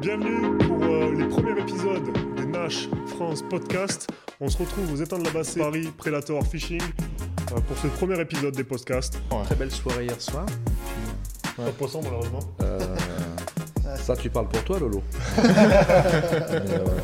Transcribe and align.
Bienvenue 0.00 0.56
pour 0.66 0.82
euh, 0.82 1.14
les 1.14 1.28
premiers 1.28 1.60
épisodes 1.60 2.10
des 2.34 2.46
Nash 2.46 2.88
France 3.08 3.42
Podcast. 3.42 4.08
On 4.40 4.48
se 4.48 4.56
retrouve 4.56 4.94
aux 4.94 4.96
étangs 4.96 5.18
de 5.18 5.24
la 5.24 5.30
Bassée, 5.30 5.60
Paris, 5.60 5.90
Predator 5.94 6.42
Fishing, 6.46 6.80
euh, 6.80 7.60
pour 7.60 7.76
ce 7.76 7.86
premier 7.88 8.18
épisode 8.18 8.56
des 8.56 8.64
podcasts. 8.64 9.20
Très 9.44 9.56
belle 9.56 9.70
soirée 9.70 10.06
hier 10.06 10.18
soir. 10.18 10.46
Pas 11.54 11.66
de 11.66 11.70
poisson 11.72 12.00
malheureusement. 12.02 12.40
Euh, 12.62 12.78
ça, 14.02 14.16
tu 14.16 14.30
parles 14.30 14.48
pour 14.48 14.62
toi, 14.64 14.78
Lolo. 14.78 15.02
Mais, 15.36 15.42
euh, 15.48 16.60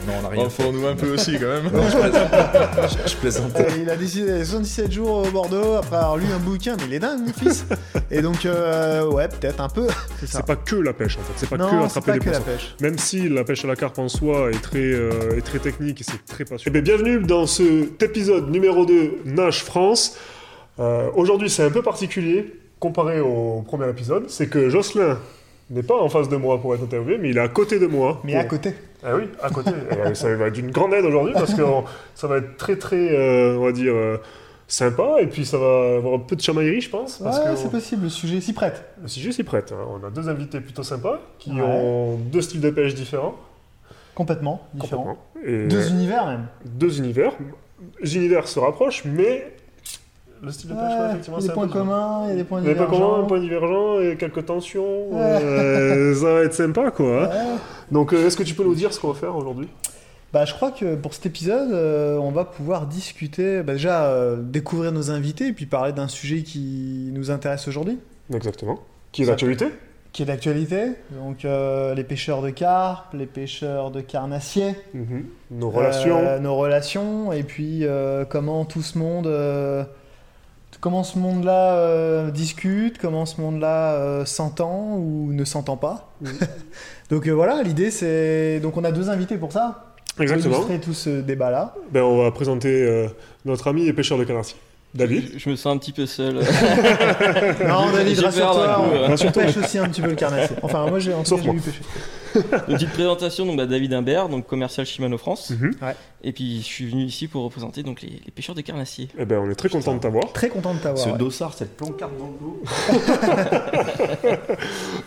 non, 0.07 0.13
on 0.19 0.23
n'a 0.23 0.29
rien 0.29 0.49
fait. 0.51 0.71
nous 0.73 0.87
un 0.87 0.95
peu 0.97 1.13
aussi 1.15 1.33
quand 1.39 1.47
même. 1.49 1.71
Je, 1.73 3.11
je 3.11 3.17
plaisantais. 3.17 3.63
Euh, 3.67 3.79
il 3.83 3.91
a 3.91 3.97
décidé 3.97 4.45
77 4.45 4.93
jours 4.93 5.27
au 5.27 5.31
Bordeaux 5.31 5.75
après 5.75 5.97
avoir 5.97 6.17
lu 6.17 6.25
un 6.35 6.39
bouquin, 6.39 6.77
mais 6.79 6.85
il 6.87 6.95
est 6.95 6.99
dingue, 6.99 7.21
mon 7.27 7.33
fils. 7.33 7.65
Et 8.11 8.23
donc, 8.23 8.45
euh, 8.47 9.07
ouais, 9.11 9.29
peut-être 9.29 9.61
un 9.61 9.69
peu. 9.69 9.87
C'est 10.21 10.27
ça. 10.27 10.39
C'est 10.39 10.47
pas 10.47 10.57
que 10.57 10.77
la 10.77 10.93
pêche 10.93 11.17
en 11.19 11.23
fait, 11.23 11.33
c'est 11.37 11.49
pas 11.49 11.57
que 11.57 11.63
non, 11.63 11.89
c'est 11.89 11.99
attraper 11.99 12.07
pas 12.07 12.13
des 12.13 12.19
que 12.21 12.31
la 12.31 12.41
poissons. 12.41 12.45
pêche. 12.59 12.77
Même 12.81 12.99
si 12.99 13.29
la 13.29 13.45
pêche 13.45 13.65
à 13.65 13.69
la 13.69 13.77
carpe 13.77 13.99
en 13.99 14.09
soi 14.09 14.51
est 14.51 14.63
très, 14.63 14.79
euh, 14.79 15.37
est 15.37 15.43
très 15.43 15.59
technique 15.59 16.01
et 16.01 16.05
c'est 16.05 16.25
très 16.25 16.45
passionnant. 16.45 16.63
Eh 16.79 16.81
bien, 16.81 16.83
bienvenue 16.97 17.23
dans 17.25 17.47
cet 17.47 18.03
épisode 18.03 18.51
numéro 18.51 18.87
2 18.87 19.19
Nash 19.27 19.63
France. 19.65 20.17
Euh, 20.79 21.09
Aujourd'hui, 21.15 21.49
c'est 21.51 21.65
un 21.65 21.71
peu 21.71 21.83
particulier 21.83 22.55
comparé 22.79 23.21
au 23.21 23.63
premier 23.67 23.89
épisode. 23.89 24.25
C'est 24.29 24.49
que 24.49 24.69
Jocelyn 24.69 25.19
n'est 25.71 25.83
pas 25.83 26.01
en 26.01 26.09
face 26.09 26.29
de 26.29 26.37
moi 26.37 26.61
pour 26.61 26.75
être 26.75 26.85
interviewé, 26.85 27.19
mais 27.19 27.31
il 27.31 27.37
est 27.39 27.41
à 27.41 27.49
côté 27.49 27.79
de 27.79 27.87
moi. 27.87 28.21
Mais 28.25 28.33
pour- 28.33 28.41
à 28.41 28.45
côté. 28.45 28.75
Ah 29.05 29.15
oui, 29.17 29.25
à 29.43 29.51
côté. 29.51 29.71
Et 30.11 30.15
ça 30.15 30.35
va 30.35 30.47
être 30.49 30.55
d'une 30.55 30.71
grande 30.71 30.93
aide 30.95 31.05
aujourd'hui 31.05 31.33
parce 31.35 31.55
que 31.55 31.63
ça 32.15 32.27
va 32.27 32.39
être 32.39 32.57
très 32.57 32.77
très, 32.77 33.11
euh, 33.17 33.57
on 33.59 33.65
va 33.65 33.73
dire, 33.73 33.93
euh, 33.95 34.19
sympa. 34.69 35.17
Et 35.21 35.27
puis 35.27 35.45
ça 35.45 35.59
va 35.59 35.97
avoir 35.97 36.15
un 36.15 36.19
peu 36.19 36.37
de 36.37 36.41
chamaillerie, 36.41 36.81
je 36.81 36.91
pense. 36.91 37.19
Parce 37.19 37.39
Ouais, 37.39 37.45
que 37.53 37.57
c'est 37.57 37.71
possible, 37.71 38.05
le 38.05 38.09
sujet 38.09 38.41
s'y 38.41 38.53
prête. 38.53 38.85
le 39.03 39.09
sujet 39.09 39.33
s'y 39.33 39.43
prête. 39.45 39.73
hein. 39.73 39.85
On 40.03 40.07
a 40.07 40.11
deux 40.11 40.29
invités 40.29 40.61
plutôt 40.61 40.83
sympas 40.83 41.21
qui 41.39 41.51
Ouais. 41.53 41.61
ont 41.63 42.17
deux 42.17 42.43
styles 42.43 42.61
de 42.61 42.71
pêche 42.71 42.95
différents. 42.95 43.35
Complètement 44.15 44.67
différent. 44.75 45.19
complètement. 45.35 45.65
Et 45.65 45.67
Deux 45.69 45.91
univers 45.91 46.27
même. 46.27 46.47
deux 46.65 46.99
univers. 46.99 47.33
Les 48.01 48.17
univers 48.17 48.49
se 48.49 48.59
rapprochent, 48.59 49.05
mais 49.05 49.53
le 50.47 50.53
style 50.53 50.71
de 50.71 50.75
ouais, 50.75 50.81
effectivement, 51.11 51.39
il 51.39 51.43
y 51.43 51.45
a 51.45 51.49
des 51.49 51.55
points 51.55 51.69
communs, 51.69 52.23
il 52.25 52.29
y 52.31 52.33
a 52.33 52.37
des 52.37 52.45
points 52.45 52.59
a 52.59 52.63
des 52.63 52.75
points 52.75 52.87
divergents. 52.87 53.11
communs, 53.15 53.27
points 53.27 53.41
divergents 53.41 54.01
et 54.01 54.17
quelques 54.17 54.47
tensions. 54.47 55.11
Ouais. 55.11 55.21
euh, 55.43 56.15
ça 56.15 56.33
va 56.35 56.41
être 56.43 56.55
sympa, 56.55 56.91
quoi. 56.91 57.25
hein. 57.25 57.29
Ouais. 57.29 57.59
Donc, 57.91 58.13
euh, 58.13 58.27
est-ce 58.27 58.37
que 58.37 58.43
tu 58.43 58.55
peux 58.55 58.65
nous 58.65 58.75
dire 58.75 58.93
ce 58.93 59.01
qu'on 59.01 59.09
va 59.13 59.19
faire 59.19 59.37
aujourd'hui? 59.37 59.69
Bah, 60.33 60.45
je 60.45 60.53
crois 60.55 60.71
que 60.71 60.97
pour 60.97 61.15
cet 61.15 61.27
épisode, 61.27 61.71
euh, 61.73 62.17
on 62.19 62.31
va 62.31 62.45
pouvoir 62.45 62.87
discuter, 62.87 63.63
bah, 63.63 63.75
déjà 63.75 64.07
euh, 64.07 64.37
découvrir 64.41 64.93
nos 64.93 65.11
invités 65.11 65.49
et 65.49 65.53
puis 65.53 65.67
parler 65.67 65.93
d'un 65.93 66.09
sujet 66.09 66.43
qui 66.43 67.11
nous 67.13 67.31
intéresse 67.31 67.69
aujourd'hui, 67.69 67.99
Exactement. 68.35 68.81
Qui 69.13 69.23
est 69.23 69.27
d'actualité? 69.27 69.67
Qui 70.13 70.23
est 70.23 70.27
d'actualité. 70.27 70.93
Donc, 71.13 71.45
euh, 71.45 71.95
les 71.95 72.03
pêcheurs 72.05 72.43
de 72.43 72.51
carpe, 72.51 73.15
les 73.15 73.27
pêcheurs 73.27 73.91
de 73.91 74.01
carnassiers. 74.01 74.75
Mhm. 74.95 75.25
Nos 75.53 75.71
relations. 75.71 76.41
Nos 76.41 76.57
relations, 76.57 77.33
et 77.33 77.43
puis 77.45 77.85
comment 78.29 78.65
tout 78.65 78.83
ce 78.83 78.99
monde, 78.99 79.29
comment 80.87 81.03
ce 81.03 81.19
monde-là 81.19 81.79
euh, 81.79 82.31
discute, 82.31 82.99
comment 82.99 83.27
ce 83.27 83.41
monde-là 83.41 83.95
euh, 83.95 84.25
s'entend 84.25 84.95
ou 84.99 85.33
ne 85.33 85.45
s'entend 85.45 85.77
pas. 85.77 86.13
Donc 87.11 87.27
euh, 87.27 87.33
voilà, 87.33 87.65
l'idée 87.65 87.91
c'est, 87.91 88.61
donc 88.61 88.77
on 88.77 88.85
a 88.85 88.93
deux 88.93 89.11
invités 89.11 89.37
pour 89.37 89.51
ça, 89.51 89.97
pour 90.15 90.23
Exactement. 90.23 90.55
illustrer 90.55 90.79
tout 90.79 90.95
ce 90.95 91.23
débat-là. 91.23 91.75
Ben, 91.91 92.05
on 92.05 92.23
va 92.23 92.31
présenter 92.31 92.85
euh, 92.85 93.09
notre 93.45 93.67
ami 93.67 93.89
et 93.89 93.93
pêcheur 93.93 94.17
de 94.17 94.23
canards. 94.23 94.55
David. 94.95 95.33
Je, 95.35 95.39
je 95.41 95.51
me 95.51 95.57
sens 95.57 95.75
un 95.75 95.79
petit 95.79 95.91
peu 95.91 96.07
seul. 96.07 96.35
non, 97.67 97.91
David, 97.93 98.21
rassure-toi, 98.21 98.81
on, 99.09 99.13
on 99.13 99.33
pêche 99.33 99.57
aussi 99.57 99.79
un 99.79 99.89
petit 99.89 100.03
peu 100.03 100.11
le 100.11 100.15
carnassier. 100.15 100.55
Enfin, 100.63 100.87
moi 100.87 101.01
j'ai 101.01 101.13
en 101.15 101.25
tout 101.25 101.31
Sauf 101.31 101.41
Une 102.69 102.75
petite 102.75 102.91
présentation, 102.93 103.47
donc 103.47 103.57
bah, 103.57 103.67
David 103.67 103.93
Imbert, 103.93 104.29
donc 104.29 104.47
commercial 104.47 104.87
Shimano 104.87 105.19
France. 105.19 105.51
Mhm. 105.51 105.73
Et 106.25 106.33
puis 106.33 106.59
je 106.61 106.65
suis 106.67 106.87
venu 106.87 107.05
ici 107.05 107.29
pour 107.29 107.45
représenter 107.45 107.83
donc 107.83 108.03
les, 108.03 108.09
les 108.25 108.31
pêcheurs 108.35 108.55
de 108.55 108.61
carnassiers. 108.61 109.09
Eh 109.19 109.25
ben, 109.25 109.39
on 109.39 109.51
est 109.51 109.55
très 109.55 109.69
content 109.69 109.95
de 109.95 110.01
t'avoir. 110.01 110.33
Très 110.33 110.49
content 110.49 110.75
de 110.75 110.79
t'avoir. 110.81 111.05
Ce 111.05 111.11
ouais. 111.11 111.19
dossard, 111.19 111.55
cette 111.55 111.77
plancarte 111.77 112.13
dans 112.19 112.27
le 112.27 112.39
dos. 112.41 112.63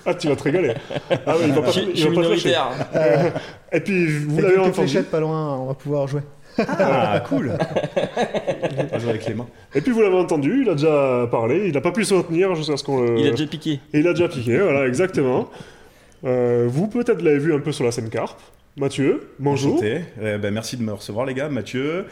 Ah, 0.06 0.14
tu 0.14 0.28
vas 0.28 0.36
te 0.36 0.44
régaler. 0.44 0.74
Ah 1.26 1.36
oui, 1.38 1.46
il 1.48 1.54
va 1.54 1.62
pas, 1.62 1.72
Je 1.72 1.82
il 1.82 2.02
va 2.04 2.06
pas 2.06 2.22
minoritaire. 2.22 2.70
Euh, 2.96 3.30
Et 3.72 3.80
puis, 3.82 4.08
vous 4.08 4.40
l'avez 4.42 4.58
entendu. 4.58 4.74
fléchettes 4.74 5.12
pas 5.12 5.20
loin, 5.20 5.58
on 5.58 5.66
va 5.68 5.74
pouvoir 5.74 6.08
jouer. 6.08 6.22
Ah, 6.58 7.22
cool. 7.30 7.52
On 7.56 8.84
va 8.86 9.00
jouer 9.00 9.10
avec 9.10 9.26
les 9.28 9.34
mains. 9.34 9.48
Et 9.76 9.82
puis, 9.82 9.92
vous 9.92 10.02
l'avez 10.02 10.18
entendu, 10.18 10.62
il 10.64 10.70
a 10.70 10.74
déjà 10.74 11.28
parlé, 11.30 11.68
il 11.68 11.74
n'a 11.74 11.82
pas 11.82 11.92
pu 11.92 12.06
se 12.06 12.14
retenir 12.14 12.56
jusqu'à 12.56 12.78
ce 12.78 12.84
qu'on 12.84 13.02
le. 13.02 13.20
Il 13.20 13.28
a 13.28 13.32
déjà 13.32 13.46
piqué. 13.46 13.80
Et 13.94 14.00
il 14.00 14.08
a 14.08 14.14
déjà 14.14 14.28
piqué, 14.28 14.58
voilà, 14.58 14.88
exactement. 14.88 15.50
Euh, 16.24 16.68
vous, 16.70 16.88
peut-être, 16.88 17.22
l'avez 17.22 17.40
vu 17.40 17.54
un 17.54 17.60
peu 17.60 17.72
sur 17.72 17.86
la 17.86 17.92
scène 17.92 18.10
carpe. 18.10 18.42
Mathieu, 18.78 19.30
bonjour. 19.40 19.82
Euh, 19.84 20.38
merci 20.52 20.78
de 20.78 20.84
me 20.84 20.94
recevoir, 20.94 21.26
les 21.26 21.34
gars. 21.34 21.50
Mathieu. 21.50 22.06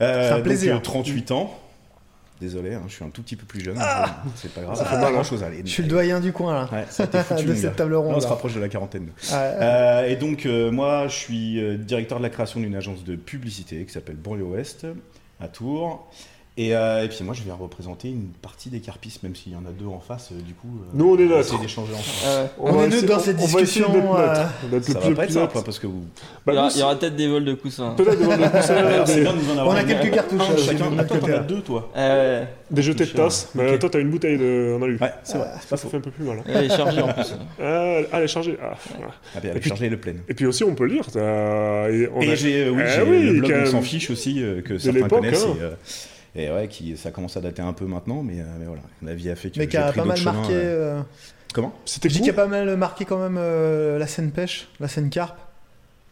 Euh, 0.00 0.28
C'est 0.28 0.30
un 0.32 0.36
donc, 0.36 0.44
plaisir. 0.44 0.76
euh, 0.76 0.80
38 0.80 1.30
ans. 1.32 1.58
Désolé, 2.40 2.74
hein, 2.74 2.82
je 2.88 2.94
suis 2.94 3.04
un 3.04 3.08
tout 3.10 3.22
petit 3.22 3.36
peu 3.36 3.46
plus 3.46 3.60
jeune. 3.60 3.78
c'est 4.34 4.52
pas 4.52 4.62
grave. 4.62 4.76
Ça 4.76 4.84
fait 4.84 4.96
pas 4.96 5.00
mal, 5.02 5.08
hein. 5.10 5.12
grand 5.12 5.22
chose. 5.22 5.44
Allez, 5.44 5.62
Je 5.64 5.70
suis 5.70 5.82
le 5.84 5.88
doyen 5.88 6.18
du 6.18 6.32
coin 6.32 6.54
là, 6.54 6.68
Ouais, 6.72 6.84
ça 6.90 7.06
foutu, 7.22 7.44
de 7.44 7.52
mon 7.52 7.56
cette 7.56 7.76
table 7.76 7.92
Là, 7.92 7.98
ronde. 7.98 8.14
on 8.16 8.20
se 8.20 8.24
là. 8.24 8.30
rapproche 8.30 8.54
de 8.54 8.60
la 8.60 8.68
quarantaine. 8.68 9.02
nous. 9.04 9.12
Ouais. 9.32 9.38
Euh, 9.60 10.06
et 10.08 10.16
donc, 10.16 10.44
euh, 10.46 10.72
moi, 10.72 11.06
je 11.06 11.14
suis 11.14 11.60
euh, 11.62 11.76
directeur 11.76 12.18
de 12.18 12.22
la 12.24 12.30
création 12.30 12.58
d'une 12.58 12.74
agence 12.74 13.04
de 13.04 13.14
publicité 13.14 13.84
qui 13.84 13.92
s'appelle 13.92 14.16
Banlieue 14.16 14.42
Ouest, 14.44 14.86
à 15.40 15.46
Tours. 15.46 16.10
Et, 16.58 16.76
euh, 16.76 17.02
et 17.04 17.08
puis, 17.08 17.24
moi, 17.24 17.32
je 17.32 17.42
viens 17.42 17.54
représenter 17.54 18.08
une 18.08 18.28
partie 18.42 18.68
des 18.68 18.80
carpistes, 18.80 19.22
même 19.22 19.34
s'il 19.34 19.52
y 19.52 19.56
en 19.56 19.64
a 19.64 19.70
deux 19.70 19.86
en 19.86 20.00
face, 20.00 20.28
euh, 20.32 20.42
du 20.42 20.52
coup. 20.52 20.68
euh, 20.82 20.90
Nous, 20.92 21.08
on 21.10 21.14
est 21.16 21.24
va 21.24 21.36
neutre. 21.36 21.40
essayer 21.48 21.58
d'échanger 21.62 21.94
ensemble. 21.94 22.26
Euh, 22.26 22.46
On 22.58 22.64
va 22.64 22.70
est 22.70 22.88
neutre 22.88 22.96
essayer- 22.96 23.08
dans 23.08 23.18
cette 23.20 23.36
on 23.36 23.38
va 23.40 23.44
essayer 23.46 23.62
discussion, 23.64 23.92
d'être 23.94 24.14
euh, 24.18 24.34
Ça 24.34 25.00
plus- 25.00 25.08
va 25.08 25.14
pas 25.16 25.22
être 25.22 25.28
plus 25.28 25.32
simple, 25.40 25.58
hein, 25.58 25.62
parce 25.64 25.78
que 25.78 25.86
vous. 25.86 26.04
Bah, 26.44 26.52
il 26.74 26.78
y 26.78 26.82
aura- 26.82 26.94
peut-être 26.98 27.16
des 27.16 27.28
vols 27.28 27.46
de 27.46 27.54
coussins. 27.54 27.94
Peut-être 27.96 28.18
des 28.18 28.24
vols 28.26 28.38
de 28.38 28.48
coussins, 28.48 28.74
Alors, 28.74 29.08
c'est 29.08 29.14
des, 29.16 29.20
bien 29.22 29.32
de 29.32 29.38
nous 29.38 29.48
en 29.48 29.52
avoir 29.52 29.68
On 29.68 29.70
a 29.78 29.84
quelques 29.84 30.14
cartouches, 30.14 30.42
un 30.42 30.56
chacun. 30.58 30.98
Attends, 30.98 31.18
t'en 31.20 31.26
as 31.28 31.38
deux, 31.38 31.60
toi. 31.62 31.90
Euh, 31.96 32.44
des 32.70 32.82
jetés 32.82 33.04
de 33.04 33.08
Cher, 33.08 33.16
tasse. 33.16 33.48
Mais 33.54 33.72
ok. 33.72 33.78
toi, 33.78 33.88
t'as 33.90 34.00
une 34.00 34.10
bouteille 34.10 34.36
de... 34.36 34.76
en 34.78 34.82
alu. 34.82 34.98
Ouais, 35.00 35.12
c'est 35.24 35.38
vrai, 35.38 35.48
Ça 35.66 35.76
fait 35.88 35.96
un 35.96 36.00
peu 36.00 36.10
plus 36.10 36.24
mal. 36.24 36.36
hein. 36.40 36.42
elle 36.48 36.64
est 36.70 36.76
chargée 36.76 37.00
en 37.00 37.08
plus. 37.14 37.34
Ah. 37.62 38.04
Ah. 38.62 39.06
Ah, 39.36 39.40
bien, 39.40 39.48
Et 39.48 39.50
elle 39.52 39.56
est 39.56 39.60
puis- 39.60 39.68
chargée, 39.70 39.86
elle 39.86 39.92
est 39.94 39.96
pleine. 39.96 40.20
Et 40.28 40.34
puis 40.34 40.44
aussi, 40.44 40.64
on 40.64 40.74
peut 40.74 40.86
t'as- 41.10 41.88
et 41.90 42.10
on 42.14 42.20
a- 42.20 42.34
j'ai 42.34 42.68
oui, 42.68 42.82
Eh 42.84 43.22
le 43.32 43.38
blog 43.40 43.52
On 43.62 43.70
s'en 43.70 43.80
fiche 43.82 44.10
aussi, 44.10 44.42
que 44.64 44.76
certains 44.76 45.08
connaissent. 45.08 45.46
Et, 46.34 46.50
ouais, 46.50 46.68
qui, 46.68 46.96
ça 46.96 47.10
commence 47.10 47.36
à 47.36 47.40
dater 47.40 47.60
un 47.62 47.72
peu 47.74 47.84
maintenant, 47.84 48.22
mais, 48.22 48.40
euh, 48.40 48.44
mais 48.58 48.64
voilà, 48.66 48.82
la 49.02 49.14
vie 49.14 49.28
a 49.30 49.36
fait 49.36 49.50
que 49.50 49.58
Mais 49.58 49.66
qui 49.68 49.76
a 49.76 49.92
pas 49.92 50.04
mal 50.04 50.16
chemins, 50.16 50.32
marqué. 50.32 50.54
euh. 50.54 50.98
euh, 50.98 51.02
Comment? 51.52 51.74
C'était 51.84 52.08
Je 52.08 52.14
dis 52.14 52.20
qu'il 52.22 52.30
a 52.30 52.34
pas 52.34 52.46
mal 52.46 52.74
marqué 52.76 53.04
quand 53.04 53.18
même 53.18 53.36
euh, 53.38 53.98
la 53.98 54.06
scène 54.06 54.30
pêche, 54.30 54.68
la 54.80 54.88
scène 54.88 55.10
carpe. 55.10 55.38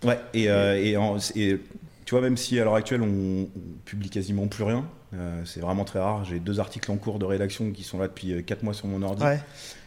Ouais, 0.05 0.19
et, 0.35 0.51
euh, 0.51 0.77
et, 0.83 0.97
en- 0.99 1.17
et 1.37 1.59
tu 2.05 2.11
vois, 2.15 2.21
même 2.21 2.37
si 2.37 2.59
à 2.61 2.65
l'heure 2.65 2.75
actuelle 2.75 3.01
on, 3.03 3.43
on 3.45 3.49
publie 3.87 4.11
quasiment 4.11 4.47
plus 4.49 4.65
rien, 4.65 4.85
euh, 5.15 5.43
c'est 5.47 5.61
vraiment 5.61 5.85
très 5.85 5.99
rare. 6.01 6.25
J'ai 6.27 6.39
deux 6.39 6.61
articles 6.61 6.91
en 6.91 6.97
cours 6.97 7.19
de 7.19 7.25
rédaction 7.25 7.71
qui 7.73 7.83
sont 7.83 7.99
là 7.99 8.07
depuis 8.09 8.45
4 8.45 8.63
mois 8.63 8.75
sur 8.75 8.87
mon 8.89 9.03
ordi. 9.03 9.23
Ouais. 9.25 9.41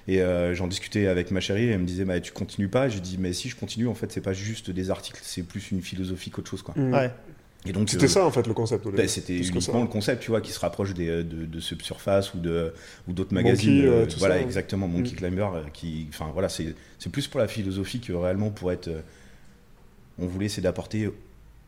Et 0.08 0.22
euh, 0.22 0.54
j'en 0.56 0.68
discutais 0.68 1.08
avec 1.08 1.32
ma 1.32 1.40
chérie, 1.40 1.70
elle 1.70 1.80
me 1.80 1.86
disait 1.86 2.06
bah, 2.06 2.20
Tu 2.20 2.32
continues 2.32 2.68
pas? 2.68 2.90
Je 2.90 2.98
dis 3.00 3.18
Mais 3.20 3.34
si 3.34 3.50
je 3.50 3.56
continue, 3.56 3.88
en 3.88 3.94
fait, 3.94 4.12
c'est 4.12 4.22
pas 4.22 4.34
juste 4.34 4.70
des 4.72 4.90
articles, 4.90 5.20
c'est 5.24 5.44
plus 5.44 5.72
une 5.72 5.82
philosophie 5.82 6.30
qu'autre 6.32 6.50
chose. 6.50 6.62
Quoi. 6.64 6.74
Mm. 6.78 6.94
Ouais. 6.94 7.12
Et 7.66 7.72
donc, 7.72 7.90
C'était 7.90 8.06
euh, 8.06 8.10
ça, 8.10 8.26
en 8.26 8.32
fait, 8.32 8.46
le 8.46 8.54
concept. 8.54 8.86
début. 8.86 9.08
c'était 9.08 9.38
uniquement 9.38 9.82
le 9.82 9.88
concept, 9.88 10.22
tu 10.22 10.32
vois, 10.32 10.42
qui 10.42 10.52
se 10.52 10.60
rapproche 10.60 10.94
des, 10.94 11.08
euh, 11.08 11.24
de, 11.24 11.46
de 11.46 11.60
Subsurface 11.62 12.34
ou 12.34 12.40
de 12.40 12.74
ou 13.08 13.14
d'autres 13.14 13.34
magazines. 13.34 13.76
Monkey, 13.86 13.88
euh, 13.88 14.06
tout 14.06 14.20
voilà, 14.20 14.36
ça, 14.36 14.42
exactement, 14.42 14.88
Monkey 14.88 15.12
Mm. 15.12 15.16
Climber, 15.16 15.48
qui, 15.72 16.08
enfin 16.10 16.30
voilà, 16.34 16.50
c'est 16.50 16.76
c'est 17.00 17.10
plus 17.10 17.28
pour 17.28 17.40
la 17.40 17.48
philosophie 17.48 18.00
que 18.02 18.12
réellement 18.12 18.50
pour 18.50 18.72
être. 18.72 18.90
on 20.20 20.28
voulait, 20.28 20.50
c'est 20.50 20.62
d'apporter 20.62 21.10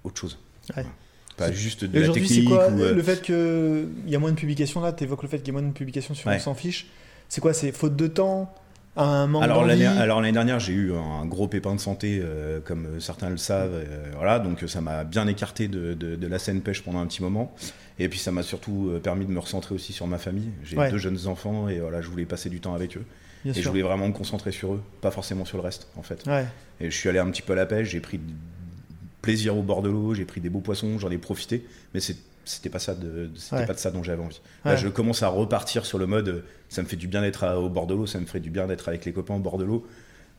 autre 0.04 0.20
chose. 0.20 0.38
Ouais. 0.70 0.84
Voilà. 0.84 0.90
Pas 1.38 1.52
juste 1.52 1.84
de 1.84 1.98
la 2.00 2.04
aujourd'hui, 2.06 2.28
c'est 2.28 2.36
technique 2.36 2.50
quoi 2.50 2.70
ou. 2.70 2.78
Le 2.78 3.04
fait 3.04 3.22
qu'il 3.22 3.90
y 4.08 4.16
a 4.16 4.20
moins 4.20 4.32
de 4.32 4.38
publications 4.38 4.82
là, 4.82 4.94
tu 4.94 5.04
évoques 5.04 5.24
le 5.24 5.30
fait 5.30 5.40
qu'il 5.40 5.48
y 5.48 5.52
a 5.52 5.54
moins 5.60 5.68
de 5.68 5.74
publications 5.74 6.14
sur 6.14 6.28
Ouais. 6.30 6.36
On 6.38 6.40
s'en 6.40 6.56
fiche. 6.56 6.88
C'est 7.30 7.42
quoi? 7.42 7.54
C'est 7.54 7.72
faute 7.72 7.96
de 7.96 8.08
temps? 8.08 8.54
Un 8.98 9.28
manque 9.28 9.44
Alors 9.44 9.66
l'année, 9.66 9.86
alors 9.86 10.22
l'année 10.22 10.32
dernière, 10.34 10.60
j'ai 10.60 10.72
eu 10.74 10.94
un 10.94 11.26
gros 11.26 11.48
pépin 11.50 11.76
de 11.76 11.80
santé, 11.82 12.22
euh, 12.24 12.60
comme 12.64 13.00
certains 13.02 13.30
le 13.30 13.36
savent. 13.38 13.74
euh, 13.74 14.06
voilà, 14.16 14.40
donc 14.40 14.64
ça 14.68 14.80
m'a 14.80 15.04
bien 15.04 15.28
écarté 15.28 15.68
de, 15.68 15.94
de- 15.94 16.16
de 16.16 16.28
la 16.28 16.40
scène 16.40 16.62
pêche 16.62 16.82
pendant 16.82 17.00
un 17.00 17.06
petit 17.08 17.22
moment. 17.22 17.54
Et 18.00 18.08
puis 18.10 18.20
ça 18.20 18.32
m'a 18.32 18.42
surtout 18.44 18.90
euh, 18.90 19.00
permis 19.00 19.26
de 19.26 19.32
me 19.32 19.40
recentrer 19.40 19.76
aussi 19.76 19.92
sur 19.92 20.08
ma 20.08 20.18
famille. 20.18 20.50
J'ai 20.64 20.78
Ouais. 20.78 20.92
deux 20.92 20.98
jeunes 20.98 21.28
enfants 21.28 21.68
et 21.68 21.80
voilà, 21.80 22.02
je 22.02 22.08
voulais 22.08 22.26
passer 22.26 22.50
du 22.50 22.60
temps 22.62 22.74
avec 22.74 22.96
eux. 22.96 23.04
Bien 23.44 23.54
et 23.54 23.62
je 23.62 23.68
voulais 23.70 23.82
vraiment 23.84 24.08
me 24.08 24.14
concentrer 24.14 24.52
sur 24.52 24.74
eux, 24.74 24.82
pas 25.02 25.12
forcément 25.12 25.46
sur 25.46 25.58
le 25.58 25.64
reste, 25.64 25.88
en 25.98 26.02
fait. 26.02 26.24
Ouais. 26.26 26.46
Et 26.80 26.90
je 26.90 26.96
suis 26.98 27.10
allé 27.10 27.20
un 27.20 27.30
petit 27.30 27.42
peu 27.42 27.54
à 27.54 27.56
la 27.58 27.66
pêche, 27.66 27.90
j'ai 27.90 28.00
pris 28.00 28.20
plaisir 29.22 29.58
au 29.58 29.62
bord 29.62 29.82
de 29.82 29.90
l'eau, 29.90 30.14
j'ai 30.14 30.26
pris 30.26 30.40
des 30.42 30.50
beaux 30.50 30.60
poissons, 30.62 30.98
j'en 31.00 31.10
ai 31.12 31.18
profité, 31.18 31.66
mais 31.94 32.00
c'est- 32.00 32.18
c'était 32.46 32.70
pas 32.70 32.80
ça, 32.80 32.96
de, 32.96 33.30
c'était 33.36 33.56
Ouais. 33.58 33.66
pas 33.66 33.74
de 33.74 33.80
ça 33.80 33.92
dont 33.92 34.04
j'avais 34.04 34.24
envie. 34.24 34.40
Là, 34.64 34.72
Ouais. 34.72 34.78
je 34.78 34.88
commence 34.88 35.22
à 35.24 35.28
repartir 35.28 35.86
sur 35.86 35.98
le 35.98 36.08
mode, 36.08 36.28
euh, 36.30 36.46
ça 36.70 36.82
me 36.82 36.88
fait 36.88 36.96
du 36.96 37.08
bien 37.08 37.22
d'être 37.22 37.44
à- 37.44 37.60
au 37.60 37.70
bord 37.70 37.88
de 37.88 37.94
l'eau, 37.94 38.06
ça 38.06 38.20
me 38.20 38.26
ferait 38.26 38.40
du 38.40 38.50
bien 38.50 38.68
d'être 38.68 38.88
avec 38.88 39.04
les 39.06 39.12
copains 39.14 39.36
au 39.36 39.40
bord 39.40 39.58
de 39.58 39.64
l'eau. 39.66 39.86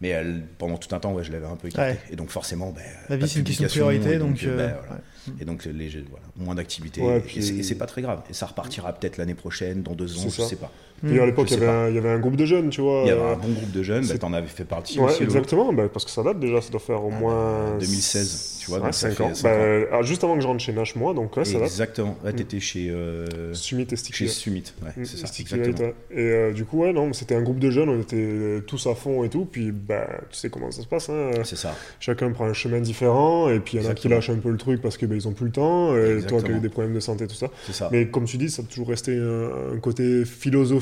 Mais 0.03 0.08
elle, 0.08 0.43
pendant 0.58 0.76
tout 0.76 0.94
un 0.94 1.00
temps, 1.00 1.14
ouais, 1.14 1.25
je 1.25 1.32
l'avais 1.32 1.47
un 1.47 1.56
peu 1.56 1.69
écarté. 1.69 1.93
Ouais. 1.93 1.99
Et 2.11 2.17
donc 2.17 2.29
forcément, 2.29 2.70
bah, 2.70 2.82
La 3.08 3.17
pas 3.17 3.25
vie, 3.25 3.29
c'est 3.31 3.38
une 3.38 3.44
question 3.47 3.64
de 3.64 3.70
priorité, 3.70 4.12
et 4.14 4.19
donc. 4.19 4.43
euh, 4.44 4.49
euh, 4.50 4.56
bah, 4.69 4.79
voilà. 4.81 4.94
ouais. 4.97 5.35
Et 5.41 5.44
donc 5.47 5.64
les, 5.64 5.88
jeux, 5.88 6.05
voilà, 6.11 6.26
moins 6.37 6.55
d'activité. 6.55 7.00
Ouais, 7.00 7.17
et 7.17 7.20
puis- 7.20 7.43
c'est- 7.43 7.55
et 7.55 7.62
c'est 7.62 7.75
pas 7.76 7.87
très 7.87 8.03
grave. 8.03 8.20
Et 8.29 8.35
ça 8.35 8.44
repartira 8.47 8.93
peut-être 8.93 9.17
l'année 9.17 9.35
prochaine, 9.35 9.82
dans 9.82 9.94
deux 9.94 10.19
ans, 10.19 10.29
je 10.29 10.43
sais 10.43 10.56
pas. 10.56 10.70
Puis 11.05 11.21
à 11.21 11.27
l'époque, 11.27 11.49
je 11.49 11.55
il 11.55 11.61
y, 11.61 11.63
avait 11.65 11.73
un, 11.73 11.89
il 11.89 11.95
y 11.95 11.99
avait 11.99 12.09
un 12.11 12.19
groupe 12.19 12.37
de 12.37 12.45
jeunes, 12.47 12.71
tu 12.71 12.81
vois. 12.81 13.03
Il 13.05 13.09
y 13.09 13.11
avait 13.11 13.21
un 13.23 13.37
bon 13.37 13.49
groupe 13.53 13.71
de 13.73 13.83
jeunes, 13.83 14.07
bah, 14.07 14.19
t'en 14.19 14.33
avais 14.33 14.47
fait 14.47 14.65
partie 14.65 14.99
Ouais, 14.99 15.07
aussi. 15.07 15.23
Exactement, 15.23 15.73
bah, 15.73 15.85
parce 15.93 16.05
que 16.05 16.11
ça 16.11 16.23
date 16.23 16.41
déjà, 16.41 16.61
ça 16.61 16.71
doit 16.71 16.81
faire 16.81 17.05
au 17.05 17.11
Ah, 17.15 17.19
moins. 17.21 17.65
bah, 17.73 17.77
2016, 17.81 18.57
tu 18.61 18.71
vois, 18.71 18.81
ça 18.93 18.93
5 18.93 19.13
fait 19.13 19.23
ans. 19.23 19.33
Bah, 19.43 19.51
ah, 19.93 20.03
juste 20.03 20.25
avant 20.25 20.35
que 20.37 20.41
je 20.43 20.47
rentre 20.47 20.61
chez 20.61 20.73
Nash, 20.73 20.97
moi, 20.97 21.15
donc 21.15 21.37
ouais, 21.37 21.45
ça 21.45 21.55
date. 21.59 21.63
Exactement. 21.65 22.17
Là, 22.25 22.33
Mm. 22.33 22.37
t'étais 22.37 22.61
chez, 22.61 22.91
euh, 22.91 23.53
Summit 23.53 23.83
et 23.85 23.89
chez 23.91 23.97
Sticky. 23.97 24.29
Summit. 24.29 24.65
Ouais, 24.83 24.91
Mm, 24.97 25.05
c'est 25.05 25.17
ça. 25.19 25.27
Exactement. 25.39 25.91
Et 26.11 26.19
euh, 26.21 26.53
du 26.53 26.65
coup, 26.65 26.79
ouais, 26.83 26.93
non, 26.93 27.13
c'était 27.13 27.35
un 27.35 27.43
groupe 27.43 27.59
de 27.59 27.71
jeunes, 27.71 27.89
on 27.89 28.01
était 28.01 28.17
euh, 28.17 28.61
tous 28.61 28.87
à 28.87 28.95
fond 28.95 29.23
et 29.25 29.29
tout. 29.29 29.45
Puis, 29.45 29.73
bah, 29.73 30.07
tu 30.31 30.37
sais 30.37 30.49
comment 30.51 30.71
ça 30.71 30.83
se 30.83 30.87
passe. 30.87 31.09
Hein. 31.11 31.31
C'est 31.45 31.57
ça. 31.57 31.75
Chacun 32.01 32.31
prend 32.31 32.47
un 32.47 32.53
chemin 32.53 32.81
différent, 32.81 33.49
et 33.51 33.61
puis 33.61 33.77
il 33.79 33.85
y 33.85 33.87
en 33.87 33.91
a 33.91 33.95
qui 33.95 34.09
lâchent 34.09 34.31
un 34.31 34.39
peu 34.39 34.51
le 34.51 34.57
truc 34.57 34.81
parce 34.81 34.97
que 34.97 35.07
bah, 35.07 35.15
ils 35.15 35.29
ont 35.29 35.33
plus 35.33 35.47
le 35.47 35.53
temps, 35.53 35.95
et 35.97 36.23
toi 36.27 36.41
qui 36.43 36.51
as 36.51 36.57
eu 36.57 36.61
des 36.61 36.69
problèmes 36.69 36.95
de 36.95 37.01
santé, 37.01 37.27
tout 37.27 37.35
ça. 37.35 37.49
C'est 37.67 37.73
ça. 37.75 37.89
Mais 37.93 38.09
comme 38.09 38.25
tu 38.25 38.37
dis, 38.39 38.49
ça 38.51 38.63
a 38.63 38.65
toujours 38.65 38.89
resté 38.89 39.17
un, 39.17 39.75
un 39.75 39.79
côté 39.79 40.25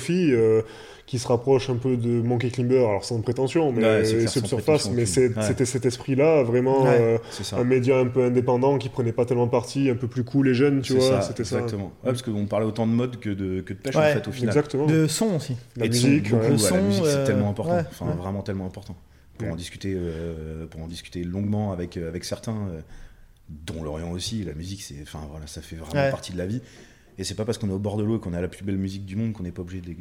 philosophie 0.05 0.33
euh, 0.33 0.62
qui 1.06 1.19
se 1.19 1.29
rapproche 1.29 1.69
un 1.69 1.77
peu 1.77 1.97
de 1.99 2.23
Monkey 2.23 2.49
Climber, 2.51 2.79
alors 2.79 3.05
sans 3.05 3.21
prétention, 3.21 3.73
mais 3.73 3.83
Ouais, 3.85 4.03
clair, 4.03 4.29
sans 4.31 4.41
prétention 4.56 4.93
mais 4.93 5.03
Ouais. 5.19 5.33
c'était 5.43 5.65
cet 5.67 5.85
esprit-là, 5.85 6.43
vraiment 6.43 6.85
Ouais. 6.85 6.99
euh, 7.01 7.19
un 7.53 7.65
média 7.65 7.99
un 7.99 8.06
peu 8.06 8.25
indépendant 8.25 8.79
qui 8.79 8.89
prenait 8.89 9.12
pas 9.12 9.27
tellement 9.27 9.49
parti, 9.49 9.91
un 9.91 9.97
peu 9.97 10.09
plus 10.09 10.25
cool 10.25 10.49
et 10.49 10.55
jeune, 10.55 10.81
tu 10.81 10.95
vois, 10.95 11.21
c'était 11.21 11.45
ça. 11.45 11.56
Exactement. 11.59 11.93
Ouais, 12.05 12.11
parce 12.11 12.23
qu'on 12.23 12.47
parlait 12.47 12.67
autant 12.67 12.87
de 12.87 12.93
mode 12.93 13.19
que 13.21 13.29
de, 13.31 13.61
que 13.61 13.75
de 13.75 13.79
pêche 13.79 13.95
Ouais, 13.97 14.11
en 14.11 14.15
fait 14.15 14.29
au 14.29 14.33
final. 14.33 14.49
Exactement. 14.49 14.87
De 14.87 15.06
son 15.06 15.35
aussi. 15.37 15.56
La 15.77 15.87
Et 15.87 15.89
de 15.91 15.95
son, 15.95 16.06
musique, 16.09 16.31
beaucoup. 16.31 16.43
Le 16.47 16.53
ouais, 16.53 16.59
son, 16.59 16.75
la 16.77 16.81
musique 16.83 17.05
c'est 17.05 17.11
euh, 17.17 17.27
tellement 17.27 17.51
important, 17.51 17.75
ouais, 17.77 17.85
enfin 17.91 18.06
ouais. 18.06 18.15
vraiment 18.17 18.43
tellement 18.43 18.67
important. 18.67 18.97
Pour 19.37 19.49
Ouais. 19.49 19.53
en 19.53 19.56
discuter, 19.56 19.93
euh, 19.97 20.67
pour 20.67 20.81
en 20.81 20.87
discuter 20.87 21.23
longuement 21.25 21.73
avec 21.73 21.97
euh, 21.97 22.09
avec 22.09 22.25
certains, 22.25 22.53
euh, 22.71 22.81
dont 23.51 23.83
Lorient 23.83 24.11
aussi. 24.12 24.43
La 24.45 24.55
musique, 24.55 24.81
c'est, 24.83 24.95
enfin 25.03 25.19
voilà, 25.31 25.47
ça 25.47 25.61
fait 25.61 25.77
vraiment 25.77 26.03
Ouais. 26.05 26.11
partie 26.11 26.33
de 26.33 26.39
la 26.39 26.47
vie. 26.47 26.62
Et 27.19 27.25
c'est 27.25 27.35
pas 27.35 27.45
parce 27.45 27.59
qu'on 27.59 27.69
est 27.69 27.73
au 27.75 27.79
bord 27.79 27.97
de 27.97 28.03
l'eau 28.05 28.17
et 28.17 28.21
qu'on 28.21 28.33
a 28.35 28.41
la 28.41 28.49
plus 28.49 28.65
belle 28.65 28.77
musique 28.79 29.05
du 29.05 29.17
monde 29.17 29.33
qu'on 29.33 29.43
n'est 29.45 29.53
pas 29.53 29.63
obligé 29.63 29.81
de, 29.81 29.95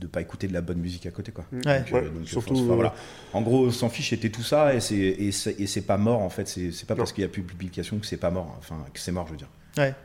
de 0.00 0.06
pas 0.06 0.20
écouter 0.20 0.46
de 0.48 0.52
la 0.52 0.60
bonne 0.62 0.78
musique 0.78 1.06
à 1.06 1.10
côté 1.10 1.32
quoi. 1.32 1.44
Ouais. 1.52 1.58
Donc, 1.80 1.92
euh, 1.92 2.00
Ouais, 2.00 2.10
donc, 2.10 2.26
surtout, 2.28 2.54
enfin, 2.54 2.70
euh, 2.70 2.74
voilà. 2.74 2.94
En 3.32 3.42
gros, 3.42 3.70
s'en 3.70 3.88
fiche, 3.88 4.10
c'était 4.10 4.30
tout 4.30 4.42
ça 4.42 4.74
et 4.74 4.80
c'est 4.80 4.96
et 4.96 5.32
c'est, 5.32 5.58
et 5.60 5.66
c'est 5.66 5.82
pas 5.82 5.96
mort 5.98 6.20
en 6.22 6.30
fait. 6.30 6.48
C'est, 6.48 6.72
c'est 6.72 6.86
pas 6.86 6.94
Non. 6.94 6.98
parce 6.98 7.12
qu'il 7.12 7.22
y 7.22 7.24
a 7.24 7.28
plus 7.28 7.42
de 7.42 7.46
publication 7.48 7.98
que 7.98 8.06
c'est 8.06 8.16
pas 8.16 8.30
mort. 8.30 8.54
Enfin, 8.58 8.76
que 8.92 8.98
c'est 9.00 9.12
mort, 9.12 9.26
je 9.26 9.32
veux 9.32 9.38
dire. 9.38 9.48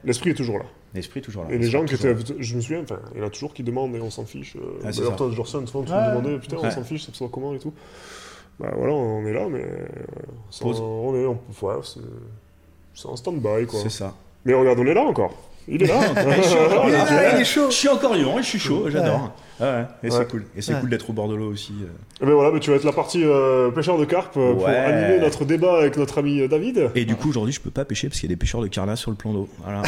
L'esprit 0.04 0.31
est 0.31 0.34
toujours 0.34 0.58
là. 0.60 0.66
L'esprit 0.94 1.19
est 1.19 1.24
toujours 1.24 1.46
là. 1.46 1.52
Et 1.54 1.58
les 1.58 1.69
gens 1.69 1.86
qui 1.86 1.96
étaient. 1.96 2.13
Je 2.40 2.56
me 2.58 2.62
souviens, 2.62 2.81
enfin, 2.81 3.00
il 3.16 3.22
y 3.22 3.24
en 3.24 3.28
a 3.28 3.30
toujours 3.30 3.54
qui 3.54 3.63
demandent 3.63 3.96
et 3.96 4.02
on 4.02 4.10
s'en 4.10 4.25
fiche. 4.25 4.58
euh, 4.58 4.80
Ah, 4.84 4.92
c'est 4.92 5.00
D'ailleurs, 5.00 5.16
toi, 5.16 5.31
Jorson, 5.31 5.66
souvent, 5.66 5.86
tu 5.86 5.94
me 5.94 6.10
demandais, 6.10 6.38
putain, 6.40 6.58
on 6.62 6.69
s'en 6.69 6.84
fiche, 6.84 7.06
ça 7.06 7.13
se 7.13 7.24
comment 7.25 7.54
et 7.54 7.60
tout. 7.60 7.74
Bah 8.60 8.74
voilà, 8.75 8.94
on 8.94 9.25
est 9.25 9.31
là, 9.34 9.48
mais. 9.50 9.63
euh, 9.63 9.86
sans-. 10.50 10.68
On 10.81 11.16
est. 11.16 11.25
On, 11.25 11.40
ouais, 11.66 11.75
c'est. 11.84 12.02
C'est 12.94 13.08
en 13.08 13.16
stand-by, 13.16 13.66
quoi. 13.68 13.80
C'est 13.81 13.90
ça. 13.90 14.13
Mais 14.44 14.54
regarde, 14.54 14.78
on 14.80 14.86
est 14.86 14.94
là 14.94 15.04
encore. 15.04 15.34
Il 15.68 15.84
est 15.84 15.88
là. 15.88 15.96
Il 17.36 17.42
est 17.42 17.46
chaud. 17.46 17.68
Je 17.69 17.75
suis 17.75 17.90
encore 17.90 18.13
vivant 18.13 18.40
et 18.40 18.44
je 18.44 18.48
suis 18.48 18.60
chaud, 18.60 18.86
j'adore. 18.90 19.31
Ouais, 19.60 19.68
ouais. 19.68 19.86
Et 20.04 20.10
Ouais. 20.10 20.18
c'est 20.18 20.28
cool. 20.28 20.46
Et 20.58 20.62
c'est 20.63 20.74
Ouais. 20.74 20.80
cool 20.80 20.90
d'être 20.90 21.08
au 21.10 21.13
bord 21.13 21.28
de 21.28 21.36
l'eau 21.36 21.52
aussi. 21.52 21.74
euh. 21.84 22.24
Et 22.24 22.25
ben 22.25 22.34
voilà, 22.34 22.50
mais 22.52 22.60
tu 22.60 22.72
vas 22.72 22.78
être 22.78 22.84
la 22.84 22.92
partie 22.92 23.24
euh, 23.24 23.69
pêcheur 23.69 24.00
de 24.00 24.06
carpe 24.06 24.36
euh, 24.38 24.56
pour 24.56 24.68
animer 24.68 25.19
notre 25.19 25.46
débat 25.46 25.78
avec 25.78 25.98
notre 25.98 26.18
ami 26.18 26.48
David. 26.48 26.90
Et 26.96 27.06
du 27.06 27.16
coup, 27.16 27.30
aujourd'hui, 27.30 27.54
je 27.54 27.62
peux 27.62 27.69
pas 27.69 27.86
pêcher 27.86 28.08
parce 28.10 28.19
qu'il 28.19 28.28
y 28.30 28.34
a 28.34 28.36
des 28.36 28.40
pêcheurs 28.40 28.62
de 28.62 28.68
carnas 28.68 28.96
sur 28.96 29.12
le 29.12 29.18
plan 29.18 29.34
d'eau. 29.34 29.48
Voilà. 29.63 29.84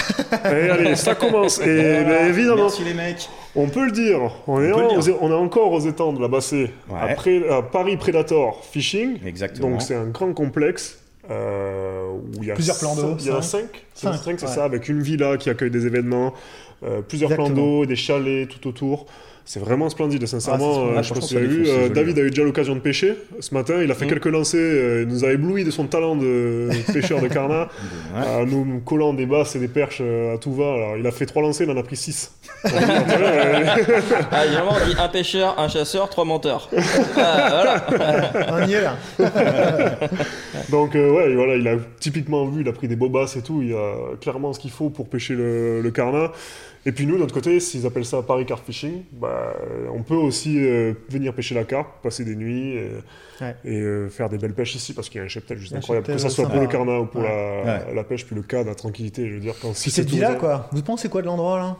Et 0.56 0.70
allez, 0.70 0.96
ça 0.96 1.16
commence. 1.16 1.60
Et 1.60 1.66
ben, 2.04 2.28
évidemment, 2.28 2.64
Merci 2.64 2.84
les 2.84 2.94
mecs. 2.94 3.28
on 3.56 3.68
peut 3.68 3.86
le 3.86 3.92
dire, 3.92 4.20
on 4.48 4.62
est, 4.62 4.72
On 4.72 4.76
peut 4.78 4.84
en- 4.86 4.96
le 4.96 5.02
dire. 5.02 5.16
on 5.22 5.32
est 5.32 5.34
encore 5.34 5.72
aux 5.72 5.80
étangs 5.82 6.14
de 6.14 6.22
la 6.22 6.28
Bassée, 6.28 6.72
Ouais. 6.88 7.00
à, 7.12 7.16
Pré- 7.16 7.50
à 7.50 7.64
Paris 7.64 7.98
Predator 7.98 8.64
Fishing. 8.72 9.18
Exactement. 9.26 9.72
Donc 9.72 9.82
c'est 9.82 9.96
un 9.96 10.06
grand 10.06 10.34
complexe 10.34 11.00
euh, 11.30 12.10
où 12.12 12.42
il 12.42 12.48
y 12.48 12.52
a 12.52 12.56
Plusieurs 12.56 12.78
plans 12.80 12.96
d'eau, 12.96 13.16
Il 13.20 13.26
y 13.28 13.32
en 13.32 13.38
a 13.38 13.42
cinq. 13.42 13.62
cinq. 13.94 14.14
C'est 14.14 14.24
Cinq, 14.24 14.40
c'est 14.40 14.46
ouais. 14.48 14.52
ça, 14.54 14.64
avec 14.66 14.90
une 14.90 15.02
villa 15.02 15.38
qui 15.38 15.50
accueille 15.50 15.72
des 15.72 15.86
événements, 15.86 16.34
euh, 16.84 17.02
plusieurs 17.02 17.32
Exactement. 17.32 17.56
plans 17.56 17.66
d'eau, 17.80 17.86
des 17.86 17.96
chalets 17.96 18.48
tout 18.50 18.68
autour. 18.68 19.06
C'est 19.46 19.60
vraiment 19.60 19.90
splendide, 19.90 20.26
sincèrement. 20.26 20.86
Ah, 20.96 21.00
euh, 21.00 21.04
je 21.04 21.14
vu, 21.14 21.22
c'est 21.22 21.34
joli, 21.76 21.90
David 21.90 22.18
a 22.18 22.22
eu 22.22 22.30
déjà 22.30 22.44
l'occasion 22.44 22.76
de 22.76 22.80
pêcher 22.80 23.16
ce 23.42 23.54
matin. 23.54 23.82
Il 23.84 23.92
a 23.92 23.94
fait 23.94 24.06
Mm. 24.06 24.10
quelques 24.10 24.26
lancers, 24.28 24.58
euh, 24.62 25.02
il 25.06 25.10
nous 25.14 25.26
a 25.26 25.34
ébloui 25.34 25.66
de 25.66 25.72
son 25.72 25.86
talent 25.88 26.16
de 26.16 26.70
pêcheur 26.94 27.20
de 27.22 27.28
carnat, 27.28 27.68
Ouais. 28.16 28.26
en 28.26 28.46
nous 28.46 28.80
collant 28.86 29.14
des 29.14 29.26
basses 29.26 29.58
et 29.58 29.60
des 29.60 29.68
perches 29.68 30.00
à 30.02 30.38
tout 30.38 30.54
va. 30.54 30.74
Alors, 30.74 30.98
il 30.98 31.06
a 31.06 31.12
fait 31.12 31.26
trois 31.26 31.42
lancers, 31.42 31.68
il 31.68 31.72
en 31.72 31.78
a 31.78 31.84
pris 31.84 31.98
six. 31.98 32.32
Ah, 32.66 34.46
évidemment, 34.46 34.72
on 34.82 34.86
dit 34.88 34.96
un 34.98 35.10
pêcheur, 35.10 35.60
un 35.60 35.68
chasseur, 35.68 36.10
trois 36.10 36.26
menteurs. 36.26 36.70
Ah, 37.18 37.50
voilà. 37.90 38.52
On 38.52 38.68
y 38.68 38.74
est 38.74 38.82
là. 38.82 38.96
Donc 40.70 40.96
euh, 40.96 41.12
ouais, 41.12 41.36
voilà, 41.36 41.56
il 41.56 41.68
a 41.68 41.76
typiquement 42.00 42.46
vu, 42.46 42.62
il 42.62 42.68
a 42.70 42.74
pris 42.74 42.88
des 42.88 42.96
bobasses 42.96 43.36
et 43.36 43.42
tout, 43.42 43.62
il 43.62 43.74
a 43.74 44.16
clairement 44.22 44.54
ce 44.54 44.60
qu'il 44.60 44.72
faut 44.72 44.90
pour 44.90 45.08
pêcher 45.10 45.34
le, 45.36 45.82
le 45.82 45.92
carnat. 45.92 46.32
Et 46.86 46.92
puis 46.92 47.06
nous, 47.06 47.14
de 47.16 47.20
notre 47.20 47.34
côté, 47.34 47.62
s'ils 47.62 47.86
appellent 47.86 48.04
ça 48.06 48.22
Paris 48.22 48.46
Carp 48.46 48.62
Fishing, 48.66 49.04
bah, 49.14 49.54
euh, 49.62 49.88
on 49.94 50.04
peut 50.04 50.16
aussi 50.16 50.58
euh, 50.60 50.94
venir 51.10 51.34
pêcher 51.34 51.56
la 51.56 51.64
carpe, 51.64 52.02
passer 52.04 52.26
des 52.26 52.36
nuits 52.36 52.78
euh, 52.78 53.00
Ouais. 53.42 53.56
et 53.66 53.80
euh, 53.82 54.10
faire 54.10 54.30
des 54.30 54.38
belles 54.38 54.54
pêches 54.54 54.76
ici, 54.76 54.94
parce 54.94 55.10
qu'il 55.10 55.18
y 55.18 55.22
a 55.22 55.26
un 55.26 55.28
cheptel 55.28 55.58
juste 55.58 55.74
Un 55.74 55.78
incroyable, 55.78 56.06
que 56.06 56.18
ça 56.20 56.30
soit 56.30 56.48
pour 56.48 56.62
le 56.62 56.68
carnat 56.68 57.00
ou 57.00 57.08
pour 57.08 57.22
Ouais. 57.22 57.64
la, 57.66 57.94
la 57.94 58.04
pêche, 58.04 58.26
puis 58.28 58.36
le 58.36 58.44
cas, 58.44 58.64
la 58.64 58.76
tranquillité, 58.76 59.28
je 59.28 59.34
veux 59.34 59.40
dire, 59.40 59.56
quand 59.60 59.74
si 59.76 59.90
villa, 60.04 60.28
ça- 60.30 60.36
quoi. 60.36 60.70
Vous 60.72 60.84
pensez 60.84 61.10
quoi 61.10 61.22
de 61.22 61.26
l'endroit 61.28 61.58
là? 61.58 61.78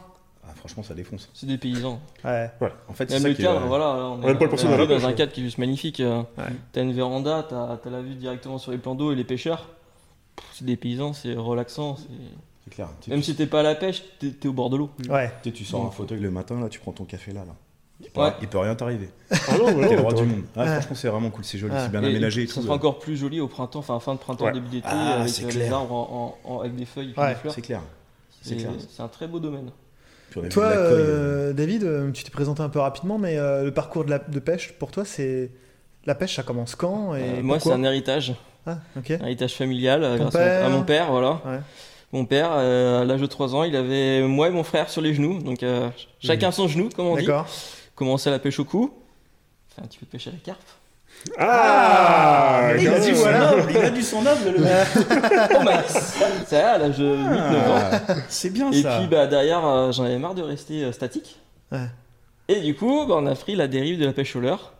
Franchement, 0.64 0.82
ça 0.82 0.94
défonce. 0.94 1.28
C'est 1.34 1.46
des 1.46 1.58
paysans. 1.58 2.00
Ouais. 2.24 2.50
En 2.88 2.94
fait, 2.94 3.10
c'est 3.10 3.18
ça 3.18 3.28
le 3.28 3.34
cadre, 3.34 3.64
est- 3.64 3.68
voilà. 3.68 3.84
là, 3.84 3.92
on 4.08 4.12
On 4.12 4.16
aime 4.16 4.20
pas 4.22 4.28
le 4.30 4.46
on 4.46 4.48
poursuivre 4.48 4.80
est 4.80 4.86
dans 4.86 5.06
un 5.06 5.12
cadre 5.12 5.30
qui 5.32 5.40
est 5.40 5.44
juste 5.44 5.58
magnifique. 5.58 6.00
euh, 6.00 6.22
Ouais. 6.38 6.44
T'as 6.72 6.82
une 6.82 6.92
véranda, 6.92 7.44
t'as 7.48 7.78
as 7.84 7.90
la 7.90 8.00
vue 8.00 8.14
directement 8.14 8.56
sur 8.58 8.72
les 8.72 8.78
plans 8.78 8.94
d'eau 8.94 9.12
et 9.12 9.14
les 9.14 9.24
pêcheurs. 9.24 9.68
C'est 10.52 10.64
des 10.64 10.76
paysans, 10.76 11.12
c'est 11.12 11.34
relaxant. 11.34 11.96
c'est- 11.96 12.70
clair. 12.70 12.88
Même 13.08 13.18
tu- 13.20 13.26
si 13.26 13.34
t'es 13.36 13.46
pas 13.46 13.60
à 13.60 13.62
la 13.62 13.74
pêche, 13.74 14.02
t'es 14.18 14.48
au 14.48 14.52
bord 14.54 14.70
de 14.70 14.76
l'eau. 14.78 14.90
Ouais. 15.10 15.30
tu 15.42 15.50
sais, 15.50 15.54
tu 15.54 15.64
sors 15.66 15.84
un 15.84 15.90
fauteuil 15.90 16.20
le 16.20 16.30
matin, 16.30 16.58
là, 16.60 16.68
tu 16.70 16.80
prends 16.80 16.92
ton 16.92 17.04
café 17.04 17.32
là. 17.32 17.40
là. 17.44 17.54
Il 18.00 18.10
peut, 18.10 18.20
Ouais. 18.22 18.32
il 18.42 18.48
peut 18.48 18.58
rien 18.58 18.74
t'arriver. 18.74 19.08
Ah 19.30 19.56
non, 19.58 19.70
non, 19.70 19.80
le 19.92 20.00
roi 20.00 20.12
du 20.14 20.24
monde. 20.24 20.42
Ah, 20.56 20.60
Ouais. 20.60 20.66
Franchement, 20.66 20.96
c'est 20.96 21.08
vraiment 21.08 21.30
cool, 21.30 21.44
c'est 21.44 21.58
joli, 21.58 21.74
c'est 21.78 21.90
bien 21.90 22.02
Et 22.02 22.06
aménagé 22.06 22.42
et 22.42 22.46
ça 22.46 22.54
tout. 22.54 22.62
sera 22.62 22.72
euh. 22.72 22.76
encore 22.76 22.98
plus 22.98 23.16
joli 23.16 23.40
au 23.40 23.46
printemps, 23.48 23.78
enfin 23.80 24.00
fin 24.00 24.14
de 24.14 24.18
printemps, 24.18 24.46
Ouais. 24.46 24.52
début 24.52 24.68
d'été, 24.68 24.88
Ah, 24.90 25.20
avec 25.20 25.28
c'est 25.28 25.44
euh, 25.44 25.72
arbres 25.72 25.92
en- 25.94 26.36
en- 26.44 26.52
en- 26.54 26.60
avec 26.60 26.74
des 26.74 26.86
feuilles, 26.86 27.12
et 27.16 27.20
Ouais. 27.20 27.28
des 27.30 27.34
fleurs. 27.36 27.54
C'est 27.54 27.62
clair. 27.62 27.80
C'est 28.42 28.48
C'est 28.50 28.56
clair. 28.56 28.70
c'est 28.90 29.02
un 29.02 29.08
très 29.08 29.28
beau 29.28 29.38
domaine. 29.40 29.70
Toi, 30.50 30.64
euh, 30.64 31.52
David, 31.52 31.84
euh, 31.84 32.10
tu 32.12 32.24
t'es 32.24 32.30
présenté 32.30 32.62
un 32.62 32.68
peu 32.68 32.78
rapidement, 32.80 33.18
mais 33.18 33.38
euh, 33.38 33.64
le 33.64 33.70
parcours 33.72 34.04
de, 34.04 34.10
la, 34.10 34.18
de 34.18 34.38
pêche, 34.38 34.72
pour 34.72 34.90
toi, 34.90 35.04
c'est. 35.04 35.50
La 36.06 36.14
pêche, 36.14 36.36
ça 36.36 36.42
commence 36.42 36.74
quand 36.74 37.14
et 37.14 37.22
Euh, 37.38 37.42
moi, 37.42 37.58
c'est 37.58 37.72
un 37.72 37.82
héritage, 37.82 38.34
Ah, 38.66 38.78
ok. 38.96 39.10
un 39.12 39.24
héritage 39.26 39.54
familial 39.54 40.02
Ton 40.02 40.24
grâce 40.28 40.34
à 40.34 40.38
mon- 40.38 40.44
à 40.44 40.48
père 40.58 40.70
mon 40.70 40.82
père, 40.82 41.10
voilà. 41.10 41.30
Ouais. 41.46 41.60
Mon 42.12 42.24
père, 42.26 42.50
euh, 42.52 43.02
à 43.02 43.04
l'âge 43.04 43.20
de 43.22 43.26
3 43.26 43.54
ans, 43.56 43.64
il 43.64 43.74
avait 43.74 44.22
moi 44.22 44.48
et 44.48 44.50
mon 44.50 44.62
frère 44.64 44.88
sur 44.90 45.00
les 45.00 45.14
genoux, 45.14 45.38
donc 45.42 45.62
euh, 45.62 45.88
chacun 46.20 46.52
son 46.52 46.68
genou, 46.68 46.90
comme 46.94 47.06
on 47.06 47.16
dit. 47.16 47.24
D'accord. 47.26 47.46
Commençait 47.94 48.30
la 48.30 48.38
pêche 48.38 48.58
au 48.60 48.64
cou, 48.64 48.92
fait 49.74 49.82
un 49.82 49.86
petit 49.86 49.98
peu 49.98 50.06
de 50.06 50.10
pêche 50.10 50.26
à 50.26 50.30
la 50.30 50.36
carpe. 50.36 50.60
Ah, 51.38 52.72
Il 52.78 52.88
a 52.88 52.98
même. 52.98 53.14
son 53.14 53.30
noble, 53.30 53.70
il 53.70 53.76
a 53.78 53.90
dit 53.90 54.02
son 54.02 54.22
noble, 54.22 54.40
le 54.56 54.58
mec. 54.62 55.56
Au 55.58 55.62
max 55.62 56.18
Ça, 56.46 56.72
à 56.72 56.78
l'âge 56.78 56.98
de 56.98 57.16
8-9 57.16 57.18
ans. 57.18 58.00
Ah, 58.08 58.14
C'est 58.28 58.50
bien 58.50 58.70
Et 58.72 58.82
ça. 58.82 58.98
puis 58.98 59.08
bah, 59.08 59.26
derrière, 59.26 59.64
euh, 59.66 59.92
j'en 59.92 60.04
avais 60.04 60.18
marre 60.18 60.34
de 60.34 60.42
rester 60.42 60.84
euh, 60.84 60.92
statique. 60.92 61.38
Ouais. 61.72 61.86
Et 62.48 62.60
du 62.60 62.74
coup, 62.74 63.06
bah, 63.06 63.14
on 63.18 63.26
a 63.26 63.34
pris 63.34 63.54
la 63.56 63.68
dérive 63.68 63.98
de 63.98 64.06
la 64.06 64.12
pêche 64.12 64.34
au 64.36 64.40
leurre. 64.40 64.72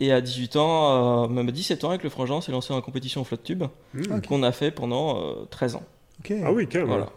Et 0.00 0.12
à 0.12 0.20
18 0.20 0.56
ans, 0.56 1.24
euh, 1.24 1.28
même 1.28 1.48
à 1.48 1.52
17 1.52 1.84
ans, 1.84 1.90
avec 1.90 2.02
le 2.02 2.10
frangin, 2.10 2.34
on 2.34 2.40
s'est 2.40 2.50
lancé 2.52 2.72
la 2.74 2.80
compétition 2.80 3.20
au 3.20 3.24
flotte 3.24 3.44
tube, 3.44 3.64
Mmh. 3.94 4.22
qu'on 4.22 4.42
a 4.42 4.50
fait 4.52 4.70
pendant 4.70 5.18
euh, 5.20 5.46
13 5.50 5.76
ans. 5.76 5.82
Ok. 6.20 6.32
Ah 6.44 6.52
oui, 6.52 6.66
quand 6.70 6.78
même. 6.78 6.88
Voilà. 6.88 7.08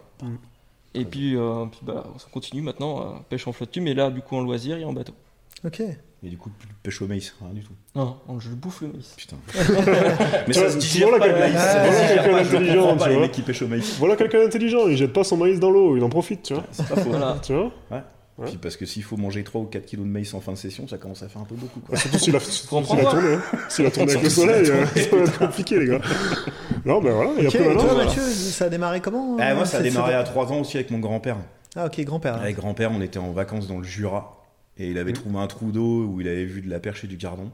Et 0.94 1.04
puis, 1.04 1.36
euh, 1.36 1.64
puis 1.70 1.80
bah, 1.82 2.04
on 2.14 2.30
continue 2.30 2.62
maintenant, 2.62 3.00
euh, 3.00 3.04
pêche 3.28 3.46
en 3.48 3.52
flotte 3.52 3.70
tube, 3.70 3.82
mais 3.82 3.94
là, 3.94 4.10
du 4.10 4.20
coup, 4.22 4.36
en 4.36 4.40
loisir 4.40 4.76
et 4.76 4.84
en 4.84 4.92
bateau. 4.92 5.14
Ok. 5.64 5.82
Et 6.26 6.28
du 6.28 6.36
coup, 6.36 6.50
plus 6.58 6.66
de 6.66 6.72
pêche 6.82 7.00
au 7.02 7.06
maïs, 7.06 7.32
rien 7.40 7.54
du 7.54 7.62
tout. 7.62 7.72
Non, 7.94 8.16
on- 8.26 8.40
je 8.40 8.48
bouffe 8.48 8.80
le 8.80 8.88
maïs. 8.88 9.14
Putain. 9.16 9.36
Mais 10.48 10.52
ça 10.52 10.70
se 10.70 10.76
digère 10.76 11.08
pas 11.08 11.18
la 11.18 11.26
le 11.26 11.32
gueule. 11.32 11.38
maïs. 11.40 11.54
Voilà 11.54 12.08
quelqu'un 12.08 12.32
d'intelligent, 12.42 12.96
pas 12.96 13.04
tu 13.04 13.08
les 13.10 13.14
vois. 13.14 13.22
mecs 13.22 13.32
qui 13.32 13.42
pêchent 13.42 13.62
au 13.62 13.68
maïs. 13.68 13.96
Voilà 14.00 14.16
quelqu'un 14.16 14.38
d'intelligent, 14.40 14.88
il 14.88 14.96
jette 14.96 15.12
pas 15.12 15.22
son 15.22 15.36
maïs 15.36 15.60
dans 15.60 15.70
l'eau, 15.70 15.96
il 15.96 16.02
en 16.02 16.08
profite, 16.08 16.42
tu 16.42 16.54
vois. 16.54 16.64
C'est 16.72 16.88
pas 16.88 16.96
faux. 16.96 17.10
Voilà. 17.10 17.36
Tu 17.44 17.52
vois 17.52 17.70
Puis 18.44 18.56
parce 18.60 18.76
que 18.76 18.84
s'il 18.86 19.04
faut 19.04 19.16
manger 19.16 19.44
3 19.44 19.60
ou 19.60 19.64
4 19.66 19.86
kilos 19.86 20.04
de 20.04 20.10
maïs 20.10 20.34
en 20.34 20.40
fin 20.40 20.50
de 20.50 20.56
session, 20.58 20.88
ça 20.88 20.98
commence 20.98 21.22
à 21.22 21.28
faire 21.28 21.42
un 21.42 21.44
peu 21.44 21.54
beaucoup. 21.54 21.78
Quoi. 21.78 21.96
Surtout 21.96 22.18
s'il 22.18 22.34
a, 22.34 22.40
tourné, 22.40 22.88
hein. 23.34 23.40
S'il 23.68 23.86
a 23.86 23.90
tourné 23.92 24.10
avec 24.10 24.24
le 24.24 24.30
soleil, 24.30 24.68
euh, 24.68 24.84
ça 24.86 25.16
va 25.16 25.22
être 25.22 25.38
compliqué, 25.38 25.78
les 25.78 25.86
gars. 25.86 26.00
Non, 26.84 27.00
ben 27.00 27.12
voilà, 27.12 27.30
il 27.38 27.44
y 27.44 27.46
a 27.46 27.50
peu 27.50 27.58
et 27.58 27.72
toi, 27.74 27.84
voilà. 27.84 28.04
Mathieu, 28.04 28.22
ça 28.22 28.64
a 28.64 28.68
démarré 28.68 29.00
comment 29.00 29.38
euh, 29.38 29.54
moi, 29.54 29.64
ça 29.64 29.78
a 29.78 29.82
démarré 29.82 30.14
à 30.14 30.24
3 30.24 30.52
ans 30.52 30.58
aussi 30.60 30.76
avec 30.76 30.90
mon 30.90 30.98
grand-père. 30.98 31.36
Ah, 31.76 31.86
ok, 31.86 32.00
grand-père. 32.00 32.34
Avec 32.36 32.56
grand-père, 32.56 32.90
on 32.92 33.00
était 33.00 33.18
en 33.18 33.32
vacances 33.32 33.68
dans 33.68 33.78
le 33.78 33.84
Jura. 33.84 34.35
Et 34.78 34.90
il 34.90 34.98
avait 34.98 35.12
trouvé 35.12 35.38
un 35.38 35.46
trou 35.46 35.72
d'eau 35.72 36.04
où 36.06 36.20
il 36.20 36.28
avait 36.28 36.44
vu 36.44 36.60
de 36.62 36.68
la 36.70 36.80
perche 36.80 37.04
et 37.04 37.06
du 37.06 37.16
gardon. 37.16 37.50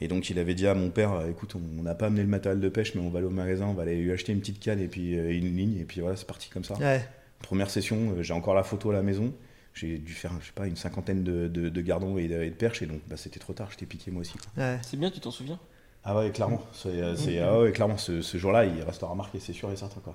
Et 0.00 0.06
donc 0.08 0.30
il 0.30 0.38
avait 0.38 0.54
dit 0.54 0.66
à 0.66 0.74
mon 0.74 0.90
père, 0.90 1.26
écoute, 1.28 1.56
on 1.56 1.82
n'a 1.82 1.94
pas 1.94 2.06
amené 2.06 2.22
le 2.22 2.28
matériel 2.28 2.60
de 2.60 2.68
pêche, 2.68 2.94
mais 2.94 3.00
on 3.00 3.10
va 3.10 3.18
aller 3.18 3.26
au 3.26 3.30
magasin, 3.30 3.66
on 3.66 3.74
va 3.74 3.82
aller 3.82 3.96
lui 4.00 4.12
acheter 4.12 4.32
une 4.32 4.40
petite 4.40 4.60
canne 4.60 4.80
et 4.80 4.86
puis 4.88 5.18
euh, 5.18 5.32
une 5.36 5.56
ligne. 5.56 5.76
Et 5.78 5.84
puis 5.84 6.00
voilà, 6.00 6.16
c'est 6.16 6.26
parti 6.26 6.50
comme 6.50 6.64
ça. 6.64 6.74
Ouais. 6.76 7.04
Première 7.40 7.70
session, 7.70 8.12
euh, 8.16 8.22
j'ai 8.22 8.32
encore 8.32 8.54
la 8.54 8.62
photo 8.62 8.90
à 8.90 8.92
la 8.94 9.02
maison. 9.02 9.32
j'ai 9.74 9.98
dû 9.98 10.12
faire, 10.12 10.32
je 10.40 10.46
sais 10.46 10.52
pas, 10.54 10.66
une 10.68 10.76
cinquantaine 10.76 11.24
de, 11.24 11.48
de, 11.48 11.68
de 11.68 11.80
gardons 11.80 12.16
et 12.18 12.28
de, 12.28 12.48
perches, 12.50 12.82
et 12.82 12.86
donc 12.86 13.00
bah, 13.08 13.16
c'était 13.16 13.40
trop 13.40 13.52
tard, 13.54 13.68
j'étais 13.72 13.86
piqué 13.86 14.10
moi 14.12 14.20
aussi. 14.20 14.34
Ouais. 14.56 14.78
C'est 14.82 14.96
bien, 14.98 15.10
tu 15.10 15.18
t'en 15.20 15.30
souviens? 15.32 15.58
Ah 16.04 16.16
ouais, 16.16 16.30
clairement. 16.30 16.62
C'est, 16.72 16.88
euh, 16.88 17.16
c'est- 17.16 17.38
ah 17.40 17.60
ouais, 17.60 17.72
clairement, 17.72 17.98
ce, 17.98 18.22
ce 18.22 18.38
jour-là, 18.38 18.64
il 18.66 18.82
restera 18.82 19.14
marqué, 19.16 19.40
c'est 19.40 19.52
sûr 19.52 19.70
et 19.72 19.76
certain. 19.76 20.00
Quoi. 20.00 20.14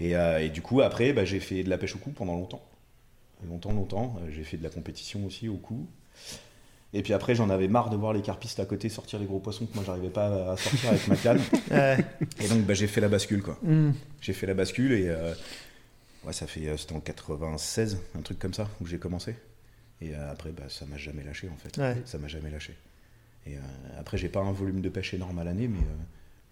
Et, 0.00 0.16
euh, 0.16 0.40
et 0.40 0.48
du 0.48 0.62
coup, 0.62 0.80
après, 0.80 1.12
bah, 1.12 1.24
j'ai 1.26 1.40
fait 1.40 1.62
de 1.64 1.70
la 1.70 1.78
pêche 1.78 1.94
au 1.96 1.98
coup 1.98 2.10
pendant 2.12 2.34
longtemps. 2.34 2.62
Longtemps, 3.48 3.72
longtemps. 3.72 4.16
Euh, 4.20 4.30
J'ai 4.30 4.44
fait 4.44 4.56
de 4.56 4.62
la 4.62 4.70
compétition 4.70 5.24
aussi 5.26 5.48
au 5.48 5.56
coup. 5.56 5.86
Et 6.94 7.02
puis 7.02 7.14
après, 7.14 7.34
j'en 7.34 7.48
avais 7.48 7.68
marre 7.68 7.88
de 7.90 7.96
voir 7.96 8.12
les 8.12 8.20
carpistes 8.20 8.60
à 8.60 8.66
côté 8.66 8.88
sortir 8.90 9.18
les 9.18 9.24
gros 9.24 9.38
poissons 9.38 9.64
que 9.66 9.74
moi, 9.74 9.82
j'arrivais 9.86 10.10
pas 10.10 10.52
à 10.52 10.56
sortir 10.58 10.90
avec 10.90 11.08
ma 11.08 11.16
canne. 11.16 11.40
Et 12.40 12.48
donc, 12.48 12.60
bah, 12.66 12.74
j'ai 12.74 12.86
fait 12.86 13.00
la 13.00 13.08
bascule, 13.08 13.42
quoi. 13.42 13.58
Hmm. 13.62 13.92
J'ai 14.20 14.34
fait 14.34 14.46
la 14.46 14.52
bascule 14.54 14.92
et 14.92 15.08
euh, 15.08 15.32
ouais, 16.24 16.34
ça 16.34 16.46
fait, 16.46 16.68
euh, 16.68 16.76
c'était 16.76 16.92
en 16.94 17.00
96, 17.00 17.98
un 18.18 18.20
truc 18.20 18.38
comme 18.38 18.52
ça, 18.52 18.68
où 18.82 18.86
j'ai 18.86 18.98
commencé. 18.98 19.34
Et 20.02 20.14
euh, 20.14 20.30
après, 20.32 20.50
bah, 20.52 20.64
ça 20.68 20.84
m'a 20.84 20.98
jamais 20.98 21.22
lâché 21.22 21.48
en 21.48 21.56
fait. 21.56 21.78
Ouais. 21.80 21.96
Ça 22.04 22.18
m'a 22.18 22.28
jamais 22.28 22.50
lâché. 22.50 22.74
Et 23.46 23.56
euh, 23.56 23.60
après, 23.98 24.18
j'ai 24.18 24.28
pas 24.28 24.40
un 24.40 24.52
volume 24.52 24.82
de 24.82 24.88
pêche 24.90 25.14
énorme 25.14 25.38
à 25.38 25.44
l'année, 25.44 25.68
mais 25.68 25.78
euh, 25.78 26.02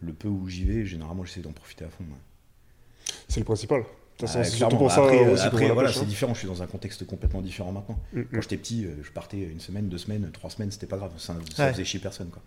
le 0.01 0.15
peu 0.15 0.29
où 0.29 0.49
j'y 0.49 0.65
vais, 0.65 0.87
généralement, 0.87 1.23
j'essaie 1.25 1.41
d'en 1.43 1.53
profiter 1.53 1.85
à 1.85 1.89
fond. 1.91 2.05
ouais. 2.05 3.13
C'est 3.29 3.41
le 3.41 3.45
principal. 3.45 3.85
De 4.21 4.27
toute 4.27 4.29
façon, 4.35 4.41
Ah, 4.41 4.45
c'est 4.45 4.57
clairement. 4.57 4.71
surtout 4.71 4.85
pour 4.85 4.93
ça 4.93 5.03
après, 5.03 5.25
euh, 5.25 5.33
aussi 5.33 5.47
après, 5.47 5.59
pour 5.61 5.69
la 5.69 5.75
voilà, 5.75 5.93
c'est 5.93 6.05
différent. 6.05 6.35
Je 6.35 6.41
suis 6.41 6.49
dans 6.49 6.63
un 6.63 6.67
contexte 6.67 7.07
complètement 7.07 7.41
différent 7.41 7.73
maintenant. 7.73 7.99
Mm, 8.13 8.23
Quand 8.31 8.39
mm. 8.39 8.43
j'étais 8.43 8.57
petit, 8.59 8.85
euh, 8.85 8.91
je 9.03 9.11
partais 9.11 9.39
une 9.39 9.61
semaine, 9.61 9.89
deux 9.89 9.99
semaines, 9.99 10.29
trois 10.33 10.51
semaines, 10.51 10.71
c'était 10.71 10.87
pas 10.87 10.99
grave. 10.99 11.11
Ça, 11.17 11.35
ça 11.57 11.65
Ouais. 11.65 11.73
faisait 11.73 11.85
chier 11.85 12.01
personne. 12.01 12.29
Quoi. 12.29 12.43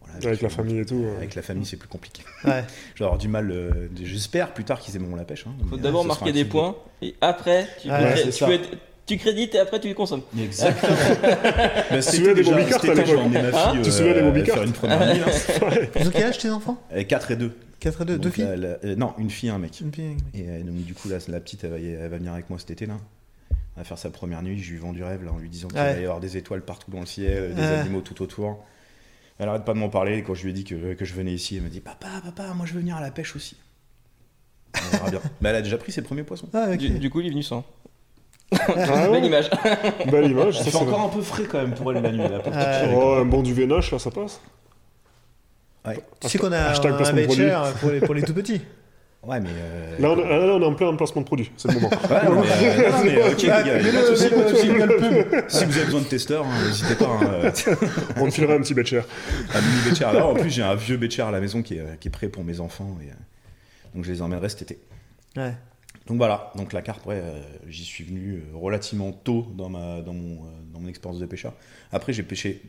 Voilà, 0.00 0.28
Avec 0.28 0.42
la 0.42 0.48
famille 0.50 0.78
et 0.78 0.86
tout. 0.86 1.04
Avec 1.16 1.34
la 1.34 1.42
famille, 1.42 1.66
c'est 1.66 1.76
plus 1.76 1.88
compliqué. 1.88 2.22
Ouais. 2.44 2.62
Je 2.94 3.00
vais 3.00 3.06
avoir 3.06 3.18
du 3.18 3.26
mal. 3.26 3.50
euh, 3.50 3.88
J'espère 4.00 4.54
plus 4.54 4.62
tard 4.64 4.78
qu'ils 4.78 4.94
aimeront 4.94 5.16
la 5.16 5.24
pêche. 5.24 5.46
Hein, 5.48 5.54
Faut 5.68 5.76
d'abord 5.76 6.04
marquer 6.04 6.30
des 6.30 6.44
points 6.44 6.76
et 7.02 7.14
après 7.20 7.66
tu, 7.82 7.88
peux 7.88 9.16
crédites 9.16 9.54
et 9.54 9.58
après 9.58 9.80
tu 9.80 9.88
les 9.88 9.94
consommes. 9.94 10.22
Exactement. 10.38 10.92
Bah, 11.24 11.82
Tu 11.90 11.96
te 11.96 12.00
souviens 12.00 12.34
des 12.34 12.44
c'était 12.44 12.54
à 12.54 12.78
quand 12.78 12.94
l'époque 12.94 13.54
Hein 13.54 13.72
Tu 13.74 13.82
te 13.82 13.90
souviens 13.90 14.14
des 14.14 14.22
Bobby 14.22 14.44
faire 14.44 14.62
une 14.62 14.72
première 14.72 15.14
nuit. 15.14 15.22
Ils 16.00 16.06
ont 16.08 16.10
quel 16.10 16.24
âge 16.24 16.38
tes 16.38 16.50
enfants? 16.50 16.78
Euh, 16.92 17.02
4 17.02 17.30
et 17.32 17.36
2. 17.36 17.52
4 17.84 18.00
et 18.02 18.04
2 18.04 18.18
Deux 18.18 18.30
filles 18.30 18.44
la- 18.56 18.78
euh, 18.84 18.96
Non, 18.96 19.14
une 19.18 19.30
fille 19.30 19.48
et 19.48 19.52
un 19.52 19.58
mec. 19.58 19.80
Une 19.80 19.92
fille, 19.92 20.16
oui. 20.34 20.40
Et 20.40 20.48
euh, 20.48 20.62
donc 20.62 20.74
du 20.84 20.94
coup 20.94 21.08
là, 21.08 21.18
la 21.28 21.40
petite, 21.40 21.64
elle 21.64 21.70
va, 21.70 21.78
y- 21.78 21.86
elle 21.86 22.08
va 22.10 22.16
venir 22.18 22.32
avec 22.32 22.48
moi 22.50 22.58
cet 22.58 22.70
été 22.70 22.86
là. 22.86 22.94
Elle 23.50 23.56
va 23.82 23.84
faire 23.84 23.98
sa 23.98 24.10
première 24.10 24.42
nuit. 24.42 24.58
Je 24.60 24.72
lui 24.72 24.78
vends 24.78 24.92
du 24.92 25.02
rêve 25.04 25.24
là 25.24 25.32
en 25.32 25.38
lui 25.38 25.48
disant 25.48 25.68
qu'il 25.68 25.78
Ouais. 25.78 25.94
va 25.94 26.00
y 26.00 26.04
avoir 26.04 26.20
des 26.20 26.36
étoiles 26.36 26.62
partout 26.62 26.90
dans 26.90 27.00
le 27.00 27.06
ciel, 27.06 27.54
des 27.54 27.60
Ouais. 27.60 27.66
animaux 27.68 28.00
tout 28.00 28.22
autour. 28.22 28.64
Elle 29.38 29.48
arrête 29.48 29.64
pas 29.64 29.74
de 29.74 29.78
m'en 29.78 29.88
parler. 29.88 30.18
Et 30.18 30.22
quand 30.22 30.34
je 30.34 30.44
lui 30.44 30.50
ai 30.50 30.52
dit 30.52 30.64
que, 30.64 30.94
que 30.94 31.04
je 31.04 31.12
venais 31.14 31.32
ici, 31.32 31.56
elle 31.56 31.62
me 31.62 31.68
dit 31.68 31.80
Papa, 31.80 32.06
papa, 32.24 32.54
moi 32.54 32.66
je 32.66 32.74
veux 32.74 32.80
venir 32.80 32.96
à 32.96 33.00
la 33.00 33.10
pêche 33.10 33.34
aussi. 33.36 33.56
On 34.76 34.96
verra 34.96 35.10
bien. 35.10 35.20
Mais 35.40 35.48
elle 35.50 35.56
a 35.56 35.62
déjà 35.62 35.76
pris 35.78 35.92
ses 35.92 36.02
premiers 36.02 36.22
poissons. 36.24 36.48
Ah. 36.54 36.76
Du, 36.76 36.88
du 36.98 37.10
coup, 37.10 37.20
il 37.20 37.26
est 37.26 37.30
venu 37.30 37.42
sans. 37.42 37.64
Ah 38.52 39.08
Belle 39.10 39.24
image. 39.24 39.50
Belle 40.10 40.30
image. 40.30 40.60
C'est 40.62 40.74
encore 40.76 41.00
un 41.00 41.08
peu 41.08 41.20
frais 41.22 41.44
quand 41.50 41.58
même 41.58 41.74
pour 41.74 41.92
elle 41.92 42.02
la 42.02 42.12
nuit. 42.12 42.18
Là, 42.18 42.38
pour 42.40 42.52
Oh, 42.96 43.14
un 43.20 43.24
bon 43.24 43.42
du 43.42 43.52
vénage, 43.52 43.90
là, 43.90 43.98
ça 43.98 44.10
passe. 44.12 44.40
Tu 46.20 46.28
sais 46.28 46.38
qu'on 46.38 46.52
a 46.52 46.58
Hashtag 46.70 46.92
un, 46.92 47.12
bêcher 47.12 47.54
pour 47.80 47.90
les, 47.90 48.00
pour 48.00 48.14
les 48.14 48.22
tout 48.22 48.34
petits. 48.34 48.60
Ouais, 49.22 49.40
mais. 49.40 49.48
euh, 49.52 49.98
Là, 50.00 50.10
on, 50.10 50.18
est- 50.18 50.28
là, 50.28 50.54
on 50.54 50.60
est 50.60 50.64
en 50.66 50.74
plein 50.74 50.94
placement 50.96 51.22
de 51.22 51.26
produit, 51.26 51.50
c'est 51.56 51.68
le 51.68 51.74
moment. 51.74 51.88
Ouais, 51.88 52.24
non, 52.28 52.42
mais, 52.42 52.48
euh, 52.50 52.90
non, 52.90 53.04
mais, 53.04 53.22
ok, 53.32 53.42
les 53.42 53.48
gars. 53.48 55.48
Si 55.48 55.64
vous 55.64 55.76
avez 55.76 55.84
besoin 55.86 56.00
de 56.00 56.06
testeurs, 56.06 56.44
hein, 56.46 56.66
n'hésitez 56.66 56.94
pas. 56.94 57.06
hein, 57.06 57.20
euh, 57.44 57.50
on 58.18 58.26
te 58.28 58.34
filera 58.34 58.54
un 58.54 58.60
petit 58.60 58.74
betcher. 58.74 58.98
un 59.54 59.60
mini 59.62 59.88
Betcher. 59.88 60.04
Alors, 60.04 60.30
en 60.30 60.34
plus, 60.34 60.50
j'ai 60.50 60.62
un 60.62 60.74
vieux 60.74 60.98
Betcher 60.98 61.22
à 61.22 61.30
la 61.30 61.40
maison 61.40 61.62
qui 61.62 61.76
est, 61.76 61.80
euh, 61.80 61.94
qui 61.98 62.08
est 62.08 62.10
prêt 62.10 62.28
pour 62.28 62.44
mes 62.44 62.60
enfants. 62.60 62.98
Et, 63.02 63.08
euh, 63.08 63.14
donc, 63.94 64.04
je 64.04 64.12
les 64.12 64.20
emmènerai 64.20 64.48
cet 64.50 64.62
été. 64.62 64.78
Ouais. 65.36 65.54
Donc 66.06 66.18
voilà, 66.18 66.52
donc 66.56 66.74
la 66.74 66.82
carpe, 66.82 67.06
ouais, 67.06 67.18
euh, 67.22 67.40
j'y 67.66 67.84
suis 67.84 68.04
venu 68.04 68.34
euh, 68.34 68.56
relativement 68.58 69.10
tôt 69.10 69.46
dans, 69.56 69.70
ma, 69.70 70.02
dans, 70.02 70.12
mon, 70.12 70.34
euh, 70.34 70.48
dans 70.70 70.80
mon 70.80 70.88
expérience 70.88 71.18
de 71.18 71.24
pêcheur. 71.24 71.54
Après, 71.92 72.12
j'ai 72.12 72.22
pêché, 72.22 72.60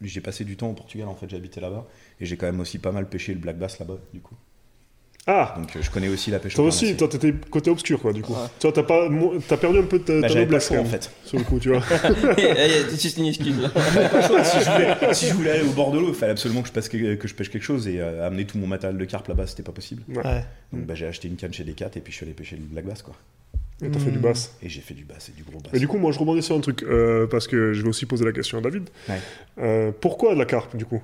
j'ai 0.00 0.20
passé 0.20 0.44
du 0.44 0.56
temps 0.56 0.70
au 0.70 0.74
Portugal, 0.74 1.08
en 1.08 1.14
fait, 1.14 1.28
j'habitais 1.28 1.60
là-bas. 1.60 1.86
Et 2.20 2.26
j'ai 2.26 2.36
quand 2.36 2.46
même 2.46 2.60
aussi 2.60 2.78
pas 2.78 2.92
mal 2.92 3.08
pêché 3.08 3.32
le 3.34 3.40
black 3.40 3.58
bass 3.58 3.78
là-bas, 3.78 3.98
du 4.12 4.20
coup. 4.20 4.34
Ah 5.24 5.54
Donc, 5.56 5.76
euh, 5.76 5.82
je 5.82 5.88
connais 5.88 6.08
aussi 6.08 6.32
la 6.32 6.40
pêche 6.40 6.54
Toi 6.54 6.64
au 6.64 6.68
aussi, 6.68 6.96
toi, 6.96 7.06
t'étais 7.06 7.32
côté 7.48 7.70
obscur, 7.70 8.00
quoi, 8.00 8.12
du 8.12 8.22
coup. 8.22 8.32
Ouais. 8.32 8.48
Toi, 8.58 8.72
t'as 8.72 8.82
pas, 8.82 9.08
t'as 9.46 9.56
perdu 9.56 9.78
un 9.78 9.84
peu 9.84 10.00
de 10.00 10.04
ta, 10.04 10.20
Bah, 10.20 10.28
ta 10.28 10.34
noblesse, 10.34 10.70
en 10.72 10.84
fait. 10.84 11.12
sur 11.24 11.38
le 11.38 11.44
coup, 11.44 11.60
tu 11.60 11.68
vois. 11.68 11.80
C'est 12.36 13.00
juste 13.00 13.18
une 13.18 13.26
excuse. 13.26 13.56
là. 13.60 13.70
Si, 14.42 14.58
je 14.64 14.70
voulais, 14.70 15.14
si 15.14 15.26
je 15.28 15.34
voulais 15.34 15.50
aller 15.52 15.62
au 15.68 15.72
bord 15.72 15.92
de 15.92 16.00
l'eau, 16.00 16.08
il 16.08 16.14
fallait 16.14 16.32
absolument 16.32 16.62
que 16.62 16.68
je, 16.68 16.72
passe 16.72 16.88
que, 16.88 17.14
que 17.14 17.28
je 17.28 17.34
pêche 17.36 17.50
quelque 17.50 17.62
chose 17.62 17.86
et 17.86 18.00
euh, 18.00 18.26
amener 18.26 18.46
tout 18.46 18.58
mon 18.58 18.66
matériel 18.66 18.98
de 18.98 19.04
carpe 19.04 19.28
là-bas, 19.28 19.46
c'était 19.46 19.62
pas 19.62 19.70
possible. 19.70 20.02
Ouais. 20.08 20.44
Donc 20.72 20.86
bah, 20.86 20.96
j'ai 20.96 21.06
acheté 21.06 21.28
une 21.28 21.36
canne 21.36 21.52
chez 21.52 21.62
Decat 21.62 21.90
et 21.94 22.00
puis 22.00 22.10
je 22.12 22.16
suis 22.16 22.26
allé 22.26 22.34
pêcher 22.34 22.56
le 22.56 22.62
black 22.62 22.84
bass 22.86 23.02
quoi. 23.02 23.14
Et 23.84 23.90
t'as 23.90 23.98
fait 23.98 24.10
du 24.12 24.18
bass. 24.18 24.56
Et 24.62 24.68
j'ai 24.68 24.80
fait 24.80 24.94
du 24.94 25.04
bass 25.04 25.28
et 25.28 25.32
du 25.32 25.42
gros 25.42 25.58
bass. 25.60 25.72
Mais 25.72 25.78
du 25.80 25.88
coup, 25.88 25.98
moi, 25.98 26.12
je 26.12 26.18
rebondis 26.18 26.42
sur 26.42 26.54
un 26.56 26.60
truc, 26.60 26.82
euh, 26.84 27.26
parce 27.26 27.48
que 27.48 27.72
je 27.72 27.82
vais 27.82 27.88
aussi 27.88 28.06
poser 28.06 28.24
la 28.24 28.32
question 28.32 28.58
à 28.58 28.60
David. 28.60 28.88
Ouais. 29.08 29.18
Euh, 29.58 29.92
pourquoi 30.00 30.34
de 30.34 30.38
la 30.38 30.44
carpe, 30.46 30.76
du 30.76 30.84
coup? 30.84 31.02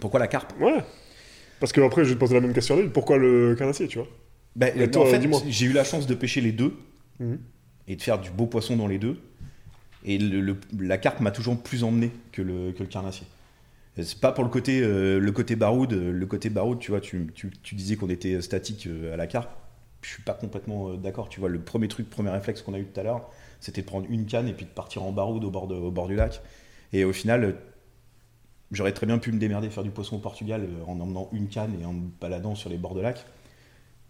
Pourquoi 0.00 0.18
la 0.20 0.26
carpe? 0.26 0.52
Ouais. 0.60 0.78
Parce 1.60 1.72
que 1.72 1.80
après, 1.80 2.02
je 2.04 2.08
vais 2.08 2.14
te 2.14 2.20
poser 2.20 2.34
la 2.34 2.40
même 2.40 2.52
question 2.52 2.74
à 2.74 2.78
David. 2.78 2.92
Pourquoi 2.92 3.18
le 3.18 3.54
carnassier, 3.56 3.86
tu 3.86 3.98
vois? 3.98 4.08
Et 4.76 4.90
toi, 4.90 5.02
En 5.02 5.06
fait, 5.06 5.22
j'ai 5.48 5.66
eu 5.66 5.72
la 5.72 5.84
chance 5.84 6.06
de 6.06 6.14
pêcher 6.14 6.40
les 6.40 6.52
deux 6.52 6.74
Mhm. 7.20 7.38
et 7.88 7.96
de 7.96 8.02
faire 8.02 8.18
du 8.18 8.30
beau 8.30 8.46
poisson 8.46 8.76
dans 8.76 8.86
les 8.88 8.98
deux. 8.98 9.16
Et 10.04 10.18
le- 10.18 10.40
le- 10.40 10.56
la 10.80 10.98
carpe 10.98 11.20
m'a 11.20 11.30
toujours 11.30 11.56
plus 11.62 11.84
emmené 11.84 12.10
que 12.32 12.42
le, 12.42 12.72
que 12.72 12.80
le 12.82 12.88
carnassier. 12.88 13.26
Et 13.96 14.02
C'est 14.02 14.18
pas 14.18 14.32
pour 14.32 14.42
le 14.42 14.50
côté, 14.50 14.80
euh, 14.82 15.20
le 15.20 15.32
côté 15.32 15.54
baroud. 15.54 15.92
euh, 15.92 16.10
Le 16.10 16.26
côté 16.26 16.50
baroud, 16.50 16.78
tu 16.80 16.90
vois, 16.90 17.00
tu, 17.00 17.28
tu- 17.34 17.50
tu 17.62 17.74
disais 17.76 17.94
qu'on 17.96 18.08
était 18.10 18.40
statique 18.42 18.86
euh, 18.88 19.14
à 19.14 19.16
la 19.16 19.26
carpe. 19.28 19.54
Je 20.02 20.08
suis 20.08 20.22
pas 20.22 20.34
complètement 20.34 20.90
euh, 20.90 20.96
d'accord. 20.96 21.28
Tu 21.28 21.40
vois, 21.40 21.48
le 21.48 21.60
premier 21.60 21.88
truc, 21.88 22.10
premier 22.10 22.30
réflexe 22.30 22.62
qu'on 22.62 22.74
a 22.74 22.78
eu 22.78 22.84
tout 22.84 23.00
à 23.00 23.02
l'heure, 23.02 23.30
c'était 23.60 23.82
de 23.82 23.86
prendre 23.86 24.06
une 24.10 24.26
canne 24.26 24.48
et 24.48 24.52
puis 24.52 24.66
de 24.66 24.70
partir 24.70 25.02
en 25.04 25.12
baroud 25.12 25.42
au 25.44 25.50
bord, 25.50 26.08
du 26.08 26.16
lac. 26.16 26.42
Et 26.92 27.04
au 27.04 27.12
final, 27.12 27.44
euh, 27.44 27.52
j'aurais 28.72 28.92
très 28.92 29.06
bien 29.06 29.18
pu 29.18 29.32
me 29.32 29.38
démerder, 29.38 29.70
faire 29.70 29.84
du 29.84 29.90
poisson 29.90 30.16
au 30.16 30.18
Portugal 30.18 30.64
euh, 30.64 30.84
en 30.86 31.00
emmenant 31.00 31.28
une 31.32 31.48
canne 31.48 31.80
et 31.80 31.84
en 31.84 31.92
me 31.92 32.08
baladant 32.20 32.54
sur 32.54 32.68
les 32.68 32.78
bords 32.78 32.94
de 32.94 33.00
lac. 33.00 33.24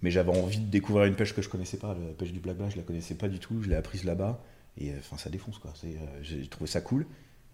Mais 0.01 0.11
j'avais 0.11 0.37
envie 0.37 0.59
de 0.59 0.69
découvrir 0.69 1.05
une 1.05 1.15
pêche 1.15 1.35
que 1.35 1.43
je 1.43 1.49
connaissais 1.49 1.77
pas. 1.77 1.95
La 1.95 2.15
pêche 2.15 2.33
du 2.33 2.41
black 2.41 2.57
bass, 2.57 2.73
je 2.73 2.79
la 2.79 2.83
connaissais 2.83 3.15
pas 3.15 3.29
du 3.29 3.39
tout. 3.39 3.63
Je 3.63 3.69
l'ai 3.69 3.77
apprise 3.77 4.05
là-bas. 4.05 4.43
Et 4.79 4.93
enfin, 4.99 5.19
ça 5.19 5.31
défonce 5.31 5.59
quoi. 5.59 5.73
Euh, 5.85 5.97
J'ai 6.23 6.47
trouvé 6.49 6.67
ça 6.67 6.81
cool. 6.81 7.07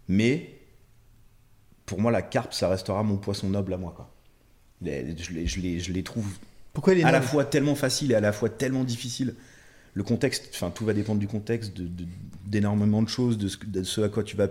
Mais 0.07 0.59
pour 1.85 2.01
moi, 2.01 2.11
la 2.13 2.23
carpe, 2.23 2.55
ça 2.55 2.69
restera 2.69 3.03
mon 3.03 3.17
poisson 3.17 3.51
noble 3.51 3.75
à 3.75 3.77
moi. 3.77 3.93
Quoi. 3.95 4.11
Je 4.83 5.93
les 5.93 6.03
trouve 6.05 6.39
Pourquoi 6.73 6.95
il 6.95 7.01
est 7.01 7.05
à 7.05 7.11
la 7.13 7.21
fois 7.23 7.45
tellement 7.45 7.75
facile 7.75 8.13
et 8.13 8.15
à 8.15 8.21
la 8.21 8.33
fois 8.33 8.49
tellement 8.49 8.85
difficile. 8.85 9.35
Le 9.95 10.03
contexte, 10.05 10.51
enfin 10.55 10.71
tout 10.71 10.85
va 10.85 10.93
dépendre 10.95 11.19
du 11.19 11.27
contexte, 11.27 11.77
de- 11.77 11.89
de- 11.89 12.07
d'énormément 12.47 13.03
de, 13.03 13.09
choses, 13.09 13.37
de 13.39 13.49
ce, 13.49 13.57
que- 13.57 13.67
de 13.67 13.83
ce 13.83 14.01
à 14.03 14.09
quoi 14.09 14.23
tu 14.23 14.37
vas, 14.37 14.49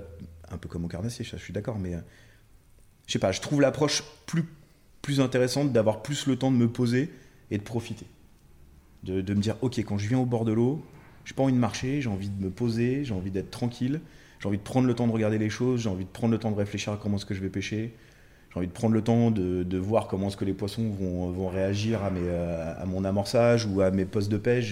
un 0.51 0.57
peu 0.57 0.67
comme 0.67 0.83
au 0.85 0.87
carnassier, 0.89 1.23
je 1.23 1.37
suis 1.37 1.53
d'accord, 1.53 1.79
mais 1.79 1.95
euh, 1.95 1.99
je 3.05 3.13
sais 3.13 3.19
pas, 3.19 3.31
je 3.31 3.39
trouve 3.39 3.61
l'approche 3.61 4.03
plus, 4.25 4.43
plus 5.01 5.21
intéressante 5.21 5.71
d'avoir 5.71 6.01
plus 6.01 6.25
le 6.27 6.35
temps 6.35 6.51
de 6.51 6.57
me 6.57 6.67
poser 6.67 7.09
et 7.49 7.57
de 7.57 7.63
profiter. 7.63 8.05
De, 9.03 9.21
de 9.21 9.33
me 9.33 9.39
dire, 9.41 9.55
ok, 9.61 9.77
quand 9.79 9.97
je 9.97 10.07
viens 10.09 10.19
au 10.19 10.25
bord 10.25 10.43
de 10.43 10.51
l'eau, 10.51 10.83
j'ai 11.23 11.33
pas 11.33 11.43
envie 11.43 11.53
de 11.53 11.57
marcher, 11.57 12.01
j'ai 12.01 12.09
envie 12.09 12.29
de 12.29 12.43
me 12.43 12.49
poser, 12.49 13.05
j'ai 13.05 13.13
envie 13.13 13.31
d'être 13.31 13.51
tranquille, 13.51 14.01
j'ai 14.39 14.47
envie 14.47 14.57
de 14.57 14.63
prendre 14.63 14.87
le 14.87 14.93
temps 14.95 15.07
de 15.07 15.11
regarder 15.13 15.37
les 15.37 15.49
choses, 15.49 15.81
j'ai 15.81 15.89
envie 15.89 16.05
de 16.05 16.09
prendre 16.09 16.33
le 16.33 16.39
temps 16.39 16.51
de 16.51 16.57
réfléchir 16.57 16.91
à 16.93 16.97
comment 16.97 17.17
est-ce 17.17 17.25
que 17.25 17.33
je 17.35 17.41
vais 17.41 17.49
pêcher, 17.49 17.93
j'ai 18.49 18.57
envie 18.57 18.67
de 18.67 18.71
prendre 18.71 18.93
le 18.93 19.01
temps 19.01 19.31
de, 19.31 19.63
de 19.63 19.77
voir 19.77 20.07
comment 20.07 20.27
est-ce 20.27 20.37
que 20.37 20.45
les 20.45 20.53
poissons 20.53 20.89
vont, 20.89 21.29
vont 21.31 21.49
réagir 21.49 22.03
à, 22.03 22.09
mes, 22.09 22.21
euh, 22.23 22.73
à 22.81 22.85
mon 22.85 23.05
amorçage 23.05 23.65
ou 23.65 23.81
à 23.81 23.91
mes 23.91 24.05
postes 24.05 24.29
de 24.29 24.37
pêche. 24.37 24.71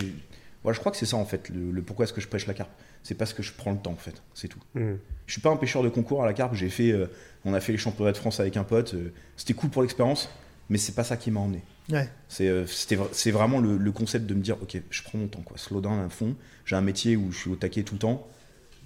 Voilà, 0.64 0.74
je 0.74 0.80
crois 0.80 0.92
que 0.92 0.98
c'est 0.98 1.06
ça 1.06 1.18
en 1.18 1.26
fait, 1.26 1.50
le, 1.50 1.72
le 1.72 1.82
pourquoi 1.82 2.06
est-ce 2.06 2.14
que 2.14 2.22
je 2.22 2.28
pêche 2.28 2.48
la 2.48 2.54
carpe. 2.54 2.72
C'est 3.04 3.16
parce 3.16 3.34
que 3.34 3.44
je 3.44 3.54
prends 3.54 3.72
le 3.72 3.78
temps 3.78 3.92
en 3.92 3.98
fait, 3.98 4.22
c'est 4.34 4.48
tout. 4.48 4.60
Hmm. 4.74 4.96
Je 5.28 5.32
suis 5.32 5.42
pas 5.42 5.52
un 5.52 5.58
pêcheur 5.58 5.84
de 5.84 5.90
concours 5.90 6.24
à 6.24 6.26
la 6.26 6.34
carpe, 6.34 6.56
j'ai 6.56 6.70
fait, 6.70 6.92
euh, 6.92 7.06
on 7.44 7.54
a 7.54 7.60
fait 7.60 7.72
les 7.72 7.78
championnats 7.78 8.12
de 8.12 8.18
France 8.18 8.40
avec 8.40 8.58
un 8.58 8.64
pote, 8.64 8.96
euh, 8.96 9.12
c'était 9.38 9.54
cool 9.54 9.70
pour 9.70 9.84
l'expérience, 9.84 10.30
mais 10.70 10.80
c'est 10.80 10.94
pas 10.94 11.04
ça 11.04 11.16
qui 11.18 11.30
m'a 11.30 11.40
emmené. 11.40 11.62
Ouais. 11.92 12.10
C'est 12.30 12.48
euh, 12.48 12.66
c'était 12.66 12.96
vra- 12.96 13.10
c'est 13.12 13.30
vraiment 13.30 13.60
le, 13.60 13.78
le 13.78 13.92
concept 13.92 14.26
de 14.26 14.34
me 14.34 14.42
dire, 14.42 14.58
ok, 14.60 14.82
je 14.90 15.04
prends 15.04 15.20
mon 15.20 15.28
temps, 15.28 15.44
quoi, 15.46 15.56
slow 15.60 15.82
down 15.82 16.00
à 16.00 16.10
fond. 16.10 16.36
J'ai 16.66 16.76
un 16.76 16.82
métier 16.82 17.16
où 17.16 17.32
je 17.32 17.38
suis 17.38 17.50
au 17.52 17.56
taquet 17.56 17.84
tout 17.84 17.94
le 17.94 18.00
temps, 18.00 18.28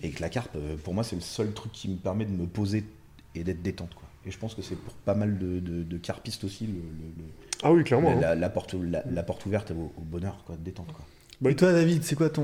et 0.02 0.10
que 0.10 0.22
la 0.22 0.28
carpe, 0.28 0.54
euh, 0.58 0.76
pour 0.84 0.94
moi, 0.94 1.06
c'est 1.06 1.16
le 1.16 1.22
seul 1.22 1.54
truc 1.54 1.72
qui 1.72 1.88
me 1.88 1.96
permet 1.96 2.26
de 2.26 2.32
me 2.32 2.46
poser 2.46 2.84
et 3.36 3.46
d'être 3.46 3.62
détente, 3.62 3.94
quoi. 3.94 4.09
Et 4.30 4.32
je 4.32 4.38
pense 4.38 4.54
que 4.54 4.62
c'est 4.62 4.76
pour 4.76 4.94
pas 4.94 5.16
mal 5.16 5.40
de, 5.40 5.60
de- 5.60 5.82
de 5.82 5.98
carpistes 5.98 6.44
aussi 6.44 6.68
le, 6.68 6.74
le- 6.74 6.80
le- 7.18 7.24
Ah 7.64 7.74
oui, 7.74 7.84
clairement. 7.84 8.12
hein. 8.12 8.20
la, 8.22 8.36
la 8.36 8.50
porte, 8.50 8.76
la, 8.76 9.04
la 9.12 9.24
porte 9.24 9.44
ouverte 9.48 9.72
au, 9.72 9.92
au 10.00 10.02
bonheur, 10.02 10.44
quoi, 10.46 10.56
de 10.56 10.62
détente, 10.64 10.88
quoi. 10.94 11.04
Bah, 11.42 11.50
Et 11.50 11.56
toi, 11.56 11.72
David, 11.74 12.04
c'est 12.04 12.16
quoi 12.16 12.30
ton 12.30 12.44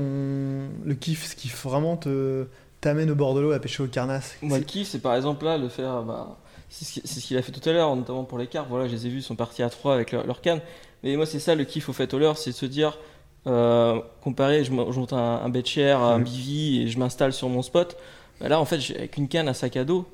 le 0.84 0.94
kiff, 0.94 1.26
ce 1.26 1.36
qui 1.36 1.48
vraiment 1.48 1.96
te 1.96 2.46
t'amène 2.80 3.08
au 3.10 3.14
bord 3.14 3.34
de 3.34 3.40
l'eau 3.40 3.52
à 3.52 3.60
pêcher 3.60 3.82
au 3.84 3.86
carnasse? 3.86 4.36
Moi, 4.42 4.58
le 4.58 4.64
kiff, 4.64 4.88
c'est 4.88 4.98
par 5.00 5.14
exemple 5.14 5.44
là, 5.44 5.58
le 5.58 5.68
faire. 5.68 6.02
Bah, 6.02 6.38
c'est 6.68 7.06
ce 7.06 7.20
qu'il 7.20 7.36
a 7.36 7.42
fait 7.42 7.52
tout 7.52 7.66
à 7.68 7.72
l'heure, 7.72 7.94
notamment 7.94 8.24
pour 8.24 8.38
les 8.38 8.48
carpes. 8.48 8.66
Voilà, 8.68 8.88
je 8.88 8.92
les 8.94 9.06
ai 9.06 9.10
vus, 9.10 9.18
ils 9.18 9.22
sont 9.22 9.36
partis 9.36 9.62
à 9.62 9.70
3 9.70 9.94
avec 9.94 10.10
leur, 10.10 10.26
leur 10.26 10.40
canne. 10.40 10.60
Mais 11.04 11.14
moi, 11.16 11.24
c'est 11.26 11.38
ça 11.38 11.54
le 11.54 11.64
kiff 11.64 11.88
au 11.88 11.92
fait 11.92 12.12
au 12.14 12.18
leurre, 12.18 12.36
c'est 12.36 12.50
de 12.50 12.56
se 12.56 12.66
dire, 12.66 12.98
euh, 13.46 14.00
comparé, 14.22 14.64
je, 14.64 14.72
mo- 14.72 14.90
je 14.90 14.98
monte 14.98 15.12
un, 15.12 15.16
un 15.44 15.44
un 15.44 16.18
Mhm. 16.18 16.24
bivy 16.24 16.82
et 16.82 16.88
je 16.88 16.98
m'installe 16.98 17.32
sur 17.32 17.48
mon 17.48 17.62
spot. 17.62 17.96
Bah 18.40 18.48
là, 18.48 18.58
en 18.60 18.64
fait, 18.64 18.80
avec 18.96 19.16
une 19.16 19.28
canne, 19.28 19.48
un 19.48 19.54
sac 19.54 19.76
à 19.76 19.84
dos, 19.84 20.04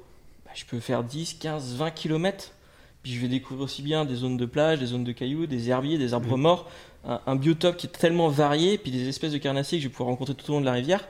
je 0.54 0.64
peux 0.64 0.80
faire 0.80 1.02
10, 1.04 1.34
15, 1.34 1.74
20 1.76 1.90
km. 1.90 2.52
Puis 3.02 3.12
je 3.14 3.20
vais 3.20 3.28
découvrir 3.28 3.64
aussi 3.64 3.82
bien 3.82 4.04
des 4.04 4.14
zones 4.14 4.36
de 4.36 4.46
plage, 4.46 4.78
des 4.78 4.86
zones 4.86 5.02
de 5.04 5.12
cailloux, 5.12 5.46
des 5.46 5.70
herbiers, 5.70 5.98
des 5.98 6.14
arbres 6.14 6.36
morts, 6.36 6.68
un, 7.04 7.20
un 7.26 7.34
biotope 7.34 7.76
qui 7.76 7.88
est 7.88 7.90
tellement 7.90 8.28
varié, 8.28 8.78
puis 8.78 8.92
des 8.92 9.08
espèces 9.08 9.32
de 9.32 9.38
carnassiers 9.38 9.78
que 9.78 9.82
je 9.82 9.88
vais 9.88 9.92
pouvoir 9.92 10.10
rencontrer 10.10 10.34
tout 10.34 10.48
au 10.50 10.54
long 10.54 10.60
de 10.60 10.66
la 10.66 10.72
rivière. 10.72 11.08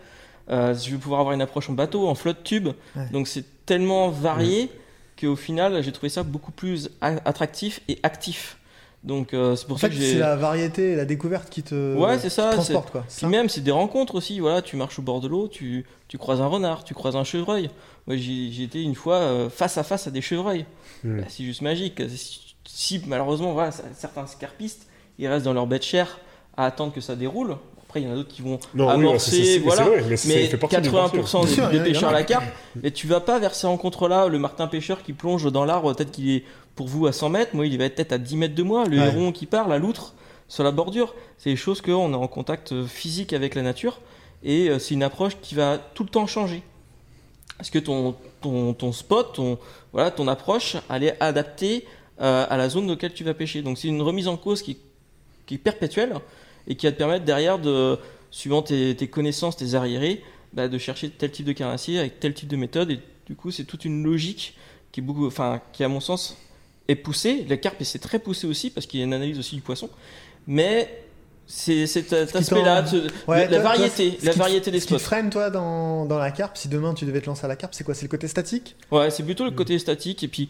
Euh, 0.51 0.75
je 0.75 0.91
vais 0.91 0.97
pouvoir 0.97 1.21
avoir 1.21 1.35
une 1.35 1.43
approche 1.43 1.69
en 1.69 1.75
bateau, 1.75 2.09
en 2.09 2.15
flotte 2.15 2.43
tube. 2.45 2.69
Ouais. 2.97 3.09
Donc 3.13 3.29
c'est 3.29 3.45
tellement 3.67 4.09
varié 4.09 4.71
qu'au 5.21 5.37
final, 5.37 5.83
j'ai 5.83 5.93
trouvé 5.93 6.09
ça 6.09 6.23
beaucoup 6.23 6.51
plus 6.51 6.91
attractif 7.01 7.81
et 7.89 7.99
actif. 8.03 8.57
Donc 9.05 9.35
euh, 9.35 9.57
c'est 9.57 9.67
pour 9.67 9.77
En 9.77 9.79
ça 9.81 9.89
fait, 9.91 9.97
que 9.97 10.01
c'est 10.01 10.19
la 10.19 10.37
variété 10.37 10.93
et 10.93 10.97
la 10.97 11.05
découverte 11.05 11.51
qui 11.51 11.63
te 11.63 11.97
Ouais, 11.97 12.19
c'est 12.19 12.31
ça, 12.31 12.53
transporte 12.53 12.91
quoi. 12.91 13.03
Puis 13.03 13.17
Ça. 13.17 13.29
même, 13.29 13.49
c'est 13.49 13.61
des 13.61 13.73
rencontres 13.73 14.15
aussi. 14.15 14.39
Voilà, 14.41 14.63
tu 14.63 14.77
marches 14.77 14.99
au 14.99 15.03
bord 15.03 15.21
de 15.21 15.27
l'eau, 15.29 15.49
tu, 15.49 15.85
tu 16.09 16.19
croises 16.19 16.41
un 16.41 16.47
renard, 16.47 16.85
tu 16.85 16.95
croises 16.95 17.17
un 17.17 17.25
chevreuil. 17.25 17.69
Moi, 18.07 18.17
j'ai 18.17 18.63
été 18.65 18.83
une 18.83 18.95
fois 18.95 19.17
euh, 19.17 19.49
face 19.51 19.79
à 19.79 19.83
face 19.85 20.07
à 20.07 20.11
des 20.11 20.21
chevreuils. 20.21 20.65
Hmm. 21.05 21.21
Bah, 21.21 21.27
c'est 21.29 21.45
juste 21.45 21.63
magique. 21.63 22.03
Si, 22.09 22.55
si, 22.65 23.03
malheureusement, 23.07 23.53
voilà, 23.53 23.71
certains 23.97 24.27
scarpistes, 24.27 24.87
ils 25.19 25.27
restent 25.29 25.45
dans 25.45 25.53
leur 25.53 25.67
bête 25.67 25.85
chère 25.85 26.19
à 26.57 26.67
attendre 26.67 26.93
que 26.93 27.01
ça 27.01 27.15
déroule. 27.17 27.57
Après, 27.83 28.01
il 28.01 28.07
y 28.07 28.11
en 28.11 28.13
a 28.13 28.17
d'autres 28.17 28.31
qui 28.31 28.41
vont 28.43 28.59
Non, 28.75 28.87
oui, 28.89 28.93
amorcer, 28.95 29.59
voilà. 29.59 29.85
vrai, 29.85 30.03
mais 30.09 30.17
c'est- 30.17 30.29
Mais 30.29 30.45
ça 30.45 30.51
fait 30.53 30.57
partie 30.57 30.81
du 30.81 30.89
80% 30.91 31.45
Bien 31.45 31.69
des, 31.71 31.81
pêcheurs 31.91 32.09
à 32.09 32.13
a. 32.13 32.15
la 32.15 32.23
carpe, 32.25 32.45
mais 32.83 32.91
tu 32.91 33.07
vas 33.07 33.21
pas 33.21 33.39
vers 33.39 33.55
ces 33.55 33.67
rencontres-là. 33.67 34.29
Le 34.29 34.39
Martin 34.39 34.67
pêcheur 34.67 35.03
qui 35.03 35.13
plonge 35.13 35.51
dans 35.53 35.65
l'arbre, 35.67 35.95
peut-être 35.95 36.11
qu'il 36.11 36.31
est 36.31 36.45
pour 36.75 36.89
vous 36.89 37.07
à 37.07 37.13
100 37.13 37.29
mètres, 37.29 37.55
moi 37.55 37.67
il 37.67 37.77
va 37.77 37.85
être 37.85 37.97
peut-être 37.97 38.13
à 38.13 38.19
10 38.19 38.37
mètres 38.37 38.55
de 38.55 38.63
moi. 38.63 38.87
Le 38.87 38.99
Ouais. 38.99 39.07
héron 39.09 39.31
qui 39.31 39.45
part, 39.45 39.69
la 39.69 39.77
loutre 39.79 40.15
sur 40.49 40.65
la 40.65 40.71
bordure, 40.71 41.15
c'est 41.37 41.51
des 41.51 41.57
choses 41.57 41.83
qu'on 41.83 42.13
est 42.13 42.17
en 42.17 42.29
contact 42.29 42.73
euh, 42.73 42.87
physique 42.87 43.35
avec 43.35 43.55
la 43.55 43.61
nature 43.63 44.01
et 44.43 44.71
euh, 44.71 44.79
c'est 44.79 44.95
une 44.95 45.03
approche 45.03 45.37
qui 45.43 45.55
va 45.55 45.77
tout 45.95 46.03
le 46.03 46.09
temps 46.09 46.27
changer. 46.27 46.63
Est-ce 47.63 47.71
que 47.71 47.79
ton, 47.79 48.17
ton, 48.41 48.93
spot, 48.93 49.35
ton, 49.35 49.57
voilà, 49.93 50.11
ton 50.11 50.27
approche, 50.27 50.77
elle 50.91 51.05
est 51.05 51.17
adaptée 51.21 51.87
euh, 52.21 52.45
à 52.51 52.57
la 52.57 52.69
zone 52.69 52.89
dans 52.89 52.95
laquelle 52.95 53.13
tu 53.13 53.23
vas 53.23 53.35
pêcher? 53.35 53.63
Donc 53.63 53.79
c'est 53.79 53.87
une 53.87 54.03
remise 54.03 54.27
en 54.27 54.37
cause 54.37 54.63
qui, 54.63 54.79
qui 55.47 55.55
est 55.55 55.59
perpétuelle 55.59 56.13
et 56.67 56.75
qui 56.75 56.87
va 56.87 56.93
te 56.93 56.99
permettre 56.99 57.25
derrière, 57.25 57.61
de, 57.61 58.01
suivant 58.33 58.63
tes, 58.63 58.97
tes 58.97 59.07
connaissances, 59.07 59.57
tes 59.57 59.77
arriérés, 59.77 60.25
bah, 60.55 60.67
de 60.67 60.77
chercher 60.77 61.09
tel 61.09 61.31
type 61.31 61.47
de 61.47 61.53
carnassier 61.53 62.01
avec 62.01 62.19
tel 62.19 62.35
type 62.35 62.49
de 62.49 62.57
méthode. 62.57 62.91
Et 62.91 62.99
du 63.27 63.37
coup, 63.37 63.53
c'est 63.53 63.65
toute 63.65 63.85
une 63.85 64.03
logique 64.03 64.57
qui, 64.91 64.99
est 64.99 65.05
beaucoup, 65.05 65.29
enfin, 65.29 65.63
qui 65.73 65.85
à 65.85 65.89
mon 65.89 66.01
sens, 66.01 66.37
est 66.89 66.97
poussée. 66.97 67.47
La 67.49 67.59
carpe, 67.59 67.81
c'est 67.85 68.01
très 68.01 68.19
poussé 68.19 68.49
aussi 68.49 68.71
parce 68.71 68.87
qu'il 68.87 68.99
y 68.99 69.05
a 69.05 69.07
une 69.07 69.15
analyse 69.15 69.39
aussi 69.39 69.55
du 69.55 69.63
poisson. 69.63 69.89
Mais 70.49 71.05
c'est 71.47 71.87
cet 71.87 72.13
aspect-là, 72.13 72.85
Ouais, 73.29 73.47
la, 73.49 73.49
toi- 73.49 73.59
variété, 73.61 74.19
la 74.23 74.33
variété 74.33 74.71
des 74.71 74.81
Ce 74.81 74.87
qui 74.87 74.95
te 74.95 74.99
spots. 74.99 75.05
freine 75.07 75.31
toi 75.31 75.51
dans, 75.51 76.07
dans 76.07 76.19
la 76.19 76.31
carpe, 76.31 76.57
si 76.57 76.69
demain 76.69 76.95
tu 76.95 77.05
devais 77.05 77.21
te 77.21 77.27
lancer 77.27 77.45
à 77.45 77.49
la 77.49 77.57
carpe, 77.57 77.75
c'est 77.75 77.85
quoi? 77.85 77.95
C'est 77.95 78.05
le 78.05 78.09
côté 78.11 78.29
statique? 78.29 78.77
Ouais, 78.91 79.11
c'est 79.11 79.23
plutôt 79.23 79.45
le 79.45 79.51
côté 79.51 79.79
statique 79.79 80.23
et 80.25 80.29
puis 80.29 80.49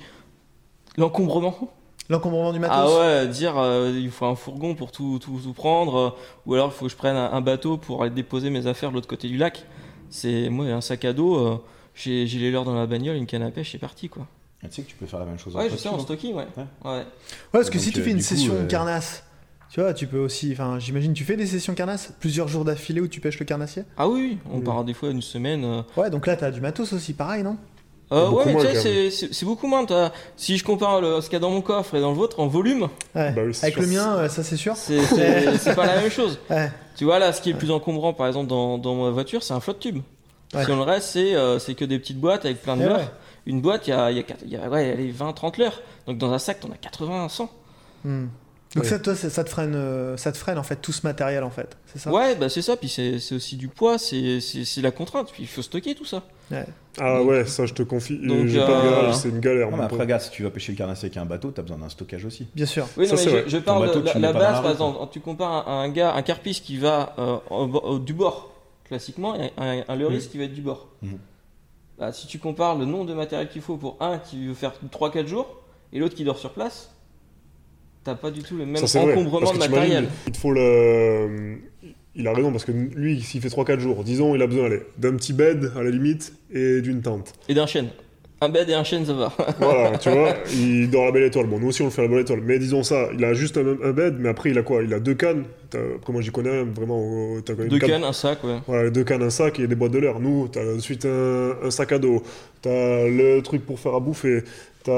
l'encombrement. 0.97 1.73
L'encombrement 2.09 2.53
du 2.53 2.59
matos? 2.59 2.77
Ah 2.79 2.99
ouais, 3.23 3.29
dire 3.29 3.57
euh, 3.59 3.91
il 3.95 4.11
faut 4.11 4.27
un 4.27 4.35
fourgon 4.35 4.75
pour 4.75 4.93
tout, 4.93 5.19
tout, 5.21 5.41
tout 5.43 5.53
prendre, 5.53 5.97
euh, 5.97 6.11
ou 6.47 6.55
alors 6.55 6.69
il 6.69 6.73
faut 6.77 6.87
que 6.87 6.91
je 6.91 6.97
prenne 6.97 7.17
un, 7.17 7.33
un 7.33 7.41
bateau 7.41 7.77
pour 7.79 8.03
aller 8.03 8.11
déposer 8.11 8.51
mes 8.51 8.67
affaires 8.67 8.91
de 8.91 8.95
l'autre 8.95 9.09
côté 9.09 9.29
du 9.29 9.37
lac. 9.37 9.65
C'est 10.11 10.51
moi 10.51 10.67
un 10.67 10.81
sac 10.81 11.05
à 11.05 11.13
dos, 11.13 11.37
euh, 11.37 11.63
j'ai 11.95 12.27
j'ai 12.27 12.39
les 12.39 12.51
leurs 12.51 12.65
dans 12.65 12.75
la 12.75 12.87
bagnole, 12.87 13.17
une 13.17 13.27
canne 13.27 13.43
à 13.43 13.51
pêche, 13.51 13.73
c'est 13.73 13.79
parti 13.79 14.09
quoi. 14.09 14.27
Ah, 14.63 14.69
Tu 14.69 14.75
sais 14.77 14.83
que 14.83 14.89
tu 14.91 14.97
peux 14.97 15.07
faire 15.07 15.21
la 15.21 15.27
même 15.27 15.39
chose 15.39 15.57
en 15.57 15.61
Ouais, 15.61 15.71
je 15.71 15.77
sais 15.77 15.89
en 15.89 15.97
hein. 15.97 16.01
stocking, 16.01 16.35
ouais. 16.35 16.47
Ouais. 16.57 16.65
ouais. 16.85 16.91
Ouais, 16.99 17.05
parce 17.53 17.71
que 17.71 17.75
Donc, 17.79 17.85
si 17.85 17.93
tu 17.93 18.01
euh, 18.01 18.05
fais 18.05 18.11
une 18.11 18.19
coup, 18.19 18.23
session 18.23 18.55
euh, 18.55 18.67
carnasse, 18.67 19.25
tu 19.73 19.81
vois, 19.81 19.95
tu 19.95 20.07
peux 20.07 20.19
aussi. 20.19 20.51
Enfin, 20.53 20.79
j'imagine, 20.79 21.13
tu 21.15 21.25
fais 21.25 21.37
des 21.37 21.47
sessions 21.47 21.75
carnasse 21.75 22.13
plusieurs 22.21 22.49
jours 22.49 22.65
d'affilée 22.65 23.01
où 23.01 23.09
tu 23.09 23.21
pêches 23.21 23.39
le 23.39 23.45
carnassier 23.47 23.85
Ah 23.97 24.09
oui, 24.09 24.21
oui, 24.33 24.39
on 24.53 24.59
Mm. 24.59 24.65
part 24.65 24.85
des 24.85 24.95
fois 24.95 25.11
une 25.11 25.23
semaine. 25.23 25.65
euh, 25.65 25.83
Ouais, 25.97 26.11
donc 26.11 26.27
là, 26.27 26.37
t'as 26.37 26.51
du 26.51 26.61
matos 26.61 26.93
aussi, 26.93 27.15
pareil, 27.15 27.43
non? 27.43 27.57
Euh, 28.13 28.29
ouais, 28.29 28.45
mais 28.45 28.57
tu 28.57 28.77
sais, 28.77 29.11
c'est- 29.11 29.45
beaucoup 29.47 29.67
moins. 29.67 29.87
Si 30.37 30.59
je 30.59 30.65
compare 30.65 31.01
le, 31.01 31.23
ce 31.23 31.27
qu'il 31.31 31.33
y 31.33 31.37
a 31.37 31.41
dans 31.41 31.49
mon 31.51 31.63
coffre 31.63 31.95
et 31.95 32.01
dans 32.03 32.11
le 32.11 32.17
vôtre 32.17 32.41
en 32.41 32.47
volume, 32.47 32.83
Ouais. 33.15 33.33
Bah 33.33 33.41
oui, 33.47 33.57
Avec 33.63 33.73
sûr. 33.75 33.81
le 33.83 33.87
mien, 33.89 34.29
ça 34.29 34.43
c'est 34.43 34.59
sûr. 34.59 34.77
c'est 34.77 35.75
pas 35.75 35.87
la 35.87 35.97
même 36.03 36.11
chose. 36.11 36.39
Ouais. 36.51 36.71
Tu 36.95 37.05
vois, 37.07 37.19
là, 37.19 37.33
ce 37.33 37.41
qui 37.41 37.49
est 37.49 37.53
le 37.55 37.59
plus 37.59 37.71
encombrant, 37.71 38.13
par 38.13 38.27
exemple, 38.27 38.49
dans, 38.49 38.77
dans 38.77 38.95
ma 38.97 39.09
voiture, 39.11 39.43
c'est 39.43 39.55
un 39.55 39.61
flotte 39.61 39.81
tube. 39.81 40.01
Ouais. 40.53 40.63
Sur 40.67 40.77
le 40.77 40.83
reste, 40.83 41.09
c'est 41.09 41.35
euh, 41.35 41.59
c'est 41.59 41.75
que 41.75 41.87
des 41.87 41.99
petites 41.99 42.21
boîtes 42.21 42.45
avec 42.45 42.61
plein 42.61 42.77
de 42.77 42.83
Eh 42.83 42.89
leurres. 42.89 42.99
ouais. 42.99 43.09
Une 43.47 43.63
boîte, 43.63 43.87
il 43.87 43.91
y 43.91 43.93
a, 43.95 44.11
y 44.11 44.19
a, 44.19 44.23
quatre- 44.23 44.43
il 44.45 44.53
y 44.53 44.57
a 44.57 44.69
ouais, 44.69 44.89
elle 44.89 45.01
est 45.01 45.11
20, 45.11 45.33
30 45.33 45.57
leurres. 45.57 45.81
Donc 46.07 46.19
dans 46.19 46.31
un 46.35 46.39
sac, 46.39 46.61
t'en 46.61 46.69
as 46.71 46.77
80, 46.77 47.31
100. 47.31 47.51
Donc 48.75 48.85
Ouais. 48.85 48.91
ça, 48.91 48.99
toi, 48.99 49.15
ça, 49.15 49.29
ça 49.29 49.45
te 49.45 49.51
freine, 49.51 49.75
euh, 49.75 50.17
ça 50.17 50.33
te 50.33 50.39
freine 50.39 50.57
en 50.57 50.63
fait 50.63 50.77
tout 50.77 50.93
ce 50.93 51.07
matériel 51.07 51.45
en 51.45 51.51
fait, 51.51 51.77
c'est 51.87 51.99
ça? 51.99 52.11
Ouais, 52.11 52.35
bah 52.37 52.49
c'est 52.49 52.63
ça. 52.63 52.75
Puis 52.77 52.89
c'est 52.89 53.35
aussi 53.35 53.57
du 53.57 53.69
poids, 53.69 53.99
c'est 53.99 54.39
la 54.79 54.91
contrainte. 54.91 55.31
Puis 55.33 55.43
il 55.43 55.47
faut 55.49 55.61
stocker 55.63 55.95
tout 55.95 56.07
ça. 56.07 56.23
Ah 56.99 57.19
Donc- 57.19 57.29
ouais, 57.29 57.45
ça 57.47 57.67
je 57.67 57.75
te 57.75 57.83
confie. 57.83 58.17
Pas 58.17 58.27
de 58.27 58.33
euh, 58.33 58.55
garage, 58.55 59.15
c'est 59.17 59.29
une 59.29 59.41
galère. 59.41 59.71
Non, 59.71 59.77
mais 59.77 59.85
après, 59.85 59.99
regarde, 59.99 60.23
si 60.23 60.31
tu 60.31 60.43
vas 60.43 60.51
pêcher 60.51 60.73
le 60.73 60.79
carnassier 60.79 61.07
avec 61.07 61.17
un 61.19 61.25
bateau, 61.27 61.51
t'as 61.51 61.63
besoin 61.63 61.79
d'un 61.79 61.89
stockage 61.91 62.25
aussi. 62.25 62.47
Bien 62.55 62.67
sûr. 62.67 62.87
Oui, 62.97 63.07
non, 63.09 63.15
mais 63.15 63.43
je, 63.45 63.49
je 63.49 63.59
parle 63.59 63.87
bateau, 63.87 64.01
de 64.01 64.19
la, 64.19 64.33
base, 64.33 64.63
par 64.63 64.71
exemple. 64.71 64.99
Quand 64.99 65.07
tu 65.07 65.21
compares 65.21 65.69
un, 65.69 65.83
un 65.83 65.89
gars, 65.91 66.15
un 66.15 66.23
carpiste 66.23 66.65
qui 66.65 66.79
va 66.79 67.15
euh, 67.19 67.37
au 67.51 67.67
bo- 67.67 67.81
au- 67.81 67.99
du 67.99 68.15
bord, 68.15 68.53
classiquement, 68.87 69.35
et 69.41 69.53
un, 69.59 69.83
un 69.87 69.97
leuris 69.97 70.27
qui 70.31 70.39
va 70.39 70.45
être 70.45 70.55
du 70.55 70.63
bord. 70.63 70.89
Mhm. 71.03 71.19
Bah, 71.99 72.13
si 72.13 72.27
tu 72.27 72.39
compares 72.39 72.77
le 72.79 72.85
nombre 72.87 73.05
de 73.07 73.15
matériel 73.15 73.49
qu'il 73.51 73.61
faut 73.63 73.77
pour 73.77 73.97
un 74.01 74.19
qui 74.19 74.47
veut 74.47 74.55
faire 74.55 74.73
3-4 74.91 75.27
jours 75.27 75.61
et 75.93 75.99
l'autre 75.99 76.15
qui 76.15 76.25
dort 76.25 76.39
sur 76.39 76.53
place, 76.53 76.91
t'as 78.05 78.15
pas 78.15 78.31
du 78.31 78.43
tout 78.43 78.57
le 78.57 78.67
même 78.67 78.77
Ça, 78.77 78.87
c'est 78.87 79.01
vrai, 79.01 79.13
encombrement 79.13 79.53
de 79.53 79.59
matériel. 79.59 80.09
Il 80.27 80.33
te 80.33 80.39
faut 80.39 80.53
le. 80.53 81.57
Il 82.15 82.27
a 82.29 82.35
raison, 82.35 82.51
parce 82.53 82.65
que 82.67 82.73
lui, 82.73 83.23
s'il 83.23 83.41
fait 83.41 83.49
3-4 83.49 83.79
jours, 83.79 84.05
disons, 84.05 84.35
il 84.35 84.43
a 84.43 84.47
besoin 84.47 84.69
d'un 84.99 85.17
petit 85.17 85.33
bed 85.33 85.73
à 85.77 85.83
la 85.83 85.91
limite 85.91 86.35
et 86.53 86.83
d'une 86.83 87.01
tente. 87.01 87.33
Et 87.49 87.55
d'un 87.55 87.67
chêne. 87.67 87.89
Un 88.43 88.49
bed 88.49 88.69
et 88.69 88.75
un 88.75 88.83
chêne, 88.85 89.07
ça 89.07 89.15
va. 89.15 89.33
Voilà, 89.61 89.97
tu 89.99 90.11
vois, 90.11 90.35
il 90.53 90.91
dort 90.91 91.05
à 91.05 91.07
la 91.07 91.13
belle 91.13 91.23
étoile. 91.23 91.47
Bon, 91.47 91.59
nous 91.61 91.69
aussi 91.69 91.81
on 91.81 91.85
le 91.87 91.91
fait 91.93 92.01
à 92.01 92.05
la 92.05 92.11
belle 92.11 92.21
étoile. 92.23 92.41
Mais 92.45 92.59
disons 92.59 92.83
ça, 92.83 93.09
il 93.17 93.25
a 93.25 93.33
juste 93.35 93.57
un, 93.57 93.65
un 93.83 93.93
bed, 93.93 94.17
mais 94.19 94.29
après 94.29 94.51
il 94.51 94.59
a 94.59 94.63
quoi? 94.63 94.83
Il 94.83 94.93
a 94.93 94.99
deux 95.01 95.15
cannes. 95.15 95.45
Après, 95.73 96.13
moi 96.13 96.21
j'y 96.21 96.31
connais 96.33 96.51
rien, 96.51 96.65
vraiment. 96.65 97.35
même 97.37 97.69
Deux 97.69 97.79
canne- 97.79 97.89
cannes, 97.91 98.05
un 98.05 98.13
sac, 98.13 98.43
ouais. 98.45 98.59
Voilà, 98.67 98.91
deux 98.91 99.05
cannes, 99.05 99.23
un 99.23 99.31
sac 99.31 99.59
et 99.61 99.67
des 99.69 99.75
boîtes 99.77 99.93
de 99.93 99.99
l'air. 100.01 100.19
Nous, 100.19 100.49
t'as 100.49 100.75
ensuite 100.77 101.07
un, 101.07 101.53
un 101.63 101.71
sac 101.71 101.93
à 101.93 101.99
dos, 101.99 102.23
t'as 102.61 103.05
le 103.09 103.41
truc 103.43 103.65
pour 103.65 103.79
faire 103.79 103.95
à 103.95 104.01
bouffer, 104.01 104.43
t'as 104.85 104.93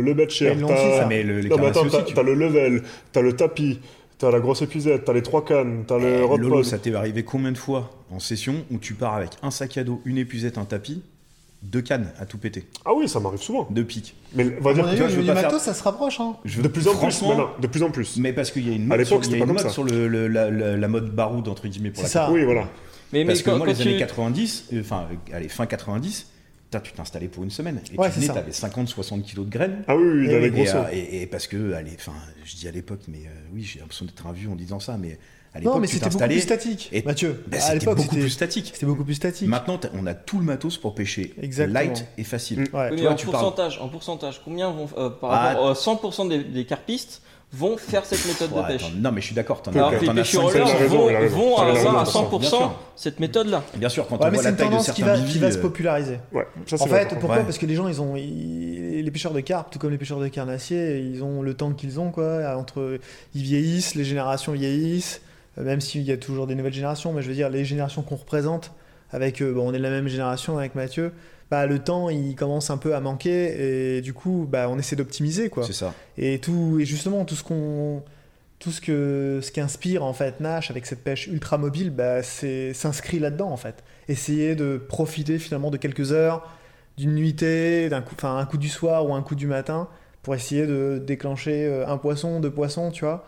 le 0.00 0.14
bed 0.14 0.28
Mais 0.40 0.56
t'as 0.66 0.98
ça. 1.00 1.06
mais 1.06 1.22
le, 1.22 1.40
les 1.40 1.48
non, 1.48 1.56
mais 1.56 1.62
carnassiers 1.62 1.68
attends, 1.70 1.86
aussi, 1.86 1.96
t'as 1.98 2.02
tu 2.04 2.14
t'as 2.14 2.22
le 2.22 2.34
level, 2.34 2.82
t'as 3.12 3.20
le 3.22 3.32
tapis, 3.34 3.80
t'as 4.18 4.30
la 4.30 4.40
grosse 4.40 4.62
épuisette, 4.62 5.04
t'as 5.04 5.12
les 5.12 5.22
trois 5.22 5.44
cannes, 5.44 5.84
t'as 5.86 5.98
le 5.98 6.18
Eh, 6.20 6.22
rod 6.22 6.40
Lolo, 6.40 6.54
pod. 6.56 6.64
ça 6.64 6.78
t'est 6.78 6.94
arrivé 6.94 7.22
combien 7.24 7.52
de 7.52 7.58
fois 7.58 7.90
en 8.10 8.18
session 8.18 8.64
où 8.70 8.78
tu 8.78 8.94
pars 8.94 9.14
avec 9.14 9.30
un 9.42 9.50
sac 9.50 9.76
à 9.78 9.84
dos, 9.84 10.00
une 10.04 10.18
épuisette, 10.18 10.58
un 10.58 10.64
tapis, 10.64 11.02
deux 11.62 11.80
cannes 11.82 12.12
à 12.20 12.26
tout 12.26 12.38
péter, 12.38 12.66
Ah 12.84 12.92
oui, 12.94 13.08
ça 13.08 13.18
m'arrive 13.18 13.40
souvent. 13.40 13.66
deux 13.70 13.82
pics 13.84 14.14
Mais 14.34 14.46
on 14.60 14.62
va 14.62 14.70
À 14.70 14.74
dire 14.74 14.84
au 14.84 15.08
je 15.08 15.16
veux 15.16 15.26
pas 15.26 15.34
faire- 15.34 15.44
matos, 15.44 15.62
ça 15.62 15.74
se 15.74 15.82
rapproche. 15.82 16.20
Hein. 16.20 16.36
Je 16.44 16.58
veux- 16.58 16.62
de 16.62 16.68
plus 16.68 16.86
en 16.86 16.94
plus 16.94 17.22
maintenant, 17.22 17.50
de 17.60 17.66
plus 17.66 17.82
en 17.82 17.90
plus. 17.90 18.16
Mais 18.18 18.32
parce 18.32 18.50
qu'il 18.50 18.68
y 18.68 18.70
a 18.70 18.74
une 18.76 18.82
À 18.84 18.96
mode, 18.96 18.98
l'époque, 18.98 19.24
sur, 19.24 19.32
y 19.32 19.34
c'était 19.34 19.36
a 19.42 19.46
pas 19.46 19.52
une 19.52 19.58
mode 19.64 19.70
sur 19.72 19.84
le, 19.84 20.06
le- 20.06 20.28
la, 20.28 20.50
la- 20.50 20.76
la 20.76 20.88
mode 20.88 21.10
baroud 21.14 21.48
entre 21.48 21.66
guillemets 21.66 21.90
pour 21.90 22.06
C'est 22.06 22.18
la 22.18 22.26
ça. 22.26 22.30
Oui, 22.30 22.44
voilà. 22.44 22.68
Mais, 23.12 23.20
mais 23.20 23.26
Parce 23.26 23.42
que 23.42 23.50
quand, 23.50 23.56
moi, 23.58 23.66
quand 23.66 23.72
les 23.72 23.78
tu... 23.78 23.88
années 23.88 23.98
90, 23.98 24.68
euh, 24.74 24.80
enfin, 24.80 25.06
euh, 25.10 25.36
allez, 25.36 25.48
fin 25.48 25.64
90, 25.66 26.22
putain, 26.22 26.35
tu 26.70 26.92
t'installais 26.92 27.28
pour 27.28 27.42
une 27.44 27.50
semaine. 27.50 27.80
Et 27.92 27.98
Ouais, 27.98 28.10
tu 28.10 28.20
venais, 28.20 28.32
t'avais 28.32 28.50
50-60 28.52 29.22
kilos 29.22 29.46
de 29.46 29.50
graines. 29.50 29.82
Ah 29.88 29.96
oui, 29.96 30.02
oui, 30.04 30.24
il 30.26 30.34
a 30.34 30.38
les 30.40 30.50
oui, 30.50 30.50
gros 30.50 30.64
Et, 30.64 30.68
euh, 30.74 30.82
et- 30.92 31.22
et 31.22 31.26
parce 31.26 31.46
que, 31.46 31.72
allez, 31.72 31.92
enfin, 31.94 32.12
je 32.44 32.56
dis 32.56 32.68
à 32.68 32.70
l'époque, 32.70 33.00
mais 33.08 33.20
euh, 33.26 33.30
oui, 33.54 33.62
j'ai 33.62 33.78
l'impression 33.80 34.04
d'être 34.04 34.26
un 34.26 34.32
vieux 34.32 34.48
en 34.50 34.56
disant 34.56 34.78
ça, 34.80 34.96
mais 34.98 35.18
à 35.54 35.58
Non, 35.58 35.64
l'époque, 35.70 35.80
mais 35.80 35.86
tu 35.86 35.94
c'était 35.94 36.10
beaucoup 36.10 36.24
plus 36.26 36.40
statique. 36.40 36.88
et- 36.92 37.02
Mathieu, 37.02 37.42
bah, 37.46 37.56
à 37.56 37.60
c'était 37.60 37.78
l'époque, 37.78 37.96
beaucoup 37.96 38.08
c'était 38.10 38.20
plus 38.20 38.30
statique. 38.30 38.70
c'était 38.74 38.84
beaucoup 38.86 39.04
plus 39.04 39.14
statique. 39.14 39.48
Maintenant, 39.48 39.80
on 39.94 40.06
a 40.06 40.12
tout 40.14 40.38
le 40.38 40.44
matos 40.44 40.76
pour 40.76 40.94
pêcher 40.94 41.32
Exactement. 41.40 41.80
light 41.80 42.06
et 42.18 42.24
facile. 42.24 42.60
Mm. 42.60 42.76
Ouais. 42.76 42.82
Oui, 42.82 42.88
Tu 42.90 42.94
mais 42.96 43.00
vois, 43.02 43.10
en, 43.12 43.14
tu 43.14 43.26
parles- 43.26 43.38
pourcentage, 43.44 43.78
en 43.80 43.88
pourcentage, 43.88 44.42
combien 44.44 44.70
vont, 44.70 44.88
euh, 44.98 45.08
par 45.08 45.32
Ah. 45.32 45.48
rapport 45.48 45.68
à 45.70 45.74
100% 45.74 46.26
des, 46.28 46.44
des 46.44 46.64
carpistes 46.66 47.22
vont 47.52 47.76
faire 47.76 48.04
cette 48.04 48.26
méthode 48.26 48.52
Ouais, 48.52 48.62
de 48.62 48.66
pêche 48.66 48.84
attends, 48.84 48.94
non, 48.98 49.12
mais 49.12 49.20
je 49.20 49.26
suis 49.26 49.34
d'accord. 49.34 49.62
T'en 49.62 49.72
Alors 49.72 49.88
as, 49.88 49.96
que 49.96 50.04
les 50.04 50.12
pêcheurs 50.12 50.42
vont, 50.88 51.06
vont 51.28 51.56
avoir 51.56 51.98
à 51.98 52.02
bien 52.02 52.04
sûr. 52.04 52.20
100% 52.30 52.70
cette 52.96 53.20
méthode-là. 53.20 53.62
Bien 53.76 53.88
sûr, 53.88 54.06
quand 54.08 54.16
Ouais, 54.16 54.26
on 54.26 54.30
mais 54.30 54.34
voit 54.34 54.42
c'est 54.42 54.44
la 54.44 54.50
une 54.50 54.56
taille 54.56 54.66
de 54.66 54.70
tendance 54.72 54.90
qui 54.90 55.00
certains 55.02 55.16
va, 55.22 55.26
qui 55.28 55.38
va 55.38 55.50
se 55.52 55.58
populariser. 55.58 56.18
Ouais, 56.32 56.46
ça 56.66 56.76
En 56.80 56.86
fait, 56.86 57.08
pourquoi? 57.10 57.36
Ouais. 57.38 57.44
Parce 57.44 57.58
que 57.58 57.66
les 57.66 57.74
gens, 57.74 57.88
ils 57.88 58.00
ont, 58.02 58.16
ils- 58.16 59.02
les 59.02 59.10
pêcheurs 59.10 59.32
de 59.32 59.40
carpe, 59.40 59.70
tout 59.70 59.78
comme 59.78 59.90
les 59.90 59.98
pêcheurs 59.98 60.18
de 60.20 60.28
carnassiers, 60.28 60.98
ils 60.98 61.22
ont 61.22 61.42
le 61.42 61.54
temps 61.54 61.72
qu'ils 61.72 62.00
ont, 62.00 62.10
quoi. 62.10 62.56
Entre, 62.56 62.98
ils 63.34 63.42
vieillissent, 63.42 63.94
les 63.94 64.04
générations 64.04 64.52
vieillissent, 64.52 65.20
euh, 65.58 65.62
même 65.64 65.80
s'il 65.80 66.02
y 66.02 66.12
a 66.12 66.16
toujours 66.16 66.46
des 66.46 66.54
nouvelles 66.56 66.72
générations, 66.74 67.12
mais 67.12 67.22
je 67.22 67.28
veux 67.28 67.34
dire, 67.34 67.48
les 67.48 67.64
générations 67.64 68.02
qu'on 68.02 68.16
représente, 68.16 68.72
avec, 69.12 69.40
euh, 69.40 69.52
bon, 69.52 69.68
on 69.70 69.72
est 69.72 69.78
de 69.78 69.82
la 69.82 69.90
même 69.90 70.08
génération 70.08 70.58
avec 70.58 70.74
Mathieu, 70.74 71.12
bah, 71.50 71.66
le 71.66 71.78
temps, 71.78 72.10
il 72.10 72.34
commence 72.34 72.70
un 72.70 72.76
peu 72.76 72.94
à 72.94 73.00
manquer, 73.00 73.96
et 73.96 74.00
du 74.00 74.12
coup, 74.12 74.46
bah, 74.50 74.68
on 74.68 74.78
essaie 74.78 74.96
d'optimiser, 74.96 75.48
quoi. 75.48 75.64
C'est 75.64 75.72
ça. 75.72 75.94
Et 76.18 76.38
tout, 76.38 76.78
et 76.80 76.84
justement, 76.84 77.24
tout 77.24 77.36
ce 77.36 77.44
qu'on, 77.44 78.02
tout 78.58 78.70
ce 78.70 78.80
que, 78.80 79.40
ce 79.42 79.50
qui 79.50 79.60
inspire 79.60 80.02
en 80.02 80.12
fait 80.12 80.40
Nash 80.40 80.70
avec 80.70 80.86
cette 80.86 81.04
pêche 81.04 81.26
ultra 81.26 81.58
mobile, 81.58 81.90
bah, 81.90 82.22
c'est 82.22 82.72
s'inscrit 82.72 83.18
là-dedans 83.18 83.50
en 83.50 83.56
fait. 83.56 83.84
Essayer 84.08 84.54
de 84.54 84.76
profiter 84.76 85.38
finalement 85.38 85.70
de 85.70 85.76
quelques 85.76 86.12
heures, 86.12 86.48
d'une 86.96 87.14
nuitée, 87.14 87.88
d'un 87.88 88.00
coup, 88.00 88.14
enfin 88.14 88.38
un 88.38 88.46
coup 88.46 88.58
du 88.58 88.68
soir 88.68 89.08
ou 89.08 89.14
un 89.14 89.22
coup 89.22 89.34
du 89.34 89.46
matin, 89.46 89.88
pour 90.22 90.34
essayer 90.34 90.66
de 90.66 91.02
déclencher 91.04 91.66
euh, 91.66 91.86
un 91.86 91.98
poisson, 91.98 92.40
deux 92.40 92.50
poissons, 92.50 92.90
tu 92.90 93.04
vois. 93.04 93.26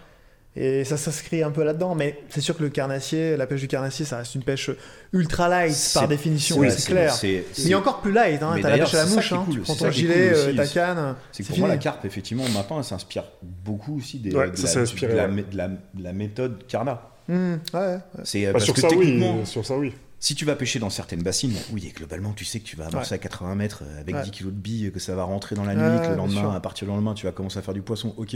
Et 0.61 0.83
ça 0.85 0.97
s'inscrit 0.97 1.45
un 1.45 1.53
peu 1.53 1.63
là-dedans, 1.63 1.95
mais 1.95 2.19
c'est 2.31 2.41
sûr 2.41 2.57
que 2.57 2.65
le 2.65 2.69
carnassier, 2.69 3.37
la 3.37 3.47
pêche 3.47 3.61
du 3.61 3.69
carnassier, 3.69 4.05
ça 4.05 4.17
reste 4.19 4.35
une 4.35 4.43
pêche 4.43 4.71
ultra 5.13 5.49
light 5.49 5.91
par 5.95 6.09
définition, 6.09 6.59
Ouais, 6.59 6.69
c'est 6.71 6.91
clair. 6.91 7.15
c'est- 7.15 7.45
Mais 7.67 7.75
encore 7.77 8.01
plus 8.01 8.11
light, 8.11 8.43
hein, 8.43 8.57
t'as 8.61 8.71
la 8.71 8.79
pêche 8.79 8.95
à 8.95 9.05
la 9.05 9.07
mouche, 9.07 9.33
hein. 9.33 9.43
cool, 9.45 9.55
tu 9.55 9.61
prends 9.61 9.75
c'est 9.75 9.85
ton 9.85 9.91
gilet, 9.93 10.15
cool 10.15 10.37
euh, 10.37 10.47
aussi. 10.49 10.57
ta 10.57 10.67
canne, 10.67 11.15
C'est 11.31 11.47
pour 11.47 11.59
moi, 11.61 11.69
la 11.69 11.77
carpe, 11.77 12.05
effectivement, 12.05 12.43
maintenant, 12.49 12.79
elle 12.79 12.85
s'inspire 12.85 13.23
beaucoup 13.41 13.99
aussi 13.99 14.19
des, 14.19 14.35
Ouais, 14.35 14.51
de, 14.51 14.57
ça 14.57 14.81
la, 14.81 14.85
de, 14.87 15.07
la, 15.17 15.29
ouais. 15.29 15.45
de 15.49 15.57
la- 15.57 15.69
de 15.69 16.03
la 16.03 16.13
méthode 16.13 16.67
Carna. 16.67 17.03
Mmh, 17.29 17.35
ouais, 17.35 17.59
ouais. 17.75 17.99
C'est 18.25 18.45
euh, 18.45 18.49
Bah, 18.49 18.53
parce 18.55 18.65
sur 18.65 18.75
que 18.75 18.81
ça, 18.81 18.89
oui. 18.91 18.99
techniquement, 19.07 19.45
Sur 19.45 19.65
ça, 19.65 19.77
oui. 19.77 19.93
Si 20.19 20.35
tu 20.35 20.45
vas 20.45 20.57
pêcher 20.57 20.81
dans 20.81 20.91
certaines 20.91 21.23
bassines, 21.23 21.55
oui, 21.73 21.87
et 21.89 21.93
globalement, 21.97 22.33
tu 22.33 22.45
sais 22.45 22.59
que 22.59 22.65
tu 22.65 22.75
vas 22.75 22.87
amorcer 22.87 23.15
à 23.15 23.19
80 23.19 23.55
mètres 23.55 23.83
euh, 23.87 24.01
avec 24.01 24.17
Ouais. 24.17 24.23
10 24.25 24.31
kilos 24.33 24.53
de 24.53 24.59
billes, 24.59 24.91
que 24.93 24.99
ça 24.99 25.15
va 25.15 25.23
rentrer 25.23 25.55
dans 25.55 25.63
la 25.65 25.77
nuit, 25.77 25.99
Ouais, 26.01 26.05
que 26.05 26.11
le 26.11 26.17
lendemain, 26.17 26.53
à 26.53 26.59
partir 26.59 26.89
du 26.89 26.93
lendemain, 26.93 27.15
tu 27.15 27.27
vas 27.27 27.31
commencer 27.33 27.59
à 27.61 27.63
faire 27.63 27.75
du 27.75 27.83
poisson, 27.83 28.13
ok. 28.17 28.35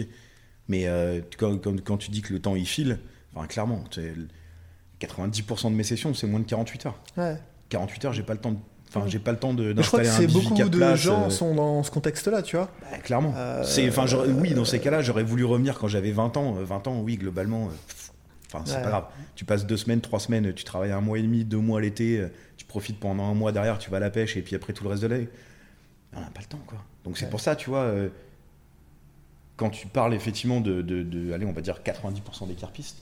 Mais 0.69 0.87
euh, 0.87 1.21
quand, 1.39 1.59
quand- 1.59 1.81
quand 1.83 1.97
tu 1.99 2.11
dis 2.11 2.23
que 2.23 2.33
le 2.33 2.41
temps 2.41 2.55
il 2.57 2.67
file, 2.67 2.99
enfin, 3.35 3.47
clairement, 3.47 3.83
tu 3.91 4.01
sais, 4.01 4.15
90% 5.01 5.71
de 5.71 5.75
mes 5.77 5.83
sessions, 5.83 6.15
c'est 6.15 6.27
moins 6.27 6.41
de 6.41 6.45
48 6.47 6.87
heures. 6.87 6.99
Ouais. 7.17 7.37
48 7.69 8.05
heures, 8.05 8.13
j'ai 8.13 8.23
pas 8.23 8.35
le 8.35 8.41
temps 8.41 8.53
de. 8.53 8.59
Enfin, 8.95 9.07
j'ai 9.09 9.19
pas 9.19 9.33
le 9.33 9.39
temps 9.39 9.55
de- 9.55 9.75
je 9.75 9.87
crois 9.87 10.01
que 10.01 10.07
c'est 10.07 10.27
beaucoup 10.27 10.55
de 10.55 10.69
place, 10.77 11.01
gens 11.01 11.25
euh, 11.27 11.31
sont 11.31 11.55
dans 11.55 11.83
ce 11.83 11.91
contexte-là, 11.91 12.43
tu 12.43 12.57
vois. 12.57 12.71
bah, 12.91 12.99
clairement. 12.99 13.33
Euh, 13.37 13.65
C'est, 13.65 13.89
enfin, 13.89 14.05
oui, 14.39 14.53
dans 14.53 14.67
ces 14.67 14.81
cas-là, 14.81 15.01
j'aurais 15.01 15.23
voulu 15.23 15.45
revenir 15.47 15.79
quand 15.79 15.89
j'avais 15.89 16.13
20 16.13 16.37
ans. 16.37 16.57
Euh, 16.59 16.65
20 16.65 16.87
ans, 16.89 17.01
oui, 17.01 17.17
globalement, 17.17 17.71
enfin, 18.49 18.63
c'est 18.67 18.77
Ouais. 18.77 18.83
pas 18.83 18.89
grave. 18.91 19.05
Tu 19.35 19.47
passes 19.47 19.65
deux 19.67 19.79
semaines, 19.79 20.03
trois 20.03 20.21
semaines, 20.21 20.53
tu 20.53 20.65
travailles 20.65 20.93
un 20.93 21.01
mois 21.01 21.19
et 21.19 21.23
demi, 21.23 21.45
deux 21.47 21.57
mois 21.57 21.81
l'été, 21.81 22.23
tu 22.59 22.67
profites 22.67 23.01
pendant 23.01 23.25
un 23.25 23.35
mois 23.35 23.51
derrière, 23.51 23.79
tu 23.79 23.91
vas 23.91 23.97
à 23.97 24.01
la 24.01 24.11
pêche 24.11 24.37
et 24.37 24.43
puis 24.43 24.55
après 24.57 24.75
tout 24.75 24.85
le 24.85 24.91
reste 24.91 25.03
de 25.03 25.07
l'année. 25.09 25.29
On 26.15 26.21
n'a 26.21 26.27
pas 26.27 26.41
le 26.41 26.47
temps, 26.47 26.61
quoi. 26.67 26.79
Donc 27.05 27.17
c'est 27.17 27.25
Ouais. 27.25 27.31
pour 27.31 27.41
ça, 27.41 27.57
tu 27.57 27.71
vois, 27.71 27.91
quand 29.63 29.71
tu 29.71 29.87
parles 29.87 30.15
effectivement 30.15 30.61
de, 30.61 30.83
de, 30.83 31.03
de- 31.03 31.33
allez, 31.33 31.47
on 31.47 31.53
va 31.53 31.61
dire 31.63 31.81
90% 31.85 32.49
des 32.49 32.55
carpistes, 32.55 32.99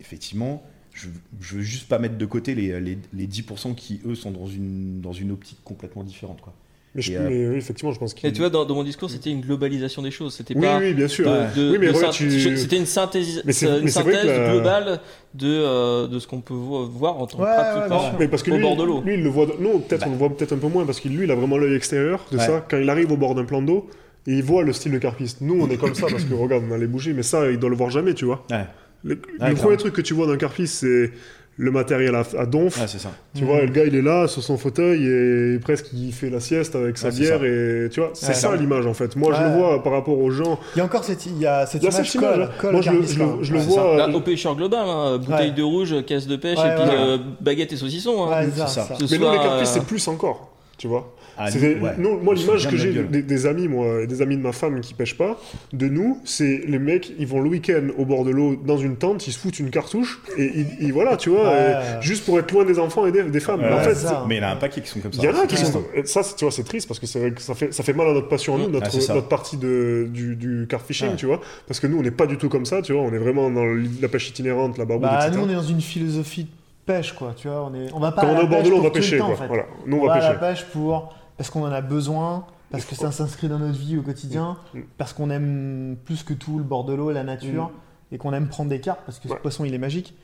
effectivement, 0.00 0.62
je, 0.92 1.08
je 1.40 1.56
veux 1.56 1.62
juste 1.62 1.88
pas 1.88 1.98
mettre 1.98 2.16
de 2.18 2.26
côté 2.26 2.54
les, 2.54 2.80
les, 2.80 2.98
les 3.12 3.26
10% 3.26 3.74
qui, 3.74 4.00
eux, 4.06 4.14
sont 4.14 4.30
dans 4.30 4.46
une, 4.46 5.00
dans 5.00 5.12
une 5.12 5.30
optique 5.30 5.58
complètement 5.64 6.02
différente, 6.02 6.40
quoi. 6.40 6.52
Mais, 6.96 7.02
je- 7.02 7.12
euh, 7.12 7.28
mais 7.28 7.46
oui, 7.48 7.56
effectivement, 7.56 7.92
je 7.92 8.00
pense 8.00 8.14
qu'il. 8.14 8.28
Et 8.28 8.32
tu 8.32 8.40
vois, 8.40 8.50
dans, 8.50 8.64
dans 8.64 8.74
mon 8.74 8.82
discours, 8.82 9.08
c'était 9.08 9.30
une 9.30 9.42
globalisation 9.42 10.02
des 10.02 10.10
choses. 10.10 10.34
C'était 10.34 10.56
oui, 10.56 10.62
pas 10.62 10.78
oui, 10.80 10.92
bien 10.92 11.06
sûr. 11.06 11.24
de, 11.30 11.30
Ouais. 11.38 11.46
de- 11.54 11.70
Oui, 11.70 11.78
mais 11.78 12.10
tu- 12.10 12.56
c'était 12.56 12.76
une 12.78 12.86
synthèse, 12.86 13.44
c'est- 13.48 13.80
une 13.80 13.86
synthèse 13.86 14.24
la- 14.26 14.50
globale 14.50 15.00
de, 15.34 15.46
euh, 15.46 16.08
de 16.08 16.18
ce 16.18 16.26
qu'on 16.26 16.40
peut 16.40 16.52
vo- 16.52 16.86
voir 16.88 17.18
en 17.18 17.28
tant 17.28 17.38
que 17.38 17.42
Ouais, 17.44 17.48
ouais, 17.48 17.54
pratiquant 17.54 17.88
bien 18.00 18.08
sûr. 18.10 18.18
Mais 18.18 18.26
parce 18.26 18.42
que 18.42 18.50
au 18.50 18.54
lui, 18.56 18.62
bord 18.62 18.76
de 18.76 18.82
l'eau. 18.82 19.02
lui, 19.02 19.14
il 19.14 19.22
le 19.22 19.28
voit. 19.30 19.46
Nous, 19.60 19.78
peut-être 19.78 20.00
Bah. 20.00 20.06
on 20.08 20.10
le 20.10 20.16
voit 20.16 20.30
peut-être 20.36 20.52
un 20.52 20.58
peu 20.58 20.66
moins 20.66 20.84
parce 20.84 20.98
que 20.98 21.08
lui, 21.08 21.26
il 21.26 21.30
a 21.30 21.36
vraiment 21.36 21.58
l'œil 21.58 21.76
extérieur 21.76 22.26
de 22.32 22.38
Ouais. 22.38 22.44
ça. 22.44 22.66
Quand 22.68 22.78
il 22.78 22.90
arrive 22.90 23.12
au 23.12 23.16
bord 23.16 23.36
d'un 23.36 23.44
plan 23.44 23.62
d'eau, 23.62 23.88
et 24.26 24.32
il 24.32 24.42
voit 24.42 24.62
le 24.62 24.72
style 24.72 24.92
de 24.92 24.98
carpiste. 24.98 25.38
Nous, 25.40 25.58
on 25.60 25.68
est 25.70 25.76
comme 25.76 25.94
ça 25.94 26.06
parce 26.10 26.24
que 26.24 26.34
regarde, 26.34 26.64
on 26.70 26.74
a 26.74 26.78
les 26.78 26.86
bougies, 26.86 27.14
mais 27.14 27.22
ça, 27.22 27.50
il 27.50 27.58
doit 27.58 27.70
le 27.70 27.76
voir 27.76 27.90
jamais, 27.90 28.14
tu 28.14 28.24
vois. 28.26 28.44
Ouais, 28.50 28.66
Le, 29.02 29.16
premier 29.54 29.76
truc 29.76 29.94
que 29.94 30.02
tu 30.02 30.12
vois 30.14 30.26
d'un 30.26 30.36
carpiste, 30.36 30.74
c'est 30.80 31.10
le 31.56 31.70
matériel 31.70 32.14
à, 32.14 32.22
à 32.38 32.46
donf. 32.46 32.78
ouais 32.80 32.86
c'est 32.86 32.98
ça. 32.98 33.10
Tu 33.34 33.42
Mhm. 33.42 33.48
vois, 33.48 33.60
le 33.60 33.66
gars, 33.66 33.84
il 33.84 33.94
est 33.94 34.00
là 34.02 34.26
sur 34.28 34.42
son 34.42 34.56
fauteuil 34.56 35.04
et 35.06 35.58
presque 35.58 35.86
il 35.92 36.10
fait 36.12 36.30
la 36.30 36.40
sieste 36.40 36.74
avec 36.74 36.96
sa 36.96 37.10
bière 37.10 37.44
et 37.44 37.88
tu 37.90 38.00
vois, 38.00 38.10
c'est 38.14 38.28
Ouais. 38.28 38.34
ça 38.34 38.56
l'image 38.56 38.86
en 38.86 38.94
fait. 38.94 39.14
Moi, 39.16 39.34
je 39.36 39.42
le 39.42 39.58
vois 39.58 39.82
par 39.82 39.92
rapport 39.92 40.18
aux 40.18 40.30
gens. 40.30 40.58
Il 40.74 40.78
y 40.78 40.80
a 40.80 40.84
encore 40.86 41.04
cette, 41.04 41.26
il 41.26 41.38
y 41.38 41.46
a 41.46 41.66
cette 41.66 41.82
Il 41.82 41.84
y 41.84 41.88
a 41.88 41.90
image 41.92 42.06
cette 42.06 42.14
image, 42.14 42.30
colle, 42.34 42.42
hein. 42.44 42.50
colle 42.58 42.70
Moi, 42.72 42.80
au 42.80 42.82
je 42.82 42.90
le, 42.90 43.02
je 43.06 43.18
le- 43.18 43.24
là. 43.26 43.32
je 43.42 43.52
le 43.52 43.58
Ouais, 43.58 43.64
vois. 43.66 43.96
Bah, 43.96 44.06
euh, 44.08 44.12
au 44.12 44.20
pêcheur 44.20 44.56
global, 44.56 44.80
hein, 44.86 45.18
bouteille 45.18 45.48
Ouais. 45.50 45.54
de 45.54 45.62
rouge, 45.62 45.94
caisse 46.06 46.26
de 46.26 46.36
pêche 46.36 46.58
Ouais, 46.58 46.68
et 46.72 46.74
puis 46.76 46.96
euh, 46.96 47.18
baguette 47.42 47.72
et 47.74 47.76
saucisson. 47.76 48.30
hein. 48.30 48.42
C'est 48.54 48.58
ça, 48.60 48.66
ça. 48.66 48.88
Mais 48.98 49.18
nous, 49.18 49.30
les 49.30 49.36
carpistes, 49.38 49.76
euh, 49.76 49.80
c'est 49.80 49.86
plus 49.86 50.06
encore. 50.08 50.52
Tu 50.78 50.88
vois 50.88 51.14
Ah, 51.42 51.48
ouais. 51.58 51.76
moi, 52.22 52.34
l'image 52.34 52.68
que 52.68 52.76
j'ai 52.76 52.92
des, 52.92 53.22
des 53.22 53.46
amis, 53.46 53.66
moi, 53.66 54.02
et 54.02 54.06
des 54.06 54.20
amis 54.20 54.36
de 54.36 54.42
ma 54.42 54.52
femme 54.52 54.80
qui 54.80 54.92
pêchent 54.94 55.16
pas, 55.16 55.40
de 55.72 55.88
nous, 55.88 56.20
c'est 56.24 56.62
les 56.66 56.78
mecs, 56.78 57.12
ils 57.18 57.26
vont 57.26 57.40
le 57.40 57.48
week-end 57.48 57.88
au 57.96 58.04
bord 58.04 58.24
de 58.24 58.30
l'eau 58.30 58.56
dans 58.56 58.76
une 58.76 58.96
tente, 58.96 59.26
ils 59.26 59.32
se 59.32 59.38
foutent 59.38 59.58
une 59.58 59.70
cartouche, 59.70 60.20
et, 60.36 60.44
ils- 60.54 60.66
ils- 60.80 60.92
voilà, 60.92 61.16
tu 61.16 61.30
vois, 61.30 61.44
Ouais. 61.44 61.48
euh, 61.56 62.00
juste 62.02 62.24
pour 62.26 62.38
être 62.38 62.52
loin 62.52 62.64
des 62.64 62.78
enfants 62.78 63.06
et 63.06 63.12
des, 63.12 63.22
des 63.22 63.40
femmes. 63.40 63.60
Ouais, 63.60 63.72
en 63.72 63.78
fait, 63.80 63.94
ça. 63.94 64.24
Mais 64.28 64.36
il 64.36 64.42
y 64.42 64.44
en 64.44 64.48
a 64.48 64.52
un 64.52 64.56
paquet 64.56 64.80
qui 64.82 64.88
sont 64.88 65.00
comme 65.00 65.12
ça. 65.12 65.20
il 65.22 65.24
y 65.24 65.28
en 65.32 65.38
a 65.40 65.46
qui 65.46 65.56
C'est 65.56 65.64
sont. 65.64 65.82
Ça, 66.04 66.20
tu 66.36 66.44
vois, 66.44 66.52
c'est 66.52 66.64
triste 66.64 66.86
parce 66.88 67.00
que 67.00 67.06
c'est 67.06 67.18
vrai 67.20 67.30
que 67.30 67.40
ça 67.40 67.54
fait, 67.54 67.72
ça 67.72 67.82
fait 67.82 67.92
mal 67.94 68.08
à 68.08 68.12
notre 68.12 68.28
passion 68.28 68.56
à 68.56 68.58
nous, 68.58 68.68
notre, 68.68 68.88
Ah, 68.94 69.00
ça. 69.00 69.14
notre 69.14 69.28
partie 69.28 69.56
de, 69.56 70.08
du, 70.12 70.36
du 70.36 70.66
car 70.68 70.82
fishing, 70.82 71.16
tu 71.16 71.26
vois. 71.26 71.40
Parce 71.66 71.80
que 71.80 71.86
nous, 71.86 71.98
on 71.98 72.02
n'est 72.02 72.10
pas 72.10 72.26
du 72.26 72.36
tout 72.36 72.48
comme 72.48 72.66
ça, 72.66 72.82
tu 72.82 72.92
vois. 72.92 73.02
On 73.02 73.12
est 73.12 73.18
vraiment 73.18 73.50
dans 73.50 73.64
la 74.00 74.08
pêche 74.08 74.28
itinérante, 74.28 74.76
la 74.78 74.84
barbouille, 74.84 75.08
Bah, 75.08 75.26
etc. 75.26 75.38
nous, 75.38 75.46
on 75.46 75.50
est 75.50 75.54
dans 75.54 75.62
une 75.62 75.80
philosophie 75.80 76.44
de 76.44 76.48
pêche, 76.86 77.12
quoi. 77.12 77.34
Tu 77.36 77.48
vois, 77.48 77.64
on 77.70 77.74
est, 77.74 77.92
on 77.94 78.00
va 78.00 78.12
pas 78.12 78.22
Quand 78.22 78.28
à 78.28 78.32
on 78.32 78.40
est 78.40 78.44
au 78.44 78.46
bord 78.48 78.62
de 78.62 78.68
l'eau, 78.70 78.76
on 78.78 78.82
va 78.82 78.90
pêcher, 78.90 79.18
temps, 79.18 79.26
quoi. 79.26 79.34
en 79.34 79.38
fait. 79.38 79.46
Voilà. 79.46 79.64
Nous, 79.86 79.96
on, 79.96 80.02
on 80.02 80.06
va 80.06 80.18
va 80.18 80.24
à 80.26 80.32
la 80.32 80.38
pêcher. 80.38 80.52
pêche 80.64 80.64
pour 80.72 81.14
parce 81.40 81.48
qu'on 81.48 81.62
en 81.64 81.72
a 81.72 81.80
besoin, 81.80 82.44
parce 82.70 82.84
que 82.84 82.94
ça 82.94 83.10
s'inscrit 83.10 83.48
dans 83.48 83.58
notre 83.58 83.78
vie 83.78 83.96
au 83.96 84.02
quotidien, 84.02 84.58
Mm. 84.74 84.80
parce 84.98 85.14
qu'on 85.14 85.30
aime 85.30 85.96
plus 86.04 86.22
que 86.22 86.34
tout 86.34 86.58
le 86.58 86.64
bord 86.64 86.84
de 86.84 86.92
l'eau, 86.92 87.10
la 87.12 87.24
nature, 87.24 87.70
et 88.12 88.18
qu'on 88.18 88.34
aime 88.34 88.48
prendre 88.48 88.68
des 88.68 88.80
cartes 88.80 89.00
parce 89.06 89.18
que 89.18 89.26
Ouais. 89.28 89.36
ce 89.36 89.40
poisson 89.40 89.64
il 89.64 89.72
est 89.72 89.78
magique. 89.78 90.14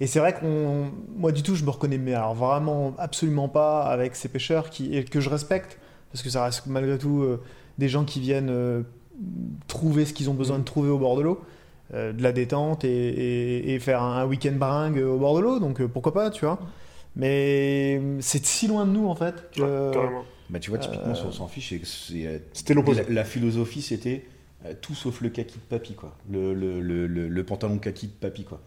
Et 0.00 0.06
c'est 0.06 0.18
vrai 0.18 0.34
qu'on, 0.34 0.90
moi 1.16 1.32
du 1.32 1.42
tout, 1.42 1.54
je 1.54 1.64
me 1.64 1.70
reconnais, 1.70 1.96
mais 1.96 2.12
alors 2.12 2.34
vraiment 2.34 2.92
absolument 2.98 3.48
pas 3.48 3.84
avec 3.84 4.16
ces 4.16 4.28
pêcheurs 4.28 4.68
qui 4.68 4.94
et 4.94 5.04
que 5.04 5.18
je 5.20 5.30
respecte 5.30 5.78
parce 6.12 6.22
que 6.22 6.28
ça 6.28 6.44
reste 6.44 6.66
malgré 6.66 6.98
tout 6.98 7.22
euh, 7.22 7.40
des 7.78 7.88
gens 7.88 8.04
qui 8.04 8.20
viennent 8.20 8.50
euh, 8.50 8.82
trouver 9.66 10.04
ce 10.04 10.12
qu'ils 10.12 10.28
ont 10.28 10.34
besoin 10.34 10.58
de 10.58 10.64
trouver 10.64 10.90
au 10.90 10.98
bord 10.98 11.16
de 11.16 11.22
l'eau. 11.22 11.40
euh, 11.94 12.12
de 12.12 12.20
la 12.22 12.32
détente 12.32 12.84
et, 12.84 12.88
et- 12.90 13.74
et 13.74 13.78
faire 13.78 14.02
un, 14.02 14.16
un 14.18 14.26
week-end 14.26 14.52
bringue 14.58 14.98
au 14.98 15.16
bord 15.18 15.36
de 15.36 15.40
l'eau, 15.40 15.58
donc 15.60 15.80
pourquoi 15.86 16.12
pas, 16.12 16.30
tu 16.30 16.44
vois. 16.44 16.58
Mais 17.14 18.00
c'est 18.20 18.44
si 18.44 18.66
loin 18.68 18.84
de 18.86 18.90
nous 18.90 19.06
en 19.08 19.14
fait 19.14 19.50
que. 19.52 19.62
Ouais. 19.96 20.22
Bah, 20.50 20.58
tu 20.60 20.70
vois, 20.70 20.78
typiquement, 20.78 21.12
Euh, 21.12 21.14
sur 21.14 21.32
S'en 21.34 21.48
fiche, 21.48 21.72
euh, 21.72 22.38
C'était 22.52 22.74
l'opposé. 22.74 23.02
La, 23.08 23.14
la 23.14 23.24
philosophie, 23.24 23.82
c'était 23.82 24.24
euh, 24.64 24.72
tout 24.80 24.94
sauf 24.94 25.20
le 25.20 25.28
kaki 25.28 25.54
de 25.54 25.64
papy, 25.76 25.94
quoi. 25.94 26.14
Le, 26.30 26.54
le, 26.54 26.80
le, 26.80 27.06
le, 27.06 27.28
le 27.28 27.44
pantalon 27.44 27.78
kaki 27.78 28.06
de 28.06 28.12
papy, 28.12 28.44
quoi. 28.44 28.60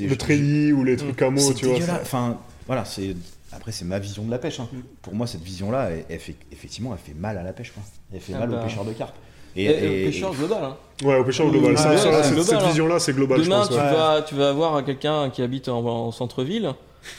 Le 0.00 0.08
je- 0.08 0.14
treillis 0.14 0.72
ou 0.72 0.84
les 0.84 0.96
trucs 0.96 1.16
camo, 1.16 1.38
c'est 1.40 1.54
tu 1.54 1.66
vois. 1.66 1.78
Enfin, 2.00 2.38
voilà, 2.66 2.84
c'est. 2.84 3.16
Après, 3.50 3.72
c'est 3.72 3.86
ma 3.86 3.98
vision 3.98 4.24
de 4.24 4.30
la 4.30 4.38
pêche. 4.38 4.60
hein. 4.60 4.68
Mm. 4.72 4.78
Pour 5.00 5.14
moi, 5.14 5.26
cette 5.26 5.42
vision-là, 5.42 5.90
elle, 5.90 6.04
elle 6.10 6.18
fait, 6.20 6.36
effectivement, 6.52 6.92
elle 6.92 6.98
fait 6.98 7.18
mal 7.18 7.38
à 7.38 7.42
la 7.42 7.52
pêche. 7.54 7.72
Quoi. 7.72 7.82
Elle 8.12 8.20
fait 8.20 8.34
Ah 8.34 8.40
mal 8.40 8.50
bah. 8.50 8.60
aux 8.60 8.64
pêcheurs 8.64 8.84
de 8.84 8.92
carpe. 8.92 9.16
Et, 9.56 9.64
et 9.64 10.02
au 10.06 10.10
pêcheur 10.10 10.34
global. 10.34 10.62
hein. 10.62 10.76
Ouais, 11.02 11.16
au 11.18 11.24
pêcheur 11.24 11.50
global. 11.50 11.70
Ouais, 11.72 11.76
Ça, 11.78 11.90
ouais, 11.90 11.96
ça, 11.96 12.02
c'est 12.12 12.22
cette- 12.22 12.34
global, 12.34 12.44
cette 12.44 12.62
hein. 12.62 12.68
vision-là, 12.68 12.98
c'est 13.00 13.12
global, 13.14 13.38
je 13.38 13.44
Demain, 13.44 13.58
pense. 13.60 13.68
tu, 13.70 13.74
ouais. 13.74 13.80
vas, 13.80 14.22
tu 14.22 14.34
vas 14.34 14.48
avoir 14.50 14.84
quelqu'un 14.84 15.30
qui 15.30 15.40
habite 15.42 15.68
en, 15.68 15.78
en 15.84 16.12
centre-ville. 16.12 16.74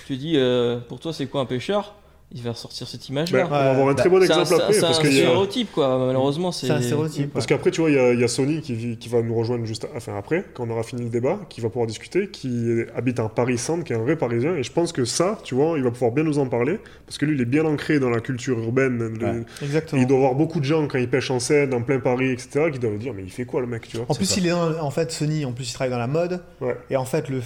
Tu 0.06 0.16
dis, 0.18 0.34
euh, 0.38 0.78
pour 0.88 1.00
toi, 1.00 1.12
c'est 1.12 1.26
quoi 1.26 1.42
un 1.42 1.46
pêcheur? 1.46 1.96
Il 2.32 2.44
va 2.44 2.52
ressortir 2.52 2.88
cette 2.88 3.02
Ben, 3.08 3.14
image-là. 3.26 3.46
on 3.48 3.50
va 3.50 3.72
avoir 3.72 3.90
un 3.90 3.96
très 3.96 4.08
bon 4.08 4.22
c'est 4.22 4.32
un, 4.32 4.42
exemple 4.42 4.62
après. 4.62 4.74
c'est 4.74 4.84
un 4.84 4.88
parce 4.90 5.00
a- 5.00 5.04
stéréotype, 5.06 5.72
quoi. 5.72 5.98
Malheureusement, 6.06 6.52
c'est. 6.52 6.70
Un 6.70 6.80
stéréotype. 6.80 7.34
Parce 7.34 7.46
ouais. 7.46 7.50
qu'après, 7.50 7.72
tu 7.72 7.82
vois, 7.82 7.90
il 7.90 7.96
y, 7.96 8.00
a- 8.00 8.14
il 8.14 8.20
y 8.20 8.24
a 8.24 8.28
Sony 8.28 8.62
qui, 8.62 9.10
va 9.10 9.24
nous 9.24 9.34
rejoindre 9.34 9.66
juste 9.66 9.88
enfin, 9.96 10.16
après, 10.16 10.46
quand 10.54 10.68
on 10.68 10.70
aura 10.70 10.84
fini 10.84 11.02
le 11.02 11.10
débat, 11.10 11.40
qui 11.50 11.60
va 11.60 11.70
pouvoir 11.70 11.88
discuter, 11.88 12.30
qui 12.30 12.82
habite 12.96 13.20
un 13.20 13.30
Paris 13.30 13.58
Centre, 13.58 13.84
qui 13.84 13.94
est 13.94 13.96
un 13.96 14.04
vrai 14.04 14.16
Parisien. 14.16 14.54
Et 14.56 14.62
je 14.62 14.72
pense 14.72 14.92
que 14.92 15.06
ça, 15.06 15.40
tu 15.44 15.56
vois, 15.56 15.76
il 15.78 15.84
va 15.84 15.90
pouvoir 15.90 16.12
bien 16.12 16.24
nous 16.24 16.38
en 16.38 16.46
parler, 16.46 16.80
parce 17.08 17.18
que 17.18 17.26
lui, 17.26 17.36
il 17.36 17.42
est 17.42 17.46
bien 17.46 17.66
ancré 17.66 18.00
dans 18.00 18.12
la 18.12 18.20
culture 18.20 18.60
urbaine. 18.60 19.00
le- 19.00 19.26
Ouais. 19.26 19.44
et 19.62 19.66
Exactement. 19.66 20.00
il 20.00 20.08
doit 20.08 20.18
avoir 20.18 20.36
beaucoup 20.36 20.60
de 20.60 20.66
gens, 20.66 20.88
quand 20.88 21.00
il 21.00 21.10
pêche 21.10 21.32
en 21.32 21.40
Seine, 21.40 21.74
en 21.74 21.82
plein 21.82 22.00
Paris, 22.00 22.30
etc., 22.30 22.70
qui 22.72 22.78
doivent 22.78 23.00
dire, 23.00 23.14
mais 23.16 23.24
il 23.24 23.32
fait 23.32 23.46
quoi 23.46 23.60
le 23.62 23.66
mec, 23.68 23.88
tu 23.88 23.98
vois? 23.98 24.06
En 24.08 24.14
plus, 24.14 24.26
ça. 24.26 24.36
il 24.40 24.46
est 24.46 24.52
dans- 24.52 24.80
en 24.82 24.92
fait 24.92 25.12
Sony. 25.12 25.46
En 25.46 25.52
plus, 25.52 25.68
il 25.72 25.74
travaille 25.74 25.92
dans 25.92 25.98
la 25.98 26.06
mode. 26.06 26.42
Ouais. 26.62 26.78
Et 26.92 26.96
en 26.96 27.06
fait, 27.06 27.28
le, 27.30 27.42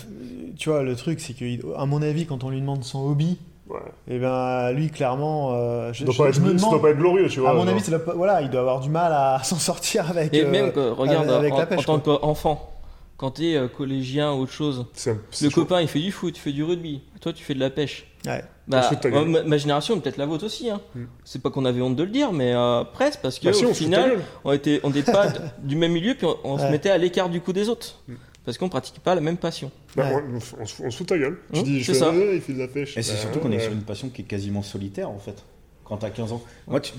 tu 0.57 0.67
vois, 0.69 0.83
le 0.83 0.93
truc, 0.95 1.21
c'est 1.21 1.33
que, 1.33 1.45
à 1.77 1.85
mon 1.85 2.01
avis, 2.01 2.25
quand 2.25 2.43
on 2.43 2.49
lui 2.49 2.59
demande 2.59 2.83
son 2.83 2.99
hobby, 3.07 3.37
Ouais. 3.69 3.79
et 4.09 4.19
ben 4.19 4.71
lui, 4.73 4.89
clairement, 4.89 5.51
euh, 5.53 5.93
je, 5.93 5.99
Ça 5.99 6.05
doit 6.05 6.13
je- 6.13 6.17
pas 6.17 6.27
être- 6.29 6.35
je 6.35 6.41
me 6.41 6.57
ça 6.57 6.69
doit 6.69 6.81
pas 6.81 6.89
être 6.89 6.97
glorieux, 6.97 7.27
tu 7.29 7.39
vois. 7.39 7.51
à 7.51 7.53
mon 7.53 7.65
genre. 7.65 7.69
avis, 7.75 7.91
voilà, 8.15 8.41
il 8.41 8.49
doit 8.49 8.59
avoir 8.61 8.79
du 8.81 8.89
mal 8.89 9.11
à 9.13 9.39
s'en 9.43 9.55
sortir 9.57 10.09
avec. 10.09 10.33
Et 10.33 10.43
euh, 10.43 10.49
même, 10.51 10.71
que, 10.73 10.89
regarde, 10.91 11.29
avec 11.29 11.53
en, 11.53 11.57
la 11.59 11.65
pêche, 11.65 11.79
en 11.87 11.99
tant 11.99 12.17
qu'enfant, 12.19 12.69
quand 13.15 13.31
t'es 13.31 13.55
euh, 13.55 13.67
collégien 13.69 14.33
ou 14.33 14.41
autre 14.41 14.51
chose, 14.51 14.85
le 15.05 15.49
chaud. 15.49 15.61
copain 15.61 15.79
il 15.81 15.87
fait 15.87 16.01
du 16.01 16.11
foot, 16.11 16.35
il 16.37 16.39
fait 16.41 16.51
du 16.51 16.63
rugby. 16.63 17.01
Toi, 17.21 17.31
tu 17.31 17.41
fais 17.43 17.53
de 17.53 17.59
la 17.61 17.69
pêche. 17.69 18.05
Ouais. 18.25 18.43
Bah, 18.67 18.89
moi, 19.11 19.25
ma, 19.25 19.43
ma 19.43 19.57
génération, 19.57 19.97
peut-être 19.99 20.17
la 20.17 20.25
vôtre 20.25 20.45
aussi. 20.45 20.69
Hein. 20.69 20.81
Mm. 20.95 21.03
C'est 21.23 21.41
pas 21.41 21.49
qu'on 21.49 21.63
avait 21.65 21.81
honte 21.81 21.95
de 21.95 22.03
le 22.03 22.09
dire, 22.09 22.31
mais 22.33 22.53
euh, 22.53 22.83
presque, 22.83 23.19
parce 23.21 23.39
que 23.39 23.45
Bah 23.47 23.53
si, 23.53 23.65
au 23.65 23.69
on 23.69 23.73
final, 23.73 24.19
on 24.43 24.51
était, 24.53 24.79
on 24.83 24.89
n'était 24.89 25.11
pas 25.11 25.27
du 25.63 25.75
même 25.77 25.91
milieu, 25.93 26.15
puis 26.15 26.25
on, 26.27 26.35
on 26.43 26.57
se 26.57 26.65
mettait 26.65 26.89
à 26.89 26.97
l'écart 26.97 27.29
du 27.29 27.39
coup 27.41 27.53
des 27.53 27.69
autres, 27.69 27.95
Mm. 28.09 28.13
Parce 28.45 28.57
qu'on 28.57 28.69
pratiquait 28.69 28.99
pas 29.03 29.15
la 29.15 29.21
même 29.21 29.37
passion. 29.37 29.71
Bah, 29.95 30.07
Ouais. 30.13 30.23
on, 30.31 30.61
on 30.61 30.65
se 30.65 30.83
on 30.83 30.89
se 30.91 30.97
fout 30.97 31.07
de 31.07 31.13
ta 31.13 31.17
gueule. 31.17 31.39
Tu 31.51 31.59
Hum, 31.59 31.65
dis, 31.65 31.79
je 31.81 31.85
c'est 31.85 31.93
fais, 31.93 31.99
ça. 31.99 32.11
ah, 32.13 32.33
il 32.33 32.41
fait 32.41 32.53
de 32.53 32.59
la 32.59 32.67
pêche. 32.67 32.97
Et 32.97 33.01
c'est 33.03 33.13
Bah, 33.13 33.17
surtout 33.19 33.39
qu'on 33.39 33.51
est 33.51 33.59
sur 33.59 33.71
une 33.71 33.83
passion 33.83 34.09
qui 34.09 34.21
est 34.21 34.25
quasiment 34.25 34.61
solitaire, 34.63 35.09
en 35.09 35.19
fait. 35.19 35.43
Quand 35.85 35.97
t'as 35.97 36.09
15 36.09 36.31
ans. 36.33 36.41
Moi, 36.67 36.79
tu, 36.79 36.93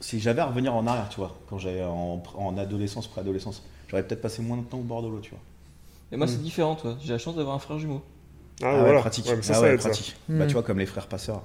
si 0.00 0.20
j'avais 0.20 0.40
à 0.40 0.46
revenir 0.46 0.74
en 0.74 0.86
arrière, 0.86 1.08
tu 1.08 1.16
vois, 1.16 1.36
quand 1.48 1.58
j'avais 1.58 1.82
en, 1.84 2.22
en 2.36 2.58
adolescence, 2.58 3.06
préadolescence, 3.06 3.62
j'aurais 3.88 4.02
peut-être 4.02 4.20
passé 4.20 4.42
moins 4.42 4.56
de 4.58 4.62
temps 4.64 4.78
au 4.78 4.82
bord 4.82 5.02
de 5.02 5.08
l'eau, 5.08 5.20
tu 5.20 5.30
vois. 5.30 5.40
Et 6.12 6.16
moi, 6.16 6.26
Mm. 6.26 6.30
c'est 6.30 6.42
différent, 6.42 6.74
toi. 6.76 6.96
J'ai 7.02 7.12
la 7.12 7.18
chance 7.18 7.34
d'avoir 7.36 7.54
un 7.56 7.58
frère 7.58 7.78
jumeau. 7.78 8.02
Ah, 8.62 8.74
ouais, 8.74 8.80
voilà. 8.80 9.00
pratique. 9.00 9.26
Ouais, 9.26 9.36
mais 9.36 9.42
ça, 9.42 9.52
Ah 9.52 9.56
ça 9.56 9.62
ouais, 9.62 9.74
aide, 9.74 9.80
ça. 9.80 9.88
pratique. 9.90 10.16
Bah, 10.28 10.46
tu 10.46 10.52
vois, 10.52 10.62
comme 10.62 10.78
les 10.78 10.86
frères 10.86 11.06
passeurs. 11.08 11.42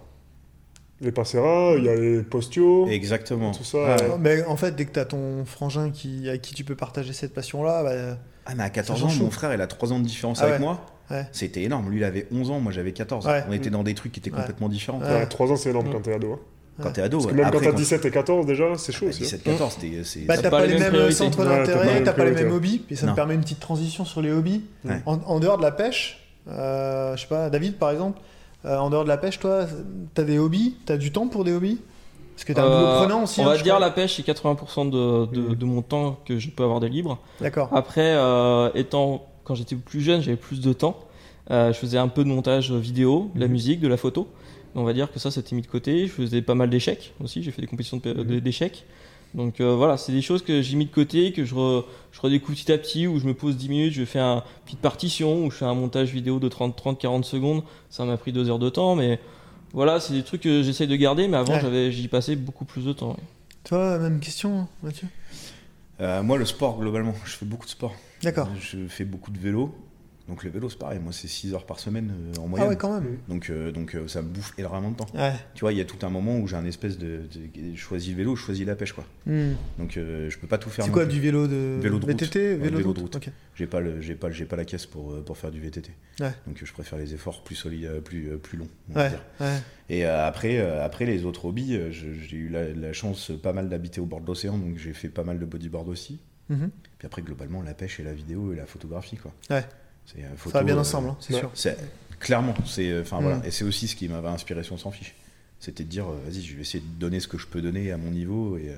Les 1.01 1.11
passeras, 1.11 1.75
il 1.77 1.85
y 1.85 1.89
a 1.89 1.95
les 1.95 2.21
postios, 2.21 2.87
Exactement. 2.87 3.51
tout 3.53 3.63
ça. 3.63 3.77
Ouais. 3.79 4.03
euh, 4.03 4.17
Mais 4.19 4.43
en 4.45 4.55
fait, 4.55 4.75
dès 4.75 4.85
que 4.85 4.91
tu 4.91 4.99
as 4.99 5.05
ton 5.05 5.43
frangin 5.45 5.89
qui, 5.89 6.29
à 6.29 6.37
qui 6.37 6.53
tu 6.53 6.63
peux 6.63 6.75
partager 6.75 7.11
cette 7.13 7.33
passion-là, 7.33 7.83
bah, 7.83 8.17
Ah, 8.51 8.55
mais 8.57 8.63
à 8.63 8.69
14 8.69 8.99
Ça 8.99 9.05
ans, 9.05 9.09
mon 9.19 9.31
frère, 9.31 9.53
il 9.53 9.61
a 9.61 9.67
3 9.67 9.93
ans 9.93 9.99
de 9.99 10.05
différence 10.05 10.39
Ah 10.41 10.43
avec 10.45 10.55
ouais. 10.55 10.59
moi. 10.61 10.85
Ouais. 11.09 11.25
C'était 11.31 11.63
énorme. 11.63 11.89
Lui, 11.89 11.97
il 11.99 12.03
avait 12.03 12.27
11 12.33 12.51
ans, 12.51 12.59
moi 12.59 12.71
j'avais 12.71 12.91
14. 12.93 13.25
Ouais. 13.25 13.43
On 13.49 13.53
était 13.53 13.69
dans 13.69 13.83
des 13.83 13.93
trucs 13.93 14.11
qui 14.11 14.19
étaient 14.19 14.31
Ouais. 14.31 14.37
complètement 14.37 14.69
différents. 14.69 14.99
Ouais. 14.99 15.07
ouais, 15.07 15.25
3 15.25 15.51
ans, 15.51 15.55
c'est 15.55 15.69
énorme 15.69 15.89
quand 15.91 16.01
t'es 16.01 16.13
ado. 16.13 16.33
hein. 16.33 16.39
Quand 16.81 16.91
t'es 16.91 17.01
ado, 17.01 17.17
Parce 17.17 17.29
que 17.31 17.35
même 17.37 17.45
Après, 17.45 17.59
quand 17.59 17.65
t'as 17.65 17.71
quand- 17.71 17.77
17 17.77 18.05
et 18.05 18.11
14, 18.11 18.45
déjà, 18.45 18.63
c'est 18.77 18.91
chaud 18.91 19.05
Ah, 19.07 19.09
aussi. 19.09 19.23
hein. 19.23 19.25
17-14, 19.27 19.73
c'était- 19.79 20.03
c'est- 20.03 20.21
bah, 20.21 20.35
t'as 20.37 20.43
pas 20.49 20.49
pas, 20.61 20.65
les 20.65 20.73
les 20.73 20.79
mêmes 20.79 21.11
centres 21.11 21.39
Ouais, 21.39 21.45
t'as 21.45 21.51
pas 21.51 21.59
les 21.59 21.65
d'intérêt, 21.67 21.93
mêmes 21.95 22.03
t'as 22.05 22.13
pas 22.13 22.25
les 22.25 22.31
mêmes 22.31 22.51
hobbies, 22.51 22.85
et 22.89 22.95
ça 22.95 23.05
Non. 23.05 23.11
me 23.11 23.15
permet 23.15 23.35
une 23.35 23.41
petite 23.41 23.59
transition 23.59 24.03
sur 24.05 24.21
les 24.21 24.31
hobbies. 24.31 24.63
Ouais. 24.85 25.01
En, 25.05 25.19
en 25.25 25.39
dehors 25.39 25.57
de 25.57 25.63
la 25.63 25.71
pêche, 25.71 26.27
euh, 26.47 27.15
je 27.15 27.21
sais 27.21 27.27
pas, 27.27 27.49
David 27.49 27.75
par 27.77 27.91
exemple, 27.91 28.19
euh, 28.65 28.77
en 28.77 28.89
dehors 28.89 29.03
de 29.03 29.09
la 29.09 29.17
pêche, 29.17 29.37
toi, 29.39 29.67
t'as 30.15 30.23
des 30.23 30.39
hobbies? 30.39 30.77
T'as 30.85 30.97
du 30.97 31.11
temps 31.11 31.27
pour 31.27 31.43
des 31.43 31.51
hobbies? 31.51 31.79
Parce 32.41 32.45
que 32.45 32.53
t'as 32.53 32.63
un 32.63 32.69
boulot 32.69 32.87
Euh, 32.91 32.99
prenant 33.05 33.23
aussi. 33.23 33.39
on 33.39 33.43
hein, 33.43 33.49
va 33.49 33.57
dire 33.57 33.75
crois. 33.75 33.79
la 33.79 33.91
pêche, 33.91 34.15
c'est 34.15 34.25
80% 34.25 34.89
de, 34.89 35.25
de, 35.27 35.53
de 35.53 35.65
mon 35.65 35.81
temps 35.83 36.17
que 36.25 36.39
je 36.39 36.49
peux 36.49 36.63
avoir 36.63 36.79
de 36.79 36.87
libre. 36.87 37.19
D'accord. 37.39 37.69
Après, 37.71 38.15
euh, 38.15 38.69
étant 38.73 39.27
quand 39.43 39.53
j'étais 39.55 39.75
plus 39.75 40.01
jeune, 40.01 40.21
j'avais 40.21 40.37
plus 40.37 40.59
de 40.61 40.73
temps. 40.73 40.97
Euh, 41.51 41.71
je 41.73 41.77
faisais 41.77 41.97
un 41.97 42.07
peu 42.07 42.23
de 42.23 42.29
montage 42.29 42.71
vidéo, 42.71 43.29
de 43.35 43.39
la 43.41 43.45
Mhm. 43.47 43.51
musique, 43.51 43.79
de 43.79 43.87
la 43.87 43.97
photo. 43.97 44.27
On 44.73 44.83
va 44.83 44.93
dire 44.93 45.11
que 45.11 45.19
ça, 45.19 45.29
c'était 45.31 45.55
mis 45.55 45.61
de 45.61 45.67
côté. 45.67 46.07
Je 46.07 46.11
faisais 46.11 46.41
pas 46.41 46.55
mal 46.55 46.69
d'échecs 46.69 47.13
aussi. 47.23 47.43
J'ai 47.43 47.51
fait 47.51 47.61
des 47.61 47.67
compétitions 47.67 48.01
Mhm. 48.03 48.39
d'échecs. 48.39 48.85
Donc 49.33 49.61
euh, 49.61 49.75
voilà, 49.75 49.95
c'est 49.97 50.11
des 50.11 50.21
choses 50.21 50.41
que 50.41 50.61
j'ai 50.61 50.75
mis 50.75 50.85
de 50.85 50.91
côté, 50.91 51.31
que 51.33 51.45
je, 51.45 51.53
re- 51.55 51.83
je 52.11 52.19
redécouvre 52.21 52.57
petit 52.57 52.71
à 52.71 52.77
petit, 52.77 53.05
où 53.07 53.17
je 53.19 53.25
me 53.25 53.33
pose 53.33 53.55
10 53.55 53.69
minutes, 53.69 53.93
je 53.93 54.03
fais 54.03 54.19
une 54.19 54.41
petite 54.65 54.79
partition, 54.81 55.45
où 55.45 55.51
je 55.51 55.57
fais 55.57 55.65
un 55.65 55.73
montage 55.73 56.09
vidéo 56.11 56.39
de 56.39 56.49
30, 56.49 56.75
30 56.75 56.99
40 56.99 57.23
secondes. 57.23 57.63
Ça 57.89 58.03
m'a 58.03 58.17
pris 58.17 58.31
deux 58.33 58.49
heures 58.49 58.59
de 58.59 58.69
temps, 58.69 58.95
mais 58.95 59.19
voilà, 59.73 59.99
c'est 59.99 60.13
des 60.13 60.23
trucs 60.23 60.41
que 60.41 60.63
j'essaye 60.63 60.87
de 60.87 60.95
garder, 60.95 61.27
mais 61.27 61.37
avant, 61.37 61.53
Ouais. 61.53 61.61
j'avais, 61.61 61.91
j'y 61.91 62.07
passais 62.07 62.35
beaucoup 62.35 62.65
plus 62.65 62.85
de 62.85 62.93
temps. 62.93 63.11
ouais. 63.11 63.23
Toi, 63.63 63.99
même 63.99 64.19
question, 64.19 64.67
Mathieu? 64.83 65.07
Euh, 65.99 66.23
moi, 66.23 66.37
le 66.37 66.45
sport, 66.45 66.79
globalement, 66.79 67.13
je 67.25 67.31
fais 67.31 67.45
beaucoup 67.45 67.65
de 67.65 67.71
sport. 67.71 67.93
D'accord. 68.23 68.49
Je 68.59 68.87
fais 68.87 69.05
beaucoup 69.05 69.29
de 69.31 69.37
vélo. 69.39 69.73
Donc, 70.27 70.43
le 70.43 70.49
vélo, 70.49 70.69
c'est 70.69 70.77
pareil. 70.77 70.99
Moi, 70.99 71.11
c'est 71.11 71.27
6 71.27 71.53
heures 71.53 71.65
par 71.65 71.79
semaine 71.79 72.13
euh, 72.37 72.39
en 72.41 72.47
moyenne. 72.47 72.67
Ah 72.67 72.69
ouais, 72.69 72.77
quand 72.77 72.93
même. 73.01 73.17
Donc, 73.27 73.49
euh, 73.49 73.71
donc 73.71 73.95
euh, 73.95 74.07
ça 74.07 74.21
me 74.21 74.27
bouffe 74.29 74.53
énormément 74.57 74.91
de 74.91 74.95
temps. 74.95 75.07
Ouais. 75.13 75.33
Tu 75.55 75.61
vois, 75.61 75.73
il 75.73 75.77
y 75.77 75.81
a 75.81 75.85
tout 75.85 76.05
un 76.05 76.09
moment 76.09 76.37
où 76.37 76.47
j'ai 76.47 76.55
un 76.55 76.65
espèce 76.65 76.97
de, 76.97 77.21
de- 77.33 77.75
Je 77.75 77.79
choisis 77.79 78.11
le 78.11 78.17
vélo, 78.17 78.35
je 78.35 78.43
choisis 78.43 78.65
la 78.65 78.75
pêche, 78.75 78.93
quoi. 78.93 79.03
Hmm. 79.25 79.53
Donc, 79.77 79.93
je 79.95 80.37
peux 80.37 80.47
pas 80.47 80.57
tout 80.57 80.69
faire. 80.69 80.85
C'est 80.85 80.91
quoi, 80.91 81.03
plus. 81.05 81.13
du 81.13 81.19
vélo 81.19 81.47
de, 81.47 81.79
Vélo 81.81 81.99
de 81.99 82.05
route. 82.05 82.21
Ouais, 82.21 82.55
Vélo, 82.55 82.79
de 82.79 82.83
route, 82.83 82.99
route. 82.99 83.29
J'ai 83.55 83.67
pas, 83.67 83.79
le, 83.81 83.99
j'ai 84.01 84.15
pas, 84.15 84.31
j'ai 84.31 84.45
pas 84.45 84.55
la 84.55 84.65
caisse 84.65 84.85
pour, 84.85 85.23
pour 85.23 85.37
faire 85.37 85.51
du 85.51 85.59
VTT. 85.59 85.91
Ouais. 86.19 86.31
Donc, 86.47 86.61
je 86.63 86.71
préfère 86.73 86.97
les 86.99 87.13
efforts 87.13 87.43
plus 87.43 87.55
solides, 87.55 87.99
plus, 88.03 88.37
plus 88.37 88.57
longs. 88.57 88.69
on 88.89 88.93
va 88.93 89.09
dire. 89.09 89.23
Et 89.89 90.05
après, 90.05 90.59
après, 90.59 91.05
les 91.05 91.25
autres 91.25 91.45
hobbies, 91.45 91.77
j'ai 91.91 92.37
eu 92.37 92.47
la, 92.49 92.69
la 92.69 92.93
chance 92.93 93.31
pas 93.41 93.51
mal 93.53 93.67
d'habiter 93.69 93.99
au 93.99 94.05
bord 94.05 94.21
de 94.21 94.27
l'océan, 94.27 94.57
donc 94.57 94.77
j'ai 94.77 94.93
fait 94.93 95.09
pas 95.09 95.23
mal 95.23 95.39
de 95.39 95.45
bodyboard 95.45 95.89
aussi. 95.89 96.19
Mhm. 96.49 96.69
Puis 96.97 97.05
après, 97.05 97.21
globalement, 97.21 97.61
la 97.61 97.73
pêche 97.73 97.99
et 97.99 98.03
la 98.03 98.13
vidéo 98.13 98.53
et 98.53 98.55
la 98.55 98.65
photographie, 98.65 99.17
quoi. 99.17 99.33
Ouais. 99.49 99.63
C'est, 100.05 100.23
euh, 100.23 100.35
photo, 100.35 100.51
Ça 100.51 100.59
va 100.59 100.63
bien 100.63 100.77
euh, 100.77 100.81
ensemble, 100.81 101.09
hein, 101.09 101.17
c'est 101.19 101.33
sûr. 101.33 101.51
C'est 101.53 101.77
clairement, 102.19 102.53
c'est 102.65 102.89
euh, 102.89 103.01
enfin 103.01 103.19
Mm. 103.19 103.23
voilà, 103.23 103.45
et 103.45 103.51
c'est 103.51 103.63
aussi 103.63 103.87
ce 103.87 103.95
qui 103.95 104.07
m'avait 104.07 104.27
inspiré 104.27 104.63
sur 104.63 104.79
S'en 104.79 104.91
fiche. 104.91 105.15
C'était 105.59 105.83
de 105.83 105.89
dire, 105.89 106.05
vas-y, 106.07 106.41
je 106.41 106.55
vais 106.55 106.61
essayer 106.61 106.83
de 106.83 106.99
donner 106.99 107.19
ce 107.19 107.27
que 107.27 107.37
je 107.37 107.45
peux 107.47 107.61
donner 107.61 107.91
à 107.91 107.97
mon 107.97 108.11
niveau, 108.11 108.57
et, 108.57 108.75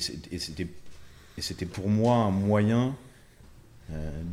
c'était 0.00 1.66
pour 1.66 1.88
moi 1.88 2.16
un 2.16 2.30
moyen 2.30 2.96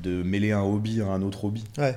de 0.02 0.24
mêler 0.24 0.52
un 0.54 0.62
hobby 0.62 1.02
à 1.02 1.08
un 1.08 1.22
autre 1.22 1.46
hobby. 1.46 1.64
Ouais. 1.78 1.96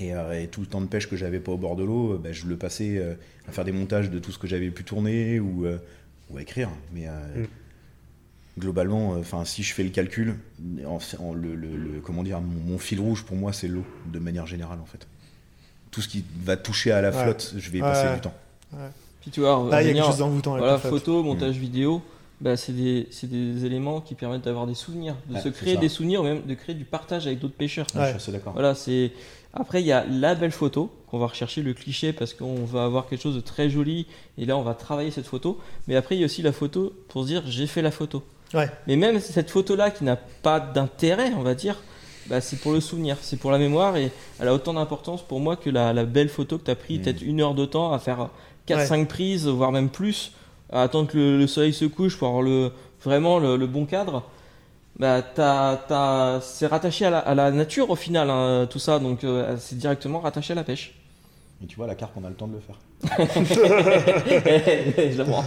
Et, 0.00 0.08
et 0.10 0.48
tout 0.48 0.60
le 0.60 0.66
temps 0.66 0.80
de 0.80 0.86
pêche 0.86 1.08
que 1.08 1.16
j'avais 1.16 1.38
pas 1.38 1.52
au 1.52 1.56
bord 1.56 1.76
de 1.76 1.84
l'eau, 1.84 2.18
bah, 2.18 2.32
je 2.32 2.46
le 2.46 2.56
passais 2.56 2.98
euh, 2.98 3.14
à 3.48 3.52
faire 3.52 3.64
des 3.64 3.70
montages 3.72 4.10
de 4.10 4.18
tout 4.18 4.32
ce 4.32 4.38
que 4.38 4.48
j'avais 4.48 4.70
pu 4.70 4.82
tourner 4.82 5.38
ou, 5.38 5.66
euh, 5.66 5.78
ou 6.30 6.38
à 6.38 6.42
écrire. 6.42 6.68
Mais 6.92 7.06
euh, 7.06 7.42
Mm. 7.42 7.46
Globalement, 8.58 9.14
euh, 9.14 9.18
enfin, 9.20 9.44
si 9.44 9.62
je 9.62 9.72
fais 9.74 9.82
le 9.82 9.90
calcul, 9.90 10.36
en- 10.86 10.98
en- 11.18 11.32
le, 11.34 11.54
le- 11.54 11.76
le- 11.76 12.00
comment 12.00 12.22
dire, 12.22 12.40
mon, 12.40 12.72
mon 12.72 12.78
fil 12.78 13.00
rouge 13.00 13.24
pour 13.24 13.36
moi, 13.36 13.52
c'est 13.52 13.68
l'eau, 13.68 13.84
de 14.12 14.18
manière 14.18 14.46
générale 14.46 14.78
en 14.80 14.86
fait. 14.86 15.06
Tout 15.90 16.00
ce 16.02 16.08
qui 16.08 16.24
va 16.42 16.56
toucher 16.56 16.90
à 16.92 17.00
la 17.02 17.10
Ouais. 17.10 17.22
flotte, 17.22 17.54
je 17.56 17.70
vais 17.70 17.78
y 17.78 17.80
passer 17.80 18.08
ouais. 18.08 18.14
du 18.14 18.20
temps. 18.20 18.34
Puis 19.20 19.30
tu 19.30 19.40
vois, 19.40 19.68
Ah, 19.72 19.82
il 19.82 19.86
y 19.88 19.90
a 19.90 19.94
quelque 19.94 20.06
chose 20.06 20.18
d'envoûtant 20.18 20.56
Voilà, 20.56 20.72
la 20.72 20.78
photo, 20.78 21.22
montage 21.22 21.56
vidéo, 21.56 22.02
bah, 22.40 22.56
c'est 22.56 22.72
des, 22.72 23.06
c'est 23.10 23.28
des 23.30 23.64
éléments 23.64 24.00
qui 24.00 24.14
permettent 24.14 24.42
d'avoir 24.44 24.66
des 24.66 24.74
souvenirs, 24.74 25.16
de 25.28 25.34
Ouais, 25.34 25.40
se 25.40 25.48
créer 25.48 25.76
des 25.76 25.88
souvenirs, 25.88 26.20
ou 26.20 26.24
même 26.24 26.42
de 26.46 26.54
créer 26.54 26.74
du 26.74 26.84
partage 26.84 27.26
avec 27.26 27.38
d'autres 27.38 27.54
pêcheurs. 27.54 27.86
Ouais, 27.94 28.00
Ouais. 28.00 28.06
Je 28.06 28.10
suis 28.10 28.16
assez 28.16 28.32
d'accord. 28.32 28.52
Voilà, 28.52 28.74
c'est. 28.74 29.12
Après, 29.56 29.80
il 29.80 29.86
y 29.86 29.92
a 29.92 30.04
la 30.04 30.34
belle 30.34 30.50
photo 30.50 30.90
qu'on 31.06 31.18
va 31.18 31.28
rechercher, 31.28 31.62
le 31.62 31.74
cliché, 31.74 32.12
parce 32.12 32.34
qu'on 32.34 32.64
va 32.64 32.84
avoir 32.84 33.06
quelque 33.08 33.22
chose 33.22 33.36
de 33.36 33.40
très 33.40 33.70
joli, 33.70 34.06
et 34.36 34.46
là, 34.46 34.56
on 34.58 34.62
va 34.62 34.74
travailler 34.74 35.12
cette 35.12 35.26
photo. 35.26 35.60
Mais 35.86 35.94
après, 35.94 36.16
il 36.16 36.18
y 36.18 36.22
a 36.22 36.26
aussi 36.26 36.42
la 36.42 36.52
photo 36.52 36.92
pour 37.08 37.22
se 37.22 37.28
dire 37.28 37.44
j'ai 37.46 37.68
fait 37.68 37.80
la 37.82 37.92
photo. 37.92 38.24
Ouais. 38.54 38.70
Mais 38.86 38.96
même 38.96 39.20
cette 39.20 39.50
photo-là 39.50 39.90
qui 39.90 40.04
n'a 40.04 40.16
pas 40.16 40.60
d'intérêt, 40.60 41.32
on 41.36 41.42
va 41.42 41.54
dire, 41.54 41.82
bah, 42.28 42.40
c'est 42.40 42.56
pour 42.60 42.72
le 42.72 42.80
souvenir, 42.80 43.16
c'est 43.20 43.36
pour 43.38 43.50
la 43.50 43.58
mémoire, 43.58 43.96
et 43.96 44.10
elle 44.40 44.48
a 44.48 44.54
autant 44.54 44.72
d'importance 44.74 45.22
pour 45.22 45.40
moi 45.40 45.56
que 45.56 45.68
la, 45.70 45.92
la 45.92 46.04
belle 46.04 46.28
photo 46.28 46.56
que 46.58 46.64
tu 46.64 46.70
as 46.70 46.76
pris, 46.76 46.98
Mm. 46.98 47.02
peut-être 47.02 47.22
une 47.22 47.40
heure 47.40 47.54
de 47.54 47.64
temps 47.66 47.92
à 47.92 47.98
faire 47.98 48.28
4-5 48.66 49.00
Ouais. 49.00 49.04
prises, 49.06 49.46
voire 49.48 49.72
même 49.72 49.90
plus, 49.90 50.32
à 50.72 50.82
attendre 50.82 51.08
que 51.10 51.18
le, 51.18 51.38
le 51.38 51.46
soleil 51.46 51.72
se 51.74 51.84
couche 51.84 52.16
pour 52.18 52.28
avoir 52.28 52.42
le, 52.42 52.70
vraiment 53.02 53.38
le, 53.38 53.56
le 53.56 53.66
bon 53.66 53.84
cadre. 53.84 54.22
Bah, 54.98 55.22
t'as- 55.22 55.76
t'as- 55.88 56.40
c'est 56.40 56.66
rattaché 56.68 57.04
à 57.06 57.10
la, 57.10 57.18
à 57.18 57.34
la 57.34 57.50
nature 57.50 57.90
au 57.90 57.96
final, 57.96 58.30
hein, 58.30 58.66
tout 58.70 58.78
ça, 58.78 59.00
donc 59.00 59.24
euh, 59.24 59.56
c'est 59.58 59.76
directement 59.76 60.20
rattaché 60.20 60.52
à 60.52 60.56
la 60.56 60.62
pêche. 60.64 60.94
Et 61.62 61.66
tu 61.66 61.76
vois, 61.76 61.86
la 61.86 61.94
carpe, 61.94 62.12
on 62.20 62.24
a 62.24 62.28
le 62.28 62.34
temps 62.34 62.48
de 62.48 62.54
le 62.54 62.60
faire. 62.60 62.78
Évidemment. 64.98 65.44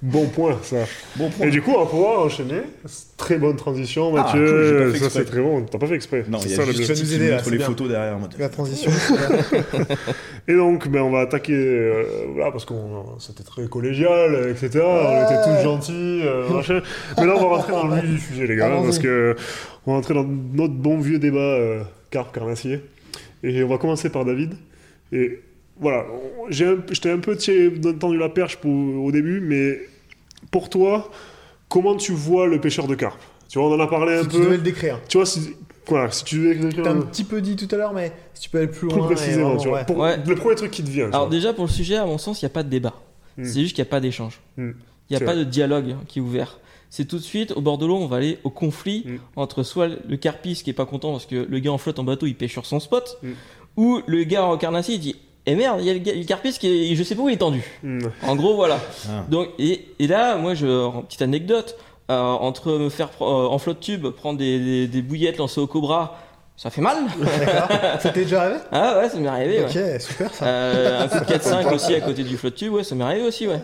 Bon 0.00 0.26
point, 0.28 0.56
ça. 0.62 0.76
Bon 1.16 1.28
Et 1.42 1.50
du 1.50 1.60
coup, 1.60 1.72
on 1.74 1.80
va 1.80 1.86
pouvoir 1.86 2.20
enchaîner. 2.20 2.60
Très 3.16 3.36
bonne 3.36 3.56
transition, 3.56 4.12
Mathieu. 4.12 4.44
Ah, 4.46 4.82
cool, 4.84 4.92
fait 4.92 4.98
ça, 5.04 5.10
c'est 5.10 5.24
très 5.24 5.40
bon. 5.40 5.62
T'as 5.64 5.78
pas 5.78 5.88
fait 5.88 5.96
exprès. 5.96 6.24
Non, 6.28 6.38
C'est 6.38 6.50
il 6.50 6.52
y 6.52 6.54
ça, 6.54 6.62
a 6.62 6.66
le 6.66 6.72
juste 6.72 6.88
vas 6.92 6.94
nous 7.02 7.14
aider, 7.14 7.30
là, 7.30 7.40
les 7.50 7.56
bien. 7.56 7.66
photos 7.66 7.88
derrière. 7.88 8.16
mode- 8.18 8.34
La 8.38 8.48
transition. 8.48 8.92
Et 10.48 10.54
donc, 10.54 10.86
ben, 10.88 11.00
on 11.02 11.10
va 11.10 11.20
attaquer, 11.20 11.52
euh, 11.56 12.04
voilà, 12.32 12.52
parce 12.52 12.64
qu'on 12.64 13.04
c'était 13.18 13.42
très 13.42 13.66
collégial, 13.66 14.50
etc. 14.50 14.84
On 14.84 15.24
était 15.24 15.42
tous 15.42 15.64
gentils, 15.64 16.22
euh. 16.24 16.44
Mais 17.18 17.26
là, 17.26 17.34
on 17.36 17.40
va 17.48 17.56
rentrer 17.56 17.72
dans 17.72 17.86
le 17.88 18.00
vif 18.00 18.10
du 18.10 18.20
sujet, 18.20 18.46
les 18.46 18.54
gars, 18.56 18.68
parce 18.84 19.00
que 19.00 19.34
on 19.86 19.90
va 19.92 19.96
rentrer 19.96 20.14
dans 20.14 20.24
notre 20.24 20.74
bon 20.74 21.00
vieux 21.00 21.18
débat 21.18 21.38
euh, 21.40 21.82
carpe 22.10 22.32
carnassier. 22.32 22.82
Et 23.42 23.62
on 23.62 23.68
va 23.68 23.78
commencer 23.78 24.10
par 24.10 24.24
David. 24.24 24.54
Et 25.12 25.40
voilà, 25.80 26.06
on- 26.10 26.50
j'ai 26.50 26.66
un- 26.66 26.78
je 26.90 27.00
t'ai 27.00 27.10
un 27.10 27.18
peu 27.18 27.36
tiré- 27.36 27.72
tendu 27.98 28.18
la 28.18 28.28
perche 28.28 28.56
pour- 28.56 29.04
au 29.04 29.12
début, 29.12 29.40
mais 29.40 29.78
pour 30.50 30.68
toi, 30.68 31.10
comment 31.68 31.94
tu 31.96 32.12
vois 32.12 32.46
le 32.46 32.60
pêcheur 32.60 32.86
de 32.86 32.94
carpe? 32.94 33.20
Tu 33.48 33.58
vois, 33.58 33.68
on 33.68 33.74
en 33.74 33.80
a 33.80 33.86
parlé 33.86 34.14
un 34.14 34.22
Si 34.22 34.28
tu 34.28 34.36
devais 34.36 34.46
peu. 34.46 34.52
le 34.52 34.58
décrire. 34.58 35.00
Tu 35.08 35.16
vois, 35.16 35.24
si, 35.26 35.54
voilà, 35.86 36.10
si 36.10 36.24
tu 36.24 36.36
devais 36.38 36.54
décrire 36.56 36.84
T'as 36.84 36.90
un 36.92 36.98
un- 36.98 37.02
petit 37.02 37.24
peu 37.24 37.40
dit 37.40 37.56
tout 37.56 37.68
à 37.74 37.78
l'heure, 37.78 37.94
mais 37.94 38.12
si 38.34 38.42
tu 38.42 38.50
peux 38.50 38.58
aller 38.58 38.66
plus 38.66 38.88
plus 38.88 38.96
loin. 38.98 39.08
et 39.10 39.14
précisément, 39.14 39.44
vraiment, 39.46 39.60
tu 39.60 39.68
vois, 39.68 39.78
ouais. 39.78 39.84
pour- 39.86 39.96
Ouais. 39.98 40.16
le 40.26 40.34
premier 40.34 40.54
truc 40.56 40.70
qui 40.70 40.82
te 40.84 40.90
vient. 40.90 41.06
Alors 41.08 41.22
vois. 41.28 41.30
déjà 41.30 41.52
pour 41.54 41.64
le 41.64 41.70
sujet, 41.70 41.96
à 41.96 42.04
mon 42.04 42.18
sens, 42.18 42.42
il 42.42 42.44
n'y 42.44 42.50
a 42.50 42.52
pas 42.52 42.62
de 42.62 42.68
débat. 42.68 42.94
Hmm. 43.38 43.44
C'est 43.44 43.60
juste 43.60 43.74
qu'il 43.74 43.82
n'y 43.82 43.88
a 43.88 43.90
pas 43.90 44.00
d'échange. 44.00 44.40
Hmm. 44.56 44.72
Il 45.10 45.16
n'y 45.16 45.22
a 45.22 45.24
pas 45.24 45.32
vrai. 45.34 45.44
de 45.44 45.44
dialogue 45.44 45.94
qui 46.08 46.18
est 46.18 46.22
ouvert. 46.22 46.58
C'est 46.90 47.04
tout 47.06 47.18
de 47.18 47.22
suite, 47.22 47.52
au 47.52 47.60
bord 47.60 47.76
de 47.78 47.84
l'eau, 47.86 47.96
on 47.96 48.06
va 48.06 48.16
aller 48.16 48.38
au 48.44 48.50
conflit 48.50 49.04
Hmm. 49.06 49.16
entre 49.36 49.62
soit 49.62 49.88
le 49.88 50.16
carpiste 50.16 50.62
qui 50.64 50.70
est 50.70 50.74
pas 50.74 50.86
content 50.86 51.12
parce 51.12 51.26
que 51.26 51.46
le 51.48 51.58
gars 51.58 51.72
en 51.72 51.78
flotte 51.78 51.98
en 51.98 52.04
bateau 52.04 52.26
il 52.26 52.34
pêche 52.34 52.52
sur 52.52 52.64
son 52.66 52.80
spot, 52.80 53.18
Hmm. 53.22 53.32
ou 53.76 54.00
le 54.06 54.24
gars 54.24 54.44
en 54.44 54.56
carnassier 54.56 54.94
il 54.94 55.00
dit 55.00 55.16
Eh 55.46 55.54
merde, 55.54 55.78
il 55.80 55.86
y 55.86 55.90
a 55.90 55.94
le, 55.94 56.00
le 56.20 56.24
carpiste 56.24 56.58
qui 56.58 56.92
est, 56.92 56.94
je 56.94 57.02
sais 57.02 57.14
pas 57.14 57.22
où 57.22 57.28
il 57.28 57.34
est 57.34 57.38
tendu. 57.38 57.62
Hmm. 57.82 58.00
En 58.26 58.36
gros, 58.36 58.54
voilà. 58.54 58.78
Ah. 59.08 59.24
Donc, 59.30 59.48
et, 59.58 59.86
et 59.98 60.06
là, 60.06 60.36
moi, 60.36 60.54
je, 60.54 60.66
petite 61.02 61.22
anecdote, 61.22 61.76
euh, 62.10 62.18
entre 62.18 62.72
me 62.78 62.88
faire 62.90 63.10
euh, 63.20 63.24
en 63.24 63.58
flotte 63.58 63.80
tube, 63.80 64.06
prendre 64.08 64.38
des, 64.38 64.58
des, 64.58 64.86
des 64.88 65.02
bouillettes 65.02 65.36
lancées 65.38 65.60
au 65.60 65.66
cobra, 65.66 66.18
ça 66.56 66.70
fait 66.70 66.80
mal. 66.80 66.96
D'accord. 67.38 67.68
Ça 68.00 68.10
t'est 68.10 68.24
déjà 68.24 68.42
arrivé? 68.42 68.58
Ah 68.72 68.98
ouais, 68.98 69.08
ça 69.08 69.18
m'est 69.18 69.28
arrivé. 69.28 69.60
ouais. 69.64 69.64
Ok, 69.94 70.00
super 70.00 70.34
ça. 70.34 70.46
Euh, 70.46 71.02
un 71.04 71.08
coup 71.08 71.18
de 71.20 71.24
4-5 71.24 71.74
aussi 71.74 71.94
à 71.94 72.00
côté 72.00 72.24
du 72.24 72.36
flotte 72.36 72.54
tube, 72.56 72.72
ouais, 72.72 72.82
ça 72.84 72.94
m'est 72.94 73.04
arrivé 73.04 73.26
aussi, 73.26 73.46
ouais. 73.46 73.60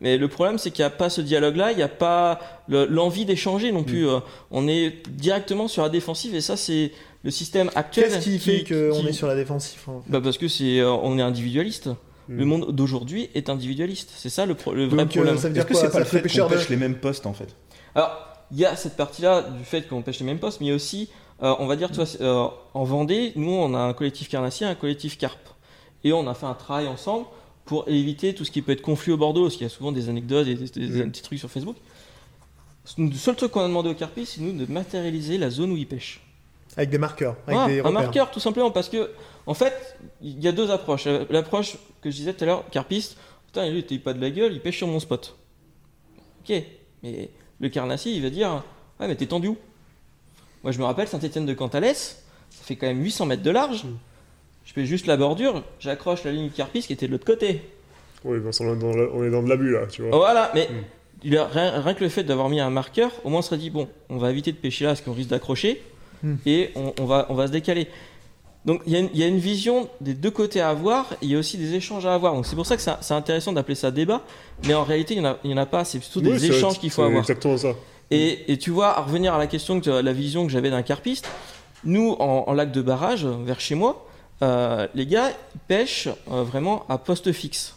Mais 0.00 0.16
le 0.18 0.28
problème, 0.28 0.58
c'est 0.58 0.70
qu'il 0.70 0.82
n'y 0.82 0.86
a 0.86 0.90
pas 0.90 1.08
ce 1.08 1.20
dialogue-là, 1.20 1.70
il 1.72 1.76
n'y 1.76 1.82
a 1.82 1.88
pas 1.88 2.40
le- 2.68 2.84
l'envie 2.86 3.24
d'échanger 3.24 3.70
non 3.72 3.82
Mm. 3.82 3.86
plus. 3.86 4.08
Euh, 4.08 4.18
On 4.50 4.66
est 4.68 5.02
directement 5.10 5.68
sur 5.68 5.82
la 5.82 5.88
défensive 5.88 6.34
et 6.34 6.40
ça, 6.40 6.56
c'est 6.56 6.92
le 7.22 7.30
système 7.30 7.70
actuel. 7.74 8.10
Qu'est-ce 8.10 8.24
qui 8.24 8.38
fait 8.38 8.64
qu'on 8.64 9.00
qui- 9.00 9.08
est 9.08 9.12
sur 9.12 9.26
la 9.28 9.36
défensive 9.36 9.80
en 9.86 10.00
fait? 10.00 10.10
Bah 10.10 10.20
Parce 10.22 10.36
que 10.38 10.48
c'est, 10.48 10.80
euh, 10.80 10.90
on 10.90 11.18
est 11.18 11.22
individualiste. 11.22 11.88
Mm. 12.28 12.38
Le 12.38 12.44
monde 12.44 12.72
d'aujourd'hui 12.72 13.30
est 13.34 13.48
individualiste. 13.48 14.10
C'est 14.16 14.30
ça 14.30 14.46
le, 14.46 14.54
pro- 14.54 14.72
le 14.74 14.86
vrai 14.86 14.96
Donc 15.04 15.08
euh, 15.08 15.20
problème. 15.20 15.36
ça 15.36 15.48
veut 15.48 15.48
Est-ce 15.48 15.54
dire 15.54 15.66
que 15.66 15.74
c'est 15.74 15.90
pas 15.92 15.98
le 16.00 16.04
fait 16.04 16.22
qu'on 16.22 16.48
de. 16.48 16.54
pêche 16.54 16.68
les 16.68 16.76
mêmes 16.76 16.96
postes 16.96 17.26
en 17.26 17.32
fait? 17.34 17.54
Alors, 17.94 18.18
il 18.50 18.58
y 18.58 18.64
a 18.66 18.74
cette 18.76 18.96
partie-là 18.96 19.42
du 19.42 19.64
fait 19.64 19.82
qu'on 19.88 20.02
pêche 20.02 20.18
les 20.20 20.26
mêmes 20.26 20.38
postes, 20.38 20.60
mais 20.60 20.66
il 20.66 20.70
y 20.70 20.72
a 20.72 20.76
aussi, 20.76 21.08
euh, 21.42 21.54
on 21.58 21.66
va 21.66 21.76
dire, 21.76 21.90
tu 21.90 21.96
vois, 21.96 22.06
euh, 22.20 22.46
en 22.74 22.84
Vendée, 22.84 23.32
nous, 23.36 23.50
on 23.52 23.74
a 23.74 23.78
un 23.78 23.92
collectif 23.92 24.28
carnassier, 24.28 24.66
un 24.66 24.74
collectif 24.74 25.18
carpe. 25.18 25.48
Et 26.02 26.12
on 26.12 26.26
a 26.26 26.34
fait 26.34 26.46
un 26.46 26.54
travail 26.54 26.86
ensemble 26.88 27.26
pour 27.64 27.88
éviter 27.88 28.34
tout 28.34 28.44
ce 28.44 28.50
qui 28.50 28.60
peut 28.62 28.72
être 28.72 28.82
conflit 28.82 29.12
au 29.12 29.16
Bordeaux, 29.16 29.42
parce 29.44 29.54
qu'il 29.54 29.62
y 29.64 29.66
a 29.66 29.70
souvent 29.70 29.92
des 29.92 30.08
anecdotes 30.08 30.46
et 30.46 30.54
des, 30.54 30.68
des- 30.88 31.04
Mm. 31.04 31.10
petits 31.10 31.22
trucs 31.22 31.38
sur 31.38 31.50
Facebook. 31.50 31.76
Le 32.98 33.12
seul 33.12 33.34
truc 33.36 33.50
qu'on 33.52 33.60
a 33.60 33.68
demandé 33.68 33.88
aux 33.88 33.94
carpistes, 33.94 34.34
c'est 34.34 34.42
nous 34.42 34.52
de 34.52 34.70
matérialiser 34.70 35.38
la 35.38 35.48
zone 35.50 35.72
où 35.72 35.76
ils 35.76 35.86
pêchent. 35.86 36.20
Avec 36.76 36.90
des 36.90 36.98
marqueurs, 36.98 37.36
avec 37.46 37.58
Ah, 37.58 37.66
des 37.66 37.74
un 37.80 37.82
repères. 37.84 37.92
marqueur, 37.92 38.30
tout 38.30 38.40
simplement, 38.40 38.70
parce 38.70 38.88
que, 38.90 39.10
en 39.46 39.54
fait, 39.54 39.96
il 40.20 40.42
y 40.42 40.48
a 40.48 40.52
deux 40.52 40.70
approches. 40.70 41.06
L'approche 41.30 41.76
que 42.02 42.10
je 42.10 42.16
disais 42.16 42.34
tout 42.34 42.44
à 42.44 42.46
l'heure, 42.46 42.64
carpiste, 42.70 43.16
putain, 43.46 43.70
lui, 43.70 43.84
il 43.88 44.02
pas 44.02 44.12
de 44.12 44.20
la 44.20 44.28
gueule, 44.30 44.52
il 44.52 44.60
pêche 44.60 44.76
sur 44.78 44.86
mon 44.88 45.00
spot. 45.00 45.34
Ok, 46.42 46.62
mais 47.02 47.30
le 47.60 47.68
carnassier, 47.70 48.12
il 48.12 48.22
va 48.22 48.28
dire, 48.28 48.62
ouais, 49.00 49.08
mais 49.08 49.14
t'es 49.14 49.26
tendu 49.26 49.48
où? 49.48 49.56
Moi, 50.62 50.72
je 50.72 50.78
me 50.78 50.84
rappelle 50.84 51.08
Saint-Etienne 51.08 51.46
de 51.46 51.54
Cantalès, 51.54 52.22
ça 52.50 52.64
fait 52.64 52.76
quand 52.76 52.86
même 52.86 53.02
800 53.02 53.24
mètres 53.26 53.42
de 53.42 53.50
large. 53.50 53.84
Mm. 53.84 53.96
Je 54.64 54.72
fais 54.72 54.86
juste 54.86 55.06
la 55.06 55.16
bordure, 55.16 55.62
j'accroche 55.80 56.24
la 56.24 56.32
ligne 56.32 56.50
carpiste 56.50 56.86
qui 56.88 56.92
était 56.94 57.06
de 57.06 57.12
l'autre 57.12 57.26
côté. 57.26 57.62
Oui, 58.24 58.38
parce 58.42 58.58
qu'on 58.58 58.72
est 58.74 58.78
dans, 58.78 58.92
la- 58.96 59.08
on 59.12 59.22
est 59.24 59.30
dans 59.30 59.42
de 59.42 59.48
l'abus 59.48 59.72
là, 59.72 59.86
tu 59.86 60.02
vois. 60.02 60.16
Voilà, 60.16 60.50
mais 60.54 60.68
Mm. 60.70 60.74
il 61.24 61.36
a, 61.36 61.46
rien, 61.46 61.80
rien 61.82 61.94
que 61.94 62.02
le 62.02 62.08
fait 62.08 62.24
d'avoir 62.24 62.48
mis 62.48 62.60
un 62.60 62.70
marqueur, 62.70 63.10
au 63.24 63.28
moins 63.28 63.40
on 63.40 63.42
serait 63.42 63.58
dit 63.58 63.70
bon, 63.70 63.88
on 64.08 64.16
va 64.16 64.30
éviter 64.30 64.52
de 64.52 64.56
pêcher 64.56 64.84
là 64.84 64.90
parce 64.92 65.02
qu'on 65.02 65.12
risque 65.12 65.30
d'accrocher 65.30 65.82
Mm. 66.22 66.34
et 66.46 66.70
on, 66.76 66.94
on 67.00 67.04
va, 67.04 67.26
on 67.28 67.34
va 67.34 67.46
se 67.46 67.52
décaler. 67.52 67.86
Donc 68.64 68.80
il 68.86 68.94
y, 68.94 68.96
a 68.96 69.00
une- 69.00 69.10
il 69.12 69.20
y 69.20 69.22
a 69.22 69.26
une 69.26 69.36
vision 69.38 69.90
des 70.00 70.14
deux 70.14 70.30
côtés 70.30 70.62
à 70.62 70.70
avoir 70.70 71.12
et 71.14 71.16
il 71.26 71.30
y 71.30 71.34
a 71.36 71.38
aussi 71.38 71.58
des 71.58 71.74
échanges 71.74 72.06
à 72.06 72.14
avoir. 72.14 72.32
Donc 72.32 72.46
c'est 72.46 72.56
pour 72.56 72.64
ça 72.64 72.76
que 72.76 72.82
c'est 72.82 72.92
c'est 73.02 73.12
intéressant 73.12 73.52
d'appeler 73.52 73.74
ça 73.74 73.90
débat, 73.90 74.22
mais 74.66 74.72
en 74.72 74.84
réalité 74.84 75.12
il 75.14 75.20
n'y 75.20 75.26
en, 75.26 75.32
a- 75.32 75.38
il 75.44 75.50
y 75.50 75.54
en 75.54 75.58
a 75.58 75.66
pas, 75.66 75.84
c'est 75.84 75.98
plutôt 75.98 76.22
des 76.22 76.30
Oui, 76.30 76.46
échanges 76.46 76.78
qu'il 76.78 76.88
faut 76.90 77.02
c'est 77.02 77.06
avoir. 77.08 77.20
exactement 77.20 77.58
ça. 77.58 77.74
Et, 78.10 78.50
et 78.52 78.56
tu 78.58 78.70
vois, 78.70 78.96
à 78.98 79.02
revenir 79.02 79.34
à 79.34 79.38
la 79.38 79.46
question, 79.46 79.80
que, 79.80 79.90
la 79.90 80.12
vision 80.14 80.46
que 80.46 80.52
j'avais 80.52 80.70
d'un 80.70 80.82
carpiste, 80.82 81.26
Nous, 81.86 82.16
en, 82.18 82.44
en 82.46 82.52
lac 82.54 82.72
de 82.72 82.80
barrage, 82.80 83.26
vers 83.26 83.60
chez 83.60 83.74
moi, 83.74 84.06
euh, 84.42 84.86
les 84.94 85.06
gars 85.06 85.30
ils 85.54 85.60
pêchent 85.68 86.08
euh, 86.30 86.42
vraiment 86.42 86.84
à 86.88 86.98
poste 86.98 87.32
fixe. 87.32 87.74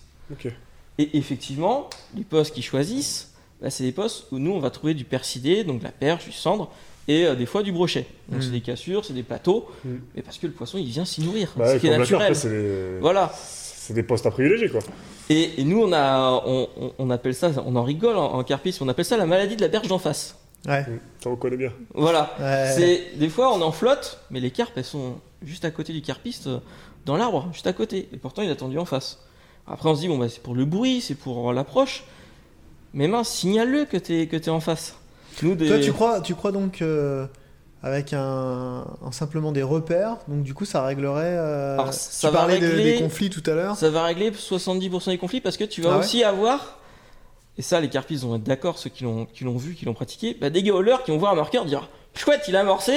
Et 0.99 1.17
effectivement, 1.17 1.89
les 2.15 2.23
postes 2.23 2.53
qu'ils 2.53 2.63
choisissent, 2.63 3.31
bah, 3.61 3.69
c'est 3.69 3.83
des 3.83 3.91
postes 3.91 4.25
où 4.31 4.39
nous, 4.39 4.51
on 4.51 4.59
va 4.59 4.69
trouver 4.71 4.93
du 4.93 5.03
persidé, 5.05 5.63
donc 5.63 5.79
de 5.79 5.83
la 5.83 5.91
perche, 5.91 6.25
du 6.25 6.31
cendre, 6.31 6.71
et 7.07 7.25
euh, 7.25 7.35
des 7.35 7.45
fois 7.45 7.61
du 7.63 7.71
brochet. 7.71 8.05
Donc 8.29 8.41
c'est 8.43 8.49
des 8.51 8.61
cassures, 8.61 9.05
c'est 9.05 9.13
des 9.13 9.23
plateaux, 9.23 9.69
Mm. 9.85 9.89
mais 10.15 10.21
parce 10.23 10.37
que 10.37 10.47
le 10.47 10.53
poisson, 10.53 10.77
il 10.79 10.85
vient 10.87 11.05
s'y 11.05 11.21
nourrir. 11.21 11.53
Bah, 11.55 11.73
ce 11.75 11.77
qui 11.79 11.87
est 11.87 11.97
naturel. 11.97 12.35
c'est 12.35 12.49
des... 12.49 12.97
Voilà. 12.99 13.31
c'est 13.35 13.93
des 13.93 14.03
postes 14.03 14.25
à 14.25 14.31
privilégier, 14.31 14.69
quoi. 14.69 14.81
Et, 15.29 15.61
et 15.61 15.63
nous, 15.63 15.81
on, 15.83 15.91
a, 15.93 16.41
on, 16.45 16.67
on- 16.81 16.93
on 16.97 17.09
appelle 17.09 17.35
ça, 17.35 17.51
on 17.65 17.75
en 17.75 17.83
rigole 17.83 18.17
en, 18.17 18.33
en 18.33 18.43
carpisme, 18.43 18.83
on 18.83 18.87
appelle 18.89 19.05
ça 19.05 19.17
la 19.17 19.25
maladie 19.25 19.55
de 19.55 19.61
la 19.61 19.67
berge 19.67 19.87
d'en 19.87 19.99
face. 19.99 20.35
Ouais. 20.67 20.81
Mm. 20.81 20.99
Ça, 21.23 21.29
on 21.29 21.35
connaît 21.35 21.57
bien. 21.57 21.71
Voilà. 21.93 22.31
Ouais. 22.39 22.73
C'est 22.75 23.17
des 23.17 23.29
fois 23.29 23.53
on 23.53 23.59
est 23.59 23.63
en 23.63 23.71
flotte, 23.71 24.19
mais 24.31 24.39
les 24.39 24.51
carpes 24.51 24.73
elles 24.75 24.83
sont 24.83 25.15
juste 25.43 25.65
à 25.65 25.71
côté 25.71 25.93
du 25.93 26.01
carpiste, 26.01 26.47
euh, 26.47 26.59
dans 27.05 27.15
l'arbre, 27.17 27.47
juste 27.53 27.67
à 27.67 27.73
côté. 27.73 28.09
Et 28.13 28.17
pourtant 28.17 28.41
il 28.41 28.51
a 28.51 28.55
tendu 28.55 28.77
en 28.77 28.85
face. 28.85 29.19
Après 29.67 29.89
on 29.89 29.95
se 29.95 30.01
dit 30.01 30.07
bon 30.07 30.17
bah 30.17 30.27
c'est 30.29 30.41
pour 30.43 30.55
le 30.55 30.65
bruit, 30.65 31.01
c'est 31.01 31.15
pour 31.15 31.53
l'approche. 31.53 32.03
Mais 32.93 33.07
mince, 33.07 33.29
signale-le 33.29 33.85
que 33.85 33.97
t'es 33.97 34.27
que 34.27 34.37
t'es 34.37 34.49
en 34.49 34.59
face. 34.59 34.95
Nous 35.43 35.55
des... 35.55 35.67
Toi, 35.67 35.79
tu 35.79 35.93
crois, 35.93 36.19
tu 36.21 36.33
crois 36.35 36.51
donc 36.51 36.81
euh, 36.81 37.27
avec 37.83 38.11
un, 38.13 38.85
un- 39.05 39.11
simplement 39.11 39.51
des 39.51 39.61
repères, 39.61 40.17
donc 40.27 40.41
du 40.43 40.53
coup 40.53 40.65
ça 40.65 40.83
réglerait. 40.83 41.35
euh, 41.37 41.73
Alors, 41.75 41.93
ça 41.93 42.27
tu 42.29 42.33
va 42.33 42.39
parlais 42.39 42.59
de- 42.59 42.65
régler- 42.65 42.93
des 42.93 42.99
conflits 42.99 43.29
tout 43.29 43.43
à 43.45 43.53
l'heure. 43.53 43.75
Ça 43.75 43.89
va 43.91 44.03
régler 44.03 44.31
70% 44.31 45.09
des 45.11 45.17
conflits 45.17 45.41
parce 45.41 45.57
que 45.57 45.63
tu 45.63 45.81
vas 45.81 45.89
Ah 45.91 45.93
ouais 45.93 45.99
aussi 45.99 46.23
avoir, 46.23 46.79
et 47.57 47.61
ça 47.61 47.79
les 47.79 47.89
carpistes 47.89 48.23
vont 48.23 48.35
être 48.35 48.43
d'accord, 48.43 48.77
ceux 48.77 48.89
qui 48.89 49.03
l'ont 49.03 49.25
qui 49.25 49.43
l'ont 49.43 49.57
vu, 49.57 49.73
qui 49.73 49.85
l'ont 49.85 49.93
pratiqué, 49.93 50.35
bah, 50.39 50.49
des 50.49 50.63
gauleurs 50.63 51.03
qui 51.03 51.11
vont 51.11 51.17
voir 51.17 51.33
un 51.33 51.35
marqueur 51.35 51.65
dire 51.65 51.89
chouette 52.15 52.41
il 52.47 52.55
a 52.55 52.61
amorcé, 52.61 52.93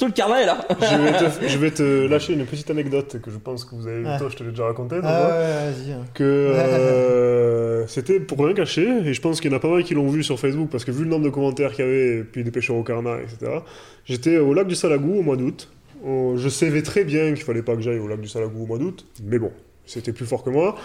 tout 0.00 0.06
le 0.06 0.12
carnet 0.12 0.42
est 0.42 0.46
là. 0.46 0.66
je, 0.80 0.96
vais 0.96 1.12
te, 1.12 1.46
je 1.48 1.58
vais 1.58 1.70
te 1.70 2.06
lâcher 2.06 2.32
une 2.32 2.44
petite 2.44 2.68
anecdote 2.70 3.20
que 3.22 3.30
je 3.30 3.38
pense 3.38 3.64
que 3.64 3.74
vous 3.76 3.86
avez 3.86 4.00
vu, 4.00 4.06
Ouais. 4.06 4.18
toi, 4.18 4.28
je 4.28 4.36
te 4.36 4.42
l'ai 4.42 4.50
déjà 4.50 4.64
raconté. 4.64 4.96
Ah 5.02 5.28
ouais, 5.28 5.70
vas-y. 5.72 5.92
hein. 5.92 6.04
que 6.12 6.24
euh, 6.24 7.86
c'était 7.86 8.18
pour 8.20 8.38
rien 8.44 8.54
cacher, 8.54 8.88
et 9.04 9.14
je 9.14 9.20
pense 9.20 9.40
qu'il 9.40 9.50
y 9.50 9.54
en 9.54 9.56
a 9.56 9.60
pas 9.60 9.68
mal 9.68 9.84
qui 9.84 9.94
l'ont 9.94 10.08
vu 10.08 10.22
sur 10.24 10.38
Facebook, 10.40 10.70
parce 10.70 10.84
que 10.84 10.90
vu 10.90 11.04
le 11.04 11.10
nombre 11.10 11.24
de 11.24 11.30
commentaires 11.30 11.72
qu'il 11.72 11.84
y 11.84 11.88
avait, 11.88 12.16
et 12.18 12.24
puis 12.24 12.42
des 12.44 12.50
pêcheurs 12.50 12.76
au 12.76 12.82
carnat, 12.82 13.18
etc., 13.22 13.58
j'étais 14.06 14.38
au 14.38 14.52
lac 14.54 14.66
du 14.66 14.74
Salagou 14.74 15.18
au 15.18 15.22
mois 15.22 15.36
d'août. 15.36 15.68
Je 16.04 16.48
savais 16.48 16.82
très 16.82 17.04
bien 17.04 17.32
qu'il 17.32 17.44
fallait 17.44 17.62
pas 17.62 17.74
que 17.76 17.80
j'aille 17.80 17.98
au 17.98 18.08
lac 18.08 18.20
du 18.20 18.28
Salagou 18.28 18.64
au 18.64 18.66
mois 18.66 18.78
d'août, 18.78 19.06
mais 19.22 19.38
bon, 19.38 19.52
c'était 19.86 20.12
plus 20.12 20.26
fort 20.26 20.42
que 20.42 20.50
moi. 20.50 20.76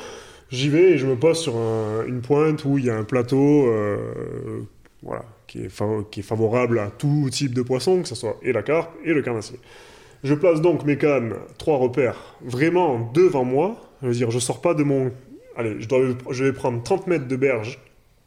J'y 0.51 0.69
vais 0.69 0.91
et 0.93 0.97
je 0.97 1.05
me 1.05 1.15
pose 1.15 1.37
sur 1.39 1.55
un- 1.57 2.05
une 2.07 2.21
pointe 2.21 2.65
où 2.65 2.77
il 2.77 2.85
y 2.85 2.89
a 2.89 2.97
un 2.97 3.03
plateau 3.03 3.67
euh, 3.67 4.61
voilà, 5.03 5.23
qui, 5.47 5.63
est 5.65 5.69
fa- 5.69 6.03
qui 6.09 6.21
est 6.21 6.23
favorable 6.23 6.79
à 6.79 6.89
tout 6.89 7.29
type 7.31 7.53
de 7.53 7.61
poisson, 7.61 8.01
que 8.01 8.07
ce 8.07 8.15
soit 8.15 8.37
et 8.41 8.51
la 8.51 8.63
carpe 8.63 8.91
et 9.05 9.13
le 9.13 9.21
carnassier. 9.21 9.59
Je 10.23 10.33
place 10.33 10.59
donc 10.61 10.83
mes 10.85 10.97
cannes, 10.97 11.35
trois 11.57 11.77
repères, 11.77 12.35
vraiment 12.41 13.11
devant 13.13 13.45
moi. 13.45 13.77
Je 14.01 14.07
veux 14.07 14.13
dire, 14.13 14.31
je 14.31 14.39
sors 14.39 14.59
pas 14.61 14.73
de 14.73 14.83
mon. 14.83 15.11
Allez, 15.55 15.75
je, 15.79 15.87
dois, 15.87 15.99
je 16.31 16.43
vais 16.43 16.53
prendre 16.53 16.81
30 16.83 17.07
mètres 17.07 17.27
de 17.27 17.35
berge 17.35 17.79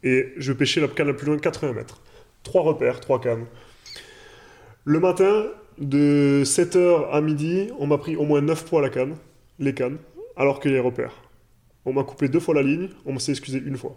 et 0.03 0.29
je 0.37 0.51
vais 0.51 0.57
pêcher 0.57 0.81
la 0.81 0.87
canne 0.87 1.07
la 1.07 1.13
plus 1.13 1.27
loin, 1.27 1.37
80 1.37 1.73
mètres. 1.73 2.01
Trois 2.43 2.61
repères, 2.63 2.99
trois 2.99 3.19
cannes. 3.21 3.45
Le 4.85 4.99
matin, 4.99 5.45
de 5.77 6.43
7h 6.45 7.09
à 7.11 7.21
midi, 7.21 7.69
on 7.79 7.87
m'a 7.87 7.97
pris 7.97 8.15
au 8.15 8.23
moins 8.23 8.41
9 8.41 8.65
poids 8.65 8.81
la 8.81 8.89
canne, 8.89 9.15
les 9.59 9.73
cannes, 9.73 9.97
alors 10.35 10.59
que 10.59 10.69
les 10.69 10.79
repères. 10.79 11.22
On 11.85 11.93
m'a 11.93 12.03
coupé 12.03 12.27
deux 12.29 12.39
fois 12.39 12.55
la 12.55 12.61
ligne, 12.63 12.89
on 13.05 13.17
s'est 13.19 13.31
excusé 13.31 13.61
une 13.65 13.77
fois. 13.77 13.95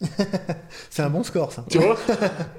C'est 0.90 1.02
un 1.02 1.10
bon 1.10 1.22
score 1.22 1.52
ça. 1.52 1.64
Tu 1.70 1.78
vois? 1.78 1.96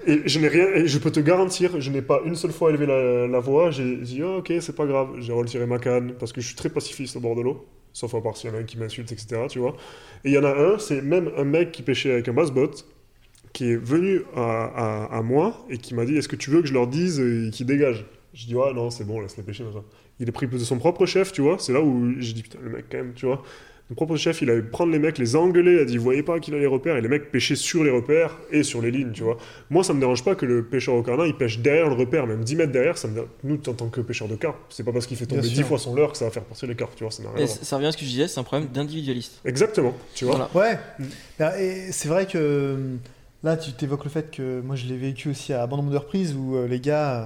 Et 0.05 0.21
je 0.27 0.39
n'ai 0.39 0.47
rien, 0.47 0.67
et 0.75 0.87
je 0.87 0.97
peux 0.99 1.11
te 1.11 1.19
garantir, 1.19 1.81
je 1.81 1.89
n'ai 1.89 2.01
pas 2.03 2.21
une 2.25 2.35
seule 2.35 2.51
fois 2.51 2.69
élevé 2.69 2.85
la, 2.85 3.27
la 3.27 3.39
voix. 3.39 3.71
J'ai 3.71 3.97
dit, 3.97 4.21
Ah, 4.23 4.37
ok, 4.37 4.53
c'est 4.61 4.75
pas 4.75 4.85
grave. 4.85 5.09
J'ai 5.19 5.33
retiré 5.33 5.65
ma 5.65 5.79
canne 5.79 6.13
parce 6.19 6.31
que 6.33 6.41
je 6.41 6.47
suis 6.47 6.55
très 6.55 6.69
pacifiste 6.69 7.15
au 7.15 7.19
bord 7.19 7.35
de 7.35 7.41
l'eau. 7.41 7.65
Sauf 7.93 8.13
à 8.15 8.21
part 8.21 8.37
s'il 8.37 8.49
y 8.49 8.53
en 8.53 8.57
a 8.57 8.59
un 8.59 8.63
qui 8.63 8.77
m'insulte, 8.77 9.11
etc. 9.11 9.41
Tu 9.49 9.59
vois 9.59 9.75
Et 10.23 10.29
il 10.29 10.33
y 10.33 10.37
en 10.37 10.43
a 10.45 10.53
un, 10.53 10.79
c'est 10.79 11.01
même 11.01 11.29
un 11.35 11.43
mec 11.43 11.71
qui 11.71 11.81
pêchait 11.81 12.11
avec 12.13 12.27
un 12.29 12.33
bass-boat 12.33 12.71
qui 13.53 13.71
est 13.71 13.75
venu 13.75 14.21
à, 14.35 15.07
à- 15.09 15.17
à 15.17 15.21
moi 15.23 15.65
et 15.69 15.77
qui 15.77 15.93
m'a 15.93 16.05
dit 16.05 16.15
Est-ce 16.17 16.29
que 16.29 16.37
tu 16.37 16.51
veux 16.51 16.61
que 16.61 16.67
je 16.67 16.73
leur 16.73 16.87
dise 16.87 17.19
euh, 17.19 17.49
qu'ils 17.51 17.65
dégagent 17.65 18.05
Je 18.33 18.45
dis 18.45 18.55
Ah 18.63 18.71
non, 18.73 18.91
c'est 18.91 19.03
bon, 19.03 19.19
laisse-les 19.19 19.43
pêcher. 19.43 19.63
machin. 19.63 19.83
Il 20.19 20.29
est 20.29 20.31
pris 20.31 20.47
de 20.47 20.57
son 20.59 20.77
propre 20.77 21.05
chef, 21.05 21.31
tu 21.33 21.41
vois. 21.41 21.57
C'est 21.59 21.73
là 21.73 21.81
où 21.81 22.13
j'ai 22.19 22.33
dit 22.33 22.43
Putain, 22.43 22.59
le 22.63 22.69
mec, 22.69 22.85
quand 22.89 22.97
même, 22.99 23.13
tu 23.13 23.25
vois. 23.25 23.41
Son 23.91 23.95
propre 23.95 24.15
chef, 24.15 24.41
il 24.41 24.49
allait 24.49 24.61
prendre 24.61 24.93
les 24.93 24.99
mecs, 24.99 25.17
les 25.17 25.35
engueuler, 25.35 25.73
il 25.73 25.79
a 25.79 25.83
dit 25.85 25.97
Vous 25.97 26.03
voyez 26.05 26.23
pas 26.23 26.39
qu'il 26.39 26.55
a 26.55 26.57
les 26.59 26.65
repères 26.65 26.95
Et 26.95 27.01
les 27.01 27.09
mecs 27.09 27.29
pêchaient 27.29 27.57
sur 27.57 27.83
les 27.83 27.89
repères 27.91 28.37
et 28.49 28.63
sur 28.63 28.81
les 28.81 28.89
lignes, 28.89 29.11
tu 29.11 29.21
vois. 29.21 29.37
Moi, 29.69 29.83
ça 29.83 29.93
me 29.93 29.99
dérange 29.99 30.23
pas 30.23 30.33
que 30.33 30.45
le 30.45 30.63
pêcheur 30.63 30.95
au 30.95 31.03
carnat, 31.03 31.27
il 31.27 31.35
pêche 31.35 31.59
derrière 31.59 31.89
le 31.89 31.95
repère, 31.95 32.25
même 32.25 32.41
10 32.41 32.55
mètres 32.55 32.71
derrière. 32.71 32.97
Ça 32.97 33.09
me... 33.09 33.15
dérange- 33.15 33.29
Nous, 33.43 33.59
en 33.67 33.73
tant 33.73 33.89
que 33.89 33.99
pêcheur 33.99 34.29
de 34.29 34.35
carpe, 34.35 34.55
c'est 34.69 34.83
pas 34.85 34.93
parce 34.93 35.05
qu'il 35.07 35.17
fait 35.17 35.25
tomber 35.25 35.41
Bien 35.41 35.49
10 35.49 35.55
sûr. 35.57 35.67
fois 35.67 35.77
son 35.77 35.93
leurre 35.93 36.13
que 36.13 36.17
ça 36.17 36.23
va 36.23 36.31
faire 36.31 36.43
passer 36.45 36.67
les 36.67 36.75
carpes, 36.75 36.93
tu 36.95 37.03
vois. 37.03 37.11
Ça 37.11 37.21
n'a 37.21 37.29
rien 37.31 37.39
à 37.39 37.41
Et 37.41 37.45
voir. 37.47 37.57
ça 37.61 37.75
revient 37.75 37.87
à 37.87 37.91
ce 37.91 37.97
que 37.97 38.05
je 38.05 38.09
disais, 38.09 38.27
c'est 38.29 38.39
un 38.39 38.43
problème 38.43 38.69
d'individualiste. 38.69 39.41
Exactement, 39.43 39.93
tu 40.15 40.23
vois. 40.23 40.47
Voilà. 40.53 40.71
Ouais. 40.71 40.79
Bah, 41.37 41.59
Et 41.61 41.91
c'est 41.91 42.07
vrai 42.07 42.25
que 42.27 42.75
hum, 42.75 42.99
là, 43.43 43.57
tu 43.57 43.73
t'évoques 43.73 44.05
le 44.05 44.09
fait 44.09 44.31
que 44.31 44.61
moi 44.61 44.77
je 44.77 44.85
l'ai 44.85 44.95
vécu 44.97 45.27
aussi 45.29 45.51
à 45.51 45.63
Abandon 45.63 45.83
de 45.89 45.97
reprise 45.97 46.33
où 46.33 46.55
euh, 46.55 46.65
les 46.65 46.79
gars, 46.79 47.21
euh, 47.23 47.25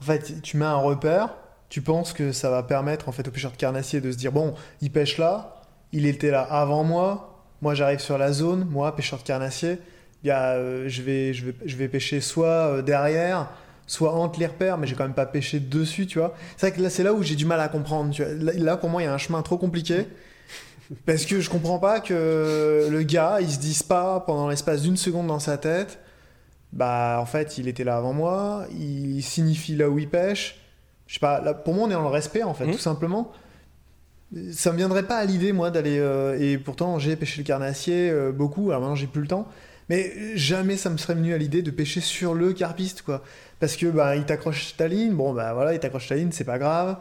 en 0.00 0.04
fait, 0.04 0.42
tu 0.42 0.58
mets 0.58 0.66
un 0.66 0.76
repère, 0.76 1.30
tu 1.70 1.80
penses 1.80 2.12
que 2.12 2.32
ça 2.32 2.50
va 2.50 2.62
permettre 2.62 3.08
en 3.08 3.12
fait 3.12 3.26
aux 3.26 3.30
pêcheurs 3.30 3.52
de 3.52 3.56
carnassier 3.56 4.02
de 4.02 4.12
se 4.12 4.18
dire 4.18 4.30
bon, 4.30 4.52
il 4.82 4.90
pêche 4.90 5.16
là, 5.16 5.61
il 5.92 6.06
était 6.06 6.30
là 6.30 6.40
avant 6.42 6.84
moi, 6.84 7.44
moi 7.60 7.74
j'arrive 7.74 8.00
sur 8.00 8.18
la 8.18 8.32
zone, 8.32 8.66
moi 8.70 8.94
pêcheur 8.96 9.18
de 9.18 9.24
carnassier, 9.24 9.78
il 10.24 10.28
y 10.28 10.30
a, 10.30 10.52
euh, 10.52 10.84
je 10.88 11.02
vais, 11.02 11.34
je 11.34 11.46
vais, 11.46 11.54
je 11.64 11.76
vais 11.76 11.88
pêcher 11.88 12.20
soit 12.20 12.46
euh, 12.46 12.82
derrière. 12.82 13.48
Soit 13.88 14.14
entre 14.14 14.38
les 14.38 14.46
repères, 14.46 14.78
mais 14.78 14.86
j'ai 14.86 14.94
quand 14.94 15.02
même 15.02 15.12
pas 15.12 15.26
pêché 15.26 15.58
dessus, 15.58 16.06
tu 16.06 16.18
vois. 16.20 16.34
C'est 16.56 16.68
vrai 16.68 16.76
que 16.76 16.80
là, 16.80 16.88
c'est 16.88 17.02
là 17.02 17.12
où 17.12 17.22
j'ai 17.22 17.34
du 17.34 17.44
mal 17.44 17.60
à 17.60 17.68
comprendre. 17.68 18.10
Tu 18.14 18.22
vois. 18.24 18.32
Là, 18.32 18.52
là, 18.56 18.76
pour 18.76 18.88
moi, 18.88 19.02
il 19.02 19.06
y 19.06 19.08
a 19.08 19.12
un 19.12 19.18
chemin 19.18 19.42
trop 19.42 19.58
compliqué. 19.58 20.06
Parce 21.04 21.26
que 21.26 21.40
je 21.40 21.50
comprends 21.50 21.80
pas 21.80 22.00
que 22.00 22.88
le 22.90 23.02
gars, 23.02 23.38
il 23.40 23.50
se 23.50 23.58
dise 23.58 23.82
pas 23.82 24.20
pendant 24.20 24.48
l'espace 24.48 24.82
d'une 24.82 24.96
seconde 24.96 25.26
dans 25.26 25.40
sa 25.40 25.58
tête, 25.58 25.98
bah 26.72 27.18
en 27.20 27.26
fait, 27.26 27.58
il 27.58 27.66
était 27.68 27.84
là 27.84 27.96
avant 27.96 28.12
moi, 28.12 28.66
il 28.78 29.20
signifie 29.22 29.74
là 29.74 29.90
où 29.90 29.98
il 29.98 30.08
pêche. 30.08 30.60
Je 31.08 31.14
sais 31.14 31.20
pas, 31.20 31.40
là, 31.40 31.52
pour 31.52 31.74
moi, 31.74 31.86
on 31.88 31.90
est 31.90 31.94
dans 31.94 32.02
le 32.02 32.06
respect 32.08 32.44
en 32.44 32.54
fait, 32.54 32.66
Mhm. 32.66 32.72
tout 32.74 32.78
simplement. 32.78 33.32
Ça 34.52 34.72
me 34.72 34.78
viendrait 34.78 35.06
pas 35.06 35.18
à 35.18 35.24
l'idée, 35.24 35.52
moi, 35.52 35.70
d'aller. 35.70 35.98
euh, 35.98 36.38
et 36.40 36.56
pourtant, 36.56 36.98
j'ai 36.98 37.16
pêché 37.16 37.42
le 37.42 37.46
carnassier 37.46 38.10
euh, 38.10 38.32
beaucoup, 38.32 38.70
alors 38.70 38.80
maintenant, 38.80 38.94
j'ai 38.94 39.06
plus 39.06 39.20
le 39.20 39.26
temps. 39.26 39.46
Mais 39.90 40.36
jamais 40.36 40.76
ça 40.76 40.88
me 40.88 40.96
serait 40.96 41.14
venu 41.14 41.34
à 41.34 41.38
l'idée 41.38 41.60
de 41.60 41.70
pêcher 41.70 42.00
sur 42.00 42.34
le 42.34 42.52
carpiste, 42.54 43.02
quoi. 43.02 43.22
Parce 43.60 43.76
que, 43.76 43.86
bah, 43.86 44.16
il 44.16 44.24
t'accroche 44.24 44.76
ta 44.76 44.88
ligne, 44.88 45.12
bon, 45.12 45.34
bah 45.34 45.52
voilà, 45.52 45.74
il 45.74 45.80
t'accroche 45.80 46.08
ta 46.08 46.14
ligne, 46.14 46.30
c'est 46.32 46.44
pas 46.44 46.58
grave. 46.58 46.96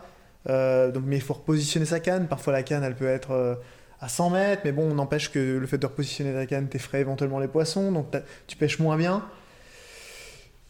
Euh, 0.50 0.92
donc, 0.92 1.04
mais 1.06 1.18
il 1.18 1.22
faut 1.22 1.34
repositionner 1.36 1.86
sa 1.86 2.00
canne. 2.02 2.28
Parfois, 2.28 2.54
la 2.54 2.64
canne, 2.64 2.84
elle 2.84 2.96
peut 2.96 3.08
être 3.08 3.60
à 4.02 4.10
100 4.10 4.32
mètres, 4.32 4.62
mais 4.66 4.72
bon, 4.74 4.94
n'empêche 4.94 5.32
que 5.32 5.58
le 5.58 5.68
fait 5.68 5.78
de 5.78 5.86
repositionner 5.86 6.34
ta 6.34 6.46
canne 6.46 6.68
t'effraie 6.68 7.02
éventuellement 7.02 7.40
les 7.40 7.48
poissons, 7.48 7.92
donc 7.92 8.08
tu 8.48 8.58
pêches 8.58 8.80
moins 8.80 8.98
bien. 8.98 9.24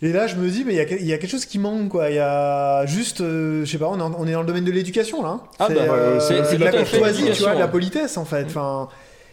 Et 0.03 0.11
là, 0.11 0.25
je 0.25 0.35
me 0.35 0.49
dis, 0.49 0.63
mais 0.65 0.73
il 0.73 0.77
y, 0.77 0.79
a 0.79 0.83
y 0.83 1.19
quelque 1.19 1.27
chose 1.27 1.45
qui 1.45 1.59
manque, 1.59 1.89
quoi. 1.89 2.09
Il 2.09 2.15
y 2.15 2.19
a 2.19 2.85
juste, 2.87 3.21
euh, 3.21 3.63
je 3.65 3.71
sais 3.71 3.77
pas, 3.77 3.87
on 3.87 3.99
est, 3.99 4.01
en- 4.01 4.15
on 4.17 4.27
est 4.27 4.31
dans 4.31 4.41
le 4.41 4.47
domaine 4.47 4.63
de 4.65 4.71
l'éducation, 4.71 5.21
là. 5.21 5.29
hein. 5.29 5.41
Ah 5.59 5.65
c'est 5.67 5.75
bah, 5.75 5.81
euh, 5.93 6.19
c'est- 6.19 6.43
c'est 6.45 6.57
de 6.57 6.63
la 6.65 6.71
courtoisie, 6.71 7.29
tu 7.33 7.43
vois, 7.43 7.53
de 7.53 7.59
la 7.59 7.67
politesse, 7.67 8.17
en 8.17 8.25
fait. 8.25 8.45
Enfin, 8.47 8.87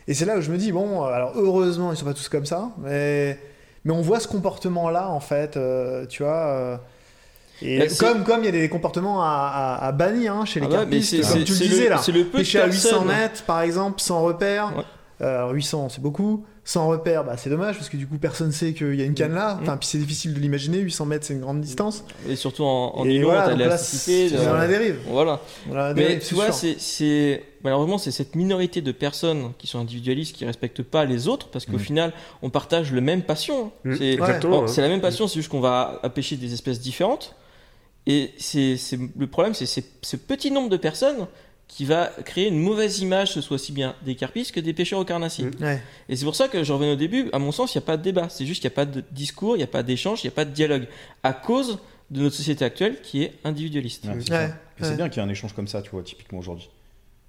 et 0.07 0.13
c'est 0.15 0.27
là 0.27 0.37
où 0.37 0.41
je 0.43 0.51
me 0.51 0.59
dis, 0.59 0.71
bon, 0.73 1.05
alors 1.05 1.33
heureusement, 1.37 1.91
ils 1.93 1.97
sont 1.97 2.05
pas 2.05 2.13
tous 2.13 2.29
comme 2.29 2.45
ça, 2.45 2.69
mais, 2.83 3.39
mais 3.87 3.93
on 3.95 4.03
voit 4.03 4.21
ce 4.21 4.29
comportement-là, 4.29 5.09
en 5.09 5.21
fait, 5.21 5.57
euh, 5.57 6.05
tu 6.07 6.23
vois. 6.23 6.37
euh, 6.49 6.77
et 7.63 7.79
Bah, 7.79 7.85
c'est- 7.89 7.99
comme 8.05 8.25
comme 8.25 8.41
il 8.41 8.45
y 8.45 8.49
a 8.49 8.53
des 8.53 8.69
comportements 8.69 9.23
à, 9.23 9.79
à- 9.81 9.87
à 9.89 9.93
bannir 9.93 10.35
hein, 10.35 10.45
chez 10.45 10.61
les 10.61 10.67
Ah 10.67 10.69
ouais, 10.71 10.77
carpistes, 10.77 11.21
comme 11.23 11.45
tu 11.45 11.53
le 11.55 11.59
disais 11.59 11.89
là. 11.89 12.01
Le 12.07 12.25
peu 12.25 12.39
Pêcher 12.39 12.61
à 12.61 12.67
800 12.67 12.89
personnes- 12.91 13.09
mètres, 13.09 13.43
par 13.45 13.63
exemple, 13.63 14.01
sans 14.01 14.21
repère. 14.23 14.75
Ouais. 14.77 14.85
Euh, 15.21 15.39
alors 15.39 15.51
800, 15.53 15.89
c'est 15.89 16.01
beaucoup. 16.01 16.45
Sans 16.65 16.87
repère, 16.87 17.25
bah, 17.25 17.37
c'est 17.37 17.49
dommage 17.51 17.77
parce 17.77 17.89
que 17.89 17.97
du 17.97 18.07
coup, 18.07 18.19
personne 18.19 18.53
sait 18.53 18.73
qu'il 18.75 18.95
y 18.95 19.03
a 19.03 19.05
une 19.05 19.15
canne 19.15 19.35
là. 19.35 19.55
Mm. 19.55 19.59
Enfin, 19.63 19.77
puis 19.79 19.89
c'est 19.89 19.99
difficile 19.99 20.35
de 20.35 20.39
l'imaginer. 20.39 20.79
800 20.79 21.07
mètres, 21.07 21.25
c'est 21.27 21.33
une 21.35 21.41
grande 21.41 21.61
distance. 21.61 22.05
Et 22.29 22.37
surtout 22.37 22.63
en, 22.65 22.93
en 22.95 23.05
Et 23.05 23.09
nylon, 23.09 23.29
voilà, 23.29 23.43
t'as 23.43 23.51
donc 23.51 23.59
là, 23.59 23.65
l'élasticité. 23.65 24.29
c'est 24.29 24.37
de- 24.37 24.45
dans 24.45 24.55
la 24.57 24.69
dérive. 24.69 24.97
Voilà. 25.09 25.41
Mais 25.97 26.19
tu 26.21 26.35
vois, 26.35 26.53
c'est, 26.53 27.43
malheureusement, 27.65 27.99
c'est 27.99 28.11
cette 28.13 28.35
minorité 28.37 28.81
de 28.83 28.93
personnes 28.93 29.53
qui 29.59 29.67
sont 29.67 29.79
individualistes, 29.81 30.37
qui 30.37 30.45
respectent 30.45 30.83
pas 30.83 31.05
les 31.05 31.27
autres, 31.27 31.49
parce 31.49 31.65
qu'au 31.67 31.77
Mm. 31.77 31.81
final, 31.81 32.13
on 32.43 32.51
partage 32.51 32.93
le 32.93 33.01
même 33.01 33.23
passion. 33.23 33.73
Mm, 33.85 33.95
C'est, 33.97 34.21
ouais. 34.21 34.83
la 34.83 34.89
même 34.89 35.01
passion, 35.01 35.27
c'est 35.27 35.35
juste 35.37 35.49
qu'on 35.49 35.61
va 35.61 35.99
à 36.03 36.11
pêcher 36.11 36.37
des 36.37 36.53
espèces 36.53 36.81
différentes. 36.81 37.35
Et 38.07 38.31
c'est, 38.39 38.77
le 39.19 39.27
problème, 39.27 39.53
c'est 39.55 39.67
ce 39.67 40.17
petit 40.17 40.51
nombre 40.51 40.69
de 40.71 40.77
personnes 40.79 41.27
qui 41.69 41.85
va 41.85 42.11
créer 42.25 42.49
une 42.49 42.59
mauvaise 42.59 43.01
image, 43.01 43.33
ce 43.33 43.41
soit 43.41 43.55
aussi 43.57 43.73
bien 43.73 43.95
des 44.05 44.15
carpistes 44.15 44.53
que 44.53 44.61
des 44.61 44.73
pêcheurs 44.73 44.99
au 44.99 45.05
carnassier. 45.05 45.45
Mm. 45.45 45.51
Ouais. 45.63 45.83
Et 46.09 46.17
c'est 46.17 46.25
pour 46.25 46.35
ça 46.35 46.49
que 46.49 46.65
je 46.65 46.73
reviens 46.73 46.93
au 46.95 46.97
début, 46.97 47.29
à 47.33 47.39
mon 47.39 47.53
sens, 47.53 47.75
il 47.75 47.79
n'y 47.79 47.85
a 47.85 47.87
pas 47.87 47.97
de 47.97 48.03
débat. 48.03 48.29
C'est 48.31 48.47
juste 48.47 48.63
qu'il 48.63 48.69
n'y 48.71 48.75
a 48.75 48.77
pas 48.77 48.87
de 48.87 49.05
discours, 49.13 49.55
il 49.55 49.59
n'y 49.59 49.65
a 49.65 49.69
pas 49.69 49.83
d'échange, 49.83 50.25
il 50.25 50.27
n'y 50.27 50.33
a 50.33 50.35
pas 50.35 50.45
de 50.47 50.51
dialogue. 50.51 50.87
À 51.23 51.33
cause 51.33 51.79
de 52.11 52.23
notre 52.23 52.35
société 52.35 52.65
actuelle 52.65 53.01
qui 53.03 53.23
est 53.23 53.35
individualiste. 53.45 54.07
Ouais, 54.07 54.15
c'est 54.27 54.33
Ouais, 54.33 54.51
ouais. 54.91 54.97
bien 54.97 55.09
qu'il 55.11 55.21
y 55.23 55.25
ait 55.25 55.29
un 55.29 55.31
échange 55.31 55.53
comme 55.53 55.69
ça, 55.69 55.83
tu 55.83 55.91
vois, 55.91 56.03
typiquement 56.03 56.39
aujourd'hui. 56.39 56.71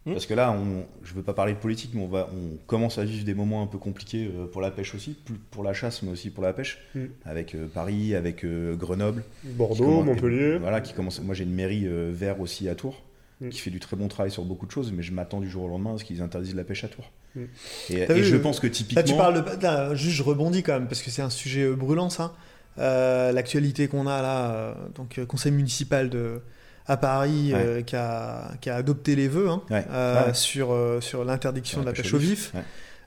Hmm. 0.06 0.14
Parce 0.14 0.26
que 0.26 0.34
là, 0.34 0.54
on, 0.54 0.86
je 1.04 1.14
veux 1.14 1.22
pas 1.22 1.34
parler 1.34 1.52
de 1.52 1.58
politique, 1.58 1.92
mais 1.94 2.02
on, 2.02 2.08
va, 2.08 2.30
on 2.34 2.56
commence 2.66 2.98
à 2.98 3.04
vivre 3.04 3.26
des 3.26 3.34
moments 3.34 3.62
un 3.62 3.68
peu 3.68 3.78
compliqués 3.78 4.32
euh, 4.34 4.46
pour 4.46 4.62
la 4.62 4.72
pêche 4.72 4.96
aussi, 4.96 5.18
pour 5.52 5.62
la 5.66 5.74
chasse, 5.74 6.02
mais 6.02 6.12
aussi 6.12 6.30
pour 6.30 6.42
la 6.44 6.54
pêche, 6.54 6.80
Hmm. 6.96 7.08
avec 7.26 7.54
euh, 7.56 7.68
Paris, 7.68 8.16
avec 8.16 8.46
euh, 8.46 8.76
Grenoble. 8.78 9.26
qui 9.42 9.50
Bordeaux, 9.50 9.84
commence- 9.84 10.06
Montpellier. 10.06 10.58
Voilà, 10.60 10.80
qui 10.80 10.94
commence. 10.94 11.20
Moi, 11.22 11.36
j'ai 11.36 11.44
une 11.44 11.54
mairie 11.54 11.86
euh, 11.86 12.12
vert 12.14 12.40
aussi 12.40 12.70
à 12.70 12.76
Tours, 12.76 13.02
Mm. 13.42 13.50
qui 13.50 13.60
fait 13.60 13.70
du 13.72 13.80
très 13.80 13.96
bon 13.96 14.08
travail 14.10 14.32
sur 14.32 14.44
beaucoup 14.44 14.66
de 14.66 14.72
choses, 14.72 14.92
mais 14.92 15.02
je 15.02 15.14
m'attends 15.14 15.40
du 15.40 15.50
jour 15.50 15.64
au 15.64 15.68
lendemain 15.70 15.96
à 15.96 15.98
ce 15.98 16.04
qu'ils 16.04 16.22
interdisent 16.22 16.56
la 16.56 16.66
pêche 16.66 16.84
à 16.84 16.90
Tours. 16.90 17.10
Mm. 17.36 17.42
Et, 17.90 18.06
T'as 18.06 18.14
et 18.16 18.20
vu, 18.20 18.24
je 18.26 18.36
euh, 18.36 18.40
pense 18.42 18.60
que 18.60 18.68
typiquement. 18.68 19.02
Là, 19.02 19.08
tu 19.08 19.16
parles 19.16 19.44
de. 19.60 19.64
là, 19.64 19.96
juste, 19.96 20.16
je 20.18 20.24
rebondis 20.24 20.62
quand 20.64 20.74
même, 20.74 20.88
parce 20.88 21.02
que 21.02 21.10
c'est 21.10 21.22
un 21.22 21.30
sujet 21.30 21.64
euh, 21.64 21.76
brûlant, 21.76 22.10
ça. 22.10 22.34
Euh, 22.80 23.32
L'actualité 23.32 23.88
qu'on 23.88 24.08
a 24.08 24.22
là, 24.22 24.52
euh, 24.52 24.74
donc 24.96 25.18
euh, 25.20 25.26
conseil 25.26 25.52
municipal 25.52 26.10
de, 26.10 26.42
à 26.86 26.98
Paris, 26.98 27.52
euh, 27.54 27.82
qui, 27.82 27.96
a, 27.96 28.52
qui 28.62 28.70
a 28.70 28.76
adopté 28.76 29.16
les 29.16 29.28
vœux 29.28 29.50
hein, 29.50 29.62
Ouais. 29.70 29.86
euh, 29.90 30.28
Ouais. 30.28 30.34
sur, 30.34 30.72
euh, 30.74 31.00
sur 31.02 31.24
l'interdiction 31.26 31.82
de 31.82 31.86
la 31.86 31.94
pêche 31.94 32.14
au 32.14 32.18
vif. 32.18 32.52
Ouais. 32.54 32.62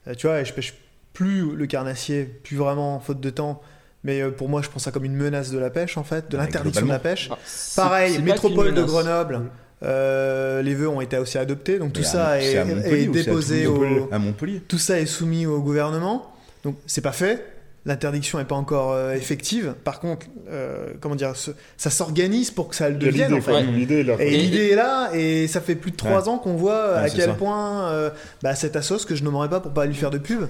Euh, 0.08 0.14
tu 0.14 0.26
vois, 0.26 0.40
et 0.40 0.44
je 0.44 0.52
pêche 0.52 0.74
plus 1.12 1.54
le 1.54 1.66
carnassier, 1.66 2.24
plus 2.24 2.56
vraiment 2.56 3.00
faute 3.00 3.20
de 3.20 3.30
temps. 3.30 3.60
Mais 4.04 4.22
pour 4.32 4.48
moi, 4.48 4.62
je 4.62 4.68
prends 4.68 4.80
ça 4.80 4.90
comme 4.90 5.04
une 5.04 5.14
menace 5.14 5.50
de 5.52 5.58
la 5.58 5.70
pêche, 5.70 5.96
en 5.96 6.02
fait, 6.04 6.28
de 6.30 6.36
Ouais, 6.36 6.42
l'interdiction 6.44 6.86
de 6.86 6.90
la 6.90 6.98
pêche. 6.98 7.30
C'est- 7.44 7.80
Pareil, 7.80 8.18
métropole 8.20 8.74
de. 8.74 8.82
Grenoble, 8.82 9.36
Mm. 9.38 9.48
Euh, 9.82 10.62
les 10.62 10.74
vœux 10.74 10.88
ont 10.88 11.00
été 11.00 11.18
aussi 11.18 11.38
adoptés, 11.38 11.78
donc 11.78 11.92
tout 11.92 12.00
Mais 12.02 12.06
à- 12.06 12.10
ça 12.10 12.40
est, 12.42 12.56
à 12.56 12.62
à 12.62 12.64
déposé 13.12 13.64
Toulouse 13.64 14.02
au, 14.10 14.14
À 14.14 14.18
Montpellier. 14.18 14.60
tout 14.68 14.78
ça 14.78 15.00
est 15.00 15.06
soumis 15.06 15.46
au 15.46 15.60
gouvernement, 15.60 16.32
donc 16.64 16.76
c'est 16.86 17.00
pas 17.00 17.12
fait. 17.12 17.44
L'interdiction 17.84 18.38
n'est 18.38 18.44
pas 18.44 18.54
encore 18.54 18.92
euh, 18.92 19.12
effective. 19.14 19.74
Par 19.82 19.98
contre, 19.98 20.26
euh, 20.48 20.86
comment 21.00 21.16
dire, 21.16 21.34
ce- 21.34 21.50
ça 21.76 21.90
s'organise 21.90 22.52
pour 22.52 22.68
que 22.68 22.76
ça 22.76 22.88
le 22.88 22.94
devienne. 22.94 23.32
l'idée, 23.34 23.38
En 23.40 24.16
fait. 24.16 24.24
Ouais. 24.24 24.28
Et 24.32 24.36
l'idée 24.36 24.68
est 24.68 24.76
là, 24.76 25.10
et 25.14 25.48
ça 25.48 25.60
fait 25.60 25.74
plus 25.74 25.90
de 25.90 25.96
trois 25.96 26.28
ans 26.28 26.38
qu'on 26.38 26.54
voit 26.54 26.94
à 26.96 27.02
Ouais, 27.02 27.10
quel 27.12 27.24
ça. 27.30 27.32
point 27.34 27.88
euh, 27.90 28.10
bah, 28.40 28.54
cette 28.54 28.76
assos, 28.76 29.04
que 29.04 29.16
je 29.16 29.24
nommerai 29.24 29.48
pas 29.48 29.58
pour 29.58 29.72
pas 29.72 29.86
lui 29.86 29.94
faire 29.96 30.10
de 30.10 30.18
pub, 30.18 30.42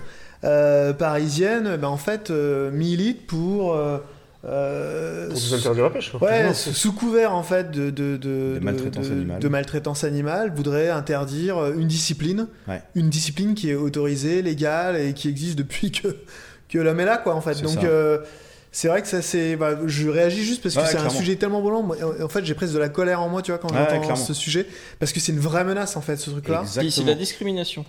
euh, 0.44 0.92
parisienne, 0.92 1.78
bah, 1.80 1.88
en 1.88 1.96
fait, 1.96 2.30
euh, 2.30 2.70
milite 2.70 3.26
pour. 3.26 3.74
Euh, 4.44 5.28
Pour 5.28 5.36
nous 5.38 5.54
interdire 5.54 5.84
la 5.84 5.90
pêche. 5.90 6.10
quoi. 6.10 6.28
Ouais, 6.28 6.52
sous 6.54 6.72
sous 6.72 6.92
couvert 6.92 7.32
en 7.34 7.42
fait 7.42 7.70
de, 7.70 7.90
de, 7.90 8.16
de, 8.16 8.54
De 8.54 8.58
maltraitance 8.60 9.06
de- 9.08 9.12
animale. 9.12 9.38
de 9.40 9.48
maltraitance 9.48 10.04
animale, 10.04 10.52
voudrait 10.54 10.88
interdire 10.90 11.58
euh, 11.58 11.74
une 11.76 11.86
discipline, 11.88 12.48
Ouais. 12.66 12.82
une 12.94 13.08
discipline 13.08 13.54
qui 13.54 13.70
est 13.70 13.74
autorisée, 13.74 14.42
légale 14.42 14.96
et 15.00 15.12
qui 15.14 15.28
existe 15.28 15.56
depuis 15.56 15.92
que, 15.92 16.08
que 16.68 16.78
l'homme 16.78 16.98
est 17.00 17.04
là, 17.04 17.18
quoi, 17.18 17.34
en 17.34 17.40
fait. 17.40 17.62
Donc, 17.62 17.84
euh, 17.84 18.18
c'est 18.72 18.88
vrai 18.88 19.02
que 19.02 19.08
ça, 19.08 19.22
c'est. 19.22 19.54
bah, 19.56 19.78
je 19.86 20.08
réagis 20.08 20.42
juste 20.44 20.62
parce 20.62 20.74
que 20.74 20.80
Ouais, 20.80 20.86
c'est 20.86 20.96
un 20.98 21.08
sujet 21.10 21.36
tellement 21.36 21.60
brûlant. 21.60 21.88
En 22.22 22.28
fait, 22.28 22.44
j'ai 22.44 22.54
presque 22.54 22.72
de 22.74 22.78
la 22.78 22.88
colère 22.88 23.20
en 23.20 23.28
moi, 23.28 23.42
tu 23.42 23.52
vois, 23.52 23.58
quand 23.58 23.70
Ouais, 23.72 23.86
j'entends 23.90 24.16
ce 24.16 24.34
sujet, 24.34 24.66
parce 24.98 25.12
que 25.12 25.20
c'est 25.20 25.32
une 25.32 25.38
vraie 25.40 25.62
menace, 25.64 25.96
en 25.96 26.00
fait, 26.00 26.16
ce 26.16 26.30
truc-là. 26.30 26.64
Puis 26.78 26.90
c'est 26.90 27.04
la 27.04 27.14
discrimination. 27.14 27.84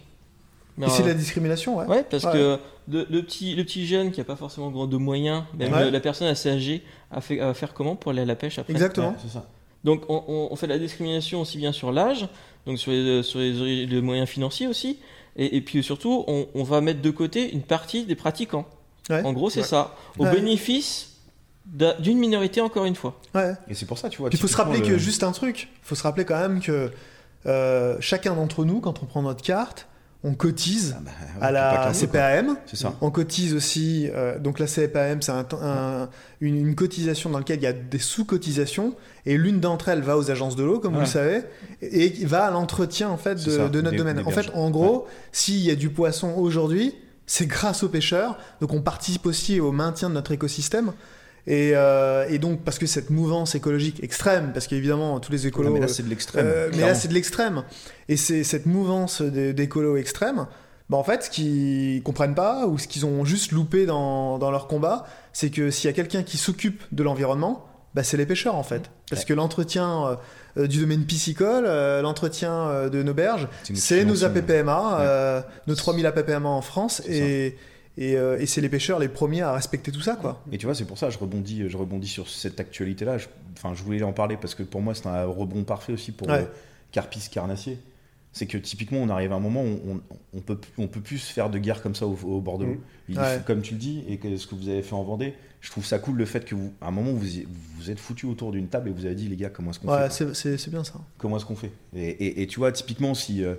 Mais, 0.78 0.88
Et 0.88 0.90
c'est 0.90 1.04
euh, 1.04 1.08
la 1.08 1.14
discrimination, 1.14 1.78
ouais. 1.78 1.86
Ouais, 1.86 2.04
parce 2.10 2.24
Ouais. 2.26 2.32
que 2.34 2.58
le, 2.90 3.06
le 3.10 3.24
petit, 3.24 3.56
le 3.56 3.64
petit 3.64 3.86
jeune 3.88 4.12
qui 4.12 4.20
a 4.22 4.24
pas 4.24 4.36
forcément 4.36 4.70
grand 4.72 4.88
de 4.88 4.98
moyens, 4.98 5.44
même 5.58 5.72
Ouais. 5.74 5.90
la 5.92 6.00
personne 6.00 6.28
assez 6.28 6.50
âgée, 6.50 6.84
a 7.12 7.22
fait, 7.22 7.38
va 7.38 7.54
faire 7.54 7.74
comment 7.74 7.96
pour 7.96 8.12
aller 8.12 8.22
à 8.22 8.26
la 8.26 8.36
pêche 8.36 8.60
après 8.60 8.74
Exactement. 8.74 9.10
Ouais, 9.10 9.16
c'est 9.24 9.32
ça. 9.32 9.46
Donc 9.84 10.04
on, 10.10 10.24
on- 10.28 10.48
on 10.52 10.56
fait 10.56 10.68
de 10.68 10.72
la 10.74 10.80
discrimination 10.80 11.42
aussi 11.42 11.58
bien 11.58 11.72
sur 11.72 11.92
l'âge, 11.92 12.28
donc 12.66 12.80
sur 12.80 12.92
les, 12.92 13.22
sur 13.24 13.40
les, 13.40 13.60
ori- 13.60 13.86
les 13.86 14.02
moyens 14.02 14.28
financiers 14.30 14.68
aussi, 14.68 15.00
et, 15.36 15.58
et 15.58 15.62
puis 15.62 15.84
surtout 15.84 16.24
on, 16.28 16.48
on 16.56 16.64
va 16.64 16.80
mettre 16.82 17.02
de 17.02 17.10
côté 17.12 17.52
une 17.54 17.62
partie 17.64 18.06
des 18.06 18.16
pratiquants. 18.16 18.66
Ouais. 19.10 19.22
En 19.24 19.34
gros 19.34 19.50
c'est 19.50 19.60
Ouais. 19.62 19.66
ça, 19.66 19.96
au 20.18 20.24
Ouais. 20.26 20.32
bénéfice 20.32 21.18
d'un- 21.66 21.96
d'une 22.00 22.18
minorité 22.18 22.62
encore 22.62 22.86
une 22.86 22.96
fois. 22.96 23.20
ouais. 23.36 23.54
Et 23.70 23.74
c'est 23.74 23.86
pour 23.86 23.98
ça, 23.98 24.10
tu 24.10 24.20
vois. 24.20 24.30
Il 24.32 24.38
faut 24.38 24.48
se 24.48 24.56
rappeler 24.58 24.80
le- 24.80 24.86
que, 24.88 24.98
juste 24.98 25.24
un 25.24 25.32
truc, 25.32 25.70
il 25.82 25.86
faut 25.86 25.96
se 25.96 26.04
rappeler 26.04 26.24
quand 26.26 26.40
même 26.40 26.62
que 26.62 26.92
euh, 27.46 27.98
chacun 28.00 28.36
d'entre 28.36 28.64
nous, 28.66 28.80
quand 28.80 29.04
on 29.04 29.06
prend 29.06 29.22
notre 29.22 29.42
carte, 29.42 29.88
on 30.26 30.36
cotise 30.36 30.96
Ah 30.98 31.02
bah, 31.04 31.12
ouais, 31.42 31.46
à 31.46 31.52
la. 31.52 31.94
CPAM. 31.94 32.56
C'est 32.66 32.78
ça. 32.78 32.94
On 33.02 33.12
cotise 33.12 33.54
aussi, 33.54 34.10
euh, 34.14 34.40
donc 34.40 34.60
la 34.60 34.68
CPAM, 34.68 35.22
c'est 35.22 35.32
un- 35.32 35.46
un- 35.62 36.10
une, 36.40 36.56
une 36.56 36.76
cotisation 36.76 37.30
dans 37.30 37.40
laquelle 37.40 37.60
il 37.60 37.64
y 37.64 37.68
a 37.68 37.74
des 37.74 38.00
sous-cotisations, 38.00 38.96
et 39.26 39.38
l'une 39.38 39.60
d'entre 39.60 39.90
elles 39.90 40.02
va 40.02 40.18
aux 40.18 40.32
agences 40.32 40.56
de 40.56 40.64
l'eau, 40.64 40.80
comme 40.80 40.94
vous 40.94 41.02
le 41.02 41.06
savez, 41.06 41.42
et, 41.82 42.22
et 42.22 42.26
va 42.26 42.46
à 42.46 42.52
l'entretien 42.52 43.10
en 43.10 43.18
fait 43.18 43.36
de, 43.36 43.58
notre 43.82 43.82
des- 43.92 43.98
domaine. 43.98 44.18
des 44.18 44.24
En 44.24 44.32
fait, 44.32 44.50
en 44.54 44.70
gros, 44.70 45.08
s'il 45.32 45.60
y 45.60 45.72
a 45.72 45.76
du 45.76 45.90
poisson 45.90 46.34
aujourd'hui, 46.38 46.96
c'est 47.26 47.46
grâce 47.48 47.84
aux 47.84 47.90
pêcheurs, 47.90 48.38
donc 48.62 48.74
on 48.74 48.82
participe 48.82 49.26
aussi 49.26 49.60
au 49.60 49.72
maintien 49.72 50.10
de 50.10 50.14
notre 50.14 50.32
écosystème. 50.32 50.92
Et, 51.46 51.72
euh, 51.76 52.26
et 52.30 52.40
donc, 52.40 52.62
parce 52.64 52.80
que 52.80 52.86
cette 52.86 53.10
mouvance 53.10 53.56
écologique 53.56 54.02
extrême, 54.02 54.52
parce 54.54 54.68
qu'évidemment, 54.68 55.20
tous 55.20 55.32
les 55.32 55.46
écolos. 55.48 55.72
mais 55.72 55.80
là, 55.80 55.88
c'est 55.88 56.04
de 56.04 56.10
l'extrême. 56.10 56.46
Euh, 56.48 56.70
mais 56.74 56.82
là, 56.82 56.96
c'est 56.96 57.10
de 57.10 57.14
l'extrême. 57.14 57.64
Et 58.08 58.16
c'est 58.18 58.44
cette 58.44 58.66
mouvance 58.66 59.22
d'écolos 59.22 59.98
extrêmes. 59.98 60.48
Bah, 60.90 60.98
en 60.98 61.04
fait, 61.04 61.24
ce 61.24 61.30
qu'ils 61.30 62.02
comprennent 62.04 62.36
pas, 62.36 62.66
ou 62.68 62.78
ce 62.78 62.88
qu'ils 62.88 63.06
ont 63.06 63.26
juste 63.26 63.52
loupé 63.52 63.86
dans, 63.86 64.38
dans 64.38 64.52
leur 64.52 64.68
combat, 64.68 65.06
c'est 65.34 65.50
que 65.50 65.70
s'il 65.70 65.90
y 65.90 65.92
a 65.92 65.94
quelqu'un 65.94 66.24
qui 66.24 66.38
s'occupe 66.38 66.84
de 66.92 67.04
l'environnement, 67.04 67.66
bah, 67.94 68.04
c'est 68.04 68.18
les 68.18 68.26
pêcheurs, 68.26 68.56
en 68.56 68.64
fait. 68.64 68.90
Parce 69.10 69.22
Ouais. 69.22 69.28
que 69.28 69.34
l'entretien 69.34 70.06
euh, 70.06 70.16
euh, 70.58 70.68
du 70.68 70.80
domaine 70.80 71.04
piscicole, 71.06 71.66
l'entretien 72.02 72.90
de 72.90 73.04
nos 73.04 73.14
berges, 73.14 73.50
c'est 73.74 74.06
nos. 74.06 74.24
APPMA, 74.24 75.44
nos 75.68 75.76
3000 75.76 76.06
APPMA 76.06 76.48
en 76.48 76.62
France, 76.62 77.02
et, 77.08 77.58
et, 77.98 78.16
euh, 78.18 78.40
et 78.40 78.46
c'est 78.46 78.62
les 78.62 78.70
pêcheurs 78.70 79.00
les 79.00 79.08
premiers 79.08 79.42
à 79.42 79.54
respecter 79.54 79.92
tout 79.92 80.02
ça, 80.02 80.16
quoi. 80.16 80.42
Et 80.52 80.58
tu 80.58 80.66
vois, 80.66 80.76
c'est 80.76 80.86
pour 80.86 80.98
ça 80.98 81.10
je 81.10 81.18
rebondis, 81.18 81.70
je 81.70 81.78
rebondis 81.78 82.08
sur 82.08 82.28
cette 82.30 82.60
actualité-là. 82.60 83.18
Je- 83.18 83.28
Enfin, 83.56 83.74
je 83.76 83.84
voulais 83.84 84.02
en 84.04 84.14
parler 84.14 84.36
parce 84.36 84.56
que 84.56 84.64
pour 84.64 84.82
moi, 84.82 84.94
c'est 84.96 85.06
un 85.08 85.26
rebond 85.26 85.64
parfait 85.64 85.94
aussi 85.94 86.12
pour 86.12 86.28
Ouais. 86.28 86.40
euh, 86.42 86.46
Carpis 86.92 87.30
Carnassier. 87.32 87.78
C'est 88.36 88.48
que 88.48 88.58
typiquement, 88.58 88.98
on 88.98 89.10
arrive 89.10 89.32
à 89.32 89.36
un 89.36 89.40
moment 89.40 89.62
où 89.64 89.80
on, 89.88 90.02
on 90.36 90.40
peut, 90.42 90.58
on 90.80 90.88
peut 90.88 91.02
plus 91.02 91.20
se 91.20 91.32
faire 91.32 91.52
de 91.52 91.60
guerre 91.60 91.84
comme 91.84 91.94
ça 91.94 92.08
au, 92.08 92.18
au 92.24 92.42
bord 92.42 92.58
de 92.58 92.66
l'eau. 92.66 92.78
Mm. 93.10 93.18
Ouais. 93.18 93.42
Comme 93.46 93.62
tu 93.62 93.76
le 93.76 93.80
dis, 93.80 94.04
et 94.10 94.18
que 94.18 94.36
ce 94.38 94.48
que 94.48 94.56
vous 94.56 94.70
avez 94.70 94.82
fait 94.82 94.96
en 94.96 95.04
Vendée, 95.04 95.36
je 95.62 95.70
trouve 95.70 95.86
ça 95.86 96.00
cool 96.00 96.16
le 96.18 96.26
fait 96.26 96.44
que 96.44 96.56
vous, 96.56 96.74
à 96.82 96.88
un 96.88 96.92
moment, 96.92 97.12
vous 97.14 97.28
vous 97.78 97.92
êtes 97.92 98.00
foutu 98.00 98.26
autour 98.26 98.52
d'une 98.52 98.68
table 98.68 98.90
et 98.90 98.92
vous 98.92 99.06
avez 99.06 99.14
dit, 99.16 99.28
les 99.30 99.36
gars, 99.36 99.50
comment 99.50 99.70
est-ce 99.70 99.80
qu'on 99.80 99.88
fait 99.90 99.94
Ouais, 99.94 100.26
quoi 100.26 100.34
c'est 100.34 100.70
bien 100.72 100.84
ça. 100.84 100.96
Comment 101.20 101.38
est-ce 101.38 101.46
qu'on 101.46 101.56
fait 101.56 101.72
et, 101.96 102.02
et- 102.10 102.42
et 102.42 102.48
tu 102.48 102.58
vois, 102.60 102.72
typiquement, 102.72 103.14
si, 103.14 103.44
euh, 103.44 103.54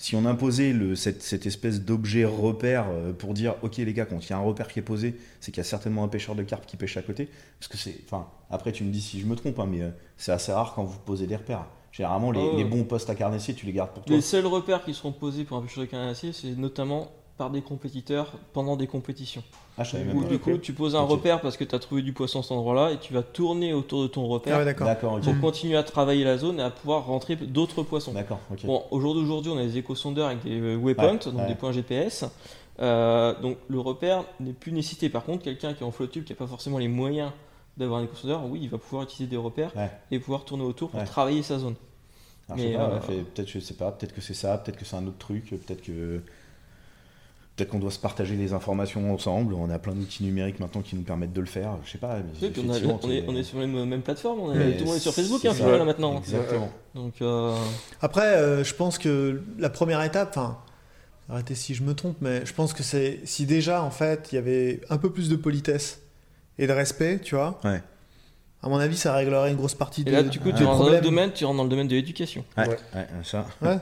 si 0.00 0.16
on 0.16 0.24
imposait 0.24 0.72
le, 0.72 0.96
cette, 0.96 1.22
cette 1.22 1.44
espèce 1.44 1.82
d'objet 1.82 2.24
repère 2.24 2.86
euh, 2.88 3.12
pour 3.12 3.34
dire, 3.34 3.56
ok 3.60 3.76
les 3.76 3.92
gars, 3.92 4.06
quand 4.06 4.18
il 4.24 4.30
y 4.30 4.32
a 4.32 4.38
un 4.38 4.42
repère 4.42 4.68
qui 4.68 4.78
est 4.78 4.82
posé, 4.82 5.14
c'est 5.40 5.52
qu'il 5.52 5.58
y 5.58 5.60
a 5.60 5.64
certainement 5.64 6.02
un 6.02 6.08
pêcheur 6.08 6.34
de 6.34 6.42
carpe 6.42 6.64
qui 6.64 6.78
pêche 6.78 6.96
à 6.96 7.02
côté. 7.02 7.28
Parce 7.58 7.68
que 7.68 7.76
c'est. 7.76 7.96
Enfin, 8.06 8.26
après, 8.48 8.72
tu 8.72 8.82
me 8.82 8.90
dis 8.90 9.02
si 9.02 9.20
je 9.20 9.26
me 9.26 9.36
trompe, 9.36 9.58
hein, 9.60 9.68
mais 9.70 9.82
euh, 9.82 9.90
c'est 10.16 10.32
assez 10.32 10.52
rare 10.52 10.72
quand 10.74 10.84
vous 10.84 10.98
posez 11.00 11.26
des 11.26 11.36
repères. 11.36 11.66
Généralement, 11.92 12.30
les, 12.30 12.40
Oh. 12.40 12.56
les 12.56 12.64
bons 12.64 12.84
postes 12.84 13.10
à 13.10 13.14
carnassier, 13.14 13.52
tu 13.52 13.66
les 13.66 13.72
gardes 13.72 13.90
pour 13.90 14.02
toi. 14.02 14.16
Les 14.16 14.22
seuls 14.22 14.46
repères 14.46 14.82
qui 14.86 14.94
seront 14.94 15.12
posés 15.12 15.44
pour 15.44 15.58
un 15.58 15.62
pêcheur 15.62 15.84
de 15.84 15.90
carnassier, 15.90 16.32
c'est 16.32 16.56
notamment 16.56 17.12
par 17.36 17.50
des 17.50 17.60
compétiteurs 17.60 18.32
pendant 18.54 18.76
des 18.76 18.86
compétitions. 18.86 19.42
Ah, 19.80 19.84
je 19.84 19.92
savais 19.92 20.04
même 20.04 20.14
Où 20.14 20.20
pas. 20.22 20.28
du 20.28 20.38
coup, 20.38 20.58
tu 20.58 20.74
poses 20.74 20.94
un 20.94 21.00
Ok. 21.02 21.10
repère 21.10 21.40
parce 21.40 21.56
que 21.56 21.64
tu 21.64 21.74
as 21.74 21.78
trouvé 21.78 22.02
du 22.02 22.12
poisson 22.12 22.40
à 22.40 22.42
cet 22.42 22.52
endroit-là 22.52 22.90
et 22.92 22.98
tu 22.98 23.14
vas 23.14 23.22
tourner 23.22 23.72
autour 23.72 24.02
de 24.02 24.08
ton 24.08 24.26
Ah 24.26 24.28
repère 24.34 24.58
ouais, 24.58 24.64
d'accord. 24.66 24.86
D'accord, 24.86 25.14
ok. 25.14 25.22
pour 25.22 25.34
Mm. 25.34 25.40
continuer 25.40 25.76
à 25.78 25.82
travailler 25.82 26.22
la 26.22 26.36
zone 26.36 26.60
et 26.60 26.62
à 26.62 26.68
pouvoir 26.70 27.06
rentrer 27.06 27.34
d'autres 27.36 27.82
poissons. 27.82 28.12
D'accord, 28.12 28.40
ok. 28.52 28.66
Bon, 28.66 28.82
au 28.90 29.00
jour 29.00 29.14
d'aujourd'hui, 29.14 29.50
on 29.50 29.56
a 29.56 29.62
des 29.64 29.78
éco-sondeurs 29.78 30.26
avec 30.26 30.42
des 30.44 30.60
euh, 30.60 30.76
waypoints, 30.76 31.12
Ouais, 31.12 31.32
donc 31.32 31.40
ouais. 31.42 31.46
des 31.48 31.54
points 31.54 31.72
GPS. 31.72 32.26
Euh, 32.80 33.34
donc 33.40 33.56
le 33.68 33.80
repère 33.80 34.24
n'est 34.38 34.52
plus 34.52 34.72
nécessité. 34.72 35.08
Par 35.08 35.24
contre, 35.24 35.42
quelqu'un 35.44 35.72
qui 35.72 35.82
est 35.82 35.86
en 35.86 35.90
flotte 35.92 36.10
tube, 36.12 36.24
qui 36.24 36.32
n'a 36.32 36.36
pas 36.36 36.46
forcément 36.46 36.76
les 36.78 36.88
moyens 36.88 37.30
d'avoir 37.78 38.00
un 38.00 38.04
éco-sondeur, 38.04 38.44
oui, 38.50 38.60
il 38.62 38.68
va 38.68 38.76
pouvoir 38.76 39.04
utiliser 39.04 39.30
des 39.30 39.36
repères 39.38 39.74
Ouais. 39.76 39.90
et 40.10 40.18
pouvoir 40.18 40.44
tourner 40.44 40.64
autour 40.64 40.90
pour 40.90 41.00
Ouais. 41.00 41.06
travailler 41.06 41.42
sa 41.42 41.58
zone. 41.58 41.74
Alors, 42.48 42.58
je 42.58 42.62
sais 42.64 42.68
mais, 42.70 42.76
pas, 42.76 42.82
euh, 42.90 43.00
fait- 43.00 43.22
peut-être, 43.22 43.48
je 43.48 43.58
sais 43.60 43.74
pas, 43.74 43.92
peut-être 43.92 44.12
que 44.14 44.20
c'est 44.20 44.34
ça, 44.34 44.58
peut-être 44.58 44.76
que 44.76 44.84
c'est 44.84 44.96
un 44.96 45.06
autre 45.06 45.18
truc, 45.18 45.48
peut-être 45.50 45.82
que. 45.82 46.20
Peut-être 47.60 47.72
qu'on 47.72 47.78
doit 47.78 47.90
se 47.90 47.98
partager 47.98 48.36
les 48.36 48.54
informations 48.54 49.12
ensemble. 49.12 49.52
On 49.52 49.68
a 49.68 49.78
plein 49.78 49.92
d'outils 49.92 50.24
numériques 50.24 50.60
maintenant 50.60 50.80
qui 50.80 50.96
nous 50.96 51.02
permettent 51.02 51.34
de 51.34 51.40
le 51.42 51.46
faire. 51.46 51.72
Je 51.84 51.90
sais 51.90 51.98
pas. 51.98 52.16
Mais 52.16 52.22
Oui, 52.40 52.48
puis 52.50 52.62
on, 52.66 52.70
a- 52.70 52.78
effectivement, 52.78 53.00
on 53.02 53.10
est, 53.10 53.20
c'est- 53.20 53.24
on 53.28 53.36
est 53.36 53.42
sur 53.42 53.58
les 53.60 53.66
mêmes 53.66 54.00
plateformes, 54.00 54.40
on 54.40 54.54
est, 54.54 54.72
tout 54.78 54.78
le 54.80 54.84
monde 54.86 54.96
est 54.96 55.00
sur 55.00 55.12
Facebook 55.12 55.44
hein, 55.44 55.50
ça. 55.50 55.54
finalement, 55.56 55.76
là, 55.78 55.84
maintenant. 55.84 56.16
Exactement. 56.20 56.70
Donc, 56.94 57.12
euh, 57.20 57.54
Après, 58.00 58.24
euh, 58.36 58.64
je 58.64 58.74
pense 58.74 58.96
que 58.96 59.42
la 59.58 59.68
première 59.68 60.02
étape, 60.02 60.30
enfin, 60.30 60.56
arrêtez 61.28 61.54
si 61.54 61.74
je 61.74 61.82
me 61.82 61.94
trompe, 61.94 62.16
mais 62.22 62.46
je 62.46 62.54
pense 62.54 62.72
que 62.72 62.82
c'est 62.82 63.20
si 63.24 63.44
déjà 63.44 63.82
en 63.82 63.90
fait 63.90 64.30
il 64.32 64.36
y 64.36 64.38
avait 64.38 64.80
un 64.88 64.96
peu 64.96 65.10
plus 65.12 65.28
de 65.28 65.36
politesse 65.36 66.00
et 66.58 66.66
de 66.66 66.72
respect, 66.72 67.18
tu 67.22 67.34
vois. 67.34 67.60
Ouais. 67.62 67.82
À 68.62 68.70
mon 68.70 68.78
avis, 68.78 68.96
ça 68.96 69.12
réglerait 69.14 69.50
une 69.50 69.56
grosse 69.58 69.74
partie 69.74 70.00
et 70.00 70.04
de, 70.04 70.12
là, 70.12 70.22
du 70.22 70.40
coup, 70.40 70.50
tu 70.52 70.64
rentres 70.64 70.84
dans 70.86 70.90
le 70.90 71.00
domaine, 71.02 71.30
tu 71.32 71.44
rentres 71.44 71.58
dans 71.58 71.64
le 71.64 71.68
domaine 71.70 71.88
de 71.88 71.94
l'éducation. 71.94 72.42
Ouais, 72.56 72.68
Ouais. 72.68 72.76
ouais, 72.94 73.06
ça. 73.22 73.44
Ouais. 73.60 73.76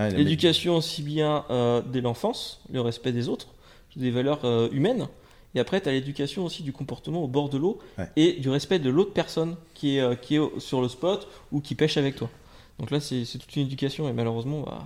Ouais, 0.00 0.08
mec- 0.10 0.16
L'éducation 0.18 0.76
aussi 0.76 1.02
bien 1.02 1.44
euh, 1.50 1.82
dès 1.86 2.00
l'enfance, 2.00 2.60
le 2.72 2.80
respect 2.80 3.12
des 3.12 3.28
autres, 3.28 3.48
des 3.96 4.10
valeurs 4.10 4.40
euh, 4.44 4.68
humaines. 4.72 5.08
Et 5.54 5.60
après, 5.60 5.80
tu 5.80 5.88
as 5.88 5.92
l'éducation 5.92 6.44
aussi 6.44 6.62
du 6.62 6.72
comportement 6.72 7.24
au 7.24 7.26
bord 7.28 7.48
de 7.48 7.58
l'eau 7.58 7.78
Ouais. 7.98 8.08
et 8.16 8.32
du 8.34 8.48
respect 8.50 8.78
de 8.78 8.88
l'autre 8.88 9.12
personne 9.12 9.56
qui 9.74 9.96
est, 9.96 10.00
euh, 10.00 10.14
qui 10.14 10.36
est 10.36 10.60
sur 10.60 10.80
le 10.80 10.88
spot 10.88 11.26
ou 11.50 11.60
qui 11.60 11.74
pêche 11.74 11.96
avec 11.96 12.14
toi. 12.16 12.28
Donc 12.78 12.90
là, 12.92 13.00
c'est 13.00 13.24
c'est 13.24 13.38
toute 13.38 13.54
une 13.56 13.62
éducation 13.62 14.08
et 14.08 14.12
malheureusement, 14.12 14.60
bah, 14.60 14.78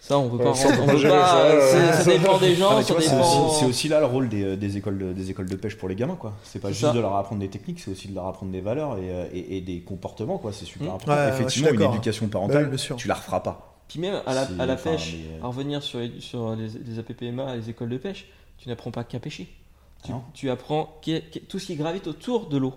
ça, 0.00 0.18
on 0.18 0.28
peut 0.30 0.36
Ouais, 0.38 0.44
pas. 0.44 0.54
on 0.82 0.86
peut 0.86 0.96
gérer 0.96 1.12
pas- 1.18 1.26
ça, 1.28 2.10
euh, 2.10 2.18
dépend 2.18 2.38
des 2.38 2.52
Ah, 2.52 2.54
gens, 2.54 2.70
vois, 2.80 2.82
c'est 2.82 3.10
dépend. 3.10 3.66
aussi, 3.68 3.88
là 3.88 4.00
le 4.00 4.06
rôle 4.06 4.28
des, 4.28 4.42
euh, 4.44 4.56
des 4.56 4.76
écoles 4.76 4.98
de, 4.98 5.12
des 5.12 5.30
écoles 5.30 5.48
de 5.48 5.56
pêche 5.56 5.76
pour 5.76 5.88
les 5.88 5.94
gamins, 5.94 6.16
quoi. 6.16 6.32
C'est 6.42 6.58
pas 6.58 6.68
juste 6.70 6.80
ça. 6.82 6.92
de 6.92 7.00
leur 7.00 7.14
apprendre 7.16 7.40
des 7.42 7.48
techniques, 7.48 7.80
c'est 7.80 7.90
aussi 7.90 8.08
de 8.08 8.14
leur 8.14 8.26
apprendre 8.26 8.52
des 8.52 8.60
valeurs 8.62 8.96
et, 8.98 9.28
et- 9.38 9.56
et 9.58 9.60
des 9.60 9.80
comportements, 9.80 10.38
quoi. 10.38 10.52
C'est 10.52 10.64
super 10.64 10.86
Mm. 10.88 10.94
important. 10.94 11.12
Ouais, 11.12 11.18
ouais, 11.18 11.28
Effectivement, 11.34 11.70
une 11.70 11.82
éducation 11.82 12.26
Bah 12.26 12.32
parentale, 12.32 12.62
oui, 12.64 12.68
bien 12.70 12.78
sûr. 12.78 12.96
tu 12.96 13.08
la 13.08 13.14
referas 13.14 13.40
pas. 13.42 13.75
Puis 13.88 14.00
même 14.00 14.20
à 14.26 14.34
la, 14.34 14.72
à 14.72 14.76
pêche, 14.76 15.14
euh, 15.14 15.42
à 15.44 15.46
revenir 15.46 15.82
sur 15.82 16.00
les, 16.00 16.20
sur 16.20 16.56
les, 16.56 16.68
les 16.68 16.98
APPMA, 16.98 17.56
les 17.56 17.70
écoles 17.70 17.88
de 17.88 17.98
pêche, 17.98 18.26
tu 18.58 18.68
n'apprends 18.68 18.90
pas 18.90 19.04
qu'à 19.04 19.18
pêcher. 19.20 19.48
Tu, 20.34 20.50
apprends 20.50 21.00
tout 21.48 21.58
ce 21.58 21.66
qui 21.66 21.74
gravite 21.76 22.06
autour 22.06 22.46
de 22.48 22.56
l'eau. 22.58 22.74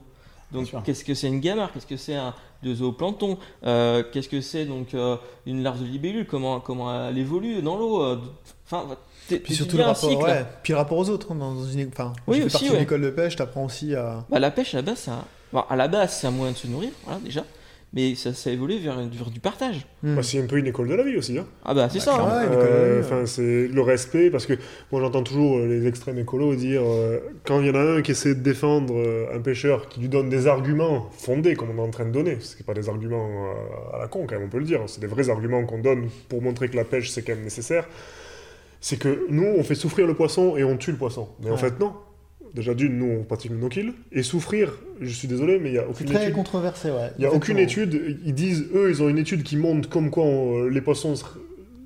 Donc, 0.51 0.71
qu'est-ce 0.83 1.03
que 1.03 1.13
c'est 1.13 1.27
une 1.27 1.39
gamarre? 1.41 1.71
Qu'est-ce 1.71 1.85
que 1.85 1.97
c'est 1.97 2.15
un 2.15 2.33
de 2.63 2.73
zooplancton 2.73 3.37
Euh, 3.65 4.03
Qu'est-ce 4.11 4.27
que 4.29 4.41
c'est 4.41 4.65
donc 4.65 4.93
euh, 4.95 5.15
une 5.45 5.61
larve 5.61 5.79
de 5.79 5.85
libellule? 5.85 6.25
Comment 6.25 6.59
comment 6.59 7.07
elle 7.09 7.17
évolue 7.19 7.61
dans 7.61 7.77
l'eau? 7.77 8.17
Enfin, 8.65 8.87
Puis 9.27 9.53
surtout 9.53 9.77
le 9.77 9.83
rapport, 9.83 10.19
ouais. 10.21 10.43
Puis 10.63 10.73
le 10.73 10.77
rapport 10.77 10.97
aux 10.97 11.09
autres. 11.09 11.31
hein, 11.31 11.35
dans 11.35 11.63
une, 11.65 11.87
enfin, 11.89 12.13
Oui, 12.25 12.37
aussi, 12.41 12.49
partie 12.51 12.65
ouais. 12.69 12.71
d'une 12.77 12.83
école 12.83 13.01
de 13.01 13.09
pêche, 13.11 13.35
t'apprends 13.35 13.65
aussi 13.65 13.93
à. 13.93 14.25
Bah, 14.29 14.39
la 14.39 14.49
pêche 14.49 14.73
à 14.73 14.77
la 14.77 14.81
base, 14.83 14.97
c'est 14.99 15.11
un- 15.11 15.25
bon, 15.53 15.63
à 15.69 15.75
la 15.75 15.87
base, 15.87 16.13
c'est 16.19 16.25
un 16.27 16.31
moyen 16.31 16.53
de 16.53 16.57
se 16.57 16.65
nourrir, 16.67 16.89
voilà 17.05 17.19
déjà. 17.19 17.43
Mais 17.91 18.13
ça, 18.13 18.35
ça 18.35 18.51
a 18.51 18.53
évolué 18.53 18.77
vers, 18.77 18.97
vers 18.99 19.31
du 19.31 19.39
partage. 19.39 19.87
Hmm. 20.03 20.15
Bah, 20.15 20.21
c'est 20.21 20.39
un 20.39 20.45
peu 20.45 20.57
une 20.57 20.67
école 20.67 20.89
de 20.89 20.93
la 20.93 21.03
vie 21.03 21.17
aussi. 21.17 21.39
Hein. 21.39 21.47
Ah 21.65 21.73
bah 21.73 21.89
c'est 21.89 21.97
Bah, 21.97 22.03
ça. 22.05 22.15
hein. 22.21 22.47
Ouais, 22.47 22.55
Euh, 22.55 23.25
c'est 23.25 23.67
le 23.67 23.81
respect 23.81 24.29
parce 24.29 24.45
que 24.45 24.53
moi 24.91 25.01
j'entends 25.01 25.23
toujours 25.23 25.57
euh, 25.57 25.65
les 25.67 25.87
extrêmes 25.87 26.19
écolos 26.19 26.53
dire 26.55 26.81
euh, 26.85 27.17
quand 27.45 27.59
il 27.61 27.65
y 27.67 27.69
en 27.71 27.75
a 27.75 27.79
un 27.97 28.01
qui 28.03 28.11
essaie 28.11 28.35
de 28.35 28.41
défendre 28.41 28.93
un 29.33 29.39
pêcheur 29.39 29.89
qui 29.89 30.01
lui 30.01 30.07
donne 30.09 30.29
des 30.29 30.45
arguments 30.45 31.09
fondés 31.17 31.55
comme 31.55 31.71
on 31.71 31.77
est 31.83 31.87
en 31.87 31.89
train 31.89 32.05
de 32.05 32.11
donner, 32.11 32.37
ce 32.41 32.55
qui 32.55 32.61
pas 32.61 32.75
des 32.75 32.89
arguments 32.89 33.27
euh, 33.27 33.95
à 33.95 33.99
la 33.99 34.07
con 34.07 34.27
quand 34.27 34.35
même 34.35 34.45
on 34.45 34.49
peut 34.49 34.59
le 34.59 34.65
dire, 34.65 34.81
c'est 34.85 35.01
des 35.01 35.07
vrais 35.07 35.29
arguments 35.31 35.65
qu'on 35.65 35.79
donne 35.79 36.09
pour 36.29 36.43
montrer 36.43 36.69
que 36.69 36.75
la 36.75 36.83
pêche 36.85 37.09
c'est 37.09 37.23
quand 37.23 37.33
même 37.33 37.43
nécessaire. 37.43 37.87
C'est 38.81 38.97
que 38.99 39.25
nous 39.29 39.55
on 39.57 39.63
fait 39.63 39.75
souffrir 39.75 40.05
le 40.05 40.13
poisson 40.13 40.55
et 40.57 40.63
on 40.63 40.77
tue 40.77 40.91
le 40.91 40.97
poisson, 40.97 41.27
mais 41.43 41.49
en 41.49 41.57
fait 41.57 41.79
non. 41.79 41.93
Déjà 42.55 42.73
d'une, 42.73 42.97
nous 42.97 43.19
on 43.19 43.23
pratique 43.23 43.51
le 43.51 43.57
no-kill 43.57 43.93
et 44.11 44.23
souffrir, 44.23 44.73
je 45.01 45.09
suis 45.09 45.27
désolé 45.27 45.59
mais 45.59 45.69
il 45.69 45.75
y 45.75 45.77
a 45.77 45.87
aucune 45.87 46.07
très 46.07 46.23
étude 46.23 46.33
controversé, 46.35 46.89
ouais. 46.89 47.11
il 47.17 47.21
n'y 47.21 47.25
a 47.27 47.33
aucune 47.33 47.59
étude, 47.59 48.17
ils 48.25 48.33
disent, 48.33 48.65
eux, 48.73 48.89
ils 48.89 49.03
ont 49.03 49.09
une 49.09 49.19
étude 49.19 49.43
qui 49.43 49.55
montre 49.55 49.87
comme 49.87 50.09
quoi 50.09 50.23
on- 50.23 50.63
les 50.65 50.81
poissons, 50.81 51.15
se, 51.15 51.23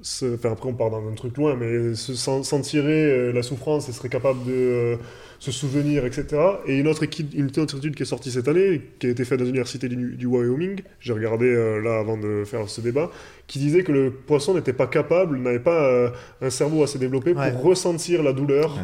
se- 0.01 0.35
enfin 0.35 0.51
après 0.53 0.69
on 0.69 0.73
part 0.73 0.89
dans 0.89 1.05
un 1.07 1.13
truc 1.15 1.35
loin, 1.37 1.55
mais 1.59 1.95
se 1.95 2.13
sen- 2.13 2.41
euh, 2.75 3.33
la 3.33 3.43
souffrance 3.43 3.89
et 3.89 3.91
seraient 3.91 4.09
capables 4.09 4.43
de 4.45 4.51
euh, 4.53 4.95
se 5.39 5.51
souvenir, 5.51 6.05
etc. 6.05 6.25
Et 6.65 6.77
une 6.79 6.87
autre, 6.87 7.03
équipe, 7.03 7.33
une 7.35 7.47
autre 7.61 7.77
étude 7.77 7.95
qui 7.95 8.03
est 8.03 8.05
sortie 8.05 8.31
cette 8.31 8.47
année, 8.47 8.81
qui 8.99 9.07
a 9.07 9.09
été 9.09 9.25
faite 9.25 9.39
dans 9.39 9.45
l'université 9.45 9.89
du, 9.89 10.15
du 10.15 10.25
Wyoming, 10.25 10.79
j'ai 11.01 11.11
regardé 11.11 11.47
euh, 11.47 11.81
là 11.81 11.99
avant 11.99 12.15
de 12.17 12.43
faire 12.45 12.69
ce 12.69 12.79
débat, 12.79 13.11
qui 13.47 13.59
disait 13.59 13.83
que 13.83 13.91
le 13.91 14.11
poisson 14.11 14.53
n'était 14.53 14.71
pas 14.71 14.87
capable, 14.87 15.37
n'avait 15.39 15.59
pas 15.59 15.83
euh, 15.89 16.09
un 16.41 16.49
cerveau 16.49 16.83
assez 16.83 16.97
développé 16.99 17.33
Ouais. 17.33 17.51
pour 17.51 17.63
ressentir 17.63 18.23
la 18.23 18.31
douleur. 18.31 18.73
Ouais. 18.75 18.81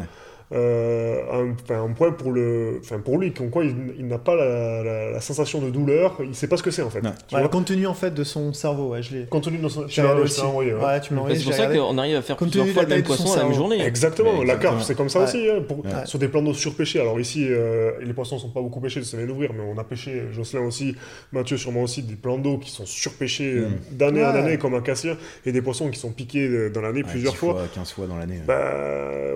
Euh, 0.52 1.20
un, 1.32 1.74
un 1.74 1.92
point 1.92 2.10
pour, 2.10 2.32
le, 2.32 2.80
enfin, 2.82 2.98
pour 2.98 3.18
lui, 3.18 3.32
comme 3.32 3.50
quoi 3.50 3.64
il, 3.64 3.74
il 3.98 4.06
n'a 4.08 4.18
pas 4.18 4.34
la, 4.34 4.82
la- 4.82 5.10
la 5.12 5.20
sensation 5.20 5.60
de 5.60 5.70
douleur, 5.70 6.18
il 6.24 6.34
sait 6.34 6.48
pas 6.48 6.56
ce 6.56 6.62
que 6.64 6.72
c'est 6.72 6.82
en 6.82 6.90
fait. 6.90 7.00
Ouais. 7.02 7.10
Tu 7.28 7.34
Ouais, 7.36 7.40
vois 7.40 7.48
compte 7.50 7.66
tenu 7.66 7.86
en 7.86 7.94
fait 7.94 8.12
de 8.12 8.24
son 8.24 8.52
cerveau, 8.52 8.88
ouais, 8.88 9.02
je 9.02 9.14
l'ai. 9.16 9.24
Compte 9.26 9.44
tenu 9.44 9.58
de 9.58 9.68
son... 9.68 9.86
j'ai 9.86 10.02
Je 10.02 10.40
envoyé, 10.42 10.74
ouais. 10.74 10.84
Ouais, 10.84 11.00
tu 11.00 11.12
me 11.12 11.18
l'as 11.18 11.22
Bah, 11.22 11.30
envoyé. 11.30 11.36
c'est 11.38 11.44
pour 11.44 11.54
ça 11.54 11.66
qu'on 11.68 11.98
arrive 11.98 12.16
à 12.16 12.22
faire 12.22 12.36
plusieurs 12.36 12.66
de 12.66 12.72
fois 12.72 12.82
la 12.82 12.88
le 12.88 12.94
même 12.96 13.02
de 13.02 13.06
poisson 13.06 13.22
la 13.24 13.30
même 13.30 13.38
cerveau. 13.38 13.54
journée. 13.54 13.84
Exactement, 13.84 14.38
Ouais, 14.40 14.44
la 14.44 14.56
carpe, 14.56 14.80
c'est 14.82 14.96
comme 14.96 15.08
ça 15.08 15.20
Ouais. 15.20 15.24
aussi. 15.26 15.48
hein, 15.48 15.62
pour- 15.66 15.84
Ouais. 15.84 15.90
Sur 16.04 16.18
des 16.18 16.26
plans 16.28 16.42
d'eau 16.42 16.52
surpêchés. 16.52 17.00
Alors 17.00 17.20
ici, 17.20 17.46
euh, 17.48 17.92
les 18.02 18.12
poissons 18.12 18.38
sont 18.38 18.50
pas 18.50 18.60
beaucoup 18.60 18.80
pêchés, 18.80 19.02
c'est 19.04 19.24
l'ouvrir, 19.24 19.52
mais 19.52 19.62
on 19.62 19.78
a 19.78 19.84
pêché, 19.84 20.22
Jocelyn 20.32 20.62
aussi, 20.62 20.96
Mathieu 21.32 21.56
sûrement 21.58 21.82
aussi, 21.82 22.02
des 22.02 22.16
plans 22.16 22.38
d'eau 22.38 22.58
qui 22.58 22.70
sont 22.70 22.86
surpêchés 22.86 23.52
euh, 23.54 23.68
Mm. 23.68 23.96
d'année 23.96 24.24
en 24.24 24.28
année 24.30 24.58
comme 24.58 24.74
un 24.74 24.80
cassien, 24.80 25.16
et 25.46 25.52
des 25.52 25.62
poissons 25.62 25.90
qui 25.90 25.98
sont 26.00 26.10
piqués 26.10 26.70
dans 26.70 26.80
l'année 26.80 27.04
plusieurs 27.04 27.34
10 27.34 27.38
fois. 27.38 27.62
15 27.72 27.92
fois 27.92 28.06
dans 28.08 28.16
l'année. 28.16 28.40
Bah, 28.46 28.72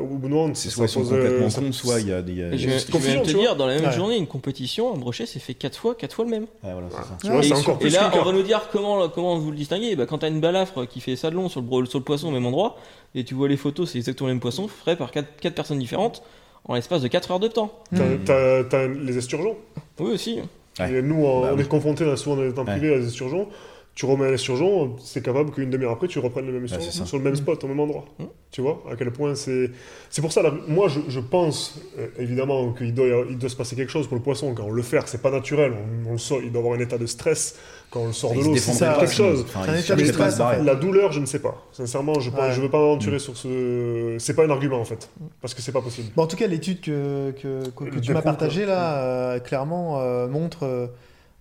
au 0.00 0.06
bout 0.06 0.28
moment, 0.28 0.52
c'est 0.54 0.70
pose, 1.04 1.12
euh, 1.12 1.38
complètement 1.40 1.72
ça- 1.72 1.78
soit 1.78 2.00
il 2.00 2.08
y 2.08 2.12
a 2.12 2.22
des. 2.22 2.34
je, 2.56 2.56
je 2.56 2.68
vais 2.98 3.22
te 3.22 3.26
dire, 3.30 3.56
dans 3.56 3.66
la 3.66 3.74
même 3.76 3.84
Ouais. 3.86 3.92
journée, 3.92 4.16
une 4.16 4.26
compétition, 4.26 4.94
un 4.94 4.98
brochet 4.98 5.26
s'est 5.26 5.38
fait 5.40 5.54
4 5.54 5.76
fois, 5.78 5.94
4 5.94 6.14
fois 6.14 6.24
le 6.24 6.30
même. 6.30 6.42
Ouais, 6.62 6.72
voilà, 6.72 6.86
c'est 6.90 6.96
ça. 6.96 7.16
Tu 7.22 7.26
vois, 7.28 7.38
et, 7.38 7.42
c'est 7.42 7.48
sur- 7.48 7.58
encore 7.58 7.74
et 7.76 7.78
plus 7.78 7.90
là, 7.92 8.10
on 8.14 8.22
va 8.24 8.32
nous 8.32 8.42
dire 8.42 8.68
comment, 8.72 9.08
comment 9.08 9.38
vous 9.38 9.50
le 9.50 9.56
distinguez. 9.56 9.96
Bah, 9.96 10.06
quand 10.06 10.18
t'as 10.18 10.28
une 10.28 10.40
balafre 10.40 10.86
qui 10.86 11.00
fait 11.00 11.16
ça 11.16 11.30
de 11.30 11.34
long 11.36 11.48
sur 11.48 11.60
le, 11.60 11.66
bro- 11.66 11.84
sur 11.86 11.98
le 11.98 12.04
poisson 12.04 12.28
au 12.28 12.32
même 12.32 12.46
endroit, 12.46 12.76
et 13.14 13.24
tu 13.24 13.34
vois 13.34 13.48
les 13.48 13.56
photos, 13.56 13.90
c'est 13.90 13.98
exactement 13.98 14.28
le 14.28 14.34
même 14.34 14.40
poisson, 14.40 14.66
frais 14.68 14.96
par 14.96 15.10
4, 15.10 15.50
personnes 15.54 15.78
différentes, 15.78 16.22
en 16.66 16.74
l'espace 16.74 17.02
de 17.02 17.08
4 17.08 17.30
heures 17.30 17.40
de 17.40 17.48
temps. 17.48 17.72
T'as- 17.94 18.04
Hmm. 18.04 18.68
T'as 18.70 18.86
les 18.88 19.18
esturgeons. 19.18 19.56
Oui, 20.00 20.12
aussi. 20.12 20.38
Ouais. 20.80 20.92
Et 20.92 21.02
nous, 21.02 21.16
on, 21.24 21.42
Bah 21.42 21.50
on 21.52 21.56
oui. 21.56 21.62
est 21.62 21.68
confrontés 21.68 22.04
là, 22.04 22.16
souvent 22.16 22.36
dans 22.36 22.42
les 22.42 22.52
temps 22.52 22.64
Ouais. 22.64 22.72
privés 22.78 22.94
à 22.94 22.98
des 22.98 23.06
esturgeons. 23.06 23.48
Tu 23.94 24.06
remets 24.06 24.26
un 24.26 24.32
esturgeon, 24.32 24.96
c'est 24.98 25.22
capable 25.22 25.52
qu'une 25.52 25.70
demi-heure 25.70 25.92
après, 25.92 26.08
tu 26.08 26.18
reprennes 26.18 26.46
le 26.46 26.52
même 26.52 26.64
esturgeon 26.64 26.90
c'est 26.90 26.98
ça. 26.98 27.06
sur 27.06 27.16
le 27.16 27.22
même 27.22 27.36
spot, 27.36 27.62
au 27.62 27.68
même 27.68 27.78
endroit. 27.78 28.04
Mm. 28.18 28.24
Tu 28.50 28.60
vois 28.60 28.82
à 28.90 28.96
quel 28.96 29.12
point 29.12 29.36
c'est. 29.36 29.70
C'est 30.10 30.20
pour 30.20 30.32
ça, 30.32 30.42
là, 30.42 30.52
moi, 30.66 30.88
je, 30.88 30.98
je 31.08 31.20
pense 31.20 31.78
euh, 31.98 32.08
évidemment 32.18 32.72
qu'il 32.72 32.92
doit, 32.92 33.06
il 33.30 33.38
doit 33.38 33.48
se 33.48 33.54
passer 33.54 33.76
quelque 33.76 33.90
chose 33.92 34.08
pour 34.08 34.16
le 34.16 34.22
poisson. 34.22 34.52
Quand 34.52 34.64
on 34.64 34.70
le 34.72 34.82
fait, 34.82 34.98
c'est 35.06 35.22
pas 35.22 35.30
naturel. 35.30 35.72
On, 36.06 36.08
on 36.10 36.12
le 36.12 36.18
sort, 36.18 36.38
il 36.42 36.50
doit 36.50 36.60
avoir 36.60 36.76
un 36.76 36.80
état 36.80 36.98
de 36.98 37.06
stress 37.06 37.56
quand 37.90 38.00
on 38.00 38.06
le 38.08 38.12
sort 38.12 38.32
de 38.34 38.40
l'eau. 38.42 38.56
C'est 38.56 38.72
ça, 38.72 38.94
pas, 38.94 39.00
quelque 39.00 39.12
sinon- 39.14 39.30
chose. 39.30 39.44
enfin, 39.48 39.60
C'est 39.64 39.70
un 39.70 39.76
état 39.76 39.94
de 40.12 40.12
pas 40.18 40.30
stress. 40.30 40.64
La 40.64 40.74
douleur, 40.74 41.12
je 41.12 41.20
ne 41.20 41.26
sais 41.26 41.38
pas. 41.40 41.64
Sincèrement, 41.72 42.18
je 42.18 42.30
Ouais. 42.30 42.48
ne 42.56 42.62
veux 42.62 42.70
pas 42.70 42.78
m'aventurer 42.80 43.20
sur 43.20 43.36
ce. 43.36 44.16
C'est 44.18 44.34
pas 44.34 44.44
un 44.44 44.50
argument 44.50 44.80
en 44.80 44.84
fait, 44.84 45.08
parce 45.40 45.54
que 45.54 45.62
c'est 45.62 45.70
pas 45.72 45.82
possible. 45.82 46.08
Bon, 46.16 46.24
en 46.24 46.26
tout 46.26 46.36
cas, 46.36 46.48
l'étude 46.48 46.80
que, 46.80 47.30
que, 47.40 47.68
que- 47.70 47.84
que 47.90 47.94
Le 47.94 48.00
tu 48.00 48.12
m'as 48.12 48.22
partagée 48.22 48.66
là, 48.66 48.96
euh, 49.04 49.38
clairement 49.38 50.00
euh, 50.00 50.26
montre, 50.26 50.90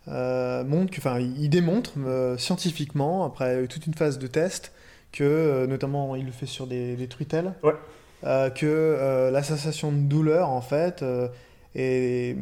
montre 0.08 0.91
que, 0.91 0.97
enfin, 0.97 1.20
il 1.20 1.49
démontre 1.49 1.91
euh, 2.06 2.38
scientifiquement, 2.38 3.26
après 3.26 3.68
toute 3.68 3.88
une 3.88 3.93
phase 3.93 4.20
de 4.20 4.28
test, 4.28 4.72
que, 5.12 5.24
euh, 5.24 5.68
notamment, 5.68 6.16
il 6.16 6.26
le 6.26 6.32
fait 6.32 6.45
sur 6.45 6.68
des, 6.68 6.95
des 6.95 7.08
truitelles, 7.08 7.54
Ouais. 7.64 7.74
euh, 8.26 8.49
que 8.49 8.66
euh, 8.66 9.32
la 9.32 9.43
sensation 9.43 9.91
de 9.91 9.97
douleur, 9.99 10.49
en 10.49 10.62
fait, 10.62 11.04
euh, 11.04 11.28
est- 11.76 12.36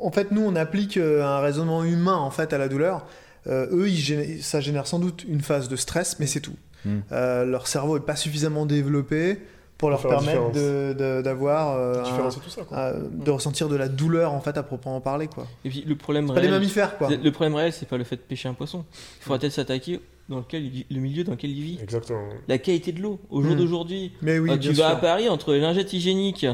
en 0.00 0.10
fait, 0.10 0.30
nous, 0.30 0.42
on 0.42 0.56
applique 0.56 0.96
euh, 0.96 1.22
un 1.24 1.40
raisonnement 1.40 1.84
humain, 1.84 2.16
en 2.16 2.30
fait, 2.30 2.52
à 2.52 2.58
la 2.58 2.68
douleur. 2.68 3.06
Euh, 3.46 3.66
eux, 3.72 3.88
ils 3.90 4.42
ça 4.42 4.60
génère 4.60 4.86
sans 4.86 4.98
doute 4.98 5.24
une 5.28 5.42
phase 5.42 5.68
de 5.68 5.76
stress, 5.76 6.18
mais 6.18 6.26
c'est 6.26 6.40
tout. 6.40 6.56
Hmm. 6.86 7.00
Euh, 7.12 7.44
leur 7.44 7.66
cerveau 7.66 7.96
est 7.98 8.04
pas 8.06 8.16
suffisamment 8.16 8.64
développé 8.66 9.38
pour 9.78 9.90
leur 9.90 10.00
permettre 10.00 10.52
de- 10.52 10.94
de- 10.98 11.22
d'avoir 11.22 11.76
euh, 11.76 11.94
La 11.94 12.00
un- 12.00 12.02
différence, 12.04 12.34
c'est 12.34 12.40
tout 12.40 12.50
ça. 12.50 12.62
Quoi. 12.62 12.78
euh, 12.78 13.00
de 13.12 13.30
ressentir 13.30 13.68
de 13.68 13.76
la 13.76 13.88
douleur 13.88 14.32
en 14.32 14.40
fait 14.40 14.56
à 14.56 14.62
proprement 14.62 15.00
parler 15.00 15.26
quoi. 15.26 15.46
Et 15.64 15.68
puis 15.68 15.84
le 15.86 15.96
problème 15.96 16.28
Pas 16.28 16.34
des 16.34 16.40
réel, 16.42 16.52
mammifères 16.52 16.96
quoi. 16.96 17.08
le 17.10 17.30
problème 17.32 17.54
réel, 17.56 17.72
c'est 17.72 17.88
pas 17.88 17.96
le 17.98 18.04
fait 18.04 18.16
de 18.16 18.20
pêcher 18.22 18.48
un 18.48 18.54
poisson. 18.54 18.84
Il 19.20 19.24
faudra 19.24 19.38
peut-être 19.38 19.52
s'attaquer 19.52 20.00
dans 20.30 20.38
lequel 20.38 20.64
il- 20.64 20.86
le 20.90 21.00
milieu 21.02 21.22
dans 21.24 21.32
lequel 21.32 21.50
il 21.50 21.62
vit. 21.62 21.78
Exactement. 21.82 22.22
La 22.48 22.56
qualité 22.56 22.92
de 22.92 23.00
l'eau. 23.02 23.18
Au 23.28 23.42
jour 23.42 23.52
Hmm. 23.52 23.58
d'aujourd'hui, 23.58 24.12
Mais 24.22 24.38
oui, 24.38 24.52
euh, 24.52 24.56
tu 24.56 24.70
vas 24.72 24.90
à. 24.90 24.96
Paris 24.96 25.28
entre 25.28 25.52
les 25.52 25.60
lingettes 25.60 25.92
hygiéniques, 25.92 26.44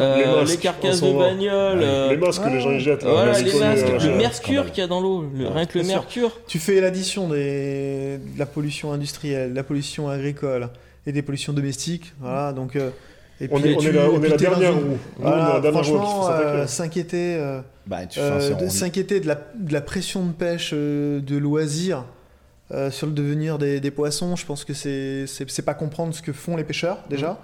euh, 0.00 0.44
Les 0.44 0.56
carcasses 0.56 1.02
de 1.02 1.12
bagnole, 1.12 1.80
euh, 1.82 2.10
les 2.10 2.16
masques 2.16 2.42
que 2.42 2.48
les 2.48 2.60
gens 2.60 2.72
y 2.72 2.80
jettent. 2.80 3.04
là, 3.04 3.10
voilà, 3.12 3.38
les 3.40 3.58
masques, 3.60 3.86
le 4.02 4.16
mercure 4.16 4.66
qu'il 4.72 4.80
y 4.80 4.84
a 4.84 4.88
dans 4.88 5.00
l'eau, 5.00 5.24
le- 5.36 5.46
rien 5.48 5.66
que 5.66 5.78
le 5.78 5.84
sûr. 5.84 5.92
mercure. 5.94 6.32
Tu 6.48 6.58
fais 6.58 6.80
l'addition 6.80 7.28
des... 7.28 8.18
de 8.18 8.38
la 8.38 8.46
pollution 8.46 8.92
industrielle, 8.92 9.50
de 9.50 9.56
la 9.56 9.62
pollution 9.62 10.08
agricole 10.08 10.70
et 11.06 11.12
des 11.12 11.22
pollutions 11.22 11.52
domestiques, 11.52 12.12
voilà 12.20 12.52
donc. 12.52 12.76
euh, 12.76 12.90
et 13.40 13.48
On 13.50 13.58
puis 13.60 13.70
est, 13.70 13.74
on 13.76 13.78
tu- 13.80 13.88
est 13.88 13.92
la, 13.92 14.08
on 14.10 14.22
est 14.22 14.28
la 14.28 14.36
dernière 14.36 14.74
roue. 14.74 14.80
Nous, 14.80 14.98
on 15.18 15.20
est 15.20 15.22
Voilà, 15.22 15.54
la 15.54 15.60
dernière 15.60 15.80
roue 15.80 15.80
qu'il 15.84 15.92
faut 15.94 15.98
franchement, 16.04 16.30
euh, 16.30 16.66
s'inquiéter, 16.68 17.36
euh, 17.36 17.60
Bah, 17.88 18.06
tu, 18.06 18.20
euh, 18.20 18.38
de 18.50 19.18
de 19.18 19.26
la, 19.26 19.34
de 19.58 19.72
la 19.72 19.80
pression 19.80 20.24
de 20.26 20.32
pêche 20.32 20.70
euh, 20.74 21.20
de 21.20 21.36
loisirs 21.38 22.04
euh, 22.70 22.90
sur 22.92 23.06
le 23.08 23.12
devenir 23.12 23.58
des, 23.58 23.80
des 23.80 23.90
poissons, 23.90 24.36
je 24.36 24.46
pense 24.46 24.64
que 24.64 24.74
c'est 24.74 25.26
c'est 25.26 25.50
c'est 25.50 25.62
pas 25.62 25.74
comprendre 25.74 26.14
ce 26.14 26.22
que 26.22 26.32
font 26.32 26.56
les 26.56 26.62
pêcheurs 26.62 26.98
déjà, 27.10 27.38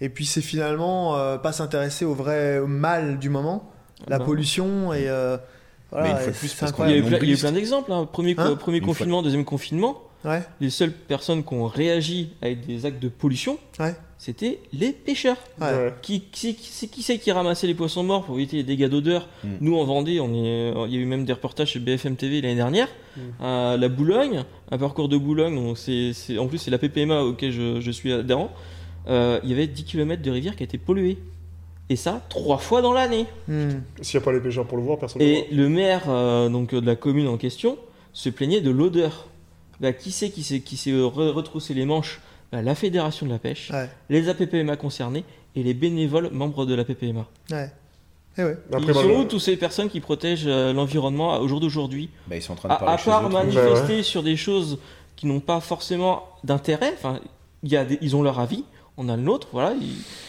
et 0.00 0.08
puis 0.08 0.26
c'est 0.26 0.40
finalement 0.40 1.16
euh, 1.16 1.36
pas 1.38 1.52
s'intéresser 1.52 2.04
au 2.04 2.14
vrai 2.14 2.60
mal 2.66 3.18
du 3.20 3.28
moment, 3.30 3.70
la 4.08 4.18
Bah, 4.18 4.24
pollution 4.24 4.92
et 4.92 5.08
euh, 5.08 5.36
voilà, 5.92 6.06
Mais 6.06 6.10
une 6.10 6.16
fois 6.16 6.26
de 6.26 6.30
et 6.30 6.38
plus, 6.38 6.48
c'est 6.48 6.58
parce 6.58 6.72
qu'on 6.72 6.84
Il 6.86 6.90
y 6.90 6.94
a 6.94 6.96
eu 6.96 7.02
plein, 7.02 7.10
il 7.10 7.12
y 7.12 7.14
a 7.14 7.18
eu 7.18 7.20
nombriste. 7.20 7.42
plein 7.42 7.52
d'exemples. 7.52 7.92
hein. 7.92 8.08
Premier, 8.12 8.34
Hein 8.38 8.56
premier 8.58 8.80
fois- 8.80 8.86
confinement, 8.88 9.22
deuxième 9.22 9.44
confinement, 9.44 10.02
Ouais, 10.24 10.42
les 10.60 10.70
seules 10.70 10.92
personnes 10.92 11.44
qui 11.44 11.52
ont 11.54 11.66
réagi 11.66 12.30
avec 12.40 12.66
des 12.66 12.86
actes 12.86 13.02
de 13.02 13.08
pollution, 13.08 13.58
Ouais. 13.78 13.94
c'était 14.16 14.60
les 14.72 14.92
pêcheurs. 14.92 15.36
ouais. 15.60 15.92
Qui, 16.02 16.22
qui, 16.32 16.54
qui, 16.54 16.88
qui 16.88 17.02
c'est 17.02 17.18
qui 17.18 17.30
ramassait 17.30 17.66
les 17.66 17.74
poissons 17.74 18.02
morts 18.02 18.24
pour 18.24 18.36
éviter 18.36 18.56
les 18.58 18.62
dégâts 18.62 18.88
d'odeur? 18.88 19.28
Mm. 19.44 19.48
Nous 19.60 19.76
en 19.76 19.84
Vendée, 19.84 20.20
on 20.20 20.32
est, 20.34 20.72
il 20.88 20.94
y 20.94 20.96
a 20.96 21.00
eu 21.00 21.04
même 21.04 21.24
des 21.26 21.32
reportages 21.34 21.72
chez 21.72 21.78
BFM 21.78 22.16
TV 22.16 22.40
l'année 22.40 22.54
dernière. 22.54 22.88
Mm. 23.16 23.20
À 23.44 23.76
la 23.76 23.88
Boulogne, 23.88 24.44
un 24.70 24.78
parcours 24.78 25.08
de 25.10 25.16
Boulogne, 25.18 25.54
donc 25.54 25.76
c'est, 25.78 26.12
c'est- 26.14 26.38
en 26.38 26.46
plus 26.46 26.56
c'est 26.58 26.70
la 26.70 26.78
PPMA 26.78 27.22
auquel 27.22 27.52
je, 27.52 27.80
je 27.80 27.90
suis 27.90 28.12
adhérent. 28.12 28.50
Euh, 29.08 29.38
il 29.44 29.50
y 29.50 29.52
avait 29.52 29.66
10 29.66 29.84
km 29.84 30.22
de 30.22 30.30
rivière 30.30 30.56
qui 30.56 30.62
a 30.62 30.64
été 30.64 30.78
polluée. 30.78 31.18
Et 31.90 31.96
ça, 31.96 32.22
trois 32.30 32.56
fois 32.56 32.80
dans 32.80 32.94
l'année. 32.94 33.26
Hmm. 33.46 33.68
S'il 34.00 34.18
n'y 34.18 34.22
a 34.22 34.24
pas 34.24 34.32
les 34.32 34.40
pêcheurs 34.40 34.66
pour 34.66 34.78
le 34.78 34.82
voir, 34.84 34.98
personne 34.98 35.20
ne 35.20 35.26
le 35.26 35.32
Et 35.32 35.48
le 35.52 35.68
maire 35.68 36.04
euh, 36.08 36.48
donc, 36.48 36.72
euh, 36.72 36.80
de 36.80 36.86
la 36.86 36.96
commune 36.96 37.28
en 37.28 37.36
question 37.36 37.76
se 38.14 38.30
plaignait 38.30 38.62
de 38.62 38.70
l'odeur. 38.70 39.28
Bah, 39.80 39.92
qui 39.92 40.10
c'est 40.12 40.30
qui 40.30 40.42
s'est, 40.42 40.60
qui 40.60 40.76
s'est 40.76 40.90
re- 40.92 41.30
retroussé 41.30 41.74
les 41.74 41.84
manches? 41.84 42.20
Bah, 42.52 42.62
La 42.62 42.74
fédération 42.74 43.26
de 43.26 43.32
la 43.32 43.38
pêche, 43.38 43.70
Ouais, 43.72 43.88
les 44.08 44.28
APPMA 44.28 44.76
concernés 44.76 45.24
et 45.56 45.62
les 45.62 45.74
bénévoles 45.74 46.30
membres 46.30 46.66
de 46.66 46.74
la 46.74 46.84
PPMA. 46.84 47.26
ouais. 47.50 47.70
Eh 48.36 48.42
ouais. 48.42 48.58
voit. 48.68 48.80
Ils 48.80 48.92
sont 48.94 49.10
où 49.10 49.24
tous 49.24 49.38
ces 49.38 49.56
personnes 49.56 49.88
qui 49.88 50.00
protègent 50.00 50.48
euh, 50.48 50.72
l'environnement 50.72 51.38
au 51.38 51.46
jour 51.46 51.60
d'aujourd'hui? 51.60 52.10
Bah, 52.26 52.34
ils 52.34 52.42
sont 52.42 52.54
en 52.54 52.56
train 52.56 52.68
de 52.68 52.74
À, 52.74 52.76
parler 52.78 52.94
à 52.94 52.96
chez 52.96 53.04
part 53.10 53.30
manifester 53.30 54.02
sur 54.02 54.24
des 54.24 54.36
choses 54.36 54.78
qui 55.14 55.26
n'ont 55.26 55.38
pas 55.38 55.60
forcément 55.60 56.24
d'intérêt, 56.42 56.92
enfin, 56.96 57.20
il 57.62 57.70
y 57.70 57.76
a 57.76 57.84
des- 57.84 57.96
ils 58.00 58.16
ont 58.16 58.22
leur 58.24 58.40
avis, 58.40 58.64
on 58.96 59.08
a 59.08 59.14
le 59.16 59.22
nôtre, 59.22 59.46
voilà. 59.52 59.72
ils- 59.80 59.86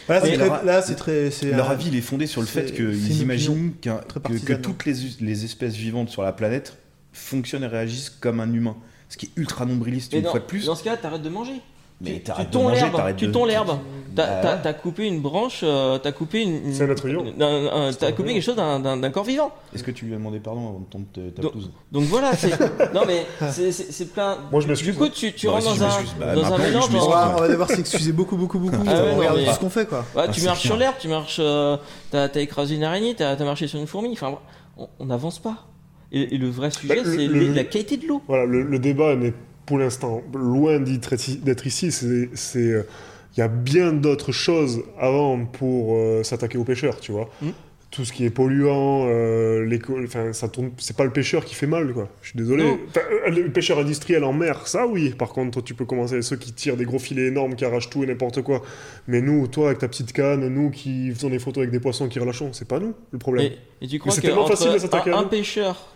Là, 0.08 0.20
c'est 0.20 0.30
Mais 0.30 0.36
très, 0.36 0.46
leur- 0.46 0.64
là, 0.64 0.82
c'est 0.82 0.94
très. 0.94 1.32
c'est 1.32 1.50
Leur 1.50 1.68
un- 1.68 1.72
avis, 1.72 1.88
il 1.88 1.96
est 1.96 2.00
fondé 2.00 2.28
sur 2.28 2.40
le 2.40 2.46
fait 2.46 2.72
qu'ils 2.72 3.20
imaginent 3.22 3.72
qu'un- 3.80 3.98
que, 4.46 4.52
toutes 4.54 4.84
les, 4.86 4.94
les 5.20 5.44
espèces 5.44 5.74
vivantes 5.74 6.08
sur 6.08 6.22
la 6.22 6.32
planète 6.32 6.78
fonctionnent 7.12 7.64
et 7.64 7.68
réagissent 7.68 8.10
comme 8.10 8.38
un 8.38 8.52
humain. 8.52 8.76
Ce 9.08 9.16
qui 9.16 9.26
est 9.26 9.30
ultra 9.36 9.64
nombriliste 9.66 10.12
Mais 10.12 10.18
une 10.18 10.24
dans, 10.24 10.30
fois 10.32 10.40
de 10.40 10.44
plus. 10.44 10.66
dans 10.66 10.74
ce 10.74 10.84
cas, 10.84 10.96
t'arrêtes 10.96 11.22
de 11.22 11.28
manger. 11.28 11.60
Mais 12.02 12.16
tu, 12.16 12.20
t'arrêtes 12.24 12.50
tu 12.50 12.58
manger, 12.58 12.80
l'herbe, 12.82 12.96
t'arrêtes 12.96 13.16
tu 13.16 13.26
de- 13.26 13.32
tonds 13.32 13.46
l'herbe. 13.46 13.78
T'as, 14.14 14.42
Bah 14.42 14.58
t'as- 14.62 14.72
coupé 14.74 15.06
une 15.06 15.20
branche, 15.22 15.60
euh, 15.62 15.96
t'as 15.98 16.12
coupé 16.12 16.42
une. 16.42 16.72
C'est 16.72 16.86
C'est 16.86 17.98
T'as 17.98 18.12
coupé 18.12 18.34
quelque 18.34 18.42
chose 18.42 18.56
d'un, 18.56 19.10
corps 19.10 19.24
vivant. 19.24 19.50
Est-ce 19.74 19.82
que 19.82 19.90
tu 19.90 20.04
lui 20.04 20.12
as 20.14 20.18
demandé 20.18 20.38
pardon 20.38 20.68
avant 20.68 20.78
de 20.80 20.84
tondre 20.84 21.04
ta- 21.12 21.20
ta 21.34 21.42
Donc- 21.42 21.52
pelouse? 21.52 21.70
Donc 21.92 22.04
voilà, 22.04 22.34
c'est. 22.36 22.50
non 22.94 23.02
mais 23.06 23.26
c'est, 23.50 23.72
plein. 24.12 24.36
Moi, 24.52 24.60
je 24.60 24.68
m'excuse, 24.68 24.92
Du 24.92 24.98
coup, 24.98 25.08
tu, 25.08 25.32
tu 25.32 25.46
Bah, 25.46 25.52
rentres 25.54 25.68
si 25.70 25.74
je 25.76 25.80
dans 25.80 25.86
un, 25.86 26.02
bah, 26.20 26.34
dans 26.34 26.52
un 26.52 26.58
mélange. 26.58 26.84
On 26.94 27.08
va, 27.40 27.48
devoir 27.48 27.70
s'excuser 27.70 28.12
beaucoup, 28.12 28.36
beaucoup, 28.36 28.58
beaucoup. 28.58 28.76
Ah 28.86 28.92
ouais, 29.02 29.14
Regarde 29.14 29.38
mais- 29.38 29.46
tout 29.46 29.52
ce 29.54 29.58
qu'on 29.60 29.70
fait, 29.70 29.86
quoi. 29.86 30.00
Ouais, 30.14 30.24
Ah, 30.26 30.28
tu 30.28 30.40
c'est 30.40 30.46
marches 30.46 30.60
sur 30.60 30.76
l'herbe, 30.76 30.96
tu 30.98 31.08
marches. 31.08 31.38
euh, 31.40 31.76
t'as, 32.10 32.28
écrasé 32.34 32.74
une 32.74 32.84
araignée, 32.84 33.14
t'as, 33.14 33.36
marché 33.44 33.68
sur 33.68 33.78
une 33.80 33.86
fourmi. 33.86 34.10
Enfin, 34.12 34.38
on 34.98 35.04
n'avance 35.06 35.38
pas. 35.38 35.64
Et, 36.12 36.34
et 36.34 36.38
le 36.38 36.48
vrai 36.48 36.70
sujet, 36.70 36.94
Bah, 36.94 37.02
c'est 37.04 37.26
la 37.28 37.64
qualité 37.64 37.96
de 37.96 38.06
l'eau. 38.06 38.22
Voilà, 38.28 38.44
le, 38.46 38.62
le 38.62 38.78
débat 38.78 39.16
n'est 39.16 39.32
pour 39.66 39.78
l'instant 39.78 40.22
loin 40.34 40.78
d'être 40.78 41.12
ici-. 41.66 41.90
C'est, 41.92 42.58
euh, 42.58 42.82
il 43.36 43.40
y 43.40 43.42
a 43.42 43.48
bien 43.48 43.92
d'autres 43.92 44.32
choses 44.32 44.82
avant 44.98 45.44
pour 45.44 45.96
euh, 45.96 46.22
s'attaquer 46.22 46.58
aux 46.58 46.64
pêcheurs, 46.64 47.00
tu 47.00 47.12
vois. 47.12 47.28
Mm. 47.42 47.48
Tout 47.90 48.04
ce 48.04 48.12
qui 48.12 48.24
est 48.24 48.30
polluant, 48.30 49.06
euh, 49.08 49.64
l'éco- 49.64 49.96
enfin, 50.04 50.32
ça 50.32 50.48
tourne. 50.48 50.70
C'est 50.78 50.96
pas 50.96 51.04
le 51.04 51.12
pêcheur 51.12 51.44
qui 51.44 51.54
fait 51.54 51.66
mal, 51.68 51.92
quoi. 51.92 52.08
Je 52.20 52.30
suis 52.30 52.36
désolé. 52.38 52.64
Enfin, 52.88 53.00
euh, 53.26 53.30
le 53.30 53.48
pêcheur 53.50 53.78
industriel 53.78 54.22
en 54.24 54.32
mer, 54.32 54.66
ça 54.66 54.86
oui. 54.86 55.10
Par 55.10 55.30
contre, 55.30 55.62
tu 55.62 55.74
peux 55.74 55.84
commencer 55.84 56.14
avec 56.14 56.24
ceux 56.24 56.36
qui 56.36 56.52
tirent 56.52 56.76
des 56.76 56.84
gros 56.84 56.98
filets 56.98 57.26
énormes, 57.28 57.54
qui 57.54 57.64
arrachent 57.64 57.88
tout 57.88 58.02
et 58.02 58.06
n'importe 58.06 58.42
quoi. 58.42 58.60
Mais 59.06 59.20
nous, 59.22 59.46
toi 59.46 59.66
avec 59.68 59.78
ta 59.78 59.88
petite 59.88 60.12
canne, 60.12 60.46
nous 60.48 60.70
qui 60.70 61.10
faisons 61.12 61.30
des 61.30 61.38
photos 61.38 61.62
avec 61.62 61.70
des 61.70 61.80
poissons 61.80 62.08
qui 62.08 62.18
relâchons, 62.18 62.52
c'est 62.52 62.68
pas 62.68 62.80
nous 62.80 62.92
le 63.12 63.18
problème. 63.18 63.52
Et, 63.80 63.84
et 63.84 63.88
tu 63.88 63.98
crois 63.98 64.12
c'est 64.12 64.20
que 64.20 64.26
tellement 64.26 64.42
entre 64.42 64.56
facile 64.56 64.72
de 64.88 64.94
un, 64.94 65.14
à 65.14 65.18
un 65.18 65.22
nous. 65.22 65.28
pêcheur 65.28 65.92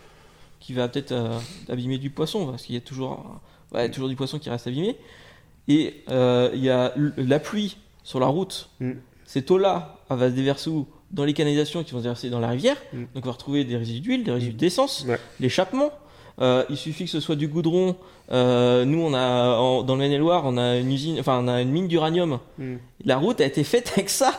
qui 0.60 0.72
va 0.74 0.88
peut-être 0.88 1.12
euh, 1.12 1.38
abîmer 1.68 1.98
du 1.98 2.10
poisson, 2.10 2.46
parce 2.46 2.62
qu'il 2.64 2.74
y 2.74 2.78
a 2.78 2.82
toujours, 2.82 3.24
ouais, 3.72 3.90
toujours 3.90 4.08
du 4.08 4.16
poisson 4.16 4.38
qui 4.38 4.48
reste 4.50 4.66
abîmé, 4.66 4.96
et 5.68 6.02
euh, 6.10 6.50
il 6.54 6.62
y 6.62 6.70
a 6.70 6.92
la 7.16 7.38
pluie 7.40 7.76
sur 8.04 8.20
la 8.20 8.26
route, 8.26 8.68
Mm. 8.80 8.92
cette 9.24 9.50
eau-là, 9.50 9.98
elle 10.10 10.16
va 10.16 10.28
se 10.30 10.34
déverser 10.34 10.70
où? 10.70 10.86
Dans 11.10 11.24
les 11.24 11.32
canalisations 11.34 11.82
qui 11.82 11.90
vont 11.92 11.98
se 11.98 12.04
déverser 12.04 12.30
dans 12.30 12.40
la 12.40 12.48
rivière, 12.48 12.76
Mm. 12.92 12.98
donc 13.14 13.24
on 13.24 13.28
va 13.28 13.32
retrouver 13.32 13.64
des 13.64 13.76
résidus 13.76 14.00
d'huile, 14.00 14.24
des 14.24 14.30
résidus 14.32 14.54
d'essence, 14.54 15.04
Ouais. 15.08 15.18
l'échappement. 15.40 15.90
Euh, 16.40 16.64
il 16.70 16.76
suffit 16.78 17.04
que 17.04 17.10
ce 17.10 17.20
soit 17.20 17.36
du 17.36 17.48
goudron. 17.48 17.96
Euh, 18.32 18.84
nous, 18.86 19.00
on 19.02 19.12
a 19.12 19.56
en- 19.58 19.82
dans 19.82 19.94
le 19.94 19.98
Maine-et-Loire, 20.00 20.44
on 20.46 20.56
a 20.56 20.76
une 20.78 20.90
usine, 20.90 21.20
enfin, 21.20 21.38
on 21.42 21.48
a 21.48 21.60
une 21.60 21.70
mine 21.70 21.86
d'uranium. 21.88 22.38
Mm. 22.58 22.76
La 23.04 23.16
route 23.18 23.40
a 23.42 23.44
été 23.44 23.62
faite 23.64 23.92
avec 23.94 24.08
ça. 24.08 24.32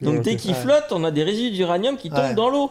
Donc 0.00 0.22
dès 0.22 0.36
qu'il 0.36 0.54
flotte, 0.54 0.86
on 0.92 1.04
a 1.04 1.10
des 1.10 1.22
résidus 1.24 1.50
d'uranium 1.54 1.96
qui 1.96 2.08
tombent 2.08 2.18
Ouais. 2.20 2.34
dans 2.34 2.48
l'eau. 2.48 2.70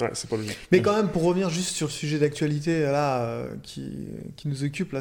Ouais, 0.00 0.10
c'est 0.12 0.28
pas 0.28 0.36
logique. 0.36 0.56
Mais 0.72 0.82
quand 0.82 0.94
même, 0.94 1.08
pour 1.08 1.22
revenir 1.22 1.48
juste 1.50 1.70
sur 1.74 1.86
le 1.86 1.92
sujet 1.92 2.18
d'actualité 2.18 2.80
là, 2.82 3.20
euh, 3.22 3.48
qui, 3.62 3.90
qui 4.36 4.48
nous 4.48 4.62
occupe, 4.64 4.92
là, 4.92 5.00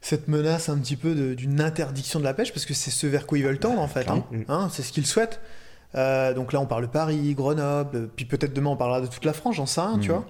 cette 0.00 0.28
menace 0.28 0.68
un 0.68 0.78
petit 0.78 0.96
peu 0.96 1.34
d'une 1.34 1.60
interdiction 1.60 2.18
de 2.18 2.24
la 2.24 2.34
pêche, 2.34 2.52
parce 2.52 2.66
que 2.66 2.74
c'est 2.74 2.90
ce 2.90 3.06
vers 3.06 3.26
quoi 3.26 3.38
ils 3.38 3.44
veulent 3.44 3.58
tendre 3.58 3.80
en 3.80 3.88
fait. 3.88 4.08
Hein, 4.10 4.24
clairement. 4.28 4.44
Hein, 4.64 4.68
c'est 4.72 4.82
ce 4.82 4.92
qu'ils 4.92 5.06
souhaitent. 5.06 5.40
Euh, 5.94 6.34
donc 6.34 6.52
là, 6.52 6.60
on 6.60 6.66
parle 6.66 6.82
de 6.82 6.90
Paris, 6.90 7.34
Grenoble, 7.34 8.08
puis 8.16 8.24
peut-être 8.24 8.52
demain 8.52 8.70
on 8.70 8.76
parlera 8.76 9.00
de 9.00 9.06
toute 9.06 9.24
la 9.24 9.32
France, 9.32 9.54
j'en 9.56 9.66
sais 9.66 9.80
rien, 9.80 9.98
tu 9.98 10.08
Mhm. 10.10 10.14
vois. 10.16 10.26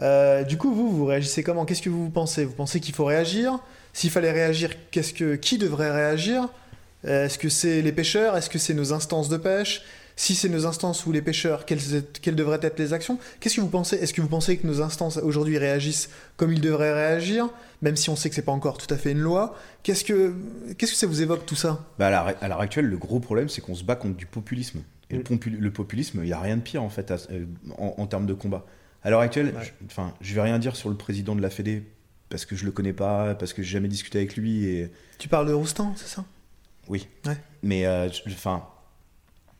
Euh, 0.00 0.42
du 0.42 0.56
coup, 0.58 0.74
vous, 0.74 0.90
vous 0.90 1.04
réagissez 1.06 1.44
comment? 1.44 1.64
Qu'est-ce 1.64 1.82
que 1.82 1.88
vous 1.90 2.10
pensez? 2.10 2.44
Vous 2.44 2.52
pensez 2.54 2.80
qu'il 2.80 2.94
faut 2.94 3.04
réagir? 3.04 3.60
S'il 3.92 4.10
fallait 4.10 4.32
réagir, 4.32 4.70
qu'est-ce 4.90 5.14
que 5.14 5.36
qui 5.36 5.56
devrait 5.56 5.92
réagir? 5.92 6.48
Euh, 7.06 7.26
Est-ce 7.26 7.38
que 7.38 7.48
c'est 7.48 7.80
les 7.80 7.92
pêcheurs? 7.92 8.36
Est-ce 8.36 8.50
que 8.50 8.58
c'est 8.58 8.74
nos 8.74 8.92
instances 8.92 9.28
de 9.28 9.36
pêche? 9.36 9.82
Si 10.16 10.36
c'est 10.36 10.48
nos 10.48 10.64
instances 10.66 11.06
ou 11.06 11.12
les 11.12 11.22
pêcheurs, 11.22 11.66
quelles, 11.66 11.80
quelles 12.22 12.36
devraient 12.36 12.60
être 12.62 12.78
les 12.78 12.92
actions? 12.92 13.18
Qu'est-ce 13.40 13.56
que 13.56 13.60
vous 13.60 13.68
pensez? 13.68 13.96
Est-ce 13.96 14.14
que 14.14 14.20
vous 14.20 14.28
pensez 14.28 14.56
que 14.56 14.66
nos 14.66 14.80
instances 14.80 15.16
aujourd'hui 15.16 15.58
réagissent 15.58 16.08
comme 16.36 16.52
ils 16.52 16.60
devraient 16.60 16.92
réagir, 16.94 17.48
même 17.82 17.96
si 17.96 18.10
on 18.10 18.16
sait 18.16 18.28
que 18.28 18.34
c'est 18.36 18.42
pas 18.42 18.52
encore 18.52 18.78
tout 18.78 18.92
à 18.94 18.96
fait 18.96 19.10
une 19.10 19.18
loi? 19.20 19.56
Qu'est-ce 19.82 20.04
que 20.04 20.34
qu'est-ce 20.78 20.92
que 20.92 20.98
ça 20.98 21.08
vous 21.08 21.20
évoque 21.20 21.44
tout 21.46 21.56
ça? 21.56 21.84
Bah, 21.98 22.06
à 22.40 22.48
l'heure 22.48 22.60
actuelle, 22.60 22.86
le 22.86 22.96
gros 22.96 23.18
problème, 23.18 23.48
c'est 23.48 23.60
qu'on 23.60 23.74
se 23.74 23.82
bat 23.82 23.96
contre 23.96 24.16
du 24.16 24.26
populisme. 24.26 24.82
Et 25.10 25.16
le, 25.16 25.22
Mm. 25.22 25.58
le 25.58 25.70
populisme, 25.72 26.20
il 26.22 26.26
n'y 26.26 26.32
a 26.32 26.40
rien 26.40 26.56
de 26.58 26.62
pire 26.62 26.82
en 26.82 26.88
fait 26.90 27.10
à- 27.10 27.16
euh, 27.32 27.44
en, 27.78 27.94
en 27.98 28.06
termes 28.06 28.26
de 28.26 28.34
combat. 28.34 28.64
À 29.02 29.10
l'heure 29.10 29.20
actuelle, 29.20 29.52
Ouais. 29.56 29.64
je, 29.64 29.86
enfin, 29.86 30.14
je 30.20 30.32
vais 30.34 30.40
rien 30.42 30.58
dire 30.60 30.76
sur 30.76 30.88
le 30.90 30.96
président 30.96 31.34
de 31.36 31.42
la 31.42 31.50
Fédé 31.50 31.82
parce 32.30 32.46
que 32.46 32.54
je 32.56 32.64
le 32.64 32.70
connais 32.70 32.92
pas, 32.94 33.34
parce 33.34 33.52
que 33.52 33.62
j'ai 33.62 33.72
jamais 33.72 33.88
discuté 33.88 34.18
avec 34.18 34.36
lui. 34.36 34.64
Et 34.64 34.90
Tu 35.18 35.28
parles 35.28 35.46
de 35.48 35.52
Roustan, 35.52 35.92
c'est 35.96 36.08
ça? 36.08 36.24
Oui. 36.88 37.06
Ouais. 37.26 37.36
Mais 37.62 37.84
euh, 37.86 38.08
enfin, 38.28 38.64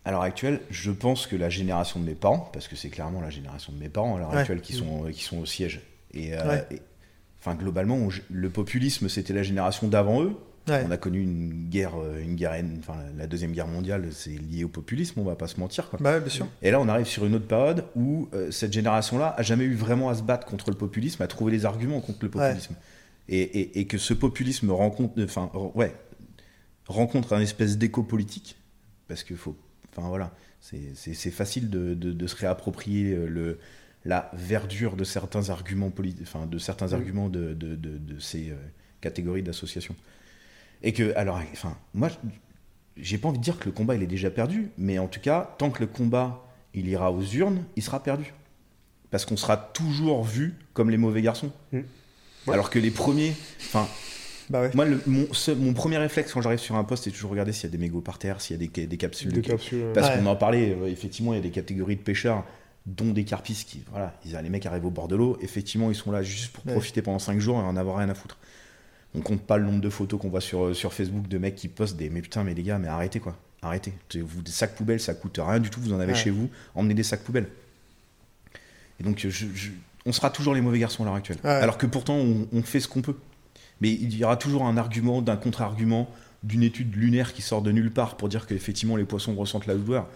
à 0.04 0.10
l'heure 0.10 0.22
actuelle, 0.22 0.60
je 0.70 0.90
pense 0.90 1.26
que 1.26 1.36
la 1.36 1.48
génération 1.48 1.98
de 2.00 2.04
mes 2.04 2.14
parents, 2.14 2.50
parce 2.52 2.68
que 2.68 2.76
c'est 2.76 2.90
clairement 2.90 3.20
la 3.20 3.30
génération 3.30 3.72
de 3.72 3.78
mes 3.78 3.88
parents 3.88 4.16
à 4.16 4.18
l'heure 4.18 4.30
Ouais. 4.32 4.38
actuelle 4.38 4.60
qui 4.60 4.74
sont 4.74 5.04
qui 5.12 5.22
sont 5.24 5.38
au 5.38 5.46
siège. 5.46 5.80
Et, 6.12 6.34
euh, 6.34 6.46
Ouais. 6.48 6.66
et- 6.70 6.80
enfin, 7.40 7.54
globalement, 7.54 7.96
on- 7.96 8.08
le 8.30 8.50
populisme, 8.50 9.08
c'était 9.08 9.32
la 9.32 9.42
génération 9.42 9.88
d'avant 9.88 10.22
eux. 10.22 10.36
Ouais. 10.68 10.82
On 10.86 10.90
a 10.90 10.96
connu 10.96 11.20
une 11.22 11.68
guerre, 11.68 11.92
euh, 11.98 12.22
une 12.22 12.36
guerre, 12.36 12.54
enfin 12.78 12.96
la 13.18 13.26
deuxième 13.26 13.52
guerre 13.52 13.66
mondiale, 13.66 14.06
c'est 14.12 14.30
lié 14.30 14.64
au 14.64 14.68
populisme, 14.68 15.20
on 15.20 15.24
va 15.24 15.36
pas 15.36 15.46
se 15.46 15.60
mentir. 15.60 15.90
Quoi. 15.90 15.98
Bah 16.02 16.20
bien 16.20 16.30
sûr. 16.30 16.46
Et 16.62 16.70
là, 16.70 16.80
on 16.80 16.88
arrive 16.88 17.04
sur 17.06 17.26
une 17.26 17.34
autre 17.34 17.46
période 17.46 17.84
où 17.94 18.28
euh, 18.32 18.50
cette 18.50 18.72
génération-là 18.72 19.34
a 19.36 19.42
jamais 19.42 19.64
eu 19.64 19.74
vraiment 19.74 20.08
à 20.08 20.14
se 20.14 20.22
battre 20.22 20.46
contre 20.46 20.70
le 20.70 20.76
populisme, 20.76 21.22
à 21.22 21.26
trouver 21.26 21.52
les 21.52 21.66
arguments 21.66 22.00
contre 22.00 22.20
le 22.22 22.30
populisme, 22.30 22.74
et, 23.28 23.40
et- 23.42 23.80
et 23.80 23.86
que 23.86 23.98
ce 23.98 24.14
populisme 24.14 24.70
rencontre, 24.70 25.22
enfin 25.22 25.50
ouais, 25.74 25.94
rencontre 26.86 27.34
un 27.34 27.40
espèce 27.40 27.76
d'écho 27.78 28.02
politique, 28.02 28.56
parce 29.08 29.22
que 29.22 29.34
faut, 29.36 29.56
enfin 29.96 30.08
voilà, 30.08 30.32
c'est 30.60 31.30
facile 31.30 31.70
de, 31.70 31.94
de- 31.94 32.12
de 32.12 32.26
se 32.26 32.36
réapproprier 32.36 33.12
euh, 33.14 33.26
le 33.26 33.58
la 34.06 34.30
verdure 34.34 34.96
de 34.96 35.04
certains 35.04 35.48
arguments 35.48 35.90
enfin 36.22 36.44
de 36.46 36.58
certains 36.58 36.88
Mm. 36.88 36.94
arguments 36.94 37.28
de, 37.30 37.56
ces 38.20 38.50
euh, 38.50 38.54
catégories 39.00 39.42
d'associations. 39.42 39.96
Et 40.82 40.92
que, 40.92 41.14
alors, 41.16 41.40
enfin, 41.52 41.74
moi, 41.94 42.10
j'ai 42.98 43.16
pas 43.16 43.28
envie 43.28 43.38
de 43.38 43.42
dire 43.44 43.58
que 43.58 43.64
le 43.64 43.72
combat 43.72 43.94
il 43.94 44.02
est 44.02 44.06
déjà 44.06 44.30
perdu, 44.30 44.68
mais 44.76 44.98
en 44.98 45.06
tout 45.08 45.20
cas, 45.20 45.54
tant 45.58 45.70
que 45.70 45.80
le 45.80 45.86
combat 45.86 46.44
il 46.74 46.86
ira 46.88 47.10
aux 47.12 47.22
urnes, 47.22 47.64
il 47.76 47.82
sera 47.82 48.02
perdu. 48.02 48.34
Parce 49.10 49.24
qu'on 49.24 49.36
sera 49.38 49.56
toujours 49.56 50.22
vu 50.24 50.54
comme 50.74 50.90
les 50.90 50.98
mauvais 50.98 51.22
garçons. 51.22 51.50
Mm. 51.72 51.78
Ouais. 52.46 52.52
Alors 52.52 52.68
que 52.68 52.78
les 52.78 52.90
premiers, 52.90 53.32
enfin, 53.60 53.88
Bah 54.50 54.62
ouais. 54.62 54.70
moi, 54.74 54.84
le- 54.84 55.00
mon, 55.06 55.26
ce- 55.32 55.50
mon 55.50 55.72
premier 55.72 55.96
réflexe 55.98 56.32
quand 56.32 56.40
j'arrive 56.42 56.58
sur 56.58 56.76
un 56.76 56.84
poste, 56.84 57.04
c'est 57.04 57.10
toujours 57.10 57.30
regarder 57.30 57.52
s'il 57.52 57.64
y 57.64 57.66
a 57.66 57.70
des 57.70 57.78
mégots 57.78 58.00
par 58.00 58.18
terre, 58.18 58.40
s'il 58.40 58.60
y 58.60 58.64
a 58.64 58.68
des, 58.68 58.86
des 58.86 58.96
capsules. 58.96 59.32
Des 59.32 59.40
de- 59.40 59.46
capsules. 59.46 59.84
Parce 59.94 60.08
Ouais. 60.10 60.18
qu'on 60.18 60.26
en 60.26 60.36
parlait, 60.36 60.76
euh, 60.78 60.86
effectivement, 60.86 61.32
il 61.32 61.36
y 61.36 61.40
a 61.40 61.42
des 61.42 61.50
catégories 61.50 61.96
de 61.96 62.02
pêcheurs, 62.02 62.44
dont 62.86 63.12
des 63.12 63.24
carpistes 63.24 63.68
qui, 63.68 63.82
voilà, 63.90 64.14
ils, 64.26 64.36
les 64.42 64.50
mecs 64.50 64.66
arrivent 64.66 64.84
au 64.84 64.90
bord 64.90 65.08
de 65.08 65.16
l'eau, 65.16 65.38
effectivement, 65.40 65.90
ils 65.90 65.94
sont 65.94 66.12
là 66.12 66.22
juste 66.22 66.52
pour 66.52 66.66
Ouais. 66.66 66.72
profiter 66.72 67.00
pendant 67.00 67.18
5 67.18 67.40
jours 67.40 67.58
et 67.58 67.62
en 67.62 67.76
avoir 67.76 67.96
rien 67.96 68.08
à 68.10 68.14
foutre. 68.14 68.36
On 69.14 69.20
compte 69.20 69.40
pas 69.42 69.56
le 69.56 69.64
nombre 69.64 69.80
de 69.80 69.88
photos 69.88 70.20
qu'on 70.20 70.28
voit 70.28 70.40
sur, 70.42 70.64
euh, 70.66 70.74
sur 70.74 70.92
Facebook 70.92 71.26
de 71.28 71.38
mecs 71.38 71.54
qui 71.54 71.68
postent 71.68 71.96
des 71.96 72.10
mais 72.10 72.20
putain, 72.20 72.44
mais 72.44 72.52
les 72.52 72.62
gars, 72.62 72.78
mais 72.78 72.88
arrêtez 72.88 73.20
quoi, 73.20 73.38
arrêtez. 73.62 73.94
Vous, 74.16 74.42
des 74.42 74.50
sacs 74.50 74.74
poubelles, 74.74 75.00
ça 75.00 75.14
coûte 75.14 75.38
rien 75.42 75.60
du 75.60 75.70
tout, 75.70 75.80
vous 75.80 75.92
en 75.94 76.00
avez 76.00 76.14
chez 76.14 76.30
vous, 76.30 76.50
emmenez 76.74 76.94
des 76.94 77.04
sacs 77.04 77.22
poubelles. 77.22 77.46
Et 79.00 79.02
donc, 79.04 79.18
je- 79.20 79.28
je- 79.54 79.70
on 80.06 80.12
sera 80.12 80.30
toujours 80.30 80.54
les 80.54 80.60
mauvais 80.60 80.78
garçons 80.78 81.02
à 81.04 81.06
l'heure 81.06 81.14
actuelle. 81.14 81.38
Alors 81.44 81.78
que 81.78 81.86
pourtant, 81.86 82.16
on, 82.16 82.46
on 82.52 82.62
fait 82.62 82.80
ce 82.80 82.88
qu'on 82.88 83.02
peut. 83.02 83.16
Mais 83.80 83.90
il 83.90 84.16
y 84.16 84.24
aura 84.24 84.36
toujours 84.36 84.64
un 84.64 84.76
argument, 84.76 85.22
d'un 85.22 85.36
contre-argument, 85.36 86.10
d'une 86.42 86.62
étude 86.62 86.94
lunaire 86.94 87.32
qui 87.32 87.42
sort 87.42 87.62
de 87.62 87.72
nulle 87.72 87.90
part 87.90 88.16
pour 88.16 88.28
dire 88.28 88.46
qu'effectivement 88.46 88.96
les 88.96 89.04
poissons 89.04 89.34
ressentent 89.34 89.66
la 89.66 89.74
douleur. 89.74 90.06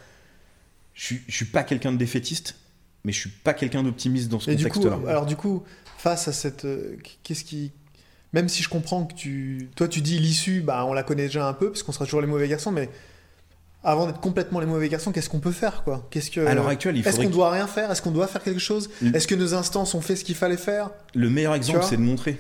Je 0.95 1.05
suis, 1.05 1.21
je 1.27 1.35
suis 1.35 1.45
pas 1.47 1.63
quelqu'un 1.63 1.93
de 1.93 1.97
défaitiste, 1.97 2.57
mais 3.05 3.13
je 3.13 3.21
suis 3.21 3.31
pas 3.31 3.55
quelqu'un 3.55 3.83
d'optimiste 3.83 4.29
dans 4.29 4.41
ce 4.41 4.51
contexte-là. 4.51 4.99
alors 5.07 5.27
du 5.27 5.37
coup, 5.37 5.63
face 5.97 6.29
à 6.29 6.33
cette, 6.33 6.65
euh, 6.65 6.97
qu'est-ce 7.23 7.45
qui, 7.45 7.73
même 8.33 8.49
si 8.49 8.63
je 8.63 8.69
comprends 8.69 9.05
que 9.07 9.15
tu, 9.15 9.71
toi 9.75 9.89
tu 9.89 10.01
dis 10.01 10.19
l'issue, 10.19 10.61
bah 10.61 10.85
on 10.87 10.93
la 10.93 11.03
connaît 11.03 11.27
déjà 11.27 11.47
un 11.49 11.55
peu 11.55 11.71
parce 11.71 11.83
qu'on 11.83 11.93
sera 11.93 12.05
toujours 12.05 12.21
les 12.21 12.27
mauvais 12.27 12.49
garçons, 12.49 12.73
mais 12.73 12.91
avant 13.85 14.07
d'être 14.07 14.21
complètement 14.21 14.61
les 14.61 14.67
mauvais 14.67 14.89
garçons, 14.89 15.13
qu'est-ce 15.13 15.31
qu'on 15.31 15.41
peut 15.41 15.53
faire 15.53 15.85
quoi? 15.85 16.07
Qu'est-ce 16.11 16.31
que 16.31 16.41
à 16.41 16.55
l'heure 16.55 16.69
actuelle, 16.69 16.97
il 16.97 17.07
Est-ce 17.07 17.21
qu'on 17.21 17.31
doit 17.31 17.51
rien 17.53 17.67
faire? 17.67 17.91
Est-ce 17.91 18.03
qu'on 18.03 18.11
doit 18.11 18.27
faire 18.27 18.43
quelque 18.43 18.61
chose? 18.61 18.91
Est-ce 19.15 19.27
que 19.27 19.35
nos 19.35 19.55
instances 19.55 19.95
ont 19.95 20.01
fait 20.01 20.17
ce 20.17 20.25
qu'il 20.25 20.35
fallait 20.35 20.57
faire? 20.57 20.91
Que 21.15 21.19
le 21.19 21.31
meilleur 21.31 21.55
exemple, 21.55 21.85
c'est 21.89 21.97
de 21.97 22.03
montrer. 22.03 22.39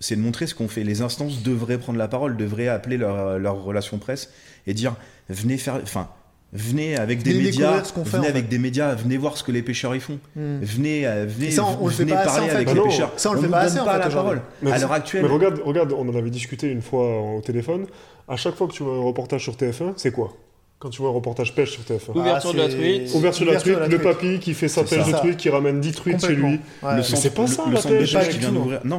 C'est 0.00 0.16
de 0.16 0.20
montrer 0.20 0.46
ce 0.46 0.54
qu'on 0.54 0.68
fait. 0.68 0.84
Les 0.84 1.02
instances 1.02 1.42
devraient 1.42 1.78
prendre 1.78 1.98
la 1.98 2.08
parole, 2.08 2.36
devraient 2.36 2.68
appeler 2.68 2.96
leur, 2.96 3.38
leur 3.38 3.62
relation 3.62 3.98
presse 3.98 4.30
et 4.66 4.74
dire 4.74 4.94
venez 5.28 5.56
faire, 5.56 5.78
enfin, 5.82 6.08
venez 6.52 6.96
avec 6.96 7.22
des 7.22 7.34
médias, 7.34 7.82
ce 7.84 7.92
fait, 8.04 8.16
venez 8.16 8.26
en 8.26 8.30
avec 8.30 8.44
fait. 8.44 8.50
des 8.50 8.58
médias, 8.58 8.94
venez 8.94 9.16
voir 9.16 9.36
ce 9.36 9.42
que 9.44 9.52
les 9.52 9.62
pêcheurs 9.62 9.94
y 9.94 10.00
font. 10.00 10.18
Hmm. 10.36 10.58
Venez, 10.60 11.06
euh, 11.06 11.26
venez, 11.28 11.50
ça, 11.50 11.64
on- 11.64 11.84
on 11.84 11.86
le 11.86 11.92
fait 11.92 12.04
assez, 12.12 12.24
parler 12.26 12.44
en 12.44 12.48
fait. 12.48 12.54
avec 12.54 12.66
Bah 12.68 12.74
les 12.74 12.78
non, 12.80 12.84
pêcheurs. 12.86 13.12
ça, 13.16 13.30
on 13.30 13.32
le 13.34 13.40
fait 13.40 13.48
pas 13.48 13.58
donne 13.60 13.66
assez, 13.72 13.80
en 13.80 13.84
pas 13.84 13.92
fait, 13.94 14.08
la 14.08 14.14
parole. 14.14 14.40
Mais 14.62 14.72
à 14.72 14.78
l'heure 14.78 14.92
actuelle, 14.92 15.22
Mais 15.22 15.28
regarde, 15.28 15.60
regarde, 15.64 15.92
on 15.92 16.08
en 16.08 16.14
avait 16.16 16.30
discuté 16.30 16.68
une 16.70 16.82
fois 16.82 17.20
au 17.36 17.40
téléphone. 17.40 17.86
À 18.28 18.36
chaque 18.36 18.54
fois 18.56 18.66
que 18.68 18.72
tu 18.72 18.82
vois 18.82 18.94
un 18.96 19.02
reportage 19.02 19.42
sur 19.42 19.54
TF1, 19.56 19.94
c'est 19.96 20.10
quoi? 20.12 20.32
Quand 20.78 20.90
tu 20.90 21.00
vois 21.00 21.10
un 21.10 21.14
reportage 21.14 21.54
pêche 21.54 21.70
sur 21.72 21.82
TF1 21.82 22.10
Ouverture 22.18 22.52
de 22.52 22.58
la 22.58 22.64
Ah, 22.64 22.68
truite. 22.68 23.14
Ouverture 23.14 23.46
de 23.46 23.50
la 23.52 23.60
truite, 23.60 23.78
le 23.88 23.98
papy 24.00 24.38
qui 24.38 24.52
fait 24.54 24.68
sa 24.68 24.84
pêche 24.84 25.06
de 25.06 25.12
truite, 25.12 25.36
qui 25.38 25.48
ramène 25.48 25.80
10 25.80 25.92
truites 25.92 26.20
chez 26.20 26.34
lui. 26.34 26.60
Centre, 26.82 27.02
c'est 27.16 27.34
pas 27.34 27.46
ça, 27.46 27.64
le 27.66 27.74
la 27.74 27.80
pêche, 27.80 28.16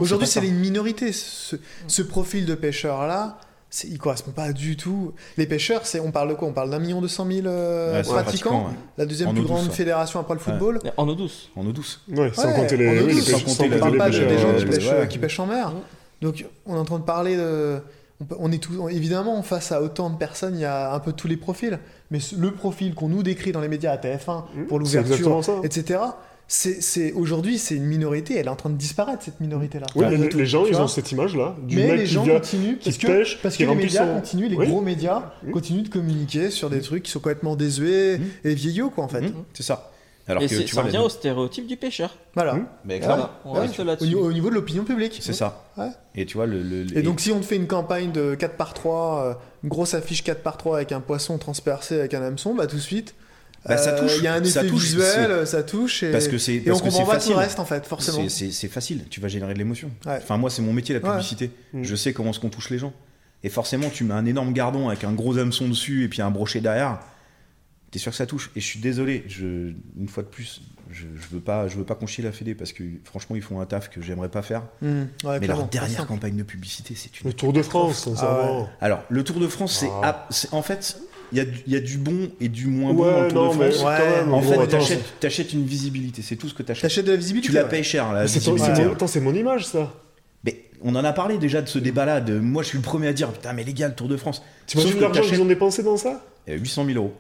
Aujourd'hui, 0.02 0.28
c'est 0.28 0.42
les 0.42 0.48
ça. 0.48 0.54
minorités. 0.54 1.12
Ce, 1.12 1.56
ce 1.88 2.02
profil 2.02 2.46
de 2.46 2.56
pêcheur-là, 2.56 3.38
il 3.84 3.98
correspond 4.00 4.32
pas 4.32 4.52
du 4.54 4.78
tout. 4.78 5.14
Les 5.38 5.46
pêcheurs, 5.46 5.82
c'est, 5.86 6.00
on 6.00 6.10
parle 6.12 6.30
de 6.30 6.34
quoi? 6.36 6.48
On 6.48 6.54
parle 6.54 6.70
d'un 6.72 6.80
million 6.80 7.02
deux 7.02 7.08
cent 7.10 7.26
mille 7.26 7.46
euh, 7.46 7.98
Ouais, 7.98 8.04
pratiquants. 8.04 8.68
ouais. 8.68 8.74
La 8.98 9.06
deuxième 9.06 9.30
En 9.30 9.34
plus 9.34 9.42
douce, 9.42 9.50
grande 9.52 9.72
fédération 9.72 10.20
après 10.20 10.34
le 10.34 10.40
football. 10.40 10.80
Mais 10.84 10.94
En 10.98 11.08
eau 11.08 11.14
douce. 11.16 11.52
En 11.56 11.68
eau 11.68 11.72
douce. 11.72 12.02
Ouais, 12.10 12.32
sans 12.34 12.48
Ouais, 12.48 12.54
compter 12.56 12.78
les, 12.78 12.96
les- 13.06 13.34
On 13.34 13.80
parle 13.80 13.98
pas 13.98 14.10
de- 14.10 14.14
pêcheurs, 14.18 14.30
des 14.30 14.38
gens 14.40 14.54
pêchent, 14.66 15.08
qui 15.10 15.18
pêchent 15.20 15.40
en 15.40 15.46
mer. 15.46 15.72
Donc 16.22 16.46
on 16.66 16.76
est 16.76 16.80
en 16.80 16.86
train 16.86 17.00
de 17.00 17.04
parler 17.04 17.36
de. 17.36 17.80
On 18.22 18.26
peut- 18.26 18.36
On 18.40 18.52
est 18.52 18.58
tout, 18.64 18.88
évidemment 18.90 19.42
face 19.44 19.72
à 19.72 19.82
autant 19.82 20.10
de 20.10 20.18
personnes, 20.18 20.56
il 20.56 20.62
y 20.62 20.66
a 20.66 20.94
un 20.94 21.00
peu 21.00 21.12
tous 21.14 21.28
les 21.28 21.38
profils. 21.38 21.80
Mais 22.12 22.20
le 22.38 22.52
profil 22.52 22.94
qu'on 22.96 23.10
nous 23.10 23.24
décrit 23.24 23.52
dans 23.52 23.62
les 23.62 23.68
médias 23.68 23.92
à 23.92 23.98
TF1 23.98 24.46
Mmh, 24.56 24.64
pour 24.68 24.80
l'ouverture, 24.80 25.42
etc. 25.64 26.00
C'est, 26.48 27.12
aujourd'hui 27.14 27.58
c'est 27.58 27.74
une 27.76 27.86
minorité, 27.86 28.36
elle 28.38 28.46
est 28.46 28.50
en 28.50 28.56
train 28.56 28.70
de 28.70 28.78
disparaître 28.78 29.24
cette 29.24 29.40
minorité-là. 29.42 29.88
Oui, 29.96 30.06
Enfin, 30.06 30.12
mais 30.16 30.24
les, 30.26 30.30
tout, 30.30 30.38
les 30.38 30.46
gens, 30.46 30.64
ils 30.68 30.76
ont 30.76 30.88
cette 30.88 31.12
image-là 31.12 31.56
du 31.64 31.76
mais 31.76 31.88
mec 31.88 31.98
les 31.98 32.04
qui 32.06 32.12
gens 32.12 32.24
vient. 32.24 32.36
continuent 32.36 32.76
parce 32.84 32.98
que, 33.00 33.08
pêche, 33.08 33.40
parce 33.42 33.56
qui 33.58 33.64
que 33.66 33.70
les 33.70 33.76
médias 33.76 34.06
son- 34.06 34.14
continuent, 34.20 34.50
les 34.50 34.56
Oui. 34.56 34.68
gros 34.68 34.82
médias 34.82 35.32
Oui. 35.44 35.52
continuent 35.52 35.82
de 35.82 35.90
communiquer 35.90 36.52
sur 36.52 36.70
des 36.70 36.82
trucs 36.82 37.02
qui 37.02 37.10
sont 37.12 37.20
complètement 37.20 37.56
désuets 37.56 38.20
Mmh. 38.20 38.24
et 38.48 38.54
vieillots 38.54 38.92
quoi 38.92 39.06
en 39.06 39.08
fait. 39.08 39.22
Mmh, 39.22 39.34
c'est 39.56 39.64
ça. 39.64 39.92
Alors 40.28 40.42
Et 40.42 40.48
que 40.48 40.56
tu 40.56 40.68
ça 40.68 40.74
vois, 40.76 40.84
revient 40.84 40.98
au 40.98 41.10
stéréotype 41.10 41.68
du 41.68 41.78
pêcheur. 41.78 42.16
Voilà. 42.34 42.56
Mmh. 42.56 42.66
Mais 42.86 43.00
On 43.46 43.54
Ouais. 43.54 43.60
reste 43.62 43.80
Au, 43.80 43.84
là-dessus. 43.84 44.08
niveau- 44.08 44.26
au 44.28 44.34
niveau 44.34 44.50
de 44.50 44.56
l'opinion 44.56 44.84
publique. 44.84 45.20
c'est 45.22 45.34
ça. 45.34 45.66
Ouais. 45.78 45.90
Et 46.16 46.26
tu 46.26 46.38
vois, 46.38 46.48
le. 46.48 46.64
le- 46.64 46.98
Et 46.98 47.04
donc 47.04 47.20
si 47.20 47.32
on 47.32 47.40
te 47.40 47.46
fait 47.46 47.56
une 47.58 47.68
campagne 47.68 48.12
de 48.12 48.34
4 48.34 48.56
par 48.58 48.74
3, 48.74 49.24
euh, 49.24 49.34
une 49.64 49.70
grosse 49.70 49.94
affiche 49.94 50.24
4 50.24 50.42
par 50.42 50.58
3 50.58 50.78
avec 50.78 50.92
un 50.92 51.00
poisson 51.02 51.38
transpercé 51.38 52.00
avec 52.00 52.14
un 52.16 52.24
hameçon, 52.24 52.56
bah 52.56 52.66
tout 52.66 52.76
de 52.78 52.82
suite, 52.82 53.14
Bah, 53.68 53.78
ça 53.78 53.92
euh, 53.92 54.00
touche, 54.02 54.18
il 54.18 54.24
y 54.24 54.28
a 54.28 54.34
un 54.34 54.44
ça 54.44 54.62
effet 54.62 54.70
touche, 54.70 54.84
visuel, 54.84 55.32
euh, 55.32 55.46
ça 55.46 55.62
touche 55.64 56.02
et, 56.04 56.12
Parce 56.12 56.28
que 56.28 56.38
c'est 56.40 56.56
et 56.56 56.62
on 56.62 56.66
parce 56.66 56.80
que 56.82 56.86
comprend 56.86 57.06
tout 57.06 57.12
facile. 57.12 57.32
le 57.34 57.38
reste 57.38 57.60
en 57.60 57.66
fait, 57.66 57.86
forcément. 57.86 58.28
C'est- 58.30 58.68
facile, 58.68 59.06
tu 59.10 59.20
vas 59.22 59.28
générer 59.28 59.54
de 59.54 59.60
l'émotion. 59.60 59.90
Ouais. 60.08 60.18
Enfin, 60.22 60.38
moi, 60.38 60.50
c'est 60.50 60.62
mon 60.64 60.74
métier, 60.74 60.94
la 60.96 61.02
Ouais. 61.02 61.10
publicité. 61.12 61.52
Mm. 61.74 61.84
Je 61.84 61.96
sais 61.96 62.14
comment 62.14 62.32
est-ce 62.32 62.40
qu'on 62.40 62.50
touche 62.50 62.70
les 62.72 62.78
gens. 62.80 62.94
Et 63.44 63.50
forcément, 63.50 63.90
tu 63.90 64.04
mets 64.06 64.14
un 64.16 64.26
énorme 64.26 64.54
gardon 64.54 64.90
avec 64.90 65.04
un 65.04 65.12
gros 65.14 65.38
hameçon 65.38 65.68
dessus 65.68 66.04
et 66.04 66.08
puis 66.08 66.22
un 66.24 66.32
brochet 66.32 66.62
derrière. 66.62 67.00
T'es 67.96 68.00
sûr 68.00 68.12
que 68.12 68.18
ça 68.18 68.26
touche. 68.26 68.52
Et 68.58 68.60
je 68.60 68.66
suis 68.66 68.82
désolé, 68.82 69.24
je, 69.30 69.72
une 69.98 70.10
fois 70.10 70.22
de 70.22 70.28
plus, 70.28 70.62
je, 70.92 71.04
je 71.16 71.34
veux 71.34 71.40
pas, 71.40 71.70
je 71.70 71.78
veux 71.78 71.86
pas 71.86 71.96
qu'on 71.96 72.08
chie 72.08 72.22
la 72.22 72.34
Fédé 72.34 72.54
parce 72.54 72.74
que 72.74 72.84
franchement, 73.06 73.38
ils 73.38 73.42
font 73.42 73.62
un 73.62 73.66
taf 73.66 73.90
que 73.90 74.02
j'aimerais 74.02 74.28
pas 74.28 74.42
faire. 74.42 74.64
Mmh. 74.82 74.88
Ouais, 75.24 75.40
Mais 75.40 75.46
clairement, 75.46 75.62
leur 75.62 75.70
dernière 75.70 76.06
campagne 76.06 76.36
de 76.36 76.44
publicité, 76.44 76.94
c'est 76.94 77.22
une. 77.22 77.28
Le 77.28 77.34
Tour 77.34 77.54
de 77.54 77.62
France, 77.62 78.04
sincèrement. 78.04 78.68
Alors, 78.82 79.02
le 79.08 79.24
Tour 79.24 79.40
de 79.40 79.48
France, 79.48 79.78
c'est 79.80 79.88
Ah. 79.90 80.02
ah, 80.04 80.28
c'est- 80.30 80.54
en 80.54 80.62
fait, 80.62 80.98
il 81.32 81.38
y, 81.38 81.40
a 81.40 81.46
du- 81.46 81.62
il 81.68 81.72
y 81.72 81.78
a 81.78 81.80
du 81.80 81.98
bon 81.98 82.30
et 82.42 82.50
du 82.50 82.68
moins 82.68 82.94
bon 82.94 83.06
Ouais, 83.06 83.12
dans 83.14 83.22
le 83.22 83.28
Tour 83.32 83.44
non, 83.56 83.56
de 83.66 83.72
France. 83.72 83.86
Ouais. 83.86 84.20
En 84.30 84.42
bon, 84.42 84.42
fait, 84.42 84.68
t'achètes 84.68 85.20
t'achètes 85.22 85.54
une 85.54 85.66
visibilité, 85.66 86.22
c'est 86.22 86.36
tout 86.36 86.50
ce 86.50 86.54
que 86.54 86.64
t'achètes. 86.64 86.82
T'achètes 86.82 87.06
de 87.06 87.12
la 87.12 87.18
visibilité. 87.18 87.48
Tu 87.48 87.56
la 87.56 87.64
ouais. 87.64 87.70
payes 87.70 87.84
cher, 87.86 88.12
la 88.12 88.24
Attends, 88.24 89.08
c'est 89.08 89.22
mon 89.22 89.34
image, 89.34 89.68
ça. 89.68 89.94
Mais 90.44 90.66
on 90.82 90.94
en 90.98 91.04
a 91.06 91.14
parlé 91.14 91.38
déjà 91.38 91.62
de 91.62 91.70
ce 91.70 91.80
débat-là. 91.80 92.20
De 92.20 92.40
moi, 92.40 92.62
je 92.62 92.68
suis 92.68 92.78
le 92.78 92.84
premier 92.84 93.08
à 93.08 93.14
dire 93.14 93.32
putain, 93.32 93.54
mais 93.54 93.64
les 93.64 93.74
gars, 93.74 93.88
le 93.88 93.96
Tour 93.96 94.10
de 94.10 94.18
France. 94.18 94.44
T'imagines 94.68 94.92
Sauf 94.92 95.00
que 95.00 95.04
l'argent 95.06 95.22
qu'ils 95.24 95.42
ont 95.42 95.46
dépensé 95.46 95.82
dans 95.82 95.96
ça? 95.96 96.22
Euh, 96.48 96.58
800 96.60 96.86
000 96.86 96.98
euros. 97.00 97.16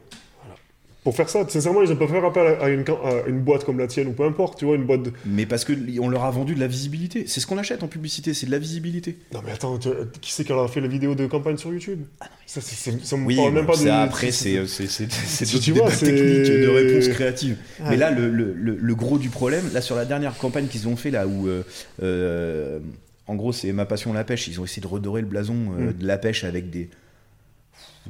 Pour 1.05 1.15
faire 1.15 1.29
ça, 1.29 1.47
sincèrement, 1.47 1.81
ils 1.83 1.91
ont 1.91 1.95
pas 1.95 2.07
fait 2.07 2.17
appel 2.17 2.57
à 2.59 2.67
une, 2.67 2.81
à 2.81 3.27
une 3.29 3.39
boîte 3.39 3.63
comme 3.63 3.77
la 3.77 3.85
tienne 3.85 4.07
ou 4.07 4.11
peu 4.13 4.23
importe, 4.25 4.57
tu 4.59 4.65
vois, 4.65 4.75
une 4.75 4.85
boîte 4.85 5.03
de... 5.03 5.11
Mais 5.25 5.45
parce 5.45 5.63
que 5.63 5.71
on 6.01 6.09
leur 6.09 6.23
a 6.25 6.31
vendu 6.31 6.55
de 6.55 6.59
la 6.59 6.65
visibilité. 6.67 7.25
C'est 7.27 7.39
ce 7.39 7.45
qu'on 7.45 7.59
achète 7.59 7.83
en 7.83 7.87
publicité, 7.87 8.33
c'est 8.33 8.47
de 8.47 8.51
la 8.51 8.57
visibilité. 8.57 9.15
Non 9.31 9.41
mais 9.45 9.51
attends, 9.51 9.77
tu- 9.77 9.89
qui 10.19 10.31
c'est 10.33 10.43
qui 10.43 10.51
a 10.51 10.67
fait 10.67 10.81
la 10.81 10.87
vidéo 10.87 11.13
de 11.13 11.27
campagne 11.27 11.57
sur 11.57 11.71
YouTube? 11.71 11.99
Ça, 12.47 12.59
c'est, 12.59 12.75
c'est- 12.75 13.05
ça 13.05 13.17
me 13.17 13.25
Oui, 13.27 13.35
parle 13.35 13.53
même 13.53 13.67
pas 13.67 13.77
de... 13.77 13.87
après, 13.87 14.31
c'est 14.31 14.65
c'est- 14.65 14.87
c'est- 14.87 15.11
c'est 15.11 15.45
Tu- 15.59 15.71
vois, 15.73 15.91
techniques 15.91 16.51
de 16.51 16.67
réponses 16.69 17.07
créatives. 17.09 17.57
Ouais. 17.81 17.91
Mais 17.91 17.97
là, 17.97 18.09
le, 18.09 18.27
le- 18.31 18.53
le- 18.53 18.77
le 18.81 18.95
gros 18.95 19.19
du 19.19 19.29
problème, 19.29 19.65
là, 19.73 19.81
sur 19.81 19.95
la 19.95 20.05
dernière 20.05 20.35
campagne 20.37 20.65
qu'ils 20.65 20.87
ont 20.87 20.95
fait, 20.95 21.11
là, 21.11 21.27
où, 21.27 21.47
euh, 21.47 21.61
euh, 22.01 22.79
en 23.27 23.35
gros, 23.35 23.51
c'est 23.53 23.71
ma 23.73 23.85
passion 23.85 24.11
la 24.13 24.23
pêche, 24.23 24.47
ils 24.47 24.59
ont 24.59 24.65
essayé 24.65 24.81
de 24.81 24.87
redorer 24.87 25.21
le 25.21 25.27
blason 25.27 25.55
euh, 25.79 25.89
Mm. 25.91 25.93
de 25.99 26.07
la 26.07 26.17
pêche 26.17 26.43
avec 26.43 26.69
des, 26.69 26.89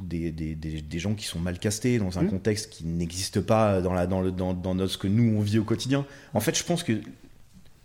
des, 0.00 0.30
des, 0.32 0.54
des- 0.54 0.82
des 0.82 0.98
gens 0.98 1.14
qui 1.14 1.24
sont 1.24 1.38
mal 1.38 1.58
castés 1.58 1.98
dans 1.98 2.18
un 2.18 2.22
Mm. 2.22 2.30
contexte 2.30 2.70
qui 2.70 2.84
n'existe 2.84 3.40
pas 3.40 3.80
dans, 3.80 3.92
la, 3.94 4.06
dans, 4.06 4.20
le, 4.20 4.30
dans, 4.32 4.54
dans 4.54 4.74
notre- 4.74 4.92
ce 4.92 4.98
que 4.98 5.08
nous, 5.08 5.36
on 5.36 5.40
vit 5.40 5.58
au 5.58 5.64
quotidien. 5.64 6.04
En 6.34 6.40
fait, 6.40 6.56
je 6.56 6.64
pense 6.64 6.82
que, 6.82 6.92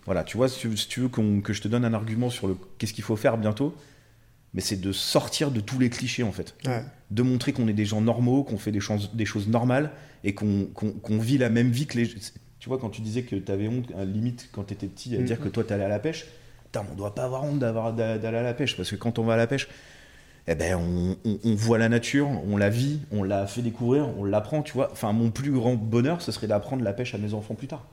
voilà, 0.05 0.23
tu 0.23 0.37
vois, 0.37 0.49
si 0.49 0.59
tu, 0.59 0.75
si 0.77 0.87
tu 0.87 0.99
veux 1.01 1.09
que 1.09 1.53
je 1.53 1.61
te 1.61 1.67
donne 1.67 1.85
un 1.85 1.93
argument 1.93 2.29
sur 2.29 2.47
le 2.47 2.57
qu'est-ce 2.77 2.93
qu'il 2.93 3.03
faut 3.03 3.15
faire 3.15 3.37
bientôt, 3.37 3.75
mais 4.53 4.61
c'est 4.61 4.79
de 4.81 4.91
sortir 4.91 5.51
de 5.51 5.61
tous 5.61 5.79
les 5.79 5.89
clichés, 5.89 6.23
en 6.23 6.31
fait 6.31 6.55
Ouais. 6.65 6.83
de 7.11 7.21
montrer 7.23 7.53
qu'on 7.53 7.67
est 7.67 7.73
des 7.73 7.85
gens 7.85 8.01
normaux, 8.01 8.43
qu'on 8.43 8.57
fait 8.57 8.71
des, 8.71 8.79
choses- 8.81 9.11
des 9.13 9.25
choses 9.25 9.47
normales 9.47 9.91
et 10.23 10.33
qu'on 10.33 10.67
vit 11.19 11.37
la 11.37 11.49
même 11.49 11.71
vie 11.71 11.85
que 11.87 11.97
les. 11.97 12.07
Tu 12.59 12.69
vois, 12.69 12.77
quand 12.77 12.89
tu 12.89 13.01
disais 13.01 13.23
que 13.23 13.35
tu 13.35 13.51
avais 13.51 13.67
honte, 13.67 13.89
à 13.95 13.99
la 13.99 14.05
limite, 14.05 14.49
quand 14.51 14.65
tu 14.65 14.73
étais 14.73 14.87
petit, 14.87 15.15
à 15.15 15.21
dire 15.21 15.39
que 15.39 15.47
toi, 15.49 15.63
tu 15.63 15.73
allais 15.73 15.83
à 15.85 15.87
la 15.89 15.99
pêche, 15.99 16.25
on 16.75 16.95
doit 16.95 17.15
pas 17.15 17.23
avoir 17.25 17.43
honte 17.43 17.59
d'aller 17.59 18.37
à 18.37 18.43
la 18.43 18.53
pêche 18.53 18.77
parce 18.77 18.89
que 18.91 18.95
quand 18.95 19.17
on 19.19 19.23
va 19.23 19.33
à 19.33 19.37
la 19.37 19.47
pêche, 19.47 19.67
eh 20.47 20.55
ben, 20.55 20.75
on, 20.75 21.15
on- 21.25 21.39
on 21.43 21.55
voit 21.55 21.77
la 21.77 21.89
nature, 21.89 22.27
on 22.49 22.57
la 22.57 22.69
vit, 22.69 22.99
on 23.11 23.23
la 23.23 23.47
fait 23.47 23.61
découvrir, 23.61 24.07
on 24.17 24.23
l'apprend, 24.23 24.61
tu 24.61 24.73
vois. 24.73 24.89
Enfin, 24.91 25.11
mon 25.13 25.29
plus 25.31 25.51
grand 25.51 25.75
bonheur, 25.75 26.21
ce 26.21 26.31
serait 26.31 26.47
d'apprendre 26.47 26.83
la 26.83 26.93
pêche 26.93 27.13
à 27.15 27.17
mes 27.17 27.33
enfants 27.33 27.53
plus 27.55 27.67
tard 27.67 27.85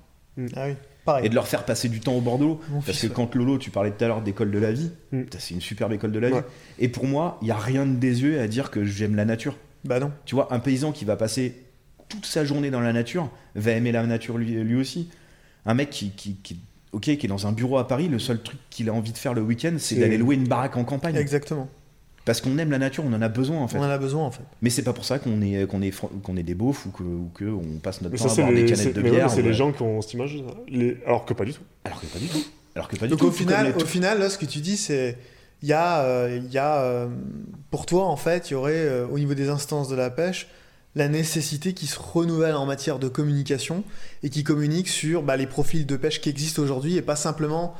Ah 0.56 0.66
oui, 0.66 0.74
pareil. 1.04 1.26
et 1.26 1.28
de 1.28 1.34
leur 1.34 1.46
faire 1.46 1.64
passer 1.64 1.88
du 1.88 2.00
temps 2.00 2.14
au 2.14 2.20
bord 2.20 2.38
de 2.38 2.44
l'eau. 2.44 2.60
Parce 2.86 2.86
fils, 2.86 3.00
que 3.02 3.06
ouais. 3.08 3.12
quand 3.14 3.34
Lolo, 3.34 3.58
tu 3.58 3.70
parlais 3.70 3.90
tout 3.90 4.02
à 4.04 4.08
l'heure 4.08 4.22
d'école 4.22 4.50
de 4.50 4.58
la 4.58 4.72
vie, 4.72 4.90
Mm. 5.12 5.22
c'est 5.38 5.54
une 5.54 5.60
superbe 5.60 5.92
école 5.92 6.12
de 6.12 6.18
la 6.18 6.30
vie. 6.30 6.36
Et 6.78 6.88
pour 6.88 7.06
moi, 7.06 7.38
il 7.42 7.46
n'y 7.46 7.50
a 7.50 7.56
rien 7.58 7.84
de 7.86 7.94
désuet 7.96 8.38
à 8.38 8.48
dire 8.48 8.70
que 8.70 8.84
j'aime 8.84 9.14
la 9.16 9.24
nature. 9.24 9.56
Bah 9.84 10.00
non. 10.00 10.10
Tu 10.24 10.34
vois, 10.34 10.52
un 10.52 10.58
paysan 10.58 10.92
qui 10.92 11.04
va 11.04 11.16
passer 11.16 11.54
toute 12.08 12.24
sa 12.26 12.44
journée 12.44 12.70
dans 12.70 12.80
la 12.80 12.92
nature 12.92 13.30
va 13.54 13.72
aimer 13.72 13.92
la 13.92 14.04
nature 14.06 14.38
lui, 14.38 14.52
lui 14.52 14.74
aussi. 14.76 15.10
Un 15.66 15.74
mec 15.74 15.90
qui, 15.90 16.10
qui, 16.10 16.36
qui- 16.36 16.58
ok, 16.92 17.02
qui 17.02 17.12
est 17.12 17.28
dans 17.28 17.46
un 17.46 17.52
bureau 17.52 17.76
à 17.78 17.86
Paris, 17.86 18.08
le 18.08 18.18
seul 18.18 18.42
truc 18.42 18.58
qu'il 18.70 18.88
a 18.88 18.92
envie 18.94 19.12
de 19.12 19.18
faire 19.18 19.34
le 19.34 19.42
week-end, 19.42 19.74
C'est- 19.78 19.96
d'aller 19.96 20.16
louer 20.16 20.36
une 20.36 20.48
baraque 20.48 20.76
en 20.78 20.84
campagne. 20.84 21.16
Exactement. 21.16 21.68
Parce 22.28 22.40
qu'on 22.40 22.56
aime 22.58 22.70
la 22.70 22.78
nature, 22.78 23.02
on 23.04 23.12
en 23.12 23.20
a 23.22 23.28
besoin 23.28 23.58
en 23.58 23.66
fait. 23.68 23.78
On 23.78 23.82
en 23.82 23.90
a 23.90 23.98
besoin 23.98 24.24
en 24.24 24.30
fait. 24.30 24.42
Mais 24.62 24.70
c'est 24.70 24.82
pas 24.82 24.92
pour 24.92 25.04
ça 25.04 25.18
qu'on 25.18 25.40
est, 25.42 25.66
qu'on 25.66 25.82
est, 25.82 25.92
qu'on 26.22 26.36
est 26.36 26.42
des 26.44 26.54
beaufs 26.54 26.86
ou 26.86 26.90
que- 26.90 27.02
ou 27.02 27.30
qu'on 27.36 27.78
passe 27.82 28.00
notre 28.02 28.12
Mais 28.12 28.18
temps 28.18 28.24
ça, 28.28 28.30
à 28.32 28.34
c'est 28.36 28.42
boire 28.42 28.54
des 28.54 28.62
les, 28.62 28.68
canettes 28.68 28.84
c'est- 28.84 28.92
de 28.92 29.00
mais 29.00 29.08
ouais, 29.10 29.16
bière. 29.16 29.26
mais 29.28 29.34
c'est 29.34 29.40
ou- 29.42 29.46
les 29.46 29.54
gens 29.54 29.72
qui 29.72 29.82
ont 29.82 30.00
cette 30.02 30.12
image. 30.14 30.36
Les... 30.68 30.98
alors 31.06 31.24
que 31.24 31.34
pas 31.34 31.44
du 31.44 31.52
tout. 31.54 31.62
Alors 31.84 32.00
que 32.00 32.06
pas 32.06 32.18
du 32.18 32.26
tout. 32.26 32.44
Alors 32.76 32.86
que 32.88 32.96
pas 32.96 33.06
du 33.06 33.10
Donc 33.10 33.18
tout. 33.20 33.26
au 33.26 33.30
final, 33.32 33.74
au 33.76 33.84
final, 33.86 34.20
là, 34.20 34.28
ce 34.30 34.38
que 34.38 34.46
tu 34.46 34.60
dis, 34.60 34.76
c'est 34.76 35.16
il 35.62 35.68
y 35.68 35.72
a, 35.72 36.02
euh, 36.04 36.38
il 36.44 36.52
y 36.52 36.58
a 36.58 36.82
euh, 36.82 37.08
pour 37.72 37.84
toi 37.86 38.04
en 38.04 38.16
fait, 38.16 38.50
il 38.50 38.52
y 38.52 38.56
aurait 38.56 38.74
euh, 38.76 39.06
au 39.10 39.18
niveau 39.18 39.34
des 39.34 39.48
instances 39.48 39.88
de 39.88 39.96
la 39.96 40.10
pêche 40.10 40.46
la 40.94 41.08
nécessité 41.08 41.74
qui 41.74 41.86
se 41.86 41.98
renouvelle 42.00 42.54
en 42.56 42.66
matière 42.66 42.98
de 42.98 43.08
communication 43.08 43.84
et 44.22 44.30
qui 44.30 44.42
communique 44.42 44.88
sur 44.88 45.22
bah, 45.22 45.36
les 45.36 45.46
profils 45.46 45.86
de 45.86 45.96
pêche 45.96 46.20
qui 46.20 46.28
existent 46.28 46.62
aujourd'hui 46.62 46.96
et 46.96 47.02
pas 47.02 47.14
simplement 47.16 47.74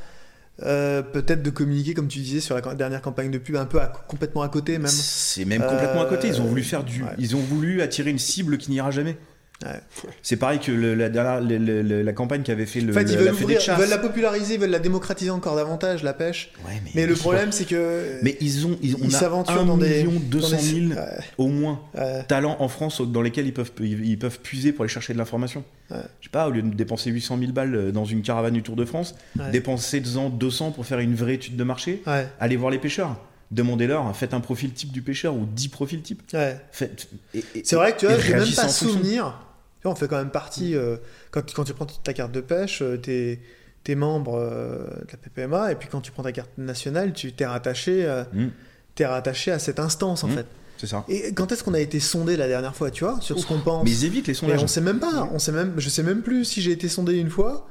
euh, 0.63 1.03
peut-être 1.03 1.43
de 1.43 1.51
communiquer 1.51 1.95
comme 1.95 2.09
tu 2.09 2.19
disais 2.19 2.41
sur 2.41 2.55
la 2.57 2.75
dernière 2.75 3.01
campagne 3.03 3.31
de 3.31 3.39
pub 3.39 3.57
un 3.57 3.65
peu 3.67 3.81
à- 3.81 3.87
complètement 4.09 4.43
à 4.43 4.49
côté 4.49 4.79
même. 4.79 4.89
C'est 4.89 5.45
même 5.45 5.63
complètement 5.63 6.03
à 6.03 6.07
côté. 6.07 6.29
Ils 6.29 6.41
ont 6.41 6.47
voulu 6.47 6.63
faire 6.63 6.83
du. 6.85 7.03
ouais. 7.03 7.11
Ils 7.19 7.37
ont 7.37 7.41
voulu 7.41 7.81
attirer 7.83 8.11
une 8.11 8.19
cible 8.19 8.59
qui 8.59 8.71
n'ira 8.71 8.91
jamais. 8.91 9.17
Ouais. 9.65 9.81
C'est 10.23 10.37
pareil 10.37 10.61
que 10.61 10.71
le- 10.71 10.95
la, 10.95 11.09
le- 11.41 11.59
le- 11.83 12.03
la 12.03 12.13
campagne 12.13 12.43
qu'avait 12.45 12.65
fait 12.65 12.81
le, 12.81 12.93
En 12.93 12.95
fait, 12.95 13.03
le- 13.03 13.11
ils 13.11 13.13
la 13.17 13.23
veulent, 13.33 13.43
ouvrir, 13.43 13.61
ils 13.61 13.73
veulent 13.73 13.89
la 13.89 13.99
populariser, 13.99 14.55
ils 14.55 14.61
veulent 14.61 14.71
la 14.71 14.79
démocratiser 14.79 15.31
encore 15.31 15.57
davantage, 15.57 16.05
la 16.05 16.13
pêche. 16.13 16.53
Ouais, 16.65 16.81
Mais 16.95 17.07
le 17.07 17.15
problème, 17.15 17.51
c'est 17.51 17.65
que. 17.65 18.21
Mais 18.23 18.37
ils 18.41 18.67
ont, 18.69 18.79
ils, 18.83 18.95
on 18.95 18.99
ils 19.09 19.17
a 19.17 19.19
s'aventurent 19.19 19.61
1 19.61 19.65
dans 19.65 19.77
des. 19.77 20.05
million 20.05 20.13
dans 20.13 20.21
200 20.39 20.57
des- 20.59 20.63
000 20.63 20.93
Ouais, 20.93 20.97
au 21.39 21.49
moins 21.49 21.81
ouais. 21.97 22.23
talents 22.29 22.57
en 22.61 22.69
France 22.69 23.01
dans 23.01 23.21
lesquels 23.21 23.47
ils 23.49 23.53
peuvent, 23.53 23.73
ils, 23.81 24.07
ils 24.11 24.19
peuvent 24.19 24.39
puiser 24.39 24.71
pour 24.73 24.85
aller 24.85 24.93
chercher 24.93 25.13
de 25.13 25.19
l'information. 25.19 25.65
Ouais. 25.91 25.97
Je 26.21 26.27
sais 26.27 26.31
pas, 26.31 26.47
au 26.47 26.53
lieu 26.53 26.63
de 26.63 26.73
dépenser 26.75 27.11
800 27.11 27.39
000 27.41 27.51
balles 27.51 27.75
euh, 27.75 27.91
dans 27.91 28.05
une 28.05 28.23
caravane 28.23 28.55
du 28.55 28.63
Tour 28.63 28.77
de 28.77 28.85
France, 28.85 29.17
Ouais. 29.39 29.51
dépenser 29.51 29.99
200 30.01 30.71
pour 30.71 30.87
faire 30.87 31.01
une 31.01 31.17
vraie 31.17 31.35
étude 31.35 31.57
de 31.57 31.65
marché, 31.65 32.01
Ouais, 32.07 32.29
allez 32.39 32.55
voir 32.57 32.71
les 32.71 32.79
pêcheurs. 32.79 33.17
Demandez-leur, 33.51 34.15
faites 34.15 34.35
un 34.35 34.41
profil 34.41 34.73
type 34.73 34.93
du 34.93 35.03
pêcheur 35.03 35.35
ou 35.35 35.47
10 35.47 35.69
profils 35.69 36.03
type. 36.03 36.23
ouais. 36.35 36.59
Faites- 36.71 37.09
et- 37.35 37.43
et- 37.57 37.63
C'est 37.65 37.75
vrai 37.77 37.93
que 37.95 38.01
tu 38.01 38.07
vois, 38.07 38.19
j'ai 38.21 38.35
même 38.35 38.55
pas 38.55 38.69
souvenir. 38.69 39.41
Tu 39.81 39.85
vois, 39.85 39.93
on 39.93 39.95
fait 39.95 40.09
quand 40.09 40.17
même 40.19 40.31
partie. 40.31 40.75
euh, 40.75 40.97
quand, 41.31 41.43
quand 41.55 41.65
tu 41.65 41.73
prends 41.75 41.87
ta 41.87 42.13
carte 42.13 42.33
de 42.33 42.41
pêche, 42.41 42.83
euh, 42.83 42.97
t'es 42.97 43.41
es 43.87 43.95
membre 43.95 44.35
euh, 44.39 44.85
de 44.85 45.11
la 45.13 45.17
PPMA, 45.17 45.73
et 45.73 45.75
puis 45.75 45.89
quand 45.91 46.03
tu 46.03 46.13
prends 46.13 46.23
ta 46.23 46.33
carte 46.33 46.51
nationale, 46.59 47.15
tu 47.15 47.33
t'es 47.33 47.47
rattaché, 47.47 48.05
euh, 48.05 48.23
Mm. 48.35 49.05
rattaché 49.05 49.51
à 49.51 49.59
cette 49.59 49.79
instance 49.79 50.25
en 50.25 50.29
Mm. 50.29 50.33
fait. 50.33 50.47
C'est 50.77 50.87
ça. 50.89 51.05
Et 51.09 51.33
quand 51.33 51.51
est-ce 51.53 51.65
qu'on 51.65 51.73
a 51.75 51.81
été 51.81 51.99
sondé 51.99 52.37
la 52.37 52.49
dernière 52.49 52.77
fois, 52.77 52.91
tu 52.91 53.05
vois, 53.05 53.19
sur 53.23 53.39
ce 53.39 53.47
qu'on 53.47 53.61
pense 53.61 53.85
Mais 53.85 53.91
ils 53.91 54.05
évitent 54.05 54.27
les 54.29 54.35
sondages. 54.35 54.63
on 54.63 54.67
sait 54.67 54.81
même 54.83 54.99
pas. 55.01 55.29
On 55.33 55.39
sait 55.39 55.53
même, 55.53 55.73
je 55.79 55.89
sais 55.89 56.03
même 56.03 56.21
plus 56.23 56.45
si 56.45 56.61
j'ai 56.61 56.73
été 56.73 56.89
sondé 56.89 57.15
une 57.15 57.31
fois. 57.31 57.67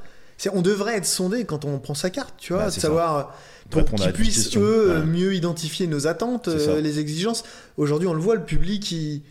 On 0.53 0.61
devrait 0.61 0.97
être 0.97 1.05
sondé 1.05 1.45
quand 1.45 1.65
on 1.65 1.77
prend 1.79 1.93
sa 1.93 2.09
carte, 2.09 2.33
tu 2.37 2.53
vois, 2.53 2.63
Bah, 2.63 2.69
de 2.69 2.79
savoir 2.79 3.35
pour 3.69 3.85
qu'ils 3.85 4.11
puissent 4.13 4.55
eux 4.57 4.99
Ouais. 4.99 5.05
mieux 5.05 5.35
identifier 5.35 5.85
nos 5.87 6.07
attentes, 6.07 6.47
les 6.47 6.99
exigences. 6.99 7.43
Aujourd'hui, 7.77 8.07
on 8.07 8.13
le 8.13 8.21
voit, 8.21 8.35
le 8.35 8.43
public, 8.43 8.91
il, 8.91 9.21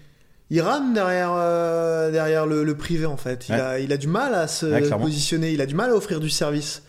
il 0.50 0.60
rame 0.60 0.94
derrière, 0.94 1.32
euh, 1.34 2.10
derrière 2.10 2.46
le, 2.46 2.62
le 2.64 2.76
privé 2.76 3.06
en 3.06 3.16
fait. 3.16 3.46
Il, 3.48 3.54
Ouais. 3.54 3.60
a, 3.60 3.78
il 3.80 3.92
a 3.92 3.96
du 3.96 4.06
mal 4.08 4.34
à 4.34 4.46
se 4.48 4.66
Ouais, 4.66 4.88
positionner, 4.98 5.50
il 5.52 5.60
a 5.60 5.66
du 5.66 5.74
mal 5.74 5.90
à 5.90 5.94
offrir 5.94 6.20
du 6.20 6.30
service. 6.30 6.82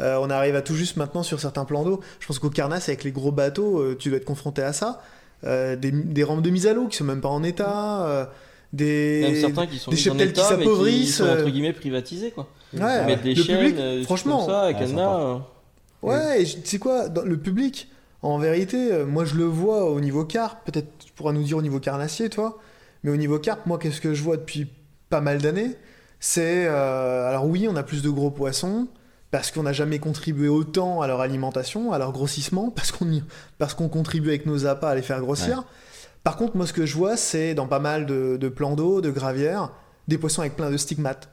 Euh, 0.00 0.18
on 0.20 0.28
arrive 0.28 0.56
à 0.56 0.62
tout 0.62 0.74
juste 0.74 0.96
maintenant 0.96 1.22
sur 1.22 1.40
certains 1.40 1.64
plans 1.64 1.84
d'eau. 1.84 2.00
Je 2.20 2.26
pense 2.26 2.38
qu'au 2.38 2.50
Carnasse, 2.50 2.88
avec 2.88 3.02
les 3.04 3.12
gros 3.12 3.32
bateaux, 3.32 3.78
euh, 3.80 3.96
tu 3.98 4.08
dois 4.10 4.18
être 4.18 4.24
confronté 4.26 4.62
à 4.62 4.72
ça. 4.72 5.00
Euh, 5.44 5.76
des, 5.76 5.90
des 5.90 6.24
rampes 6.24 6.42
de 6.42 6.50
mise 6.50 6.66
à 6.66 6.74
l'eau 6.74 6.86
qui 6.88 6.96
sont 6.96 7.04
même 7.04 7.20
pas 7.20 7.28
en 7.28 7.42
état. 7.42 8.06
euh, 8.06 8.24
des, 8.72 9.20
Même 9.22 9.34
certains 9.40 9.66
qui 9.66 9.78
sont 9.78 9.90
des 9.90 9.96
cheptels 9.96 10.32
qui 10.32 10.40
état, 10.40 10.50
mais 10.50 10.56
qui 10.56 10.62
s'appauvrissent, 10.64 11.16
sont 11.18 11.24
entre 11.28 11.48
guillemets 11.48 11.72
privatisés 11.72 12.30
quoi. 12.32 12.48
Ouais, 12.74 13.06
Mettre 13.06 13.22
des 13.22 13.34
le 13.34 13.42
chaînes, 13.42 13.58
public, 13.58 13.76
euh, 13.78 14.02
franchement, 14.02 14.44
ça, 14.46 14.66
euh. 14.66 15.38
Ouais, 16.02 16.44
je- 16.44 16.56
tu 16.56 16.66
sais 16.66 16.78
quoi, 16.78 17.08
dans 17.08 17.22
le 17.22 17.36
public, 17.38 17.88
En 18.22 18.38
vérité, 18.38 18.92
euh, 18.92 19.06
moi 19.06 19.24
je 19.24 19.34
le 19.36 19.44
vois 19.44 19.88
au 19.88 20.00
niveau 20.00 20.24
carpe, 20.24 20.58
peut-être 20.66 20.88
tu 20.98 21.12
pourras 21.12 21.32
nous 21.32 21.42
dire 21.44 21.58
au 21.58 21.62
niveau 21.62 21.78
carnassier, 21.78 22.28
toi, 22.28 22.58
mais 23.06 23.12
au 23.12 23.16
niveau 23.16 23.38
carpe, 23.38 23.64
moi 23.66 23.78
qu'est-ce 23.78 24.00
que 24.00 24.12
je 24.12 24.22
vois 24.22 24.36
depuis 24.36 24.66
pas 25.08 25.20
mal 25.20 25.38
d'années 25.40 25.76
C'est. 26.20 26.66
euh, 26.66 27.28
alors 27.28 27.46
oui, 27.46 27.66
on 27.70 27.76
a 27.76 27.82
plus 27.84 28.02
de 28.02 28.10
gros 28.10 28.30
poissons, 28.32 28.88
parce 29.30 29.50
qu'on 29.52 29.62
n'a 29.62 29.72
jamais 29.72 29.98
contribué 29.98 30.48
autant 30.48 31.00
à 31.00 31.06
leur 31.06 31.20
alimentation, 31.20 31.92
à 31.92 31.98
leur 31.98 32.10
grossissement, 32.12 32.70
parce 33.58 33.74
qu'on 33.74 33.88
contribue 33.88 34.28
avec 34.30 34.44
nos 34.44 34.66
appâts 34.66 34.90
à 34.90 34.94
les 34.96 35.02
faire 35.02 35.20
grossir. 35.20 35.64
Par 36.24 36.36
contre, 36.36 36.56
moi 36.56 36.66
ce 36.66 36.72
que 36.72 36.84
je 36.84 36.96
vois, 36.96 37.16
c'est 37.16 37.54
dans 37.54 37.68
pas 37.68 37.78
mal 37.78 38.04
de, 38.04 38.36
de 38.36 38.48
plans 38.48 38.74
d'eau, 38.74 39.00
de 39.00 39.10
gravières, 39.10 39.72
des 40.08 40.18
poissons 40.18 40.40
avec 40.40 40.56
plein 40.56 40.70
de 40.70 40.76
stigmates, 40.76 41.28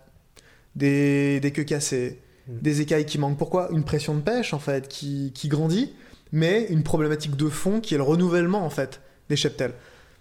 des, 0.76 1.40
des 1.40 1.52
queues 1.52 1.64
cassées, 1.64 2.20
Mm. 2.48 2.52
des 2.62 2.82
écailles 2.82 3.06
qui 3.06 3.18
manquent. 3.20 3.38
Pourquoi? 3.38 3.70
Une 3.72 3.86
pression 3.86 4.16
de 4.16 4.22
pêche, 4.22 4.54
en 4.54 4.60
fait, 4.60 4.88
qui, 4.90 5.32
qui 5.34 5.48
grandit, 5.48 5.94
mais 6.34 6.66
une 6.70 6.84
problématique 6.84 7.38
de 7.38 7.48
fond 7.48 7.80
qui 7.80 7.94
est 7.94 7.98
le 7.98 8.04
renouvellement, 8.04 8.66
en 8.66 8.70
fait, 8.70 9.00
des 9.30 9.38
cheptels. 9.38 9.74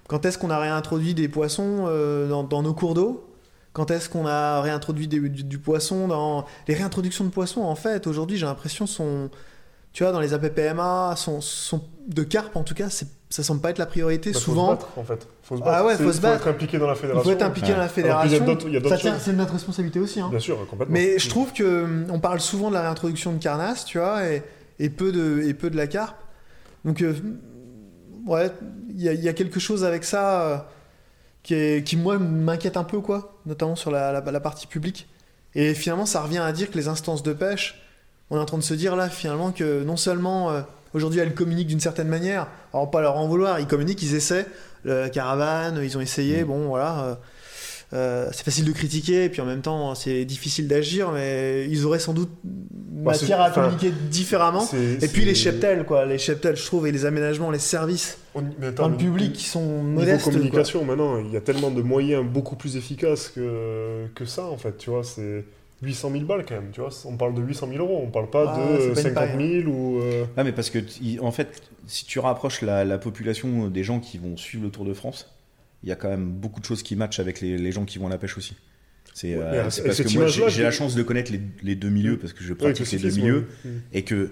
Quand 0.08 0.24
est-ce 0.26 0.38
qu'on 0.38 0.50
a 0.50 0.58
réintroduit 0.58 1.14
des 1.14 1.28
poissons 1.28 1.84
euh, 1.88 2.28
dans, 2.28 2.42
dans 2.44 2.62
nos 2.62 2.74
cours 2.74 2.94
d'eau? 2.94 3.28
Quand 3.72 3.90
est-ce 3.90 4.08
qu'on 4.10 4.26
a 4.26 4.60
réintroduit 4.60 5.08
des- 5.08 5.20
du, 5.28 5.44
du 5.44 5.58
poisson 5.58 6.06
dans... 6.08 6.44
Les 6.68 6.74
réintroductions 6.74 7.24
de 7.24 7.30
poissons, 7.30 7.62
en 7.62 7.74
fait, 7.74 8.06
aujourd'hui, 8.06 8.36
j'ai 8.36 8.44
l'impression, 8.46 8.86
sont... 8.86 9.30
Tu 9.94 10.02
vois, 10.04 10.12
dans 10.12 10.20
les 10.20 10.32
APPMA, 10.34 11.14
sont, 11.16 11.40
sont 11.40 11.82
de 12.06 12.22
carpe, 12.22 12.56
en 12.56 12.62
tout 12.64 12.74
cas, 12.74 12.88
c'est- 12.90 13.08
ça 13.30 13.42
semble 13.42 13.60
pas 13.62 13.70
être 13.70 13.78
la 13.78 13.86
priorité. 13.86 14.30
Bah, 14.32 14.38
faut 14.38 14.44
Souvent, 14.44 14.66
se 14.66 14.72
battre, 14.72 14.88
en 14.98 15.04
fait. 15.04 15.26
Faut 15.42 15.56
se 15.56 15.62
Ah 15.62 15.64
battre. 15.66 15.86
ouais, 15.86 15.96
C'est- 15.96 16.04
faut 16.04 16.12
se 16.12 16.20
battre. 16.20 16.46
être 16.46 16.48
impliqué 16.48 16.78
dans 16.78 16.86
la 16.86 16.92
il 16.94 16.96
fédération. 16.98 17.24
faut 17.24 17.30
être 17.36 17.42
impliqué 17.42 17.68
Ouais. 17.68 17.74
dans 17.74 17.80
la 17.80 17.88
fédération. 17.88 18.58
il. 18.66 19.20
C'est 19.20 19.32
notre 19.32 19.52
responsabilité 19.54 20.00
aussi. 20.00 20.20
hein. 20.20 20.28
Bien 20.30 20.38
sûr, 20.38 20.58
complètement. 20.68 20.92
Mais 20.92 21.18
je 21.18 21.28
trouve 21.30 21.52
que 21.54 21.86
on 22.10 22.18
parle 22.20 22.40
souvent 22.40 22.68
de 22.68 22.74
la 22.74 22.82
réintroduction 22.82 23.32
de 23.32 23.38
carnasse, 23.38 23.84
tu 23.86 23.98
vois, 23.98 24.26
et, 24.26 24.42
et 24.78 24.90
peu 24.90 25.12
de 25.12 25.42
et 25.46 25.54
peu 25.54 25.70
de 25.70 25.76
la 25.76 25.86
carpe. 25.86 26.16
Donc 26.84 27.00
euh, 27.02 27.14
ouais, 28.26 28.50
il 28.90 29.00
y, 29.02 29.08
a- 29.08 29.12
il 29.12 29.22
y 29.22 29.28
a 29.28 29.32
quelque 29.32 29.60
chose 29.60 29.84
avec 29.84 30.04
ça 30.04 30.42
euh, 30.42 30.56
qui 31.42 31.54
est 31.54 31.86
qui 31.86 31.96
moi 31.96 32.18
m'inquiète 32.18 32.76
un 32.76 32.84
peu 32.84 33.00
quoi, 33.00 33.38
notamment 33.46 33.76
sur 33.76 33.90
la, 33.90 34.12
la- 34.12 34.30
la 34.30 34.40
partie 34.40 34.66
publique. 34.66 35.08
Et 35.54 35.74
finalement, 35.74 36.06
ça 36.06 36.22
revient 36.22 36.38
à 36.38 36.52
dire 36.52 36.70
que 36.70 36.78
les 36.78 36.88
instances 36.88 37.22
de 37.22 37.32
pêche, 37.32 37.82
on 38.30 38.36
est 38.36 38.40
en 38.40 38.44
train 38.46 38.58
de 38.58 38.62
se 38.62 38.74
dire 38.74 38.96
là 38.96 39.08
finalement 39.08 39.52
que 39.52 39.82
non 39.84 39.96
seulement 39.96 40.50
euh, 40.50 40.62
aujourd'hui 40.94 41.20
elles 41.20 41.34
communiquent 41.34 41.68
d'une 41.68 41.80
certaine 41.80 42.08
manière, 42.08 42.46
alors 42.72 42.90
pas 42.90 43.00
leur 43.02 43.16
en 43.16 43.26
vouloir, 43.28 43.60
ils 43.60 43.66
communiquent, 43.66 44.02
ils 44.02 44.14
essaient, 44.14 44.46
la 44.84 45.10
caravane, 45.10 45.80
ils 45.82 45.96
ont 45.98 46.00
essayé, 46.00 46.42
Mm. 46.44 46.46
bon 46.46 46.68
voilà. 46.68 47.18
Euh, 47.94 48.28
c'est 48.32 48.44
facile 48.44 48.64
de 48.64 48.72
critiquer, 48.72 49.24
et 49.24 49.28
puis 49.28 49.40
en 49.40 49.44
même 49.44 49.60
temps, 49.60 49.94
c'est 49.94 50.24
difficile 50.24 50.66
d'agir, 50.68 51.10
mais 51.12 51.66
ils 51.68 51.84
auraient 51.84 51.98
sans 51.98 52.14
doute 52.14 52.30
Bah, 52.44 53.12
matière 53.12 53.40
à 53.40 53.50
communiquer 53.50 53.90
différemment. 54.10 54.66
Et 55.02 55.08
puis 55.08 55.24
les 55.24 55.34
cheptels, 55.34 55.84
quoi, 55.84 56.06
les 56.06 56.18
cheptels, 56.18 56.56
je 56.56 56.64
trouve, 56.64 56.86
et 56.86 56.92
les 56.92 57.04
aménagements, 57.04 57.50
les 57.50 57.58
services 57.58 58.18
on- 58.34 58.42
mais 58.58 58.68
attends, 58.68 58.84
dans 58.84 58.88
le 58.90 58.96
public 58.96 59.32
qui 59.34 59.44
sont 59.44 59.60
Niveau 59.82 59.82
modestes. 60.00 60.24
quoi. 60.24 60.32
communication, 60.32 60.84
maintenant, 60.84 61.18
il 61.18 61.30
y 61.32 61.36
a 61.36 61.40
tellement 61.40 61.70
de 61.70 61.82
moyens 61.82 62.24
beaucoup 62.24 62.56
plus 62.56 62.76
efficaces 62.76 63.28
que, 63.28 64.06
que 64.14 64.24
ça, 64.24 64.44
en 64.46 64.56
fait, 64.56 64.78
tu 64.78 64.88
vois, 64.90 65.04
c'est 65.04 65.44
800 65.82 66.10
000 66.12 66.24
balles 66.24 66.44
quand 66.48 66.54
même, 66.54 66.70
tu 66.72 66.80
vois, 66.80 66.90
on 67.04 67.16
parle 67.16 67.34
de 67.34 67.42
800 67.42 67.66
000 67.68 67.80
euros, 67.84 68.00
on 68.06 68.10
parle 68.10 68.30
pas 68.30 68.54
Ah, 68.56 68.72
de 68.78 68.78
c'est 68.78 68.92
pas 68.94 69.00
une 69.08 69.14
50 69.14 69.14
paille, 69.36 69.62
000 69.64 69.68
ou... 69.70 70.00
euh, 70.00 70.24
Ah, 70.36 70.44
mais 70.44 70.52
parce 70.52 70.70
que, 70.70 70.78
en 71.20 71.32
fait, 71.32 71.60
si 71.88 72.04
tu 72.06 72.20
rapproches 72.20 72.62
la, 72.62 72.84
la 72.84 72.98
population 72.98 73.66
des 73.68 73.82
gens 73.84 73.98
qui 74.00 74.16
vont 74.16 74.36
suivre 74.36 74.64
le 74.64 74.70
Tour 74.70 74.84
de 74.84 74.94
France, 74.94 75.28
il 75.82 75.88
y 75.88 75.92
a 75.92 75.96
quand 75.96 76.08
même 76.08 76.30
beaucoup 76.30 76.60
de 76.60 76.64
choses 76.64 76.82
qui 76.82 76.96
matchent 76.96 77.20
avec 77.20 77.40
les, 77.40 77.58
les 77.58 77.72
gens 77.72 77.84
qui 77.84 77.98
vont 77.98 78.06
à 78.06 78.10
la 78.10 78.18
pêche 78.18 78.36
aussi. 78.38 78.54
C'est 79.14 79.36
Ouais, 79.36 79.42
euh, 79.42 79.62
parce 79.64 79.80
que 79.80 80.14
moi, 80.14 80.26
j'ai 80.48 80.62
la 80.62 80.70
chance 80.70 80.94
de 80.94 81.02
connaître 81.02 81.30
les, 81.32 81.40
les 81.62 81.74
deux 81.74 81.90
milieux, 81.90 82.18
parce 82.18 82.32
que 82.32 82.42
je 82.44 82.52
ouais, 82.52 82.58
pratique 82.58 82.90
les 82.92 82.98
deux 82.98 83.10
milieux, 83.10 83.46
ouais. 83.64 83.70
Et 83.92 84.02
que 84.04 84.30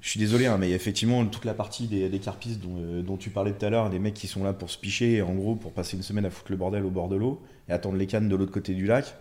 je 0.00 0.08
suis 0.10 0.20
désolé, 0.20 0.46
hein, 0.46 0.56
mais 0.58 0.70
effectivement, 0.70 1.26
toute 1.26 1.44
la 1.44 1.52
partie 1.54 1.86
des, 1.88 2.08
des 2.08 2.18
carpistes 2.20 2.60
dont, 2.60 2.76
euh, 2.78 3.02
dont 3.02 3.16
tu 3.16 3.28
parlais 3.30 3.52
tout 3.52 3.66
à 3.66 3.70
l'heure, 3.70 3.90
des 3.90 3.98
mecs 3.98 4.14
qui 4.14 4.28
sont 4.28 4.44
là 4.44 4.52
pour 4.52 4.70
se 4.70 4.78
picher, 4.78 5.20
en 5.20 5.34
gros, 5.34 5.56
pour 5.56 5.72
passer 5.72 5.96
une 5.96 6.02
semaine 6.02 6.24
à 6.24 6.30
foutre 6.30 6.50
le 6.52 6.56
bordel 6.56 6.84
au 6.84 6.90
bord 6.90 7.08
de 7.08 7.16
l'eau 7.16 7.42
et 7.68 7.72
attendre 7.72 7.96
les 7.96 8.06
cannes 8.06 8.28
de 8.28 8.36
l'autre 8.36 8.52
côté 8.52 8.72
du 8.72 8.86
lac, 8.86 9.14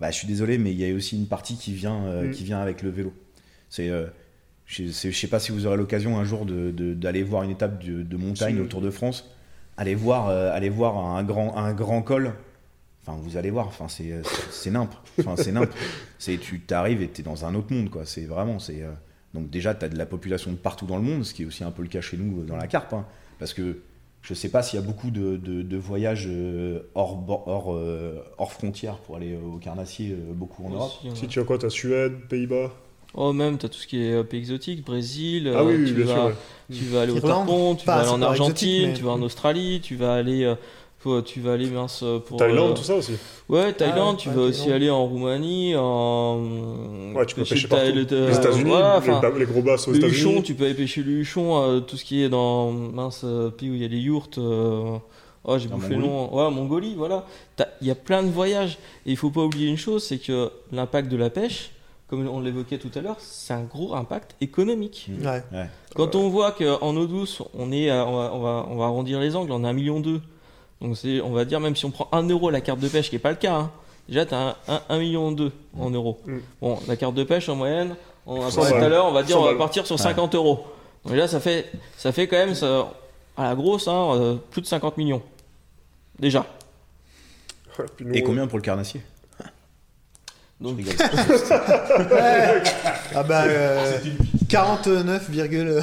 bah, 0.00 0.10
je 0.10 0.16
suis 0.16 0.26
désolé, 0.28 0.56
mais 0.58 0.72
il 0.72 0.78
y 0.80 0.90
a 0.90 0.94
aussi 0.94 1.16
une 1.16 1.26
partie 1.26 1.56
qui 1.58 1.72
vient, 1.74 2.04
euh, 2.06 2.28
Mm. 2.28 2.30
qui 2.30 2.44
vient 2.44 2.58
avec 2.60 2.82
le 2.82 2.88
vélo. 2.90 3.12
C'est, 3.68 3.90
euh, 3.90 4.06
je 4.66 4.90
sais 4.90 5.26
pas 5.28 5.40
si 5.40 5.52
vous 5.52 5.66
aurez 5.66 5.76
l'occasion 5.76 6.18
un 6.18 6.24
jour 6.24 6.46
de- 6.46 6.70
de- 6.70 6.94
d'aller 6.94 7.22
voir 7.22 7.42
une 7.42 7.50
étape 7.50 7.84
de, 7.84 8.02
de 8.02 8.16
montagne 8.16 8.54
Si. 8.56 8.60
au 8.60 8.66
Tour 8.66 8.80
de 8.80 8.90
France, 8.90 9.30
allez 9.78 9.94
voir, 9.94 10.28
euh, 10.28 10.52
allez 10.52 10.68
voir 10.68 10.98
un 10.98 11.22
grand, 11.22 11.56
un 11.56 11.72
grand 11.72 12.02
col. 12.02 12.34
Enfin, 13.06 13.18
vous 13.22 13.38
allez 13.38 13.48
voir, 13.50 13.66
enfin, 13.68 13.88
c'est, 13.88 14.12
euh, 14.12 14.22
c'est- 14.22 14.50
c'est 14.52 14.70
nimp. 14.70 14.90
Enfin, 15.18 15.34
c'est 15.36 15.50
nimp. 15.52 15.70
C'est, 16.18 16.36
tu 16.36 16.60
t'arrives 16.60 17.00
et 17.00 17.08
t'es 17.08 17.22
dans 17.22 17.46
un 17.46 17.54
autre 17.54 17.72
monde, 17.72 17.88
quoi. 17.88 18.04
C'est 18.04 18.26
vraiment, 18.26 18.58
c'est. 18.58 18.82
euh, 18.82 18.90
donc 19.32 19.48
déjà, 19.48 19.74
tu 19.74 19.84
as 19.86 19.88
de 19.88 19.96
la 19.96 20.04
population 20.04 20.50
de 20.50 20.56
partout 20.56 20.84
dans 20.84 20.96
le 20.96 21.02
monde, 21.02 21.24
ce 21.24 21.32
qui 21.32 21.42
est 21.44 21.46
aussi 21.46 21.64
un 21.64 21.70
peu 21.70 21.80
le 21.82 21.88
cas 21.88 22.02
chez 22.02 22.18
nous 22.18 22.44
dans 22.44 22.56
la 22.56 22.66
carpe. 22.66 22.92
hein. 22.92 23.06
parce 23.38 23.54
que 23.54 23.78
je 24.20 24.34
sais 24.34 24.48
pas 24.48 24.62
s'il 24.62 24.80
y 24.80 24.82
a 24.82 24.84
beaucoup 24.84 25.10
de, 25.12 25.36
de- 25.36 25.62
de 25.62 25.76
voyages 25.76 26.28
hors, 26.96 27.24
hors, 27.46 27.68
hors 28.36 28.52
frontières 28.52 28.98
pour 28.98 29.14
aller 29.16 29.36
au 29.36 29.58
carnassier, 29.58 30.14
beaucoup 30.34 30.66
en 30.66 30.70
Europe. 30.70 30.92
Ouais. 31.04 31.10
Si 31.14 31.28
tu 31.28 31.38
as 31.40 31.44
quoi, 31.44 31.56
t'as 31.56 31.70
Suède, 31.70 32.14
Pays-Bas? 32.28 32.72
Oh, 33.14 33.32
même, 33.32 33.58
t'as 33.58 33.68
tout 33.68 33.78
ce 33.78 33.86
qui 33.86 34.02
est 34.02 34.12
euh, 34.12 34.22
pays 34.22 34.38
exotique, 34.40 34.84
Brésil. 34.84 35.50
Ah 35.54 35.58
euh, 35.60 35.64
oui, 35.64 35.74
oui, 35.78 35.84
tu 35.88 35.94
bien 35.94 36.04
vas, 36.04 36.14
sûr, 36.14 36.24
ouais. 36.26 36.34
Tu 36.70 36.84
vas 36.84 37.00
aller 37.02 37.12
au 37.12 37.14
Japon, 37.26 37.74
tu 37.74 37.86
vas 37.86 37.94
aller 38.00 38.08
en 38.10 38.22
Argentine, 38.22 38.50
exotique, 38.52 38.86
mais- 38.88 38.94
tu 38.94 39.02
vas 39.04 39.10
en 39.12 39.22
Australie, 39.22 39.80
tu 39.82 39.96
vas 39.96 40.14
aller. 40.14 40.44
euh, 40.44 40.54
faut- 41.00 41.22
tu 41.22 41.40
vas 41.40 41.52
aller 41.52 41.70
mince 41.70 42.00
euh, 42.02 42.18
pour. 42.18 42.36
Thaïlande, 42.38 42.72
euh, 42.72 42.74
tout 42.74 42.82
ça 42.82 42.96
aussi. 42.96 43.12
Ouais, 43.48 43.72
Thaïlande, 43.72 44.16
ouais, 44.16 44.20
tu 44.22 44.28
ouais, 44.28 44.34
vas 44.34 44.42
aussi 44.42 44.70
aller 44.70 44.90
en 44.90 45.06
Roumanie, 45.06 45.74
en. 45.76 47.12
Ouais, 47.14 47.24
tu 47.24 47.34
peux 47.34 47.44
pêcher 47.44 47.66
partout. 47.68 47.92
les 47.94 48.02
États-Unis, 48.02 48.70
voilà, 48.70 49.00
les, 49.38 49.44
gros 49.46 49.62
basses 49.62 49.88
aux 49.88 49.92
le 49.92 49.98
huchon, 50.04 50.08
États-Unis. 50.30 50.42
tu 50.42 50.54
peux 50.54 50.64
aller 50.64 50.74
pêcher 50.74 51.02
le 51.02 51.12
huchon, 51.12 51.56
euh, 51.62 51.80
tout 51.80 51.96
ce 51.96 52.04
qui 52.04 52.22
est 52.22 52.28
dans 52.28 52.70
mince 52.72 53.22
euh, 53.24 53.50
pays 53.50 53.70
où 53.70 53.74
il 53.74 53.80
y 53.82 53.84
a 53.84 53.88
les 53.88 53.98
yourtes. 53.98 54.38
euh, 54.38 54.98
Oh, 55.44 55.56
j'ai 55.56 55.68
bouffé 55.68 55.90
le 55.94 56.00
Mongolie. 56.00 56.08
nom. 56.12 56.36
Ouais, 56.36 56.50
Mongolie, 56.50 56.94
voilà. 56.94 57.24
T'as- 57.56 57.68
Il 57.80 57.86
y 57.86 57.90
a 57.90 57.94
plein 57.94 58.22
de 58.22 58.28
voyages. 58.28 58.76
Et 59.06 59.12
il 59.12 59.16
faut 59.16 59.30
pas 59.30 59.40
oublier 59.44 59.68
une 59.68 59.78
chose, 59.78 60.04
c'est 60.04 60.18
que 60.18 60.50
l'impact 60.72 61.10
de 61.10 61.16
la 61.16 61.30
pêche, 61.30 61.70
comme 62.08 62.26
on 62.26 62.40
l'évoquait 62.40 62.78
tout 62.78 62.90
à 62.94 63.00
l'heure, 63.00 63.16
c'est 63.18 63.52
un 63.52 63.62
gros 63.62 63.94
impact 63.94 64.34
économique. 64.40 65.08
Ouais. 65.22 65.42
Quand 65.94 66.14
on 66.14 66.28
voit 66.28 66.52
qu'en 66.52 66.96
eau 66.96 67.06
douce, 67.06 67.42
on 67.54 67.70
est, 67.70 67.90
à- 67.90 68.06
on 68.06 68.16
va, 68.16 68.30
on 68.34 68.40
va, 68.40 68.66
on 68.70 68.76
va 68.76 68.84
arrondir 68.86 69.20
les 69.20 69.36
angles, 69.36 69.52
on 69.52 69.62
a 69.64 69.68
un 69.68 69.72
million 69.72 70.00
deux. 70.00 70.20
Donc 70.80 70.96
c'est, 70.96 71.20
on 71.20 71.30
va 71.30 71.44
dire 71.44 71.60
même 71.60 71.76
si 71.76 71.84
on 71.84 71.90
prend 71.90 72.08
1 72.12 72.28
euro 72.28 72.50
la 72.50 72.60
carte 72.60 72.78
de 72.80 72.88
pêche, 72.88 73.10
qui 73.10 73.16
est 73.16 73.20
pas 73.20 73.30
le 73.30 73.36
cas. 73.36 73.54
hein, 73.54 73.70
déjà 74.08 74.24
tu 74.24 74.34
as 74.34 74.56
un, 74.68 74.80
1 74.88 74.98
million 74.98 75.32
deux 75.32 75.52
en 75.78 75.90
euros. 75.90 76.18
Mm. 76.26 76.38
Bon, 76.62 76.78
la 76.88 76.96
carte 76.96 77.14
de 77.14 77.24
pêche 77.24 77.48
en 77.48 77.56
moyenne, 77.56 77.94
on 78.26 78.40
a 78.44 78.50
100 78.50 78.60
parlé 78.62 78.76
tout 78.78 78.84
à 78.84 78.88
l'heure, 78.88 79.06
on 79.06 79.12
va 79.12 79.22
dire 79.22 79.36
100 79.36 79.42
on 79.42 79.46
va 79.46 79.54
partir 79.56 79.86
sur 79.86 79.96
Ouais. 79.96 80.02
50 80.02 80.34
euros. 80.34 80.64
Donc 81.04 81.14
là 81.16 81.28
ça 81.28 81.40
fait, 81.40 81.70
ça 81.96 82.12
fait 82.12 82.26
quand 82.28 82.36
même 82.36 82.54
ça, 82.54 82.92
à 83.36 83.44
la 83.44 83.54
grosse 83.54 83.86
hein, 83.88 84.10
euh, 84.14 84.36
plus 84.50 84.62
de 84.62 84.66
50 84.66 84.96
millions. 84.96 85.22
Déjà. 86.18 86.46
Nous, 88.00 88.12
Et 88.14 88.22
euh, 88.22 88.26
combien 88.26 88.46
pour 88.46 88.58
le 88.58 88.62
carnassier? 88.62 89.00
Donc, 90.60 90.78
Je 90.80 90.90
rigole. 90.90 90.96
Ah 93.14 93.22
bah, 93.22 93.44
euh, 93.44 93.98
49, 94.48 95.30
virgule- 95.30 95.80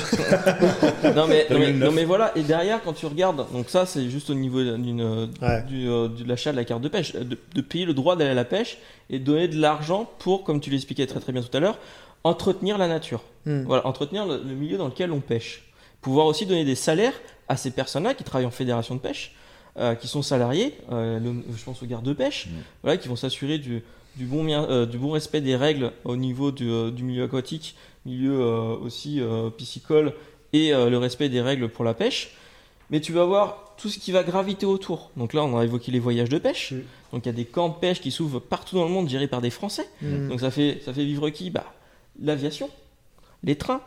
non, 1.16 1.28
mais, 1.28 1.48
non, 1.50 1.60
mais, 1.60 1.68
2009. 1.72 1.80
non, 1.90 1.92
mais 1.92 2.04
voilà, 2.06 2.32
et 2.36 2.42
derrière 2.44 2.82
quand 2.84 2.94
tu 2.94 3.06
regardes, 3.06 3.46
donc 3.52 3.70
ça 3.70 3.86
c'est 3.86 4.10
juste 4.10 4.30
au 4.30 4.34
niveau 4.34 4.62
d'une, 4.64 5.30
Ouais. 5.42 5.64
du, 5.64 5.88
euh, 5.90 6.08
de 6.08 6.24
l'achat 6.28 6.52
de 6.52 6.58
la 6.58 6.66
carte 6.66 6.82
de 6.82 6.88
pêche, 6.90 7.14
de, 7.14 7.38
de 7.54 7.62
payer 7.62 7.86
le 7.86 7.94
droit 7.94 8.16
d'aller 8.16 8.32
à 8.32 8.36
la 8.36 8.46
pêche 8.46 8.78
et 9.10 9.20
de 9.20 9.24
donner 9.24 9.48
de 9.48 9.58
l'argent 9.60 10.10
pour, 10.20 10.44
comme 10.44 10.60
tu 10.60 10.70
l'expliquais 10.70 11.08
très 11.08 11.20
très 11.20 11.32
bien 11.32 11.42
tout 11.42 11.56
à 11.56 11.60
l'heure, 11.60 11.78
entretenir 12.24 12.78
la 12.78 12.88
nature. 12.88 13.22
Hmm. 13.46 13.64
Voilà, 13.64 13.86
entretenir 13.88 14.26
le, 14.26 14.38
le 14.38 14.56
milieu 14.56 14.78
dans 14.78 14.88
lequel 14.88 15.12
on 15.12 15.20
pêche. 15.20 15.64
Pouvoir 16.02 16.26
aussi 16.28 16.46
donner 16.46 16.66
des 16.66 16.76
salaires 16.76 17.14
à 17.48 17.58
ces 17.58 17.72
personnes-là 17.72 18.14
qui 18.14 18.24
travaillent 18.24 18.48
en 18.48 18.52
fédération 18.52 18.96
de 18.96 19.00
pêche, 19.00 19.34
euh, 19.78 19.96
qui 19.96 20.08
sont 20.08 20.22
salariés, 20.22 20.76
euh, 20.92 21.20
le- 21.20 21.44
je 21.56 21.64
pense 21.64 21.82
aux 21.82 21.86
gardes 21.86 22.06
de 22.06 22.14
pêche, 22.14 22.48
Mm. 22.48 22.52
voilà, 22.84 22.98
qui 22.98 23.08
vont 23.08 23.16
s'assurer 23.16 23.58
du, 23.58 23.84
du, 24.16 24.26
bon, 24.26 24.44
mien- 24.44 24.68
euh, 24.70 24.86
du 24.86 24.98
bon 24.98 25.12
respect 25.12 25.42
des 25.42 25.56
règles 25.56 25.92
au 26.04 26.16
niveau 26.16 26.52
du, 26.52 26.70
euh, 26.70 26.92
du 26.92 27.04
milieu 27.04 27.24
aquatique, 27.24 27.76
milieu 28.06 28.40
euh, 28.42 28.76
aussi 28.78 29.22
piscicole 29.58 30.14
et 30.54 30.72
le 30.72 30.98
respect 30.98 31.28
des 31.30 31.42
règles 31.42 31.68
pour 31.70 31.84
la 31.84 31.94
pêche. 31.94 32.36
Mais 32.92 33.02
tu 33.02 33.12
vas 33.12 33.26
voir 33.26 33.74
tout 33.78 33.90
ce 33.90 34.00
qui 34.00 34.12
va 34.14 34.24
graviter 34.24 34.66
autour. 34.66 35.10
Donc 35.18 35.34
là, 35.34 35.44
on 35.44 35.58
a 35.58 35.64
évoqué 35.66 35.92
les 35.92 36.00
voyages 36.00 36.30
de 36.30 36.38
pêche. 36.38 36.74
Donc 37.12 37.26
il 37.26 37.30
y 37.30 37.30
a 37.30 37.34
des 37.34 37.44
camps 37.46 37.68
de 37.70 37.74
pêche 37.74 38.00
qui 38.00 38.12
s'ouvrent 38.12 38.40
partout 38.40 38.76
dans 38.78 38.86
le 38.86 38.92
monde, 38.92 39.10
gérés 39.10 39.28
par 39.28 39.42
des 39.42 39.50
Français. 39.50 39.90
Mm. 40.02 40.30
Donc 40.30 40.40
ça 40.40 40.52
fait, 40.52 40.82
ça 40.86 40.94
fait 40.94 41.04
vivre 41.04 41.30
qui? 41.30 41.50
Bah, 41.50 41.66
L'aviation, 42.22 42.70
les 43.44 43.56
trains, 43.58 43.82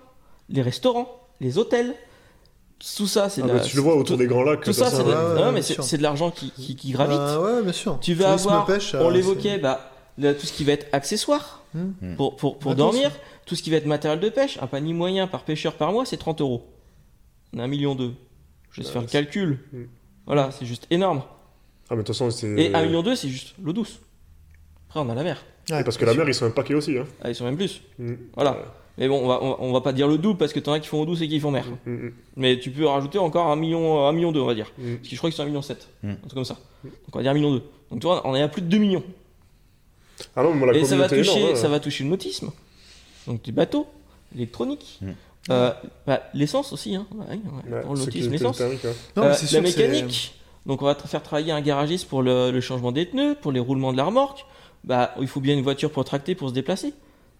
les 0.50 0.60
restaurants, 0.60 1.08
les 1.40 1.56
hôtels. 1.56 1.94
Tout 2.96 3.06
ça, 3.06 3.28
c'est 3.30 3.42
Ah, 3.42 3.46
de 3.46 3.52
bah, 3.54 3.60
tu 3.60 3.76
le 3.76 3.82
vois 3.82 3.94
autour 3.94 4.16
tout, 4.16 4.22
des 4.22 4.26
grands 4.26 4.42
lacs. 4.42 4.62
tout 4.62 4.72
ça, 4.72 4.90
c'est 4.90 5.02
de, 5.02 5.08
ouais, 5.08 5.52
bien 5.52 5.62
c'est- 5.62 5.96
de 5.96 6.02
l'argent 6.02 6.30
qui, 6.30 6.50
qui, 6.50 6.76
qui 6.76 6.90
gravite. 6.92 7.18
Ah 7.20 7.40
ouais, 7.40 7.62
bien 7.62 7.72
sûr. 7.72 7.98
Tu 8.00 8.14
vas 8.14 8.26
Tourisme, 8.26 8.48
avoir, 8.48 8.66
pêche, 8.66 8.94
on 8.94 9.08
l'évoquait, 9.08 9.58
bah, 9.58 9.90
là, 10.18 10.34
tout 10.34 10.46
ce 10.46 10.52
qui 10.52 10.64
va 10.64 10.72
être 10.72 10.86
accessoire 10.92 11.54
Hmm. 11.74 12.14
pour, 12.16 12.34
pour, 12.36 12.58
pour 12.58 12.70
Matos, 12.70 12.92
dormir, 12.94 13.10
tout 13.44 13.54
ce 13.54 13.62
qui 13.62 13.68
va 13.68 13.76
être 13.76 13.84
matériel 13.84 14.20
de 14.20 14.30
pêche, 14.30 14.58
un 14.62 14.66
panier 14.66 14.94
moyen 14.94 15.26
par 15.26 15.42
pêcheur 15.44 15.74
par 15.74 15.92
mois, 15.92 16.06
c'est 16.06 16.16
30 16.16 16.40
euros. 16.40 16.66
On 17.52 17.58
a 17.58 17.64
un 17.64 17.66
million 17.66 17.94
deux. 17.94 18.14
Je 18.72 18.80
vais 18.80 18.88
faire 18.88 19.02
le 19.02 19.06
calcul. 19.06 19.58
Hmm. 19.74 19.82
Voilà, 20.24 20.50
c'est 20.50 20.64
juste 20.64 20.86
énorme. 20.90 21.22
Ah, 21.90 21.94
mais 21.94 21.96
de 21.98 22.02
toute 22.06 22.14
façon, 22.16 22.30
c'est. 22.30 22.48
Et 22.58 22.74
un 22.74 22.86
million 22.86 23.02
deux, 23.02 23.14
c'est 23.16 23.28
juste 23.28 23.54
l'eau 23.62 23.74
douce. 23.74 24.00
Après, 24.88 25.00
on 25.00 25.10
a 25.10 25.14
la 25.14 25.22
mer. 25.22 25.44
Ouais, 25.70 25.84
Parce 25.84 25.98
que 25.98 26.06
la 26.06 26.14
mer, 26.14 26.26
ils 26.26 26.32
sont 26.34 26.46
un 26.46 26.50
paquet 26.50 26.72
aussi. 26.72 26.96
Hein. 26.96 27.04
Ah, 27.20 27.28
ils 27.28 27.34
sont 27.34 27.44
même 27.44 27.56
plus. 27.58 27.82
Voilà. 28.34 28.56
Mais 28.96 29.06
bon, 29.06 29.20
on 29.22 29.28
va, 29.28 29.42
on, 29.42 29.50
va- 29.50 29.56
on 29.60 29.72
va 29.74 29.80
pas 29.82 29.92
dire 29.92 30.08
le 30.08 30.16
double 30.16 30.38
parce 30.38 30.54
que 30.54 30.58
t'en 30.60 30.72
as 30.72 30.80
qui 30.80 30.88
font 30.88 31.02
au 31.02 31.06
douce 31.06 31.20
et 31.20 31.28
qui 31.28 31.38
font 31.38 31.50
mer. 31.50 31.66
Mais 32.36 32.58
tu 32.58 32.70
peux 32.70 32.86
rajouter 32.86 33.18
encore 33.18 33.46
un 33.48 33.56
million, 33.56 34.06
un 34.06 34.12
million 34.12 34.32
deux, 34.32 34.40
on 34.40 34.46
va 34.46 34.54
dire. 34.54 34.72
Parce 34.74 35.02
que 35.02 35.10
je 35.10 35.16
crois 35.18 35.28
que 35.28 35.36
c'est 35.36 35.42
un 35.42 35.46
million 35.46 35.60
sept. 35.62 35.86
Mm. 36.02 36.10
Un 36.12 36.14
truc 36.16 36.32
comme 36.32 36.44
ça. 36.46 36.56
Donc 36.82 36.92
on 37.12 37.18
va 37.18 37.22
dire 37.22 37.30
un 37.30 37.34
million 37.34 37.52
deux. 37.52 37.62
Donc 37.90 38.00
tu 38.00 38.06
vois, 38.06 38.26
on 38.26 38.34
est 38.34 38.40
à 38.42 38.48
plus 38.48 38.62
de 38.62 38.68
2 38.68 38.78
millions. 38.78 39.04
Ah 40.36 40.42
non, 40.42 40.54
mais 40.54 40.66
la 40.66 40.72
et 40.78 40.84
ça 40.84 40.96
va, 40.96 41.08
toucher, 41.08 41.38
énorme, 41.40 41.56
ça 41.56 41.68
va 41.68 41.80
toucher 41.80 42.04
le 42.04 42.10
nautisme. 42.10 42.50
Donc 43.26 43.42
des 43.42 43.52
bateaux, 43.52 43.86
l'électronique. 44.34 44.98
Mm. 45.00 45.10
Euh, 45.50 45.72
bah, 46.06 46.22
l'essence 46.34 46.72
aussi, 46.72 46.94
hein. 46.94 47.06
Ouais, 47.14 47.24
ouais, 47.26 47.72
Ouais, 47.74 47.80
pour 47.82 47.94
le 47.94 48.00
nautisme, 48.00 48.30
l'essence. 48.30 48.60
hein. 48.60 48.70
Euh, 49.18 49.34
la 49.52 49.60
mécanique. 49.60 50.34
Donc 50.66 50.82
on 50.82 50.84
va 50.84 50.94
faire 50.94 51.22
travailler 51.22 51.52
un 51.52 51.60
garagiste 51.62 52.08
pour 52.08 52.22
le, 52.22 52.50
le 52.50 52.60
changement 52.60 52.92
des 52.92 53.06
pneus, 53.06 53.34
pour 53.40 53.52
les 53.52 53.60
roulements 53.60 53.92
de 53.92 53.96
la 53.96 54.04
remorque. 54.04 54.44
Bah, 54.84 55.14
il 55.20 55.26
faut 55.26 55.40
bien 55.40 55.54
une 55.54 55.62
voiture 55.62 55.90
pour 55.90 56.04
tracter, 56.04 56.34
pour 56.34 56.48
se 56.50 56.54
déplacer. 56.54 56.92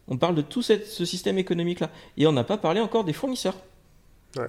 On 0.09 0.17
parle 0.17 0.35
de 0.35 0.43
tout 0.43 0.63
cette- 0.63 0.87
ce 0.87 1.05
système 1.05 1.37
économique-là. 1.39 1.91
Et 2.17 2.27
on 2.27 2.33
n'a 2.33 2.45
pas 2.45 2.57
parlé 2.57 2.81
encore 2.81 3.05
des 3.05 3.13
fournisseurs. 3.13 3.57
Ouais. 4.37 4.47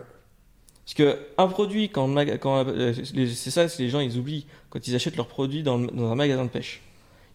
Parce 0.86 0.94
que 0.96 1.20
un 1.38 1.48
produit, 1.48 1.90
quand, 1.90 2.10
euh, 2.18 2.94
c'est 3.04 3.52
ça, 3.52 3.68
c'est 3.68 3.84
les 3.84 3.90
gens 3.90 4.00
ils 4.00 4.18
oublient 4.18 4.46
quand 4.70 4.88
ils 4.88 4.96
achètent 4.96 5.18
leurs 5.18 5.28
produits 5.28 5.62
dans 5.62 5.78
un 5.80 6.16
magasin 6.16 6.46
de 6.46 6.50
pêche. 6.50 6.82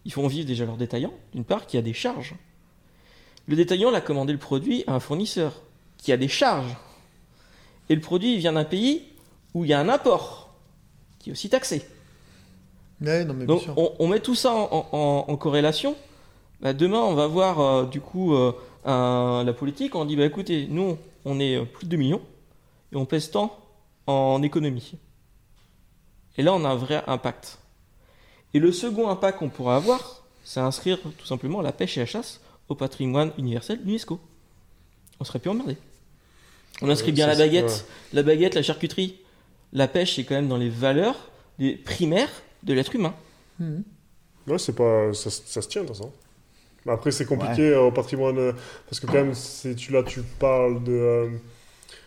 Ils 0.05 0.11
font 0.13 0.27
vivre 0.27 0.45
déjà 0.47 0.65
leur 0.65 0.77
détaillant, 0.77 1.13
d'une 1.33 1.43
part, 1.43 1.65
qui 1.67 1.77
a 1.77 1.81
des 1.81 1.93
charges. 1.93 2.35
Le 3.47 3.55
détaillant 3.55 3.91
l'a 3.91 4.01
commandé 4.01 4.33
le 4.33 4.39
produit 4.39 4.83
à 4.87 4.93
un 4.93 4.99
fournisseur 4.99 5.61
qui 5.97 6.11
a 6.11 6.17
des 6.17 6.27
charges. 6.27 6.75
Et 7.89 7.95
le 7.95 8.01
produit 8.01 8.33
il 8.33 8.39
vient 8.39 8.53
d'un 8.53 8.63
pays 8.65 9.03
où 9.53 9.63
il 9.63 9.69
y 9.69 9.73
a 9.73 9.79
un 9.79 9.89
import 9.89 10.53
qui 11.19 11.29
est 11.29 11.31
aussi 11.33 11.49
taxé. 11.49 11.83
Ouais, 13.01 13.25
non, 13.25 13.33
mais 13.33 13.45
bien 13.45 13.55
Donc 13.55 13.63
on, 13.77 13.93
on 13.99 14.07
met 14.07 14.19
tout 14.19 14.35
ça 14.35 14.53
en, 14.53 14.87
en- 14.91 15.25
en 15.27 15.37
corrélation. 15.37 15.95
Bah, 16.61 16.73
demain, 16.73 16.99
on 16.99 17.13
va 17.13 17.27
voir 17.27 17.59
euh, 17.59 17.85
du 17.85 17.99
coup 18.01 18.33
euh, 18.33 18.53
un- 18.85 19.43
la 19.45 19.53
politique. 19.53 19.95
On 19.95 20.05
dit 20.05 20.15
bah 20.15 20.25
écoutez, 20.25 20.67
nous 20.69 20.97
on 21.25 21.39
est 21.39 21.55
euh, 21.57 21.65
plus 21.65 21.85
de 21.85 21.91
2 21.91 21.97
millions 21.97 22.21
et 22.91 22.95
on 22.95 23.05
pèse 23.05 23.29
tant 23.31 23.57
en 24.07 24.41
économie. 24.43 24.93
Et 26.37 26.43
là, 26.43 26.53
on 26.53 26.63
a 26.65 26.69
un 26.69 26.75
vrai 26.75 27.03
impact. 27.07 27.59
Et 28.55 28.59
le 28.59 28.71
second 28.71 29.09
impact 29.09 29.39
qu'on 29.39 29.49
pourra 29.49 29.75
avoir, 29.75 30.23
c'est 30.45 30.61
inscrire 30.61 30.97
tout 31.17 31.25
simplement 31.25 31.61
la 31.61 31.73
pêche 31.73 31.97
et 31.97 31.99
la 31.99 32.05
chasse 32.05 32.39
au 32.69 32.75
patrimoine 32.75 33.31
universel 33.37 33.79
de 33.81 33.85
l'UNESCO. 33.85 34.17
On 35.19 35.23
serait 35.25 35.39
plus 35.39 35.49
emmerdé. 35.49 35.75
On 36.81 36.89
inscrit 36.89 37.09
Ouais, 37.09 37.15
bien 37.15 37.27
la 37.27 37.35
baguette, 37.35 37.65
ouais. 37.65 38.13
la 38.13 38.23
baguette, 38.23 38.55
la 38.55 38.63
charcuterie. 38.63 39.17
La 39.73 39.89
pêche, 39.89 40.15
c'est 40.15 40.23
quand 40.23 40.35
même 40.35 40.47
dans 40.47 40.55
les 40.57 40.69
valeurs 40.69 41.29
les 41.59 41.75
primaires 41.75 42.29
de 42.63 42.73
l'être 42.73 42.95
humain. 42.95 43.13
Mhm. 43.59 43.83
Ouais, 44.47 44.57
c'est 44.57 44.75
pas. 44.75 45.13
Ça, 45.13 45.29
se- 45.29 45.41
ça 45.45 45.61
se 45.61 45.67
tient, 45.67 45.81
de 45.83 45.87
toute 45.87 45.97
façon. 45.97 46.11
Après, 46.87 47.11
c'est 47.11 47.25
compliqué 47.25 47.61
euh, 47.71 47.81
au 47.81 47.91
patrimoine. 47.91 48.37
euh, 48.37 48.53
parce 48.87 48.99
que, 49.01 49.07
quand 49.07 49.13
même, 49.13 49.33
c'est- 49.33 49.75
tu, 49.75 49.91
là, 49.91 50.01
tu 50.03 50.21
parles 50.21 50.81
de. 50.83 50.91
euh, 50.93 51.29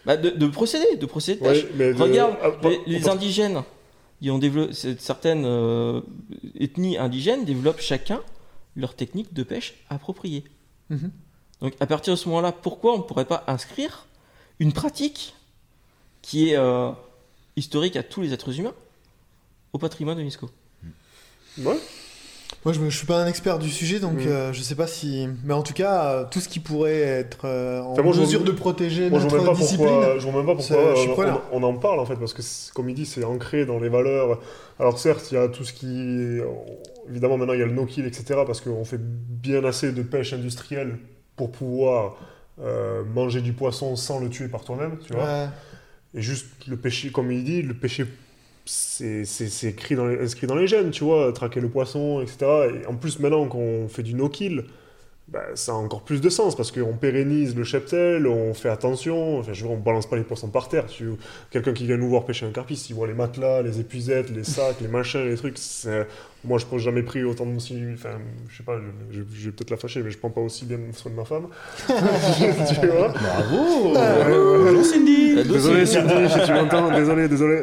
Bah, 0.06 0.16
de, 0.16 0.30
de 0.30 0.46
procéder, 0.46 0.96
de 0.96 1.04
procéder 1.06 1.40
de 1.40 1.44
pêche. 1.46 1.64
ouais, 1.64 1.70
mais 1.76 1.92
de- 1.94 2.00
Regarde, 2.02 2.34
ah, 2.42 2.50
les, 2.86 3.00
pat- 3.00 3.08
indigènes, 3.14 3.62
ils 4.20 4.30
ont 4.30 4.38
développé, 4.38 4.72
certaines 4.98 5.44
euh, 5.44 6.00
ethnies 6.58 6.98
indigènes 6.98 7.44
développent 7.44 7.80
chacun 7.80 8.20
leur 8.76 8.94
technique 8.94 9.32
de 9.34 9.42
pêche 9.42 9.74
appropriée. 9.88 10.44
Mhm. 10.90 11.10
Donc 11.60 11.74
à 11.80 11.86
partir 11.86 12.14
de 12.14 12.18
ce 12.18 12.28
moment-là, 12.28 12.52
pourquoi 12.52 12.94
on 12.94 12.98
ne 12.98 13.02
pourrait 13.02 13.24
pas 13.24 13.44
inscrire 13.46 14.06
une 14.58 14.72
pratique 14.72 15.34
qui 16.22 16.50
est 16.50 16.56
euh, 16.56 16.90
historique 17.56 17.96
à 17.96 18.02
tous 18.02 18.20
les 18.20 18.32
êtres 18.32 18.58
humains 18.58 18.74
au 19.72 19.78
patrimoine 19.78 20.16
de 20.16 20.20
l'UNESCO? 20.20 20.50
Ouais, 21.58 21.78
Moi, 22.64 22.74
je, 22.74 22.80
je 22.88 22.96
suis 22.96 23.06
pas 23.06 23.22
un 23.22 23.26
expert 23.26 23.58
du 23.58 23.70
sujet, 23.70 24.00
donc 24.00 24.14
Mm. 24.18 24.26
euh, 24.26 24.52
je 24.52 24.62
sais 24.62 24.74
pas 24.74 24.86
si. 24.86 25.28
Mais 25.44 25.54
en 25.54 25.62
tout 25.62 25.72
cas, 25.74 26.04
euh, 26.06 26.24
tout 26.30 26.40
ce 26.40 26.48
qui 26.48 26.60
pourrait 26.60 26.98
être 27.00 27.44
euh, 27.44 27.80
en 27.80 27.92
Enfin, 27.92 28.02
moi, 28.02 28.12
je 28.12 28.20
mesure 28.20 28.42
de 28.42 28.50
protéger 28.52 29.10
Moi, 29.10 29.20
notre 29.20 29.54
discipline. 29.54 29.86
pourquoi, 29.86 30.18
je 30.18 30.24
vois 30.26 30.32
même 30.42 30.46
pas 30.46 30.54
pourquoi 30.56 30.94
je 30.96 31.00
suis 31.02 31.10
on, 31.10 31.40
on 31.52 31.62
en 31.62 31.74
parle 31.74 32.00
en 32.00 32.06
fait, 32.06 32.16
parce 32.16 32.32
que 32.34 32.42
comme 32.74 32.88
il 32.88 32.94
dit, 32.94 33.06
c'est 33.06 33.22
ancré 33.24 33.64
dans 33.64 33.78
les 33.78 33.88
valeurs. 33.88 34.40
Alors 34.80 34.98
certes, 34.98 35.30
il 35.30 35.34
y 35.34 35.38
a 35.38 35.48
tout 35.48 35.64
ce 35.64 35.72
qui, 35.72 36.38
évidemment, 37.08 37.36
maintenant 37.38 37.54
il 37.54 37.60
y 37.60 37.62
a 37.62 37.66
le 37.66 37.72
no-kill, 37.72 38.06
etc. 38.06 38.40
Parce 38.46 38.60
qu'on 38.60 38.84
fait 38.84 39.00
bien 39.00 39.64
assez 39.64 39.92
de 39.92 40.02
pêche 40.02 40.32
industrielle 40.32 40.98
pour 41.36 41.52
pouvoir 41.52 42.16
manger 43.14 43.40
du 43.40 43.52
poisson 43.52 43.94
sans 43.94 44.18
le 44.18 44.28
tuer 44.30 44.48
par 44.48 44.64
toi-même, 44.64 44.98
tu 45.06 45.12
vois. 45.12 45.22
Ouais. 45.24 45.46
Et 46.14 46.22
juste 46.22 46.46
le 46.66 46.76
péché, 46.76 47.10
comme 47.10 47.30
il 47.30 47.44
dit, 47.44 47.62
le 47.62 47.74
péché, 47.74 48.04
c'est 48.68 49.68
écrit 49.68 49.94
dans 49.94 50.06
les- 50.06 50.18
inscrit 50.20 50.46
dans 50.46 50.56
les 50.56 50.66
gènes, 50.66 50.90
tu 50.90 51.04
vois, 51.04 51.32
traquer 51.32 51.60
le 51.60 51.68
poisson, 51.68 52.20
etc. 52.20 52.38
Et 52.82 52.86
en 52.86 52.94
plus, 52.96 53.18
maintenant 53.20 53.46
qu'on 53.48 53.88
fait 53.88 54.02
du 54.02 54.14
no-kill, 54.14 54.64
bah, 55.28 55.44
ça 55.54 55.72
a 55.72 55.74
encore 55.76 56.02
plus 56.04 56.20
de 56.22 56.28
sens 56.30 56.56
parce 56.56 56.72
qu'on 56.72 56.96
pérennise 56.96 57.54
le 57.56 57.64
cheptel, 57.64 58.26
on 58.26 58.54
fait 58.54 58.70
attention, 58.70 59.38
enfin, 59.40 59.52
je 59.52 59.62
veux 59.62 59.68
dire, 59.68 59.76
on 59.78 59.80
balance 59.80 60.08
pas 60.08 60.16
les 60.16 60.24
poissons 60.24 60.48
par 60.50 60.68
terre. 60.68 60.86
Tu... 60.86 61.10
Quelqu'un 61.50 61.74
qui 61.74 61.86
vient 61.86 61.98
nous 61.98 62.08
voir 62.08 62.24
pêcher 62.26 62.46
un 62.46 62.52
carpiste, 62.52 62.90
il 62.90 62.94
voit 62.94 63.06
les 63.06 63.14
matelas, 63.14 63.62
les 63.62 63.80
épuisettes, 63.80 64.30
les 64.30 64.44
sacs, 64.44 64.80
les 64.80 64.88
machins, 64.88 65.24
les 65.28 65.36
trucs. 65.36 65.58
Moi, 66.44 66.58
je 66.58 66.66
n'ai 66.72 66.78
jamais 66.80 67.02
pris 67.02 67.24
autant 67.24 67.46
de. 67.46 67.56
Enfin, 67.56 68.10
je 68.48 68.56
sais 68.56 68.62
pas, 68.62 68.78
je, 69.10 69.16
je- 69.18 69.24
je 69.34 69.44
vais 69.46 69.50
peut-être 69.50 69.70
la 69.70 69.76
fâcher, 69.76 70.02
mais 70.04 70.10
je 70.12 70.18
prends 70.18 70.30
pas 70.30 70.40
aussi 70.40 70.64
bien 70.66 70.78
soin 70.94 71.10
de 71.10 71.16
ma 71.16 71.24
femme. 71.24 71.48
tu 71.88 72.86
vois 72.86 73.08
Bravo. 73.08 73.94
Bonjour 74.64 74.84
Cindy 74.84 75.34
La 75.34 75.42
dose, 75.42 75.52
Désolé, 75.54 75.84
Cindy, 75.86 76.28
si 76.30 76.40
tu 76.46 76.52
m'entends, 76.52 76.90
désolé, 76.96 77.28
désolé. 77.28 77.62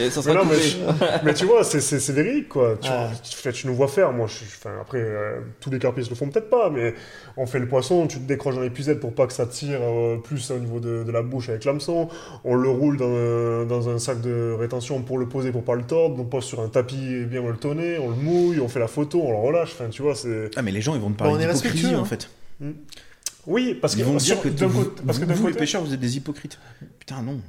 Et 0.00 0.10
ça 0.10 0.20
Mais 0.26 0.32
sera 0.32 0.34
non, 0.34 0.40
mais, 0.44 0.56
coupé. 0.56 0.62
je- 0.62 1.24
mais 1.24 1.34
tu 1.34 1.44
vois, 1.44 1.62
c'est- 1.62 1.80
c'est 1.80 2.00
c'est 2.00 2.12
véridique, 2.12 2.48
quoi. 2.48 2.76
Tu, 2.80 2.88
vois, 2.90 3.52
tu, 3.52 3.66
nous 3.68 3.74
vois 3.74 3.86
faire, 3.88 4.12
moi, 4.12 4.26
enfin, 4.26 4.70
après, 4.80 4.98
euh, 5.00 5.38
tous 5.60 5.70
les 5.70 5.78
carpistes 5.78 6.10
le 6.10 6.16
font 6.16 6.28
peut-être 6.28 6.50
pas, 6.50 6.70
mais 6.70 6.94
on 7.36 7.46
fait 7.46 7.60
le 7.60 7.68
poisson, 7.68 8.08
tu 8.08 8.18
te 8.18 8.24
décroches 8.26 8.56
dans 8.56 8.62
l'épuisette 8.62 8.98
pour 8.98 9.14
pas 9.14 9.28
que 9.28 9.32
ça 9.32 9.46
tire 9.46 9.78
euh, 9.80 10.16
plus 10.16 10.50
au 10.50 10.58
niveau 10.58 10.80
de, 10.80 11.04
de 11.04 11.12
la 11.12 11.22
bouche 11.22 11.48
avec 11.50 11.64
l'hameçon, 11.64 12.08
on 12.44 12.56
le 12.56 12.68
roule 12.68 12.96
dans, 12.96 13.14
un- 13.14 13.64
dans 13.64 13.88
un 13.88 13.98
sac 14.00 14.20
de 14.20 14.52
rétention 14.58 15.02
pour 15.02 15.18
le 15.18 15.26
poser, 15.28 15.52
pour 15.52 15.62
pas 15.62 15.74
le 15.76 15.84
tordre, 15.84 16.16
on 16.18 16.22
le 16.24 16.28
pose 16.28 16.44
sur 16.44 16.60
un 16.60 16.68
tapis 16.68 17.24
bien 17.26 17.42
on 17.98 18.08
le 18.10 18.16
mouille, 18.16 18.60
on 18.60 18.68
fait 18.68 18.80
la 18.80 18.88
photo, 18.88 19.20
on 19.22 19.30
le 19.30 19.38
relâche, 19.38 19.72
enfin, 19.74 19.88
tu 19.88 20.02
vois, 20.02 20.14
c'est... 20.14 20.50
Ah 20.56 20.62
mais 20.62 20.72
les 20.72 20.80
gens 20.80 20.94
ils 20.94 21.00
vont 21.00 21.10
te 21.10 21.16
parler 21.18 21.34
est 21.34 21.46
d'hypocrisie 21.46 21.68
respectueux, 21.86 21.98
en 21.98 22.02
hein. 22.02 22.04
fait. 22.04 22.28
Oui, 23.46 23.74
parce 23.80 23.94
que... 23.94 24.00
Ils 24.00 24.04
vont 24.04 24.12
parce 24.12 24.24
dire 24.24 24.40
que 24.40 24.48
vous, 24.48 24.84
côté- 24.84 25.02
parce 25.06 25.18
que 25.18 25.24
vous, 25.24 25.28
d'un 25.30 25.34
vous, 25.34 25.46
les 25.46 25.52
côté- 25.52 25.58
pêcheurs 25.60 25.82
vous 25.82 25.94
êtes 25.94 26.00
des 26.00 26.16
hypocrites. 26.16 26.58
Putain 26.98 27.22
non. 27.22 27.40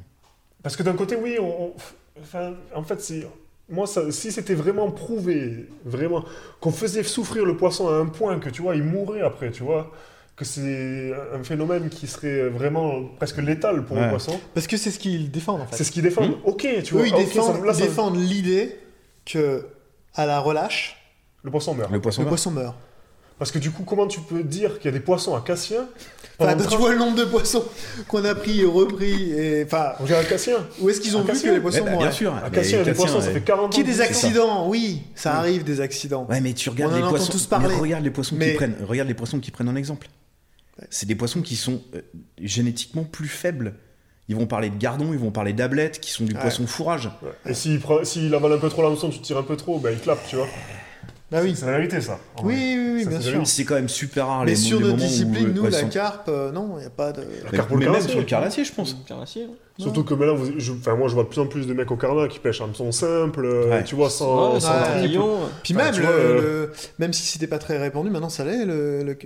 Parce 0.62 0.76
que 0.76 0.84
d'un 0.84 0.94
côté, 0.94 1.16
oui, 1.16 1.38
on, 1.40 1.66
on- 1.68 1.74
enfin, 2.22 2.54
en 2.76 2.84
fait, 2.84 3.02
c'est, 3.02 3.28
moi, 3.70 3.88
ça, 3.88 4.12
si 4.12 4.32
c'était 4.32 4.54
vraiment 4.54 4.92
prouvé, 4.92 5.68
vraiment, 5.86 6.24
qu'on 6.62 6.72
faisait 6.72 7.04
souffrir 7.04 7.46
le 7.46 7.58
poisson 7.58 7.88
à 7.90 7.94
un 7.96 8.06
point 8.06 8.38
que, 8.40 8.50
tu 8.50 8.62
vois, 8.62 8.76
il 8.76 8.84
mourrait 8.84 9.22
après, 9.22 9.52
tu 9.52 9.64
vois, 9.64 9.92
que 10.36 10.46
c'est 10.46 11.12
un 11.34 11.44
phénomène 11.44 11.90
qui 11.90 12.06
serait 12.06 12.48
vraiment 12.50 13.06
presque 13.18 13.38
létal 13.38 13.84
pour 13.86 13.98
le 13.98 14.08
poisson, 14.10 14.40
Parce 14.54 14.68
que 14.68 14.78
c'est 14.78 14.92
ce 14.92 15.00
qu'ils 15.00 15.32
défendent, 15.32 15.62
en 15.62 15.66
fait. 15.66 15.78
c'est 15.78 15.84
ce 15.84 15.92
qu'ils 15.92 16.04
défendent. 16.04 16.30
Hmm. 16.38 16.42
Ok, 16.50 16.68
tu 16.84 16.94
vois, 16.94 17.04
Eux, 17.04 17.08
ils 17.08 17.14
ok, 17.14 17.20
défendent, 17.20 17.56
ça- 17.60 17.66
là, 17.66 17.72
ils 17.74 17.80
ça- 17.80 17.86
défendent 17.88 18.18
l'idée 18.22 18.78
que, 19.26 19.66
à 20.18 20.26
la 20.26 20.40
relâche, 20.40 20.98
le 21.44 21.52
poisson 21.52 21.74
meurt. 21.74 21.92
Le 21.92 22.02
poisson 22.02 22.22
le 22.22 22.26
meurt. 22.26 22.32
poisson 22.32 22.52
meurt. 22.52 22.76
Parce 23.40 23.52
que 23.52 23.60
du 23.60 23.70
coup, 23.70 23.84
comment 23.84 24.08
tu 24.08 24.20
peux 24.20 24.42
dire 24.44 24.78
qu'il 24.80 24.86
y 24.86 24.88
a 24.88 24.92
des 24.92 25.00
poissons 25.04 25.36
à 25.36 25.42
Cassien 25.42 25.88
Enfin, 26.40 26.56
tu 26.56 26.76
vois 26.76 26.92
le 26.92 26.98
nombre 27.00 27.16
de 27.18 27.26
poissons 27.26 27.64
qu'on 28.08 28.24
a 28.26 28.34
pris 28.36 28.62
et 28.62 28.66
repris, 28.66 29.32
et 29.32 29.64
enfin, 29.64 29.94
On 30.00 30.06
vient 30.06 30.18
à 30.20 30.24
Cassien. 30.24 30.58
où 30.82 30.90
est-ce 30.90 31.02
qu'ils 31.02 31.16
ont 31.16 31.20
À 31.20 31.22
vu 31.24 31.28
que 31.30 31.34
Cassien 31.34 31.54
les 31.54 31.60
poissons 31.60 31.86
mouraient 31.86 31.98
bien 31.98 32.12
sûr. 32.12 32.34
À 32.36 32.50
Cassien, 32.50 32.80
il 32.80 32.80
y 32.80 32.82
a 32.82 32.84
des 32.86 32.92
Cassien, 32.92 33.06
poissons, 33.06 33.22
ça 33.22 33.32
fait 33.32 33.42
40 33.42 33.66
ans. 33.66 33.70
Qui 33.70 33.84
des 33.84 33.94
que- 33.94 34.02
accidents 34.02 34.68
Oui, 34.68 35.02
ça 35.16 35.36
arrive 35.36 35.64
des 35.64 35.82
accidents. 35.82 36.26
Ouais, 36.30 36.42
mais 36.42 36.54
tu 36.54 36.70
regardes 36.70 36.92
On 36.94 36.96
en 36.96 36.98
les 36.98 37.04
entend 37.04 37.16
poissons. 37.16 37.32
tous 37.32 37.46
parler. 37.46 37.68
mais 37.70 37.76
regarde 37.80 38.04
les 38.04 38.12
poissons 38.12 38.36
Mais- 38.38 38.52
qui 38.52 38.56
prennent. 38.58 38.76
Regarde 38.84 39.08
les 39.08 39.14
poissons 39.16 39.40
qui 39.40 39.52
prennent 39.52 39.70
en 39.70 39.76
exemple. 39.76 40.08
C'est 40.92 41.08
des 41.08 41.16
poissons 41.16 41.42
qui 41.42 41.56
sont 41.56 41.82
euh, 41.96 42.02
génétiquement 42.40 43.04
plus 43.04 43.28
faibles. 43.28 43.74
Ils 44.30 44.36
vont 44.36 44.46
parler 44.46 44.70
de 44.70 44.78
gardons, 44.78 45.14
ils 45.14 45.20
vont 45.20 45.32
parler 45.32 45.54
d'ablettes, 45.54 46.00
qui 46.02 46.12
sont 46.12 46.26
du 46.26 46.34
Ouais. 46.34 46.40
poisson 46.42 46.68
fourrage. 46.68 47.10
Ouais. 47.24 47.52
Et 47.52 47.54
s'il 47.54 47.80
prend- 47.80 48.04
s'il 48.04 48.34
avale 48.36 48.54
un 48.54 48.58
peu 48.58 48.70
trop 48.70 48.82
l'hameçon, 48.82 49.10
tu 49.10 49.20
tires 49.20 49.38
un 49.38 49.44
peu 49.44 49.56
trop, 49.56 49.80
ben 49.80 49.92
il 49.94 50.00
clappe, 50.00 50.20
tu 50.28 50.36
vois. 50.36 50.48
Bah 51.32 51.40
oui. 51.44 51.54
C'est 51.56 51.66
la 51.66 51.74
vérité, 51.74 52.00
ça. 52.02 52.20
Oui, 52.44 52.56
oui, 52.56 52.92
oui, 52.96 53.04
Ça, 53.04 53.10
bien 53.10 53.22
sûr. 53.22 53.48
C'est 53.48 53.66
quand 53.66 53.76
même 53.76 53.90
super 53.90 54.28
rare 54.28 54.44
Mais 54.46 54.52
les, 54.52 54.56
sur 54.56 54.80
les 54.80 54.86
notre 54.86 54.96
moments 54.98 55.06
où 55.06 55.10
discipline, 55.10 55.46
le 55.48 55.54
nous, 55.54 55.68
la 55.68 55.84
carpe, 55.84 56.30
euh, 56.30 56.52
non, 56.52 56.76
il 56.78 56.82
n'y 56.82 56.86
a 56.86 56.90
pas 56.90 57.12
de. 57.12 57.22
La 57.22 57.28
Mais 57.52 57.58
carpe 57.58 57.72
au 57.72 57.78
même 57.78 58.02
sur 58.02 58.20
le 58.20 58.26
carnassier, 58.26 58.64
je 58.64 58.74
pense. 58.74 58.96
Carnassier, 59.06 59.44
ouais. 59.46 59.52
Surtout 59.80 60.04
que 60.04 60.14
maintenant, 60.14 60.36
vous- 60.36 60.54
je, 60.58 60.72
moi 60.72 61.08
je 61.08 61.14
vois 61.14 61.24
de 61.24 61.30
plus 61.30 61.40
en 61.40 61.46
plus 61.48 61.68
de 61.68 61.74
mecs 61.74 61.92
au 61.92 61.96
carnat 61.98 62.28
qui 62.28 62.40
pêchent 62.40 62.62
en 62.62 62.66
hameçon 62.66 62.92
simple, 62.92 63.46
euh, 63.46 63.70
Ouais. 63.70 63.84
tu 63.84 63.96
vois, 63.96 64.10
sans, 64.10 64.54
Ouais, 64.56 64.60
sans 64.60 64.70
ouais. 64.72 65.08
Puis 65.64 65.74
Enfin, 65.76 65.84
même, 65.86 65.94
tu 65.94 66.00
le, 66.02 66.06
vois, 66.08 66.16
euh, 66.16 66.42
le- 66.68 66.72
même 67.00 67.14
si 67.14 67.24
c'était 67.28 67.48
pas 67.48 67.60
très 67.60 67.78
répandu, 67.78 68.10
maintenant 68.10 68.30
ça 68.30 68.44
l'est, 68.44 68.66
le, 68.66 69.04
le, 69.04 69.18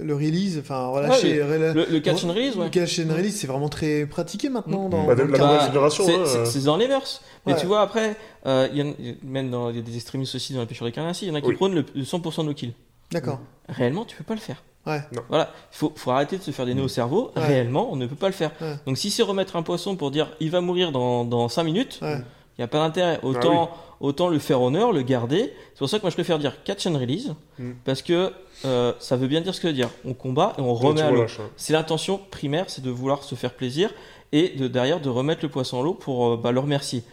le 0.00 0.14
release, 0.14 0.58
enfin 0.60 0.86
relâcher, 0.86 1.40
rela- 1.42 1.72
le, 1.74 1.86
le 1.90 2.00
catch 2.00 2.24
and 2.24 2.28
release, 2.32 2.54
ouais. 2.56 2.64
le 2.64 2.70
catch 2.70 2.98
and 3.00 3.12
release, 3.14 3.36
c'est 3.40 3.46
vraiment 3.48 3.68
très 3.68 4.06
pratiqué 4.06 4.48
maintenant. 4.48 4.86
Mm. 4.86 4.90
Dans, 4.90 5.04
Bah, 5.06 5.14
dans 5.14 5.24
la 5.24 5.28
nouvelle 5.28 5.60
génération, 5.66 6.04
c'est- 6.06 6.14
hein, 6.14 6.22
euh. 6.26 6.44
c'est 6.44 6.64
dans 6.64 6.76
les 6.76 6.86
mœurs. 6.88 7.20
Mais 7.46 7.54
Ouais. 7.54 7.60
tu 7.60 7.66
vois, 7.66 7.80
après, 7.80 8.16
euh, 8.46 8.68
y 8.72 8.80
a- 8.80 8.84
même 9.24 9.50
dans, 9.50 9.70
il 9.70 9.76
y 9.76 9.78
a 9.78 9.82
des 9.82 9.96
extrémistes 9.96 10.34
aussi 10.34 10.52
dans 10.52 10.60
la 10.60 10.66
pêche 10.66 10.76
sur 10.76 10.86
les 10.86 10.92
carnassiers, 10.92 11.26
il 11.28 11.30
y 11.30 11.34
en 11.34 11.36
a 11.36 11.40
qui 11.40 11.48
Oui. 11.48 11.54
prônent 11.56 11.74
le, 11.74 11.84
le 11.94 12.04
100% 12.04 12.44
no 12.44 12.52
kill. 12.54 12.72
D'accord. 13.10 13.40
Réellement, 13.68 14.04
tu 14.04 14.16
peux 14.16 14.24
pas 14.24 14.34
le 14.34 14.40
faire. 14.40 14.62
Ouais. 14.88 15.02
Voilà, 15.28 15.50
il 15.72 15.76
faut, 15.76 15.92
faut 15.94 16.10
arrêter 16.10 16.38
de 16.38 16.42
se 16.42 16.50
faire 16.50 16.66
des 16.66 16.74
nœuds 16.74 16.82
au 16.84 16.88
cerveau. 16.88 17.30
Ouais. 17.36 17.46
Réellement, 17.46 17.88
on 17.92 17.96
ne 17.96 18.06
peut 18.06 18.16
pas 18.16 18.26
le 18.28 18.32
faire. 18.32 18.50
Ouais. 18.60 18.74
Donc 18.86 18.96
si 18.98 19.10
c'est 19.10 19.22
remettre 19.22 19.54
un 19.56 19.62
poisson 19.62 19.94
pour 19.96 20.10
dire 20.10 20.28
il 20.40 20.50
va 20.50 20.60
mourir 20.60 20.90
dans, 20.92 21.24
dans 21.24 21.48
5 21.48 21.62
minutes, 21.64 21.98
Ouais. 22.02 22.18
Il 22.56 22.62
n'y 22.62 22.64
a 22.64 22.68
pas 22.68 22.78
d'intérêt. 22.78 23.20
Autant, 23.22 23.70
autant 24.00 24.26
le 24.28 24.40
faire 24.40 24.60
honneur, 24.60 24.90
le 24.90 25.02
garder. 25.02 25.52
C'est 25.74 25.78
pour 25.78 25.88
ça 25.88 25.98
que 25.98 26.02
moi 26.02 26.10
je 26.10 26.16
préfère 26.16 26.40
dire 26.40 26.64
catch 26.64 26.88
and 26.88 26.98
release, 26.98 27.32
Mm. 27.60 27.70
parce 27.84 28.02
que 28.02 28.32
euh, 28.64 28.92
ça 28.98 29.14
veut 29.16 29.28
bien 29.28 29.40
dire 29.42 29.54
ce 29.54 29.60
que 29.60 29.68
veut 29.68 29.72
dire. 29.72 29.90
On 30.04 30.12
combat 30.12 30.54
et 30.58 30.60
on 30.60 30.74
remet 30.74 31.02
à 31.02 31.12
l'eau. 31.12 31.22
hein. 31.22 31.50
C'est 31.56 31.72
l'intention 31.72 32.20
primaire, 32.32 32.64
c'est 32.66 32.82
de 32.82 32.90
vouloir 32.90 33.22
se 33.22 33.36
faire 33.36 33.54
plaisir 33.54 33.94
et 34.32 34.48
de 34.48 34.66
derrière 34.66 34.98
de 35.00 35.08
remettre 35.08 35.42
le 35.44 35.48
poisson 35.50 35.78
à 35.78 35.84
l'eau 35.84 35.94
pour 35.94 36.26
euh, 36.30 36.36
bah, 36.36 36.50
le 36.50 36.58
remercier. 36.58 37.04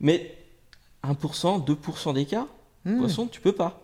Mais 0.00 0.34
1%, 1.04 1.62
2% 1.64 2.14
des 2.14 2.24
cas, 2.24 2.46
Hmm. 2.86 2.98
poisson, 2.98 3.26
tu 3.26 3.40
peux 3.42 3.52
pas. 3.52 3.80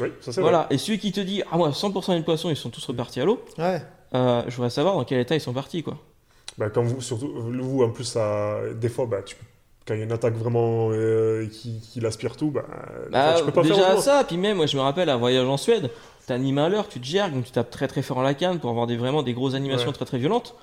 Oui, 0.00 0.08
ça 0.20 0.32
c'est 0.32 0.40
Voilà. 0.40 0.66
Et 0.70 0.78
celui 0.78 0.98
qui 0.98 1.12
te 1.12 1.20
dit, 1.20 1.42
ah 1.50 1.56
moi, 1.56 1.70
100% 1.70 2.16
des 2.16 2.22
poissons, 2.22 2.50
ils 2.50 2.56
sont 2.56 2.70
tous 2.70 2.84
repartis 2.86 3.20
à 3.20 3.24
l'eau, 3.24 3.42
Ouais. 3.58 3.82
euh, 4.14 4.42
je 4.48 4.56
voudrais 4.56 4.70
savoir 4.70 4.94
dans 4.94 5.04
quel 5.04 5.20
état 5.20 5.34
ils 5.34 5.40
sont 5.40 5.52
partis, 5.52 5.82
quoi. 5.82 5.96
Bah, 6.58 6.70
quand 6.70 6.82
vous, 6.82 7.00
surtout, 7.00 7.32
vous, 7.36 7.82
en 7.82 7.90
plus, 7.90 8.04
ça, 8.04 8.58
des 8.74 8.88
fois, 8.88 9.06
bah, 9.06 9.22
tu, 9.24 9.36
quand 9.86 9.94
il 9.94 9.98
y 9.98 10.00
a 10.00 10.04
une 10.04 10.12
attaque 10.12 10.34
vraiment 10.36 10.88
euh, 10.92 11.46
qui, 11.48 11.80
qui 11.80 12.00
l'aspire 12.00 12.36
tout, 12.36 12.50
bah, 12.50 12.64
Bah, 13.10 13.32
fois, 13.32 13.38
tu 13.40 13.44
peux 13.46 13.52
pas 13.52 13.64
faire 13.64 13.76
déjà 13.76 13.96
ça, 14.00 14.24
puis 14.24 14.36
même, 14.36 14.56
moi 14.56 14.66
je 14.66 14.76
me 14.76 14.82
rappelle 14.82 15.10
un 15.10 15.16
voyage 15.16 15.46
en 15.46 15.56
Suède, 15.56 15.90
t'animes 16.26 16.58
à 16.58 16.68
l'heure, 16.68 16.88
tu 16.88 17.00
te 17.00 17.04
gères, 17.04 17.30
donc 17.30 17.44
tu 17.44 17.50
tapes 17.50 17.70
très 17.70 17.86
très 17.88 18.00
fort 18.02 18.18
en 18.18 18.22
la 18.22 18.34
canne 18.34 18.60
pour 18.60 18.70
avoir 18.70 18.86
des, 18.86 18.96
vraiment 18.96 19.22
des 19.22 19.34
grosses 19.34 19.54
animations 19.54 19.88
Ouais. 19.88 19.92
très 19.94 20.04
très 20.06 20.18
violentes. 20.18 20.54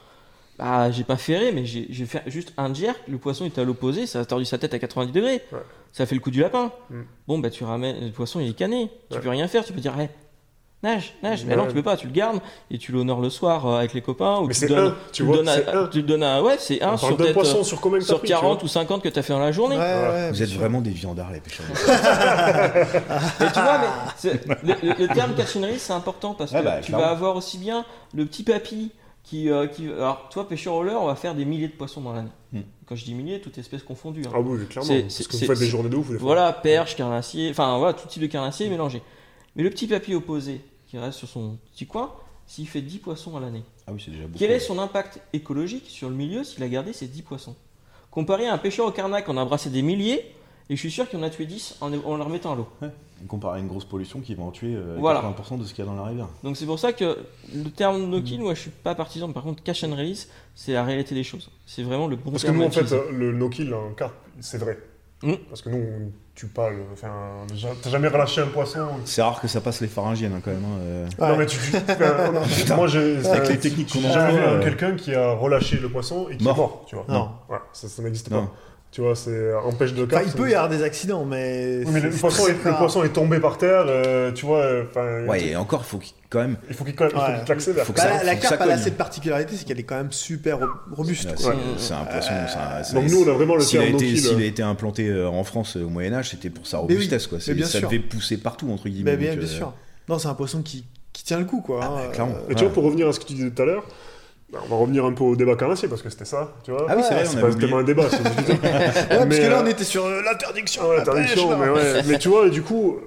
Bah, 0.59 0.91
j'ai 0.91 1.03
pas 1.03 1.17
ferré, 1.17 1.51
mais 1.51 1.65
j'ai 1.65 2.05
fait 2.05 2.21
juste 2.27 2.53
un 2.57 2.71
jerk, 2.73 2.99
le 3.07 3.17
poisson 3.17 3.45
était 3.45 3.61
à 3.61 3.63
l'opposé, 3.63 4.05
ça 4.05 4.19
a 4.19 4.25
tordu 4.25 4.45
sa 4.45 4.57
tête 4.59 4.73
à 4.73 4.79
90 4.79 5.11
degrés. 5.11 5.41
Ouais. 5.51 5.59
Ça 5.91 6.05
fait 6.05 6.15
le 6.15 6.21
coup 6.21 6.31
du 6.31 6.39
lapin. 6.39 6.71
Mm. 6.89 7.01
Bon, 7.27 7.39
bah 7.39 7.49
tu 7.49 7.63
ramènes, 7.63 7.99
le 8.05 8.11
poisson 8.11 8.39
il 8.39 8.49
est 8.49 8.53
cané, 8.53 8.89
tu 9.09 9.19
peux 9.19 9.29
rien 9.29 9.47
faire, 9.47 9.65
tu 9.65 9.73
peux 9.73 9.81
dire, 9.81 9.99
hé, 9.99 10.09
nage, 10.83 11.15
nage. 11.23 11.45
Mais 11.45 11.55
non, 11.55 11.65
tu 11.67 11.73
peux 11.73 11.81
pas, 11.83 11.97
tu 11.97 12.05
le 12.07 12.13
gardes 12.13 12.39
et 12.69 12.77
tu 12.77 12.91
l'honores 12.91 13.21
le 13.21 13.29
soir 13.29 13.65
euh, 13.65 13.77
avec 13.79 13.93
les 13.93 14.01
copains. 14.01 14.37
Ou 14.39 14.47
Mais 14.47 14.53
tu 14.53 14.67
donnes, 14.67 14.87
un, 14.89 14.95
tu 15.11 15.23
vois, 15.23 15.37
donnes 15.37 15.49
à- 15.49 15.55
c'est 15.55 15.67
un. 15.69 15.87
tu 15.87 15.97
le 15.97 16.03
donnes 16.03 16.23
à, 16.23 16.41
ouais, 16.43 16.55
c'est 16.59 16.81
un 16.83 16.95
sur 16.95 17.17
peut-être 17.17 17.33
poisson 17.33 17.59
euh, 17.59 17.63
sur 17.63 17.81
combien 17.81 17.97
pris, 17.99 18.07
tu 18.07 18.13
vois 18.13 18.21
40 18.21 18.63
ou 18.63 18.67
50 18.67 19.01
que 19.01 19.09
t'as 19.09 19.21
fait 19.23 19.33
dans 19.33 19.39
la 19.39 19.51
journée. 19.51 19.77
Ouais, 19.77 19.81
Voilà. 19.99 20.11
ouais, 20.13 20.31
Vous 20.31 20.41
êtes 20.43 20.49
sûr. 20.49 20.59
vraiment 20.59 20.79
des 20.81 20.91
viandards, 20.91 21.31
les 21.31 21.39
pêcheurs. 21.41 21.65
Mais 23.39 23.47
tu 23.47 23.59
vois, 23.59 23.79
mais 24.23 24.31
le, 24.63 24.73
le- 24.89 24.95
le 24.99 25.07
terme 25.13 25.31
release, 25.33 25.81
c'est 25.81 25.93
important 25.93 26.33
parce 26.35 26.51
que 26.51 26.57
Ouais, 26.57 26.63
bah, 26.63 26.77
tu 26.81 26.87
clairement. 26.91 27.05
vas 27.05 27.11
avoir 27.11 27.35
aussi 27.35 27.57
bien 27.57 27.83
le 28.13 28.25
petit 28.25 28.43
papy 28.43 28.91
qui, 29.23 29.49
euh, 29.49 29.67
qui. 29.67 29.87
Alors, 29.87 30.29
toi, 30.29 30.47
pêcheur 30.47 30.81
leurre, 30.83 31.01
on 31.01 31.07
va 31.07 31.15
faire 31.15 31.35
des 31.35 31.45
milliers 31.45 31.67
de 31.67 31.73
poissons 31.73 32.01
dans 32.01 32.13
l'année. 32.13 32.29
Hmm. 32.53 32.61
Quand 32.87 32.95
je 32.95 33.05
dis 33.05 33.13
milliers, 33.13 33.39
toutes 33.39 33.57
espèces 33.57 33.83
confondues. 33.83 34.23
hein. 34.25 34.31
Ah 34.33 34.39
oui, 34.41 34.65
clairement. 34.67 34.87
C'est- 34.87 35.01
Parce 35.03 35.27
que 35.27 35.37
vous 35.37 35.45
faites 35.45 35.59
des 35.59 35.67
journées 35.67 35.89
de 35.89 35.95
ouf. 35.95 36.09
Voilà, 36.11 36.51
perche, 36.53 36.95
carnassier, 36.95 37.49
enfin 37.51 37.77
voilà, 37.77 37.93
tout 37.93 38.07
type 38.07 38.21
de 38.21 38.27
carnassier 38.27 38.69
mélangé. 38.69 39.01
Mais 39.55 39.63
le 39.63 39.69
petit 39.69 39.87
papy 39.87 40.13
opposé 40.15 40.61
qui 40.87 40.97
reste 40.97 41.17
sur 41.19 41.27
son 41.27 41.57
petit 41.73 41.87
coin, 41.87 42.11
s'il 42.47 42.67
fait 42.67 42.81
10 42.81 42.97
poissons 42.97 43.37
à 43.37 43.39
l'année, 43.39 43.63
Ah 43.87 43.91
oui, 43.93 44.01
c'est 44.03 44.11
déjà 44.11 44.23
beaucoup. 44.23 44.37
quel 44.39 44.51
est 44.51 44.59
son 44.59 44.77
impact 44.79 45.21
écologique 45.31 45.85
sur 45.87 46.09
le 46.09 46.15
milieu 46.15 46.43
s'il 46.43 46.61
a 46.63 46.67
gardé 46.67 46.91
ces 46.91 47.07
10 47.07 47.21
poissons? 47.21 47.55
Comparé 48.09 48.47
à 48.47 48.53
un 48.53 48.57
pêcheur 48.57 48.85
au 48.87 48.91
carnac, 48.91 49.29
on 49.29 49.37
a 49.37 49.45
brassé 49.45 49.69
des 49.69 49.81
milliers, 49.81 50.19
et 50.69 50.75
je 50.75 50.79
suis 50.79 50.91
sûr 50.91 51.07
qu'il 51.09 51.17
en 51.19 51.23
a 51.23 51.29
tué 51.29 51.45
10 51.45 51.77
en, 51.79 51.93
en 51.93 52.17
les 52.17 52.23
remettant 52.23 52.51
à 52.51 52.55
l'eau. 52.57 52.67
Comparé 53.27 53.57
à 53.57 53.61
une 53.61 53.67
grosse 53.67 53.85
pollution 53.85 54.19
qui 54.19 54.35
va 54.35 54.43
en 54.43 54.51
tuer 54.51 54.75
euh, 54.75 54.97
Voilà. 54.99 55.21
80% 55.21 55.59
de 55.59 55.63
ce 55.65 55.73
qu'il 55.73 55.83
y 55.85 55.87
a 55.87 55.91
dans 55.91 55.95
la 55.97 56.03
rivière. 56.05 56.27
Donc 56.43 56.57
c'est 56.57 56.65
pour 56.65 56.79
ça 56.79 56.91
que 56.93 57.17
le 57.53 57.69
terme 57.69 58.05
no-kill, 58.09 58.41
moi 58.41 58.53
je 58.53 58.61
suis 58.61 58.69
pas 58.71 58.95
partisan, 58.95 59.31
par 59.31 59.43
contre 59.43 59.61
cash 59.63 59.83
and 59.83 59.91
release, 59.95 60.29
c'est 60.55 60.73
la 60.73 60.83
réalité 60.83 61.15
des 61.15 61.23
choses. 61.23 61.49
C'est 61.65 61.83
vraiment 61.83 62.07
le 62.07 62.15
bon 62.15 62.31
Parce 62.31 62.43
que 62.43 62.51
nous, 62.51 62.61
en 62.63 62.69
fait, 62.71 62.81
utiliser. 62.81 62.95
euh, 62.95 63.11
le 63.11 63.31
no-kill 63.33 63.73
en 63.73 63.91
carpe, 63.93 64.13
c'est 64.39 64.57
vrai. 64.57 64.77
Mm. 65.23 65.33
Parce 65.49 65.61
que 65.61 65.69
nous, 65.69 65.77
on 65.77 66.11
tue 66.33 66.47
pas 66.47 66.71
le. 66.71 66.77
Enfin, 66.93 67.11
t'as 67.83 67.89
jamais 67.91 68.07
relâché 68.07 68.41
un 68.41 68.47
poisson. 68.47 68.87
C'est 69.05 69.21
rare 69.21 69.39
que 69.39 69.47
ça 69.47 69.61
passe 69.61 69.79
les 69.79 69.87
pharyngiennes 69.87 70.33
hein, 70.33 70.41
quand 70.43 70.49
même. 70.49 70.63
hein, 70.65 70.79
euh. 70.81 71.07
Ouais. 71.19 71.27
Non, 71.29 71.37
mais 71.37 71.45
tu. 71.45 71.57
enfin, 71.75 72.31
non, 72.69 72.75
moi, 72.75 72.87
j'ai. 72.87 73.17
Avec 73.17 73.27
enfin, 73.43 73.49
les 73.51 73.59
techniques 73.59 73.93
J'ai 73.93 74.01
qu'on 74.01 74.11
jamais 74.11 74.31
vu 74.33 74.39
un- 74.39 74.41
euh, 74.53 74.63
quelqu'un 74.63 74.95
qui 74.95 75.13
a 75.13 75.33
relâché 75.33 75.77
le 75.77 75.89
poisson 75.89 76.27
et 76.31 76.37
qui 76.37 76.43
Mort. 76.43 76.55
est 76.55 76.57
mort, 76.57 76.85
tu 76.87 76.95
vois. 76.95 77.05
Non. 77.07 77.29
Ouais, 77.49 77.59
ça, 77.71 77.87
ça 77.87 78.01
n'existe 78.01 78.31
Non. 78.31 78.47
pas. 78.47 78.51
Tu 78.91 78.99
vois, 78.99 79.15
c'est 79.15 79.53
empêche 79.53 79.93
de 79.93 80.03
Enfin, 80.03 80.15
carpe. 80.17 80.23
il 80.25 80.31
ça 80.31 80.37
peut 80.37 80.49
y 80.49 80.53
avoir 80.53 80.67
des 80.67 80.83
accidents, 80.83 81.23
mais. 81.23 81.81
Oui, 81.85 81.91
mais 81.93 82.01
le 82.01 82.09
poisson, 82.09 82.45
est, 82.47 82.57
le 82.65 82.77
poisson 82.77 83.03
est 83.05 83.13
tombé 83.13 83.39
par 83.39 83.57
terre, 83.57 83.85
euh, 83.87 84.33
tu 84.33 84.45
vois. 84.45 84.57
euh, 84.63 84.83
Enfin, 84.89 85.25
Ouais, 85.27 85.47
et 85.47 85.55
encore, 85.55 85.85
faut 85.85 85.97
qu'il- 85.97 86.11
quand 86.29 86.39
même. 86.39 86.57
il 86.67 86.75
faut 86.75 86.83
qu'il 86.83 86.93
il 86.93 86.97
faut 86.97 87.05
Ouais. 87.05 87.11
qu'il 87.39 87.47
l'accélère. 87.47 87.85
Faut 87.85 87.93
Bah, 87.93 88.01
ça- 88.01 88.23
la, 88.25 88.35
carpe, 88.35 88.59
elle 88.61 88.71
a 88.71 88.77
cette 88.77 88.97
particularité, 88.97 89.55
c'est 89.55 89.63
qu'elle 89.65 89.79
est 89.79 89.83
quand 89.83 89.95
même 89.95 90.11
super 90.11 90.59
ro- 90.59 90.65
robuste. 90.91 91.21
C'est 91.21 91.29
un 91.93 92.03
poisson. 92.03 92.33
un- 92.33 92.83
c'est- 92.83 92.93
Donc 92.93 93.05
nous, 93.09 93.23
on 93.23 93.29
a 93.29 93.33
vraiment 93.33 93.55
le 93.55 93.61
S'il 93.61 93.79
a, 93.79 93.83
a 93.83 94.41
été 94.43 94.61
implanté 94.61 95.07
euh, 95.07 95.29
en 95.29 95.45
France 95.45 95.77
euh, 95.77 95.85
au 95.85 95.89
Moyen-Âge, 95.89 96.31
c'était 96.31 96.49
pour 96.49 96.67
sa 96.67 96.77
Mais 96.79 96.83
oui, 96.89 96.93
robustesse. 96.95 97.27
quoi. 97.27 97.37
mais 97.47 97.53
bien 97.53 97.65
ça 97.65 97.79
sûr. 97.79 97.87
devait 97.89 98.01
pousser 98.01 98.35
partout, 98.37 98.69
entre 98.71 98.89
guillemets. 98.89 99.11
Mais 99.11 99.17
bien, 99.17 99.37
euh, 99.37 99.45
sûr. 99.45 99.73
Non, 100.09 100.19
c'est 100.19 100.27
un 100.27 100.33
poisson 100.33 100.61
qui, 100.61 100.83
qui 101.13 101.23
tient 101.23 101.39
le 101.39 101.45
coup, 101.45 101.61
quoi. 101.61 101.79
Ah, 101.81 101.85
hein. 101.87 101.91
bah, 101.95 102.11
clairement. 102.11 102.35
Et 102.49 102.55
tu 102.55 102.65
vois, 102.65 102.73
pour 102.73 102.83
revenir 102.83 103.07
à 103.07 103.13
ce 103.13 103.21
que 103.21 103.25
tu 103.25 103.35
disais 103.35 103.51
tout 103.51 103.61
à 103.61 103.65
l'heure, 103.65 103.85
on 104.53 104.67
va 104.67 104.75
revenir 104.75 105.05
un 105.05 105.13
peu 105.13 105.23
au 105.23 105.35
débat 105.35 105.55
carnassier, 105.55 105.87
parce 105.87 106.01
que 106.01 106.09
c'était 106.09 106.25
ça, 106.25 106.53
tu 106.63 106.71
vois. 106.71 106.85
Ah 106.89 106.95
oui, 106.97 107.03
c'est 107.07 107.13
vrai, 107.13 107.25
c'est 107.25 107.39
pas 107.41 107.53
tellement 107.53 107.77
un 107.77 107.83
débat, 107.83 108.03
c'est. 108.09 108.17
Ouais, 108.21 108.57
parce 109.09 109.25
Mais, 109.27 109.39
que 109.39 109.47
là, 109.47 109.59
euh, 109.59 109.63
on 109.63 109.67
était 109.67 109.83
sur 109.83 110.05
euh, 110.05 110.21
l'interdiction. 110.23 110.83
De 110.83 110.89
ouais, 110.89 110.95
la 110.97 111.03
pêche, 111.03 111.13
interdiction, 111.13 111.49
là. 111.51 111.57
mais 111.57 111.69
ouais. 111.69 112.01
mais 112.07 112.17
tu 112.19 112.29
vois, 112.29 112.49
du 112.49 112.61
coup, 112.61 112.97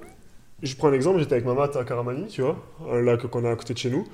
je 0.63 0.75
prends 0.75 0.87
un 0.87 0.93
exemple, 0.93 1.19
j'étais 1.19 1.33
avec 1.33 1.45
ma 1.45 1.53
mat 1.53 1.75
à 1.75 1.83
Caramani, 1.83 2.27
tu 2.27 2.41
vois, 2.41 2.57
un 2.91 3.01
lac 3.01 3.25
qu'on 3.27 3.45
a 3.45 3.51
à 3.51 3.55
côté 3.55 3.73
de 3.73 3.77
chez 3.79 3.89
nous, 3.91 4.05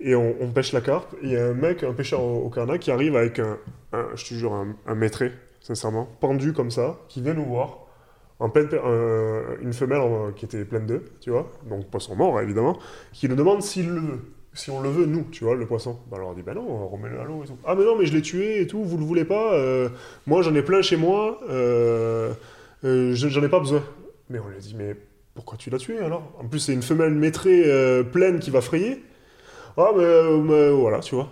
et 0.00 0.14
on, 0.16 0.34
on 0.40 0.48
pêche 0.50 0.72
la 0.72 0.80
carpe, 0.80 1.14
il 1.22 1.30
y 1.30 1.36
a 1.36 1.46
un 1.46 1.54
mec, 1.54 1.84
un 1.84 1.92
pêcheur 1.92 2.20
au, 2.22 2.44
au 2.46 2.48
Carnac, 2.50 2.80
qui 2.80 2.90
arrive 2.90 3.16
avec 3.16 3.38
un, 3.38 3.58
un- 3.92 4.06
je 4.16 4.24
te 4.24 4.34
jure, 4.34 4.52
un, 4.52 4.74
un 4.86 4.94
maîtré, 4.94 5.30
sincèrement, 5.60 6.08
pendu 6.20 6.52
comme 6.52 6.70
ça, 6.72 6.96
qui 7.08 7.20
vient 7.22 7.34
nous 7.34 7.44
voir, 7.44 7.78
en 8.40 8.48
pleine, 8.48 8.66
pe- 8.68 8.80
un- 8.84 9.62
une 9.62 9.72
femelle 9.72 10.00
qui 10.34 10.46
était 10.46 10.64
pleine 10.64 10.86
d'œufs, 10.86 11.02
tu 11.20 11.30
vois, 11.30 11.48
donc 11.70 11.86
poisson 11.90 12.16
mort, 12.16 12.40
évidemment, 12.40 12.76
qui 13.12 13.28
nous 13.28 13.36
demande 13.36 13.62
s'il 13.62 13.88
le 13.90 14.00
veut. 14.00 14.20
Si 14.54 14.70
on 14.70 14.82
le 14.82 14.90
veut, 14.90 15.06
nous, 15.06 15.24
tu 15.30 15.44
vois, 15.44 15.54
le 15.54 15.66
poisson. 15.66 15.98
Bah, 16.10 16.18
alors 16.18 16.30
on 16.30 16.34
dit, 16.34 16.42
bah 16.42 16.52
non, 16.54 16.66
on 16.68 16.88
remet-le 16.88 17.18
à 17.18 17.24
l'eau 17.24 17.42
et 17.42 17.46
tout. 17.46 17.56
Ah, 17.64 17.74
mais 17.74 17.84
non, 17.84 17.96
mais 17.98 18.04
je 18.04 18.12
l'ai 18.12 18.20
tué 18.20 18.60
et 18.60 18.66
tout, 18.66 18.84
vous 18.84 18.98
le 18.98 19.04
voulez 19.04 19.24
pas. 19.24 19.54
euh, 19.54 19.88
moi, 20.26 20.42
j'en 20.42 20.54
ai 20.54 20.62
plein 20.62 20.82
chez 20.82 20.96
moi. 20.96 21.38
euh, 21.48 22.32
euh, 22.84 23.14
je- 23.14 23.28
j'en 23.28 23.42
ai 23.42 23.48
pas 23.48 23.60
besoin. 23.60 23.82
Mais 24.28 24.38
on 24.38 24.48
lui 24.48 24.56
a 24.56 24.60
dit, 24.60 24.74
mais 24.76 24.94
pourquoi 25.34 25.56
tu 25.56 25.70
l'as 25.70 25.78
tué 25.78 25.98
alors? 25.98 26.32
En 26.38 26.46
plus, 26.48 26.58
c'est 26.60 26.74
une 26.74 26.82
femelle 26.82 27.14
maîtrée 27.14 27.62
euh, 27.66 28.02
pleine 28.02 28.40
qui 28.40 28.50
va 28.50 28.60
frayer. 28.60 29.02
Ah, 29.78 29.90
mais, 29.96 30.04
euh, 30.04 30.38
mais 30.38 30.70
voilà, 30.70 31.00
tu 31.00 31.14
vois. 31.16 31.30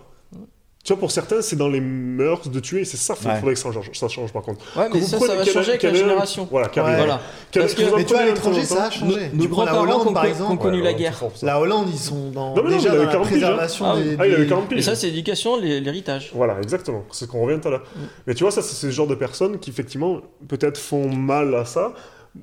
Tu 0.82 0.94
vois, 0.94 0.98
pour 1.00 1.10
certains, 1.10 1.42
c'est 1.42 1.56
dans 1.56 1.68
les 1.68 1.80
mœurs 1.80 2.48
de 2.48 2.58
tuer. 2.58 2.86
C'est 2.86 2.96
ça, 2.96 3.14
il 3.20 3.28
Ouais. 3.28 3.34
faudrait 3.36 3.52
que 3.52 3.60
ça 3.60 3.70
change, 3.70 3.90
ça 3.92 4.08
change 4.08 4.32
par 4.32 4.40
contre. 4.42 4.64
Ouais, 4.78 4.88
mais 4.90 4.98
vous 5.00 5.06
ça, 5.06 5.18
prenez- 5.18 5.30
ça 5.32 5.36
va 5.36 5.42
qu'il 5.44 5.52
changer 5.52 5.68
avec 5.72 5.80
qu'il 5.82 5.90
la 5.90 5.94
génération. 5.94 6.48
Voilà, 6.50 6.68
qui 6.68 6.80
Ouais. 6.80 6.96
Voilà. 6.96 7.20
Qu'il 7.50 7.60
Parce 7.60 7.74
que- 7.74 7.82
Mais 7.96 8.04
tu 8.04 8.14
vois, 8.14 8.22
à 8.22 8.24
l'étranger, 8.24 8.64
ça 8.64 8.84
a 8.84 8.90
changé. 8.90 9.30
Nos 9.34 9.42
Tu 9.42 9.48
prends 9.50 9.64
la 9.66 9.72
grands-parents 9.72 10.00
Hollande, 10.00 10.14
par 10.14 10.22
qui 10.22 10.28
ont 10.28 10.32
exemple. 10.32 10.62
connu 10.62 10.80
la 10.82 10.94
guerre. 10.94 11.22
La 11.42 11.60
Hollande, 11.60 11.88
ils 11.92 11.98
sont 11.98 12.30
dans, 12.30 12.54
Non, 12.56 12.62
mais 12.64 12.70
non, 12.70 12.76
déjà 12.78 12.90
dans 12.90 12.96
la 13.04 13.06
40 13.12 13.28
piges, 13.28 13.36
hein. 13.44 13.46
préservation 13.48 13.84
Ah 13.90 13.96
des. 13.96 14.16
Ah, 14.18 14.26
il 14.26 14.30
y 14.30 14.34
avait 14.34 14.42
des- 14.44 14.48
40 14.48 14.72
Et 14.72 14.80
ça, 14.80 14.94
c'est 14.94 15.08
l'éducation, 15.08 15.60
l'hé- 15.60 15.80
l'héritage. 15.80 16.30
Voilà, 16.34 16.56
exactement. 16.62 17.04
C'est 17.12 17.26
ce 17.26 17.30
qu'on 17.30 17.42
revient 17.44 17.60
tout 17.60 17.68
à 17.68 17.72
l'heure. 17.72 17.84
Mm. 17.94 18.00
Mais 18.26 18.34
tu 18.34 18.44
vois, 18.44 18.50
ça, 18.50 18.62
c'est 18.62 18.74
ce 18.74 18.90
genre 18.90 19.06
de 19.06 19.14
personnes 19.14 19.58
qui, 19.58 19.68
effectivement, 19.68 20.20
peut-être 20.48 20.78
font 20.78 21.14
mal 21.14 21.54
à 21.56 21.66
ça. 21.66 21.92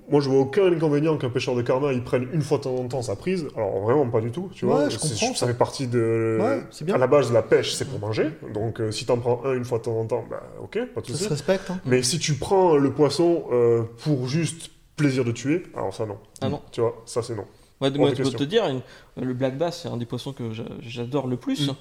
Moi, 0.09 0.19
je 0.19 0.29
vois 0.29 0.39
aucun 0.41 0.65
inconvénient 0.71 1.15
qu'un 1.17 1.29
pêcheur 1.29 1.55
de 1.55 1.61
karma, 1.61 1.93
il 1.93 2.03
prenne 2.03 2.27
une 2.33 2.41
fois 2.41 2.57
de 2.57 2.63
temps 2.63 2.75
en 2.75 2.87
temps 2.89 3.01
sa 3.01 3.15
prise. 3.15 3.47
Alors, 3.55 3.79
vraiment, 3.79 4.05
pas 4.09 4.19
du 4.19 4.31
tout, 4.31 4.49
tu 4.53 4.65
Ouais, 4.65 4.71
vois. 4.71 4.89
je 4.89 4.97
comprends, 4.97 5.33
Ça 5.33 5.33
ça. 5.35 5.47
fait 5.47 5.53
partie 5.53 5.87
de... 5.87 6.37
Ouais, 6.41 6.61
c'est 6.71 6.83
bien. 6.83 6.95
À 6.95 6.97
la 6.97 7.07
base, 7.07 7.31
la 7.31 7.41
pêche, 7.41 7.73
c'est 7.73 7.85
pour 7.85 7.99
manger. 7.99 8.31
Donc, 8.53 8.81
euh, 8.81 8.91
si 8.91 9.05
t'en 9.05 9.17
prends 9.17 9.41
un 9.45 9.53
une 9.53 9.63
fois 9.63 9.77
de 9.77 9.83
temps 9.83 9.97
en 9.97 10.05
temps, 10.05 10.25
bah, 10.29 10.43
ok, 10.61 10.77
pas 10.93 10.99
de 11.01 11.05
Ça 11.07 11.13
souci. 11.13 11.23
se 11.23 11.29
respecte. 11.29 11.71
hein. 11.71 11.79
Mais 11.85 12.03
si 12.03 12.19
tu 12.19 12.33
prends 12.33 12.75
le 12.75 12.91
poisson 12.91 13.45
euh, 13.51 13.83
pour 14.03 14.27
juste 14.27 14.71
plaisir 14.97 15.23
de 15.23 15.31
tuer, 15.31 15.63
alors 15.73 15.93
ça, 15.93 16.05
non. 16.05 16.17
Ah 16.41 16.49
non. 16.49 16.61
Tu 16.71 16.81
vois, 16.81 17.01
ça, 17.05 17.21
c'est 17.23 17.35
non. 17.35 17.45
Moi, 17.79 17.89
de- 17.89 17.97
moi, 17.97 18.09
je 18.13 18.23
te 18.23 18.43
dire, 18.43 18.65
une- 18.67 18.81
le 19.25 19.33
black 19.33 19.57
bass, 19.57 19.81
c'est 19.83 19.87
un 19.89 19.95
des 19.97 20.05
poissons 20.05 20.33
que 20.33 20.51
j'a- 20.51 20.63
j'adore 20.81 21.27
le 21.27 21.37
plus. 21.37 21.69
Mm. 21.69 21.75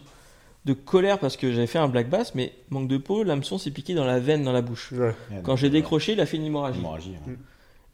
De 0.67 0.73
colère 0.75 1.19
parce 1.21 1.37
que 1.37 1.53
j'avais 1.53 1.67
fait 1.69 1.79
un 1.79 1.87
black 1.89 2.11
bass, 2.11 2.35
mais 2.35 2.53
manque 2.71 2.89
de 2.89 2.99
peau, 2.99 3.23
l'hameçon 3.23 3.57
s'est 3.57 3.71
piqué 3.71 3.95
dans 3.95 4.05
la 4.05 4.19
veine, 4.21 4.43
dans 4.45 4.53
la 4.53 4.63
bouche. 4.63 4.93
Ouais. 4.93 5.15
Quand 5.45 5.55
j'ai 5.57 5.71
décroché, 5.71 6.13
il 6.13 6.21
a 6.21 6.27
fait 6.27 6.37
une 6.39 6.45
hémorragie. 6.45 6.79
Hémorragie, 6.81 7.17
ouais. 7.27 7.35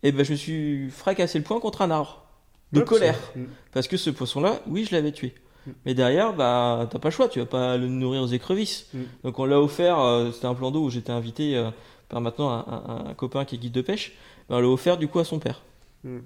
Et 0.03 0.13
ben, 0.13 0.25
je 0.25 0.33
me 0.33 0.37
suis 0.37 0.91
fracassé 0.91 1.39
le 1.39 1.45
poing 1.45 1.61
contre 1.61 1.83
un 1.83 1.91
arbre. 1.91 2.25
De 2.73 2.81
colère. 2.81 3.19
Mm. 3.37 3.43
Parce 3.73 3.87
que 3.87 3.97
ce 3.97 4.09
poisson-là, 4.11 4.61
oui, 4.67 4.87
je 4.89 4.95
l'avais 4.95 5.13
tué. 5.13 5.35
Mm. 5.67 5.71
Mais 5.85 5.95
derrière, 5.95 6.33
bah, 6.33 6.89
t'as 6.91 6.99
pas 6.99 7.09
le 7.09 7.13
choix, 7.15 7.29
tu 7.29 7.39
vas 7.39 7.47
pas 7.47 7.77
le 7.77 7.87
nourrir 7.87 8.23
aux 8.23 8.27
écrevisses. 8.27 8.87
Mm. 8.95 9.01
Donc 9.25 9.39
on 9.39 9.45
l'a 9.45 9.61
offert, 9.61 9.99
euh, 10.01 10.31
c'était 10.33 10.47
un 10.47 10.55
plan 10.55 10.71
d'eau 10.71 10.85
où 10.85 10.91
j'étais 10.91 11.13
invité 11.13 11.57
euh, 11.57 11.71
par 12.09 12.21
maintenant 12.21 12.51
un, 12.51 12.65
un- 13.07 13.11
un 13.11 13.15
copain 13.15 13.45
qui 13.45 13.57
est 13.57 13.59
guide 13.59 13.73
de 13.73 13.83
pêche. 13.83 14.13
Ben, 14.49 14.57
on 14.57 14.61
l'a 14.61 14.69
offert 14.69 14.97
du 14.97 15.07
coup 15.09 15.19
à 15.19 15.25
son 15.25 15.39
père. 15.39 15.61
Mm. 16.05 16.19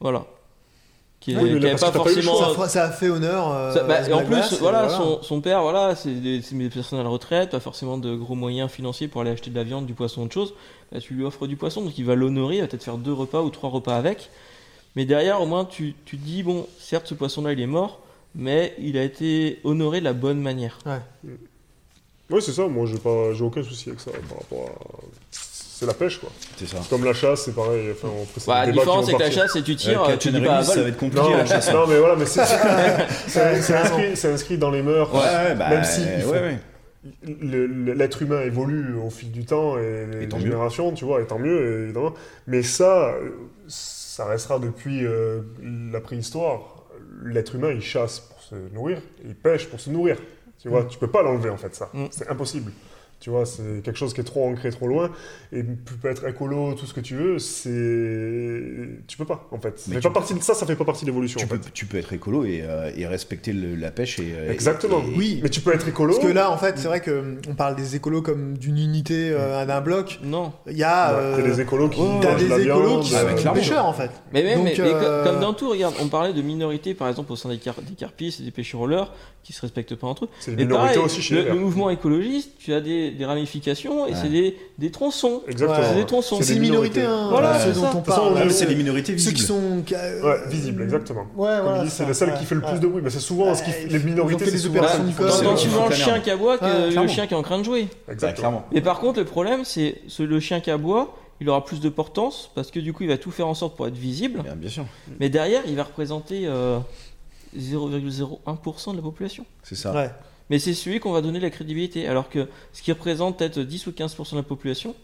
Voilà. 0.00 0.26
Qui, 1.22 1.36
Oui, 1.36 1.50
là, 1.60 1.70
pas 1.76 1.92
forcément. 1.92 2.52
Ça, 2.52 2.68
ça 2.68 2.84
a 2.86 2.90
fait 2.90 3.08
honneur. 3.08 3.48
euh, 3.52 3.72
Ça- 3.72 3.84
bah, 3.84 3.94
à 4.02 4.08
et 4.08 4.12
en 4.12 4.24
plus, 4.24 4.58
voilà, 4.58 4.88
Son, 4.88 5.22
son 5.22 5.40
père, 5.40 5.62
voilà, 5.62 5.94
c'est 5.94 6.12
des, 6.14 6.42
c'est 6.42 6.56
des 6.58 6.68
personnes 6.68 6.98
à 6.98 7.04
la 7.04 7.08
retraite, 7.08 7.50
pas 7.50 7.60
forcément 7.60 7.96
de 7.96 8.14
gros 8.16 8.34
moyens 8.34 8.68
financiers 8.70 9.06
pour 9.06 9.20
aller 9.20 9.30
acheter 9.30 9.50
de 9.50 9.54
la 9.54 9.62
viande, 9.62 9.86
du 9.86 9.94
poisson, 9.94 10.22
autre 10.24 10.34
chose. 10.34 10.52
Bah, 10.90 10.98
tu 11.00 11.14
lui 11.14 11.24
offres 11.24 11.46
du 11.46 11.54
poisson, 11.56 11.80
donc 11.82 11.96
il 11.96 12.04
va 12.04 12.16
l'honorer, 12.16 12.56
il 12.56 12.60
va 12.62 12.66
peut-être 12.66 12.82
faire 12.82 12.98
deux 12.98 13.12
repas 13.12 13.40
ou 13.40 13.50
trois 13.50 13.70
repas 13.70 13.96
avec. 13.96 14.30
Mais 14.96 15.04
derrière, 15.04 15.40
au 15.40 15.46
moins, 15.46 15.64
tu, 15.64 15.94
tu 16.04 16.18
te 16.18 16.24
dis, 16.24 16.42
bon, 16.42 16.66
certes, 16.80 17.06
ce 17.06 17.14
poisson-là, 17.14 17.52
il 17.52 17.60
est 17.60 17.66
mort, 17.68 18.00
mais 18.34 18.74
il 18.80 18.98
a 18.98 19.04
été 19.04 19.60
honoré 19.62 20.00
de 20.00 20.04
la 20.04 20.12
bonne 20.14 20.40
manière. 20.40 20.78
Ouais, 22.30 22.40
c'est 22.40 22.52
ça. 22.52 22.66
Moi, 22.66 22.86
j'ai 22.86 22.98
pas, 22.98 23.32
j'ai 23.32 23.44
aucun 23.44 23.62
souci 23.62 23.90
avec 23.90 24.00
ça 24.00 24.10
par 24.28 24.38
rapport 24.38 24.70
à. 24.70 25.02
C'est 25.82 25.88
la 25.88 25.94
pêche, 25.94 26.18
quoi. 26.20 26.30
C'est 26.56 26.66
ça. 26.68 26.76
Comme 26.88 27.04
la 27.04 27.12
chasse, 27.12 27.42
c'est 27.44 27.54
pareil. 27.56 27.90
Enfin, 27.90 28.06
on 28.08 28.24
Bah, 28.46 28.64
la 28.66 28.70
différence, 28.72 29.06
c'est 29.06 29.14
que 29.14 29.18
la 29.18 29.30
chasse, 29.32 29.50
c'est 29.52 29.62
tu 29.62 29.74
tires, 29.74 30.16
tu 30.18 30.28
and 30.28 30.32
dis 30.32 30.40
pas 30.40 30.52
à 30.52 30.56
release, 30.60 30.72
ça 30.74 30.82
va 30.82 30.88
être 30.88 30.96
compliqué 30.96 31.24
Non, 31.28 31.36
la 31.36 31.44
chasse. 31.46 31.72
non, 31.72 31.86
mais 31.88 31.98
voilà, 31.98 32.14
mais 32.16 32.24
c'est 32.26 32.44
c'est- 32.44 32.56
c'est- 33.26 33.62
c'est 33.62 33.74
inscrit, 33.74 34.16
c'est 34.16 34.32
inscrit 34.32 34.58
dans 34.58 34.70
les 34.70 34.82
mœurs. 34.82 35.12
Ouais, 35.12 35.18
ouais, 35.20 35.54
bah, 35.56 35.70
Même 35.70 35.82
si 35.84 36.02
il 36.02 36.06
ouais, 36.06 36.20
faut- 36.22 36.30
ouais. 36.30 36.58
le- 37.40 37.66
le- 37.66 37.92
l'être 37.94 38.22
humain 38.22 38.42
évolue 38.42 38.94
au 38.94 39.10
fil 39.10 39.32
du 39.32 39.44
temps 39.44 39.76
et 39.76 40.06
les, 40.12 40.22
Et 40.22 40.26
mieux. 40.28 40.38
générations, 40.38 40.92
tu 40.92 41.04
vois, 41.04 41.20
et 41.20 41.24
tant 41.26 41.40
mieux, 41.40 41.82
évidemment. 41.84 42.14
Mais 42.46 42.62
ça, 42.62 43.12
ça 43.66 44.24
restera 44.26 44.60
depuis 44.60 45.04
euh, 45.04 45.40
la 45.92 46.00
préhistoire. 46.00 46.60
L'être 47.24 47.56
humain, 47.56 47.70
il 47.72 47.82
chasse 47.82 48.20
pour 48.20 48.40
se 48.40 48.54
nourrir, 48.72 48.98
et 49.24 49.28
il 49.28 49.34
pêche 49.34 49.66
pour 49.66 49.80
se 49.80 49.90
nourrir. 49.90 50.16
Tu 50.60 50.68
vois, 50.68 50.82
Mm. 50.82 50.88
tu 50.88 50.98
peux 50.98 51.08
pas 51.08 51.22
l'enlever 51.22 51.50
en 51.50 51.56
fait, 51.56 51.74
ça. 51.74 51.88
Mm. 51.92 52.04
C'est 52.12 52.28
impossible. 52.30 52.70
Tu 53.22 53.30
vois, 53.30 53.46
c'est 53.46 53.82
quelque 53.84 53.96
chose 53.96 54.12
qui 54.14 54.20
est 54.20 54.24
trop 54.24 54.44
ancré, 54.48 54.70
trop 54.70 54.88
loin. 54.88 55.08
Et 55.52 55.62
tu 55.62 55.94
peux 56.02 56.08
être 56.08 56.26
écolo, 56.26 56.74
tout 56.74 56.86
ce 56.86 56.92
que 56.92 56.98
tu 56.98 57.14
veux, 57.14 57.38
c'est. 57.38 59.04
Tu 59.06 59.16
peux 59.16 59.24
pas, 59.24 59.46
en 59.50 59.58
fait. 59.58 59.78
Ça, 59.78 59.90
Mais 59.90 59.96
tu 59.96 60.02
pas 60.02 60.10
partie 60.10 60.34
de... 60.34 60.40
ça, 60.40 60.54
ça 60.54 60.66
fait 60.66 60.76
pas 60.76 60.84
partie 60.84 61.04
de 61.04 61.10
l'évolution, 61.10 61.38
Tu 61.38 61.44
en 61.44 61.48
peux, 61.48 61.56
fait. 61.58 61.70
tu 61.72 61.86
peux 61.86 61.98
être 61.98 62.12
écolo 62.12 62.44
et, 62.44 62.62
euh, 62.62 62.90
et 62.96 63.06
respecter 63.06 63.52
le- 63.52 63.74
la 63.76 63.90
pêche 63.90 64.18
et. 64.18 64.32
euh, 64.34 64.50
Exactement. 64.52 65.02
et- 65.06 65.12
et- 65.12 65.16
Oui. 65.16 65.40
Mais 65.42 65.48
tu 65.50 65.60
peux 65.60 65.72
être 65.72 65.86
écolo. 65.88 66.14
Parce 66.14 66.26
que 66.26 66.32
là, 66.32 66.50
en 66.50 66.56
fait, 66.56 66.78
c'est 66.78 66.88
vrai 66.88 67.00
que 67.00 67.36
on 67.48 67.54
parle 67.54 67.76
des 67.76 67.94
écolos 67.96 68.22
comme 68.22 68.58
d'une 68.58 68.78
unité, 68.78 69.30
euh, 69.32 69.64
d'un 69.66 69.80
bloc. 69.80 70.18
Non. 70.24 70.52
Il 70.66 70.76
y 70.76 70.82
a, 70.84 71.12
euh, 71.14 71.42
des 71.42 71.60
écolos 71.60 71.88
qui 71.90 72.00
de 72.00 72.38
des 72.38 72.48
la 72.48 72.58
écolos 72.58 72.88
viande, 72.88 73.02
qui 73.04 73.14
Ah, 73.14 73.36
sont 73.36 73.48
euh, 73.48 73.52
pêcheurs, 73.52 73.84
en 73.86 73.92
fait. 73.92 74.10
Mais, 74.32 74.42
même, 74.42 74.58
Donc, 74.58 74.64
mais, 74.66 74.74
mais 74.78 74.90
co- 74.90 74.96
euh, 74.96 75.24
comme 75.24 75.40
dans 75.40 75.54
tout, 75.54 75.70
regarde, 75.70 75.94
on 76.00 76.08
parlait 76.08 76.32
de 76.32 76.42
minorités 76.42 76.94
par 76.94 77.08
exemple 77.08 77.30
au 77.32 77.36
sein 77.36 77.48
des, 77.50 77.58
car 77.58 77.74
des 77.82 77.94
carpistes 77.94 78.40
et 78.40 78.44
des 78.44 78.50
pêcheurs 78.50 78.80
rollers 78.80 79.12
qui 79.44 79.52
se 79.52 79.60
respectent 79.60 79.94
pas 79.96 80.06
entre 80.06 80.24
eux. 80.24 80.28
C'est 80.40 80.52
une 80.52 80.56
minorité 80.56 80.94
pareil, 80.94 81.04
aussi 81.04 81.20
chez 81.22 81.34
le, 81.36 81.42
les 81.42 81.48
le 81.50 81.54
mouvement 81.56 81.90
écologiste, 81.90 82.52
tu 82.58 82.72
as 82.72 82.80
des, 82.80 83.10
des 83.12 83.24
ramifications 83.24 84.06
et 84.06 84.10
Ouais. 84.12 84.16
c'est 84.20 84.28
des, 84.28 84.56
des 84.78 84.90
tronçons. 84.90 85.42
Exactement. 85.48 85.86
C'est 85.88 85.94
des 85.96 86.06
tronçons. 86.06 86.38
C'est 86.40 86.46
des 86.48 86.54
une 86.56 86.60
minorité, 86.62 87.00
minorités. 87.00 87.24
hein, 87.24 87.28
Voilà, 87.30 87.58
ceux 87.60 87.72
c'est 87.72 87.80
dont 87.80 87.90
ça. 87.90 87.96
on 87.96 88.00
parle. 88.02 88.50
c'est 88.50 88.66
les 88.66 88.74
minorités 88.74 89.12
Ceux 89.12 89.30
visibles. 89.30 89.36
qui 89.36 89.42
sont. 89.42 89.60
Ouais, 90.24 90.36
visible, 90.48 90.82
exactement. 90.82 91.26
Ouais, 91.36 91.56
Comme 91.56 91.64
voilà. 91.64 91.84
c'est 91.84 91.90
ça, 91.90 92.06
le 92.06 92.14
seul 92.14 92.30
ouais, 92.30 92.38
qui 92.38 92.44
fait 92.44 92.54
le 92.54 92.60
plus 92.60 92.72
ouais. 92.72 92.78
de 92.78 92.86
bruit. 92.86 93.02
Mais 93.02 93.10
c'est 93.10 93.20
souvent 93.20 93.54
ce 93.54 93.62
qui 93.62 93.70
fait- 93.70 93.86
les 93.86 93.98
minorités. 93.98 94.44
c'est 94.46 94.50
des 94.52 94.58
souvent 94.58 94.80
qui 95.54 95.66
fait 95.68 95.76
com. 95.78 95.88
le 95.90 95.94
chien 95.94 96.20
qui 96.20 96.30
aboie 96.30 96.58
que 96.58 96.64
Ouais, 96.64 97.02
le 97.02 97.08
chien 97.08 97.26
qui 97.26 97.34
est 97.34 97.36
en 97.36 97.42
train 97.42 97.58
de 97.58 97.64
jouer. 97.64 97.88
Exactement. 98.08 98.32
clairement. 98.34 98.66
Mais 98.72 98.80
par 98.80 99.00
contre, 99.00 99.18
le 99.18 99.24
problème, 99.24 99.64
c'est 99.64 100.00
ce, 100.08 100.22
le 100.22 100.40
chien 100.40 100.60
qui 100.60 100.70
aboie, 100.70 101.16
il 101.40 101.48
aura 101.48 101.64
plus 101.64 101.80
de 101.80 101.88
portance 101.88 102.50
parce 102.54 102.70
que 102.70 102.78
du 102.80 102.92
coup, 102.92 103.02
il 103.02 103.08
va 103.08 103.18
tout 103.18 103.30
faire 103.30 103.48
en 103.48 103.54
sorte 103.54 103.76
pour 103.76 103.86
être 103.88 103.96
visible. 103.96 104.42
Bien, 104.42 104.54
bien 104.54 104.70
sûr. 104.70 104.84
Mais 105.20 105.28
derrière, 105.28 105.62
il 105.66 105.74
va 105.76 105.82
représenter 105.84 106.42
euh, 106.46 106.78
0,01% 107.58 108.92
de 108.92 108.96
la 108.96 109.02
population. 109.02 109.44
C'est 109.62 109.74
ça. 109.74 109.92
Ouais. 109.92 110.10
Mais 110.52 110.58
c'est 110.58 110.74
celui 110.74 111.00
qu'on 111.00 111.12
va 111.12 111.22
donner 111.22 111.40
la 111.40 111.48
crédibilité. 111.48 112.06
Alors 112.06 112.28
que 112.28 112.46
ce 112.74 112.82
qui 112.82 112.92
représente 112.92 113.38
peut-être 113.38 113.58
10 113.58 113.86
ou 113.86 113.90
15% 113.92 114.32
de 114.32 114.36
la 114.36 114.42
population, 114.42 114.94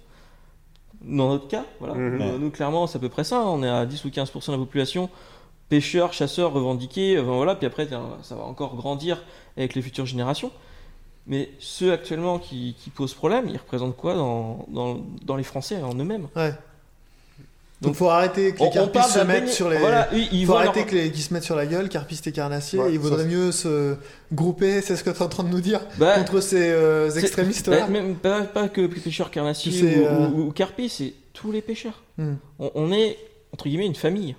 dans 1.00 1.30
notre 1.30 1.48
cas, 1.48 1.64
voilà, 1.80 1.94
Mhm. 1.94 2.18
nous, 2.18 2.38
nous, 2.38 2.50
clairement 2.50 2.86
c'est 2.86 2.98
à 2.98 3.00
peu 3.00 3.08
près 3.08 3.24
ça, 3.24 3.40
on 3.46 3.62
est 3.62 3.68
à 3.68 3.86
10 3.86 4.04
ou 4.04 4.10
15% 4.10 4.52
de 4.52 4.58
la 4.58 4.62
population, 4.62 5.08
pêcheurs, 5.70 6.12
chasseurs, 6.12 6.52
revendiqués, 6.52 7.18
enfin, 7.18 7.32
voilà, 7.34 7.54
puis 7.54 7.66
après 7.66 7.88
ça 8.22 8.34
va 8.34 8.42
encore 8.42 8.76
grandir 8.76 9.22
avec 9.56 9.74
les 9.74 9.80
futures 9.80 10.04
générations. 10.04 10.50
Mais 11.26 11.48
ceux 11.60 11.92
actuellement 11.94 12.38
qui, 12.38 12.74
qui 12.78 12.90
posent 12.90 13.14
problème, 13.14 13.48
ils 13.48 13.56
représentent 13.56 13.96
quoi 13.96 14.14
dans, 14.14 14.66
dans, 14.68 15.00
dans 15.24 15.36
les 15.36 15.44
Français 15.44 15.82
en 15.82 15.94
eux-mêmes? 15.94 16.28
Ouais. 16.36 16.52
Donc, 17.80 17.90
Donc 17.90 17.96
faut 17.96 18.08
arrêter 18.08 18.52
que 18.54 18.62
les 18.64 18.70
carpistes 18.70 19.10
se 19.10 19.18
mettent 19.20 19.44
béni- 19.44 19.52
sur 19.52 19.70
les. 19.70 19.78
Voilà, 19.78 20.08
eux, 20.12 20.18
ils 20.32 20.44
faut 20.46 20.54
arrêter 20.54 20.80
leur- 20.80 20.88
que 20.88 20.94
les... 20.96 21.12
qu'ils 21.12 21.22
se 21.22 21.32
mettent 21.32 21.44
sur 21.44 21.54
la 21.54 21.64
gueule, 21.66 21.88
carpistes 21.88 22.26
et 22.26 22.32
carnassiers. 22.32 22.80
Ouais, 22.80 22.92
il 22.92 22.98
vaudrait 22.98 23.22
ça, 23.22 23.28
mieux 23.28 23.52
se 23.52 23.94
grouper, 24.32 24.80
c'est 24.80 24.96
ce 24.96 25.04
que 25.04 25.10
tu 25.10 25.18
es 25.18 25.22
en 25.22 25.28
train 25.28 25.44
de 25.44 25.48
nous 25.50 25.60
dire, 25.60 25.80
Bah, 25.96 26.18
contre 26.18 26.40
ces 26.40 26.70
euh, 26.70 27.08
bah, 27.66 27.86
même 27.88 28.16
pas, 28.16 28.42
pas 28.42 28.68
que 28.68 28.84
pêcheurs 28.86 29.30
carnassiers 29.30 29.98
ou, 30.00 30.04
euh, 30.04 30.28
ou- 30.28 30.40
ou 30.48 30.50
carpis, 30.50 30.88
c'est 30.88 31.14
tous 31.32 31.52
les 31.52 31.62
pêcheurs. 31.62 32.02
Hmm. 32.16 32.34
On, 32.58 32.72
on 32.74 32.92
est, 32.92 33.16
entre 33.52 33.68
guillemets, 33.68 33.86
une 33.86 33.94
famille. 33.94 34.34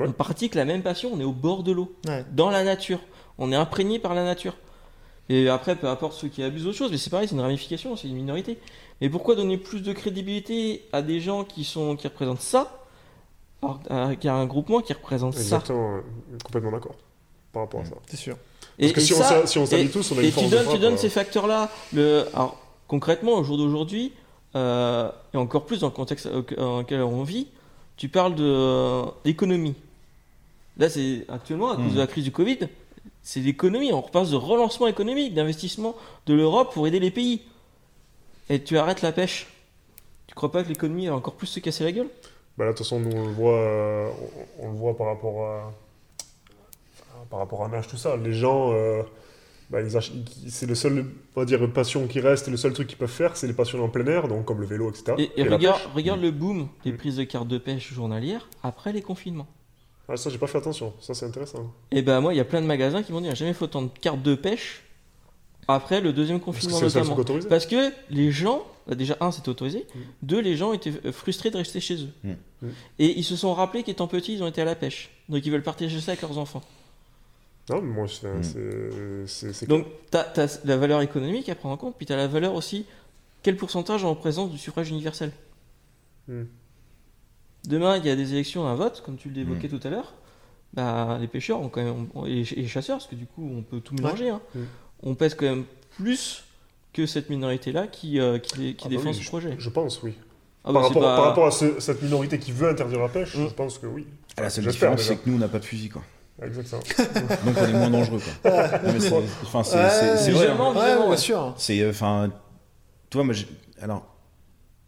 Ouais. 0.00 0.06
On 0.08 0.12
pratique 0.12 0.56
la 0.56 0.64
même 0.64 0.82
passion, 0.82 1.10
on 1.14 1.20
est 1.20 1.24
au 1.24 1.32
bord 1.32 1.62
de 1.62 1.70
l'eau, 1.72 1.92
Ouais. 2.08 2.24
dans 2.32 2.50
la 2.50 2.64
nature. 2.64 2.98
On 3.38 3.52
est 3.52 3.56
imprégné 3.56 3.98
par 4.00 4.14
la 4.14 4.24
nature. 4.24 4.56
Et 5.28 5.48
après, 5.48 5.76
peu 5.76 5.86
importe 5.86 6.14
ceux 6.14 6.26
qui 6.26 6.42
abusent 6.42 6.64
d'autre 6.64 6.76
chose, 6.76 6.90
mais 6.90 6.98
c'est 6.98 7.10
pareil, 7.10 7.28
c'est 7.28 7.36
une 7.36 7.40
ramification, 7.40 7.94
c'est 7.96 8.08
une 8.08 8.16
minorité. 8.16 8.58
Mais 9.00 9.08
pourquoi 9.08 9.36
donner 9.36 9.56
plus 9.56 9.80
de 9.80 9.92
crédibilité 9.92 10.82
à 10.92 11.02
des 11.02 11.20
gens 11.20 11.44
qui, 11.44 11.64
sont, 11.64 11.94
qui 11.96 12.06
représentent 12.08 12.40
ça, 12.40 12.79
alors 13.62 13.80
à- 13.90 14.14
qu'à 14.16 14.34
un 14.34 14.46
groupement 14.46 14.80
qui 14.80 14.92
représente 14.92 15.34
ça 15.34 15.40
Exactement, 15.40 15.94
ouais. 15.96 16.02
complètement 16.44 16.72
d'accord 16.72 16.94
par 17.52 17.62
rapport 17.62 17.80
à 17.80 17.84
ça. 17.84 17.94
C'est 18.06 18.16
sûr. 18.16 18.36
Parce 18.78 18.90
Et- 18.90 18.92
que 18.94 19.00
et 19.00 19.02
si, 19.02 19.12
on 19.12 19.16
ça- 19.18 19.46
si 19.46 19.58
on 19.58 19.64
et- 19.66 19.88
tous, 19.88 20.12
on 20.12 20.18
a 20.18 20.22
et 20.22 20.26
une 20.28 20.32
tu 20.32 20.44
de 20.44 20.50
donnes, 20.50 20.66
tu 20.70 20.78
donnes 20.78 20.94
euh. 20.94 20.98
ces 20.98 21.10
facteurs-là. 21.10 21.70
Le, 21.92 22.26
alors, 22.34 22.56
concrètement, 22.88 23.32
au 23.34 23.44
jour 23.44 23.58
d'aujourd'hui, 23.58 24.12
euh, 24.56 25.10
et 25.34 25.36
encore 25.36 25.66
plus 25.66 25.80
dans 25.80 25.88
le 25.88 25.92
contexte 25.92 26.28
dans 26.56 26.78
lequel 26.78 27.02
on 27.02 27.22
vit, 27.22 27.48
tu 27.96 28.08
parles 28.08 28.34
de, 28.34 28.44
euh, 28.44 29.04
d'économie. 29.24 29.74
Là, 30.78 30.88
c'est 30.88 31.26
actuellement, 31.28 31.70
à 31.72 31.76
cause 31.76 31.86
Mhm. 31.86 31.94
de 31.94 31.98
la 31.98 32.06
crise 32.06 32.24
du 32.24 32.32
Covid, 32.32 32.58
c'est 33.22 33.40
l'économie. 33.40 33.92
On 33.92 34.00
repasse 34.00 34.30
de 34.30 34.36
relancement 34.36 34.86
économique, 34.86 35.34
d'investissement 35.34 35.94
de 36.26 36.32
l'Europe 36.34 36.72
pour 36.72 36.86
aider 36.86 37.00
les 37.00 37.10
pays. 37.10 37.42
Et 38.48 38.62
tu 38.62 38.78
arrêtes 38.78 39.02
la 39.02 39.12
pêche. 39.12 39.48
Tu 40.26 40.34
crois 40.34 40.50
pas 40.50 40.62
que 40.62 40.68
l'économie 40.68 41.08
va 41.08 41.14
encore 41.16 41.34
plus 41.34 41.46
se 41.48 41.60
casser 41.60 41.84
la 41.84 41.92
gueule? 41.92 42.08
Bah 42.60 42.66
là, 42.66 42.72
de 42.72 42.76
toute 42.76 42.84
façon, 42.84 43.00
nous, 43.00 43.10
on 43.16 43.24
le 43.26 43.32
voit, 43.32 43.56
euh, 43.58 44.10
on, 44.58 44.66
on 44.66 44.70
le 44.72 44.76
voit 44.76 44.94
par 44.94 45.06
rapport 45.06 45.46
à, 45.46 45.72
par 47.30 47.38
rapport 47.38 47.64
à 47.64 47.82
tout 47.82 47.96
ça. 47.96 48.18
Les 48.18 48.34
gens, 48.34 48.72
euh, 48.74 49.02
bah, 49.70 49.80
ils 49.80 49.96
ach- 49.96 50.12
ils- 50.44 50.50
c'est 50.50 50.66
le 50.66 50.74
seul, 50.74 51.06
on 51.34 51.40
va 51.40 51.46
dire, 51.46 51.72
passion 51.72 52.06
qui 52.06 52.20
reste, 52.20 52.48
et 52.48 52.50
le 52.50 52.58
seul 52.58 52.74
truc 52.74 52.86
qu'ils 52.86 52.98
peuvent 52.98 53.08
faire, 53.08 53.34
c'est 53.38 53.46
les 53.46 53.54
passions 53.54 53.82
en 53.82 53.88
plein 53.88 54.04
air, 54.08 54.28
donc 54.28 54.44
comme 54.44 54.60
le 54.60 54.66
vélo, 54.66 54.90
etc. 54.90 55.14
Et, 55.38 55.42
regarde, 55.42 55.80
regarde 55.94 56.20
le 56.20 56.30
boom 56.32 56.68
des 56.84 56.92
Mhm. 56.92 56.98
prises 56.98 57.16
de 57.16 57.24
cartes 57.24 57.48
de 57.48 57.56
pêche 57.56 57.94
journalières 57.94 58.46
après 58.62 58.92
les 58.92 59.00
confinements. 59.00 59.46
Ah, 60.06 60.18
ça, 60.18 60.28
j'ai 60.28 60.36
pas 60.36 60.46
fait 60.46 60.58
attention. 60.58 60.92
Ça, 61.00 61.14
c'est 61.14 61.24
intéressant. 61.24 61.72
Et 61.90 62.02
ben 62.02 62.20
moi, 62.20 62.34
il 62.34 62.36
y 62.36 62.40
a 62.40 62.44
plein 62.44 62.60
de 62.60 62.66
magasins 62.66 63.02
qui 63.02 63.12
m'ont 63.12 63.20
dit, 63.20 63.24
il 63.24 63.28
n'y 63.28 63.32
a 63.32 63.36
jamais 63.36 63.54
fait 63.54 63.64
autant 63.64 63.80
de 63.80 63.88
cartes 64.02 64.20
de 64.20 64.34
pêche 64.34 64.82
après 65.68 66.00
le 66.00 66.12
deuxième 66.12 66.40
Parce 66.40 66.56
que 66.56 66.62
confinement 66.66 66.80
le 66.80 66.88
seul 66.88 67.06
notamment. 67.06 67.48
Parce 67.48 67.66
que 67.66 67.92
les 68.10 68.30
gens, 68.32 68.64
bah, 68.86 68.94
déjà 68.94 69.16
un, 69.20 69.30
c'était 69.30 69.48
autorisé, 69.50 69.86
Mm. 69.94 69.98
deux, 70.22 70.40
les 70.40 70.56
gens 70.56 70.72
étaient 70.72 71.12
frustrés 71.12 71.50
de 71.50 71.56
rester 71.56 71.80
chez 71.80 72.02
eux. 72.02 72.08
Mm. 72.24 72.30
Mm. 72.62 72.68
Et 72.98 73.18
ils 73.18 73.24
se 73.24 73.36
sont 73.36 73.54
rappelés 73.54 73.82
qu'étant 73.82 74.06
petits, 74.08 74.34
ils 74.34 74.42
ont 74.42 74.46
été 74.48 74.60
à 74.62 74.64
la 74.64 74.74
pêche. 74.74 75.10
Donc 75.28 75.44
ils 75.46 75.50
veulent 75.52 75.62
partager 75.62 76.00
ça 76.00 76.12
avec 76.12 76.22
leurs 76.22 76.38
enfants. 76.38 76.62
Non, 77.68 77.80
mais 77.82 77.92
moi, 77.92 78.06
c'est, 78.08 78.42
c'est, 78.42 79.26
c'est, 79.26 79.52
c'est 79.52 79.66
Donc 79.68 79.86
tu 80.10 80.16
as, 80.18 80.60
la 80.64 80.76
valeur 80.76 81.02
économique 81.02 81.48
à 81.48 81.54
prendre 81.54 81.74
en 81.74 81.78
compte, 81.78 81.94
puis 81.96 82.04
tu 82.06 82.12
as 82.12 82.16
la 82.16 82.26
valeur 82.26 82.54
aussi, 82.54 82.84
quel 83.42 83.56
pourcentage 83.56 84.04
en 84.04 84.14
présence 84.16 84.50
du 84.50 84.58
suffrage 84.58 84.90
universel. 84.90 85.30
Demain, 87.68 87.98
il 87.98 88.06
y 88.06 88.10
a 88.10 88.16
des 88.16 88.32
élections, 88.32 88.66
un 88.66 88.74
vote, 88.74 89.02
comme 89.04 89.16
tu 89.16 89.28
l'évoquais 89.30 89.68
tout 89.68 89.80
à 89.84 89.90
l'heure. 89.90 90.14
Bah, 90.72 91.18
les 91.20 91.26
pêcheurs 91.26 91.60
ont 91.60 91.68
quand 91.68 91.82
même, 91.82 92.06
ont- 92.14 92.26
et 92.26 92.44
les 92.44 92.66
chasseurs, 92.68 92.98
parce 92.98 93.08
que 93.08 93.16
du 93.16 93.26
coup, 93.26 93.48
on 93.56 93.62
peut 93.62 93.80
tout 93.80 93.94
mélanger, 93.94 94.30
hein. 94.30 94.40
On 95.02 95.14
pèse 95.14 95.34
quand 95.34 95.46
même 95.46 95.64
plus 95.96 96.44
que 96.92 97.06
cette 97.06 97.30
minorité-là 97.30 97.86
qui, 97.86 98.18
euh, 98.20 98.38
qui, 98.38 98.74
qui 98.74 98.76
Ah 98.80 98.84
bah 98.84 98.88
défend 98.90 99.08
oui, 99.10 99.14
ce 99.14 99.22
je- 99.22 99.28
projet. 99.28 99.54
Je 99.58 99.68
pense, 99.70 100.02
oui. 100.02 100.14
Ah 100.64 100.72
bah, 100.72 100.80
par, 100.80 100.82
rapport, 100.88 101.02
pas- 101.02 101.16
par 101.16 101.24
rapport 101.24 101.46
à 101.46 101.50
ce- 101.50 101.80
cette 101.80 102.02
minorité 102.02 102.38
qui 102.38 102.52
veut 102.52 102.68
interdire 102.68 103.00
la 103.00 103.08
pêche, 103.08 103.34
Mm. 103.36 103.48
je 103.48 103.54
pense 103.54 103.78
que 103.78 103.86
oui. 103.86 104.06
Ah, 104.36 104.42
La 104.42 104.50
seule 104.50 104.66
différence, 104.66 105.02
c'est 105.02 105.16
que 105.16 105.28
nous, 105.28 105.36
on 105.36 105.38
n'a 105.38 105.48
pas 105.48 105.58
de 105.58 105.64
fusil, 105.64 105.88
quoi. 105.88 106.02
Exactement. 106.42 106.80
Donc, 107.44 107.54
on 107.58 107.64
est 107.66 107.72
moins 107.72 107.90
dangereux, 107.90 108.20
quoi. 108.42 108.50
Non, 108.78 108.92
mais 108.92 109.00
c'est, 109.00 109.12
enfin, 109.42 109.62
c'est, 109.62 109.76
vrai. 110.32 110.48
hein. 110.48 110.74
Ouais, 110.74 111.06
bien 111.06 111.16
sûr. 111.16 111.54
C'est, 111.58 111.80
euh, 111.80 111.90
enfin, 111.90 112.30
toi, 113.10 113.24
moi, 113.24 113.34
j'ai- 113.34 113.46
alors, 113.80 114.06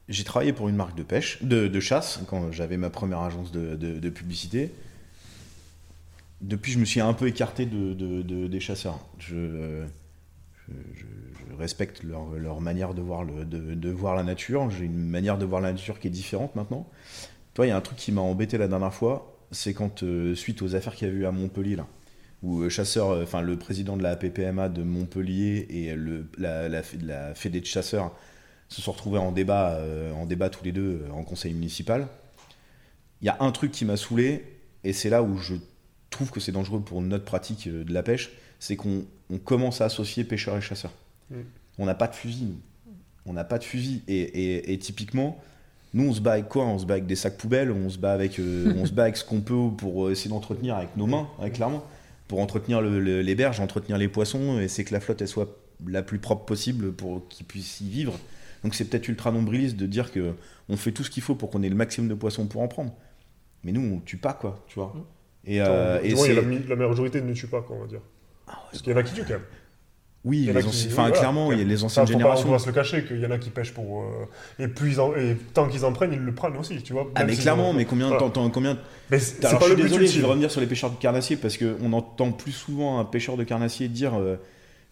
j'ai 0.08 0.24
travaillé 0.24 0.52
pour 0.52 0.68
une 0.68 0.76
marque 0.76 0.94
de 0.96 1.02
pêche, 1.02 1.42
de, 1.42 1.68
de 1.68 1.80
chasse, 1.80 2.20
quand 2.26 2.50
j'avais 2.52 2.76
ma 2.76 2.90
première 2.90 3.20
agence 3.20 3.52
de, 3.52 3.76
de- 3.76 3.98
de 3.98 4.10
publicité. 4.10 4.72
Depuis, 6.40 6.72
je 6.72 6.78
me 6.78 6.84
suis 6.84 7.00
un 7.00 7.12
peu 7.12 7.28
écarté 7.28 7.66
de, 7.66 7.92
de- 7.94 8.22
de- 8.22 8.46
des 8.48 8.60
chasseurs. 8.60 8.98
Je, 9.18 9.36
euh, 9.36 9.86
je, 10.68 11.04
respecte 11.58 12.02
leur, 12.02 12.60
manière 12.60 12.94
de 12.94 13.02
voir, 13.02 13.24
la 13.24 14.22
nature. 14.22 14.70
J'ai 14.70 14.84
une 14.84 15.08
manière 15.08 15.38
de 15.38 15.44
voir 15.44 15.60
la 15.60 15.72
nature 15.72 15.98
qui 15.98 16.08
est 16.08 16.10
différente 16.10 16.56
maintenant. 16.56 16.88
Toi, 17.54 17.66
il 17.66 17.68
y 17.68 17.72
a 17.72 17.76
un 17.76 17.80
truc 17.80 17.98
qui 17.98 18.12
m'a 18.12 18.22
embêté 18.22 18.58
la 18.58 18.68
dernière 18.68 18.94
fois, 18.94 19.36
c'est 19.50 19.74
quand, 19.74 20.02
euh, 20.02 20.34
suite 20.34 20.62
aux 20.62 20.74
affaires 20.74 20.94
qu'il 20.94 21.08
y 21.08 21.10
a 21.10 21.14
eu 21.14 21.26
à 21.26 21.32
Montpellier, 21.32 21.76
où 22.42 22.62
euh, 22.62 22.68
chasseur, 22.70 23.10
euh, 23.10 23.40
le 23.42 23.58
président 23.58 23.96
de 23.96 24.02
la 24.02 24.16
PPMA 24.16 24.68
de 24.70 24.82
Montpellier 24.82 25.66
et 25.68 25.94
la, 26.38 26.68
la, 26.68 27.34
Fédé 27.34 27.60
de 27.60 27.66
chasseurs 27.66 28.16
se 28.68 28.80
sont 28.80 28.92
retrouvés 28.92 29.18
en 29.18 29.32
débat, 29.32 29.78
en 30.16 30.24
débat 30.24 30.48
tous 30.48 30.64
les 30.64 30.72
deux 30.72 31.04
en 31.12 31.24
conseil 31.24 31.52
municipal. 31.52 32.08
Il 33.20 33.26
y 33.26 33.28
a 33.28 33.36
un 33.40 33.52
truc 33.52 33.70
qui 33.70 33.84
m'a 33.84 33.98
saoulé, 33.98 34.44
et 34.82 34.94
c'est 34.94 35.10
là 35.10 35.22
où 35.22 35.36
je 35.36 35.54
trouve 36.08 36.30
que 36.30 36.40
c'est 36.40 36.52
dangereux 36.52 36.80
pour 36.80 37.02
notre 37.02 37.26
pratique 37.26 37.68
de 37.68 37.92
la 37.92 38.02
pêche, 38.02 38.30
c'est 38.62 38.76
qu'on 38.76 39.04
on 39.28 39.38
commence 39.38 39.80
à 39.80 39.86
associer 39.86 40.22
pêcheurs 40.22 40.56
et 40.56 40.60
chasseurs. 40.60 40.92
On 41.78 41.84
n'a 41.86 41.94
pas 41.96 42.06
de 42.06 42.14
fusil, 42.14 42.44
nous. 42.44 42.92
On 43.26 43.32
n'a 43.32 43.42
pas 43.42 43.58
de 43.58 43.64
fusil. 43.64 44.02
Et, 44.06 44.20
et- 44.20 44.72
et 44.72 44.78
typiquement, 44.78 45.40
nous, 45.94 46.08
on 46.08 46.12
se 46.12 46.20
bat 46.20 46.32
avec 46.34 46.48
quoi? 46.48 46.64
On 46.66 46.78
se 46.78 46.86
bat 46.86 46.94
avec 46.94 47.06
des 47.06 47.16
sacs 47.16 47.36
poubelles, 47.38 47.72
on 47.72 47.88
se 47.90 47.98
bat 47.98 48.12
avec, 48.12 48.38
euh, 48.38 48.72
on 48.76 48.86
se 48.86 48.92
bat 48.92 49.02
avec 49.04 49.16
ce 49.16 49.24
qu'on 49.24 49.40
peut 49.40 49.68
pour 49.76 50.10
essayer 50.12 50.30
d'entretenir 50.30 50.76
avec 50.76 50.96
nos 50.96 51.06
mains, 51.08 51.28
hein, 51.40 51.50
clairement. 51.50 51.82
Pour 52.28 52.38
entretenir 52.38 52.80
le- 52.80 53.00
le- 53.00 53.20
les 53.22 53.34
berges, 53.34 53.58
entretenir 53.58 53.98
les 53.98 54.08
poissons, 54.08 54.60
et 54.60 54.68
c'est 54.68 54.84
que 54.84 54.92
la 54.94 55.00
flotte, 55.00 55.20
elle 55.22 55.28
soit 55.28 55.48
la 55.88 56.02
plus 56.02 56.18
propre 56.20 56.44
possible 56.44 56.92
pour 56.92 57.26
qu'ils 57.28 57.46
puissent 57.46 57.80
y 57.80 57.88
vivre. 57.88 58.16
Donc 58.62 58.76
c'est 58.76 58.84
peut-être 58.84 59.08
ultra 59.08 59.32
nombriliste 59.32 59.76
de 59.76 59.86
dire 59.86 60.12
que 60.12 60.34
on 60.68 60.76
fait 60.76 60.92
tout 60.92 61.02
ce 61.02 61.10
qu'il 61.10 61.22
faut 61.22 61.34
pour 61.34 61.50
qu'on 61.50 61.62
ait 61.64 61.68
le 61.68 61.74
maximum 61.74 62.08
de 62.08 62.14
poissons 62.14 62.46
pour 62.46 62.62
en 62.62 62.68
prendre. 62.68 62.94
Mais 63.64 63.72
nous, 63.72 63.96
on 63.96 63.98
tue 64.00 64.18
pas, 64.18 64.34
quoi, 64.34 64.64
tu 64.68 64.78
vois. 64.78 64.94
Et, 65.44 65.60
euh, 65.60 65.96
Attends, 65.96 66.04
et 66.06 66.12
a 66.12 66.16
c'est- 66.16 66.34
la, 66.34 66.68
la 66.68 66.76
majorité 66.88 67.20
ne 67.20 67.32
tue 67.34 67.48
pas, 67.48 67.62
quoi, 67.62 67.74
on 67.76 67.80
va 67.80 67.86
dire. 67.88 68.00
Ah 68.46 68.52
ouais, 68.52 68.56
Parce 68.70 68.82
qu'il 68.82 68.92
y 68.92 68.94
en 68.94 68.98
a 68.98 69.02
qui 69.02 69.14
tuent 69.14 69.22
quand 69.22 69.30
même. 69.34 69.42
Oui, 70.24 70.48
les 70.54 70.62
qui- 70.62 70.86
enfin, 70.86 71.02
voilà. 71.02 71.10
clairement, 71.18 71.50
il 71.50 71.58
y 71.58 71.62
a 71.62 71.64
les 71.64 71.76
Ça, 71.78 71.84
anciennes 71.86 72.06
faut 72.06 72.12
pas, 72.12 72.16
on 72.16 72.18
générations. 72.20 72.50
va 72.52 72.58
se 72.60 72.66
le 72.68 72.72
cacher 72.72 73.04
qu'il 73.04 73.18
y 73.18 73.26
en 73.26 73.30
a 73.32 73.38
qui 73.38 73.50
pêchent 73.50 73.74
pour. 73.74 74.02
euh, 74.04 74.26
et, 74.60 74.98
en- 75.00 75.16
et 75.16 75.36
tant 75.52 75.68
qu'ils 75.68 75.84
en 75.84 75.92
prennent, 75.92 76.12
ils 76.12 76.20
le 76.20 76.32
prennent 76.32 76.56
aussi, 76.56 76.80
tu 76.80 76.92
vois. 76.92 77.10
Ah 77.16 77.24
mais 77.24 77.34
clairement, 77.34 77.70
en- 77.70 77.72
mais 77.72 77.84
combien, 77.86 78.06
Voilà. 78.06 78.20
t'entends- 78.20 78.48
combien 78.50 78.78
Mais 79.10 79.18
c'est 79.18 79.40
pas 79.40 79.48
je 79.48 79.54
le 79.54 79.60
suis 79.64 79.74
but 79.74 79.82
désolé, 79.82 80.06
je 80.06 80.20
vais 80.20 80.26
revenir 80.28 80.48
sur 80.50 80.60
les 80.60 80.68
pêcheurs 80.68 80.90
de 80.92 80.96
carnassiers 80.96 81.36
parce 81.36 81.56
qu'on 81.58 81.92
entend 81.92 82.30
plus 82.30 82.52
souvent 82.52 83.00
un 83.00 83.04
pêcheur 83.04 83.36
de 83.36 83.42
carnassier 83.42 83.88
dire 83.88 84.14
euh, 84.14 84.36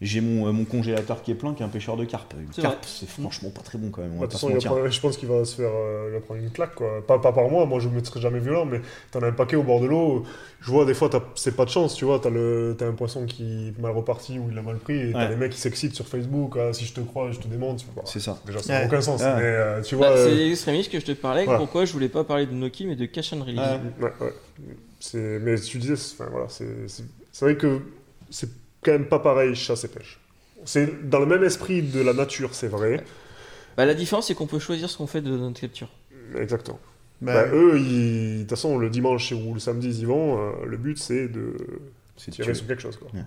j'ai 0.01 0.21
mon, 0.23 0.47
euh, 0.49 0.53
mon 0.53 0.65
congélateur 0.65 1.23
qui 1.23 1.31
est 1.31 1.35
plein 1.35 1.53
qu'un 1.53 1.69
pêcheur 1.69 1.97
de 1.97 2.05
carpe. 2.07 2.35
Une 2.41 2.53
C'est 2.53 2.63
carpe, 2.63 2.85
c'est 2.87 3.09
franchement 3.09 3.51
pas 3.51 3.61
très 3.61 3.77
bon 3.79 3.91
quand 3.91 4.01
même, 4.01 4.13
on 4.13 4.15
Bah, 4.15 4.21
va 4.23 4.27
De 4.29 4.33
pas 4.33 4.39
se 4.39 4.47
façon, 4.47 4.55
mentir. 4.55 4.71
prendre- 4.73 4.89
je 4.91 5.01
pense 5.01 5.17
qu'il 5.19 5.29
va 5.29 5.45
se 5.45 5.57
faire 5.57 5.71
euh, 5.73 6.07
il 6.09 6.15
va 6.15 6.21
prendre 6.21 6.41
une 6.41 6.51
claque. 6.51 6.75
Quoi. 6.75 7.05
Pas, 7.07 7.19
pas 7.19 7.33
par 7.33 7.49
moi, 7.51 7.67
moi 7.67 7.81
je 7.81 7.89
ne 7.89 7.95
mettrai 7.95 8.19
jamais 8.21 8.39
violent, 8.41 8.65
mais 8.65 8.81
t'en 9.11 9.21
as 9.23 9.27
un 9.27 9.33
paquet 9.33 9.57
au 9.57 9.63
bord 9.63 9.81
de 9.81 9.87
l'eau. 9.87 10.25
Je 10.63 10.71
vois 10.71 10.85
des 10.87 10.95
fois, 10.95 11.09
t'as- 11.09 11.23
c'est 11.35 11.55
pas 11.57 11.65
de 11.65 11.71
chance, 11.71 11.95
tu 11.95 12.05
vois. 12.07 12.19
T'as 12.21 12.31
un 12.31 12.93
poisson 12.93 13.27
qui 13.27 13.69
est 13.69 13.79
mal 13.79 13.93
reparti 13.93 14.39
ou 14.39 14.49
il 14.51 14.59
a 14.59 14.63
mal 14.63 14.77
pris, 14.79 14.99
et 15.09 15.13
t'as 15.13 15.29
les 15.29 15.37
mecs 15.37 15.53
qui 15.53 15.59
s'excitent 15.61 15.95
sur 15.95 16.07
Facebook. 16.07 16.55
ah, 16.59 16.73
si 16.73 16.85
je 16.87 16.95
te 16.95 17.01
crois, 17.01 17.31
je 17.33 17.39
te 17.39 17.49
démonte. 17.49 17.85
C'est 18.07 18.21
ça. 18.21 18.39
Déjà, 18.47 18.61
ça 18.61 18.73
n'a 18.73 18.81
Ouais. 18.81 18.87
aucun 18.87 19.01
sens. 19.03 19.21
Ouais. 19.21 19.35
Mais 19.37 19.43
euh, 19.43 19.83
tu 19.83 19.95
vois. 19.97 20.09
Bah, 20.11 20.17
euh, 20.17 20.29
c'est 20.29 20.35
l'extrémiste 20.35 20.91
que 20.93 21.01
je 21.01 21.05
te 21.07 21.13
parlais. 21.13 21.45
voilà. 21.45 21.59
Pourquoi 21.59 21.85
je 21.85 21.93
voulais 21.93 22.09
pas 22.09 22.25
parler 22.25 22.47
de 22.47 22.53
Noki 22.53 22.87
mais 22.87 22.97
de 22.97 23.05
Cash 23.07 23.33
and 23.33 23.41
Release. 23.45 23.59
Ouais. 23.59 24.05
ouais, 24.07 24.13
ouais. 24.21 24.33
C'est- 24.99 25.39
Mais 25.41 25.57
tu 25.59 25.79
disais, 25.79 25.97
c'est 25.97 26.15
enfin, 26.21 26.31
voilà, 26.31 26.47
c'est 26.49 26.65
vrai 27.41 27.57
que 27.57 27.81
c'est 28.31 28.49
quand 28.83 28.93
même 28.93 29.07
pas 29.07 29.19
pareil 29.19 29.55
chasse 29.55 29.85
et 29.85 29.89
pêche. 29.89 30.19
C'est 30.65 31.09
dans 31.09 31.21
le 31.21 31.27
même 31.27 31.43
esprit 31.45 31.83
de 31.83 32.01
la 32.01 32.13
nature, 32.13 32.55
c'est 32.55 32.69
vrai. 32.69 33.03
Bah, 33.77 33.87
la 33.87 33.95
différence, 33.95 34.27
c'est 34.29 34.35
qu'on 34.35 34.47
peut 34.47 34.59
choisir 34.59 34.91
ce 34.91 34.99
qu'on 34.99 35.07
fait 35.07 35.23
de 35.23 35.31
notre 35.31 35.61
capture. 35.61 35.89
Exactement. 36.37 36.79
Bah, 37.23 37.45
Bah, 37.45 37.51
eux, 37.55 37.79
ils- 37.79 38.35
de 38.37 38.41
toute 38.43 38.51
façon, 38.51 38.79
le 38.79 38.91
dimanche 38.91 39.33
ou 39.33 39.55
le 39.55 39.61
samedi, 39.61 39.89
ils 39.89 40.01
y 40.01 40.05
vont. 40.05 40.39
euh, 40.39 40.53
le 40.67 40.77
but, 40.77 40.99
c'est 40.99 41.29
de 41.29 41.55
tirer 42.17 42.55
sur 42.55 42.67
quelque 42.67 42.83
chose. 42.83 42.97
Quoi. 42.97 43.09
Ouais. 43.15 43.25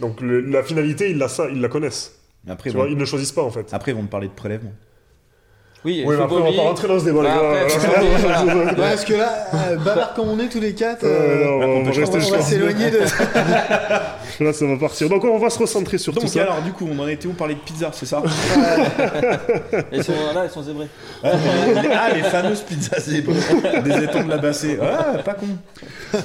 Donc 0.00 0.20
le- 0.20 0.40
la 0.40 0.62
finalité, 0.64 1.10
ils 1.10 1.18
la, 1.18 1.28
ça, 1.28 1.48
ils 1.50 1.60
la 1.60 1.68
connaissent. 1.68 2.18
Mais 2.44 2.52
Après, 2.52 2.70
Tu 2.70 2.76
vois, 2.76 2.88
ils 2.88 2.96
ne 2.96 3.04
choisissent 3.04 3.32
pas 3.32 3.42
en 3.44 3.50
fait. 3.50 3.72
après, 3.72 3.92
ils 3.92 3.94
vont 3.94 4.02
me 4.02 4.08
parler 4.08 4.28
de 4.28 4.32
prélèvement. 4.32 4.72
Oui, 5.84 6.02
oui, 6.06 6.14
après, 6.18 6.36
on 6.36 6.44
va 6.44 6.52
pas 6.52 6.62
rentrer 6.62 6.88
dans 6.88 6.98
ce 6.98 7.04
débat, 7.04 7.20
les 7.22 7.28
Bah, 7.28 7.66
Voilà. 8.18 8.64
ouais, 8.64 8.74
parce 8.76 9.04
que 9.04 9.12
là, 9.12 9.28
euh, 9.70 9.76
bavard 9.76 10.14
comme 10.14 10.30
on 10.30 10.38
est 10.40 10.48
tous 10.48 10.58
les 10.60 10.72
quatre, 10.72 11.04
Euh, 11.04 11.08
euh, 11.08 11.44
non, 11.44 11.50
on, 11.50 11.76
on 11.80 11.82
va 11.82 11.90
peut- 11.92 12.00
on 12.10 12.18
jusqu'à- 12.20 12.40
s'éloigner 12.40 12.90
de. 12.90 13.00
Là, 14.40 14.52
ça 14.52 14.66
va 14.66 14.76
partir. 14.76 15.08
Donc 15.10 15.22
on 15.24 15.38
va 15.38 15.48
se 15.50 15.58
recentrer 15.58 15.98
sur 15.98 16.12
tout 16.14 16.20
Donc 16.20 16.28
ça. 16.28 16.42
alors, 16.42 16.62
du 16.62 16.72
coup, 16.72 16.88
on 16.90 16.98
en 17.00 17.06
était 17.06 17.28
où 17.28 17.32
Parler 17.34 17.54
de 17.54 17.60
pizza, 17.60 17.90
c'est 17.92 18.06
ça? 18.06 18.22
Elles 19.92 20.02
sont 20.02 20.12
là, 20.34 20.44
elles 20.44 20.50
sont 20.50 20.62
zébrées. 20.62 20.88
Ah, 21.22 22.08
les 22.14 22.22
fameuses 22.22 22.62
pizzas 22.62 22.98
zébrées 23.00 23.34
des 23.84 24.04
étangs 24.04 24.24
de 24.24 24.30
la 24.30 24.38
Bassée. 24.38 24.78
Ah, 24.82 25.18
pas 25.18 25.34
con. 25.34 25.46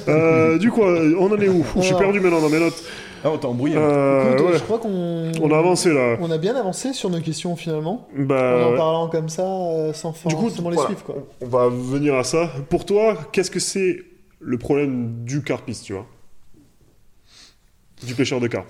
Euh, 0.08 0.58
du 0.58 0.70
coup, 0.70 0.82
on 0.82 1.30
en 1.30 1.40
est 1.40 1.48
où? 1.48 1.64
Je 1.76 1.80
suis 1.82 1.88
Alors. 1.90 2.00
perdu 2.00 2.20
maintenant 2.20 2.40
dans 2.40 2.48
mes 2.48 2.58
notes. 2.60 2.82
Ah, 3.22 3.30
on 3.30 3.38
t'a 3.38 3.48
embrouillé. 3.48 3.76
Euh, 3.76 4.32
Écoute, 4.34 4.46
ouais. 4.46 4.58
je 4.58 4.62
crois 4.62 4.78
qu'on. 4.78 5.30
On 5.42 5.50
a 5.52 5.58
avancé 5.58 5.92
là. 5.92 6.16
On 6.20 6.30
a 6.30 6.38
bien 6.38 6.56
avancé 6.56 6.92
sur 6.92 7.10
nos 7.10 7.20
questions 7.20 7.54
finalement. 7.56 8.08
Bah, 8.16 8.34
en 8.34 8.68
en 8.68 8.70
ouais. 8.70 8.76
parlant 8.76 9.08
comme 9.08 9.28
ça, 9.28 9.42
euh, 9.46 9.92
sans 9.92 10.12
Du 10.26 10.34
coup, 10.34 10.42
forcément 10.48 10.70
les 10.70 10.76
voilà, 10.76 10.88
suivre 10.90 11.04
quoi. 11.04 11.16
on 11.42 11.46
va 11.46 11.68
venir 11.68 12.14
à 12.14 12.24
ça. 12.24 12.50
Pour 12.70 12.84
toi, 12.86 13.16
qu'est-ce 13.32 13.50
que 13.50 13.60
c'est 13.60 13.98
le 14.40 14.56
problème 14.58 15.24
du 15.24 15.42
carpiste, 15.42 15.84
tu 15.84 15.92
vois? 15.92 16.06
Du 18.06 18.14
pêcheur 18.14 18.40
de 18.40 18.46
carpe 18.46 18.66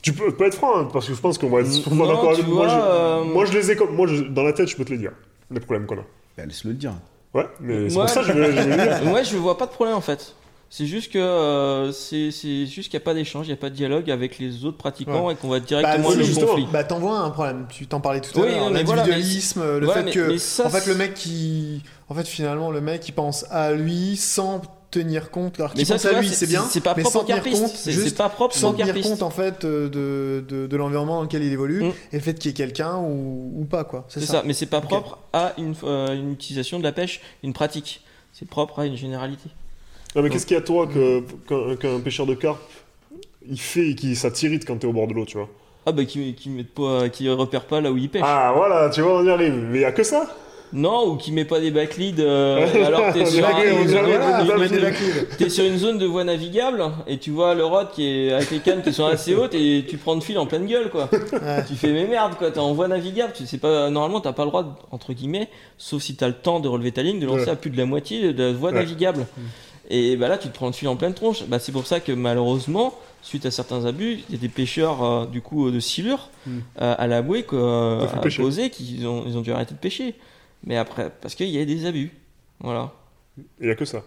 Tu 0.00 0.12
peux, 0.14 0.32
peux 0.32 0.46
être 0.46 0.54
franc, 0.54 0.78
hein, 0.78 0.88
parce 0.92 1.06
que 1.06 1.14
je 1.14 1.20
pense 1.20 1.36
qu'on 1.36 1.50
va 1.50 1.60
être 1.60 1.70
souvent 1.70 1.96
Non, 2.06 2.06
d'accord 2.14 2.30
avec 2.30 2.44
tu 2.44 2.50
moi. 2.50 2.66
vois, 2.66 2.68
je, 2.68 2.80
euh, 2.80 3.24
moi, 3.24 3.44
je 3.44 3.52
les 3.52 3.70
ai 3.70 3.76
comme. 3.76 3.94
Moi, 3.94 4.06
je- 4.06 4.22
dans 4.22 4.42
la 4.42 4.54
tête, 4.54 4.68
je 4.68 4.76
peux 4.76 4.84
te 4.86 4.92
les 4.92 4.98
dire, 4.98 5.12
les 5.50 5.60
problèmes 5.60 5.86
qu'on 5.86 5.96
a. 5.98 6.04
Bah, 6.38 6.46
laisse-le 6.46 6.70
le 6.70 6.76
dire. 6.76 6.92
Ouais, 7.34 7.46
mais 7.60 7.90
c'est 7.90 7.94
Moi, 7.96 8.04
pour 8.06 8.14
ça 8.14 8.20
que 8.22 8.28
je 8.28 8.32
vais, 8.32 8.46
je 8.46 8.60
vais 8.60 8.64
le 8.76 8.82
dire. 9.00 9.04
Moi, 9.10 9.22
je 9.22 9.36
vois 9.36 9.58
pas 9.58 9.66
de 9.66 9.72
problème 9.72 9.96
en 9.96 10.00
fait. 10.00 10.34
C'est 10.76 10.86
juste 10.86 11.12
que 11.12 11.18
euh, 11.20 11.92
c'est 11.92 12.32
c'est 12.32 12.66
juste 12.66 12.90
qu'il 12.90 12.98
n'y 12.98 13.02
a 13.02 13.04
pas 13.04 13.14
d'échange, 13.14 13.46
il 13.46 13.50
n'y 13.50 13.54
a 13.54 13.56
pas 13.56 13.70
de 13.70 13.76
dialogue 13.76 14.10
avec 14.10 14.40
les 14.40 14.64
autres 14.64 14.76
pratiquants 14.76 15.30
et 15.30 15.36
qu'on 15.36 15.46
va 15.48 15.60
directement 15.60 16.08
Bah, 16.08 16.16
le 16.16 16.24
justement. 16.24 16.46
conflit. 16.48 16.66
Bah 16.72 16.82
t'en 16.82 16.98
vois 16.98 17.20
un 17.20 17.30
problème, 17.30 17.66
tu 17.70 17.86
t'en 17.86 18.00
parlais 18.00 18.20
tout 18.20 18.36
à 18.40 18.44
l'heure, 18.44 18.70
mais 18.70 18.82
voilà, 18.82 19.02
l'individualisme, 19.02 19.78
le 19.78 19.86
fait 19.86 20.02
mais- 20.02 20.10
que 20.10 20.28
mais 20.32 20.38
ça, 20.38 20.66
en 20.66 20.70
fait 20.70 20.86
le 20.88 20.96
mec 20.96 21.14
qui 21.14 21.80
en 22.08 22.14
fait 22.16 22.26
finalement 22.26 22.72
le 22.72 22.80
mec 22.80 23.06
il 23.08 23.12
pense 23.12 23.46
à 23.52 23.72
lui 23.72 24.16
sans 24.16 24.62
tenir 24.90 25.30
compte 25.30 25.60
alors 25.60 25.72
Mais 25.76 25.84
ça, 25.84 25.94
pense 25.94 26.06
à 26.06 26.20
lui 26.20 26.28
c'est 26.28 26.48
bien 26.48 26.64
C'est 26.68 26.80
pas 26.80 26.94
propre 26.94 27.10
sans 27.10 27.22
tenir 27.24 27.42
compte 27.44 27.68
C'est 27.68 28.16
pas 28.16 28.28
propre 28.28 28.56
sans 28.56 28.72
tenir 28.72 29.00
compte 29.00 29.22
en 29.22 29.30
fait 29.30 29.64
de, 29.64 29.88
de, 30.48 30.66
de 30.66 30.76
l'environnement 30.76 31.18
dans 31.18 31.22
lequel 31.22 31.44
il 31.44 31.52
évolue 31.52 31.84
Mm. 31.84 31.92
et 32.12 32.16
le 32.16 32.20
fait 32.20 32.34
qu'il 32.34 32.50
y 32.50 32.50
ait 32.50 32.56
quelqu'un 32.56 32.96
ou, 32.96 33.52
ou 33.60 33.64
pas 33.64 33.84
quoi 33.84 34.06
c'est 34.08 34.18
ça, 34.22 34.26
ça, 34.26 34.42
mais 34.44 34.54
c'est 34.54 34.66
pas 34.66 34.80
propre 34.80 35.18
à 35.32 35.52
une, 35.56 35.76
euh, 35.84 36.14
une 36.16 36.32
utilisation 36.32 36.80
de 36.80 36.82
la 36.84 36.90
pêche, 36.90 37.20
une 37.44 37.52
pratique. 37.52 38.00
C'est 38.32 38.48
propre 38.48 38.80
à 38.80 38.86
une 38.86 38.96
généralité. 38.96 39.48
Non, 40.14 40.22
mais 40.22 40.30
qu'est-ce 40.30 40.46
qu'il 40.46 40.54
y 40.54 40.58
a, 40.58 40.62
toi, 40.62 40.86
que- 40.86 41.74
qu'un 41.74 42.00
pêcheur 42.00 42.26
de 42.26 42.34
carpe, 42.34 42.60
il 43.48 43.60
fait 43.60 43.88
et 43.90 43.94
qui 43.94 44.14
ça 44.16 44.30
t'irrite 44.30 44.64
quand 44.66 44.76
t'es 44.76 44.86
au 44.86 44.92
bord 44.92 45.06
de 45.08 45.12
l'eau, 45.14 45.24
tu 45.24 45.36
vois 45.36 45.48
Ah 45.86 45.92
bah 45.92 46.04
qui, 46.04 46.34
qui 46.34 46.48
met 46.50 46.64
pas, 46.64 47.08
qui 47.08 47.28
repère 47.28 47.64
pas 47.64 47.80
là 47.80 47.90
où 47.92 47.96
il 47.96 48.08
pêche. 48.08 48.22
Ah, 48.24 48.52
voilà, 48.56 48.88
tu 48.90 49.00
vois, 49.02 49.18
on 49.20 49.24
y 49.24 49.30
arrive. 49.30 49.54
Mais 49.70 49.78
il 49.78 49.82
y 49.82 49.84
a 49.84 49.92
que 49.92 50.02
ça 50.04 50.26
Non, 50.72 51.08
ou 51.08 51.16
qui 51.16 51.30
met 51.32 51.44
pas 51.44 51.60
des 51.60 51.70
backleads 51.70 52.20
euh, 52.20 52.66
alors 52.86 53.12
que 53.12 53.18
t'es 53.18 53.26
sur. 53.26 53.46
T'es 55.38 55.48
sur 55.48 55.64
une 55.64 55.76
zone 55.78 55.98
de 55.98 56.06
voie 56.06 56.24
navigable 56.24 56.82
et 57.06 57.18
tu 57.18 57.30
vois 57.30 57.54
le 57.54 57.64
rod 57.64 57.90
qui 57.92 58.06
est 58.06 58.32
avec 58.32 58.50
les 58.50 58.58
cannes 58.60 58.82
qui 58.82 58.92
sont 58.92 59.04
assez 59.06 59.34
hautes 59.34 59.54
et 59.54 59.84
tu 59.88 59.96
prends 59.98 60.14
le 60.14 60.20
fil 60.20 60.38
en 60.38 60.46
pleine 60.46 60.66
gueule 60.66 60.90
quoi. 60.90 61.08
Ouais. 61.12 61.64
Tu 61.68 61.74
fais 61.74 61.92
mais 61.92 62.06
merde 62.06 62.34
quoi, 62.38 62.50
t'es 62.50 62.60
en 62.60 62.72
voie 62.72 62.88
navigable, 62.88 63.32
tu 63.36 63.46
sais 63.46 63.58
pas 63.58 63.90
normalement 63.90 64.20
t'as 64.20 64.32
pas 64.32 64.44
le 64.44 64.48
droit 64.50 64.62
de- 64.62 64.68
entre 64.90 65.12
guillemets, 65.12 65.48
sauf 65.78 66.02
si 66.02 66.16
t'as 66.16 66.28
le 66.28 66.34
temps 66.34 66.60
de 66.60 66.68
relever 66.68 66.92
ta 66.92 67.02
ligne, 67.02 67.20
de 67.20 67.26
lancer 67.26 67.44
Ouais. 67.44 67.50
à 67.50 67.56
plus 67.56 67.70
de 67.70 67.76
la 67.76 67.84
moitié 67.86 68.32
de 68.32 68.42
la 68.42 68.52
voie 68.52 68.70
Ouais. 68.70 68.76
navigable. 68.78 69.26
Et 69.90 70.16
bah 70.16 70.28
là 70.28 70.38
tu 70.38 70.48
te 70.48 70.54
prends 70.54 70.66
le 70.66 70.72
fil 70.72 70.88
en 70.88 70.96
pleine 70.96 71.14
tronche. 71.14 71.44
Bah 71.46 71.58
c'est 71.58 71.72
pour 71.72 71.86
ça 71.86 72.00
que 72.00 72.12
malheureusement 72.12 72.94
suite 73.22 73.46
à 73.46 73.50
certains 73.50 73.84
abus, 73.86 74.20
il 74.28 74.34
y 74.34 74.38
a 74.38 74.40
des 74.40 74.48
pêcheurs 74.48 75.02
euh, 75.02 75.26
du 75.26 75.40
coup 75.42 75.70
de 75.70 75.80
silure 75.80 76.28
Mm. 76.46 76.58
euh, 76.82 76.94
à 76.98 77.06
la 77.06 77.22
bouée 77.22 77.42
que, 77.44 77.56
euh, 77.56 78.00
Ça 78.02 78.08
fait 78.08 78.16
à 78.18 78.20
pêcher. 78.20 78.42
poser 78.42 78.68
qui 78.70 79.02
ont, 79.06 79.24
ils 79.26 79.36
ont 79.38 79.40
dû 79.40 79.50
arrêter 79.50 79.72
de 79.74 79.78
pêcher. 79.78 80.14
Mais 80.62 80.76
après 80.76 81.10
parce 81.20 81.34
qu'il 81.34 81.48
y 81.48 81.58
a 81.58 81.64
des 81.64 81.86
abus. 81.86 82.12
Voilà. 82.60 82.92
Il 83.60 83.66
y 83.66 83.70
a 83.70 83.74
que 83.74 83.84
ça. 83.86 84.02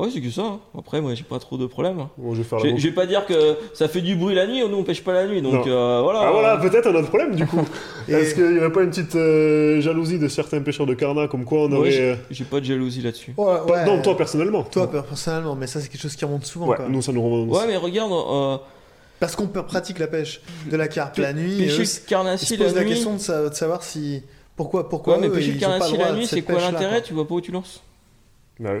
Ouais, 0.00 0.08
c'est 0.12 0.20
que 0.20 0.30
ça. 0.30 0.42
hein. 0.42 0.60
Après, 0.78 1.00
moi, 1.00 1.14
j'ai 1.14 1.22
pas 1.24 1.38
trop 1.38 1.56
de 1.58 1.66
problèmes. 1.66 1.98
hein. 2.00 2.10
Bon, 2.18 2.32
je 2.34 2.38
vais 2.42 2.48
faire 2.48 2.58
Je 2.58 2.64
la 2.64 2.70
je 2.70 2.74
boucle. 2.76 2.86
vais 2.88 2.94
pas 2.94 3.06
dire 3.06 3.26
que 3.26 3.56
ça 3.74 3.88
fait 3.88 4.00
du 4.00 4.16
bruit 4.16 4.34
la 4.34 4.46
nuit, 4.46 4.60
nous 4.68 4.76
on 4.76 4.82
pêche 4.84 5.02
pas 5.04 5.12
la 5.12 5.26
nuit, 5.26 5.42
donc 5.42 5.66
euh, 5.66 6.00
voilà. 6.02 6.20
Ah 6.24 6.32
voilà, 6.32 6.56
peut-être 6.56 6.86
un 6.88 6.94
autre 6.94 7.08
problème 7.08 7.34
du 7.34 7.46
coup. 7.46 7.60
Et- 8.08 8.12
Est-ce 8.12 8.34
qu'il 8.34 8.50
n'y 8.52 8.58
aurait 8.58 8.72
pas 8.72 8.82
une 8.82 8.90
petite 8.90 9.14
euh, 9.16 9.80
jalousie 9.80 10.18
de 10.18 10.28
certains 10.28 10.60
pêcheurs 10.62 10.86
de 10.86 10.94
carnat 10.94 11.28
comme 11.28 11.44
quoi 11.44 11.60
on 11.64 11.72
aurait. 11.72 11.90
j'ai- 11.90 12.10
euh, 12.12 12.16
j'ai 12.30 12.44
pas 12.44 12.60
de 12.60 12.64
jalousie 12.64 13.02
là-dessus. 13.02 13.34
Ouais, 13.36 13.44
pas- 13.44 13.64
ouais. 13.64 13.86
Non, 13.86 14.00
toi 14.02 14.16
personnellement. 14.16 14.62
Toi, 14.64 14.90
personnellement, 14.90 15.54
mais 15.56 15.66
ça 15.66 15.80
c'est 15.80 15.88
quelque 15.88 16.00
chose 16.02 16.16
qui 16.16 16.24
remonte 16.24 16.46
souvent. 16.46 16.66
Ouais, 16.68 16.76
quoi. 16.76 16.86
nous 16.88 17.02
ça 17.02 17.12
nous 17.12 17.22
remonte. 17.22 17.50
Ouais, 17.56 17.66
mais 17.66 17.76
regarde, 17.76 18.12
euh, 18.12 18.56
Parce 19.20 19.36
qu'on 19.36 19.46
peut- 19.48 19.62
pratique 19.64 19.98
la 19.98 20.06
pêche 20.06 20.40
de 20.70 20.76
la 20.76 20.88
carpe 20.88 21.18
la 21.18 21.32
nuit. 21.34 21.58
pêcher 21.58 21.82
le 21.82 22.08
carnassier 22.08 22.56
la 22.56 22.72
la 22.72 22.80
nuit. 22.84 22.90
question 22.90 23.12
de, 23.14 23.18
sa- 23.20 23.48
de 23.50 23.54
savoir 23.54 23.82
si 23.82 24.22
pourquoi 24.56 24.88
pourquoi 24.88 25.16
Ouais, 25.18 25.28
mais 25.28 25.34
pêcher 25.34 25.52
le 25.52 25.58
carnassier 25.60 25.98
la 25.98 26.12
nuit, 26.12 26.26
c'est 26.26 26.42
quoi 26.42 26.58
l'intérêt? 26.60 27.02
Tu 27.02 27.12
vois 27.12 27.26
pas 27.28 27.34
où 27.34 27.40
tu 27.40 27.52
lances? 27.52 27.82
Bah 28.58 28.70
oui. 28.74 28.80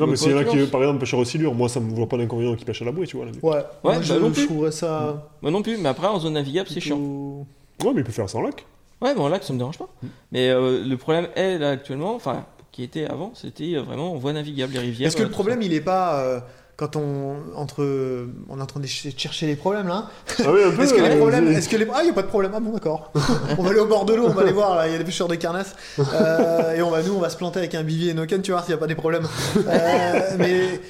Non, 0.00 0.06
mais 0.06 0.34
en 0.34 0.36
a 0.38 0.44
tu 0.44 0.50
qui, 0.64 0.66
par 0.70 0.80
exemple, 0.82 1.00
pêcheur 1.00 1.20
aussi 1.20 1.38
dur, 1.38 1.54
moi 1.54 1.68
ça 1.68 1.80
me 1.80 1.90
voit 1.94 2.08
pas 2.08 2.16
d'inconvénient 2.16 2.54
qui 2.56 2.64
pêche 2.64 2.82
à 2.82 2.84
la 2.84 2.92
bouée, 2.92 3.06
tu 3.06 3.16
vois. 3.16 3.26
la 3.26 3.32
nuit. 3.32 3.40
Ouais, 3.42 3.50
Ouais, 3.56 3.62
moi, 3.84 3.94
bah 3.96 4.02
je, 4.02 4.14
non 4.14 4.28
je 4.28 4.32
plus. 4.34 4.46
trouverais 4.46 4.72
ça. 4.72 5.28
Moi 5.42 5.50
non 5.50 5.62
plus, 5.62 5.76
mais 5.78 5.88
après 5.88 6.06
en 6.06 6.18
zone 6.20 6.34
navigable, 6.34 6.68
c'est 6.72 6.80
chiant. 6.80 6.98
Ouais, 6.98 7.92
mais 7.94 8.00
il 8.00 8.04
peut 8.04 8.12
faire 8.12 8.28
ça 8.28 8.38
en 8.38 8.42
lac. 8.42 8.64
Ouais, 9.00 9.14
bon 9.14 9.28
là, 9.28 9.38
ça 9.40 9.52
me 9.52 9.58
dérange 9.58 9.78
pas. 9.78 9.88
Mais 10.32 10.48
euh, 10.50 10.82
le 10.84 10.96
problème 10.96 11.28
est 11.36 11.58
là 11.58 11.70
actuellement, 11.70 12.14
enfin, 12.16 12.44
qui 12.72 12.82
était 12.82 13.06
avant, 13.06 13.30
c'était 13.34 13.74
euh, 13.76 13.82
vraiment 13.82 14.12
en 14.12 14.16
voie 14.16 14.32
navigable, 14.32 14.72
les 14.72 14.80
rivières. 14.80 15.06
Est-ce 15.08 15.16
que 15.16 15.22
euh, 15.22 15.26
le 15.26 15.30
tout 15.30 15.34
problème 15.34 15.62
il 15.62 15.72
est 15.72 15.80
pas 15.80 16.20
euh, 16.20 16.40
quand 16.78 16.94
on 16.94 17.34
entre 17.56 17.84
on 18.48 18.58
est 18.58 18.62
en 18.62 18.66
train 18.66 18.78
de 18.80 18.86
ch- 18.86 19.12
chercher 19.16 19.46
les 19.46 19.56
problèmes 19.56 19.88
là 19.88 20.08
Ah 20.38 20.42
oui, 20.52 20.60
un 20.64 20.70
peu. 20.76 20.82
Est-ce 20.84 20.94
que 20.94 21.00
les 21.02 21.10
euh, 21.10 21.16
problèmes 21.18 21.48
est-ce 21.48 21.68
que 21.68 21.76
les 21.76 21.86
ah 21.92 21.98
il 22.02 22.06
y 22.06 22.10
a 22.10 22.12
pas 22.14 22.22
de 22.22 22.28
problème. 22.28 22.52
Ah 22.54 22.60
bon 22.60 22.70
d'accord. 22.70 23.12
On 23.58 23.62
va 23.64 23.70
aller 23.70 23.80
au 23.80 23.86
bord 23.86 24.04
de 24.04 24.14
l'eau 24.14 24.26
on 24.28 24.32
va 24.32 24.42
aller 24.42 24.52
voir 24.52 24.76
là. 24.76 24.86
Il 24.86 24.92
y 24.92 24.94
a 24.94 24.98
des 24.98 25.04
pêcheurs 25.04 25.28
de 25.28 25.34
carnasse 25.34 25.74
Euh, 25.98 26.74
et 26.76 26.80
on 26.82 26.90
va 26.90 27.02
nous 27.02 27.14
on 27.14 27.18
va 27.18 27.30
se 27.30 27.36
planter 27.36 27.58
avec 27.58 27.74
un 27.74 27.82
bivier 27.82 28.12
et 28.16 28.40
tu 28.42 28.52
vois 28.52 28.62
s'il 28.62 28.70
y 28.70 28.74
a 28.74 28.78
pas 28.78 28.86
des 28.86 28.94
problèmes. 28.94 29.26
Euh, 29.56 30.20
mais 30.38 30.80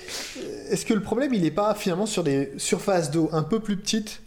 est-ce 0.71 0.85
que 0.85 0.93
le 0.93 1.01
problème 1.01 1.33
il 1.33 1.45
est 1.47 1.51
pas 1.51 1.75
finalement 1.75 2.07
sur 2.07 2.23
des 2.23 2.53
surfaces 2.59 3.11
d'eau 3.11 3.31
un 3.33 3.43
peu 3.43 3.59
plus 3.59 3.79
petites 3.79 4.21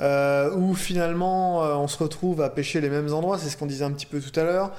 euh, 0.00 0.54
où 0.56 0.74
finalement 0.74 1.62
euh, 1.64 1.74
on 1.74 1.88
se 1.88 1.98
retrouve 2.02 2.40
à 2.40 2.48
pêcher 2.48 2.80
les 2.80 2.88
mêmes 2.88 3.12
endroits? 3.12 3.36
C'est 3.38 3.50
ce 3.50 3.58
qu'on 3.58 3.66
disait 3.66 3.84
un 3.84 3.90
petit 3.92 4.06
peu 4.06 4.20
tout 4.20 4.40
à 4.40 4.44
l'heure 4.44 4.72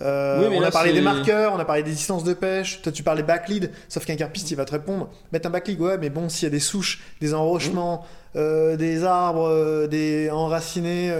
Euh, 0.00 0.42
Oui, 0.42 0.48
mais 0.50 0.56
on 0.58 0.60
là, 0.60 0.68
a 0.68 0.70
parlé 0.70 0.92
des 0.92 1.00
marqueurs, 1.00 1.52
on 1.54 1.58
a 1.58 1.64
parlé 1.64 1.82
des 1.82 1.90
distances 1.90 2.24
de 2.24 2.34
pêche. 2.34 2.82
Toi, 2.82 2.92
tu 2.92 3.02
parlais 3.02 3.22
backlead, 3.22 3.70
sauf 3.88 4.04
qu'un 4.04 4.16
carpiste, 4.16 4.50
il 4.50 4.56
va 4.56 4.64
te 4.64 4.72
répondre 4.72 5.10
mettre 5.32 5.48
un 5.48 5.50
backlead, 5.50 5.80
ouais, 5.80 5.98
mais 5.98 6.10
bon, 6.10 6.28
s'il 6.28 6.44
y 6.44 6.46
a 6.46 6.50
des 6.50 6.60
souches, 6.60 7.02
des 7.20 7.34
enrochements, 7.34 8.04
euh, 8.36 8.76
des 8.76 9.04
arbres, 9.04 9.48
euh, 9.48 9.86
des 9.86 10.30
enracinés, 10.30 11.12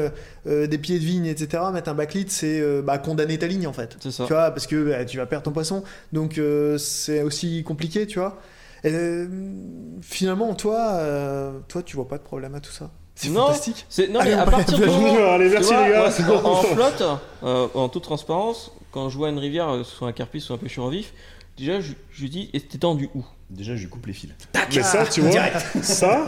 des 0.45 0.79
pieds 0.79 0.99
de 0.99 1.05
vigne, 1.05 1.27
etc., 1.27 1.63
mettre 1.73 1.89
un 1.89 1.95
backlead, 1.95 2.31
c'est 2.31 2.83
bah, 2.83 2.99
condamner 2.99 3.39
ta 3.39 3.47
ligne 3.47 3.67
en 3.67 3.73
fait. 3.73 3.97
C'est 4.01 4.11
ça. 4.11 4.25
Tu 4.27 4.33
vois, 4.33 4.51
parce 4.51 4.67
que 4.67 4.91
bah, 4.91 5.05
tu 5.05 5.17
vas 5.17 5.27
perdre 5.27 5.45
ton 5.45 5.53
poisson. 5.53 5.83
Donc, 6.13 6.41
c'est 6.79 7.23
aussi 7.23 7.63
compliqué, 7.65 8.07
tu 8.07 8.19
vois. 8.19 8.39
Et, 8.85 9.25
finalement, 10.03 10.55
toi, 10.55 11.01
toi, 11.69 11.83
tu 11.83 11.97
vois 11.97 12.09
pas 12.09 12.19
de 12.19 12.23
problème 12.23 12.55
à 12.55 12.61
tout 12.61 12.73
ça. 12.73 12.91
C'est 13.17 13.31
Non. 13.31 13.47
fantastique. 13.47 13.85
C'est- 13.89 14.09
Non, 14.09 14.21
Allez, 14.21 14.31
mais 14.31 14.37
on 14.37 14.41
à 14.41 14.47
partir 14.47 14.79
moment. 14.79 15.33
Allez, 15.33 15.47
Tu 15.47 15.53
merci 15.55 15.73
vois, 15.73 15.87
les 15.89 15.93
gars. 15.93 16.11
moi, 16.27 16.43
en, 16.45 16.51
en 16.51 16.63
flotte, 16.63 17.03
euh, 17.43 17.67
en 17.75 17.89
toute 17.89 18.03
transparence, 18.05 18.71
quand 18.93 19.09
je 19.09 19.17
vois 19.17 19.31
une 19.31 19.39
rivière, 19.39 19.69
euh, 19.71 19.83
soit 19.85 20.07
un 20.09 20.13
carpiste 20.13 20.51
ou 20.51 20.53
un 20.55 20.59
pêcheur 20.59 20.89
vif, 20.91 21.13
Déjà, 21.59 21.81
je, 21.81 21.93
je 22.13 22.21
lui 22.21 22.29
dis, 22.29 22.51
et 22.53 22.61
t'es 22.61 22.77
tendu 22.77 23.09
où? 23.15 23.25
Déjà, 23.49 23.75
je 23.77 23.81
lui 23.85 23.89
coupe 23.89 24.05
les 24.05 24.13
fils. 24.13 24.29
Mais 24.75 24.83
ça, 24.83 25.07
tu 25.07 25.23
vois, 25.23 25.41
ça, 25.83 26.27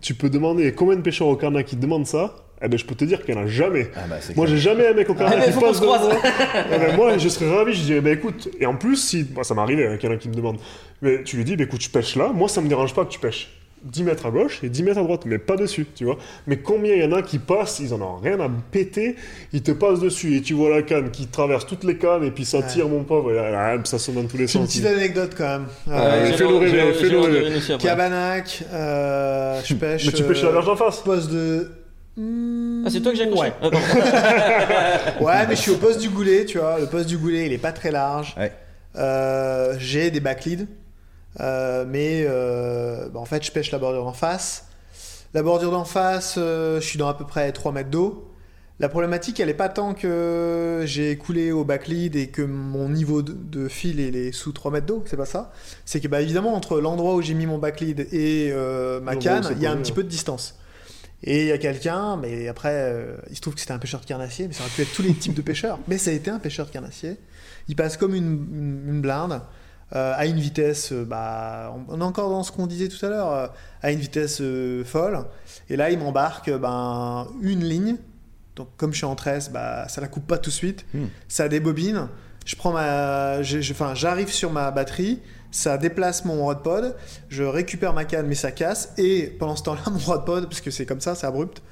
tu 0.00 0.14
peux 0.14 0.28
demander 0.28 0.74
combien 0.74 0.96
de 0.96 1.02
pêcheurs 1.02 1.28
au 1.28 1.36
carnet 1.36 1.62
qui 1.62 1.76
te 1.76 1.80
demandent 1.80 2.04
ça? 2.08 2.34
Eh 2.60 2.66
ben, 2.66 2.76
je 2.76 2.84
peux 2.84 2.96
te 2.96 3.04
dire 3.04 3.24
qu'il 3.24 3.32
n'y 3.32 3.40
en 3.40 3.44
a 3.44 3.46
jamais. 3.46 3.92
Ah 3.94 4.00
bah, 4.10 4.16
Moi, 4.34 4.46
j'ai 4.48 4.58
jamais 4.58 4.88
un 4.88 4.92
mec 4.94 5.08
au 5.08 5.14
carnet 5.14 5.36
Ah, 5.40 5.50
qui 5.52 5.56
passe 5.60 5.80
devant 5.80 5.98
moi. 6.00 6.16
Eh 6.74 6.78
ben, 6.80 6.96
moi, 6.96 7.16
je 7.16 7.28
serais 7.28 7.48
ravi, 7.48 7.74
je 7.74 7.82
dirais, 7.82 8.00
bah 8.00 8.10
écoute, 8.10 8.48
et 8.58 8.66
en 8.66 8.74
plus, 8.74 8.96
si, 8.96 9.24
moi, 9.32 9.44
ça 9.44 9.54
m'est 9.54 9.60
arrivé, 9.62 9.86
hein, 9.86 9.96
qu'il 9.98 10.10
y 10.10 10.12
en 10.12 10.16
a 10.16 10.18
qui 10.18 10.28
me 10.28 10.34
demande, 10.34 10.58
mais 11.00 11.22
tu 11.22 11.36
lui 11.36 11.44
dis, 11.44 11.54
bah 11.54 11.62
écoute, 11.62 11.80
je 11.80 11.88
pêche 11.90 12.16
là, 12.16 12.32
moi, 12.34 12.48
ça 12.48 12.60
me 12.60 12.66
dérange 12.68 12.92
pas 12.92 13.04
que 13.04 13.10
tu 13.10 13.20
pêches 13.20 13.56
10 13.84 14.02
mètres 14.02 14.26
à 14.26 14.30
gauche 14.30 14.60
et 14.62 14.68
10 14.68 14.82
mètres 14.82 14.98
à 14.98 15.02
droite, 15.02 15.22
mais 15.26 15.38
pas 15.38 15.56
dessus, 15.56 15.86
tu 15.94 16.04
vois. 16.04 16.16
Mais 16.46 16.58
combien 16.58 16.94
il 16.94 17.02
y 17.02 17.04
en 17.04 17.12
a 17.12 17.22
qui 17.22 17.38
passent, 17.38 17.80
ils 17.80 17.94
en 17.94 18.00
ont 18.02 18.16
rien 18.16 18.38
à 18.40 18.48
péter, 18.70 19.16
ils 19.52 19.62
te 19.62 19.70
passent 19.72 20.00
dessus 20.00 20.36
et 20.36 20.42
tu 20.42 20.54
vois 20.54 20.70
la 20.70 20.82
canne 20.82 21.10
qui 21.10 21.26
traverse 21.28 21.66
toutes 21.66 21.84
les 21.84 21.96
cannes 21.96 22.24
et 22.24 22.30
puis 22.30 22.44
ça 22.44 22.58
Ouais. 22.58 22.66
tire, 22.66 22.88
mon 22.88 23.04
pauvre, 23.04 23.32
et 23.32 23.36
là, 23.36 23.76
ça 23.84 23.98
sonne 23.98 24.16
dans 24.16 24.24
tous 24.24 24.36
les 24.36 24.46
J'ai 24.46 24.58
une 24.58 24.66
sens. 24.66 24.74
petite 24.74 24.86
anecdote 24.86 25.32
quand 25.36 25.48
même. 25.48 25.66
Euh, 25.88 26.32
fais-le 26.32 26.56
rêver, 26.56 26.92
fais-le 26.94 27.18
rêver. 27.20 27.76
Cabanac, 27.78 28.62
euh, 28.72 29.60
je 29.64 29.74
pêche. 29.74 30.06
Mais 30.06 30.12
tu 30.12 30.22
pêches 30.24 30.42
la 30.42 30.48
euh, 30.48 30.52
verge 30.52 30.68
en 30.68 30.76
face 30.76 30.98
Poste 31.00 31.30
de. 31.30 31.70
Hmm, 32.16 32.84
Ah, 32.86 32.90
c'est 32.90 33.00
toi 33.00 33.12
que 33.12 33.16
j'ai 33.18 33.24
accroché 33.24 33.42
Ouais. 33.42 33.52
Ah. 33.62 35.20
Ouais, 35.22 35.46
mais 35.48 35.56
je 35.56 35.60
suis 35.60 35.70
au 35.70 35.76
poste 35.76 36.00
du 36.00 36.08
goulet, 36.08 36.44
tu 36.44 36.58
vois. 36.58 36.78
Le 36.80 36.86
poste 36.86 37.08
du 37.08 37.16
goulet, 37.18 37.46
il 37.46 37.52
est 37.52 37.58
pas 37.58 37.72
très 37.72 37.90
large. 37.90 38.34
Ouais. 38.38 38.52
Euh, 38.96 39.74
j'ai 39.78 40.10
des 40.10 40.20
backleads, 40.20 40.62
euh, 40.62 40.66
mais 41.38 42.24
euh, 42.26 43.08
bah, 43.08 43.20
en 43.20 43.24
fait, 43.24 43.44
je 43.44 43.52
pêche 43.52 43.70
la 43.70 43.78
bordure 43.78 44.04
d'en 44.04 44.12
face. 44.12 44.66
La 45.34 45.42
bordure 45.42 45.70
d'en 45.70 45.84
face, 45.84 46.34
euh, 46.38 46.80
je 46.80 46.86
suis 46.86 46.98
dans 46.98 47.08
à 47.08 47.14
peu 47.14 47.24
près 47.24 47.52
3 47.52 47.72
mètres 47.72 47.90
d'eau. 47.90 48.26
La 48.80 48.88
problématique, 48.88 49.38
elle 49.40 49.50
est 49.50 49.54
pas 49.54 49.68
tant 49.68 49.92
que 49.92 50.82
j'ai 50.86 51.16
coulé 51.18 51.52
au 51.52 51.64
backlead 51.64 52.16
et 52.16 52.28
que 52.28 52.40
mon 52.40 52.88
niveau 52.88 53.20
de, 53.20 53.68
fil 53.68 54.00
il 54.00 54.16
est 54.16 54.32
sous 54.32 54.52
3 54.52 54.70
mètres 54.72 54.86
d'eau, 54.86 55.04
c'est 55.06 55.18
pas 55.18 55.26
ça. 55.26 55.52
C'est 55.84 56.00
que, 56.00 56.08
bah, 56.08 56.22
évidemment, 56.22 56.54
entre 56.54 56.80
l'endroit 56.80 57.14
où 57.14 57.20
j'ai 57.22 57.34
mis 57.34 57.44
mon 57.46 57.58
backlead 57.58 58.08
et 58.12 58.50
euh, 58.52 59.00
ma 59.00 59.14
où 59.14 59.18
canne, 59.18 59.42
il 59.56 59.62
y 59.62 59.66
a 59.66 59.70
un 59.70 59.76
petit 59.76 59.92
peu 59.92 60.02
de 60.02 60.08
distance. 60.08 60.58
Et 61.22 61.42
il 61.42 61.46
y 61.48 61.52
a 61.52 61.58
quelqu'un, 61.58 62.16
mais 62.16 62.48
après, 62.48 62.72
euh, 62.72 63.16
il 63.28 63.36
se 63.36 63.42
trouve 63.42 63.54
que 63.54 63.60
c'était 63.60 63.72
un 63.74 63.78
pêcheur 63.78 64.00
de 64.00 64.06
carnassier, 64.06 64.48
mais 64.48 64.54
ça 64.54 64.62
aurait 64.62 64.72
pu 64.72 64.80
être 64.82 64.92
tous 64.94 65.02
les 65.02 65.12
types 65.12 65.34
de 65.34 65.42
pêcheurs. 65.42 65.78
Mais 65.86 65.98
ça 65.98 66.10
a 66.10 66.14
été 66.14 66.30
un 66.30 66.38
pêcheur 66.38 66.64
de 66.66 66.70
carnassier. 66.72 67.16
Il 67.68 67.76
passe 67.76 67.98
comme 67.98 68.14
une, 68.14 68.24
une- 68.50 68.84
une 68.88 69.00
blinde, 69.02 69.42
euh, 69.96 70.12
à 70.16 70.26
une 70.26 70.38
vitesse, 70.38 70.92
euh, 70.92 71.04
bah, 71.04 71.74
on 71.88 72.00
est 72.00 72.04
encore 72.04 72.30
dans 72.30 72.44
ce 72.44 72.52
qu'on 72.52 72.68
disait 72.68 72.88
tout 72.88 73.04
à 73.04 73.08
l'heure, 73.08 73.32
euh, 73.32 73.46
à 73.82 73.90
une 73.90 73.98
vitesse 73.98 74.40
euh, 74.40 74.84
folle. 74.84 75.24
Et 75.68 75.76
là, 75.76 75.90
il 75.90 75.98
m'embarque 75.98 76.50
ben, 76.50 77.26
une 77.42 77.64
ligne. 77.64 77.96
Donc, 78.54 78.68
comme 78.76 78.92
je 78.92 78.98
suis 78.98 79.06
en 79.06 79.16
13, 79.16 79.50
bah, 79.50 79.88
ça 79.88 80.00
la 80.00 80.06
coupe 80.06 80.26
pas 80.26 80.38
tout 80.38 80.50
de 80.50 80.54
suite. 80.54 80.86
Hmm. 80.94 81.06
Ça 81.26 81.48
débobine. 81.48 82.08
Je 82.46 82.54
prends 82.54 82.72
ma, 82.72 83.38
enfin, 83.40 83.94
j'arrive 83.94 84.30
sur 84.30 84.52
ma 84.52 84.70
batterie. 84.70 85.20
Ça 85.50 85.76
déplace 85.76 86.24
mon 86.24 86.44
rodpod. 86.44 86.94
Je 87.28 87.42
récupère 87.42 87.92
ma 87.92 88.04
canne, 88.04 88.26
mais 88.26 88.36
ça 88.36 88.52
casse. 88.52 88.92
Et 88.96 89.26
pendant 89.40 89.56
ce 89.56 89.64
temps-là, 89.64 89.82
mon 89.90 89.98
rodpod, 89.98 90.44
parce 90.44 90.60
que 90.60 90.70
c'est 90.70 90.86
comme 90.86 91.00
ça, 91.00 91.16
c'est 91.16 91.26
abrupt, 91.26 91.62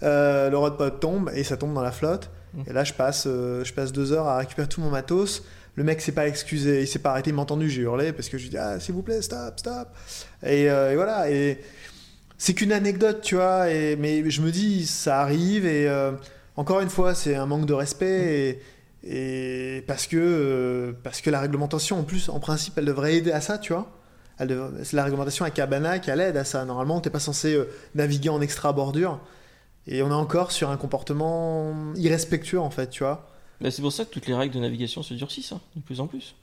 le 0.00 0.54
rodpod 0.54 0.98
tombe 0.98 1.30
et 1.34 1.44
ça 1.44 1.58
tombe 1.58 1.74
dans 1.74 1.82
la 1.82 1.92
flotte. 1.92 2.30
Mm. 2.54 2.62
Et 2.68 2.72
là, 2.72 2.84
je 2.84 2.94
passe, 2.94 3.24
je 3.24 3.72
passe 3.74 3.92
deux 3.92 4.12
heures 4.12 4.28
à 4.28 4.38
récupérer 4.38 4.66
tout 4.66 4.80
mon 4.80 4.88
matos. 4.88 5.42
Le 5.76 5.84
mec 5.84 6.00
s'est 6.00 6.12
pas 6.12 6.26
excusé, 6.26 6.82
il 6.82 6.88
s'est 6.88 6.98
pas 6.98 7.10
arrêté, 7.10 7.30
il 7.30 7.34
m'a 7.34 7.42
entendu, 7.42 7.68
j'ai 7.68 7.82
hurlé 7.82 8.12
parce 8.12 8.28
que 8.28 8.38
je 8.38 8.44
lui 8.44 8.50
dis 8.50 8.58
ah 8.58 8.80
s'il 8.80 8.94
vous 8.94 9.02
plaît 9.02 9.20
stop 9.22 9.58
stop. 9.58 9.88
Et, 10.42 10.70
euh, 10.70 10.92
et 10.92 10.96
voilà. 10.96 11.30
Et 11.30 11.60
c'est 12.38 12.54
qu'une 12.54 12.72
anecdote, 12.72 13.20
tu 13.22 13.36
vois. 13.36 13.70
Et, 13.70 13.96
mais 13.96 14.28
je 14.30 14.40
me 14.42 14.50
dis 14.50 14.86
ça 14.86 15.20
arrive 15.20 15.66
et 15.66 15.86
euh, 15.88 16.12
encore 16.56 16.80
une 16.80 16.88
fois 16.88 17.14
c'est 17.14 17.34
un 17.34 17.46
manque 17.46 17.66
de 17.66 17.74
respect 17.74 18.60
et, 19.04 19.78
et 19.78 19.82
parce 19.86 20.06
que 20.06 20.16
euh, 20.16 20.92
parce 21.04 21.20
que 21.20 21.30
la 21.30 21.40
réglementation 21.40 21.98
en 22.00 22.04
plus 22.04 22.28
en 22.30 22.40
principe 22.40 22.74
elle 22.78 22.86
devrait 22.86 23.14
aider 23.16 23.32
à 23.32 23.40
ça, 23.40 23.58
tu 23.58 23.72
vois. 23.74 23.92
C'est 24.38 24.92
la 24.94 25.04
réglementation 25.04 25.44
à 25.44 25.50
Cabana 25.50 25.98
qui 25.98 26.10
aide 26.10 26.36
à 26.36 26.44
ça. 26.44 26.64
Normalement, 26.66 27.00
t'es 27.00 27.08
pas 27.10 27.20
censé 27.20 27.58
naviguer 27.94 28.28
en 28.28 28.40
extra 28.42 28.72
bordure. 28.72 29.18
Et 29.86 30.02
on 30.02 30.10
est 30.10 30.14
encore 30.14 30.52
sur 30.52 30.70
un 30.70 30.76
comportement 30.76 31.74
irrespectueux, 31.94 32.60
en 32.60 32.70
fait, 32.70 32.90
tu 32.90 33.02
vois. 33.02 33.30
Bah, 33.60 33.70
c'est 33.70 33.82
pour 33.82 33.92
ça 33.92 34.04
que 34.04 34.10
toutes 34.10 34.26
les 34.26 34.34
règles 34.34 34.54
de 34.54 34.60
navigation 34.60 35.02
se 35.02 35.14
durcissent, 35.14 35.52
hein, 35.52 35.60
de 35.76 35.80
plus 35.80 36.00
en 36.00 36.06
plus. 36.06 36.34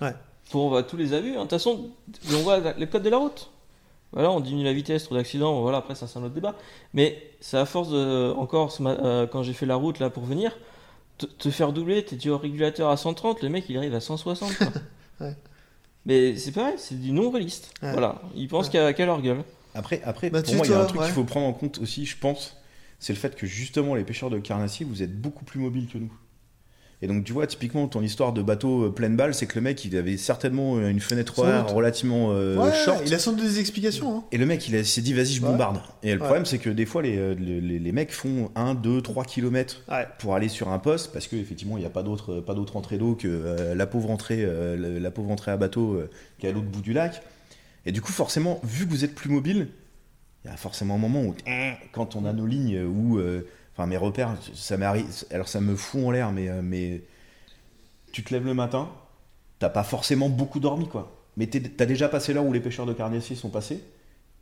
Ouais. 0.00 0.14
Pour 0.50 0.70
bah, 0.70 0.82
tous 0.82 0.96
les 0.96 1.12
abus. 1.12 1.30
hein. 1.30 1.34
De 1.36 1.40
toute 1.42 1.50
façon, 1.50 1.90
on 2.32 2.38
voit 2.42 2.60
les 2.76 2.86
codes 2.86 3.02
de 3.02 3.10
la 3.10 3.18
route. 3.18 3.50
Voilà, 4.12 4.30
on 4.32 4.40
diminue 4.40 4.64
la 4.64 4.72
vitesse, 4.72 5.04
trop 5.04 5.14
d'accidents, 5.14 5.60
voilà, 5.62 5.78
après 5.78 5.94
ça 5.94 6.08
c'est 6.08 6.18
un 6.18 6.24
autre 6.24 6.34
débat. 6.34 6.56
Mais 6.94 7.30
c'est 7.40 7.56
à 7.58 7.64
force 7.64 7.90
de, 7.90 8.32
encore 8.36 8.76
euh, 8.80 9.26
quand 9.28 9.44
j'ai 9.44 9.52
fait 9.52 9.66
la 9.66 9.76
route 9.76 10.00
là 10.00 10.10
pour 10.10 10.24
venir, 10.24 10.56
te, 11.18 11.26
te 11.26 11.48
faire 11.50 11.72
doubler, 11.72 12.04
t'es 12.04 12.16
déjà 12.16 12.30
au 12.32 12.38
régulateur 12.38 12.90
à 12.90 12.96
130, 12.96 13.40
le 13.42 13.48
mec 13.50 13.66
il 13.68 13.76
arrive 13.76 13.94
à 13.94 14.00
160. 14.00 14.56
quoi. 14.56 14.66
Ouais. 15.20 15.36
Mais 16.06 16.34
c'est 16.36 16.50
pareil, 16.50 16.74
c'est 16.78 16.98
du 16.98 17.12
non-réaliste. 17.12 17.72
Ouais. 17.82 17.92
Voilà, 17.92 18.20
ils 18.34 18.48
pensent 18.48 18.66
Ouais. 18.66 18.72
qu'à 18.72 18.92
qu'à 18.94 19.04
leur 19.06 19.20
gueule. 19.22 19.44
Après, 19.74 20.00
après 20.02 20.30
Mathieu, 20.30 20.56
pour 20.56 20.64
moi, 20.64 20.66
il 20.66 20.70
y 20.70 20.74
a 20.74 20.80
un 20.80 20.86
truc 20.86 21.00
ouais. 21.00 21.06
qu'il 21.06 21.14
faut 21.14 21.24
prendre 21.24 21.46
en 21.46 21.52
compte 21.52 21.78
aussi, 21.78 22.04
je 22.06 22.16
pense, 22.16 22.56
c'est 22.98 23.12
le 23.12 23.18
fait 23.18 23.36
que 23.36 23.46
justement, 23.46 23.94
les 23.94 24.02
pêcheurs 24.02 24.30
de 24.30 24.38
carnassier, 24.40 24.84
vous 24.86 25.02
êtes 25.04 25.20
beaucoup 25.20 25.44
plus 25.44 25.60
mobiles 25.60 25.86
que 25.86 25.98
nous. 25.98 26.10
Et 27.02 27.06
donc, 27.06 27.24
tu 27.24 27.32
vois, 27.32 27.46
typiquement, 27.46 27.88
ton 27.88 28.02
histoire 28.02 28.34
de 28.34 28.42
bateau 28.42 28.84
euh, 28.84 28.90
pleine 28.90 29.16
balle, 29.16 29.32
c'est 29.32 29.46
que 29.46 29.54
le 29.54 29.62
mec, 29.62 29.82
il 29.86 29.96
avait 29.96 30.18
certainement 30.18 30.76
euh, 30.76 30.90
une 30.90 31.00
fenêtre 31.00 31.38
horaire 31.38 31.66
relativement 31.72 32.28
euh, 32.32 32.58
ouais, 32.58 32.72
short. 32.74 33.02
il 33.06 33.14
a 33.14 33.18
sans 33.18 33.32
doute 33.32 33.46
des 33.46 33.58
explications. 33.58 34.18
Hein. 34.18 34.24
Et 34.32 34.36
le 34.36 34.44
mec, 34.44 34.68
il 34.68 34.84
s'est 34.84 35.00
dit, 35.00 35.14
vas-y, 35.14 35.32
je 35.32 35.40
Ouais. 35.42 35.48
bombarde. 35.48 35.80
Et 36.02 36.08
le 36.12 36.18
Ouais. 36.20 36.24
problème, 36.24 36.44
c'est 36.44 36.58
que 36.58 36.68
des 36.68 36.84
fois, 36.84 37.00
les, 37.00 37.34
les, 37.34 37.92
mecs 37.92 38.12
font 38.12 38.50
1, 38.54 38.74
2, 38.74 39.00
3 39.00 39.24
km 39.24 39.82
pour 40.18 40.34
aller 40.34 40.48
sur 40.48 40.68
un 40.68 40.78
poste, 40.78 41.10
parce 41.12 41.26
qu'effectivement, 41.26 41.78
il 41.78 41.80
n'y 41.80 41.86
a 41.86 41.90
pas 41.90 42.02
d'autre 42.02 42.40
pas 42.40 42.52
d'autre 42.54 42.76
entrée 42.76 42.98
d'eau 42.98 43.14
que 43.14 43.28
euh, 43.28 43.74
la, 43.74 43.86
pauvre 43.86 44.10
entrée, 44.10 44.44
euh, 44.44 45.00
la, 45.00 45.10
pauvre 45.10 45.30
entrée 45.30 45.52
à 45.52 45.56
bateau 45.56 46.02
qui 46.38 46.46
est 46.46 46.50
à 46.50 46.52
l'autre 46.52 46.68
bout 46.68 46.82
du 46.82 46.92
lac. 46.92 47.22
Et 47.86 47.92
du 47.92 48.02
coup, 48.02 48.12
forcément, 48.12 48.60
vu 48.62 48.84
que 48.84 48.90
vous 48.90 49.04
êtes 49.04 49.14
plus 49.14 49.30
mobile, 49.30 49.68
il 50.44 50.50
y 50.50 50.52
a 50.52 50.56
forcément 50.58 50.96
un 50.96 50.98
moment 50.98 51.22
où, 51.22 51.34
quand 51.92 52.14
on 52.14 52.26
a 52.26 52.34
nos 52.34 52.44
lignes, 52.44 52.82
où, 52.84 53.18
mes 53.86 53.96
repères, 53.96 54.36
ça 54.54 54.76
alors 55.30 55.48
ça 55.48 55.60
me 55.60 55.76
fout 55.76 56.04
en 56.04 56.10
l'air, 56.10 56.32
mais, 56.32 56.48
euh, 56.48 56.60
mais 56.62 57.02
tu 58.12 58.22
te 58.24 58.32
lèves 58.32 58.44
le 58.44 58.54
matin, 58.54 58.88
t'as 59.58 59.68
pas 59.68 59.84
forcément 59.84 60.28
beaucoup 60.28 60.60
dormi, 60.60 60.88
quoi. 60.88 61.16
Mais 61.36 61.46
t'as 61.46 61.86
déjà 61.86 62.08
passé 62.08 62.32
l'heure 62.32 62.44
où 62.44 62.52
les 62.52 62.60
pêcheurs 62.60 62.86
de 62.86 62.92
carnassier 62.92 63.36
sont 63.36 63.50
passés, 63.50 63.82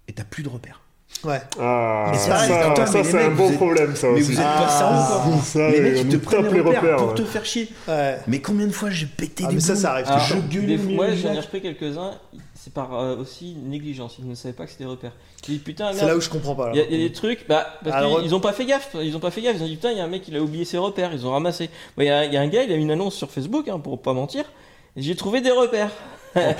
et 0.08 0.12
t'as 0.12 0.24
plus 0.24 0.42
de 0.42 0.48
repères. 0.48 0.80
Ouais. 1.24 1.40
Ah, 1.58 2.08
Mais 2.12 2.18
ça, 2.18 2.36
ça, 2.36 2.46
mais 2.48 2.98
les 3.02 3.04
c'est 3.04 3.22
un 3.24 3.30
bon 3.30 3.46
vous 3.46 3.50
êtes- 3.50 3.56
problème, 3.56 3.96
ça 3.96 4.06
Mais 4.08 4.20
aussi. 4.20 4.32
vous 4.34 4.38
êtes 4.38 4.44
pas 4.44 4.66
Ah, 4.68 4.78
sérieux, 5.18 5.32
quoi. 5.34 5.42
Ça, 5.42 5.70
les 5.70 5.74
ouais, 5.78 5.80
mecs, 5.90 6.00
ils 6.02 6.08
te 6.10 6.16
prennent 6.16 6.42
tape 6.44 6.52
les 6.52 6.60
repères, 6.60 6.82
repères. 6.82 6.96
pour 6.96 7.08
ouais. 7.08 7.14
te 7.14 7.24
faire 7.24 7.44
chier. 7.44 7.68
Ouais. 7.88 8.18
Mais 8.28 8.40
combien 8.40 8.66
de 8.68 8.72
fois 8.72 8.90
j'ai 8.90 9.06
pété 9.06 9.42
Ah, 9.44 9.48
des 9.48 9.54
mais 9.56 9.60
ça, 9.60 9.74
ça 9.74 9.92
arrive 9.92 10.06
toujours. 10.06 10.20
je 10.50 10.56
gueule 10.56 10.66
des 10.66 10.78
fois- 10.78 11.10
du 11.10 11.16
j'en 11.18 11.32
ai 11.32 11.40
repris 11.40 11.60
quelques-uns, 11.60 12.12
c'est 12.54 12.72
par 12.72 12.94
euh, 12.94 13.16
aussi 13.16 13.56
négligence, 13.64 14.16
ils 14.20 14.28
ne 14.28 14.34
savaient 14.36 14.54
pas 14.54 14.64
que 14.66 14.70
c'était 14.70 14.84
des 14.84 14.90
repères. 14.90 15.12
Tu 15.42 15.50
dis 15.52 15.58
putain, 15.58 15.90
C'est 15.92 16.06
là 16.06 16.14
où 16.16 16.20
je 16.20 16.28
comprends 16.28 16.54
pas. 16.54 16.70
Il 16.74 16.78
y, 16.78 16.82
a- 16.82 16.86
il 16.88 17.00
y 17.00 17.04
a 17.04 17.08
des 17.08 17.12
trucs, 17.12 17.48
bah, 17.48 17.66
parce 17.82 17.96
Alors, 17.96 18.18
qu'ils 18.18 18.26
ils 18.26 18.34
ont 18.36 18.40
pas 18.40 18.52
fait 18.52 18.66
gaffe. 18.66 18.94
Ils 19.02 19.16
ont 19.16 19.20
pas 19.20 19.30
fait 19.32 19.40
gaffe. 19.42 19.56
Ils 19.58 19.62
ont 19.64 19.66
dit 19.66 19.74
putain, 19.76 19.90
il 19.90 19.98
y 19.98 20.00
a 20.00 20.04
un 20.04 20.08
mec, 20.08 20.22
il 20.28 20.36
a 20.36 20.40
oublié 20.40 20.64
ses 20.64 20.78
repères. 20.78 21.10
Ils 21.12 21.26
ont 21.26 21.32
ramassé. 21.32 21.68
Il 21.98 22.04
y, 22.04 22.10
a 22.10 22.18
un 22.20 22.46
gars, 22.48 22.62
il 22.62 22.70
a 22.72 22.76
une 22.76 22.90
annonce 22.92 23.14
sur 23.16 23.28
Facebook, 23.30 23.66
hein, 23.68 23.80
pour 23.80 24.00
pas 24.00 24.12
mentir. 24.12 24.44
J'ai 24.96 25.16
trouvé 25.16 25.40
des 25.40 25.50
repères. 25.50 25.90
putain. 26.34 26.54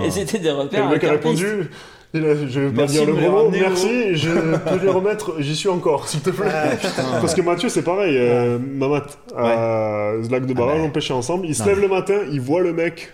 et 0.04 0.10
c'était 0.10 0.38
des 0.40 0.48
Et 0.48 0.52
repères. 0.52 0.84
le 0.86 0.90
mec 0.94 1.04
a 1.04 1.10
répondu. 1.12 1.70
A- 2.14 2.46
je 2.48 2.60
vais 2.60 2.66
pas 2.70 2.82
Merci 2.82 2.94
dire 2.96 3.06
le 3.06 3.12
gros 3.14 3.30
mot, 3.30 3.50
merci, 3.50 4.16
je 4.16 4.30
peux 4.30 4.82
les 4.84 4.88
remettre, 4.90 5.34
j'y 5.38 5.54
suis 5.54 5.68
encore, 5.68 6.08
s'il 6.08 6.20
te 6.20 6.30
plaît. 6.30 6.48
Putain. 6.80 7.02
Parce 7.20 7.34
que 7.34 7.40
Mathieu, 7.42 7.68
c'est 7.68 7.82
pareil, 7.82 8.16
euh, 8.18 8.58
Mamat, 8.58 9.06
à 9.36 10.12
Lac 10.30 10.46
de 10.46 10.52
Barrage, 10.54 10.78
Ah 10.80 10.84
on 10.86 10.90
pêchait 10.90 11.12
ensemble, 11.14 11.46
il 11.46 11.54
se 11.54 11.60
Non, 11.62 11.68
lève 11.68 11.76
mais- 11.76 11.82
le 11.82 11.88
matin, 11.88 12.18
il 12.32 12.40
voit 12.40 12.62
le 12.62 12.72
mec 12.72 13.12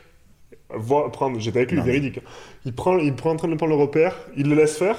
voit, 0.75 1.11
prendre, 1.13 1.39
j'étais 1.39 1.59
avec 1.59 1.71
lui, 1.71 1.79
Non, 1.79 1.85
mais- 1.85 1.93
véridique, 1.93 2.21
il 2.65 2.73
prend, 2.75 2.99
il 2.99 3.15
prend 3.15 3.31
en 3.31 3.37
train 3.37 3.49
de 3.49 3.55
prendre 3.55 3.75
le 3.75 3.81
repère, 3.81 4.17
il 4.37 4.49
le 4.49 4.55
laisse 4.57 4.77
faire, 4.79 4.97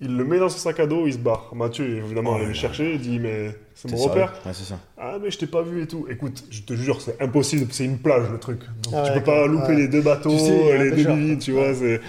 il 0.00 0.16
le 0.16 0.24
met 0.24 0.38
dans 0.38 0.48
son 0.48 0.58
sac 0.58 0.80
à 0.80 0.86
dos, 0.86 1.06
il 1.06 1.12
se 1.12 1.18
barre. 1.18 1.50
Mathieu, 1.54 1.84
évidemment, 1.98 2.30
Oh 2.30 2.34
allait 2.36 2.42
là 2.44 2.48
le 2.48 2.54
chercher, 2.54 2.94
il 2.94 3.00
dit, 3.00 3.18
mais 3.18 3.54
c'est 3.74 3.90
mon 3.90 3.96
repère. 3.98 4.32
Ouais, 4.46 4.52
c'est 4.54 4.64
ça. 4.64 4.78
Ah, 4.98 5.16
mais 5.22 5.30
je 5.30 5.38
t'ai 5.38 5.46
pas 5.46 5.62
vu 5.62 5.82
et 5.82 5.86
tout. 5.86 6.06
Écoute, 6.08 6.44
je 6.50 6.62
te 6.62 6.72
jure, 6.74 7.00
c'est 7.00 7.20
impossible, 7.20 7.66
c'est 7.70 7.84
une 7.84 7.98
plage 7.98 8.30
le 8.30 8.38
truc. 8.38 8.60
Donc, 8.82 8.94
Ah 8.96 9.02
tu 9.04 9.10
ouais, 9.10 9.18
peux 9.18 9.24
pas 9.24 9.46
louper 9.46 9.68
ouais. 9.68 9.76
les 9.76 9.88
deux 9.88 10.00
bateaux, 10.02 10.30
Tu 10.30 10.38
sais, 10.38 10.58
il 10.58 10.66
y 10.66 10.70
a 10.72 10.74
un 10.74 10.84
les 10.84 10.90
deux 10.92 11.04
quoi. 11.04 11.16
tu 11.40 11.52
vois, 11.52 11.74
c'est. 11.74 12.00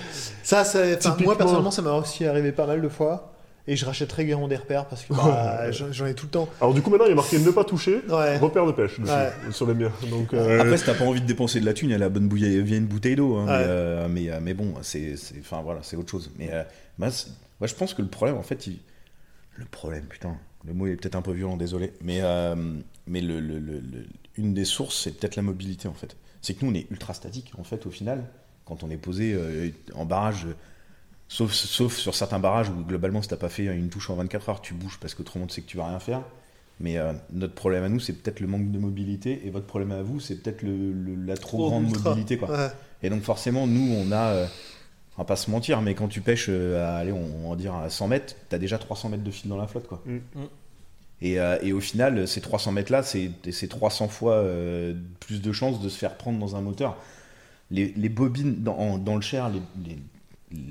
Ça, 0.44 0.64
Typiquement. 0.98 1.26
moi 1.26 1.38
personnellement, 1.38 1.72
ça 1.72 1.82
m'a 1.82 1.94
aussi 1.94 2.26
arrivé 2.26 2.52
pas 2.52 2.66
mal 2.68 2.82
de 2.82 2.90
fois. 2.90 3.28
Et 3.68 3.76
je 3.76 3.86
rachète 3.86 4.12
régulièrement 4.12 4.48
des 4.48 4.56
repères 4.56 4.86
parce 4.88 5.04
que 5.04 5.14
bah, 5.14 5.70
j'en 5.92 6.08
ai 6.08 6.16
tout 6.16 6.26
le 6.26 6.32
temps. 6.32 6.50
Alors, 6.60 6.74
du 6.74 6.82
coup, 6.82 6.90
maintenant, 6.90 7.06
il 7.06 7.10
y 7.10 7.12
a 7.12 7.16
marqué 7.16 7.38
ne 7.38 7.52
pas 7.52 7.64
toucher, 7.64 8.02
Ouais. 8.10 8.38
repère 8.40 8.66
de 8.66 8.72
pêche 8.72 9.00
dessus, 9.00 9.12
Ouais. 9.14 9.30
sur 9.52 9.68
les 9.68 9.76
miens. 9.76 9.92
Donc, 10.10 10.34
euh, 10.34 10.60
Après, 10.62 10.78
si 10.78 10.86
t'as 10.86 10.96
pas 10.96 11.04
envie 11.06 11.22
de 11.22 11.28
dépenser 11.28 11.60
de 11.60 11.66
la 11.66 11.74
thune, 11.74 11.90
il 11.90 11.92
y 11.92 11.96
a 11.96 12.00
la 12.00 12.10
bonne 12.10 12.28
bouille, 12.28 12.60
vient 12.64 12.78
une 12.80 12.88
bouteille 12.88 13.16
d'eau. 13.16 13.36
hein, 13.36 13.46
Ouais. 13.46 13.58
mais, 13.60 13.66
euh, 13.68 14.08
mais, 14.10 14.30
euh, 14.32 14.40
mais 14.42 14.54
bon, 14.56 14.74
c'est, 14.82 15.14
voilà, 15.64 15.82
c'est 15.84 15.96
autre 15.96 16.10
chose. 16.10 16.32
Mais 16.40 16.50
euh, 16.52 16.64
moi, 17.62 17.68
je 17.68 17.76
pense 17.76 17.94
que 17.94 18.02
le 18.02 18.10
problème, 18.10 18.38
en 18.38 18.44
fait, 18.44 18.68
il- 18.68 18.80
le 19.56 19.64
problème, 19.66 20.04
putain, 20.06 20.36
le 20.66 20.74
mot 20.74 20.88
est 20.88 20.96
peut-être 20.98 21.16
un 21.16 21.22
peu 21.22 21.32
violent, 21.32 21.56
désolé. 21.56 21.94
Mais, 22.02 22.20
euh, 22.22 22.56
mais 23.08 23.22
le, 23.22 23.40
le- 23.40 23.82
une 24.38 24.54
des 24.54 24.66
sources, 24.66 25.00
c'est 25.04 25.12
peut-être 25.18 25.36
la 25.38 25.44
mobilité, 25.44 25.88
en 25.88 25.94
fait. 25.94 26.16
C'est 26.42 26.56
que 26.56 26.66
nous, 26.66 26.72
on 26.72 26.76
est 26.76 26.90
ultra 26.92 27.14
statique, 27.14 27.52
en 27.58 27.64
fait, 27.64 27.86
au 27.86 27.92
final, 27.92 28.24
quand 28.66 28.84
on 28.84 28.90
est 28.90 28.98
posé 28.98 29.34
euh, 29.34 29.70
en 29.94 30.06
barrage. 30.06 30.46
euh, 30.48 30.54
Sauf, 31.34 31.54
sauf 31.54 31.96
sur 31.96 32.14
certains 32.14 32.40
barrages 32.40 32.70
où 32.70 32.84
globalement, 32.84 33.22
si 33.22 33.30
t'as 33.30 33.38
pas 33.38 33.48
fait 33.48 33.64
une 33.64 33.88
touche 33.88 34.10
en 34.10 34.16
24 34.16 34.50
heures, 34.50 34.62
tu 34.62 34.74
bouges 34.74 34.98
parce 35.00 35.14
que 35.14 35.24
tout 35.24 35.32
le 35.36 35.40
monde 35.40 35.50
sait 35.52 35.62
que 35.62 35.68
tu 35.68 35.78
vas 35.78 35.88
rien 35.88 36.00
faire. 36.00 36.24
Mais 36.82 36.98
euh, 36.98 37.14
notre 37.32 37.54
problème 37.54 37.86
à 37.86 37.90
nous, 37.90 38.02
c'est 38.02 38.12
peut-être 38.12 38.42
le 38.42 38.48
manque 38.48 38.70
de 38.70 38.78
mobilité, 38.80 39.42
et 39.46 39.50
votre 39.50 39.66
problème 39.66 39.92
à 39.94 40.02
vous, 40.02 40.20
c'est 40.20 40.36
peut-être 40.36 40.62
la 40.66 41.38
trop, 41.38 41.58
Trop 41.60 41.70
grande 41.70 41.86
Ultra. 41.90 42.10
mobilité. 42.10 42.38
Quoi. 42.38 42.50
Ouais. 42.52 42.68
Et 43.02 43.10
donc 43.10 43.22
forcément, 43.24 43.66
nous, 43.66 43.94
on 43.94 44.12
a, 44.12 44.46
on 45.18 45.22
va 45.22 45.26
pas 45.26 45.36
se 45.36 45.52
mentir, 45.52 45.82
mais 45.82 45.94
quand 45.96 46.08
tu 46.08 46.22
pêches, 46.22 46.48
euh, 46.50 46.84
à, 46.86 46.98
allez, 46.98 47.12
on, 47.12 47.46
on 47.46 47.50
va 47.52 47.56
dire 47.56 47.76
à 47.76 47.90
100 47.90 48.08
mètres, 48.08 48.36
t'as 48.50 48.58
déjà 48.58 48.78
300 48.78 49.10
mètres 49.10 49.24
de 49.24 49.32
fil 49.32 49.50
dans 49.50 49.58
la 49.58 49.68
flotte, 49.68 49.88
quoi. 49.88 50.02
Mm. 50.06 50.16
Mm. 50.36 50.46
Et, 51.24 51.40
euh, 51.40 51.58
et 51.62 51.74
au 51.74 51.80
final, 51.82 52.28
ces 52.28 52.42
300 52.42 52.72
mètres-là, 52.72 53.04
c'est 53.04 53.30
c'est 53.52 53.68
300 53.68 54.08
fois 54.08 54.34
euh, 54.36 54.96
plus 55.20 55.42
de 55.42 55.52
chances 55.52 55.80
de 55.82 55.90
se 55.90 55.98
faire 55.98 56.18
prendre 56.18 56.40
dans 56.40 56.56
un 56.56 56.62
moteur. 56.62 56.98
Les, 57.72 57.94
les 57.96 58.10
bobines 58.10 58.64
dans, 58.64 58.78
en- 58.78 58.98
dans 58.98 59.16
le 59.16 59.22
Cher, 59.22 59.50
les, 59.50 59.62
les- 59.86 60.00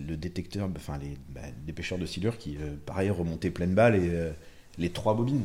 le 0.08 0.16
détecteur, 0.16 0.68
enfin 0.76 0.98
les, 0.98 1.16
bah, 1.30 1.40
des 1.66 1.72
pêcheurs 1.72 1.98
de 1.98 2.06
silure 2.06 2.36
qui, 2.38 2.56
euh, 2.56 2.74
pareil, 2.84 3.10
remontaient 3.10 3.50
pleine 3.50 3.74
balle 3.74 3.94
et 3.96 4.10
les 4.78 4.90
trois 4.90 5.14
bobines. 5.14 5.44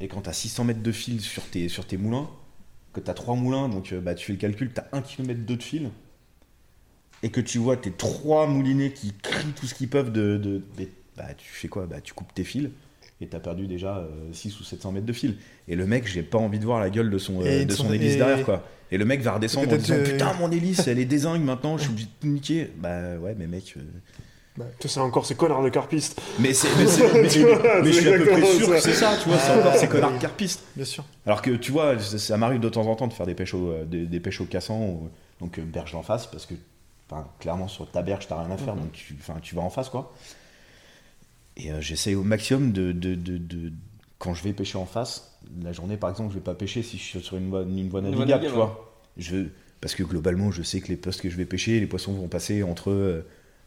Et 0.00 0.08
quand 0.08 0.22
tu 0.22 0.28
as 0.30 0.32
600 0.34 0.64
mètres 0.64 0.82
de 0.82 0.92
fil 0.92 1.20
sur 1.20 1.44
tes, 1.44 1.68
sur 1.68 1.86
tes 1.86 1.96
moulins, 1.96 2.28
que 2.92 3.00
tu 3.00 3.10
as 3.10 3.14
trois 3.14 3.34
moulins, 3.36 3.68
donc 3.68 3.92
bah, 3.94 4.14
tu 4.14 4.26
fais 4.26 4.32
le 4.34 4.38
calcul, 4.38 4.72
tu 4.72 4.80
as 4.80 4.88
1 4.92 5.00
km 5.02 5.46
de 5.46 5.62
fil, 5.62 5.90
et 7.22 7.30
que 7.30 7.40
tu 7.40 7.58
vois 7.58 7.76
tes 7.76 7.90
trois 7.92 8.46
moulinets 8.46 8.92
qui 8.92 9.12
crient 9.22 9.52
tout 9.58 9.66
ce 9.66 9.74
qu'ils 9.74 9.88
peuvent 9.88 10.10
de. 10.12 10.36
de- 10.36 10.62
bah, 11.16 11.24
tu 11.36 11.46
fais 11.48 11.68
quoi? 11.68 11.86
Bah, 11.86 11.96
Tu 12.02 12.14
coupes 12.14 12.32
tes 12.34 12.44
fils 12.44 12.68
et 13.20 13.26
tu 13.28 13.36
as 13.36 13.40
perdu 13.40 13.66
déjà 13.66 14.04
6 14.32 14.58
ou 14.60 14.64
700 14.64 14.92
mètres 14.92 15.06
de 15.06 15.12
fil. 15.12 15.36
Et 15.68 15.76
le 15.76 15.86
mec, 15.86 16.06
j'ai 16.08 16.22
pas 16.22 16.38
envie 16.38 16.58
de 16.58 16.64
voir 16.64 16.80
la 16.80 16.90
gueule 16.90 17.10
de 17.10 17.18
son, 17.18 17.40
euh, 17.42 17.64
de 17.64 17.72
son 17.72 17.84
son- 17.84 17.92
hélice 17.92 18.14
et- 18.14 18.16
derrière, 18.16 18.44
quoi. 18.44 18.66
Et 18.90 18.98
le 18.98 19.04
mec 19.04 19.20
va 19.22 19.32
redescendre 19.34 19.72
en 19.72 19.76
disant 19.76 19.94
euh, 19.94 20.04
Putain, 20.04 20.32
mon 20.34 20.50
hélice, 20.50 20.86
elle 20.88 20.98
est 20.98 21.04
désingue 21.04 21.42
maintenant, 21.42 21.78
je 21.78 21.84
suis 21.84 21.92
obligé 21.92 22.06
de 22.08 22.12
tout 22.20 22.26
niquer. 22.26 22.70
Bah 22.76 23.16
ouais, 23.20 23.34
mais 23.38 23.46
mec. 23.46 23.74
euh, 23.76 23.80
Bah, 24.56 24.66
tu 24.78 24.86
sais, 24.88 24.94
c'est 24.94 25.00
encore 25.00 25.24
ces 25.24 25.34
connards 25.34 25.62
de 25.62 25.68
carpistes. 25.70 26.20
Mais, 26.40 26.52
c'est, 26.52 26.68
mais, 26.76 26.86
c'est- 26.86 27.02
mais- 27.14 27.22
mais 27.82 27.92
je 27.92 27.92
c'est 27.92 28.00
suis 28.00 28.08
à 28.12 28.18
peu 28.18 28.24
près 28.26 28.42
sûr 28.44 28.66
ça. 28.66 28.72
que 28.74 28.80
c'est 28.80 28.92
ça, 28.92 29.16
tu 29.22 29.28
vois, 29.30 29.38
c'est 29.38 29.52
encore 29.52 29.76
ces 29.76 29.88
connards 29.88 30.12
de 30.12 30.18
carpistes. 30.18 30.62
Bien 30.76 30.84
sûr. 30.84 31.04
Alors 31.24 31.40
que 31.40 31.52
tu 31.52 31.72
vois, 31.72 31.98
ça, 31.98 32.18
ça 32.18 32.36
m'arrive 32.36 32.60
de 32.60 32.68
temps 32.68 32.86
en 32.86 32.94
temps 32.96 33.06
de 33.06 33.12
faire 33.14 33.24
des 33.26 33.34
pêches 33.34 33.54
au, 33.54 33.70
euh, 33.70 33.84
des, 33.86 34.04
des 34.06 34.20
pêches 34.20 34.40
au 34.42 34.44
cassant, 34.46 34.78
ou- 34.80 35.08
donc 35.40 35.58
euh, 35.58 35.62
berge 35.64 35.94
en 35.94 36.02
face, 36.02 36.26
parce 36.26 36.44
que 36.44 36.54
enfin, 37.12 37.28
clairement 37.38 37.68
sur 37.68 37.90
ta 37.90 38.02
berge 38.02 38.26
t'as 38.26 38.42
rien 38.42 38.50
à 38.50 38.56
faire, 38.56 38.74
donc 38.74 38.92
tu, 38.92 39.14
enfin, 39.20 39.34
tu 39.42 39.54
vas 39.54 39.62
en 39.62 39.70
face 39.70 39.88
quoi. 39.90 40.12
Et 41.56 41.70
euh, 41.70 41.80
j'essaye 41.80 42.14
au 42.14 42.22
maximum 42.22 42.72
de, 42.72 42.92
de, 42.92 43.14
de- 43.14 43.38
de- 43.38 43.72
quand 44.18 44.34
je 44.34 44.42
vais 44.42 44.52
pêcher 44.52 44.78
en 44.78 44.86
face, 44.86 45.38
la 45.62 45.72
journée 45.72 45.96
par 45.96 46.10
exemple, 46.10 46.30
je 46.30 46.36
vais 46.36 46.44
pas 46.44 46.54
pêcher 46.54 46.82
si 46.82 46.96
je 46.96 47.02
suis 47.02 47.20
sur 47.20 47.36
une 47.36 47.50
voie, 47.50 47.62
une 47.62 47.88
voie 47.88 48.00
Une 48.00 48.14
voie 48.14 48.24
navigable, 48.24 48.44
tu 48.46 48.52
vois. 48.52 48.94
Je, 49.18 49.46
parce 49.80 49.94
que 49.94 50.02
globalement, 50.04 50.50
je 50.50 50.62
sais 50.62 50.80
que 50.80 50.88
les 50.88 50.96
postes 50.96 51.20
que 51.20 51.28
je 51.28 51.36
vais 51.36 51.44
pêcher, 51.44 51.80
les 51.80 51.86
poissons 51.86 52.12
vont 52.12 52.28
passer 52.28 52.62
entre, 52.62 52.90
euh, 52.90 53.26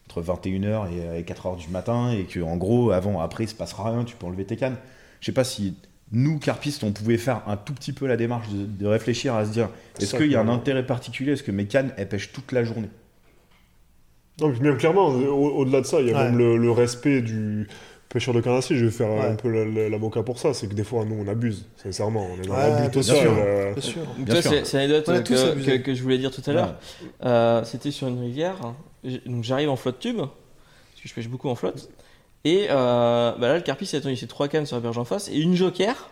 entre 0.10 0.22
21h 0.22 0.92
et, 0.92 1.02
euh, 1.02 1.18
et 1.20 1.24
4h 1.24 1.58
du 1.58 1.68
matin, 1.68 2.12
et 2.12 2.24
que 2.24 2.40
en 2.40 2.56
gros, 2.58 2.92
avant, 2.92 3.20
après, 3.20 3.44
il 3.44 3.48
se 3.50 3.54
passera 3.56 3.92
rien, 3.92 4.04
tu 4.06 4.16
peux 4.16 4.26
enlever 4.26 4.46
tes 4.46 4.56
cannes. 4.56 4.78
Je 5.20 5.26
sais 5.28 5.32
pas 5.34 5.44
si 5.44 5.76
nous, 6.12 6.40
carpistes, 6.40 6.84
on 6.84 6.94
pouvait 6.94 7.18
faire 7.18 7.44
un 7.48 7.58
tout 7.58 7.74
petit 7.74 7.92
peu 7.92 8.08
la 8.08 8.16
démarche 8.16 8.48
de, 8.50 8.66
de 8.66 8.86
réfléchir 8.88 9.36
à 9.36 9.46
se 9.46 9.52
dire 9.52 9.70
est-ce 10.00 10.12
qu'il 10.24 10.32
y 10.32 10.36
a 10.36 10.40
un 10.40 10.48
intérêt 10.54 10.86
particulier 10.86 11.34
Est-ce 11.34 11.44
que 11.44 11.52
mes 11.52 11.66
cannes, 11.68 11.94
elles 11.98 12.08
pêchent 12.08 12.32
toute 12.32 12.52
la 12.54 12.64
journée? 12.64 12.90
Non, 14.41 14.49
mais 14.49 14.60
même 14.70 14.78
clairement, 14.78 15.07
au- 15.07 15.57
au-delà 15.60 15.82
de 15.82 15.86
ça, 15.86 16.02
il 16.02 16.07
y 16.07 16.12
a 16.12 16.18
Ouais. 16.18 16.24
même 16.26 16.38
le, 16.38 16.57
le 16.57 16.72
respect 16.72 17.22
du 17.22 17.68
pêcheur 18.10 18.34
de 18.34 18.41
canne 18.41 18.53
à 18.53 18.60
Je 18.62 18.74
vais 18.86 18.91
faire 18.91 19.10
Ouais. 19.10 19.26
un 19.26 19.36
peu 19.36 19.49
la- 19.49 19.66
la- 19.66 19.90
l'avocat 19.90 20.24
pour 20.24 20.40
ça. 20.40 20.53
C'est 20.53 20.68
que 20.68 20.74
des 20.74 20.84
fois, 20.84 21.06
nous, 21.06 21.16
on 21.26 21.28
abuse, 21.30 21.66
sincèrement. 21.82 22.28
On 22.32 22.41
est 22.44 22.48
dans 22.48 22.53
Ouais, 22.56 22.60
l'abus 22.70 22.82
bien 22.82 22.90
total. 22.90 23.16
sûr. 23.18 23.34
euh, 23.38 23.74
Bien 23.74 23.82
sûr. 23.82 24.02
Donc, 24.02 24.26
Bien 24.26 24.41
toi, 24.41 24.52
sûr. 24.52 24.62
c'est 24.66 24.78
l'anecdote 24.78 25.10
euh, 25.10 25.22
que, 25.22 25.66
que- 25.66 25.78
que 25.84 25.94
je 25.94 26.03
voulais 26.03 26.18
dire 26.18 26.32
tout 26.32 26.41
à 26.48 26.52
l'heure. 26.53 26.76
Euh, 27.26 27.64
C'était 27.64 27.91
sur 27.91 28.07
une 28.07 28.20
rivière. 28.20 28.56
Donc 29.26 29.44
j'arrive 29.44 29.70
en 29.70 29.76
flotte 29.76 29.99
tube, 29.99 30.18
parce 30.18 30.30
que 31.03 31.07
je 31.10 31.14
pêche 31.14 31.28
beaucoup 31.30 31.48
en 31.49 31.56
flotte. 31.56 31.90
Et 32.44 32.68
euh, 32.70 33.32
bah 33.40 33.48
là, 33.49 33.56
le 33.56 33.62
carpiste 33.62 33.94
il 33.94 33.98
a 33.98 34.02
tenu 34.02 34.16
ses 34.16 34.28
trois 34.28 34.48
cannes 34.48 34.66
sur 34.66 34.76
la 34.76 34.82
berge 34.82 34.98
en 34.98 35.06
face 35.06 35.30
et 35.30 35.38
une 35.38 35.56
joker 35.56 36.10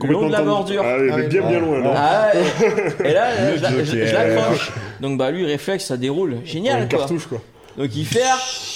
le 0.00 0.12
long 0.12 0.26
de 0.28 0.32
la 0.32 0.42
bordure. 0.42 0.82
Ah, 0.84 0.96
Ah 1.12 1.16
bien, 1.22 1.28
bien 1.28 1.42
ouais. 1.42 1.60
loin, 1.60 1.80
là. 1.80 1.92
Ah, 1.96 2.30
et, 2.36 3.08
et 3.08 3.12
là, 3.12 3.56
je, 3.56 4.12
l'accroche. 4.12 4.72
Donc 5.00 5.18
bah 5.18 5.30
lui, 5.30 5.44
réflexe, 5.44 5.84
ça 5.86 5.96
déroule. 5.96 6.38
Génial 6.44 6.82
une 6.82 6.88
quoi. 6.88 6.98
cartouche, 7.00 7.26
quoi. 7.26 7.40
Donc 7.78 7.94
il 7.94 8.06
fait. 8.06 8.22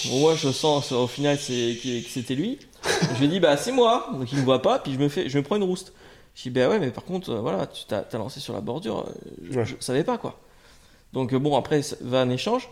Bon, 0.08 0.20
moi 0.20 0.34
je 0.36 0.50
sens 0.50 0.92
au 0.92 1.06
final 1.06 1.36
que 1.36 1.42
c'était 1.42 2.34
lui. 2.34 2.58
Je 3.14 3.20
lui 3.20 3.28
dis 3.28 3.40
bah 3.40 3.56
c'est 3.56 3.72
moi. 3.72 4.08
Donc 4.12 4.30
il 4.32 4.38
me 4.38 4.44
voit 4.44 4.62
pas. 4.62 4.78
Puis 4.78 4.92
je 4.94 4.98
me 4.98 5.08
fais, 5.08 5.28
je 5.28 5.38
me 5.38 5.42
prends 5.42 5.56
une 5.56 5.64
rouste. 5.64 5.92
Je 6.34 6.42
dis 6.44 6.50
bah 6.50 6.68
ouais 6.68 6.78
mais 6.78 6.90
par 6.90 7.04
contre 7.04 7.30
euh, 7.30 7.40
voilà 7.40 7.66
tu 7.66 7.84
t'as 7.86 8.04
lancé 8.18 8.40
sur 8.40 8.52
la 8.54 8.60
bordure. 8.60 9.00
euh, 9.08 9.12
Je, 9.50 9.58
Ouais. 9.58 9.64
je 9.66 9.74
savais 9.80 10.04
pas 10.04 10.18
quoi. 10.18 10.38
Donc 11.12 11.32
euh, 11.32 11.38
bon 11.38 11.56
après 11.56 11.80
va 12.00 12.20
un 12.20 12.30
échange. 12.30 12.68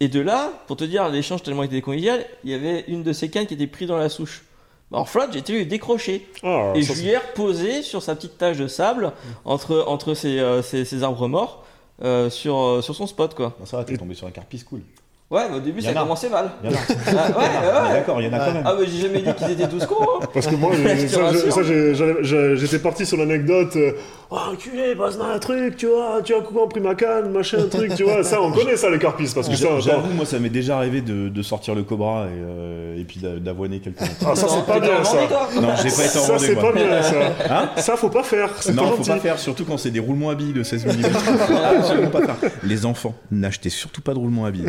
Et 0.00 0.08
de 0.08 0.20
là 0.20 0.50
pour 0.66 0.76
te 0.76 0.84
dire 0.84 1.08
l'échange 1.08 1.42
tellement 1.42 1.62
était 1.62 1.80
convivial, 1.80 2.24
il 2.44 2.50
y 2.50 2.54
avait 2.54 2.84
une 2.88 3.02
de 3.02 3.12
ces 3.12 3.30
cannes 3.30 3.46
qui 3.46 3.54
était 3.54 3.66
prise 3.68 3.88
dans 3.88 3.96
la 3.96 4.08
souche. 4.08 4.44
Bah, 4.90 4.98
En 4.98 5.04
flotte, 5.04 5.30
j'ai 5.32 5.38
été 5.38 5.52
lui 5.52 5.66
décrocher. 5.66 6.26
Ah, 6.42 6.72
Et 6.74 6.82
je 6.82 6.92
lui 6.92 7.08
ai 7.08 7.16
reposé 7.16 7.82
sur 7.82 8.02
sa 8.02 8.14
petite 8.16 8.36
tache 8.36 8.58
de 8.58 8.66
sable 8.66 9.12
entre, 9.44 9.84
entre 9.86 10.14
ces, 10.14 10.40
euh, 10.40 10.62
ces, 10.62 10.84
ces 10.84 11.02
arbres 11.04 11.26
morts 11.28 11.64
euh, 12.02 12.28
sur, 12.28 12.58
euh, 12.58 12.82
sur 12.82 12.94
son 12.96 13.06
spot 13.06 13.34
quoi. 13.34 13.56
Ça 13.64 13.76
va, 13.78 13.84
t'es 13.84 13.96
tombé 13.96 14.14
sur 14.14 14.26
un 14.26 14.30
carpiste 14.32 14.66
cool. 14.68 14.82
Ouais, 15.34 15.42
mais 15.50 15.56
au 15.56 15.60
début 15.60 15.82
ça 15.82 15.90
a 15.90 15.94
commencé 15.94 16.28
mal. 16.28 16.48
Il 16.62 16.70
y 16.70 16.72
en 16.72 16.76
a. 16.76 16.80
Ah, 17.08 17.12
ouais, 17.12 17.34
ouais, 17.34 17.88
ouais. 17.88 17.92
D'accord, 17.94 18.20
il 18.22 18.28
y 18.28 18.30
en 18.30 18.32
a 18.34 18.38
quand 18.38 18.52
même. 18.54 18.62
Ah, 18.64 18.74
mais 18.78 18.86
j'ai 18.86 19.00
jamais 19.08 19.20
dit 19.20 19.34
qu'ils 19.34 19.50
étaient 19.50 19.66
tous 19.68 19.84
cons. 19.84 19.96
hein. 20.22 20.26
Parce 20.32 20.46
que 20.46 20.54
moi, 20.54 20.70
j'étais 22.56 22.78
parti 22.78 23.04
sur 23.04 23.16
l'anecdote. 23.16 23.76
Oh, 24.36 24.52
enculé, 24.52 24.96
passe 24.96 25.16
dans 25.16 25.26
un 25.26 25.38
truc, 25.38 25.76
tu 25.76 25.86
vois, 25.86 26.20
tu 26.24 26.34
as 26.34 26.40
compris 26.40 26.80
ma 26.80 26.96
canne, 26.96 27.30
machin, 27.30 27.58
truc, 27.70 27.94
tu 27.94 28.02
vois. 28.02 28.24
Ça, 28.24 28.42
on 28.42 28.50
connaît 28.50 28.76
ça, 28.76 28.90
les 28.90 28.98
carpistes, 28.98 29.32
parce 29.34 29.48
que 29.48 29.54
ça. 29.54 29.78
J'avoue, 29.78 30.12
moi, 30.12 30.26
ça 30.26 30.40
m'est 30.40 30.48
déjà 30.48 30.76
arrivé 30.78 31.02
de, 31.02 31.28
de 31.28 31.42
sortir 31.42 31.76
le 31.76 31.84
cobra 31.84 32.24
et, 32.24 32.30
euh, 32.32 32.98
et 33.00 33.04
puis 33.04 33.20
d'a- 33.20 33.36
d'avoiner 33.38 33.80
mètres. 33.84 34.02
Ah, 34.26 34.34
ça, 34.34 34.48
c'est 34.48 34.66
pas 34.66 34.80
bien, 34.80 35.00
en 35.00 35.04
ça. 35.04 35.18
Non, 35.60 35.68
j'ai 35.76 35.90
pas 35.90 36.06
été 36.06 36.18
en 36.18 36.22
Ça, 36.22 36.38
c'est 36.40 36.56
pas 36.56 36.72
bien, 36.72 37.00
ça. 37.02 37.14
Hein 37.48 37.70
Ça, 37.76 37.96
faut 37.96 38.08
pas 38.08 38.24
faire. 38.24 38.50
C'est 38.60 38.72
Non, 38.72 38.82
pas 38.82 38.88
faut 38.90 38.96
gentil. 38.96 39.10
pas 39.10 39.18
faire, 39.20 39.38
surtout 39.38 39.64
quand 39.64 39.76
c'est 39.78 39.92
des 39.92 40.00
roulements 40.00 40.30
à 40.30 40.34
billes 40.34 40.52
de 40.52 40.64
16 40.64 40.84
mm. 40.86 40.90
Absolument 41.78 42.10
pas 42.10 42.26
faire. 42.34 42.50
Les 42.64 42.86
enfants, 42.86 43.14
n'achetez 43.30 43.70
surtout 43.70 44.00
pas 44.02 44.14
de 44.14 44.18
roulements 44.18 44.46
à 44.46 44.50
billes. 44.50 44.66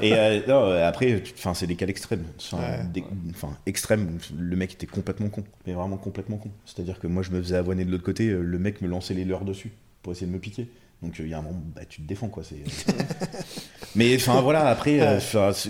Et 0.00 0.14
euh, 0.14 0.38
non, 0.48 0.62
euh, 0.64 0.88
après, 0.88 1.22
enfin, 1.36 1.52
c'est 1.52 1.66
des 1.66 1.74
cas 1.74 1.86
extrêmes. 1.86 2.24
Enfin, 2.40 2.56
Ouais. 2.62 3.48
extrêmes. 3.66 4.18
Le 4.38 4.56
mec 4.56 4.72
était 4.72 4.86
complètement 4.86 5.28
con, 5.28 5.44
mais 5.66 5.74
vraiment 5.74 5.98
complètement 5.98 6.36
con. 6.38 6.48
C'est-à-dire 6.64 6.98
que 6.98 7.06
moi, 7.06 7.22
je 7.22 7.32
me 7.32 7.42
faisais 7.42 7.56
avoiner 7.56 7.84
de 7.84 7.90
l'autre 7.90 8.04
côté, 8.04 8.28
le 8.28 8.58
mec 8.58 8.77
me 8.84 8.88
lançait 8.88 9.14
les 9.14 9.24
leurs 9.24 9.44
dessus 9.44 9.72
pour 10.02 10.12
essayer 10.12 10.26
de 10.26 10.32
me 10.32 10.38
piquer. 10.38 10.68
Donc 11.02 11.18
euh, 11.20 11.24
il 11.24 11.30
y 11.30 11.34
a 11.34 11.38
un 11.38 11.42
moment, 11.42 11.62
bah, 11.74 11.82
tu 11.88 12.02
te 12.02 12.06
défends 12.08 12.28
quoi. 12.28 12.42
C'est. 12.42 12.56
mais 13.94 14.14
enfin 14.16 14.40
voilà, 14.40 14.66
après, 14.68 14.98
euh, 15.00 15.18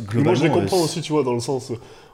globalement. 0.09 0.23
moi, 0.25 0.35
je 0.35 0.43
les 0.45 0.49
euh, 0.51 0.53
comprends 0.53 0.81
aussi, 0.83 1.01
tu 1.01 1.13
vois, 1.13 1.23
dans 1.23 1.35
le 1.35 1.41
sens 1.41 1.73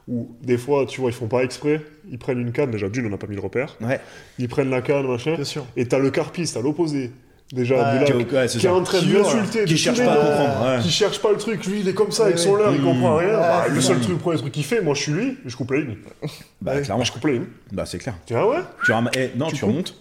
où 0.08 0.36
des 0.42 0.58
fois, 0.58 0.84
tu 0.86 1.00
vois, 1.00 1.10
ils 1.10 1.14
font 1.14 1.28
pas 1.28 1.42
exprès, 1.44 1.80
ils 2.10 2.18
prennent 2.18 2.40
une 2.40 2.52
canne, 2.52 2.70
déjà 2.70 2.88
d'une, 2.88 3.06
on 3.06 3.10
n'a 3.10 3.16
pas 3.16 3.26
mis 3.26 3.36
le 3.36 3.40
repère, 3.40 3.76
Ouais. 3.80 4.00
ils 4.38 4.48
prennent 4.48 4.68
la 4.70 4.82
canne, 4.82 5.06
machin, 5.06 5.34
Bien 5.34 5.44
sûr. 5.44 5.64
et 5.76 5.86
t'as 5.88 5.98
le 5.98 6.10
carpiste 6.10 6.56
à 6.58 6.60
l'opposé, 6.60 7.10
déjà, 7.54 7.98
du 8.00 8.04
Qui, 8.04 8.12
ouais, 8.34 8.44
est 8.44 8.48
ça. 8.48 8.74
en 8.74 8.82
train 8.82 8.98
de 9.00 9.04
Qui 9.04 9.10
hurle, 9.12 9.22
l'insulter, 9.22 9.64
qui 9.64 9.72
de 9.72 9.78
cherche 9.78 10.04
pas 10.04 10.12
à 10.12 10.16
noms, 10.16 10.20
comprendre, 10.46 10.76
ouais. 10.76 10.82
qui 10.82 10.90
cherche 10.90 11.22
pas 11.22 11.30
le 11.32 11.38
truc, 11.38 11.64
lui, 11.66 11.80
il 11.80 11.88
est 11.88 11.94
comme 11.94 12.10
ça 12.12 12.24
avec 12.26 12.38
son 12.38 12.54
leurre, 12.56 12.74
il 12.74 12.82
comprend 12.82 13.16
rien. 13.16 13.28
Ouais, 13.28 13.32
Bah, 13.34 13.64
c'est 13.68 13.72
le 13.74 13.80
seul 13.80 14.00
truc, 14.00 14.18
premier 14.18 14.36
truc 14.38 14.52
qu'il 14.52 14.64
fait, 14.64 14.82
moi, 14.82 14.92
je 14.94 15.00
suis 15.02 15.12
lui, 15.12 15.38
je 15.46 15.56
coupe 15.56 15.70
la 15.70 15.80
ligne. 15.80 15.96
Bah, 16.60 16.74
Ouais. 16.74 16.82
clairement, 16.82 16.96
Moi, 16.98 17.04
je 17.06 17.12
coupe 17.12 17.24
la 17.24 17.32
ligne. 17.32 17.44
bah, 17.72 17.86
c'est 17.86 17.98
clair. 17.98 18.14
Tu 18.26 18.34
ah 18.34 18.46
ouais 18.46 18.58
Tu 18.84 18.92
ramasses, 18.92 19.14
eh, 19.16 19.30
non, 19.38 19.46
Tu 19.46 19.64
remontes, 19.64 19.96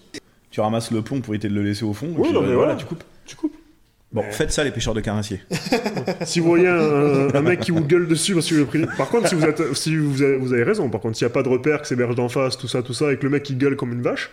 tu 0.53 0.61
ramasses 0.61 0.91
le 0.91 1.01
plomb 1.01 1.19
pour 1.19 1.33
éviter 1.33 1.49
de 1.49 1.55
le 1.55 1.63
laisser 1.63 1.83
au 1.83 1.93
fond. 1.93 2.13
Oui, 2.15 2.25
puis, 2.29 2.31
non, 2.31 2.43
euh, 2.43 2.47
mais 2.47 2.53
voilà, 2.53 2.73
voilà. 2.73 2.75
tu 2.75 2.85
coupes. 2.85 3.03
Tu 3.25 3.35
coupes. 3.35 3.55
Bon, 4.11 4.21
Mais- 4.21 4.31
faites 4.31 4.51
ça 4.51 4.63
les 4.63 4.69
pêcheurs 4.69 4.93
de 4.93 5.01
carnassiers. 5.01 5.41
Si 6.25 6.39
vous 6.39 6.47
voyez 6.47 6.67
un, 6.67 7.33
un 7.33 7.41
mec 7.41 7.59
qui 7.61 7.71
vous 7.71 7.81
gueule 7.83 8.07
dessus 8.07 8.35
parce 8.35 8.47
que 8.47 8.53
le 8.53 8.65
prix. 8.65 8.85
Par 8.95 9.09
contre, 9.09 9.27
si 9.29 9.33
vous, 9.33 9.43
êtes, 9.43 9.73
si 9.73 9.95
vous, 9.97 10.21
avez, 10.21 10.37
vous 10.37 10.53
avez 10.53 10.61
raison, 10.63 10.89
par 10.89 11.01
contre, 11.01 11.17
s'il 11.17 11.25
n'y 11.25 11.31
a 11.31 11.33
pas 11.33 11.41
de 11.41 11.49
repère, 11.49 11.81
que 11.81 11.87
c'est 11.87 11.95
berge 11.95 12.13
d'en 12.13 12.29
face, 12.29 12.55
tout 12.55 12.67
ça, 12.67 12.83
tout 12.83 12.93
ça, 12.93 13.11
et 13.11 13.17
que 13.17 13.23
le 13.23 13.29
mec 13.31 13.41
qui 13.41 13.55
gueule 13.55 13.75
comme 13.75 13.91
une 13.93 14.03
vache, 14.03 14.29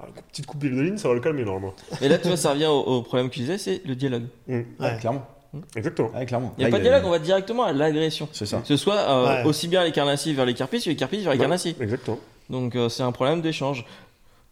ah, 0.00 0.04
une 0.14 0.22
petite 0.30 0.46
coupe 0.46 0.60
de 0.60 0.68
ligne, 0.68 0.96
ça 0.98 1.08
va 1.08 1.14
le 1.14 1.20
calmer 1.20 1.44
normalement. 1.44 1.74
Et 2.00 2.08
là, 2.08 2.18
tu 2.18 2.28
vois, 2.28 2.36
ça 2.36 2.52
revient 2.52 2.66
au, 2.66 2.78
au 2.80 3.02
problème 3.02 3.28
que 3.28 3.34
tu 3.34 3.40
disais, 3.40 3.58
c'est 3.58 3.82
le 3.84 3.96
dialogue. 3.96 4.26
Mm. 4.46 4.60
Ouais. 4.78 4.96
clairement. 5.00 5.26
Exactement. 5.74 6.12
Ouais, 6.14 6.26
clairement. 6.26 6.54
Il 6.58 6.60
n'y 6.60 6.64
a 6.66 6.68
Là, 6.68 6.72
pas 6.72 6.78
de 6.78 6.82
dialogue, 6.84 7.02
on 7.06 7.10
va 7.10 7.18
directement 7.18 7.64
à 7.64 7.72
l'agression. 7.72 8.28
C'est 8.32 8.46
ça. 8.46 8.58
Que 8.58 8.68
ce 8.68 8.76
soit 8.76 8.94
euh, 8.94 9.42
Ouais. 9.42 9.48
aussi 9.48 9.66
bien 9.66 9.82
les 9.84 9.90
carnassiers 9.92 10.34
vers 10.34 10.44
les 10.46 10.54
carpistes 10.54 10.84
que 10.84 10.90
les 10.90 10.96
carpistes 10.96 11.24
vers 11.24 11.32
les 11.32 11.38
Ouais. 11.38 11.42
carnassiers. 11.42 11.74
Exactement. 11.80 12.18
Donc 12.50 12.76
euh, 12.76 12.88
c'est 12.88 13.02
un 13.02 13.10
problème 13.12 13.40
d'échange. 13.40 13.84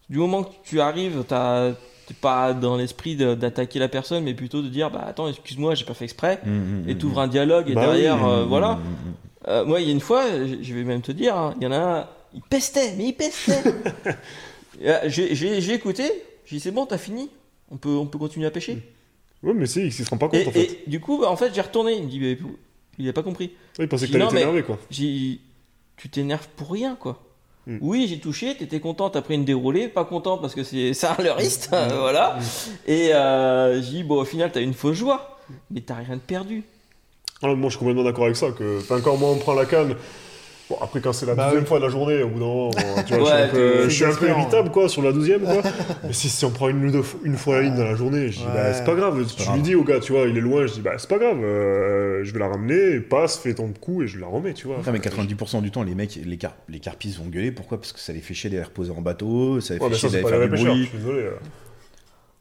Du 0.09 0.17
moment 0.17 0.43
que 0.43 0.53
tu 0.63 0.79
arrives, 0.81 1.23
t'es 1.27 2.13
pas 2.21 2.53
dans 2.53 2.77
l'esprit 2.77 3.15
d'attaquer 3.15 3.79
la 3.79 3.87
personne, 3.87 4.23
mais 4.23 4.33
plutôt 4.35 4.61
de 4.61 4.67
dire 4.67 4.91
bah 4.91 5.03
attends 5.07 5.27
excuse-moi 5.27 5.73
j'ai 5.75 5.85
pas 5.85 5.93
fait 5.95 6.03
exprès, 6.05 6.39
Mmh, 6.45 6.87
et 6.89 6.95
t'ouvres 6.97 7.19
un 7.19 7.27
dialogue 7.27 7.69
et 7.69 7.73
Bah 7.73 7.81
derrière 7.81 8.17
oui. 8.17 8.29
euh, 8.29 8.45
voilà. 8.45 8.79
Euh, 9.47 9.65
moi 9.65 9.79
il 9.81 9.87
y 9.87 9.89
a 9.89 9.93
une 9.93 9.99
fois, 9.99 10.23
je 10.61 10.73
vais 10.73 10.83
même 10.83 11.01
te 11.01 11.11
dire, 11.11 11.35
hein, 11.35 11.55
il 11.59 11.63
y 11.63 11.67
en 11.67 11.71
a 11.71 11.77
un, 11.77 12.07
il 12.35 12.41
pestait, 12.41 12.93
mais 12.97 13.05
il 13.07 13.13
pestait. 13.13 13.61
Euh, 14.83 14.99
J'ai 15.07 15.73
écouté, 15.73 16.03
j'ai 16.45 16.57
dit 16.57 16.59
c'est 16.59 16.71
bon 16.71 16.85
t'as 16.85 16.97
fini, 16.97 17.29
on 17.71 17.77
peut 17.77 17.95
on 17.95 18.05
peut 18.07 18.17
continuer 18.17 18.45
à 18.45 18.51
pêcher. 18.51 18.83
Oui, 19.41 19.53
mais 19.55 19.67
si, 19.67 19.85
il 19.85 19.91
se 19.93 20.09
rend 20.09 20.17
pas 20.17 20.27
compte 20.27 20.41
Et, 20.41 20.47
en 20.47 20.51
fait. 20.51 20.63
et 20.63 20.83
du 20.89 20.99
coup 20.99 21.17
bah, 21.19 21.29
en 21.31 21.37
fait 21.37 21.55
j'ai 21.55 21.61
retourné, 21.61 21.93
il 21.95 22.03
me 22.03 22.09
dit 22.09 22.19
mais 22.19 22.37
il 22.99 23.07
a 23.07 23.13
pas 23.13 23.23
compris. 23.23 23.51
Oui, 23.79 23.85
il 23.85 23.87
pensait 23.87 24.07
que 24.07 24.11
t'allais 24.11 24.27
t'énerver 24.27 24.63
quoi. 24.63 24.77
J'ai 24.91 25.03
dit, 25.05 25.41
tu 25.95 26.09
t'énerves 26.09 26.47
pour 26.57 26.71
rien, 26.73 26.95
quoi. 26.99 27.23
Mm. 27.67 27.77
Oui, 27.81 28.05
j'ai 28.07 28.19
touché, 28.19 28.55
t'étais 28.55 28.79
content, 28.79 29.09
t'as 29.09 29.21
pris 29.21 29.35
une 29.35 29.45
déroulée, 29.45 29.87
pas 29.87 30.05
content 30.05 30.37
parce 30.37 30.53
que 30.53 30.63
c'est 30.63 30.91
un 31.05 31.21
leuriste, 31.23 31.69
Mm. 31.71 31.93
voilà. 31.99 32.37
Et 32.87 33.13
euh, 33.13 33.81
j'ai 33.81 33.89
dit, 33.89 34.03
bon, 34.03 34.21
au 34.21 34.25
final, 34.25 34.51
t'as 34.51 34.61
une 34.61 34.73
fausse 34.73 34.97
joie, 34.97 35.39
mais 35.71 35.81
t'as 35.81 35.95
rien 35.95 36.15
de 36.15 36.21
perdu. 36.21 36.63
Ah, 37.41 37.47
moi, 37.47 37.69
je 37.69 37.69
suis 37.71 37.79
complètement 37.79 38.03
d'accord 38.03 38.25
avec 38.25 38.35
ça. 38.37 38.51
Que... 38.51 38.79
Quand 39.01 39.17
moi, 39.17 39.29
on 39.31 39.37
prend 39.37 39.53
la 39.53 39.65
canne, 39.65 39.95
Bon, 40.67 40.77
après, 40.81 40.99
quand 40.99 41.13
c'est 41.13 41.27
la 41.27 41.35
Bah 41.35 41.43
deuxième 41.45 41.61
oui. 41.61 41.67
fois 41.67 41.77
de 41.77 41.83
la 41.83 41.89
journée, 41.91 42.23
au 42.23 42.27
bout 42.29 42.39
d'un 42.39 42.45
moment, 42.45 42.71
tu 43.05 43.13
vois, 43.13 43.23
Ouais, 43.23 43.29
je 43.29 43.35
suis 43.35 43.43
un 43.43 43.47
peu, 43.49 43.83
je 43.83 43.89
suis 43.93 44.03
un 44.05 44.09
peu 44.15 44.25
t'es 44.25 44.31
irritable, 44.31 44.71
quoi, 44.71 44.89
sur 44.89 45.03
la 45.03 45.11
douzième, 45.11 45.41
quoi. 45.41 45.61
Mais 46.03 46.11
si, 46.13 46.27
si 46.27 46.43
on 46.43 46.49
prend 46.49 46.69
une, 46.69 46.89
deux 46.91 47.03
une 47.23 47.37
fois 47.37 47.57
la 47.57 47.61
ligne 47.61 47.75
dans 47.75 47.83
la 47.83 47.93
journée, 47.93 48.31
je 48.31 48.39
dis, 48.39 48.45
Ouais. 48.45 48.51
bah, 48.53 48.73
c'est 48.73 48.83
pas 48.83 48.95
grave. 48.95 49.23
Tu 49.37 49.51
lui 49.51 49.61
dis 49.61 49.75
au 49.75 49.83
gars, 49.83 49.99
tu 49.99 50.11
vois, 50.13 50.23
il 50.27 50.35
est 50.35 50.41
loin, 50.41 50.65
je 50.65 50.73
dis, 50.73 50.81
bah, 50.81 50.93
c'est 50.97 51.07
pas 51.09 51.19
grave, 51.19 51.37
euh, 51.43 52.23
je 52.23 52.33
vais 52.33 52.39
la 52.39 52.47
ramener, 52.47 52.99
passe, 52.99 53.37
fais 53.37 53.53
ton 53.53 53.71
coup 53.73 54.01
et 54.01 54.07
je 54.07 54.19
la 54.19 54.25
remets, 54.25 54.53
tu 54.53 54.65
vois. 54.65 54.77
Mais 54.91 54.97
90% 54.99 55.61
du 55.61 55.69
temps, 55.69 55.83
les 55.83 55.93
mecs, 55.93 56.15
les, 56.25 56.37
car 56.37 56.55
les 56.67 56.79
carpistes 56.79 57.19
vont 57.19 57.25
gueuler. 57.27 57.51
Pourquoi? 57.51 57.77
Parce 57.79 57.93
que 57.93 57.99
ça 57.99 58.11
les 58.11 58.19
fait 58.21 58.33
chier 58.33 58.49
d'aller 58.49 58.63
reposer 58.63 58.91
en 58.91 59.01
bateau, 59.01 59.61
ça 59.61 59.75
les 59.75 59.79
fait 59.79 59.85
Ouais, 59.85 59.93
chier 59.93 60.09
d'aller 60.09 60.27
faire 60.27 60.41
du 60.41 60.49
pêcheurs, 60.49 60.65
je 60.65 60.71
bruit. 60.71 60.85
suis 60.87 60.97
désolé. 60.97 61.19
euh. 61.19 61.31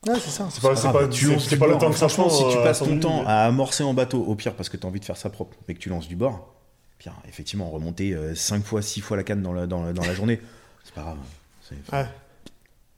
Ouais, 0.07 0.15
c'est 0.19 0.31
ça. 0.31 0.49
C'est 0.51 0.63
pas, 0.63 1.09
tu 1.09 1.27
lances 1.29 1.51
le 1.51 1.59
temps 1.79 1.91
que 1.91 1.97
ça 1.97 2.09
Franchement, 2.09 2.31
si 2.31 2.49
tu 2.49 2.57
euh, 2.59 2.63
passes 2.63 2.79
ton 2.79 2.99
temps 2.99 3.23
à 3.27 3.45
amorcer 3.45 3.85
en 3.85 3.93
bateau, 3.93 4.23
au 4.23 4.35
pire, 4.35 4.55
parce 4.55 4.71
que 4.71 4.79
tu 4.79 4.87
as 4.87 4.89
envie 4.89 5.01
de 5.01 5.05
faire 5.05 5.17
ça 5.19 5.29
propre, 5.29 5.57
mais 5.69 5.75
que 5.75 5.79
tu 5.79 5.89
lances 5.91 6.09
du 6.09 6.17
bord, 6.17 6.54
effectivement, 7.29 7.71
remonter 7.71 8.17
5 8.35 8.65
fois, 8.65 8.83
6 8.83 9.01
fois 9.01 9.17
la 9.17 9.23
canne 9.25 9.43
dans 9.43 9.53
la, 9.53 9.67
dans 9.67 9.83
la, 9.85 9.93
dans 9.93 10.05
la 10.05 10.15
journée, 10.15 10.41
c'est 10.85 10.95
pas 10.95 11.03
grave. 11.03 11.17
C'est 11.63 11.77
Ouais. 11.95 12.07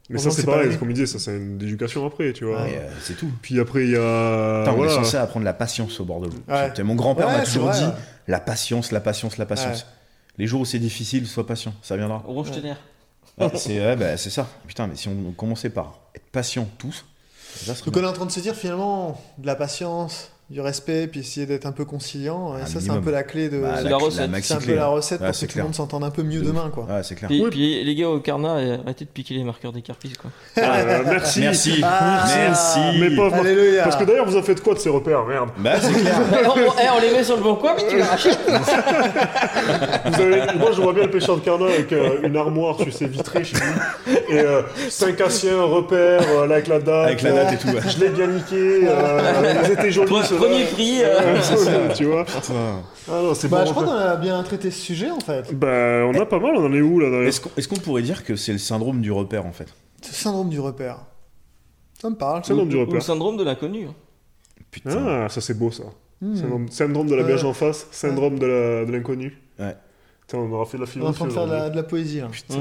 Mais 0.09 0.19
ça, 0.19 0.31
c'est 0.31 0.43
c'est 0.43 0.47
pareil, 0.47 0.69
c'est 0.71 0.79
comme 0.79 0.91
il 0.91 0.95
dit, 0.95 1.07
ça, 1.07 1.19
c'est 1.19 1.37
une 1.37 1.61
éducation 1.61 2.07
après, 2.07 2.33
tu 2.33 2.45
vois. 2.45 2.61
euh, 2.61 2.91
c'est 3.03 3.17
tout. 3.17 3.29
Puis 3.43 3.59
après, 3.59 3.85
il 3.85 3.91
y 3.91 3.97
a. 3.97 4.61
Putain, 4.61 4.73
on 4.73 4.77
voilà. 4.77 4.93
est 4.93 4.95
censé 4.95 5.17
apprendre 5.17 5.45
la 5.45 5.53
patience 5.53 5.99
au 5.99 6.05
bord 6.05 6.21
de 6.21 6.27
l'eau. 6.29 6.43
Ouais. 6.47 6.83
Mon 6.85 6.95
grand-père 6.95 7.27
Ouais, 7.27 7.39
m'a 7.39 7.45
toujours 7.45 7.67
vrai, 7.67 7.81
dit 7.81 7.91
la 8.29 8.39
patience, 8.39 8.93
la 8.93 9.01
patience, 9.01 9.37
la 9.37 9.47
patience. 9.47 9.87
Les 10.39 10.47
jours 10.47 10.61
où 10.61 10.65
c'est 10.65 10.79
difficile, 10.79 11.27
sois 11.27 11.47
patient, 11.47 11.75
ça 11.83 11.97
viendra. 11.97 12.19
Rouge 12.19 12.51
tonnerre. 12.53 12.79
Ouais, 13.39 13.51
c'est 13.57 13.81
ouais, 13.81 13.97
bah, 13.97 14.17
c'est 14.17 14.31
ça. 14.31 14.47
Putain, 14.67 14.87
mais 14.87 14.97
si 14.97 15.09
on 15.09 15.33
commençait 15.33 15.71
par 15.71 15.99
être 16.15 16.27
patient 16.31 16.69
tous, 16.79 17.05
ça 17.55 17.75
serait 17.75 17.91
Donc 17.91 18.01
on 18.01 18.07
est 18.07 18.09
en 18.09 18.13
train 18.13 18.27
de 18.27 18.31
se 18.31 18.41
dire 18.41 18.55
finalement 18.55 19.21
de 19.39 19.47
la 19.47 19.57
patience, 19.57 20.31
du 20.49 20.61
respect, 20.61 21.09
puis 21.09 21.21
essayer 21.21 21.45
d'être 21.45 21.67
un 21.67 21.73
peu 21.73 21.85
conciliant. 21.85 22.57
Et 22.57 22.63
Un 22.63 22.67
ça, 22.67 22.81
c'est 22.81 22.91
un 22.91 23.01
peu 23.01 23.11
la 23.11 23.25
clé 23.25 23.49
de. 23.49 23.59
Bah, 23.59 23.79
C'est 23.83 23.89
la 23.89 23.97
recette. 23.97 24.31
c'est 24.45 24.55
un 24.55 24.59
peu 24.59 24.75
la 24.77 24.87
recette 24.87 25.21
Ouais, 25.21 25.31
pour 25.33 25.41
que 25.41 25.47
tout 25.47 25.59
le 25.59 25.65
monde 25.65 25.75
s'entende 25.75 26.05
un 26.05 26.11
peu 26.11 26.23
mieux 26.23 26.39
De 26.41 26.47
demain, 26.47 26.71
quoi. 26.73 26.85
Ouais, 26.85 27.03
c'est 27.03 27.17
clair. 27.17 27.29
Puis, 27.29 27.43
Oui. 27.43 27.51
puis 27.51 27.83
les 27.83 27.95
gars 27.97 28.09
au 28.09 28.21
carnat, 28.21 28.55
euh, 28.59 28.77
arrêtez 28.85 29.05
de 29.05 29.11
piquer 29.11 29.35
les 29.35 29.43
marqueurs 29.43 29.73
des 29.73 29.83
carpistes 29.83 30.19
quoi. 30.19 30.31
Euh, 30.63 31.03
merci. 31.05 31.41
Merci. 31.41 31.81
Ah, 31.83 32.25
Merci. 32.37 32.79
Mais 33.01 33.11
pauvre- 33.17 33.35
Alléluia. 33.35 33.83
Parce 33.83 33.97
que 33.97 34.05
d'ailleurs, 34.05 34.27
vous 34.27 34.37
en 34.37 34.43
faites 34.43 34.63
quoi 34.63 34.75
de 34.75 34.79
ces 34.79 34.89
repères 34.89 35.25
Merde. 35.27 35.49
Bah, 35.59 35.73
c'est 35.81 35.93
clair. 35.93 36.15
on, 36.45 36.49
on- 36.49 36.73
eh, 36.81 36.89
on 36.97 37.01
les 37.01 37.11
met 37.11 37.25
sur 37.25 37.37
le 37.37 37.43
bon 37.43 37.57
coin, 37.57 37.75
mais 37.77 37.85
tu 37.89 37.97
les 37.97 38.03
rachètes. 38.03 38.39
Moi, 40.59 40.71
je 40.75 40.81
vois 40.81 40.93
bien 40.93 41.05
le 41.05 41.11
pêcheur 41.11 41.37
de 41.37 41.41
carnot 41.41 41.67
avec 41.67 41.93
euh, 41.93 42.19
une 42.23 42.37
armoire, 42.37 42.77
tu 42.77 42.91
sais, 42.93 43.07
vitrée 43.07 43.43
chez 43.45 43.57
lui. 43.57 44.17
Et 44.37 44.45
5 44.91 45.17
Cassiens, 45.17 45.61
repères, 45.63 46.21
euh, 46.29 46.47
là, 46.47 46.55
avec 46.55 46.69
la 46.69 46.79
date. 46.79 47.07
Avec 47.07 47.23
la 47.23 47.33
date 47.33 47.53
et 47.55 47.57
tout. 47.57 47.69
ouais. 47.69 47.81
Je 47.87 47.99
l'ai 48.01 48.09
bien 48.11 48.27
niqué. 48.29 48.87
euh, 48.89 49.55
ils 49.65 49.73
étaient 49.73 49.91
jolis. 49.91 50.09
Premier 50.37 50.65
prix. 50.65 51.03
euh, 51.03 51.37
Euh, 51.69 51.89
tu 51.97 52.05
vois 52.05 52.25
Ah 53.09 53.23
non, 53.23 53.35
c'est 53.35 53.49
Bah, 53.49 53.61
bon 53.61 53.67
je 53.67 53.71
crois 53.73 53.83
repère. 53.85 53.97
qu'on 53.97 54.11
a 54.11 54.17
bien 54.17 54.43
traité 54.43 54.71
ce 54.71 54.81
sujet 54.81 55.11
en 55.11 55.21
fait. 55.21 55.55
Bah, 55.55 56.05
on 56.07 56.15
a 56.21 56.27
pas 56.27 56.39
mal, 56.39 56.57
on 56.57 56.67
en 56.67 56.73
est 56.73 56.81
où 56.81 56.99
là 57.01 57.09
Est-ce 57.25 57.41
qu'on 57.41 57.51
est-ce 57.57 57.69
qu'on 57.69 57.77
pourrait 57.77 58.03
dire 58.03 58.25
que 58.25 58.37
c'est 58.37 58.53
le 58.53 58.59
syndrome 58.59 59.01
du 59.01 59.11
repère 59.13 59.47
en 59.47 59.53
fait 59.53 59.69
Ce 60.03 60.13
syndrome 60.15 60.49
du 60.49 60.61
repère. 60.61 60.99
Ça 62.01 62.11
me 62.11 62.15
parle. 62.17 62.43
Le 62.49 62.55
nom 62.55 62.67
du 62.67 62.77
Ou 62.77 62.81
le 62.81 62.85
repère. 62.87 63.03
syndrome 63.03 63.37
de 63.37 63.45
l'inconnu. 63.45 63.89
Putain. 64.71 65.07
Ah, 65.25 65.29
ça 65.29 65.41
c'est 65.41 65.55
beau 65.59 65.71
ça. 65.71 65.85
Hmm. 66.21 66.35
Syndrome, 66.35 66.69
syndrome 66.71 67.07
de 67.09 67.15
la 67.15 67.23
Ouais. 67.23 67.29
berge 67.29 67.45
en 67.45 67.53
face, 67.53 67.87
syndrome 67.91 68.39
de 68.39 68.47
la- 68.47 68.85
de 68.85 68.93
l'inconnu. 68.93 69.39
Ouais. 69.59 69.77
Putain, 70.23 70.39
on 70.39 70.51
aura 70.53 70.65
fait 70.67 70.79
de 70.79 70.83
la 70.83 70.89
On 70.89 71.01
est 71.01 71.05
en 71.07 71.13
philosophie. 71.13 71.19
train 71.19 71.27
de 71.29 71.33
faire 71.33 71.47
de 71.47 71.51
la, 71.51 71.57
aujourd'hui. 71.57 71.71
de 71.73 71.77
la 71.77 71.83
poésie 71.89 72.21
là. 72.21 72.29
Putain. 72.31 72.55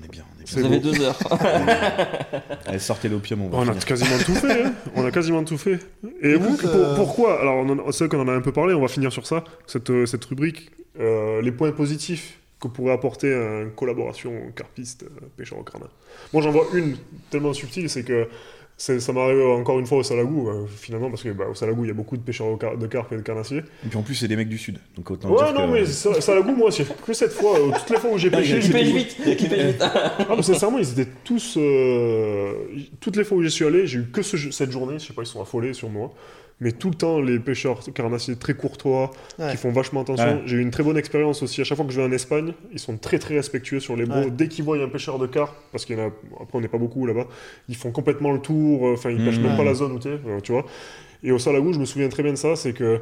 On 0.00 0.04
est 0.04 0.08
bien, 0.10 0.24
on 0.36 0.42
est 0.42 0.46
C'est 0.46 0.60
Vous 0.60 0.68
bien. 0.68 0.78
avez 0.78 0.80
deux 0.92 1.00
heures. 1.02 1.18
Allez, 2.66 2.78
sortez 2.78 3.08
l'opium, 3.08 3.42
on 3.42 3.48
va 3.48 3.58
On 3.58 3.68
a 3.68 3.74
quasiment 3.74 4.18
tout 4.24 4.34
fait, 4.34 4.64
hein. 4.64 4.72
on 4.96 5.04
a 5.04 5.10
quasiment 5.10 5.44
tout 5.44 5.58
fait. 5.58 5.78
Et 6.20 6.34
vous, 6.34 6.56
pour- 6.56 6.70
euh, 6.70 6.96
pourquoi? 6.96 7.40
Alors, 7.40 7.64
c'est 7.92 8.04
vrai 8.04 8.08
qu'on 8.16 8.22
en 8.22 8.28
a 8.28 8.32
un 8.34 8.40
peu 8.40 8.52
parlé, 8.52 8.74
on 8.74 8.80
va 8.80 8.88
finir 8.88 9.12
sur 9.12 9.26
ça, 9.26 9.44
cette, 9.66 9.90
euh, 9.90 10.06
cette 10.06 10.24
rubrique. 10.24 10.70
euh, 11.00 11.42
les 11.42 11.50
points 11.52 11.72
positifs 11.72 12.38
que 12.60 12.68
pourrait 12.68 12.92
apporter 12.92 13.32
une 13.32 13.72
collaboration 13.74 14.32
carpiste 14.54 15.02
euh, 15.02 15.26
pêcheur 15.36 15.58
au 15.58 15.62
carnin. 15.64 15.88
Moi, 16.32 16.40
j'en 16.42 16.50
vois 16.52 16.66
une 16.74 16.96
tellement 17.30 17.52
subtile, 17.52 17.90
c'est 17.90 18.04
que 18.04 18.28
ça 18.76 19.12
m'est 19.12 19.20
arrivé 19.20 19.44
encore 19.44 19.78
une 19.78 19.86
fois 19.86 19.98
au 19.98 20.02
Salagou, 20.02 20.48
euh, 20.48 20.66
finalement, 20.66 21.08
parce 21.08 21.22
que 21.22 21.28
bah, 21.30 21.44
au 21.50 21.54
Salagou, 21.54 21.84
il 21.84 21.88
y 21.88 21.90
a 21.90 21.94
beaucoup 21.94 22.16
de 22.16 22.22
pêcheurs 22.22 22.48
au 22.48 22.56
car- 22.56 22.76
de 22.76 22.86
carpe 22.86 23.12
et 23.12 23.16
de 23.16 23.22
carnassier. 23.22 23.58
Et 23.58 23.88
puis 23.88 23.96
en 23.96 24.02
plus, 24.02 24.14
c'est 24.16 24.26
des 24.28 24.36
mecs 24.36 24.48
du 24.48 24.58
sud. 24.58 24.78
Donc 24.96 25.10
autant 25.10 25.30
Ouais, 25.30 25.44
dire 25.44 25.54
non, 25.54 25.68
que- 25.68 25.72
mais 25.74 25.86
Sa- 25.86 26.20
Salagou, 26.20 26.56
moi, 26.56 26.70
c'est 26.72 26.84
que 27.02 27.12
cette 27.12 27.32
fois, 27.32 27.58
euh, 27.58 27.70
toutes 27.78 27.90
les 27.90 27.96
fois 27.98 28.10
où 28.10 28.18
j'ai 28.18 28.30
pêché, 28.32 28.58
Qui 28.58 28.70
pêche 28.70 28.88
vite. 28.88 29.16
Qui 29.36 29.48
pêche 29.48 29.66
vite. 29.66 29.76
Ah, 29.80 30.34
mais 30.36 30.42
sincèrement, 30.42 30.78
ils 30.78 30.90
étaient 31.00 31.10
tous. 31.22 31.56
euh, 31.56 32.52
Toutes 33.00 33.16
les 33.16 33.24
fois 33.24 33.38
où 33.38 33.42
j'y 33.42 33.50
suis 33.50 33.64
allé, 33.64 33.86
j'ai 33.86 34.00
eu 34.00 34.06
que 34.12 34.22
ce- 34.22 34.50
cette 34.50 34.70
journée. 34.70 34.98
Je 34.98 35.06
sais 35.06 35.12
pas, 35.12 35.22
ils 35.22 35.26
sont 35.26 35.40
affolés 35.40 35.72
sur 35.72 35.88
moi. 35.88 36.12
Mais 36.60 36.70
tout 36.72 36.88
le 36.88 36.94
temps, 36.94 37.20
les 37.20 37.38
pêcheurs 37.40 37.80
carnassiers 37.92 38.36
très 38.36 38.54
courtois, 38.54 39.10
Ouais. 39.38 39.50
qui 39.50 39.56
font 39.56 39.70
vachement 39.72 40.02
attention. 40.02 40.24
Ouais. 40.36 40.42
J'ai 40.46 40.56
eu 40.56 40.60
une 40.62 40.70
très 40.70 40.82
bonne 40.84 40.96
expérience 40.96 41.42
aussi. 41.42 41.60
À 41.60 41.64
chaque 41.64 41.76
fois 41.76 41.84
que 41.86 41.92
je 41.92 42.00
vais 42.00 42.06
en 42.06 42.12
Espagne, 42.12 42.52
ils 42.72 42.78
sont 42.78 42.96
très 42.96 43.18
très 43.18 43.34
respectueux 43.34 43.80
sur 43.80 43.96
les. 43.96 44.04
Ouais. 44.04 44.30
Dès 44.30 44.48
qu'ils 44.48 44.64
voient 44.64 44.78
un 44.82 44.88
pêcheur 44.88 45.18
de 45.18 45.26
carpe, 45.26 45.54
parce 45.72 45.84
qu'il 45.84 45.98
y 45.98 46.00
en 46.00 46.04
a. 46.04 46.06
Après, 46.42 46.46
on 46.58 46.60
n'est 46.60 46.68
pas 46.68 46.78
beaucoup 46.78 47.04
là-bas, 47.06 47.26
ils 47.68 47.76
font 47.76 47.90
complètement 47.90 48.30
le 48.32 48.38
tour. 48.38 48.86
euh, 48.86 48.92
Enfin, 48.94 49.10
ils 49.10 49.24
pêchent 49.24 49.38
Mhm. 49.38 49.46
même 49.48 49.56
pas 49.56 49.64
la 49.64 49.74
zone 49.74 49.92
où 49.92 49.98
tu 49.98 50.08
es, 50.08 50.18
tu 50.42 50.52
vois. 50.52 50.64
Et 51.22 51.32
au 51.32 51.38
Salagou, 51.38 51.72
je 51.72 51.78
me 51.80 51.84
souviens 51.86 52.08
très 52.08 52.22
bien 52.22 52.32
de 52.32 52.38
ça, 52.38 52.54
c'est 52.56 52.72
que. 52.72 53.00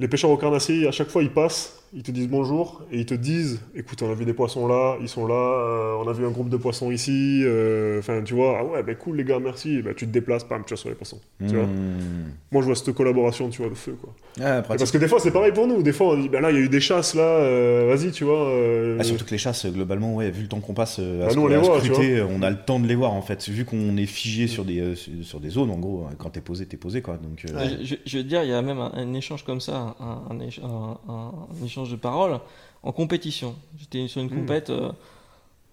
Les 0.00 0.08
pêcheurs 0.08 0.30
au 0.30 0.36
carnassier, 0.36 0.88
à 0.88 0.90
chaque 0.90 1.08
fois, 1.08 1.22
ils 1.22 1.30
passent, 1.30 1.83
ils 1.96 2.02
te 2.02 2.10
disent 2.10 2.28
bonjour 2.28 2.82
et 2.90 2.98
ils 3.00 3.06
te 3.06 3.14
disent 3.14 3.60
écoute, 3.76 4.02
on 4.02 4.10
a 4.10 4.14
vu 4.14 4.24
des 4.24 4.32
poissons 4.34 4.66
là, 4.66 4.96
ils 5.00 5.08
sont 5.08 5.26
là, 5.26 5.34
euh, 5.34 5.94
on 6.04 6.08
a 6.08 6.12
vu 6.12 6.26
un 6.26 6.30
groupe 6.30 6.48
de 6.48 6.56
poissons 6.56 6.90
ici, 6.90 7.42
euh, 7.44 8.00
enfin, 8.00 8.20
tu 8.24 8.34
vois, 8.34 8.58
ah 8.60 8.64
ouais, 8.64 8.82
ben 8.82 8.96
cool 8.96 9.16
les 9.16 9.24
gars, 9.24 9.38
merci, 9.38 9.76
et 9.76 9.82
ben, 9.82 9.94
tu 9.94 10.06
te 10.06 10.10
déplaces, 10.10 10.44
pam, 10.44 10.62
tu 10.66 10.74
vas 10.74 10.76
sur 10.76 10.88
les 10.88 10.94
poissons. 10.96 11.20
Tu 11.46 11.54
vois 11.54 11.64
Mmh. 11.66 12.32
Moi, 12.52 12.62
je 12.62 12.66
vois 12.66 12.76
cette 12.76 12.92
collaboration, 12.94 13.48
tu 13.48 13.62
vois, 13.62 13.70
de 13.70 13.74
feu, 13.76 13.96
quoi. 14.00 14.12
Ah, 14.40 14.62
parce 14.62 14.90
que 14.90 14.98
des 14.98 15.08
fois, 15.08 15.18
c'est 15.20 15.30
pareil 15.30 15.52
pour 15.52 15.66
nous, 15.66 15.82
des 15.82 15.92
fois, 15.92 16.08
on 16.14 16.16
dit 16.20 16.28
ben 16.28 16.40
là, 16.40 16.50
il 16.50 16.54
y 16.56 16.60
a 16.60 16.62
eu 16.62 16.68
des 16.68 16.80
chasses 16.80 17.14
là, 17.14 17.22
euh, 17.22 17.92
vas-y, 17.94 18.10
tu 18.10 18.24
vois. 18.24 18.48
euh, 18.48 18.96
Ah, 19.00 19.04
surtout 19.04 19.24
que 19.24 19.30
les 19.30 19.38
chasses, 19.38 19.66
globalement, 19.66 20.14
ouais, 20.16 20.30
vu 20.30 20.42
le 20.42 20.48
temps 20.48 20.60
qu'on 20.60 20.74
passe 20.74 20.98
à, 20.98 21.02
Bah, 21.26 21.34
nous, 21.34 21.42
on 21.42 21.46
les 21.46 21.54
à 21.56 21.58
voit, 21.60 21.78
scruter, 21.80 22.22
on 22.22 22.42
a 22.42 22.50
le 22.50 22.56
temps 22.56 22.80
de 22.80 22.86
les 22.88 22.94
voir 22.96 23.12
en 23.12 23.22
fait. 23.22 23.48
Vu 23.48 23.64
qu'on 23.64 23.96
est 23.96 24.06
figé 24.06 24.46
sur 24.48 24.64
des, 24.64 24.80
euh, 24.80 24.94
sur 25.22 25.38
des 25.40 25.50
zones, 25.50 25.70
en 25.70 25.78
gros, 25.78 26.06
quand 26.18 26.30
t'es 26.30 26.40
posé, 26.40 26.66
t'es 26.66 26.76
posé 26.76 27.02
quoi. 27.02 27.16
Donc, 27.16 27.44
euh, 27.48 27.54
Ouais. 27.56 27.84
Je, 28.06 28.18
veux 28.18 28.24
dire, 28.24 28.42
il 28.42 28.50
y 28.50 28.52
a 28.52 28.62
même 28.62 28.78
un, 28.78 28.90
un 28.94 29.14
échange 29.14 29.44
comme 29.44 29.60
ça, 29.60 29.94
un, 30.00 30.22
un 30.30 30.38
éch- 30.38 30.60
un- 30.62 30.98
un- 31.08 31.32
un 31.50 31.54
échange 31.84 31.90
de 31.92 31.96
paroles 32.00 32.40
en 32.82 32.92
compétition. 32.92 33.54
J'étais 33.78 34.08
sur 34.08 34.20
une 34.20 34.28
Hmm. 34.30 34.40
compète, 34.40 34.70
euh, 34.70 34.90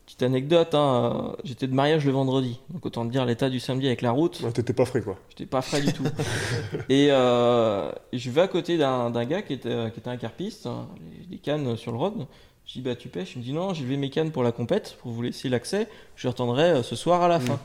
petite 0.05 0.23
anecdote, 0.23 0.73
hein, 0.75 1.33
euh, 1.33 1.41
j'étais 1.43 1.67
de 1.67 1.73
mariage 1.73 2.05
le 2.05 2.11
vendredi, 2.11 2.59
donc 2.69 2.85
autant 2.85 3.05
te 3.05 3.11
dire 3.11 3.25
l'état 3.25 3.49
du 3.49 3.59
samedi 3.59 3.87
avec 3.87 4.01
la 4.01 4.11
route, 4.11 4.41
ouais, 4.41 4.51
T'étais 4.51 4.73
pas 4.73 4.85
frais, 4.85 5.01
quoi. 5.01 5.17
j'étais 5.29 5.45
pas 5.45 5.61
frais 5.61 5.81
du 5.81 5.93
tout. 5.93 6.03
et 6.89 7.07
euh, 7.11 7.91
je 8.11 8.29
vais 8.29 8.41
à 8.41 8.47
côté 8.47 8.77
d'un 8.77 9.25
gars 9.25 9.41
qui 9.41 9.53
était, 9.53 9.91
qui 9.93 9.99
était 9.99 10.09
un 10.09 10.17
carpiste, 10.17 10.65
hein, 10.65 10.87
les, 10.99 11.31
les 11.31 11.37
cannes 11.37 11.77
sur 11.77 11.91
le 11.91 11.97
rod. 11.97 12.13
Je 12.67 12.73
dis 12.73 12.81
bah 12.81 12.95
tu 12.95 13.09
pêches, 13.09 13.33
il 13.35 13.39
me 13.39 13.43
dit 13.43 13.53
non, 13.53 13.73
j'ai 13.73 13.83
levé 13.83 13.97
mes 13.97 14.09
cannes 14.09 14.31
pour 14.31 14.43
la 14.43 14.51
compète, 14.51 14.97
pour 15.01 15.11
vous 15.11 15.21
laisser 15.21 15.49
l'accès, 15.49 15.87
je 16.15 16.27
retendrai 16.27 16.63
euh, 16.63 16.83
ce 16.83 16.95
soir 16.95 17.21
à 17.21 17.27
la 17.27 17.39
fin. 17.39 17.59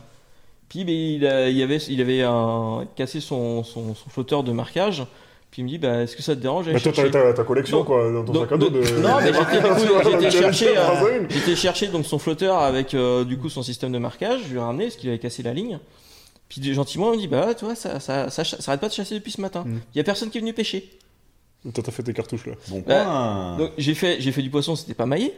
Puis 0.68 0.84
ben, 0.84 0.94
il, 0.94 1.26
a- 1.26 1.48
il 1.48 1.62
avait, 1.62 1.76
il 1.76 2.00
avait 2.00 2.22
un- 2.22 2.86
cassé 2.96 3.20
son, 3.20 3.62
son, 3.62 3.94
son 3.94 4.10
flotteur 4.10 4.42
de 4.42 4.50
marquage. 4.52 5.04
Puis 5.56 5.62
il 5.62 5.64
me 5.64 5.70
dit 5.70 5.78
bah, 5.78 6.02
Est-ce 6.02 6.14
que 6.14 6.20
ça 6.22 6.36
te 6.36 6.40
dérange 6.42 6.66
d'aller 6.66 6.78
toi, 6.78 6.92
t'as 6.92 6.96
chercher 7.04 7.10
ta, 7.12 7.32
ta 7.32 7.42
collection, 7.42 7.78
Donc- 7.78 7.86
quoi, 7.86 8.12
dans 8.12 8.22
ton 8.26 8.32
donc- 8.34 8.42
sac 8.42 8.52
à 8.52 8.56
dos 8.58 8.68
de. 8.68 8.80
Non, 9.00 9.16
mais 9.22 9.32
j'étais, 9.32 10.30
chercher, 10.38 10.76
euh, 10.76 11.56
chercher 11.56 11.86
donc 11.86 12.04
son 12.04 12.18
flotteur 12.18 12.58
avec 12.58 12.92
euh, 12.92 13.24
du 13.24 13.38
coup 13.38 13.48
son 13.48 13.62
système 13.62 13.90
de 13.90 13.96
marquage. 13.96 14.40
Je 14.44 14.48
lui 14.50 14.56
ai 14.58 14.60
ramené 14.60 14.84
parce 14.84 14.96
qu'il 14.96 15.08
avait 15.08 15.18
cassé 15.18 15.42
la 15.42 15.54
ligne. 15.54 15.78
Puis 16.50 16.62
gentiment, 16.74 17.14
il 17.14 17.16
me 17.16 17.20
dit 17.22 17.26
Bah, 17.26 17.54
tu 17.54 17.64
vois, 17.64 17.74
ça, 17.74 18.00
ça, 18.00 18.28
ça, 18.28 18.44
ça 18.44 18.56
arrête 18.66 18.82
pas 18.82 18.88
de 18.88 18.92
chasser 18.92 19.14
depuis 19.14 19.32
ce 19.32 19.40
matin. 19.40 19.64
Il 19.66 19.72
Mm. 19.72 19.80
y 19.94 20.00
a 20.00 20.04
personne 20.04 20.28
qui 20.28 20.36
est 20.36 20.42
venu 20.42 20.52
pêcher. 20.52 20.90
Toi, 21.72 21.82
t'as 21.82 21.90
fait 21.90 22.02
tes 22.02 22.12
cartouches, 22.12 22.44
là. 22.44 22.52
bon 22.68 22.84
Bah, 22.86 23.02
point. 23.04 23.56
Donc 23.56 23.70
j'ai 23.78 23.94
fait, 23.94 24.18
j'ai 24.20 24.32
fait 24.32 24.42
du 24.42 24.50
poisson, 24.50 24.76
c'était 24.76 24.92
pas 24.92 25.06
maillé. 25.06 25.32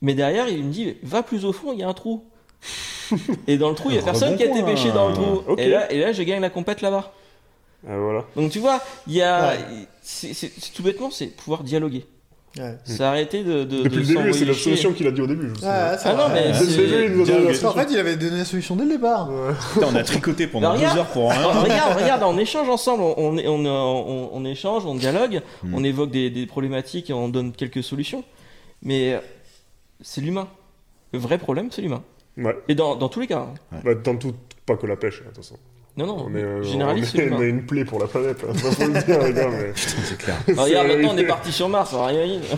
Mais 0.00 0.14
derrière, 0.14 0.48
il 0.48 0.62
me 0.62 0.70
dit 0.70 0.94
Va 1.02 1.24
plus 1.24 1.44
au 1.44 1.52
fond, 1.52 1.72
il 1.72 1.80
y 1.80 1.82
a 1.82 1.88
un 1.88 1.92
trou. 1.92 2.22
et 3.48 3.58
dans 3.58 3.68
le 3.70 3.74
trou, 3.74 3.90
il 3.90 3.96
y 3.96 3.98
a 3.98 4.02
personne 4.02 4.36
qui 4.36 4.44
a 4.44 4.46
été 4.46 4.62
pêché 4.62 4.92
dans 4.92 5.08
le 5.08 5.14
trou. 5.14 5.42
Et 5.58 5.68
là, 5.68 5.90
et 5.92 5.98
là, 5.98 6.12
je 6.12 6.22
gagne 6.22 6.40
la 6.40 6.50
compète 6.50 6.82
là-bas. 6.82 7.12
Ah, 7.88 7.96
voilà. 7.98 8.24
Donc 8.36 8.50
tu 8.50 8.58
vois, 8.58 8.80
il 9.06 9.14
y 9.14 9.22
a, 9.22 9.50
Ouais. 9.50 9.58
c'est, 10.02 10.34
c'est- 10.34 10.52
c'est 10.58 10.72
tout 10.72 10.82
bêtement, 10.82 11.10
c'est 11.10 11.26
pouvoir 11.28 11.62
dialoguer. 11.64 12.04
Ouais. 12.58 12.74
C'est 12.84 13.02
arrêter 13.02 13.44
de, 13.44 13.64
de, 13.64 13.82
Depuis 13.82 13.96
de 13.96 14.00
le 14.00 14.06
début, 14.06 14.32
c'est 14.32 14.44
la 14.46 14.54
solution 14.54 14.92
qu'il 14.94 15.06
a 15.06 15.10
dit 15.10 15.20
au 15.20 15.26
début, 15.26 15.50
je 15.54 15.60
c'est 15.60 15.66
Ah 15.66 16.14
non, 16.16 16.28
mais. 16.32 16.52
Parce 16.52 17.58
qu'en 17.60 17.72
fait, 17.72 17.88
il 17.90 17.98
avait 17.98 18.16
donné 18.16 18.38
la 18.38 18.44
solution 18.46 18.76
dès 18.76 18.84
le 18.84 18.92
départ. 18.92 19.30
Ouais. 19.30 19.52
Putain, 19.74 19.88
on 19.92 19.94
a 19.94 20.02
tricoté 20.02 20.46
pendant 20.46 20.70
deux 20.72 20.78
regarde. 20.78 20.98
heures 20.98 21.06
pour 21.08 21.30
rien. 21.30 21.38
Alors, 21.40 21.62
regarde, 21.62 22.00
regarde, 22.00 22.22
on 22.24 22.38
échange 22.38 22.68
ensemble, 22.70 23.02
on, 23.02 23.14
on, 23.18 23.38
on, 23.46 23.66
on- 23.66 24.30
on 24.32 24.44
échange, 24.46 24.86
on 24.86 24.94
dialogue, 24.94 25.42
Hmm. 25.62 25.74
on 25.74 25.84
évoque 25.84 26.10
des, 26.10 26.30
des 26.30 26.46
problématiques 26.46 27.10
et 27.10 27.12
on 27.12 27.28
donne 27.28 27.52
quelques 27.52 27.84
solutions. 27.84 28.24
Mais 28.82 29.20
c'est 30.00 30.22
l'humain. 30.22 30.48
Le 31.12 31.18
vrai 31.18 31.36
problème, 31.36 31.68
c'est 31.70 31.82
l'humain. 31.82 32.02
Ouais. 32.38 32.56
Et 32.68 32.74
dans, 32.74 32.96
dans 32.96 33.10
tous 33.10 33.20
les 33.20 33.26
cas. 33.26 33.48
hein. 33.72 33.80
Bah, 33.84 33.94
dans 33.94 34.16
tout, 34.16 34.32
pas 34.64 34.76
que 34.76 34.86
la 34.86 34.96
pêche, 34.96 35.20
hein, 35.20 35.28
toute 35.34 35.44
façon. 35.44 35.56
Non, 35.98 36.06
non, 36.06 36.26
On 36.28 36.34
est, 36.34 36.42
euh, 36.42 36.62
généraliste, 36.62 37.14
on 37.14 37.18
c'est 37.18 37.24
est, 37.26 37.32
on 37.32 37.42
est 37.42 37.48
une 37.48 37.64
plaie 37.64 37.86
pour 37.86 37.98
la 37.98 38.06
planète, 38.06 38.44
hein. 38.46 38.52
Ça, 38.54 38.70
faut 38.70 38.84
le 38.92 39.02
dire, 39.02 39.18
les 39.22 39.32
gars, 39.32 39.48
mais... 39.50 39.72
Putain, 39.72 40.02
c'est 40.04 40.18
clair. 40.18 40.36
Alors, 40.46 40.64
regarde, 40.66 40.86
c'est- 40.88 40.94
maintenant 40.96 41.12
on 41.14 41.18
est 41.18 41.24
parti 41.26 41.52
sur 41.52 41.68
Mars, 41.70 41.94
alors 41.94 42.10
imagine. 42.10 42.40
Ah, 42.52 42.56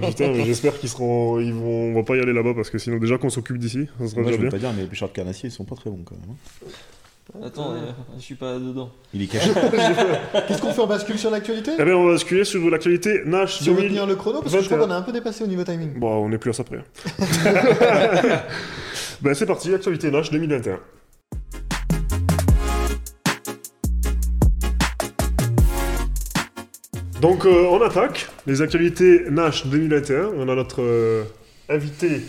bah, 0.00 0.06
putain, 0.08 0.28
mais 0.32 0.44
j'espère 0.46 0.78
qu'ils 0.78 0.88
seront... 0.88 1.38
Ils 1.38 1.52
vont... 1.52 1.90
On 1.90 1.94
va 1.94 2.02
pas 2.02 2.16
y 2.16 2.20
aller 2.20 2.32
là-bas, 2.32 2.54
parce 2.54 2.70
que 2.70 2.78
sinon, 2.78 2.96
déjà 2.98 3.18
qu'on 3.18 3.28
s'occupe 3.28 3.58
d'ici, 3.58 3.88
ça 4.00 4.06
sera 4.08 4.22
Moi, 4.22 4.30
je 4.32 4.36
veux 4.36 4.42
bien. 4.42 4.50
pas 4.50 4.56
dire, 4.58 4.72
mais 4.74 4.82
les 4.82 4.88
pêcheurs 4.88 5.10
de 5.10 5.14
carnassiers, 5.14 5.50
ils 5.50 5.52
sont 5.52 5.64
pas 5.64 5.74
très 5.76 5.90
bons 5.90 6.02
quand 6.04 6.14
même. 6.14 6.30
hein. 6.30 7.44
Attends, 7.44 7.72
euh, 7.74 7.90
je 8.16 8.22
suis 8.22 8.36
pas 8.36 8.54
dedans. 8.54 8.88
Il 9.12 9.20
est 9.20 9.26
caché. 9.26 9.50
Qu'est-ce 10.48 10.62
qu'on 10.62 10.72
fait 10.72 10.80
On 10.80 10.86
bascule 10.86 11.18
sur 11.18 11.30
l'actualité? 11.30 11.72
Eh 11.78 11.84
bien, 11.84 11.94
on 11.94 12.06
va 12.06 12.12
basculer 12.12 12.44
sur 12.44 12.70
l'actualité 12.70 13.20
Nash 13.26 13.58
Si 13.58 13.68
on 13.68 13.74
veut 13.74 13.80
2000. 13.82 13.90
tenir 13.90 14.06
le 14.06 14.16
chrono, 14.16 14.40
parce 14.40 14.54
que 14.54 14.60
je 14.62 14.64
crois 14.64 14.78
21. 14.78 14.88
qu'on 14.88 14.94
a 14.94 14.96
un 14.96 15.02
peu 15.02 15.12
dépassé 15.12 15.44
au 15.44 15.46
niveau 15.46 15.62
timing. 15.62 15.92
Bon, 15.98 16.24
on 16.24 16.32
est 16.32 16.38
plus 16.38 16.48
à 16.48 16.54
ça 16.54 16.64
près. 16.64 16.78
ben, 19.20 19.34
c'est 19.34 19.44
parti, 19.44 19.74
actualité 19.74 20.10
Nash 20.10 20.30
2021. 20.30 20.78
Donc, 27.20 27.44
euh, 27.46 27.66
on 27.70 27.82
attaque 27.82 28.28
les 28.46 28.62
actualités 28.62 29.24
Nash 29.30 29.66
2021. 29.66 30.30
On 30.36 30.48
a 30.48 30.54
notre 30.54 30.82
euh, 30.82 31.24
invité 31.68 32.22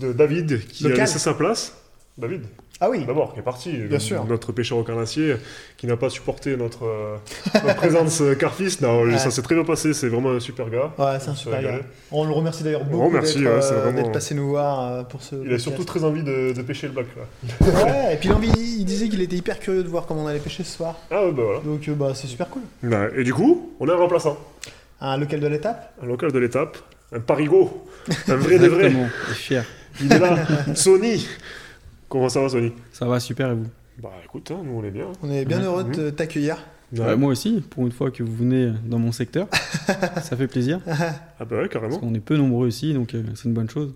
de 0.00 0.12
David 0.12 0.66
qui 0.66 0.82
Local. 0.84 0.98
a 0.98 1.00
laissé 1.04 1.18
sa 1.18 1.34
place. 1.34 1.76
David, 2.18 2.42
Ah 2.78 2.90
oui 2.90 3.06
d'abord, 3.06 3.32
qui 3.32 3.40
est 3.40 3.42
parti. 3.42 3.72
Bien 3.72 3.98
sûr. 3.98 4.24
Notre 4.26 4.52
pêcheur 4.52 4.76
au 4.76 4.82
carnassier 4.82 5.36
qui 5.78 5.86
n'a 5.86 5.96
pas 5.96 6.10
supporté 6.10 6.56
notre, 6.58 6.84
euh, 6.84 7.16
notre 7.54 7.74
présence 7.76 8.20
euh, 8.20 8.34
Carfist. 8.34 8.82
Non, 8.82 9.02
Ouais. 9.04 9.16
ça 9.16 9.30
s'est 9.30 9.40
très 9.40 9.54
bien 9.54 9.64
passé. 9.64 9.94
C'est 9.94 10.08
vraiment 10.08 10.32
un 10.32 10.40
super 10.40 10.68
gars. 10.68 10.92
Ouais, 10.98 11.18
c'est 11.18 11.30
un 11.30 11.34
super 11.34 11.62
gars. 11.62 11.80
On 12.12 12.24
le 12.26 12.32
remercie 12.32 12.62
d'ailleurs 12.62 12.84
beaucoup 12.84 13.10
d'être 13.12 13.22
ouais, 13.22 13.62
c'est 13.62 13.72
euh, 13.72 13.80
vraiment- 13.90 14.10
passé 14.10 14.34
nous 14.34 14.48
voir 14.50 14.80
euh, 14.92 15.02
pour 15.04 15.22
ce. 15.22 15.36
Il 15.44 15.54
a 15.54 15.58
surtout 15.58 15.84
très 15.84 16.04
envie 16.04 16.22
de, 16.22 16.52
de 16.52 16.62
pêcher 16.62 16.88
le 16.88 16.94
là. 16.94 17.02
Ouais, 17.60 18.14
et 18.14 18.16
puis 18.18 18.28
il, 18.28 18.32
a 18.32 18.36
envie- 18.36 18.50
il 18.78 18.84
disait 18.84 19.08
qu'il 19.08 19.22
était 19.22 19.36
hyper 19.36 19.58
curieux 19.58 19.82
de 19.82 19.88
voir 19.88 20.04
comment 20.06 20.24
on 20.24 20.26
allait 20.26 20.38
pêcher 20.38 20.62
ce 20.62 20.76
soir. 20.76 20.96
Ah 21.10 21.24
ouais, 21.24 21.32
bah 21.32 21.42
voilà. 21.44 21.60
Donc 21.60 21.88
euh, 21.88 21.94
bah, 21.94 22.12
c'est 22.14 22.26
super 22.26 22.48
cool. 22.50 22.62
Ouais, 22.82 23.10
Et 23.16 23.24
du 23.24 23.32
coup, 23.32 23.72
on 23.80 23.88
a 23.88 23.94
un 23.94 23.96
remplaçant. 23.96 24.36
Un 25.00 25.16
local 25.16 25.40
de 25.40 25.46
l'étape 25.46 25.94
Un 26.02 26.06
local 26.06 26.30
de 26.30 26.38
l'étape. 26.38 26.76
Un 27.14 27.20
parigo. 27.20 27.86
Un 28.28 28.36
vrai 28.36 28.58
de 28.58 28.66
vrai. 28.68 28.92
Il 30.02 30.12
est 30.12 30.18
là. 30.18 30.36
Sony. 30.74 31.26
Comment 32.08 32.28
ça 32.28 32.40
va, 32.40 32.48
Sony? 32.48 32.72
Ça 32.92 33.06
va 33.06 33.20
super 33.20 33.50
et 33.50 33.54
vous? 33.54 33.66
Bah 34.02 34.10
écoute, 34.24 34.50
hein, 34.50 34.60
nous 34.64 34.72
on 34.78 34.84
est 34.84 34.90
bien. 34.90 35.06
On 35.22 35.30
est 35.30 35.44
bien 35.44 35.58
Ouais. 35.60 35.64
heureux 35.64 35.84
de 35.84 35.90
te- 35.92 36.10
t'accueillir. 36.10 36.58
Ouais. 36.92 37.00
Ouais, 37.00 37.16
Moi 37.16 37.32
aussi, 37.32 37.62
pour 37.70 37.84
une 37.86 37.92
fois 37.92 38.10
que 38.10 38.22
vous 38.22 38.34
venez 38.36 38.72
dans 38.84 38.98
mon 38.98 39.10
secteur, 39.10 39.48
ça 40.22 40.36
fait 40.36 40.46
plaisir. 40.46 40.80
Ah 40.86 41.44
bah 41.44 41.56
ouais, 41.56 41.68
carrément. 41.68 41.90
Parce 41.96 42.00
qu'on 42.00 42.14
est 42.14 42.20
peu 42.20 42.36
nombreux 42.36 42.68
ici, 42.68 42.94
donc 42.94 43.14
euh, 43.14 43.22
c'est 43.34 43.46
une 43.46 43.54
bonne 43.54 43.68
chose. 43.70 43.92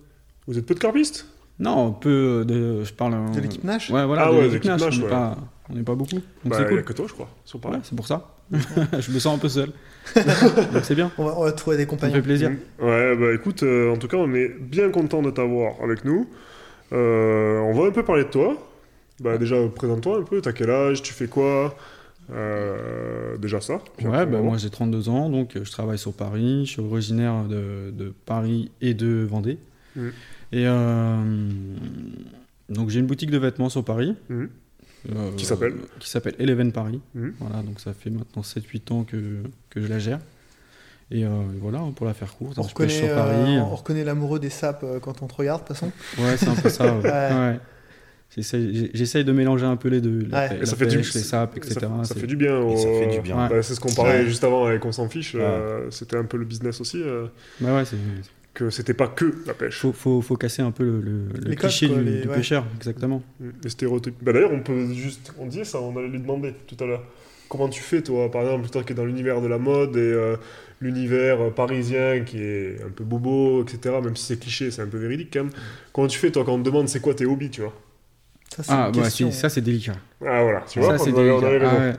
Vous 0.47 0.57
êtes 0.57 0.65
peu 0.65 0.73
de 0.73 0.79
carpistes? 0.79 1.27
Non, 1.59 1.91
peu 1.93 2.43
de. 2.45 2.83
Je 2.83 2.91
parle. 2.93 3.13
euh, 3.13 3.29
De 3.33 3.39
l'équipe 3.39 3.63
Nash? 3.63 3.89
Ouais, 3.91 4.05
voilà, 4.05 4.23
Ah 4.23 4.31
de 4.31 4.35
ouais, 4.35 4.37
l'équipe 4.47 4.53
l'équipe 4.63 4.71
Nash, 4.71 4.81
Nash, 4.81 4.95
on 4.95 4.97
n'est 4.97 5.03
ouais. 5.05 5.09
pas, 5.09 5.37
on 5.69 5.73
n'est 5.75 5.83
pas 5.83 5.95
beaucoup. 5.95 6.15
Donc 6.15 6.21
Bah, 6.45 6.55
c'est 6.57 6.61
il 6.63 6.63
y 6.63 6.65
a 6.65 6.69
cool. 6.69 6.83
que 6.83 6.93
toi, 6.93 7.05
je 7.07 7.13
crois. 7.13 7.29
Sur 7.45 7.63
Ouais, 7.65 7.77
c'est 7.83 7.95
pour 7.95 8.07
ça. 8.07 8.35
je 8.51 9.11
me 9.11 9.19
sens 9.19 9.35
un 9.35 9.39
peu 9.39 9.47
seul. 9.47 9.69
donc 10.15 10.83
c'est 10.83 10.95
bien, 10.95 11.11
on 11.17 11.23
va, 11.25 11.35
on 11.37 11.43
va 11.43 11.51
trouver 11.53 11.77
des 11.77 11.83
ça 11.83 11.85
me 11.85 11.89
compagnons. 11.91 12.15
fait 12.15 12.21
plaisir. 12.21 12.49
Mm. 12.49 12.83
Ouais, 12.85 13.15
bah 13.15 13.33
écoute, 13.33 13.63
euh, 13.63 13.93
en 13.93 13.97
tout 13.97 14.07
cas, 14.09 14.17
on 14.17 14.33
est 14.33 14.49
bien 14.59 14.89
content 14.89 15.21
de 15.21 15.29
t'avoir 15.31 15.75
avec 15.83 16.03
nous. 16.03 16.27
Euh, 16.93 17.59
on 17.59 17.73
va 17.73 17.87
un 17.87 17.91
peu 17.91 18.03
parler 18.03 18.23
de 18.25 18.29
toi. 18.29 18.55
Bah 19.21 19.37
déjà, 19.37 19.55
présente-toi 19.75 20.19
un 20.19 20.23
peu. 20.23 20.41
T'as 20.41 20.51
quel 20.51 20.69
âge? 20.69 21.01
Tu 21.01 21.13
fais 21.13 21.27
quoi? 21.27 21.75
Euh, 22.31 23.37
Déjà 23.37 23.61
ça. 23.61 23.81
Ouais, 24.03 24.25
bah, 24.25 24.41
moi 24.41 24.57
j'ai 24.57 24.69
32 24.69 25.09
ans, 25.09 25.29
donc 25.29 25.55
euh, 25.55 25.63
je 25.63 25.71
travaille 25.71 25.97
sur 25.97 26.13
Paris. 26.13 26.65
Je 26.65 26.71
suis 26.71 26.81
originaire 26.81 27.43
de, 27.43 27.91
de 27.91 28.13
Paris 28.25 28.71
et 28.81 28.93
de 28.93 29.25
Vendée. 29.29 29.57
Mm. 29.95 30.07
Et 30.53 30.67
euh, 30.67 31.49
donc 32.69 32.89
j'ai 32.89 32.99
une 32.99 33.07
boutique 33.07 33.31
de 33.31 33.37
vêtements 33.37 33.69
sur 33.69 33.83
Paris. 33.83 34.15
Euh, 34.29 35.31
Qui 35.35 35.45
s'appelle 35.45 35.73
Qui 35.99 36.09
s'appelle 36.09 36.35
Eleven 36.39 36.71
Paris. 36.71 36.99
Mhm. 37.15 37.33
Voilà, 37.39 37.63
donc 37.63 37.79
ça 37.79 37.93
fait 37.93 38.09
maintenant 38.09 38.43
7-8 38.43 38.93
ans 38.93 39.03
que, 39.03 39.17
que 39.69 39.81
je 39.81 39.87
la 39.87 39.99
gère. 39.99 40.19
Et 41.11 41.25
euh, 41.25 41.29
voilà, 41.59 41.79
pour 41.95 42.05
la 42.05 42.13
faire 42.13 42.33
courte, 42.35 42.57
On 42.57 42.61
reconnaît, 42.61 42.89
sur 42.89 43.07
Paris. 43.13 43.57
euh, 43.57 43.61
on 43.61 43.75
reconnaît 43.75 44.03
l'amoureux 44.05 44.39
des 44.39 44.49
sapes 44.49 44.83
euh, 44.83 44.99
quand 44.99 45.21
on 45.21 45.27
te 45.27 45.33
regarde, 45.35 45.61
de 45.63 45.67
toute 45.67 45.75
façon. 45.77 45.91
Ouais, 46.17 46.37
c'est 46.37 46.47
un 46.47 46.55
peu 46.55 46.69
ça. 46.69 46.85
ouais. 46.95 47.01
Ouais. 47.03 47.35
Ouais. 47.51 47.59
J'essaye 48.93 49.25
de 49.25 49.31
mélanger 49.33 49.65
un 49.65 49.75
peu 49.75 49.89
les 49.89 49.99
deux. 49.99 50.25
La, 50.29 50.43
Ouais. 50.43 50.47
pê- 50.49 50.55
Et 50.55 50.59
la 50.61 50.65
ça 50.65 50.75
fait 50.77 50.85
du- 50.87 50.97
les 50.99 51.03
sapes, 51.03 51.57
etc. 51.57 51.79
Ça, 52.03 52.15
fait 52.15 52.27
du 52.27 52.37
bien. 52.37 52.65
Et 52.69 52.77
ça 52.77 52.87
fait 52.87 53.07
du 53.07 53.19
bien. 53.19 53.35
Ouais. 53.43 53.49
Bah, 53.49 53.61
c'est 53.61 53.75
ce 53.75 53.79
qu'on 53.81 53.93
parlait 53.93 54.19
Ouais. 54.19 54.25
juste 54.25 54.43
avant 54.45 54.65
avec 54.67 54.85
On 54.85 54.91
s'en 54.93 55.09
fiche. 55.09 55.33
euh, 55.37 55.87
C'était 55.91 56.15
un 56.15 56.23
peu 56.23 56.37
le 56.37 56.45
business 56.45 56.79
aussi. 56.79 57.01
euh, 57.03 57.25
Bah 57.59 57.83
que 58.53 58.69
c'était 58.69 58.93
pas 58.93 59.07
que 59.07 59.33
la 59.47 59.53
pêche. 59.53 59.79
faut, 59.79 59.93
faut, 59.93 60.21
faut 60.21 60.35
casser 60.35 60.61
un 60.61 60.71
peu 60.71 60.83
le, 60.83 61.55
cliché 61.55 61.87
quoi, 61.87 61.97
du, 61.99 62.03
les- 62.03 62.21
du 62.21 62.27
ouais. 62.27 62.35
pêcheur, 62.35 62.65
exactement. 62.77 63.21
Mm, 63.39 63.49
Les 63.63 63.69
stéréotypes. 63.69 64.15
Bah, 64.21 64.33
D'ailleurs, 64.33 64.51
on 64.51 64.59
peut 64.59 64.93
juste. 64.93 65.33
On 65.39 65.45
disait 65.45 65.63
ça, 65.63 65.79
on 65.79 65.95
allait 65.97 66.09
lui 66.09 66.19
demander 66.19 66.53
tout 66.67 66.75
à 66.83 66.85
l'heure. 66.87 67.03
Comment 67.47 67.69
tu 67.69 67.81
fais, 67.81 68.01
toi, 68.01 68.29
par 68.31 68.41
exemple, 68.43 68.67
toi 68.69 68.83
qui 68.83 68.91
es 68.91 68.95
dans 68.95 69.05
l'univers 69.05 69.41
de 69.41 69.47
la 69.47 69.57
mode 69.57 69.95
et 69.95 69.99
euh, 69.99 70.35
l'univers 70.81 71.39
euh, 71.41 71.49
parisien 71.51 72.21
qui 72.21 72.41
est 72.41 72.77
un 72.85 72.89
peu 72.89 73.03
bobo, 73.03 73.63
etc., 73.63 73.95
même 74.03 74.15
si 74.15 74.25
c'est 74.25 74.39
cliché, 74.39 74.71
c'est 74.71 74.81
un 74.81 74.87
peu 74.87 74.97
véridique 74.97 75.29
quand 75.31 75.43
même. 75.45 75.53
Comment 75.93 76.07
tu 76.07 76.17
fais, 76.19 76.31
toi, 76.31 76.43
quand 76.43 76.53
on 76.53 76.59
te 76.59 76.63
demande 76.65 76.89
c'est 76.89 76.99
quoi 76.99 77.13
tes 77.13 77.25
hobbies, 77.25 77.49
tu 77.51 77.61
vois 77.61 77.73
Ça, 78.49 78.63
c'est 78.63 78.71
Ah, 78.73 78.91
bah, 78.93 79.09
c'est- 79.09 79.31
ça 79.31 79.47
c'est 79.49 79.61
délicat. 79.61 79.93
Ah, 80.25 80.43
voilà, 80.43 80.61
tu 80.67 80.79
ça 80.81 80.85
vois, 80.85 80.97
c'est 80.97 81.11
on 81.13 81.17
avait- 81.19 81.31
on 81.31 81.39
délicat. 81.41 81.71
Ah 81.71 81.79
ouais. 81.79 81.93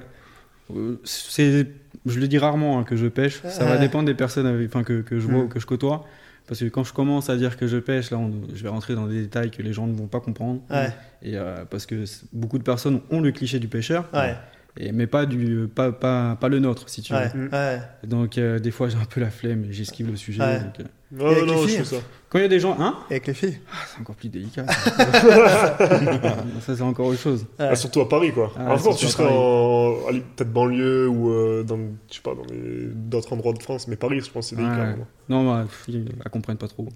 Euh, 0.77 0.97
c'est, 1.05 1.67
je 2.07 2.19
le 2.21 2.29
dis 2.29 2.39
rarement 2.39 2.79
hein, 2.79 2.85
que 2.85 2.97
je 2.97 3.07
pêche. 3.07 3.41
Ça 3.45 3.65
va 3.65 3.73
Ah. 3.73 3.79
dépendre 3.79 4.05
des 4.07 4.15
personnes 4.15 4.47
avec, 4.47 4.69
enfin, 4.69 4.83
que, 4.85 5.01
que 5.03 5.19
je 5.21 5.27
vois 5.27 5.43
Mm. 5.43 5.45
ou 5.45 5.49
que 5.49 5.61
je 5.61 5.67
côtoie. 5.67 6.05
Parce 6.49 6.59
que 6.61 6.65
quand 6.67 6.83
je 6.83 6.93
commence 6.93 7.31
à 7.31 7.37
dire 7.37 7.57
que 7.57 7.67
je 7.69 7.77
pêche, 7.79 8.11
là, 8.11 8.19
on- 8.19 8.33
je 8.53 8.63
vais 8.63 8.69
rentrer 8.69 8.95
dans 8.95 9.07
des 9.07 9.21
détails 9.23 9.51
que 9.51 9.63
les 9.63 9.73
gens 9.73 9.87
ne 9.87 9.95
vont 9.95 10.09
pas 10.09 10.21
comprendre. 10.21 10.61
Ouais, 10.71 10.89
Et 11.23 11.37
euh, 11.37 11.65
parce 11.71 11.87
que 11.87 12.05
c'est- 12.05 12.25
beaucoup 12.33 12.59
de 12.59 12.65
personnes 12.65 13.01
ont 13.11 13.21
le 13.21 13.31
cliché 13.33 13.59
du 13.61 13.69
pêcheur, 13.69 14.09
ouais, 14.13 14.35
et, 14.77 14.93
mais 14.93 15.07
pas, 15.07 15.27
du, 15.27 15.69
pas, 15.75 15.93
pas, 15.93 16.37
pas 16.41 16.49
le 16.49 16.59
nôtre, 16.59 16.89
si 16.89 17.03
tu 17.03 17.13
veux. 17.13 17.19
ouais, 17.19 17.49
ouais. 17.53 17.81
Donc 18.05 18.39
euh, 18.39 18.59
des 18.59 18.71
fois 18.71 18.89
j'ai 18.89 18.97
un 18.97 19.05
peu 19.05 19.21
la 19.21 19.31
flemme 19.31 19.65
et 19.65 19.73
j'esquive 19.73 20.11
le 20.11 20.17
sujet. 20.17 20.41
Ouais. 20.41 20.61
donc, 20.61 20.81
euh. 20.81 20.85
Non, 21.13 21.47
non, 21.47 21.63
les 21.65 21.69
je 21.73 21.77
fais 21.79 21.85
ça. 21.85 21.97
Quand 22.33 22.39
il 22.39 22.43
y 22.43 22.45
a 22.47 22.49
des 22.49 22.61
gens, 22.61 22.75
hein 22.81 22.95
Et 23.11 23.15
avec 23.15 23.27
les 23.27 23.35
filles 23.35 23.59
Ah, 23.71 23.77
C'est 23.93 24.01
encore 24.01 24.15
plus 24.17 24.31
délicat. 24.31 24.65
ça, 24.67 25.77
Ça, 26.67 26.77
c'est 26.77 26.81
encore 26.83 27.09
autre 27.09 27.21
chose. 27.21 27.45
Ouais. 27.61 27.69
Ah, 27.71 27.77
surtout 27.77 28.01
à 28.01 28.09
Paris, 28.09 28.33
quoi. 28.33 28.51
Ah, 28.59 28.73
en 28.73 28.79
France, 28.79 28.97
tu 28.99 29.07
serais 29.07 29.29
en. 29.29 29.97
peut-être 30.37 30.51
banlieue 30.51 31.09
ou 31.09 31.31
euh, 31.31 31.63
dans, 31.63 31.77
je 32.11 32.15
sais 32.15 32.23
pas, 32.23 32.35
dans 32.35 32.45
les- 32.51 32.87
d'autres 32.95 33.31
endroits 33.35 33.53
de 33.53 33.63
France, 33.63 33.87
mais 33.87 33.97
Paris, 33.97 34.21
je 34.25 34.31
pense, 34.31 34.47
c'est 34.49 34.57
délicat. 34.57 34.77
Ouais. 34.77 34.97
Non, 35.29 35.45
bah, 35.51 35.65
la 35.89 36.31
comprennent 36.31 36.57
pas 36.57 36.69
trop. 36.69 36.89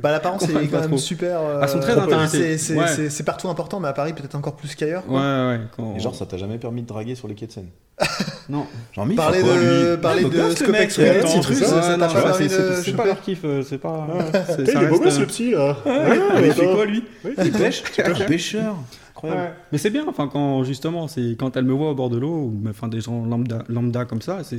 Bah, 0.00 0.12
l'apparence 0.12 0.42
est 0.48 0.52
quand 0.52 0.78
même 0.80 0.88
trop. 0.88 0.98
super. 0.98 1.40
euh, 1.40 1.58
Ah, 1.60 1.66
sont 1.68 1.80
très 1.80 1.98
intéressés. 1.98 2.56
c'est- 2.56 2.76
Ouais. 2.76 3.24
partout 3.26 3.48
important, 3.48 3.80
mais 3.80 3.88
à 3.88 3.92
Paris 3.92 4.12
peut-être 4.12 4.34
encore 4.36 4.54
plus 4.54 4.74
qu'ailleurs. 4.76 5.02
Ouais, 5.08 5.16
ouais. 5.18 5.60
Quand... 5.76 5.94
Et 5.96 6.00
genre, 6.00 6.14
ça 6.14 6.26
t'a 6.26 6.36
jamais 6.36 6.58
permis 6.58 6.82
de 6.82 6.86
draguer 6.86 7.16
sur 7.16 7.26
les 7.26 7.34
quais 7.34 7.46
de 7.46 7.52
Seine 7.52 7.68
Non. 8.48 8.66
Genre, 8.92 9.06
mais 9.06 9.14
Parler 9.14 9.42
de, 9.42 9.92
lui 9.92 9.96
parler 9.98 10.24
de 10.24 10.50
Scopex 10.50 10.94
c'est 10.96 12.92
pas 12.96 13.06
leur 13.06 13.20
kiff, 13.20 13.40
euh, 13.44 13.62
c'est 13.62 13.78
pas. 13.78 14.06
Ça 14.46 14.56
il 14.80 14.82
est 14.82 14.86
beau 14.88 14.98
gosse, 15.00 15.18
le 15.20 15.26
petit, 15.26 15.50
là. 15.52 15.76
Ouais, 15.84 15.92
Ouais, 15.92 16.18
mais 16.40 16.46
il 16.48 16.52
fait 16.52 16.66
quoi 16.66 16.84
lui 16.86 17.04
Il 17.44 17.52
pêche 17.52 17.82
pêcheur 18.26 18.76
Incroyable. 19.10 19.40
Ouais. 19.42 19.50
Mais 19.72 19.78
c'est 19.78 19.90
bien, 19.90 20.04
enfin, 20.08 20.28
quand 20.32 20.64
justement, 20.64 21.08
c'est 21.08 21.36
quand 21.38 21.56
elle 21.56 21.64
me 21.64 21.72
voit 21.72 21.90
au 21.90 21.94
bord 21.94 22.10
de 22.10 22.18
l'eau, 22.18 22.28
ou 22.52 22.62
enfin, 22.68 22.88
des 22.88 23.00
gens 23.00 23.24
lambda, 23.24 23.64
lambda 23.68 24.04
comme 24.04 24.20
ça, 24.22 24.40
c'est, 24.42 24.56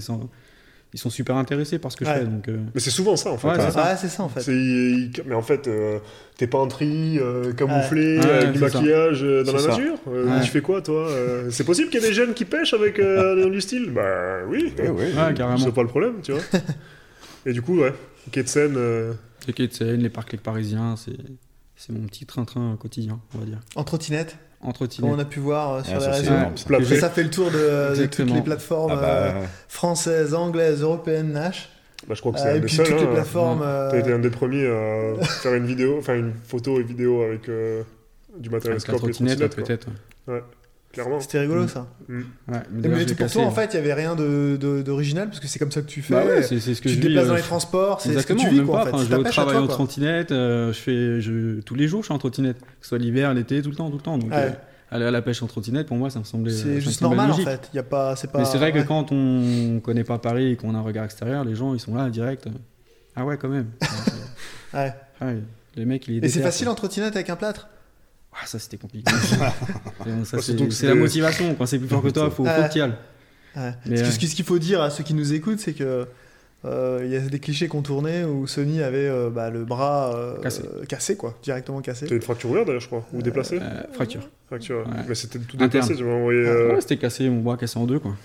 ils 0.94 0.98
sont 1.00 1.10
super 1.10 1.36
intéressés 1.36 1.78
par 1.78 1.92
ce 1.92 1.98
que 1.98 2.06
Ouais. 2.06 2.12
je 2.14 2.20
fais. 2.20 2.26
Donc, 2.26 2.48
euh, 2.48 2.58
Mais 2.74 2.80
c'est 2.80 2.90
souvent 2.90 3.18
ça, 3.18 3.32
en 3.32 3.38
fait. 3.38 3.48
Ouais, 3.50 3.56
hein. 3.56 3.66
c'est 3.66 3.72
ça. 3.74 3.84
Ouais, 3.84 3.98
c'est 3.98 4.08
ça 4.08 4.24
en 4.24 4.30
fait. 4.30 4.50
Mais 5.26 5.36
en 5.36 5.42
fait, 5.42 5.68
euh, 5.68 6.00
t'es 6.38 6.48
pas 6.48 6.58
en 6.58 6.68
tri, 6.68 7.20
euh, 7.20 7.52
camouflé, 7.52 8.18
Ouais. 8.20 8.26
avec 8.32 8.52
du 8.54 8.60
ça. 8.60 8.66
maquillage 8.66 9.22
dans 9.22 9.52
la 9.52 9.60
C'est 9.60 9.66
ça. 9.66 9.70
nature. 9.72 9.96
Tu 10.44 10.50
fais 10.52 10.62
quoi, 10.62 10.82
toi 10.82 11.10
Euh, 11.10 11.48
C'est 11.52 11.66
possible 11.66 11.90
qu'il 11.90 12.02
y 12.02 12.06
ait 12.06 12.08
des 12.08 12.14
jeunes 12.14 12.34
qui 12.34 12.46
pêchent 12.46 12.74
avec 12.74 12.96
du 13.52 13.60
style? 13.62 13.92
Bah 13.92 14.38
oui, 14.50 14.74
ouais, 14.80 15.34
carrément. 15.36 15.58
c'est 15.58 15.74
pas 15.74 15.82
le 15.84 15.90
problème, 15.90 16.14
tu 16.24 16.32
vois. 16.32 16.42
Et 17.46 17.52
du 17.54 17.62
coup, 17.62 17.78
ouais, 17.80 17.94
quai 18.32 18.42
de 18.44 18.48
euh, 18.58 19.14
Les 19.48 19.54
quais 19.54 19.68
de 19.68 19.74
Seine, 19.74 20.02
les 20.02 20.10
parcs 20.10 20.32
les 20.32 20.38
parisiens, 20.38 20.96
c'est, 20.98 21.18
c'est 21.76 21.92
mon 21.94 22.06
petit 22.08 22.26
train-train 22.26 22.76
quotidien, 22.80 23.20
on 23.36 23.40
va 23.40 23.46
dire. 23.46 23.60
En 23.76 23.84
trottinette, 23.84 24.38
Entretien. 24.62 25.04
comme 25.04 25.14
on 25.14 25.20
a 25.20 25.26
pu 25.26 25.40
voir 25.40 25.74
euh, 25.74 25.84
sur 25.84 25.94
Ah, 25.94 25.98
les 25.98 26.04
ça, 26.04 26.14
c'est 26.14 26.20
réseaux. 26.22 26.34
énorme, 26.34 26.58
ça. 27.00 27.10
fait 27.10 27.24
le 27.24 27.30
tour 27.30 27.52
de, 27.52 27.96
de 28.02 28.06
toutes 28.08 28.32
les 28.32 28.42
plateformes 28.42 28.92
Ah 28.96 29.04
euh, 29.04 29.32
bah, 29.34 29.48
françaises, 29.68 30.34
anglaises, 30.34 30.82
européennes, 30.82 31.34
Nash. 31.34 31.70
Bah, 32.08 32.14
je 32.16 32.20
crois 32.22 32.34
que 32.34 32.40
c'est 32.40 32.48
Euh, 32.48 32.58
et 32.58 32.62
puis 32.62 32.76
toutes 32.78 32.90
les 32.90 33.04
hein. 33.04 33.08
plateformes. 33.14 33.60
T'as 33.62 34.00
été 34.00 34.12
euh, 34.12 34.16
un 34.16 34.20
des 34.20 34.30
premiers 34.30 34.66
à 34.68 35.24
faire 35.42 35.54
une 35.54 35.66
vidéo, 35.66 35.98
enfin 36.00 36.16
une 36.16 36.34
photo 36.46 36.80
et 36.80 36.84
vidéo 36.84 37.22
avec 37.22 37.48
euh, 37.50 37.84
du 38.38 38.50
matériel 38.50 38.78
Avec 38.78 38.88
la 38.88 38.94
scope 38.98 39.10
et 39.10 39.12
trottinette, 39.14 39.50
trottinette, 39.50 39.86
quoi. 40.26 40.42
Clairement. 40.96 41.20
C'était 41.20 41.40
rigolo 41.40 41.68
ça. 41.68 41.88
Mm. 42.08 42.22
Ouais, 42.48 42.58
mais 42.72 43.06
pour 43.06 43.16
cassé. 43.18 43.34
toi, 43.40 43.44
en 43.48 43.52
fait, 43.52 43.74
il 43.74 43.76
y 43.76 43.80
avait 43.80 43.94
rien 43.94 44.16
de- 44.16 44.58
de- 44.60 44.82
d'original 44.82 45.28
parce 45.28 45.40
que 45.40 45.48
c'est 45.48 45.60
comme 45.60 45.72
ça 45.72 45.82
que 45.82 45.88
tu 45.88 46.02
fais. 46.02 46.14
Bah 46.16 46.26
ouais, 46.26 46.42
c'est, 46.42 46.60
c'est 46.60 46.74
ce 46.74 46.82
que 46.82 46.88
tu 46.90 46.96
je 46.96 47.00
te 47.02 47.08
déplaces 47.08 47.28
dans 47.28 47.34
euh, 47.34 47.38
les 47.38 47.42
transports, 47.44 48.02
c'est 48.02 48.20
ce 48.20 48.26
que 48.26 48.34
tu 48.34 48.50
vis 48.50 48.56
même 48.58 48.66
quoi 48.66 48.78
pas. 48.78 48.82
en 48.82 48.86
fait. 48.86 48.90
Enfin, 48.94 48.98
C'est 49.00 49.04
je 49.06 49.10
ta 49.10 49.16
vais 49.18 49.22
au 49.22 49.24
pêche 49.26 49.38
à 49.38 49.42
travail 49.44 49.56
toi, 49.56 49.64
en 49.64 49.68
trottinette, 49.68 50.32
euh, 50.32 50.74
je 50.74 50.80
fais, 50.80 51.22
je, 51.22 51.60
tous 51.62 51.76
les 51.76 51.88
jours 51.88 52.02
je 52.02 52.06
suis 52.06 52.14
en 52.14 52.18
trottinette, 52.18 52.60
que 52.60 52.66
ce 52.82 52.88
soit 52.90 52.98
l'hiver, 52.98 53.34
l'été, 53.34 53.62
tout 53.62 53.70
le 53.70 53.76
temps, 53.76 53.90
tout 53.92 53.98
le 53.98 54.02
temps. 54.02 54.18
Donc 54.18 54.32
Ouais. 54.32 54.38
euh, 54.38 54.50
aller 54.92 55.06
à 55.06 55.12
la 55.12 55.22
pêche 55.22 55.44
en 55.44 55.48
trottinette, 55.48 55.88
pour 55.88 55.98
moi, 55.98 56.10
ça 56.10 56.20
me 56.20 56.24
semblait. 56.24 56.54
C'est 56.54 56.80
juste 56.80 57.02
normal 57.02 57.32
en 57.32 57.36
fait. 57.36 57.70
Il 57.74 57.76
y 57.76 57.80
a 57.80 57.84
pas, 57.84 58.16
c'est 58.16 58.32
pas. 58.32 58.40
Mais 58.40 58.46
c'est 58.46 58.58
vrai 58.58 58.72
que 58.72 58.80
quand 58.80 59.12
on 59.12 59.80
connaît 59.84 60.04
pas 60.06 60.18
Paris 60.18 60.52
et 60.52 60.56
qu'on 60.56 60.74
a 60.76 60.78
un 60.78 60.82
regard 60.82 61.04
extérieur, 61.06 61.44
les 61.44 61.56
gens 61.56 61.74
ils 61.74 61.80
sont 61.80 61.94
là 61.96 62.10
direct. 62.10 62.48
Ah 63.16 63.26
ouais, 63.26 63.38
quand 63.38 63.50
même. 63.50 63.68
Ouais. 64.74 64.94
Ah 65.22 65.26
ouais, 65.28 65.38
les 65.76 65.86
mecs, 65.86 66.06
ils 66.10 66.24
Et 66.24 66.28
c'est 66.30 66.42
facile 66.42 66.68
en 66.68 66.76
trottinette 66.76 67.16
avec 67.16 67.30
un 67.30 67.36
plâtre? 67.38 67.70
Ah, 68.42 68.46
ça 68.46 68.60
c'était 68.60 68.78
compliqué. 68.78 69.10
C'est, 70.26 70.36
la 70.36 70.42
c'était- 70.42 70.94
motivation. 70.94 71.56
Quand 71.56 71.66
c'est 71.66 71.80
plus 71.80 71.88
fort 71.88 72.02
que 72.04 72.10
toi, 72.10 72.30
faut, 72.30 72.44
faut 72.46 72.52
que 72.74 72.78
y 72.78 72.82
ailles. 72.82 72.94
Mais, 73.86 73.98
Ce 73.98 74.18
qu'il 74.18 74.46
faut 74.46 74.60
dire 74.60 74.82
à 74.82 74.90
ceux 74.90 75.04
qui 75.04 75.14
nous 75.14 75.34
écoutent, 75.34 75.60
c'est 75.60 75.74
que 75.74 76.06
euh, 76.66 77.02
il 77.06 77.12
y 77.12 77.16
a 77.16 77.20
des 77.20 77.40
clichés 77.40 77.68
qu'on 77.68 77.82
tournait 77.84 78.24
où 78.24 78.48
Sony 78.48 78.82
avait 78.82 79.08
euh, 79.08 79.30
bah, 79.30 79.50
le 79.52 79.64
bras 79.66 80.16
euh, 80.16 80.38
Cassé. 80.42 80.64
cassé, 80.90 81.16
quoi, 81.16 81.38
directement 81.44 81.80
cassé. 81.82 82.08
T'as 82.08 82.16
une 82.16 82.22
fracture 82.24 82.50
ouverte 82.50 82.66
d'ailleurs, 82.66 82.82
je 82.82 82.88
crois, 82.88 83.06
ou 83.14 83.22
déplacée 83.22 83.60
Euh, 83.62 83.84
fracture. 83.94 84.28
Fracture, 84.48 84.78
ouais. 84.80 84.84
ouais. 84.94 85.06
Mais 85.08 85.16
c'était 85.16 85.38
tout 85.40 85.56
Interne. 85.58 85.70
déplacé, 85.70 85.96
tu 85.96 86.04
m'as 86.04 86.14
envoyé. 86.14 86.44
Ouais, 86.44 86.82
c'était 86.82 86.98
cassé, 86.98 87.30
mon 87.30 87.42
bras 87.42 87.56
cassé 87.58 87.78
en 87.78 87.86
deux, 87.86 88.00
quoi. 88.00 88.16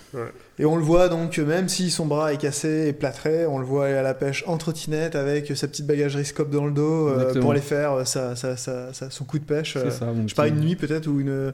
Et 0.61 0.65
on 0.65 0.75
le 0.75 0.83
voit 0.83 1.09
donc, 1.09 1.37
même 1.39 1.67
si 1.67 1.89
son 1.89 2.05
bras 2.05 2.31
est 2.33 2.37
cassé 2.37 2.87
et 2.87 2.93
plâtré, 2.93 3.47
on 3.47 3.57
le 3.57 3.65
voit 3.65 3.85
aller 3.87 3.95
à 3.95 4.03
la 4.03 4.13
pêche 4.13 4.43
en 4.45 4.57
trottinette 4.57 5.15
avec 5.15 5.51
sa 5.57 5.67
petite 5.67 5.87
bagagerie 5.87 6.23
scope 6.23 6.51
dans 6.51 6.65
le 6.67 6.71
dos 6.71 7.07
euh, 7.09 7.33
pour 7.41 7.51
aller 7.51 7.61
faire 7.61 7.93
euh, 7.93 8.05
sa, 8.05 8.35
sa- 8.35 8.55
sa- 8.55 8.93
sa- 8.93 9.09
son 9.09 9.25
coup 9.25 9.39
de 9.39 9.43
pêche. 9.43 9.75
euh, 9.75 9.85
C'est 9.85 9.97
ça. 9.97 10.07
je 10.27 10.33
petit- 10.35 10.47
une 10.49 10.59
nuit 10.59 10.75
peut-être 10.75 11.07
ou 11.07 11.19
une. 11.19 11.51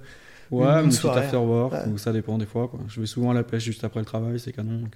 Ouais, 0.52 0.66
une 0.68 0.82
mon 0.84 0.90
petit 0.90 0.98
soirée. 0.98 1.22
after 1.26 1.38
work, 1.38 1.72
Ouais. 1.74 1.80
ou 1.94 1.98
ça 1.98 2.12
dépend 2.12 2.38
des 2.38 2.46
fois, 2.46 2.68
quoi. 2.68 2.80
Je 2.90 3.00
vais 3.00 3.06
souvent 3.08 3.32
à 3.32 3.34
la 3.34 3.44
pêche 3.44 3.64
juste 3.64 3.84
après 3.86 4.00
le 4.02 4.06
travail, 4.06 4.40
c'est 4.40 4.52
canon. 4.52 4.80
Donc 4.82 4.92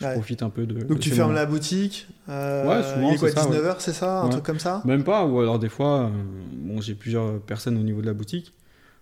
je 0.00 0.06
Ouais. 0.06 0.12
profite 0.14 0.42
un 0.42 0.50
peu 0.50 0.66
de. 0.66 0.74
Donc 0.80 0.88
de 0.98 1.02
tu 1.02 1.10
fermes 1.10 1.34
la 1.34 1.46
boutique. 1.46 2.08
euh, 2.28 2.66
Ouais, 2.68 2.82
souvent, 2.82 3.08
Il 3.10 3.14
est 3.14 3.18
quoi, 3.18 3.28
c'est 3.30 3.34
ça, 3.36 3.46
19h, 3.46 3.74
c'est 3.78 3.92
ça 3.94 4.20
Un 4.20 4.28
truc 4.28 4.42
comme 4.44 4.58
ça? 4.58 4.82
Même 4.84 5.02
pas, 5.04 5.24
ou 5.24 5.40
alors 5.40 5.58
des 5.58 5.68
fois, 5.70 6.10
bon, 6.52 6.80
j'ai 6.82 6.94
plusieurs 6.94 7.40
personnes 7.40 7.78
au 7.78 7.82
niveau 7.82 8.02
de 8.02 8.06
la 8.06 8.12
boutique. 8.14 8.52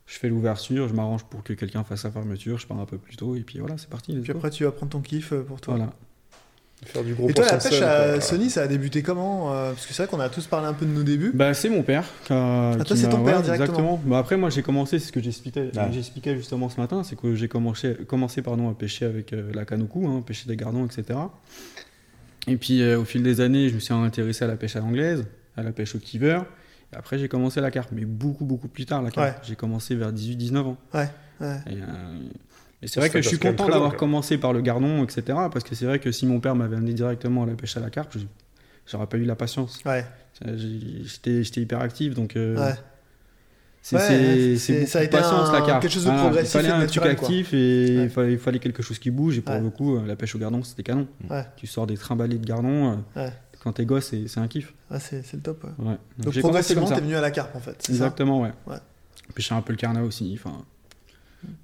Je 0.08 0.18
fais 0.18 0.28
l'ouverture, 0.30 0.88
je 0.88 0.94
m'arrange 0.94 1.24
pour 1.24 1.42
que 1.42 1.52
quelqu'un 1.52 1.84
fasse 1.84 2.00
sa 2.00 2.10
fermeture, 2.10 2.58
je 2.58 2.66
pars 2.66 2.80
un 2.80 2.86
peu 2.86 2.96
plus 2.96 3.16
tôt, 3.16 3.36
et 3.36 3.40
puis 3.40 3.58
voilà, 3.58 3.76
c'est 3.76 3.90
parti. 3.90 4.12
let's 4.12 4.22
Puis 4.22 4.32
après, 4.32 4.48
tu 4.48 4.64
vas 4.64 4.72
prendre 4.72 4.90
ton 4.90 5.00
kiff 5.00 5.32
euh, 5.32 5.42
pour 5.42 5.60
toi. 5.60 5.74
Voilà. 5.76 5.92
Faire 6.84 7.04
du 7.04 7.12
gros 7.12 7.28
Et 7.28 7.34
toi, 7.34 7.44
la 7.44 7.58
pêche 7.58 7.82
à 7.82 8.12
quoi. 8.12 8.20
Sony, 8.20 8.50
ça 8.50 8.62
a 8.62 8.66
débuté 8.68 9.02
comment 9.02 9.52
euh, 9.52 9.72
Parce 9.72 9.84
que 9.84 9.92
c'est 9.92 10.04
vrai 10.04 10.10
qu'on 10.10 10.20
a 10.20 10.28
tous 10.28 10.46
parlé 10.46 10.66
un 10.68 10.72
peu 10.72 10.86
de 10.86 10.92
nos 10.92 11.02
débuts. 11.02 11.32
Bah, 11.34 11.52
c'est 11.52 11.68
mon 11.68 11.82
père. 11.82 12.04
Qui 12.24 12.32
a, 12.32 12.70
Ah, 12.70 12.84
toi, 12.84 12.96
c'est 12.96 13.08
ton 13.08 13.22
père 13.22 13.38
ouais, 13.38 13.42
directement. 13.42 13.64
Exactement. 13.64 14.02
Bah, 14.06 14.18
après, 14.18 14.36
moi, 14.36 14.48
j'ai 14.48 14.62
commencé, 14.62 14.98
c'est 14.98 15.08
ce 15.08 15.12
que 15.12 15.20
j'expliquais, 15.20 15.70
Ah. 15.76 15.90
j'expliquais 15.90 16.36
justement 16.36 16.68
ce 16.68 16.80
matin, 16.80 17.02
c'est 17.02 17.16
que 17.18 17.34
j'ai 17.34 17.48
commencé, 17.48 17.94
commencé 18.06 18.42
pardon, 18.42 18.70
à 18.70 18.74
pêcher 18.74 19.04
avec 19.04 19.32
euh, 19.32 19.50
la 19.52 19.64
canne 19.64 19.82
au 19.82 19.86
cou, 19.86 20.06
hein, 20.06 20.22
pêcher 20.24 20.48
des 20.48 20.56
gardons, 20.56 20.86
etc. 20.86 21.18
Et 22.46 22.56
puis, 22.56 22.80
euh, 22.80 22.98
au 22.98 23.04
fil 23.04 23.22
des 23.22 23.40
années, 23.40 23.68
je 23.68 23.74
me 23.74 23.80
suis 23.80 23.92
intéressé 23.92 24.44
à 24.44 24.48
la 24.48 24.56
pêche 24.56 24.76
à 24.76 24.80
l'anglaise, 24.80 25.26
à 25.56 25.62
la 25.62 25.72
pêche 25.72 25.96
au 25.96 25.98
kiver. 25.98 26.40
Et 26.92 26.96
après, 26.96 27.18
j'ai 27.18 27.28
commencé 27.28 27.60
la 27.60 27.70
carpe, 27.70 27.90
mais 27.92 28.04
beaucoup, 28.04 28.44
beaucoup 28.44 28.68
plus 28.68 28.86
tard, 28.86 29.02
la 29.02 29.10
carpe. 29.10 29.28
Ouais. 29.36 29.42
J'ai 29.42 29.56
commencé 29.56 29.94
vers 29.94 30.12
18-19 30.12 30.56
ans. 30.66 30.76
Ouais. 30.94 31.08
Et, 31.40 31.44
euh, 31.44 31.84
et 32.82 32.86
c'est 32.88 32.98
vrai 33.00 33.10
que 33.10 33.20
je 33.22 33.28
suis 33.28 33.38
content 33.38 33.68
d'avoir 33.68 33.94
commencé 33.96 34.38
par 34.38 34.52
le 34.52 34.60
gardon, 34.62 35.04
etc. 35.04 35.22
Parce 35.52 35.64
que 35.64 35.74
c'est 35.74 35.84
vrai 35.86 35.98
que 35.98 36.10
si 36.12 36.26
mon 36.26 36.40
père 36.40 36.54
m'avait 36.54 36.76
amené 36.76 36.94
directement 36.94 37.42
à 37.42 37.46
la 37.46 37.54
pêche 37.54 37.76
à 37.76 37.80
la 37.80 37.90
carpe, 37.90 38.12
je- 38.16 38.24
j'aurais 38.86 39.06
pas 39.06 39.16
eu 39.18 39.24
la 39.24 39.36
patience. 39.36 39.80
Ouais. 39.84 40.04
J'étais 40.56 41.42
j'étais 41.42 41.60
hyper 41.60 41.80
actif, 41.80 42.14
donc 42.14 42.36
euh, 42.36 42.56
Ouais. 42.56 42.74
c'est 43.82 43.96
Ouais, 43.96 44.56
ça 44.56 44.98
a 44.98 45.02
de 45.02 45.06
été 45.06 45.16
patience 45.16 45.48
un- 45.48 45.52
la 45.52 45.60
carte. 45.66 45.82
quelque 45.82 45.92
chose 45.92 46.04
de 46.06 46.10
progressif 46.10 46.54
Il 46.54 46.56
fallait 46.58 46.68
un 46.70 46.78
naturel, 46.78 47.16
truc 47.16 47.18
quoi. 47.18 47.28
actif 47.28 47.52
et 47.54 47.56
Ouais. 47.98 48.04
il, 48.04 48.10
fallait, 48.10 48.32
il 48.32 48.38
fallait 48.38 48.58
quelque 48.60 48.82
chose 48.82 48.98
qui 48.98 49.10
bouge. 49.10 49.36
Et 49.38 49.40
pour 49.40 49.54
Ouais. 49.54 49.60
le 49.60 49.70
coup, 49.70 49.96
euh, 49.96 50.06
la 50.06 50.16
pêche 50.16 50.34
au 50.34 50.38
gardon, 50.38 50.62
c'était 50.62 50.82
canon. 50.84 51.06
Ouais. 51.28 51.44
Tu 51.56 51.66
sors 51.66 51.86
des 51.86 51.96
trimballés 51.96 52.38
de 52.38 52.46
gardon. 52.46 52.98
euh, 53.16 53.20
Ouais. 53.26 53.32
Quand 53.62 53.72
t'es 53.72 53.84
gosse, 53.84 54.14
c'est 54.26 54.38
un 54.38 54.46
kiff. 54.48 54.72
Ah, 54.90 55.00
c'est 55.00 55.22
le 55.32 55.40
top. 55.40 55.64
ouais. 55.64 55.70
Ouais. 55.86 55.98
Donc, 56.18 56.32
Donc 56.34 56.38
progressivement, 56.38 56.86
t'es 56.86 57.00
venu 57.00 57.16
à 57.16 57.20
la 57.20 57.30
carpe 57.30 57.54
en 57.56 57.60
fait. 57.60 57.84
Exactement, 57.88 58.40
ouais. 58.42 58.52
Ouais. 58.66 58.76
Pêcher 59.34 59.54
un 59.54 59.62
peu 59.62 59.72
le 59.72 59.76
carnet 59.78 60.00
aussi. 60.00 60.38
Enfin, 60.38 60.64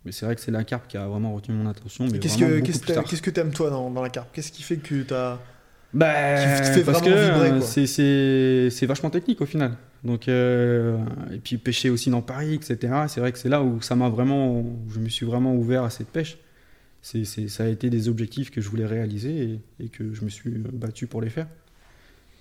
mais 0.04 0.12
c'est 0.12 0.26
vrai 0.26 0.34
que 0.34 0.40
c'est 0.40 0.50
la 0.50 0.64
carpe 0.64 0.86
qui 0.88 0.96
a 0.96 1.06
vraiment 1.06 1.34
retenu 1.34 1.54
mon 1.54 1.68
attention. 1.68 2.06
Qu'est-ce 2.08 2.38
que 2.38 2.60
qu'est-ce 2.60 2.80
que 2.80 2.92
tard. 2.92 3.04
qu'est-ce 3.04 3.22
que 3.22 3.30
t'aimes 3.30 3.52
toi 3.52 3.70
dans, 3.70 3.90
dans 3.90 4.02
la 4.02 4.10
carpe? 4.10 4.28
Qu'est-ce 4.32 4.52
qui 4.52 4.62
fait 4.62 4.76
que 4.76 5.02
t'as 5.02 5.38
Bah, 5.92 6.36
fait 6.74 6.82
parce 6.84 7.00
que 7.00 7.08
euh, 7.10 7.60
c'est- 7.60 7.86
c'est 7.86 8.68
c'est 8.70 8.86
vachement 8.86 9.10
technique 9.10 9.40
au 9.40 9.46
final. 9.46 9.72
Donc, 10.02 10.28
euh, 10.28 10.98
et 11.32 11.38
puis 11.38 11.56
pêcher 11.56 11.88
aussi 11.90 12.10
dans 12.10 12.20
Paris, 12.22 12.54
etc. 12.54 12.92
C'est 13.08 13.20
vrai 13.20 13.32
que 13.32 13.38
c'est 13.38 13.48
là 13.48 13.62
où 13.62 13.80
ça 13.80 13.96
m'a 13.96 14.08
vraiment, 14.10 14.58
où 14.60 14.78
je 14.92 14.98
me 15.00 15.08
suis 15.08 15.24
vraiment 15.24 15.54
ouvert 15.54 15.84
à 15.84 15.90
cette 15.90 16.08
pêche. 16.08 16.36
C'est 17.00 17.24
c'est- 17.24 17.48
ça 17.48 17.64
a 17.64 17.68
été 17.68 17.88
des 17.88 18.08
objectifs 18.08 18.50
que 18.50 18.60
je 18.60 18.68
voulais 18.68 18.86
réaliser 18.86 19.60
et, 19.78 19.84
et 19.84 19.88
que 19.88 20.12
je 20.12 20.24
me 20.24 20.28
suis 20.28 20.50
battu 20.50 21.06
pour 21.06 21.22
les 21.22 21.30
faire. 21.30 21.46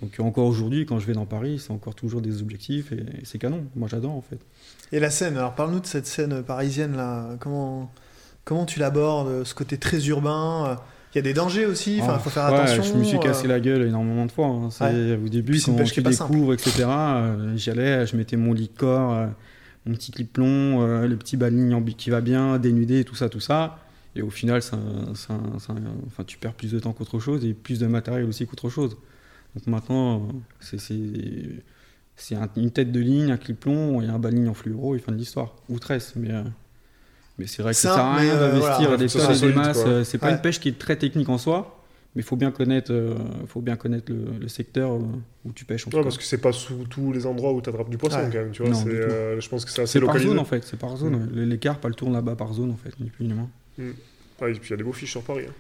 Donc 0.04 0.20
encore 0.20 0.46
aujourd'hui, 0.48 0.86
quand 0.86 1.00
je 1.00 1.08
vais 1.08 1.14
dans 1.14 1.26
Paris, 1.26 1.60
c'est 1.60 1.72
encore 1.72 1.96
toujours 1.96 2.22
des 2.22 2.42
objectifs 2.42 2.92
et, 2.92 2.98
et 2.98 3.24
c'est 3.26 3.38
canon. 3.40 3.64
Moi 3.76 3.88
j'adore 3.90 4.12
en 4.12 4.22
fait. 4.22 4.40
Et 4.92 5.00
la 5.00 5.10
scène, 5.10 5.38
alors 5.38 5.56
parle-nous 5.56 5.80
de 5.80 5.86
cette 5.86 6.06
scène 6.08 6.44
parisienne 6.44 6.96
là. 6.98 7.30
Comment, 7.40 7.92
comment 8.44 8.66
tu 8.66 8.80
l'abordes 8.80 9.44
Ce 9.46 9.56
côté 9.56 9.78
très 9.78 10.06
urbain. 10.08 10.78
Il 11.14 11.18
y 11.18 11.20
a 11.20 11.22
des 11.22 11.34
dangers 11.34 11.66
aussi, 11.68 12.00
enfin, 12.02 12.16
il 12.18 12.24
faut 12.24 12.30
faire 12.32 12.52
Ouais, 12.52 12.60
attention. 12.60 12.82
Je 12.84 12.94
me 12.98 13.04
suis 13.04 13.20
cassé 13.20 13.46
euh, 13.46 13.50
la 13.50 13.60
gueule 13.60 13.84
énormément 13.88 14.26
de 14.26 14.32
fois. 14.32 14.48
hein. 14.48 14.70
C'est 14.72 15.16
au 15.16 15.30
début 15.30 15.52
Puis 15.54 15.62
quand 15.62 16.12
simple. 16.12 16.32
découvres, 16.34 16.54
etc. 16.54 16.86
euh, 16.88 17.56
J'y 17.56 17.70
allais, 17.70 18.06
je 18.08 18.18
mettais 18.18 18.36
mon 18.36 18.54
euh, 19.14 19.28
mon 19.86 19.94
petit 19.94 20.12
clip 20.12 20.36
long, 20.38 20.82
euh, 20.82 21.06
le 21.08 21.16
petit 21.16 21.38
bi- 21.82 21.94
qui 21.96 22.10
va 22.10 22.20
bien, 22.22 22.58
dénudé, 22.58 23.04
tout 23.04 23.14
ça, 23.16 23.30
tout 23.30 23.40
ça. 23.40 23.78
Et 24.16 24.22
au 24.24 24.30
final, 24.32 24.62
ça, 24.64 24.78
ça- 25.14 25.40
ça- 25.60 25.76
enfin, 26.08 26.24
tu 26.26 26.38
perds 26.40 26.54
plus 26.54 26.72
de 26.72 26.80
temps 26.80 26.94
qu'autre 26.94 27.20
chose 27.20 27.46
et 27.46 27.54
plus 27.54 27.80
de 27.80 27.86
matériel 27.88 28.26
aussi 28.26 28.46
qu'autre 28.48 28.70
chose. 28.70 28.98
Donc 29.56 29.68
maintenant, 29.68 30.28
c'est- 30.60 30.80
c'est 30.80 31.64
c'est 32.16 32.36
un- 32.36 32.50
une 32.58 32.70
tête 32.72 32.92
de 32.92 33.00
ligne, 33.00 33.32
un 33.32 33.38
clip 33.38 33.66
long 33.66 34.00
et 34.02 34.06
un 34.08 34.20
baling 34.20 34.48
en 34.48 34.54
fluoro 34.54 34.96
et 34.96 35.00
fin 35.00 35.12
de 35.12 35.18
l'histoire. 35.18 35.56
Ou 35.70 35.80
tresse, 35.80 36.14
mais. 36.16 36.32
euh, 36.32 36.44
mais 37.40 37.48
c'est 37.48 37.64
vrai 37.64 37.72
que 37.74 37.78
ça 37.80 37.94
sert 37.96 38.04
à 38.06 38.16
rien 38.18 38.36
euh, 38.36 38.40
d'investir 38.52 38.88
voilà, 38.90 38.98
des 38.98 39.08
tonnes 39.08 39.22
et 39.24 39.28
des 39.30 39.34
solide, 39.36 39.56
masses. 39.56 39.82
quoi. 39.82 39.92
euh, 39.92 40.04
C'est 40.04 40.18
pas 40.20 40.28
Ouais. 40.28 40.34
une 40.34 40.42
pêche 40.42 40.60
qui 40.60 40.70
est 40.70 40.78
très 40.78 40.96
technique 40.96 41.30
en 41.30 41.40
soi, 41.40 41.84
mais 42.16 42.22
il 42.22 42.26
faut 42.26 42.36
bien 42.36 42.52
connaître, 42.52 42.92
euh, 42.94 43.16
faut 43.48 43.62
bien 43.62 43.76
connaître 43.76 44.12
le, 44.12 44.38
le 44.40 44.48
secteur 44.48 44.92
où 44.92 45.52
tu 45.56 45.66
pêches. 45.66 45.88
En 45.88 45.90
tout 45.90 45.98
Ouais, 45.98 46.04
cas. 46.04 46.08
parce 46.10 46.18
que 46.20 46.24
c'est 46.24 46.38
pas 46.38 46.52
sous 46.52 46.86
tous 46.90 47.12
les 47.12 47.26
endroits 47.26 47.52
où 47.54 47.62
tu 47.62 47.70
attrapes 47.70 47.90
du 47.90 47.98
poisson 47.98 48.18
Ouais. 48.18 48.30
quand 48.32 48.38
même, 48.40 48.52
tu 48.52 48.62
vois. 48.62 48.72
Non, 48.72 48.78
c'est, 48.84 48.90
euh, 48.90 49.40
je 49.42 49.50
pense 49.50 49.66
que 49.66 49.72
c'est 49.72 49.82
assez 49.82 49.94
C'est 49.94 50.00
par 50.00 50.10
localisé. 50.10 50.30
zone 50.30 50.40
en 50.40 50.46
fait, 50.46 50.64
c'est 50.64 50.78
par 50.78 50.96
zone. 50.98 51.16
Mm. 51.16 51.22
ouais. 51.24 51.30
Les, 51.42 51.46
les 51.48 51.58
carpes, 51.58 51.84
elles 51.86 51.96
tournent 51.96 52.14
là-bas 52.14 52.36
par 52.36 52.54
zone 52.54 52.70
en 52.72 52.78
fait, 52.78 52.92
ni 53.00 53.10
plus 53.10 53.26
ni 53.26 53.34
moins. 53.34 53.50
Ah, 54.42 54.50
et 54.50 54.54
puis 54.54 54.62
il 54.68 54.70
y 54.70 54.74
a 54.74 54.78
des 54.78 54.84
beaux 54.84 54.94
fiches 54.94 55.12
sur 55.12 55.24
Paris. 55.24 55.46
hein. 55.50 55.54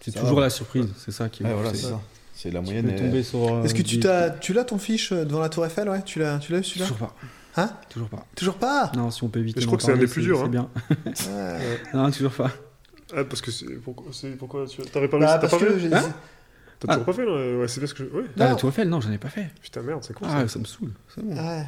C'est 0.00 0.10
Ça 0.10 0.20
toujours 0.20 0.38
va. 0.38 0.42
la 0.46 0.50
surprise, 0.50 0.88
c'est 0.96 1.12
ça 1.12 1.28
qui 1.28 1.44
est 1.44 1.46
Ouais, 1.46 1.52
ouf, 1.52 1.58
voilà, 1.60 1.70
c'est- 1.74 1.82
c'est 1.84 1.90
ça. 1.92 2.00
C'est 2.42 2.50
la 2.50 2.58
Tu 2.60 2.64
moyenne. 2.66 2.86
peux 2.86 2.92
est- 2.92 2.96
tomber 2.96 3.22
sur. 3.22 3.54
euh, 3.54 3.62
Est-ce 3.62 3.74
que 3.74 3.82
tu 3.82 4.00
t'as, 4.00 4.30
tu 4.30 4.52
l'as 4.52 4.64
ton 4.64 4.78
fiche 4.78 5.12
euh, 5.12 5.24
devant 5.24 5.38
la 5.40 5.48
Tour 5.48 5.64
Eiffel, 5.64 5.88
ouais? 5.88 6.02
Tu 6.02 6.18
l'as, 6.18 6.38
tu 6.38 6.50
l'as 6.52 6.58
eu 6.58 6.64
celui-là? 6.64 6.86
Toujours 6.86 6.98
pas. 7.08 7.14
Hein? 7.56 7.70
Toujours 7.88 8.08
pas. 8.08 8.26
Toujours 8.34 8.54
pas? 8.56 8.90
Non, 8.96 9.10
si 9.10 9.22
on 9.22 9.28
peut 9.28 9.38
éviter. 9.40 9.60
Je 9.60 9.66
d'en 9.66 9.70
crois 9.70 9.78
que 9.78 9.84
c'est 9.84 9.92
un 9.92 9.96
des 9.96 10.06
plus 10.08 10.22
durs, 10.22 10.38
C'est 10.38 10.44
hein. 10.44 10.48
bien. 10.48 10.70
Ouais. 11.06 11.80
Non, 11.94 12.10
toujours 12.10 12.32
pas. 12.32 12.50
Ah, 13.14 13.24
parce 13.24 13.40
que 13.42 13.50
c'est 13.50 13.66
pourquoi, 13.84 14.06
c'est 14.12 14.30
pourquoi 14.38 14.66
tu 14.66 14.80
t'avais 14.82 15.06
pas, 15.08 15.18
Bah, 15.18 15.26
t'as 15.34 15.38
parce 15.38 15.52
pas 15.52 15.58
que 15.58 15.78
fait 15.78 15.94
Hein 15.94 16.02
T'as 16.80 16.86
Ah. 16.88 16.92
toujours 16.96 17.04
pas 17.04 17.12
fait 17.12 17.24
là 17.26 17.58
Ouais, 17.58 17.68
c'est 17.68 17.78
parce 17.80 17.92
que 17.92 18.04
je... 18.04 18.08
ouais. 18.16 18.24
Ah, 18.38 18.44
Non. 18.44 18.50
la 18.50 18.54
Tour 18.56 18.68
Eiffel, 18.70 18.88
non, 18.88 19.00
j'en 19.00 19.12
ai 19.12 19.18
pas 19.18 19.28
fait. 19.28 19.46
Putain 19.60 19.82
merde, 19.82 20.02
c'est 20.02 20.14
con 20.14 20.24
Ah, 20.28 20.40
ça. 20.40 20.48
ça 20.48 20.58
me 20.58 20.64
saoule. 20.64 20.90
C'est 21.14 21.22
bon. 21.24 21.36
Ouais. 21.36 21.64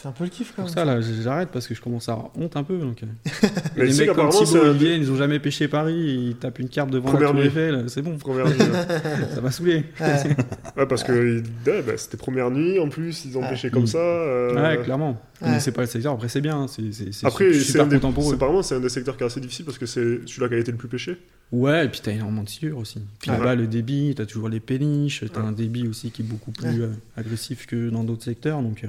C'est 0.00 0.06
un 0.06 0.12
peu 0.12 0.22
le 0.22 0.30
kiff 0.30 0.50
quand 0.54 0.62
Pour 0.62 0.64
même. 0.66 0.74
ça, 0.74 0.84
là, 0.84 1.00
j'arrête 1.00 1.48
parce 1.52 1.66
que 1.66 1.74
je 1.74 1.80
commence 1.80 2.08
à 2.08 2.12
avoir 2.12 2.30
honte 2.38 2.56
un 2.56 2.62
peu. 2.62 2.78
Donc, 2.78 3.02
euh. 3.02 3.06
Mais 3.76 3.86
les 3.86 3.94
mecs 4.06 4.14
comme 4.14 4.28
Thibaut 4.28 4.56
un 4.62 4.68
Olivier, 4.70 4.94
ils 4.94 5.10
ont 5.10 5.16
jamais 5.16 5.40
pêché 5.40 5.66
Paris, 5.66 6.28
ils 6.28 6.36
tapent 6.36 6.60
une 6.60 6.68
carpe 6.68 6.90
devant 6.90 7.08
Première 7.10 7.32
la 7.32 7.32
Tour 7.32 7.40
nuit. 7.40 7.46
Eiffel, 7.48 7.84
c'est 7.88 8.02
bon, 8.02 8.16
première 8.16 8.46
nuit. 8.46 8.58
ça 9.34 9.40
va 9.40 9.50
saouler. 9.50 9.84
Ouais. 10.00 10.36
Ouais, 10.76 10.86
parce 10.86 11.02
que 11.02 11.38
ouais, 11.66 11.82
bah, 11.82 11.94
c'était 11.96 12.16
première 12.16 12.48
nuit 12.52 12.78
en 12.78 12.88
plus, 12.88 13.24
ils 13.24 13.36
ont 13.36 13.42
pêché 13.48 13.70
comme 13.70 13.82
Mm. 13.82 13.86
ça. 13.88 13.98
euh, 13.98 14.54
Ouais, 14.76 14.84
clairement. 14.84 15.20
Ouais. 15.42 15.48
Mais 15.50 15.60
c'est 15.60 15.72
pas 15.72 15.80
le 15.82 15.88
secteur, 15.88 16.12
après 16.14 16.28
c'est 16.28 16.40
bien, 16.40 16.68
c'est 16.68 16.92
c'est- 16.92 17.12
c'est 17.12 17.26
Après, 17.26 17.52
super, 17.52 17.64
c'est 17.64 17.80
un 17.80 17.86
des, 17.86 18.32
apparemment 18.34 18.62
c'est 18.62 18.76
un 18.76 18.80
des 18.80 18.88
secteurs 18.88 19.16
qui 19.16 19.24
est 19.24 19.26
assez 19.26 19.40
difficile 19.40 19.64
parce 19.64 19.78
que 19.78 19.86
c'est 19.86 20.20
celui-là 20.26 20.48
qui 20.48 20.54
a 20.54 20.58
été 20.58 20.70
le 20.70 20.78
plus 20.78 20.88
pêché. 20.88 21.16
Ouais, 21.50 21.86
et 21.86 21.88
puis 21.88 22.00
t'as 22.02 22.12
énormément 22.12 22.44
de 22.44 22.48
sciures 22.48 22.78
aussi. 22.78 23.00
Puis 23.20 23.30
là-bas, 23.32 23.56
le 23.56 23.66
débit, 23.66 24.14
t'as 24.16 24.26
toujours 24.26 24.48
les 24.48 24.60
péniches, 24.60 25.24
t'as 25.32 25.40
un 25.40 25.50
débit 25.52 25.88
aussi 25.88 26.10
qui 26.12 26.22
est 26.22 26.24
beaucoup 26.24 26.52
plus 26.52 26.82
euh, 26.82 26.88
agressif 27.16 27.66
que 27.66 27.88
dans 27.90 28.04
d'autres 28.04 28.24
secteurs, 28.24 28.62
donc 28.62 28.84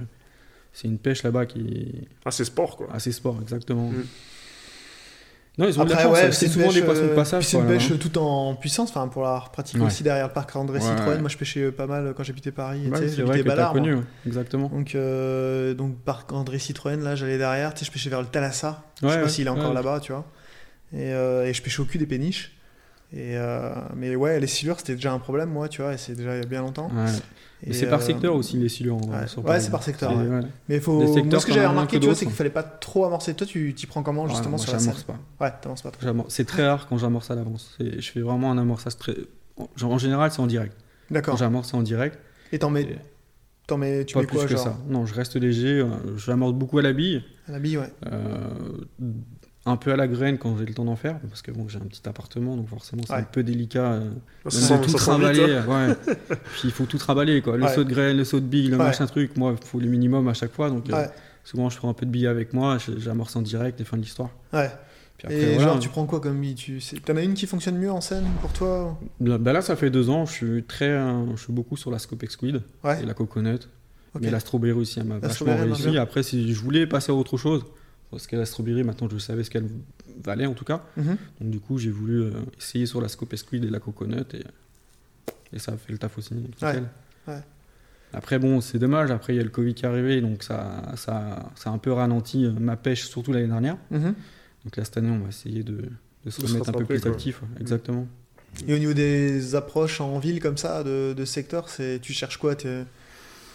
c'est 0.73 0.87
une 0.87 0.97
pêche 0.97 1.23
là-bas 1.23 1.45
qui 1.45 1.59
est 1.59 2.07
Ah, 2.25 2.31
c'est 2.31 2.45
sport 2.45 2.77
quoi. 2.77 2.87
assez 2.93 3.11
sport, 3.11 3.37
exactement. 3.41 3.89
Mm. 3.89 4.03
Non, 5.57 5.67
ils 5.67 5.77
ont 5.77 5.83
de 5.83 5.89
la 5.89 5.95
Après, 5.97 6.03
chance, 6.07 6.13
ouais, 6.23 6.31
c'est 6.31 6.45
une 6.45 6.51
souvent 6.53 6.65
pêche, 6.67 6.75
des 6.75 6.81
poissons 6.83 7.01
de 7.01 7.07
euh, 7.07 7.15
passage. 7.15 7.43
C'est 7.45 7.57
une 7.57 7.63
quoi, 7.65 7.73
pêche 7.73 7.91
hein. 7.91 7.97
tout 7.99 8.17
en 8.17 8.55
puissance, 8.55 8.91
enfin 8.91 9.09
pour 9.09 9.23
la 9.23 9.43
pratiquer 9.51 9.79
Ouais. 9.81 9.87
aussi 9.87 10.03
derrière 10.03 10.27
le 10.27 10.33
parc 10.33 10.55
André 10.55 10.79
Ouais, 10.79 10.85
Citroën. 10.85 11.07
ouais. 11.09 11.17
Moi, 11.19 11.27
je 11.29 11.35
pêchais 11.37 11.63
euh, 11.63 11.71
pas 11.73 11.85
mal 11.85 12.13
quand 12.15 12.23
j'habitais 12.23 12.51
Paris. 12.51 12.87
Ouais, 12.87 12.91
tu 12.97 13.09
sais, 13.09 13.15
c'est 13.15 13.21
vrai 13.23 13.33
j'habitais 13.37 13.43
que 13.43 13.49
t'as 13.49 13.55
Ballard. 13.55 13.73
connu, 13.73 13.97
exactement. 14.25 14.69
Donc, 14.69 14.95
euh, 14.95 15.73
donc 15.73 15.97
parc 15.99 16.31
André 16.31 16.59
Citroën, 16.59 17.01
là, 17.03 17.15
j'allais 17.15 17.37
derrière. 17.37 17.73
Tu 17.73 17.79
sais, 17.79 17.85
je 17.87 17.91
pêchais 17.91 18.09
vers 18.09 18.21
le 18.21 18.27
Thalassa. 18.27 18.83
je 19.01 19.07
sais 19.09 19.15
pas 19.17 19.23
ouais, 19.23 19.29
s'il 19.29 19.47
est 19.47 19.49
encore 19.49 19.69
ouais. 19.69 19.73
là-bas, 19.75 19.99
tu 19.99 20.13
vois. 20.13 20.25
Et, 20.93 21.11
euh, 21.13 21.45
et 21.45 21.53
je 21.53 21.61
pêchais 21.61 21.81
au 21.81 21.85
cul 21.85 21.97
des 21.97 22.05
péniches. 22.07 22.55
Et 23.11 23.35
euh, 23.37 23.73
mais 23.97 24.15
ouais, 24.15 24.39
les 24.39 24.47
silures, 24.47 24.79
c'était 24.79 24.95
déjà 24.95 25.11
un 25.11 25.19
problème, 25.19 25.49
moi, 25.49 25.67
tu 25.67 25.81
vois, 25.81 25.93
et 25.93 25.97
c'est 25.97 26.13
déjà 26.15 26.35
il 26.37 26.39
y 26.39 26.43
a 26.43 26.47
bien 26.47 26.61
longtemps. 26.61 26.89
Et, 27.61 27.71
Et 27.71 27.73
c'est 27.73 27.87
par 27.87 27.99
euh, 27.99 28.03
secteur 28.05 28.35
aussi, 28.35 28.55
les 28.57 28.69
silures. 28.69 28.95
en- 28.95 29.09
ouais. 29.09 29.59
c'est 29.59 29.69
par 29.71 29.83
secteur. 29.83 30.13
Mais 30.69 30.79
faut. 30.79 30.93
Moi, 30.93 31.39
ce 31.39 31.45
que 31.45 31.51
j'avais 31.53 31.67
remarqué, 31.67 31.99
tu 31.99 32.05
vois, 32.05 32.15
c'est 32.15 32.25
qu'il 32.25 32.33
hein. 32.33 32.37
fallait 32.37 32.49
pas 32.49 32.63
trop 32.63 33.05
amorcer. 33.05 33.33
Toi, 33.33 33.45
tu 33.45 33.73
t'y 33.73 33.85
prends 33.85 34.03
comment, 34.03 34.27
justement, 34.27 34.57
sur 34.57 34.71
la 34.73 34.79
j'amorce 34.79 35.03
pas. 35.03 35.17
Ouais, 35.41 35.51
pas 35.51 35.91
trop. 35.91 36.25
C'est 36.29 36.45
très 36.45 36.67
rare 36.67 36.87
quand 36.87 36.97
j'amorce 36.97 37.31
à 37.31 37.35
l'avance. 37.35 37.77
Je 37.79 38.09
fais 38.11 38.21
vraiment 38.21 38.51
un 38.51 38.57
amorçage 38.57 38.97
très. 38.97 39.15
Genre, 39.75 39.91
en 39.91 39.97
général, 39.97 40.31
c'est 40.31 40.39
en 40.41 40.47
direct. 40.47 40.73
Quand 41.09 41.13
D'accord. 41.15 41.37
j'amorce, 41.37 41.69
c'est 41.71 41.75
en 41.77 41.81
direct. 41.81 42.17
Et 42.53 42.59
t'en 42.59 42.69
mets, 42.69 42.83
Et 42.83 42.97
t'en 43.67 43.77
mets, 43.77 44.05
tu 44.05 44.13
pas 44.13 44.21
mets 44.21 44.25
plus 44.27 44.37
quoi, 44.37 44.45
que 44.45 44.51
genre? 44.51 44.63
ça. 44.63 44.77
Non, 44.87 45.05
je 45.05 45.13
reste 45.13 45.35
léger. 45.35 45.79
euh, 45.79 45.87
J'amorce 46.17 46.53
beaucoup 46.53 46.77
à 46.77 46.81
la 46.81 46.93
bille. 46.93 47.23
À 47.47 47.51
la 47.51 47.59
bille, 47.59 47.77
ouais. 47.77 47.91
euh, 48.05 48.37
un 49.69 49.77
peu 49.77 49.91
à 49.91 49.95
la 49.95 50.07
graine 50.07 50.37
quand 50.37 50.57
j'ai 50.57 50.65
le 50.65 50.73
temps 50.73 50.85
d'en 50.85 50.95
faire. 50.95 51.19
Parce 51.29 51.41
que 51.41 51.51
bon, 51.51 51.67
j'ai 51.67 51.77
un 51.77 51.81
petit 51.85 52.01
appartement, 52.07 52.55
donc 52.57 52.67
forcément, 52.69 53.03
c'est 53.05 53.13
Ouais. 53.13 53.19
un 53.19 53.23
peu 53.23 53.43
délicat. 53.43 53.93
euh, 53.93 54.09
Ça 54.47 54.77
tout 54.77 54.83
ça 54.83 54.87
vite, 54.87 54.95
trimballer. 54.97 55.53
hein. 55.55 55.87
ouais. 55.89 56.15
Puis 56.53 56.61
il 56.65 56.71
faut 56.71 56.85
tout 56.85 56.97
trimballer. 56.97 57.41
Quoi. 57.41 57.57
Le 57.57 57.63
Ouais. 57.63 57.73
saut 57.73 57.83
de 57.83 57.89
graine, 57.89 58.17
le 58.17 58.23
saut 58.23 58.39
de 58.39 58.45
bille, 58.45 58.67
le 58.69 58.77
machin 58.77 59.05
truc. 59.05 59.37
Moi, 59.37 59.55
il 59.59 59.67
faut 59.67 59.79
le 59.79 59.87
minimum 59.87 60.27
à 60.27 60.33
chaque 60.33 60.51
fois. 60.53 60.69
Donc 60.69 60.89
euh, 60.89 61.05
souvent, 61.43 61.69
je 61.69 61.77
prends 61.77 61.89
un 61.89 61.93
peu 61.93 62.05
de 62.05 62.11
bille 62.11 62.27
avec 62.27 62.53
moi. 62.53 62.77
J'amorce 62.97 63.35
en 63.35 63.41
direct 63.41 63.79
et 63.81 63.83
fin 63.83 63.97
de 63.97 64.01
l'histoire. 64.01 64.29
Ouais. 64.53 64.69
Puis 65.17 65.25
après, 65.27 65.37
Et 65.41 65.53
voilà. 65.55 65.71
genre, 65.71 65.79
tu 65.79 65.89
prends 65.89 66.05
quoi 66.05 66.21
comme 66.21 66.39
bille? 66.39 66.55
Tu... 66.55 66.79
T'en 67.05 67.17
as 67.17 67.21
une 67.23 67.33
qui 67.33 67.45
fonctionne 67.45 67.77
mieux 67.77 67.91
en 67.91 67.99
scène 67.99 68.23
pour 68.41 68.53
toi? 68.53 68.97
Là, 69.19 69.37
bah 69.37 69.51
là, 69.51 69.61
ça 69.61 69.75
fait 69.75 69.89
deux 69.89 70.09
ans, 70.09 70.25
je 70.25 70.31
suis 70.31 70.63
très, 70.63 70.87
euh, 70.89 71.35
je 71.35 71.41
suis 71.43 71.51
beaucoup 71.51 71.75
sur 71.75 71.91
la 71.91 71.99
Scopex 71.99 72.33
Squid 72.33 72.61
Ouais. 72.85 73.01
et 73.03 73.05
la 73.05 73.13
Coconut. 73.13 73.55
Ok. 74.15 74.21
Mais 74.23 74.31
la 74.31 74.39
Strawberry 74.39 74.71
aussi, 74.79 74.97
elle 74.99 75.05
m'a 75.05 75.19
vachement 75.19 75.55
réussi. 75.55 75.97
Après, 75.97 76.23
si 76.23 76.53
je 76.53 76.59
voulais 76.61 76.87
passer 76.87 77.11
à 77.11 77.15
autre 77.15 77.35
chose, 77.37 77.63
parce 78.11 78.27
que 78.27 78.35
la 78.35 78.45
Strawberry, 78.45 78.83
maintenant, 78.83 79.07
je 79.11 79.17
savais 79.17 79.43
ce 79.43 79.49
qu'elle 79.49 79.67
valait 80.23 80.45
en 80.45 80.53
tout 80.53 80.65
cas. 80.65 80.83
Mhm. 80.97 81.17
Donc 81.41 81.49
du 81.51 81.59
coup, 81.59 81.77
j'ai 81.77 81.91
voulu 81.91 82.21
euh, 82.23 82.31
essayer 82.57 82.85
sur 82.85 83.01
la 83.01 83.07
Scopex 83.07 83.41
Squid 83.43 83.63
et 83.65 83.69
la 83.69 83.79
Coconut 83.79 84.25
et, 84.33 84.43
et 85.53 85.59
ça 85.59 85.73
a 85.73 85.77
fait 85.77 85.91
le 85.91 85.97
taf 85.97 86.17
aussi. 86.17 86.33
nickel. 86.33 86.83
Ouais, 87.27 87.33
ouais. 87.33 87.41
Après, 88.13 88.39
bon, 88.39 88.59
c'est 88.61 88.79
dommage. 88.79 89.11
Après, 89.11 89.33
il 89.33 89.37
y 89.37 89.39
a 89.39 89.43
le 89.43 89.49
Covid 89.49 89.75
qui 89.75 89.85
est 89.85 89.87
arrivé, 89.87 90.19
donc 90.21 90.41
ça, 90.43 90.91
ça, 90.95 91.51
ça 91.55 91.69
a 91.69 91.73
un 91.73 91.77
peu 91.77 91.91
ralenti 91.91 92.43
euh, 92.45 92.51
ma 92.51 92.75
pêche, 92.75 93.03
surtout 93.07 93.31
l'année 93.31 93.47
dernière. 93.47 93.77
Mhm. 93.91 94.15
Donc 94.65 94.75
là, 94.75 94.83
cette 94.83 94.97
année, 94.97 95.11
on 95.11 95.19
va 95.19 95.29
essayer 95.29 95.61
de, 95.63 95.83
de 96.25 96.29
se 96.31 96.41
remettre 96.41 96.69
un 96.69 96.73
peu 96.73 96.85
plus 96.85 97.01
quoi. 97.01 97.11
actif. 97.11 97.41
ouais, 97.43 97.47
Exactement. 97.61 98.07
Et 98.67 98.73
au 98.73 98.79
niveau 98.79 98.93
des 98.93 99.53
approches 99.53 100.01
en 100.01 100.17
ville 100.17 100.41
comme 100.41 100.57
ça, 100.57 100.83
de, 100.83 101.13
de 101.15 101.25
secteur, 101.25 101.69
c'est 101.69 101.99
tu 102.01 102.13
cherches 102.13 102.37
quoi 102.37 102.55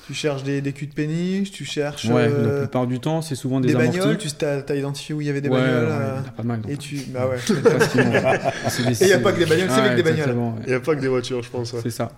Tu 0.07 0.13
cherches 0.15 0.43
des, 0.43 0.61
des 0.61 0.73
culs 0.73 0.87
de 0.89 0.93
péniche 0.95 1.51
Tu 1.51 1.65
cherches 1.65 2.05
Ouais, 2.07 2.29
euh, 2.31 2.53
la 2.57 2.59
plupart 2.61 2.87
du 2.87 3.01
temps, 3.01 3.23
c'est 3.23 3.35
souvent 3.35 3.61
des, 3.61 3.69
des 3.69 3.75
amortis. 3.77 3.99
bagnoles 4.01 4.19
Tu 4.19 4.45
as, 4.45 4.77
identifié 4.77 5.15
où 5.15 5.21
il 5.23 5.27
y 5.27 5.31
avait 5.31 5.41
des 5.41 5.49
ouais, 5.49 5.61
bagnoles 5.61 5.85
ouais, 5.87 5.91
euh, 5.93 6.17
il 6.17 6.21
y 6.21 6.25
en 6.25 6.29
a 6.29 6.33
pas 6.33 6.43
mal. 6.43 6.61
Et 6.69 6.77
tu. 6.77 6.99
Bah 7.09 7.27
ouais. 7.29 7.39
Il 9.01 9.09
y 9.09 9.13
a 9.13 9.19
pas 9.19 9.33
que 9.33 9.39
des 9.39 9.47
bagnoles, 9.47 9.71
c'est 9.71 9.81
avec 9.81 9.97
des 9.97 10.03
bagnoles. 10.03 10.37
Il 10.65 10.69
n'y 10.69 10.75
a 10.75 10.81
pas 10.81 10.95
que 10.95 11.01
des 11.01 11.09
voitures, 11.09 11.43
je 11.43 11.51
pense. 11.51 11.75
C'est 11.83 11.91
ça. 11.91 12.13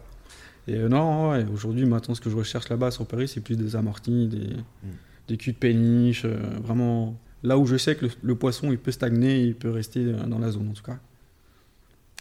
Et 0.69 0.75
euh, 0.75 0.89
non, 0.89 1.31
ouais, 1.31 1.45
aujourd'hui, 1.53 1.87
maintenant, 1.87 2.15
ce 2.17 2.21
que 2.21 2.29
je 2.29 2.35
recherche 2.37 2.69
là-bas 2.69 2.91
sur 2.91 3.07
Paris, 3.07 3.29
c'est 3.29 3.41
plus 3.41 3.57
des 3.57 3.77
amortis, 3.77 4.27
des, 4.27 4.49
Mm. 4.57 4.89
des 5.29 5.37
culs 5.37 5.53
de 5.53 5.59
péniche, 5.59 6.25
euh, 6.25 6.37
vraiment 6.63 7.17
là 7.45 7.57
où 7.57 7.67
je 7.67 7.77
sais 7.77 7.95
que 7.95 8.07
le, 8.07 8.11
le 8.23 8.35
poisson 8.35 8.73
il 8.73 8.79
peut 8.79 8.91
stagner, 8.91 9.41
il 9.43 9.55
peut 9.55 9.71
rester 9.71 10.05
dans 10.27 10.39
la 10.41 10.51
zone 10.51 10.69
en 10.71 10.73
tout 10.73 10.83
cas. 10.83 10.99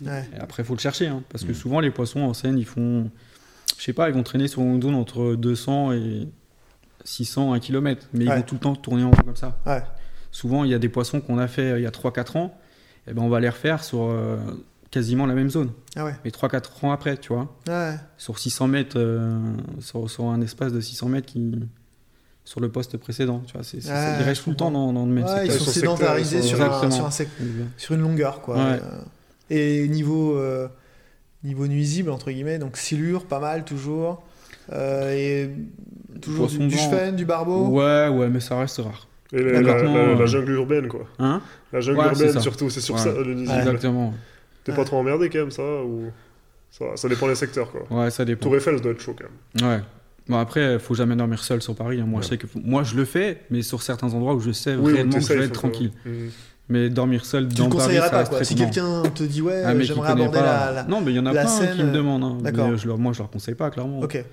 Ouais. 0.05 0.29
Et 0.35 0.39
après, 0.39 0.61
il 0.61 0.65
faut 0.65 0.75
le 0.75 0.79
chercher, 0.79 1.07
hein, 1.07 1.23
parce 1.29 1.43
que 1.43 1.51
Mm. 1.51 1.55
souvent 1.55 1.79
les 1.79 1.89
poissons 1.89 2.19
en 2.21 2.33
scène, 2.35 2.59
ils 2.59 2.65
font, 2.65 3.09
je 3.77 3.83
sais 3.83 3.93
pas, 3.93 4.09
ils 4.09 4.15
vont 4.15 4.23
traîner 4.23 4.47
sur 4.47 4.61
une 4.61 4.81
zone 4.81 4.95
entre 4.95 5.35
200 5.35 5.93
et 5.93 6.27
600, 7.03 7.53
1 7.53 7.59
km, 7.59 8.07
mais 8.13 8.25
ils 8.25 8.29
Ouais. 8.29 8.37
vont 8.37 8.41
tout 8.43 8.55
le 8.55 8.59
temps 8.61 8.75
tourner 8.75 9.03
en 9.03 9.11
rond 9.11 9.21
comme 9.25 9.35
ça. 9.35 9.57
Ouais. 9.65 9.83
Souvent, 10.31 10.63
il 10.63 10.71
y 10.71 10.73
a 10.73 10.79
des 10.79 10.89
poissons 10.89 11.21
qu'on 11.21 11.37
a 11.37 11.47
fait 11.47 11.71
euh, 11.71 11.79
il 11.79 11.83
y 11.83 11.87
a 11.87 11.91
3-4 11.91 12.37
ans, 12.37 12.57
et 13.07 13.13
ben 13.13 13.21
on 13.21 13.29
va 13.29 13.39
les 13.39 13.49
refaire 13.49 13.83
sur 13.83 14.03
euh, 14.09 14.37
quasiment 14.91 15.25
la 15.25 15.33
même 15.33 15.49
zone, 15.49 15.71
Ah 15.95 16.05
ouais. 16.05 16.15
mais 16.23 16.31
3-4 16.31 16.83
ans 16.85 16.91
après, 16.91 17.17
tu 17.17 17.33
vois 17.33 17.53
Ouais. 17.67 17.95
sur 18.17 18.39
600 18.39 18.67
mètres, 18.67 18.97
euh, 18.99 19.37
sur, 19.79 20.09
sur 20.09 20.25
un 20.25 20.41
espace 20.41 20.73
de 20.73 20.81
600 20.81 21.07
mètres 21.09 21.27
qui, 21.27 21.53
sur 22.43 22.59
le 22.59 22.69
poste 22.69 22.97
précédent. 22.97 23.41
Tu 23.45 23.53
vois, 23.53 23.63
c'est, 23.63 23.81
c'est- 23.81 23.89
Ouais, 23.91 24.15
ils 24.19 24.23
restent 24.23 24.43
tout 24.43 24.49
le 24.51 24.55
temps 24.55 24.71
dans, 24.71 24.91
dans 24.93 25.05
le 25.05 25.11
même 25.11 25.25
Ouais, 25.25 25.45
ils 25.47 25.51
secteur. 25.51 25.65
sont 25.67 25.71
secteur, 25.71 25.97
sédentarisés 25.97 26.41
sur, 26.41 26.57
sur, 26.57 27.05
un 27.05 27.09
sec- 27.11 27.29
sur 27.77 27.95
une 27.95 28.01
longueur, 28.01 28.41
quoi. 28.41 28.55
Ouais. 28.57 28.79
Et 29.49 29.87
niveau, 29.89 30.37
euh, 30.37 30.67
niveau 31.45 31.67
nuisible, 31.67 32.09
entre 32.11 32.31
guillemets, 32.31 32.57
donc 32.59 32.75
silure, 32.77 33.25
pas 33.25 33.39
mal, 33.39 33.63
toujours. 33.63 34.23
Euh, 34.73 35.11
et 35.13 35.49
toujours 36.21 36.47
du, 36.47 36.57
du 36.67 36.77
du 37.15 37.25
barbeau. 37.25 37.67
Ouais, 37.67 38.07
ouais, 38.09 38.29
mais 38.29 38.39
ça 38.39 38.57
reste 38.59 38.77
rare. 38.79 39.07
Et 39.31 39.41
la, 39.41 39.53
la- 39.53 39.61
D'accord. 39.61 39.93
la- 39.95 40.15
la 40.15 40.25
jungle 40.25 40.51
urbaine, 40.53 40.87
quoi. 40.87 41.05
Hein 41.19 41.41
La 41.73 41.81
jungle 41.81 41.99
Ouais, 41.99 42.05
urbaine, 42.07 42.39
surtout, 42.39 42.69
c'est 42.69 42.81
sur 42.81 42.95
Ouais. 42.95 43.01
ça, 43.01 43.11
le 43.13 43.33
nuisible. 43.35 43.57
Exactement. 43.59 44.13
T'es 44.63 44.71
Ouais. 44.71 44.77
pas 44.77 44.85
trop 44.85 44.97
emmerdé 44.97 45.29
quand 45.29 45.39
même, 45.39 45.51
ça 45.51 45.61
ou... 45.83 46.05
ça, 46.71 46.85
ça 46.95 47.07
dépend 47.09 47.27
des 47.27 47.35
secteurs, 47.35 47.71
quoi. 47.71 47.85
Ouais, 47.91 48.09
ça 48.11 48.25
dépend. 48.25 48.43
Tour 48.45 48.55
Eiffel, 48.55 48.77
ça 48.77 48.83
doit 48.83 48.91
être 48.93 49.01
chaud 49.01 49.15
quand 49.17 49.25
même. 49.61 49.71
Ouais. 49.77 49.83
Bon, 50.27 50.37
après, 50.39 50.79
faut 50.79 50.95
jamais 50.95 51.15
dormir 51.15 51.43
seul 51.43 51.61
sur 51.61 51.75
Paris. 51.75 52.01
hein. 52.01 52.05
Moi, 52.07 52.21
je 52.23 52.27
sais 52.29 52.37
que 52.39 52.47
moi, 52.55 52.81
je 52.83 52.95
le 52.95 53.05
fais, 53.05 53.41
mais 53.51 53.61
sur 53.61 53.83
certains 53.83 54.11
endroits 54.13 54.33
où 54.33 54.39
je 54.39 54.51
sais 54.51 54.75
Oui, 54.75 54.93
réellement 54.93 55.11
t'es 55.13 55.19
que 55.19 55.25
je 55.25 55.33
vais 55.33 55.45
être 55.45 55.51
tranquille. 55.53 55.91
Mhm. 56.05 56.29
Mais 56.67 56.89
dormir 56.89 57.25
seul 57.25 57.47
Tu 57.47 57.55
dans 57.55 57.69
Paris, 57.69 57.95
ça 57.97 58.09
pas, 58.09 58.17
reste 58.19 58.29
quoi. 58.29 58.37
très 58.39 58.45
Si 58.45 58.55
quelqu'un 58.55 59.03
te 59.13 59.23
dit, 59.23 59.41
ouais, 59.41 59.61
Ah, 59.65 59.73
mais 59.75 59.83
j'aimerais 59.83 60.11
aborder 60.11 60.39
pas- 60.39 60.65
la, 60.65 60.71
la- 60.71 60.83
Non, 60.85 61.01
mais 61.01 61.11
il 61.11 61.15
y 61.15 61.19
en 61.19 61.25
a 61.27 61.31
plein 61.31 61.45
scène, 61.45 61.75
qui 61.75 61.83
me 61.83 61.91
demandent. 61.91 62.23
hein. 62.23 62.37
Mais, 62.41 62.51
d'accord. 62.51 62.69
euh, 62.71 62.77
je 62.77 62.87
leur, 62.87 62.97
moi, 62.97 63.13
je 63.13 63.19
leur 63.19 63.29
conseille 63.29 63.53
pas, 63.55 63.69
clairement. 63.69 63.99
Ok. 63.99 64.23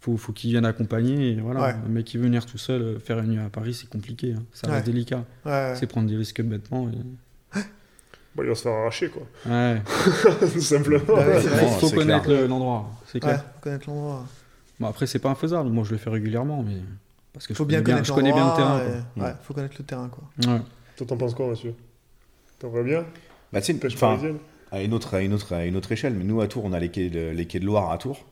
faut, 0.00 0.16
faut 0.16 0.32
qu'ils 0.32 0.50
viennent 0.50 0.64
accompagner. 0.64 1.32
Et 1.32 1.40
voilà. 1.40 1.60
Ouais. 1.60 1.74
Un 1.86 1.88
mec 1.90 2.04
qui 2.06 2.16
veut 2.16 2.24
venir 2.24 2.44
tout 2.46 2.58
seul 2.58 2.80
euh, 2.82 2.98
faire 2.98 3.18
une 3.20 3.32
nuit 3.32 3.38
à 3.38 3.48
Paris, 3.50 3.74
c'est 3.74 3.88
compliqué. 3.88 4.34
hein. 4.36 4.42
Ça 4.52 4.66
reste 4.68 4.86
Ouais. 4.86 4.92
délicat. 4.92 5.22
Ouais. 5.44 5.74
C'est 5.76 5.86
prendre 5.86 6.08
des 6.08 6.16
risques 6.16 6.40
bêtement. 6.42 6.88
et- 6.88 7.58
Bah, 8.34 8.42
il 8.42 8.48
va 8.48 8.54
se 8.54 8.62
faire 8.62 8.72
arracher, 8.72 9.08
quoi. 9.10 9.22
Ouais. 9.46 9.82
Tout 10.54 10.60
simplement. 10.62 11.04
Bah 11.06 11.22
vrai. 11.22 11.40
Faut, 11.78 11.90
connaître 11.90 12.32
l'endroit. 12.48 12.90
C'est 13.06 13.20
clair. 13.20 13.44
connaître 13.60 13.88
l'endroit. 13.90 14.24
Bon, 14.80 14.86
après, 14.88 15.06
c'est 15.06 15.18
pas 15.18 15.28
infaisable. 15.30 15.68
Moi, 15.68 15.84
je 15.84 15.90
le 15.92 15.98
fais 15.98 16.08
régulièrement, 16.10 16.64
mais 16.66 16.76
parce 17.34 17.46
que 17.46 17.52
Faut 17.54 17.64
je 17.64 17.68
bien 17.68 17.82
connais 17.82 17.96
connaître 18.02 18.08
je 18.08 18.12
connais 18.14 18.32
bien 18.32 18.50
le 18.50 18.56
terrain. 18.56 18.80
quoi. 19.14 19.24
Ouais, 19.24 19.34
faut 19.42 19.52
connaître 19.54 19.74
le 19.78 19.84
terrain, 19.84 20.08
quoi. 20.08 20.24
quoi. 20.42 20.52
Ouais. 20.54 20.60
Toi, 21.02 21.08
t'en 21.08 21.16
penses 21.16 21.34
quoi, 21.34 21.48
monsieur 21.48 21.74
T'aimerais 22.60 22.84
bien 22.84 23.04
Bah, 23.52 23.60
tu 23.60 23.66
sais, 23.72 23.74
Pêche 23.74 23.96
parisienne 23.98 24.38
à 24.70 24.80
une 24.82 24.94
autre, 24.94 25.14
à 25.14 25.20
une 25.20 25.32
autre, 25.34 25.52
à 25.52 25.66
une 25.66 25.74
autre 25.74 25.90
échelle. 25.90 26.14
Mais 26.14 26.22
nous, 26.22 26.40
à 26.40 26.46
Tours, 26.46 26.64
on 26.64 26.72
a 26.72 26.78
les 26.78 26.90
quais, 26.90 27.10
de- 27.10 27.30
les 27.30 27.44
quais 27.46 27.58
de 27.58 27.64
Loire 27.66 27.90
à 27.90 27.98
Tours. 27.98 28.24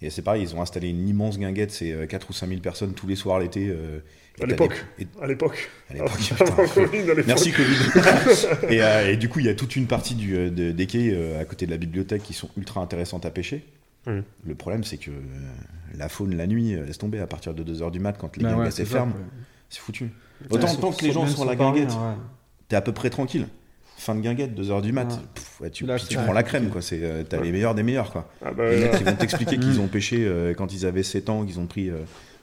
Et 0.00 0.08
c'est 0.08 0.22
pareil, 0.22 0.42
ils 0.44 0.54
ont 0.54 0.62
installé 0.62 0.88
une 0.88 1.08
immense 1.08 1.36
guinguette, 1.36 1.72
c'est 1.72 2.06
4 2.08 2.30
ou 2.30 2.32
5 2.32 2.46
000 2.48 2.60
personnes 2.60 2.94
tous 2.94 3.08
les 3.08 3.16
soirs 3.16 3.40
l'été. 3.40 3.68
euh, 3.68 3.98
À 4.40 4.46
l'époque. 4.46 4.84
des- 4.98 5.04
et- 5.04 5.08
À 5.20 5.26
l'époque. 5.26 5.68
À 5.90 5.94
l'époque, 5.94 6.10
à 6.40 6.44
l'époque. 6.44 7.24
Merci 7.26 7.50
Covid. 7.52 7.76
et, 8.70 8.82
euh, 8.82 9.10
et 9.12 9.16
du 9.16 9.28
coup, 9.28 9.40
il 9.40 9.46
y 9.46 9.48
a 9.48 9.54
toute 9.56 9.74
une 9.74 9.88
partie 9.88 10.14
du, 10.14 10.36
euh, 10.36 10.48
de- 10.50 10.70
des 10.70 10.86
quais 10.86 11.10
euh, 11.12 11.40
à 11.40 11.44
côté 11.44 11.66
de 11.66 11.72
la 11.72 11.76
bibliothèque 11.76 12.22
qui 12.22 12.34
sont 12.34 12.50
ultra 12.56 12.80
intéressantes 12.80 13.26
à 13.26 13.32
pêcher. 13.32 13.64
Le 14.06 14.54
problème, 14.54 14.84
c'est 14.84 14.96
que 14.98 15.10
euh, 15.10 15.14
la 15.96 16.08
faune 16.08 16.36
la 16.36 16.46
nuit, 16.46 16.74
euh, 16.74 16.84
laisse 16.86 16.98
tomber 16.98 17.18
à 17.18 17.26
partir 17.26 17.52
de 17.52 17.62
2h 17.64 17.90
du 17.90 17.98
mat 18.00 18.12
quand 18.16 18.36
les 18.36 18.42
Bah 18.44 18.50
ouais, 18.50 18.56
guinguettes 18.58 18.72
ça, 18.74 18.84
ferment. 18.84 19.12
C'est 19.68 19.80
foutu. 19.80 20.10
Autant 20.50 20.74
tant 20.76 20.92
que 20.92 21.04
les 21.04 21.12
gens 21.12 21.26
sont 21.26 21.42
à 21.42 21.46
la 21.46 21.56
guinguette, 21.56 21.90
ouais. 21.90 22.14
t'es 22.68 22.76
à 22.76 22.80
peu 22.82 22.92
près 22.92 23.10
tranquille. 23.10 23.46
Fin 23.96 24.14
de 24.16 24.20
guinguette, 24.20 24.54
2h 24.58 24.82
du 24.82 24.90
mat, 24.92 25.04
Ouais. 25.12 25.18
pff, 25.34 25.60
ouais, 25.60 25.70
tu, 25.70 25.86
Là, 25.86 25.96
prends 26.24 26.32
la 26.32 26.42
crème, 26.42 26.70
quoi. 26.70 26.82
C'est, 26.82 26.98
euh, 27.02 27.22
t'as 27.28 27.38
Ouais. 27.38 27.44
les 27.44 27.52
meilleurs 27.52 27.74
des 27.76 27.84
meilleurs, 27.84 28.10
quoi. 28.10 28.28
Ah 28.44 28.50
bah, 28.52 28.68
Les 28.70 28.80
mecs 28.80 28.96
qui 28.96 29.04
vont 29.04 29.14
t'expliquer 29.14 29.58
qu'ils 29.58 29.78
Mm. 29.78 29.80
ont 29.80 29.86
pêché 29.88 30.24
euh, 30.26 30.54
quand 30.54 30.72
ils 30.72 30.86
avaient 30.86 31.04
7 31.04 31.28
ans, 31.28 31.44
qu'ils 31.44 31.60
ont 31.60 31.66
pris 31.66 31.88
euh, 31.88 31.98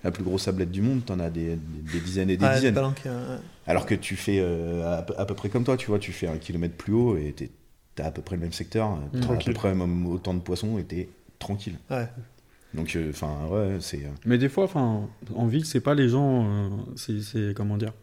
la 0.05 0.11
plus 0.11 0.23
grosse 0.23 0.43
sablette 0.43 0.71
du 0.71 0.81
monde, 0.81 1.03
t'en 1.05 1.19
as 1.19 1.30
des, 1.30 1.55
des- 1.57 1.91
des 1.93 1.99
dizaines 1.99 2.30
et 2.30 2.38
des 2.38 2.45
Ouais, 2.45 2.55
dizaines. 2.55 2.80
Alors 3.67 3.85
que 3.85 3.95
tu 3.95 4.15
fais 4.15 4.38
euh, 4.39 4.99
à, 4.99 5.01
peu- 5.01 5.15
à 5.17 5.26
peu 5.26 5.34
près 5.35 5.49
comme 5.49 5.65
toi, 5.65 5.76
tu 5.76 5.88
vois, 5.88 5.99
tu 5.99 6.13
fais 6.13 6.27
un 6.27 6.38
kilomètre 6.38 6.76
plus 6.76 6.93
haut 6.93 7.17
et 7.17 7.34
t'es, 7.35 7.49
t'as 7.95 8.05
à 8.05 8.11
peu 8.11 8.21
près 8.21 8.38
le 8.38 8.41
même 8.43 8.53
secteur, 8.53 8.97
t'as 9.11 9.17
à 9.17 9.21
peu 9.21 9.27
Tranquille. 9.27 9.53
près 9.53 9.76
même 9.76 10.05
autant 10.07 10.34
de 10.34 10.39
poissons 10.39 10.77
et 10.80 10.84
t'es 10.85 11.09
tranquille. 11.39 11.76
Ouais. 11.91 12.07
Donc, 12.73 12.95
euh, 12.95 13.09
enfin, 13.09 13.47
ouais, 13.49 13.77
c'est. 13.79 14.03
euh, 14.03 14.09
Mais 14.25 14.37
des 14.37 14.49
fois, 14.49 14.63
enfin, 14.65 15.07
en 15.35 15.47
ville, 15.47 15.65
c'est 15.65 15.79
pas 15.79 15.95
les 15.95 16.07
gens, 16.09 16.45
euh, 16.45 16.69
c'est, 16.95 17.53
comment 17.55 17.77
dire, 17.77 17.93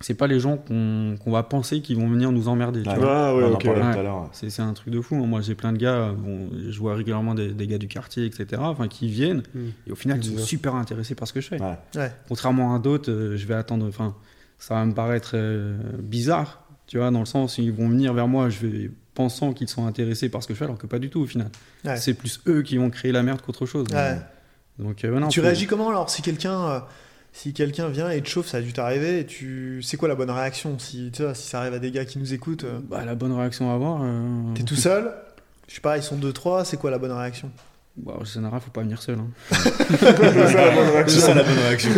c'est 0.00 0.14
pas 0.14 0.26
les 0.26 0.40
gens 0.40 0.56
qu'on, 0.56 1.16
va 1.26 1.42
penser 1.42 1.80
qui 1.82 1.94
vont 1.94 2.08
venir 2.08 2.32
nous 2.32 2.48
emmerder. 2.48 2.82
tu 2.82 2.88
ouais, 2.88 2.96
vois. 2.96 3.28
Ah 3.28 3.36
ouais, 3.36 3.44
on 3.44 3.48
en 3.48 3.52
ok, 3.52 3.64
parlait 3.64 3.82
ouais. 3.82 3.92
tout 3.92 3.98
à 3.98 4.02
l'heure. 4.02 4.28
C'est, 4.32 4.60
un 4.60 4.72
truc 4.72 4.92
de 4.92 5.00
fou. 5.00 5.14
hein. 5.16 5.26
Moi, 5.26 5.40
j'ai 5.42 5.54
plein 5.54 5.72
de 5.72 5.78
gars, 5.78 6.12
bon, 6.16 6.48
je 6.68 6.78
vois 6.80 6.94
régulièrement 6.94 7.34
des, 7.34 7.52
des 7.52 7.66
gars 7.66 7.78
du 7.78 7.86
quartier, 7.86 8.24
etc., 8.24 8.46
enfin, 8.64 8.88
qui 8.88 9.08
viennent 9.08 9.42
Mm. 9.54 9.58
et 9.86 9.92
au 9.92 9.96
final, 9.96 10.18
ils 10.24 10.38
sont 10.38 10.44
super 10.44 10.74
intéressés 10.74 11.14
par 11.14 11.28
ce 11.28 11.32
que 11.32 11.40
je 11.40 11.48
fais. 11.48 11.60
Ouais. 11.60 11.78
Ouais. 11.96 12.12
Contrairement 12.28 12.74
à 12.74 12.78
d'autres, 12.78 13.10
euh, 13.12 13.36
je 13.36 13.46
vais 13.46 13.54
attendre. 13.54 13.86
Enfin, 13.86 14.14
ça 14.58 14.74
va 14.74 14.84
me 14.84 14.92
paraître 14.94 15.32
euh, 15.34 15.76
bizarre, 16.02 16.64
tu 16.86 16.98
vois, 16.98 17.10
dans 17.10 17.20
le 17.20 17.26
sens 17.26 17.58
où 17.58 17.60
ils 17.62 17.72
vont 17.72 17.88
venir 17.88 18.12
vers 18.14 18.26
moi, 18.28 18.48
je 18.48 18.66
vais 18.66 18.90
pensant 19.22 19.52
qu'ils 19.52 19.68
sont 19.68 19.86
intéressés 19.86 20.28
par 20.28 20.42
ce 20.42 20.48
que 20.48 20.54
je 20.54 20.58
fais, 20.58 20.64
alors 20.64 20.78
que 20.78 20.86
pas 20.86 20.98
du 20.98 21.10
tout 21.10 21.20
au 21.20 21.26
final. 21.26 21.48
Ouais. 21.84 21.96
C'est 21.96 22.14
plus 22.14 22.40
eux 22.46 22.62
qui 22.62 22.76
vont 22.78 22.90
créer 22.90 23.12
la 23.12 23.22
merde 23.22 23.40
qu'autre 23.42 23.66
chose. 23.66 23.86
Ouais. 23.92 24.16
Donc, 24.78 25.04
euh, 25.04 25.18
non, 25.20 25.28
tu 25.28 25.40
faut- 25.40 25.46
réagis 25.46 25.66
comment 25.66 25.88
alors 25.90 26.08
si 26.10 26.22
quelqu'un 26.22 26.58
euh, 26.68 26.80
si 27.32 27.52
quelqu'un 27.52 27.88
vient 27.88 28.10
et 28.10 28.20
te 28.22 28.28
chauffe, 28.28 28.46
ça 28.48 28.56
a 28.56 28.60
dû 28.60 28.72
t'arriver, 28.72 29.20
et 29.20 29.26
tu 29.26 29.82
c'est 29.82 29.96
quoi 29.96 30.08
la 30.08 30.14
bonne 30.14 30.30
réaction 30.30 30.78
si 30.78 31.10
tu 31.12 31.22
vois, 31.22 31.34
si 31.34 31.46
ça 31.48 31.60
arrive 31.60 31.74
à 31.74 31.78
des 31.78 31.90
gars 31.90 32.04
qui 32.04 32.18
nous 32.18 32.32
écoutent, 32.32 32.64
euh, 32.64 32.80
Bah, 32.88 33.04
la 33.04 33.14
bonne 33.14 33.32
réaction 33.32 33.70
à 33.70 33.74
avoir. 33.74 34.00
euh, 34.02 34.54
t'es 34.54 34.62
tout 34.64 34.74
seul, 34.76 35.12
je 35.68 35.74
sais 35.74 35.80
pas, 35.80 35.96
ils 35.98 36.02
sont 36.02 36.16
deux 36.16 36.32
trois, 36.32 36.64
c'est 36.64 36.76
quoi 36.78 36.90
la 36.90 36.98
bonne 36.98 37.12
réaction? 37.12 37.50
Bah, 37.96 38.14
en 38.20 38.24
général, 38.24 38.60
faut 38.60 38.70
pas 38.70 38.80
venir 38.82 39.02
seul. 39.02 39.18
hein. 39.18 39.28
c'est 41.06 41.20
ça 41.20 41.34
la 41.34 41.42
bonne 41.42 41.58
réaction. 41.58 41.90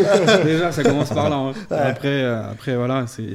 Déjà, 0.44 0.72
ça 0.72 0.82
commence 0.82 1.10
par 1.10 1.30
là. 1.30 1.36
hein. 1.36 1.52
Après, 1.70 2.24
après, 2.24 2.74
voilà, 2.76 3.06
c'est. 3.06 3.28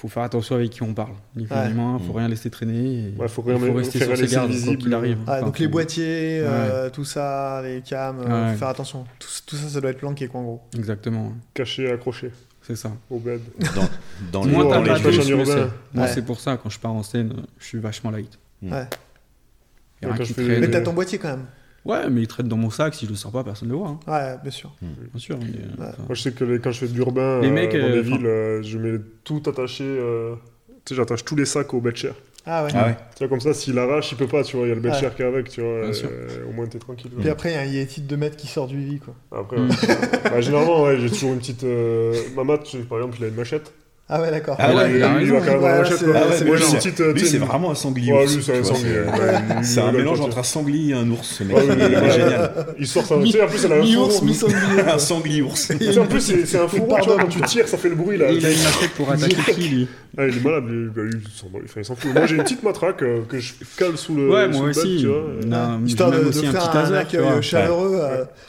Faut 0.00 0.06
faire 0.06 0.22
attention 0.22 0.54
avec 0.54 0.70
qui 0.70 0.82
on 0.84 0.94
parle. 0.94 1.14
Ni 1.34 1.44
Ouais. 1.48 1.70
humain, 1.72 1.98
faut 1.98 2.12
Mm. 2.12 2.16
rien 2.18 2.28
laisser 2.28 2.50
traîner. 2.50 3.08
et 3.08 3.14
Ouais, 3.18 3.26
faut 3.26 3.42
il 3.48 3.58
faut 3.58 3.72
rester 3.74 3.98
faire 3.98 4.16
sur 4.16 4.28
ses 4.28 4.32
gardes 4.32 4.52
quoi 4.64 4.76
qu'il 4.76 4.94
arrive. 4.94 5.18
Enfin, 5.24 5.40
Donc 5.42 5.58
les 5.58 5.66
boîtiers, 5.66 6.38
euh, 6.40 6.88
tout 6.88 7.04
ça, 7.04 7.60
les 7.64 7.82
cams, 7.82 8.20
euh, 8.20 8.52
faut 8.52 8.58
faire 8.58 8.68
attention. 8.68 9.04
Tout, 9.18 9.28
tout 9.44 9.56
ça, 9.56 9.68
ça 9.68 9.80
doit 9.80 9.90
être 9.90 9.98
planqué 9.98 10.28
quoi 10.28 10.40
en 10.40 10.44
gros. 10.44 10.62
Exactement, 10.76 11.32
Caché, 11.52 11.90
accroché 11.90 12.30
c'est 12.62 12.76
ça. 12.76 12.92
au 13.10 13.18
bed. 13.18 13.40
Dans, 13.74 14.40
dans 14.40 14.44
les, 14.46 14.52
Moi, 14.52 14.64
dans 14.72 14.82
les 14.82 15.12
jeux. 15.12 15.44
sais. 15.44 15.66
Moi, 15.92 16.04
Ouais. 16.04 16.10
c'est 16.14 16.22
pour 16.24 16.38
ça, 16.38 16.56
quand 16.62 16.70
je 16.70 16.78
pars 16.78 16.92
en 16.92 17.02
scène, 17.02 17.32
euh, 17.36 17.42
je 17.58 17.64
suis 17.64 17.78
vachement 17.80 18.12
light. 18.12 18.38
Mm. 18.62 18.72
Ouais. 18.72 18.86
Des- 20.00 20.60
Mais 20.60 20.70
t'as 20.70 20.80
ton 20.80 20.92
boîtier 20.92 21.18
quand 21.18 21.28
même. 21.30 21.46
Ouais, 21.88 22.08
mais 22.10 22.20
il 22.20 22.26
traite 22.28 22.46
dans 22.46 22.56
mon 22.58 22.70
sac. 22.70 22.94
Si 22.94 23.06
je 23.06 23.10
le 23.10 23.16
sors 23.16 23.32
pas, 23.32 23.42
personne 23.42 23.68
ne 23.68 23.72
le 23.72 23.78
voit. 23.78 23.88
hein. 23.88 24.00
Ouais, 24.06 24.36
bien 24.42 24.50
sûr. 24.52 24.72
Bien 24.82 24.90
sûr. 25.18 25.38
mais, 25.38 25.46
euh, 25.46 25.86
Ouais. 25.86 25.92
Moi, 26.06 26.14
je 26.14 26.22
sais 26.22 26.32
que 26.32 26.44
les- 26.44 26.58
quand 26.60 26.70
je 26.70 26.80
fais 26.80 26.88
de 26.88 26.94
l'urbain 26.94 27.40
Les 27.40 27.48
euh, 27.48 27.52
mecs, 27.52 27.72
dans 27.72 27.78
euh, 27.78 27.92
des 28.02 28.08
enfin- 28.08 28.16
villes, 28.18 28.26
euh, 28.26 28.62
je 28.62 28.78
mets 28.78 28.98
tout 29.24 29.42
attaché. 29.46 29.84
euh, 29.84 30.34
Tu 30.84 30.94
sais, 30.94 30.98
j'attache 31.00 31.24
tous 31.24 31.36
les 31.36 31.44
sacs 31.44 31.72
au 31.74 31.80
bed 31.80 31.96
chair. 31.96 32.14
Ah 32.46 32.64
ouais. 32.64 32.70
Ah 32.74 32.86
ouais. 32.86 32.96
Tu 33.14 33.18
vois, 33.18 33.28
comme 33.28 33.40
ça, 33.40 33.52
s'il 33.52 33.78
arrache, 33.78 34.10
il 34.12 34.16
peut 34.16 34.26
pas, 34.26 34.42
tu 34.42 34.56
vois, 34.56 34.64
il 34.64 34.68
y 34.70 34.72
a 34.72 34.74
le 34.74 34.80
bed 34.80 34.92
Ouais. 34.92 34.98
chair 35.00 35.14
qui 35.14 35.20
est 35.22 35.26
avec, 35.26 35.50
tu 35.50 35.60
vois. 35.60 35.82
Bien 35.82 35.92
sûr. 35.92 36.08
euh, 36.10 36.46
au 36.48 36.52
moins, 36.52 36.66
t'es 36.66 36.78
tranquille. 36.78 37.10
Puis 37.18 37.28
après, 37.28 37.50
il 37.50 37.54
y 37.54 37.58
a 37.58 37.60
un 37.60 37.64
Yeti 37.66 38.00
de 38.00 38.06
2 38.06 38.16
mètres 38.16 38.36
qui 38.36 38.46
sort 38.46 38.66
du 38.68 38.78
lit 38.78 38.98
quoi. 39.00 39.14
Après, 39.38 39.58
Mm. 39.58 39.68
ouais. 39.68 39.76
Bah, 40.24 40.40
généralement, 40.40 40.82
ouais, 40.84 40.98
j'ai 40.98 41.10
toujours 41.10 41.32
une 41.34 41.40
petite. 41.40 41.64
euh, 41.64 42.14
Ma 42.36 42.44
mat, 42.44 42.58
tu 42.58 42.78
sais, 42.78 42.84
par 42.84 42.98
exemple, 42.98 43.16
il 43.20 43.24
a 43.24 43.28
une 43.28 43.34
machette. 43.34 43.70
Ah 44.10 44.22
ouais, 44.22 44.30
d'accord. 44.30 44.56
Ah 44.58 44.74
ouais, 44.74 44.94
il, 44.96 45.02
a- 45.02 45.08
petite, 46.78 47.00
euh, 47.00 47.12
Lui, 47.12 47.26
c'est 47.26 47.36
vraiment 47.36 47.70
un 47.70 47.74
sanglier. 47.74 48.12
Ouais, 48.12 48.22
ours, 48.24 48.36
lui, 48.36 48.42
c'est 48.42 48.58
un 48.58 48.64
sanglier. 48.64 49.02
c'est- 49.62 49.80
un 49.82 49.92
mélange 49.92 50.20
entre 50.22 50.38
un 50.38 50.42
sanglier 50.42 50.90
et 50.92 50.94
un 50.94 51.10
ours, 51.10 51.26
ce 51.38 51.44
mec. 51.44 51.56
Il 51.62 51.82
est 51.82 52.10
génial. 52.10 52.52
Il 52.78 52.86
sort 52.86 53.04
ça. 53.04 53.16
Tu 53.22 53.30
sais, 53.32 53.42
en 53.42 53.46
plus, 53.46 53.64
elle 53.66 53.72
a 53.72 53.76
un 53.76 53.82
fourreau. 53.84 54.24
mi-sanglier. 54.24 54.58
Un 54.88 54.98
sanglier 54.98 55.42
ours. 55.42 55.70
En 55.98 56.06
plus, 56.06 56.44
c'est 56.46 56.58
un 56.58 56.68
fourreau, 56.68 56.96
tu 57.02 57.08
vois, 57.08 57.18
quand 57.18 57.26
tu 57.28 57.40
tires, 57.42 57.68
ça 57.68 57.76
fait 57.76 57.90
le 57.90 57.96
bruit, 57.96 58.16
là. 58.16 58.30
Il 58.30 58.44
a 58.46 58.50
une 58.50 58.60
attaque 58.60 58.90
pour 58.96 59.10
attaquer 59.10 59.52
qui, 59.52 59.68
lui? 59.68 59.88
Ah, 60.16 60.26
il 60.26 60.36
est 60.38 60.42
malade, 60.42 60.64
bah, 60.96 61.02
il 61.76 61.84
s'en 61.84 61.94
fout. 61.94 62.12
Moi, 62.14 62.26
j'ai 62.26 62.36
une 62.36 62.42
petite 62.42 62.62
matraque 62.62 63.02
euh, 63.02 63.20
que 63.28 63.38
je 63.38 63.52
cale 63.76 63.96
sous 63.96 64.14
le. 64.16 64.30
Ouais, 64.30 64.48
moi 64.48 64.68
aussi. 64.68 65.06
Histoire 65.84 66.10
de, 66.10 66.30
faire 66.32 66.52
petit 66.52 66.76
un 66.78 66.94
accueil 66.94 67.20
vois. 67.20 67.40
chaleureux 67.42 68.00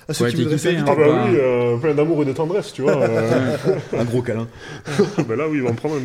à, 0.08 0.14
ceux 0.14 0.28
qui 0.30 0.38
voudraient 0.38 0.56
kiffé, 0.56 0.70
s'inviter. 0.72 0.92
Ah, 0.92 0.96
bah 0.96 1.26
oui, 1.28 1.36
euh, 1.38 1.76
plein 1.78 1.94
d'amour 1.94 2.22
et 2.24 2.26
de 2.26 2.32
tendresse, 2.32 2.72
tu 2.74 2.82
vois. 2.82 2.98
euh, 3.04 3.48
Un 3.98 4.04
gros 4.06 4.22
câlin. 4.22 4.48
bah 5.28 5.36
là, 5.36 5.48
oui, 5.50 5.58
il 5.58 5.64
va 5.64 5.70
en 5.72 5.76
prendre 5.76 5.96
un 5.96 6.00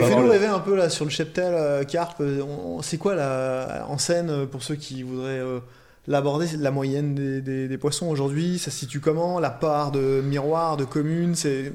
va 0.00 0.06
fais-nous 0.06 0.28
rêver 0.28 0.46
un 0.46 0.58
peu 0.60 0.76
là 0.76 0.88
sur 0.88 1.04
le 1.04 1.10
cheptel 1.10 1.52
euh, 1.54 1.84
carpe. 1.84 2.20
euh, 2.20 2.42
C'est 2.82 2.98
quoi 2.98 3.14
la, 3.14 3.86
en 3.88 3.98
scène 3.98 4.30
euh, 4.30 4.46
pour 4.46 4.62
ceux 4.62 4.74
qui 4.76 5.02
voudraient 5.02 5.38
euh, 5.40 5.60
l'aborder 6.06 6.46
c'est 6.46 6.56
La 6.58 6.70
moyenne 6.70 7.14
des, 7.14 7.40
des- 7.40 7.68
des 7.68 7.78
poissons 7.78 8.06
aujourd'hui, 8.08 8.58
ça 8.58 8.70
se 8.70 8.78
situe 8.78 9.00
comment 9.00 9.40
La 9.40 9.50
part 9.50 9.90
de 9.92 10.20
miroirs, 10.24 10.76
de 10.76 10.84
communes, 10.84 11.34
c'est 11.34 11.72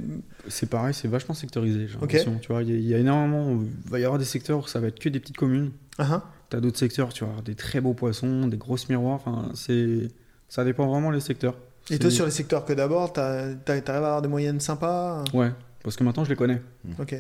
C'est 0.48 0.70
pareil, 0.70 0.94
c'est 0.94 1.08
vachement 1.08 1.36
sectorisé, 1.36 1.88
j'ai. 1.88 1.98
Tu 2.42 2.52
vois, 2.52 2.64
il 2.64 2.70
y, 2.70 2.74
a- 2.74 2.78
il 2.78 2.88
y 2.88 2.94
a 2.94 2.98
énormément. 2.98 3.52
Il 3.86 3.92
va 3.92 4.00
y 4.00 4.04
avoir 4.06 4.20
des 4.20 4.26
secteurs 4.26 4.60
où 4.60 4.68
ça 4.68 4.80
va 4.80 4.88
être 4.88 5.00
que 5.00 5.10
des 5.10 5.20
petites 5.20 5.38
communes. 5.38 5.72
Ah, 5.98 6.08
hein. 6.12 6.24
T'as 6.50 6.60
d'autres 6.60 6.78
secteurs, 6.78 7.12
tu 7.14 7.24
vas 7.24 7.30
avoir 7.32 7.44
des 7.44 7.56
très 7.56 7.82
beaux 7.82 7.94
poissons, 7.94 8.48
des 8.48 8.58
grosses 8.58 8.88
miroirs. 8.90 9.16
Enfin, 9.26 9.50
c'est. 9.56 10.10
Ça 10.48 10.64
dépend 10.64 10.88
vraiment 10.88 11.10
les 11.10 11.20
secteurs. 11.22 11.56
Et 11.90 12.00
toi 12.00 12.10
sur 12.12 12.26
les 12.26 12.32
secteurs 12.32 12.66
que 12.66 12.74
d'abord, 12.74 13.14
t'arrives 13.14 13.58
à 13.68 13.96
avoir 13.98 14.22
des 14.22 14.28
moyennes 14.28 14.60
sympas? 14.60 15.24
Ouais, 15.34 15.52
parce 15.86 15.96
que 15.96 16.04
maintenant 16.04 16.26
je 16.26 16.30
les 16.32 16.36
connais. 16.36 16.62
Ok. 17.00 17.16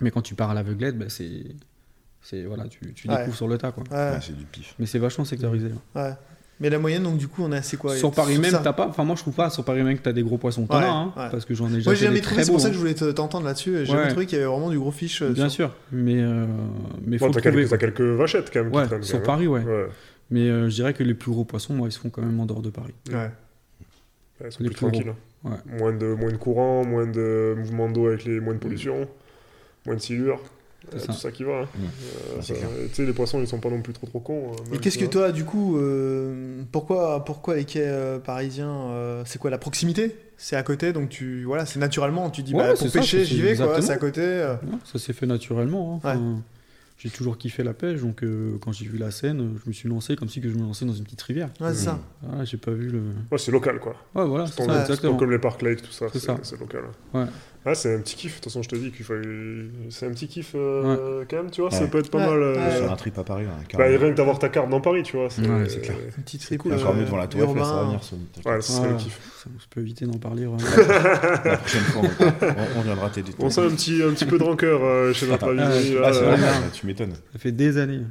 Mais 0.00 0.10
quand 0.10 0.22
tu 0.22 0.34
pars 0.34 0.50
à 0.50 0.54
l'aveuglette, 0.54 0.98
bah, 0.98 1.04
c'est. 1.08 1.44
C'est. 2.22 2.42
Voilà, 2.44 2.66
tu, 2.66 2.80
tu 2.94 3.08
Ouais. 3.08 3.16
découvres 3.18 3.36
sur 3.36 3.46
le 3.48 3.58
tas, 3.58 3.70
quoi. 3.70 3.84
Ouais, 3.90 3.96
Ouais, 4.14 4.18
c'est 4.20 4.36
du 4.36 4.44
pif. 4.44 4.74
Mais 4.80 4.86
c'est 4.86 4.98
vachement 4.98 5.24
sectorisé. 5.24 5.68
là. 5.68 6.02
ouais. 6.08 6.14
Mais 6.60 6.70
la 6.70 6.80
moyenne, 6.80 7.04
donc 7.04 7.18
du 7.18 7.28
coup, 7.28 7.44
on 7.44 7.52
a 7.52 7.62
c'est 7.62 7.76
quoi? 7.76 7.94
Sur 7.94 8.10
Paris 8.10 8.36
même, 8.38 8.50
t'as 8.50 8.72
pas. 8.72 8.88
Enfin, 8.88 9.04
moi 9.04 9.14
je 9.14 9.20
trouve 9.22 9.34
pas 9.34 9.48
sur 9.48 9.64
Paris 9.64 9.84
même 9.84 9.96
que 9.96 10.02
t'as 10.02 10.12
des 10.12 10.24
gros 10.24 10.38
poissons. 10.38 10.66
T'en 10.66 10.78
Ouais, 10.80 10.84
as, 10.84 10.90
hein, 10.92 11.12
ouais. 11.16 11.30
parce 11.30 11.44
que 11.44 11.54
j'en 11.54 11.68
ai 11.68 11.74
déjà 11.74 11.84
Moi, 11.90 11.94
j'ai 11.94 12.06
jamais 12.06 12.20
trouvé, 12.20 12.42
c'est 12.42 12.50
pour 12.50 12.60
ça 12.60 12.66
que 12.68 12.72
hein. 12.72 12.74
je 12.74 12.78
voulais 12.80 12.94
te- 12.94 13.10
t'entendre 13.12 13.46
là-dessus. 13.46 13.76
J'ai 13.78 13.84
jamais 13.86 14.02
Ouais. 14.02 14.08
trouvé 14.08 14.26
qu'il 14.26 14.38
y 14.38 14.40
avait 14.40 14.50
vraiment 14.50 14.68
du 14.70 14.76
gros 14.78 14.90
fiche. 14.90 15.22
euh, 15.22 15.30
Bien 15.30 15.48
sur- 15.48 15.68
sûr, 15.68 15.76
mais. 15.92 16.20
euh, 16.20 16.46
Mais 17.06 17.18
Bon, 17.18 17.26
faut 17.28 17.32
t'as 17.34 17.40
trouver. 17.42 17.58
quelques, 17.64 17.70
t'as 17.70 17.78
quelques 17.78 18.00
vachettes 18.00 18.50
quand 18.52 18.62
même. 18.64 18.72
qui 18.72 18.76
Ouais, 18.76 18.86
traînent, 18.86 19.02
sur 19.04 19.20
quand 19.20 19.26
Paris, 19.26 19.46
ouais. 19.46 19.60
même. 19.60 19.68
Ouais. 19.68 19.86
Mais 20.30 20.48
euh, 20.48 20.68
je 20.68 20.74
dirais 20.74 20.94
que 20.94 21.04
les 21.04 21.14
plus 21.14 21.30
gros 21.30 21.44
poissons, 21.44 21.74
moi, 21.74 21.86
ils 21.86 21.92
se 21.92 21.98
font 22.00 22.10
quand 22.10 22.22
même 22.22 22.40
en 22.40 22.46
dehors 22.46 22.62
de 22.62 22.70
Paris. 22.70 22.94
Ouais. 23.08 23.14
Ouais, 23.14 24.46
ils 24.46 24.52
sont 24.52 24.62
Les 24.64 24.70
plus 24.70 24.76
plus 24.78 24.86
gros. 24.86 24.90
tranquilles. 24.90 25.14
Ouais. 25.44 25.52
Moins, 25.78 25.92
de, 25.92 26.06
moins 26.14 26.30
de 26.32 26.36
courant, 26.36 26.84
moins 26.84 27.06
de 27.06 27.54
mouvement 27.56 27.88
d'eau 27.90 28.08
avec 28.08 28.24
les 28.24 28.40
moins 28.40 28.54
de 28.54 28.58
pollution, 28.58 29.08
moins 29.86 29.94
de 29.94 30.00
silure. 30.00 30.40
C'est 30.90 30.96
Euh, 30.96 30.98
ça. 31.00 31.06
tout 31.08 31.12
ça 31.18 31.30
qui 31.30 31.44
va. 31.44 31.60
hein. 31.60 31.68
Mmh. 31.76 31.84
Euh, 32.38 32.42
clair. 32.42 32.68
Tu 32.88 32.94
sais, 32.94 33.04
les 33.06 33.12
poissons, 33.12 33.40
ils 33.40 33.46
sont 33.46 33.58
pas 33.60 33.68
non 33.68 33.82
plus 33.82 33.92
trop 33.92 34.06
trop 34.06 34.20
cons. 34.20 34.52
hein, 34.52 34.62
Et 34.72 34.78
qu'est-ce 34.78 34.96
que 34.98 35.04
toi, 35.04 35.32
du 35.32 35.44
coup, 35.44 35.76
euh, 35.76 36.62
pourquoi, 36.72 37.24
pourquoi 37.24 37.56
les 37.56 37.64
quais 37.64 37.82
euh, 37.86 38.18
parisiens 38.18 38.70
euh, 38.90 39.22
C'est 39.26 39.38
quoi 39.38 39.50
la 39.50 39.58
proximité? 39.58 40.16
C'est 40.38 40.56
à 40.56 40.62
côté, 40.62 40.92
donc 40.92 41.08
tu, 41.10 41.44
voilà, 41.44 41.66
c'est 41.66 41.78
naturellement. 41.78 42.30
Tu 42.30 42.42
dis, 42.42 42.54
Ouais, 42.54 42.60
bah, 42.70 42.72
c'est 42.76 42.86
pour 42.86 42.94
pêcher, 42.94 43.24
j'y 43.24 43.40
vais, 43.42 43.54
quoi. 43.56 43.82
C'est 43.82 43.92
à 43.92 43.96
côté. 43.98 44.22
euh. 44.22 44.54
Ouais, 44.54 44.78
ça 44.90 44.98
s'est 44.98 45.12
fait 45.12 45.26
naturellement. 45.26 45.94
hein. 45.94 45.96
Enfin, 45.96 46.42
J'ai 46.98 47.10
toujours 47.10 47.38
kiffé 47.38 47.62
la 47.62 47.74
pêche, 47.74 48.00
donc 48.00 48.24
euh, 48.24 48.58
quand 48.60 48.72
j'ai 48.72 48.84
vu 48.84 48.98
la 48.98 49.12
Seine, 49.12 49.56
je 49.64 49.68
me 49.68 49.72
suis 49.72 49.88
lancé 49.88 50.16
comme 50.16 50.28
si 50.28 50.40
que 50.40 50.48
je 50.50 50.56
me 50.56 50.62
lançais 50.62 50.84
dans 50.84 50.92
une 50.92 51.04
petite 51.04 51.22
rivière. 51.22 51.48
Ouais, 51.60 51.72
c'est 51.72 51.84
ça. 51.84 52.00
Ah, 52.28 52.44
j'ai 52.44 52.56
pas 52.56 52.72
vu 52.72 52.88
le. 52.88 53.02
Ouais, 53.30 53.38
c'est 53.38 53.52
local 53.52 53.78
quoi. 53.78 53.94
Ouais, 54.16 54.26
voilà, 54.26 54.46
C'est 54.48 54.64
ça, 54.64 54.80
exactement. 54.80 55.16
comme 55.16 55.30
les 55.30 55.38
parcs 55.38 55.62
lake, 55.62 55.80
tout 55.82 55.92
ça. 55.92 56.06
C'est 56.12 56.18
C'est 56.18 56.26
ça. 56.26 56.38
c'est 56.42 56.58
local. 56.58 56.82
Ouais. 57.14 57.26
Ah, 57.64 57.74
c'est 57.74 57.94
un 57.94 58.00
petit 58.00 58.16
kiff. 58.16 58.30
De 58.30 58.34
toute 58.36 58.44
façon, 58.44 58.62
je 58.62 58.68
te 58.68 58.76
dis 58.76 58.90
qu'il 58.92 59.04
faut. 59.04 59.14
C'est 59.90 60.06
un 60.06 60.10
petit 60.10 60.26
kiff 60.28 60.52
euh, 60.54 61.24
quand 61.28 61.36
même, 61.36 61.50
tu 61.50 61.60
vois. 61.60 61.70
Ça 61.70 61.86
peut 61.86 61.98
être 61.98 62.10
pas 62.10 62.18
Ouais, 62.18 62.26
mal. 62.26 62.42
euh. 62.42 62.76
Sur 62.78 62.90
un 62.92 62.96
trip 62.96 63.18
à 63.18 63.24
Paris, 63.24 63.44
là, 63.44 63.50
Bah, 63.76 63.84
rien 63.84 63.98
que 63.98 64.14
d'avoir 64.16 64.38
ta 64.38 64.48
carte 64.48 64.70
dans 64.70 64.80
Paris, 64.80 65.02
tu 65.02 65.16
vois. 65.16 65.26
Ouais, 65.26 65.68
c'est 65.68 65.80
clair. 65.82 65.96
Une 66.16 66.22
petite 66.22 66.40
trip. 66.42 66.62
cool. 66.62 66.72
Encore 66.74 66.92
euh, 66.92 66.94
mieux 66.98 67.04
devant 67.04 67.16
la 67.18 67.26
tour 67.26 67.42
Eiffel, 67.42 67.64
ça 67.64 67.72
va 67.74 67.84
venir. 67.84 68.02
ce- 68.02 68.14
Ouais, 68.48 68.60
c'est 68.60 68.72
Voilà. 68.74 68.92
le 68.92 68.98
kiff. 68.98 69.20
Ça, 69.42 69.50
on 69.54 69.58
peut 69.70 69.80
éviter 69.80 70.06
d'en 70.06 70.18
parler. 70.18 70.44
La 71.44 71.56
prochaine 71.58 71.80
fois, 71.82 72.02
on, 72.02 72.78
on- 72.78 72.82
viendra 72.82 73.10
t'aider. 73.10 73.32
On 73.38 73.50
sent 73.50 73.60
un 73.66 73.70
petit, 73.70 74.02
un 74.02 74.12
petit 74.12 74.24
peu 74.26 74.38
de 74.38 74.44
rancœur 74.44 74.82
euh, 74.82 75.12
chez 75.12 75.26
notre 75.26 75.48
ami. 75.50 75.60
ah, 75.60 75.68
là, 75.68 75.74
Ah, 76.06 76.12
c'est 76.12 76.22
euh, 76.22 76.36
vrai, 76.36 76.48
tu 76.72 76.86
m'étonnes. 76.86 77.12
ça 77.32 77.38
fait 77.38 77.52
des 77.52 77.76
années. 77.76 78.02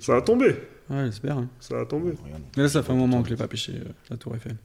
Ça 0.00 0.16
a 0.16 0.22
tombé. 0.22 0.56
Ouais, 0.88 1.04
j'espère. 1.06 1.38
hein. 1.38 1.48
Ça 1.60 1.78
a 1.80 1.84
tombé. 1.84 2.12
Mais 2.56 2.62
là, 2.64 2.68
ça 2.68 2.82
fait 2.82 2.92
un 2.92 2.96
moment 2.96 3.20
que 3.22 3.28
je 3.28 3.34
l'ai 3.34 3.38
pas 3.38 3.46
pêché, 3.48 3.74
la 4.10 4.16
Tour 4.16 4.34
Eiffel. 4.34 4.56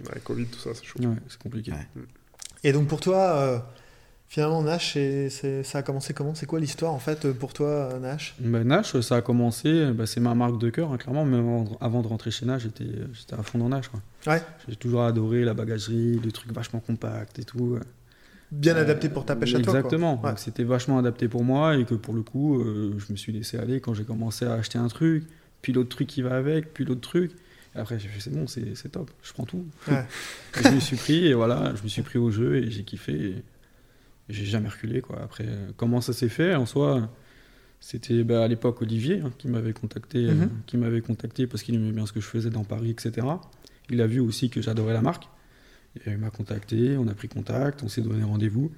Ouais, 0.00 0.20
Covid, 0.24 0.46
tout 0.46 0.58
ça, 0.58 0.70
c'est 0.74 0.84
chaud. 0.84 0.98
Ouais, 1.00 1.06
c'est 1.28 1.38
compliqué. 1.42 1.72
Ouais. 1.72 1.86
Et 2.64 2.72
donc 2.72 2.88
pour 2.88 3.00
toi, 3.00 3.16
euh, 3.36 3.58
finalement, 4.28 4.62
Nash, 4.62 4.96
ça 5.64 5.78
a 5.78 5.82
commencé 5.82 6.12
comment? 6.14 6.34
C'est 6.34 6.46
quoi 6.46 6.58
l'histoire 6.60 6.92
en 6.92 6.98
fait 6.98 7.32
pour 7.32 7.52
toi, 7.52 7.68
euh, 7.68 7.98
Nash? 7.98 8.34
Bah, 8.40 8.64
Nash, 8.64 8.98
ça 9.00 9.16
a 9.16 9.20
commencé, 9.22 9.90
bah, 9.92 10.06
c'est 10.06 10.20
ma 10.20 10.34
marque 10.34 10.58
de 10.58 10.70
cœur, 10.70 10.92
hein, 10.92 10.96
clairement. 10.98 11.24
Même 11.24 11.66
avant, 11.80 12.02
de 12.02 12.08
rentrer 12.08 12.30
chez 12.30 12.46
Nash, 12.46 12.62
j'étais 12.62 12.84
j'étais 13.12 13.34
à 13.34 13.42
fond 13.42 13.58
dans 13.58 13.68
Nash. 13.68 13.88
Quoi. 13.88 14.00
Ouais. 14.26 14.42
J'ai 14.68 14.76
toujours 14.76 15.02
adoré 15.04 15.44
la 15.44 15.54
bagagerie, 15.54 16.18
les 16.22 16.32
trucs 16.32 16.52
vachement 16.52 16.80
compacts 16.80 17.38
et 17.38 17.44
tout. 17.44 17.58
ouais. 17.74 17.80
Bien 18.50 18.76
Euh, 18.76 18.80
adapté 18.82 19.08
pour 19.10 19.24
ta 19.26 19.36
pêche 19.36 19.54
à 19.54 19.60
toi. 19.60 19.72
quoi. 19.72 19.78
Exactement. 19.80 20.20
Ouais. 20.22 20.30
Donc, 20.30 20.38
C'était 20.38 20.64
vachement 20.64 20.98
adapté 20.98 21.28
pour 21.28 21.44
moi 21.44 21.76
et 21.76 21.84
que 21.84 21.94
pour 21.94 22.14
le 22.14 22.22
coup, 22.22 22.58
euh, 22.60 22.94
je 22.98 23.12
me 23.12 23.16
suis 23.16 23.30
laissé 23.32 23.58
aller 23.58 23.80
quand 23.80 23.92
j'ai 23.94 24.04
commencé 24.04 24.46
à 24.46 24.54
acheter 24.54 24.78
un 24.78 24.88
truc, 24.88 25.24
puis 25.62 25.72
l'autre 25.72 25.90
truc 25.90 26.08
qui 26.08 26.22
va 26.22 26.34
avec, 26.36 26.72
puis 26.74 26.84
l'autre 26.84 27.02
truc. 27.02 27.32
Après, 27.74 27.98
j'ai 27.98 28.08
fait 28.08 28.20
c'est 28.20 28.30
bon, 28.32 28.46
c'est 28.46 28.74
c'est 28.74 28.88
top, 28.90 29.10
je 29.22 29.32
prends 29.32 29.44
tout. 29.44 29.64
Ouais. 29.88 30.04
Je 30.64 30.68
me 30.70 30.80
suis 30.80 30.96
pris 30.96 31.26
et 31.26 31.34
voilà, 31.34 31.72
je 31.76 31.82
me 31.82 31.88
suis 31.88 32.02
pris 32.02 32.18
au 32.18 32.30
jeu 32.30 32.56
et 32.56 32.70
j'ai 32.70 32.82
kiffé. 32.82 33.14
Et 33.14 33.42
j'ai 34.30 34.44
jamais 34.44 34.68
reculé 34.68 35.00
quoi. 35.00 35.20
Après, 35.22 35.44
euh, 35.46 35.70
comment 35.76 36.00
ça 36.00 36.12
s'est 36.12 36.28
fait? 36.28 36.54
En 36.54 36.66
soi 36.66 37.08
C'était 37.80 38.24
bah, 38.24 38.42
à 38.42 38.48
l'époque 38.48 38.82
Olivier 38.82 39.20
hein, 39.20 39.30
qui 39.38 39.48
m'avait 39.48 39.72
contacté, 39.72 40.18
euh, 40.26 40.34
Mhm. 40.34 40.50
qui 40.66 40.76
m'avait 40.76 41.00
contacté 41.00 41.46
parce 41.46 41.62
qu'il 41.62 41.74
aimait 41.76 41.92
bien 41.92 42.04
ce 42.06 42.12
que 42.12 42.20
je 42.20 42.26
faisais 42.26 42.50
dans 42.50 42.64
Paris, 42.64 42.90
etc. 42.90 43.26
Il 43.90 44.00
a 44.02 44.06
vu 44.06 44.20
aussi 44.20 44.50
que 44.50 44.60
j'adorais 44.60 44.92
la 44.94 45.00
marque. 45.02 45.28
Et 46.04 46.10
il 46.10 46.18
m'a 46.18 46.30
contacté, 46.30 46.96
on 46.98 47.06
a 47.08 47.14
pris 47.14 47.28
contact, 47.28 47.82
on 47.82 47.88
s'est 47.88 48.02
donné 48.02 48.22
rendez-vous. 48.24 48.70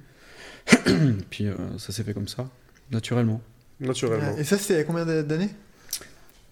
Puis 1.29 1.47
euh, 1.47 1.55
ça 1.77 1.91
s'est 1.91 2.03
fait 2.03 2.13
comme 2.13 2.27
ça, 2.27 2.49
naturellement. 2.91 3.41
Naturellement. 3.79 4.37
Et 4.37 4.43
ça, 4.43 4.57
c'était 4.57 4.75
il 4.75 4.77
y 4.77 4.79
a 4.79 4.83
combien 4.85 5.05
d'années? 5.23 5.49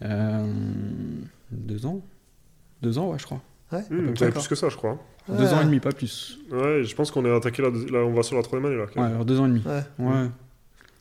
Euh, 0.04 0.52
deux 1.52 1.86
ans 1.86 2.02
Deux 2.82 2.98
ans, 2.98 3.12
ouais, 3.12 3.20
je 3.20 3.26
crois. 3.26 3.42
Ouais. 3.72 3.82
Mmh, 3.90 4.14
plus 4.14 4.48
que 4.48 4.56
ça, 4.56 4.70
je 4.70 4.76
crois. 4.78 4.98
Deux 5.28 5.54
ans 5.54 5.62
et 5.62 5.66
demi, 5.66 5.80
pas 5.80 5.92
plus. 5.92 6.40
Ouais, 6.52 6.84
je 6.84 6.96
pense 6.96 7.12
qu'on 7.12 7.24
est 7.26 7.32
attaqué 7.36 7.62
là, 7.62 7.70
là, 7.92 8.00
on 8.00 8.14
va 8.14 8.24
sur 8.24 8.36
la 8.36 8.42
troisième 8.42 8.72
année 8.72 8.80
là. 8.82 8.86
quand 8.92 9.02
Ouais, 9.02 9.08
alors 9.10 9.26
deux 9.26 9.40
ans 9.40 9.46
et 9.46 9.50
demi. 9.50 9.62
Ouais. 9.66 9.84
Ouais. 10.06 10.28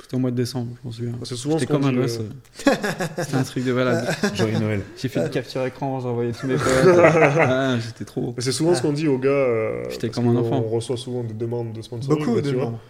C'était 0.01 0.17
au 0.17 0.19
mois 0.21 0.31
de 0.31 0.37
décembre, 0.37 0.69
je 0.83 0.87
m'en 0.87 0.93
souviens. 0.93 1.13
C'est 1.25 1.35
souvent 1.37 1.59
ce 1.59 1.65
comme 1.65 1.85
un 1.85 1.93
gosse. 1.93 2.21
euh. 2.21 2.73
C'était 3.19 3.35
un 3.37 3.43
truc 3.43 3.65
de 3.65 3.73
malade. 3.73 4.07
Joyeux 4.35 4.59
Noël. 4.59 4.83
J'ai 4.97 5.09
fait 5.09 5.21
une 5.21 5.29
capture 5.31 5.65
écran, 5.65 5.99
j'ai 6.01 6.07
envoyé 6.09 6.33
tous 6.33 6.47
mes 6.47 6.55
potes. 6.57 6.99
Ah, 7.05 7.77
J'étais 7.79 8.05
trop. 8.05 8.35
C'est 8.39 8.53
souvent 8.53 8.75
ce 8.75 8.83
qu'on 8.83 8.93
dit 8.93 9.09
aux 9.09 9.19
gars. 9.19 9.29
euh, 9.31 9.85
J'étais 9.91 10.09
comme 10.11 10.29
un 10.29 10.37
enfant. 10.37 10.61
reçoit 10.63 10.97
souvent 10.97 11.25
des 11.25 11.35
demandes 11.35 11.73
de 11.73 11.83
sponsoring. 11.83 12.19
Beaucoup 12.19 12.35
bah, 12.37 12.41
de 12.43 12.49
tu 12.51 12.55
vois. 12.55 12.65
membres. 12.67 12.81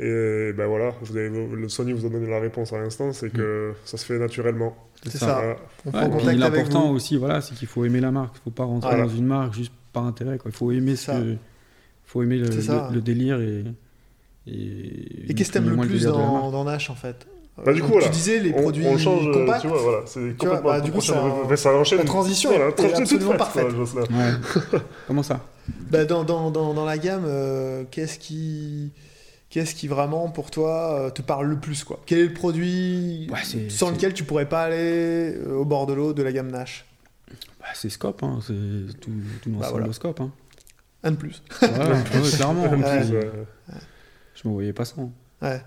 Et 0.00 0.52
ben 0.52 0.66
voilà, 0.66 0.92
vous 1.02 1.16
avez, 1.16 1.28
le 1.30 1.68
Sony 1.68 1.92
vous 1.92 2.04
a 2.04 2.08
donné 2.08 2.28
la 2.28 2.40
réponse 2.40 2.72
à 2.72 2.78
l'instant, 2.78 3.12
c'est 3.12 3.30
que 3.30 3.72
ça 3.84 3.96
se 3.96 4.04
fait 4.04 4.18
naturellement. 4.18 4.76
C'est 5.06 5.18
ça. 5.18 5.26
Voilà. 5.34 5.56
On 5.86 5.90
Ouais, 5.90 6.08
prend 6.10 6.18
contact 6.18 6.38
L'important 6.38 6.90
aussi, 6.90 7.16
voilà, 7.16 7.40
c'est 7.40 7.54
qu'il 7.54 7.68
faut 7.68 7.84
aimer 7.84 8.00
la 8.00 8.10
marque. 8.10 8.34
Il 8.40 8.42
faut 8.44 8.50
pas 8.50 8.64
rentrer 8.64 8.90
Voilà. 8.90 9.04
dans 9.04 9.14
une 9.14 9.26
marque 9.26 9.54
juste 9.54 9.72
par 9.92 10.04
intérêt. 10.06 10.38
Quoi. 10.38 10.50
Il 10.50 10.56
faut 10.56 10.72
aimer 10.72 10.96
ce 10.96 11.12
que, 11.12 11.36
faut 12.06 12.22
aimer 12.24 12.38
le, 12.38 12.50
C'est 12.50 12.62
ça. 12.62 12.88
le- 12.90 12.96
le 12.96 13.00
délire 13.02 13.40
et. 13.40 13.64
Et, 14.46 15.30
Et 15.30 15.34
qu'est-ce 15.34 15.48
que 15.50 15.54
t'aimes 15.54 15.70
le 15.70 15.86
plus 15.86 16.02
dans, 16.04 16.50
dans 16.50 16.64
Nash 16.64 16.90
en 16.90 16.94
fait? 16.94 17.26
Bah, 17.64 17.72
du 17.72 17.78
Donc, 17.80 17.86
coup, 17.88 17.92
voilà. 17.94 18.08
Tu 18.08 18.12
disais 18.14 18.40
les 18.40 18.52
on, 18.52 18.62
produits 18.62 18.84
on 18.86 18.98
change, 18.98 19.28
euh, 19.28 19.32
compacts. 19.32 19.60
tu 19.62 19.68
vois, 19.68 19.80
voilà, 19.80 20.02
c'est 20.06 20.36
complètement 20.36 20.62
bah, 20.70 20.80
du 20.80 20.90
coup, 20.90 21.00
ça- 21.00 21.14
ça 21.56 21.72
enchaîne. 21.72 21.98
la 21.98 22.04
transition 22.04 22.50
voilà, 22.50 22.66
est 22.68 22.72
toute 22.74 22.84
absolument 22.98 23.30
faite, 23.30 23.38
parfaite. 23.38 23.62
quoi, 23.68 23.74
Jocelyn. 23.76 24.02
Ouais. 24.02 24.80
Comment 25.06 25.22
ça? 25.22 25.40
Bah, 25.88 26.04
dans, 26.04 26.24
dans, 26.24 26.50
dans, 26.50 26.74
dans 26.74 26.84
la 26.84 26.98
gamme, 26.98 27.22
euh, 27.26 27.84
qu'est-ce 27.90 28.18
qui, 28.18 28.90
qu'est-ce 29.54 29.76
qui 29.76 29.86
vraiment 29.86 30.28
pour 30.30 30.50
toi 30.50 30.98
euh, 31.06 31.10
te 31.10 31.22
parle 31.22 31.46
le 31.46 31.60
plus 31.60 31.84
quoi? 31.84 32.02
Quel 32.06 32.18
est 32.18 32.26
le 32.26 32.32
produit 32.34 33.28
Ouais, 33.30 33.68
sans 33.70 33.92
lequel 33.92 34.12
tu 34.12 34.24
pourrais 34.24 34.48
pas 34.48 34.64
aller 34.64 35.36
euh, 35.36 35.54
au 35.54 35.64
bord 35.64 35.86
de 35.86 35.92
l'eau 35.92 36.12
de 36.12 36.24
la 36.24 36.32
gamme 36.32 36.50
Nash? 36.50 36.84
Bah, 37.60 37.68
C'est 37.72 37.88
Scope, 37.88 38.24
hein. 38.24 38.40
c'est 38.44 38.52
tout, 39.00 39.12
tout 39.42 39.50
l'ensemble 39.50 39.60
Bah, 39.60 39.68
voilà. 39.70 39.86
de 39.86 39.92
Scope. 39.92 40.20
Hein. 40.20 40.32
Un 41.04 41.12
de 41.12 41.16
plus. 41.16 41.40
Ouais, 41.62 41.68
ouais, 41.68 42.30
clairement. 42.36 42.64
En 42.64 42.82
hein. 42.82 43.00
plus, 43.00 43.12
Ouais. 43.12 43.30
Je 44.34 44.48
me 44.48 44.54
voyais 44.54 44.72
pas 44.72 44.84
sans. 44.84 45.12
Ouais. 45.40 45.62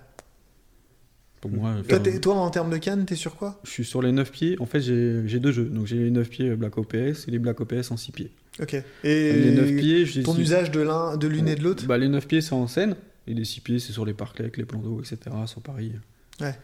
Pour 1.40 1.52
moi, 1.52 1.76
Toi, 2.22 2.36
en 2.36 2.50
termes 2.50 2.70
de 2.70 2.78
canne, 2.78 3.06
t'es 3.06 3.16
sur 3.16 3.38
quoi? 3.38 3.58
Je 3.64 3.70
suis 3.70 3.86
sur 3.86 4.02
les 4.02 4.12
9 4.12 4.32
pieds. 4.32 4.58
En 4.60 4.66
fait, 4.66 4.82
j'ai 4.82 5.40
deux 5.40 5.54
jeux. 5.54 5.64
Donc, 5.66 5.86
j'ai 5.86 5.96
les 5.96 6.12
9 6.12 6.28
pieds 6.28 6.56
Black 6.58 6.78
OPS 6.78 7.28
et 7.28 7.32
les 7.32 7.40
Black 7.40 7.62
OPS 7.62 7.92
en 7.92 7.96
6 7.96 8.12
pieds. 8.12 8.32
Ok. 8.60 8.76
les 9.04 9.48
Et 9.48 9.52
9 9.52 9.76
pieds, 9.78 10.04
les 10.04 10.24
ton 10.24 10.36
usage 10.38 10.72
de 10.72 10.82
l'un, 10.82 11.16
de 11.16 11.28
l'une 11.28 11.48
et 11.48 11.56
de 11.56 11.64
l'autre? 11.64 11.86
Bah, 11.86 11.98
Les 11.98 12.10
9 12.10 12.28
pieds, 12.28 12.42
c'est 12.42 12.54
en 12.54 12.68
scène. 12.68 12.98
Et 13.28 13.34
les 13.34 13.46
6 13.46 13.62
pieds, 13.62 13.80
c'est 13.80 13.92
sur 13.94 14.06
les 14.06 14.14
parcs 14.14 14.40
avec 14.40 14.58
les 14.58 14.66
plans 14.66 14.80
d'eau, 14.80 15.00
etc. 15.02 15.18
Sur 15.46 15.62
Paris. 15.62 15.92
Ouais. 16.40 16.58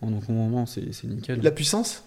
Bon, 0.00 0.10
donc, 0.10 0.28
au 0.28 0.32
moment, 0.32 0.66
c'est 0.66 0.92
c'est 0.92 1.06
nickel. 1.06 1.40
La 1.40 1.50
puissance? 1.50 2.04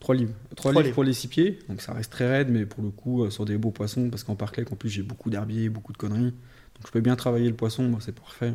3 0.00 0.14
livres. 0.14 0.32
3 0.56 0.56
Trois 0.56 0.72
livres 0.72 0.82
livres. 0.84 0.94
pour 0.94 1.04
les 1.04 1.12
6 1.12 1.28
pieds. 1.28 1.58
Donc, 1.68 1.80
ça 1.82 1.92
reste 1.92 2.10
très 2.10 2.28
raide, 2.28 2.48
mais 2.50 2.66
pour 2.66 2.82
le 2.82 2.90
coup, 2.90 3.22
euh, 3.24 3.30
sur 3.30 3.44
des 3.44 3.56
beaux 3.56 3.70
poissons. 3.70 4.10
Parce 4.10 4.24
qu'en 4.24 4.34
parc 4.34 4.56
lake, 4.56 4.72
en 4.72 4.76
plus, 4.76 4.88
j'ai 4.90 5.02
beaucoup 5.02 5.30
d'herbiers, 5.30 5.68
beaucoup 5.68 5.92
de 5.92 5.98
conneries. 5.98 6.22
Donc, 6.32 6.86
je 6.86 6.90
peux 6.90 7.00
bien 7.00 7.16
travailler 7.16 7.48
le 7.48 7.54
poisson, 7.54 7.84
moi, 7.84 8.00
c'est 8.02 8.14
parfait. 8.14 8.52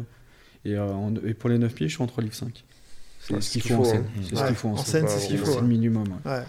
Et, 0.65 0.75
euh, 0.75 0.91
en- 0.91 1.15
et 1.17 1.33
pour 1.35 1.49
les 1.49 1.57
9 1.57 1.73
pieds, 1.73 1.87
je 1.87 1.93
suis 1.93 2.03
en 2.03 2.07
3 2.07 2.23
livres 2.23 2.35
5. 2.35 2.63
C'est 3.21 3.33
Ouais, 3.35 3.41
ce 3.41 3.51
qu'il 3.51 3.61
faut 3.61 3.75
en 3.75 3.83
scène. 3.83 4.05
C'est 4.23 4.35
ce 4.35 4.45
qu'il 4.47 4.55
faut 4.55 4.67
en 4.69 4.71
en 4.73 4.77
scène. 4.77 4.85
scène, 4.85 5.07
c'est 5.07 5.19
ce 5.19 5.27
qu'il 5.27 5.37
faut. 5.37 5.45
C'est 5.45 5.61
le 5.61 5.67
minimum. 5.67 6.07
ouais. 6.25 6.31
Ouais. 6.31 6.43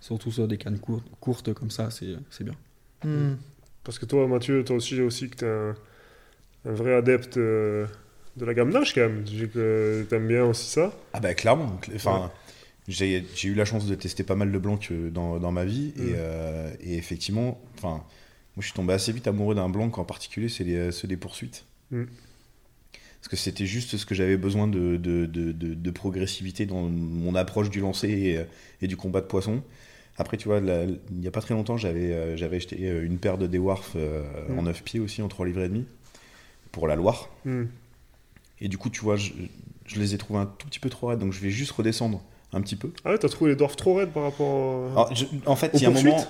Surtout 0.00 0.30
sur 0.32 0.46
des 0.48 0.58
cannes 0.58 0.78
courtes, 0.80 1.06
courtes 1.20 1.52
comme 1.54 1.70
ça, 1.70 1.90
c'est 1.90 2.14
c'est 2.30 2.42
bien. 2.44 2.54
Hmm. 3.04 3.34
Parce 3.84 3.98
que 4.00 4.06
toi, 4.06 4.26
Mathieu, 4.28 4.64
toi 4.64 4.76
aussi, 4.76 5.00
aussi 5.00 5.28
que 5.30 5.36
t'es 5.36 5.46
un, 5.46 5.74
un 6.64 6.72
vrai 6.72 6.94
adepte 6.94 7.36
euh, 7.36 7.86
de 8.36 8.44
la 8.44 8.54
gamme 8.54 8.70
Nash, 8.70 8.94
quand 8.94 9.00
même. 9.02 9.24
J'ai 9.26 9.48
que 9.48 10.04
t'aimes 10.08 10.28
bien 10.28 10.44
aussi 10.44 10.70
ça. 10.70 10.92
Ah 11.12 11.20
bah 11.20 11.34
clairement. 11.34 11.78
cl- 11.82 11.96
Enfin, 11.96 12.30
j'ai 12.88 13.24
j'ai 13.34 13.48
eu 13.48 13.54
la 13.54 13.64
chance 13.64 13.86
de 13.86 13.94
tester 13.94 14.22
pas 14.24 14.34
mal 14.36 14.50
de 14.52 14.58
blancs 14.58 14.88
que 14.88 15.08
dans, 15.10 15.38
dans 15.38 15.52
ma 15.52 15.64
vie. 15.64 15.92
Mm. 15.96 16.02
Et, 16.02 16.12
euh, 16.16 16.72
et 16.80 16.96
effectivement, 16.96 17.60
enfin, 17.78 17.88
moi 18.56 18.60
je 18.60 18.66
suis 18.66 18.74
tombé 18.74 18.92
assez 18.94 19.12
vite 19.12 19.26
amoureux 19.26 19.54
d'un 19.54 19.68
blanc 19.68 19.90
en 19.92 20.04
particulier, 20.04 20.48
c'est 20.48 20.64
euh, 20.68 20.90
ceux 20.92 21.08
des 21.08 21.16
poursuites. 21.16 21.64
Mm. 21.90 22.04
Parce 23.20 23.28
que 23.28 23.36
c'était 23.36 23.66
juste 23.66 23.96
ce 23.96 24.04
que 24.04 24.16
j'avais 24.16 24.36
besoin 24.36 24.66
de, 24.66 24.96
de, 24.96 25.26
de, 25.26 25.52
de- 25.52 25.74
de 25.74 25.90
progressivité 25.92 26.66
dans 26.66 26.82
mon 26.82 27.36
approche 27.36 27.70
du 27.70 27.78
lancer 27.80 28.08
et, 28.08 28.38
euh, 28.38 28.44
et 28.80 28.88
du 28.88 28.96
combat 28.96 29.20
de 29.20 29.26
poisson. 29.26 29.62
Après, 30.18 30.36
tu 30.36 30.48
vois, 30.48 30.58
il 30.58 30.98
n'y 31.12 31.26
a 31.28 31.30
pas 31.30 31.40
très 31.40 31.54
longtemps, 31.54 31.76
j'avais 31.76 32.12
euh, 32.12 32.36
j'avais 32.36 32.56
acheté 32.56 32.76
euh, 32.82 33.04
une 33.04 33.18
paire 33.18 33.38
de 33.38 33.46
Dewarf 33.46 33.92
euh, 33.96 34.22
Mm. 34.48 34.58
en 34.58 34.62
9 34.62 34.82
pieds 34.82 35.00
aussi, 35.00 35.22
en 35.22 35.28
3 35.28 35.46
livres 35.46 35.62
et 35.62 35.68
demi, 35.68 35.84
pour 36.72 36.88
la 36.88 36.96
Loire. 36.96 37.28
Hmm. 37.44 37.64
Et 38.60 38.68
du 38.68 38.78
coup, 38.78 38.90
tu 38.90 39.00
vois, 39.00 39.16
je, 39.16 39.32
je 39.86 40.00
les 40.00 40.14
ai 40.14 40.18
trouvés 40.18 40.40
un 40.40 40.46
tout 40.46 40.66
petit 40.66 40.80
peu 40.80 40.88
trop 40.90 41.08
raides, 41.08 41.18
donc 41.20 41.32
je 41.32 41.40
vais 41.40 41.50
juste 41.50 41.72
redescendre 41.72 42.22
un 42.52 42.60
petit 42.60 42.76
peu. 42.76 42.90
Ah 43.04 43.10
ouais, 43.10 43.18
t'as 43.18 43.28
trouvé 43.28 43.50
les 43.52 43.56
dwarfs 43.56 43.76
trop 43.76 43.94
raides 43.94 44.10
par 44.10 44.24
rapport 44.24 44.88
à... 44.88 44.92
Alors, 44.92 45.14
je- 45.14 45.24
en 45.46 45.56
fait, 45.56 45.70
il 45.74 45.82
y 45.82 45.86
a 45.86 45.88
un 45.88 45.92
moment. 45.92 46.24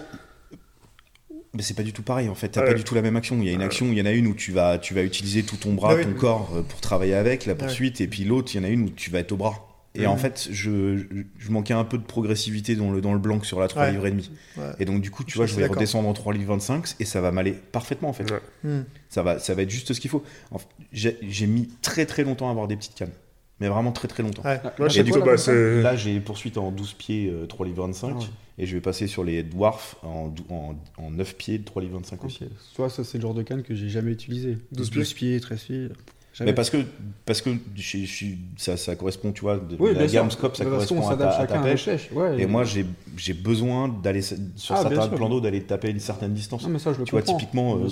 Mais 1.55 1.63
c'est 1.63 1.75
pas 1.75 1.83
du 1.83 1.93
tout 1.93 2.03
pareil 2.03 2.31
en 2.31 2.35
fait, 2.35 2.49
t'as 2.49 2.63
Ouais. 2.63 2.69
pas 2.69 2.75
du 2.75 2.83
tout 2.83 2.95
la 2.95 3.03
même 3.03 3.17
action. 3.17 3.37
Il 3.39 3.45
y 3.45 3.51
a 3.51 3.53
une 3.53 3.59
Ouais. 3.59 3.65
action, 3.67 3.87
il 3.93 3.99
y 3.99 4.01
en 4.01 4.07
a 4.07 4.13
une 4.13 4.27
où 4.27 4.35
tu 4.35 4.53
vas, 4.53 4.79
tu 4.79 4.95
vas 4.95 5.03
utiliser 5.03 5.43
tout 5.43 5.57
ton 5.57 5.75
bras, 5.75 5.91
Ah 5.93 5.97
oui. 5.97 6.05
ton 6.05 6.15
corps 6.15 6.51
euh, 6.55 6.63
pour 6.63 6.81
travailler 6.81 7.13
avec 7.15 7.45
la 7.45 7.55
poursuite, 7.55 8.01
et 8.01 8.07
puis 8.09 8.25
l'autre, 8.25 8.55
il 8.55 8.57
y 8.57 8.61
en 8.61 8.65
a 8.65 8.69
une 8.71 8.85
où 8.85 8.91
tu 8.91 9.11
vas 9.11 9.19
être 9.19 9.33
au 9.33 9.37
bras. 9.37 9.69
Et 9.95 10.03
Mhm. 10.03 10.07
en 10.09 10.17
fait, 10.17 10.49
je, 10.51 10.97
je, 10.97 11.05
je 11.39 11.51
manquais 11.51 11.75
un 11.75 11.85
peu 11.85 11.99
de 11.99 12.03
progressivité 12.03 12.77
dans 12.77 12.91
le, 12.91 13.01
dans 13.03 13.13
le 13.13 13.19
blanc 13.19 13.43
sur 13.43 13.61
la 13.61 13.69
3 13.69 13.83
Ouais. 13.85 13.91
livres 13.93 14.07
et 14.07 14.11
demi. 14.11 14.31
Ouais. 14.57 14.65
Et 14.79 14.85
donc, 14.87 15.03
du 15.03 15.11
coup, 15.11 15.23
tu 15.23 15.33
Je 15.33 15.37
vois, 15.37 15.47
je 15.47 15.55
vais 15.55 15.67
redescendre 15.67 16.09
en 16.09 16.15
3 16.15 16.33
livres 16.33 16.55
25 16.55 16.95
et 16.99 17.05
ça 17.05 17.21
va 17.21 17.31
m'aller 17.31 17.53
parfaitement 17.53 18.09
en 18.09 18.13
fait. 18.15 18.31
Ouais. 18.31 18.41
Hmm. 18.65 18.85
Ça, 19.11 19.23
va, 19.23 19.39
ça 19.39 19.55
va 19.55 19.63
être 19.63 19.71
juste 19.71 19.93
ce 19.93 20.01
qu'il 20.01 20.11
faut. 20.11 20.25
En 20.51 20.59
fait, 20.59 20.67
J'ai 20.93 21.47
mis 21.47 21.69
très 21.83 22.07
très 22.07 22.25
longtemps 22.25 22.49
à 22.49 22.51
avoir 22.53 22.69
des 22.69 22.77
petites 22.77 22.95
cannes. 22.95 23.13
Mais 23.61 23.69
vraiment 23.69 23.93
très 23.93 24.09
très 24.09 24.23
longtemps. 24.25 24.43
Ouais. 24.43 24.61
Moi, 24.79 24.89
je 24.89 24.99
Et 25.01 25.05
du 25.05 25.13
coup, 25.13 25.21
bah. 25.21 25.37
Là, 25.47 25.95
j'ai 25.95 26.19
poursuite 26.21 26.57
en 26.59 26.71
12 26.73 26.95
pieds, 26.95 27.29
euh, 27.31 27.47
3 27.47 27.67
livres 27.67 27.85
25. 27.85 28.09
Ah 28.15 28.19
ouais. 28.19 28.25
Et 28.59 28.67
je 28.67 28.75
vais 28.75 28.81
passer 28.81 29.07
sur 29.07 29.23
les 29.25 29.43
dwarfs 29.43 29.97
en, 30.03 30.35
en, 30.49 30.75
en 30.97 31.11
9 31.11 31.37
pieds, 31.37 31.61
3 31.63 31.83
livres 31.83 31.95
25 31.97 32.25
aussi. 32.25 32.45
Toi, 32.75 32.89
ça, 32.91 33.05
c'est 33.05 33.19
le 33.19 33.23
genre 33.23 33.35
de 33.35 33.43
canne 33.43 33.63
que 33.63 33.75
j'ai 33.75 33.89
jamais 33.89 34.11
utilisé. 34.13 34.59
12 34.73 34.91
12 34.91 35.13
pieds, 35.15 35.39
13 35.41 35.63
pieds. 35.63 35.89
Jamais. 36.35 36.51
Mais 36.51 36.55
parce 36.55 36.71
que, 36.71 36.79
parce 37.27 37.43
que 37.43 37.51
je- 37.77 37.99
je 37.99 38.05
suis- 38.07 38.39
ça, 38.57 38.77
ça 38.79 38.97
correspond, 38.97 39.33
tu 39.33 39.43
vois, 39.43 39.59
de, 39.59 39.77
oui, 39.79 39.91
la 39.95 40.07
gamme 40.07 40.31
scope, 40.31 40.57
ça 40.57 40.65
De 40.65 40.71
toute 40.71 40.81
façon, 40.81 40.95
correspond 40.95 41.25
on 41.25 41.25
à 41.25 41.47
ta, 41.47 41.59
à 41.59 41.63
pêche. 41.63 41.89
Ouais, 42.13 42.41
Et 42.41 42.47
moi, 42.47 42.65
j'ai 42.65 42.87
j'ai 43.17 43.35
besoin 43.35 43.89
d'aller 43.89 44.23
sur 44.23 44.39
Ah, 44.75 44.83
certains 44.83 45.09
plans 45.09 45.29
d'eau, 45.29 45.41
d'aller 45.43 45.63
taper 45.63 45.91
une 45.91 46.01
certaine 46.01 46.33
distance. 46.33 46.63
Non, 46.63 46.71
mais 46.71 46.79
ça, 46.79 46.93
je 46.95 46.99
le 47.01 47.05
Tu 47.05 47.11
vois, 47.11 47.23
typiquement, 47.23 47.77
euh. 47.77 47.89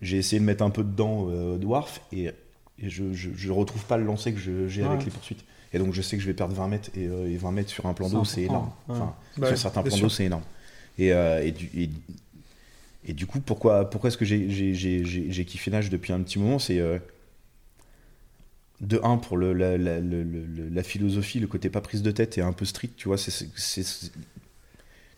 J'ai 0.00 0.16
essayé 0.16 0.38
de 0.40 0.44
mettre 0.44 0.62
un 0.62 0.70
peu 0.70 0.82
dedans 0.84 1.26
euh, 1.30 1.56
dwarf 1.58 2.00
et, 2.12 2.26
et 2.26 2.88
je, 2.88 3.12
je, 3.12 3.30
je 3.36 3.50
retrouve 3.50 3.84
pas 3.84 3.96
le 3.96 4.04
lancer 4.04 4.32
que 4.32 4.38
je- 4.38 4.68
j'ai 4.68 4.84
avec 4.84 5.04
les 5.04 5.10
poursuites. 5.10 5.44
Et 5.72 5.78
donc, 5.78 5.92
je 5.92 6.00
sais 6.02 6.16
que 6.16 6.22
je 6.22 6.28
vais 6.28 6.34
perdre 6.34 6.54
20 6.54 6.68
mètres 6.68 6.90
et, 6.96 7.06
euh, 7.06 7.28
et 7.30 7.36
20 7.36 7.50
mètres 7.52 7.68
sur 7.70 7.84
un 7.86 7.94
plan 7.94 8.08
d'eau, 8.08 8.24
c'est 8.24 8.42
énorme. 8.42 8.70
ouais. 8.88 8.94
Enfin, 8.96 9.14
Bah, 9.36 9.48
sur 9.48 9.58
certains 9.58 9.82
plans 9.82 9.96
d'eau, 9.98 10.08
c'est 10.08 10.24
énorme. 10.24 10.42
Et, 10.98 11.12
euh, 11.12 11.44
et, 11.44 11.50
du, 11.52 11.68
et, 11.76 11.90
et 13.06 13.12
du 13.12 13.26
coup, 13.26 13.40
pourquoi, 13.40 13.88
pourquoi 13.90 14.08
est-ce 14.08 14.16
que 14.18 14.24
j'ai- 14.24 15.44
kiffé 15.44 15.70
nage 15.70 15.90
depuis 15.90 16.12
un 16.12 16.20
petit 16.20 16.38
moment 16.38 16.58
C'est 16.58 16.78
euh, 16.78 16.98
de 18.80 19.00
un 19.02 19.16
pour 19.16 19.36
le, 19.36 19.52
la, 19.52 20.82
philosophie, 20.82 21.40
le 21.40 21.46
côté 21.46 21.68
pas 21.68 21.80
prise 21.80 22.02
de 22.02 22.10
tête 22.10 22.38
et 22.38 22.42
un 22.42 22.52
peu 22.52 22.64
strict, 22.64 22.94
tu 22.96 23.08
vois. 23.08 23.18
c'est 23.18 23.48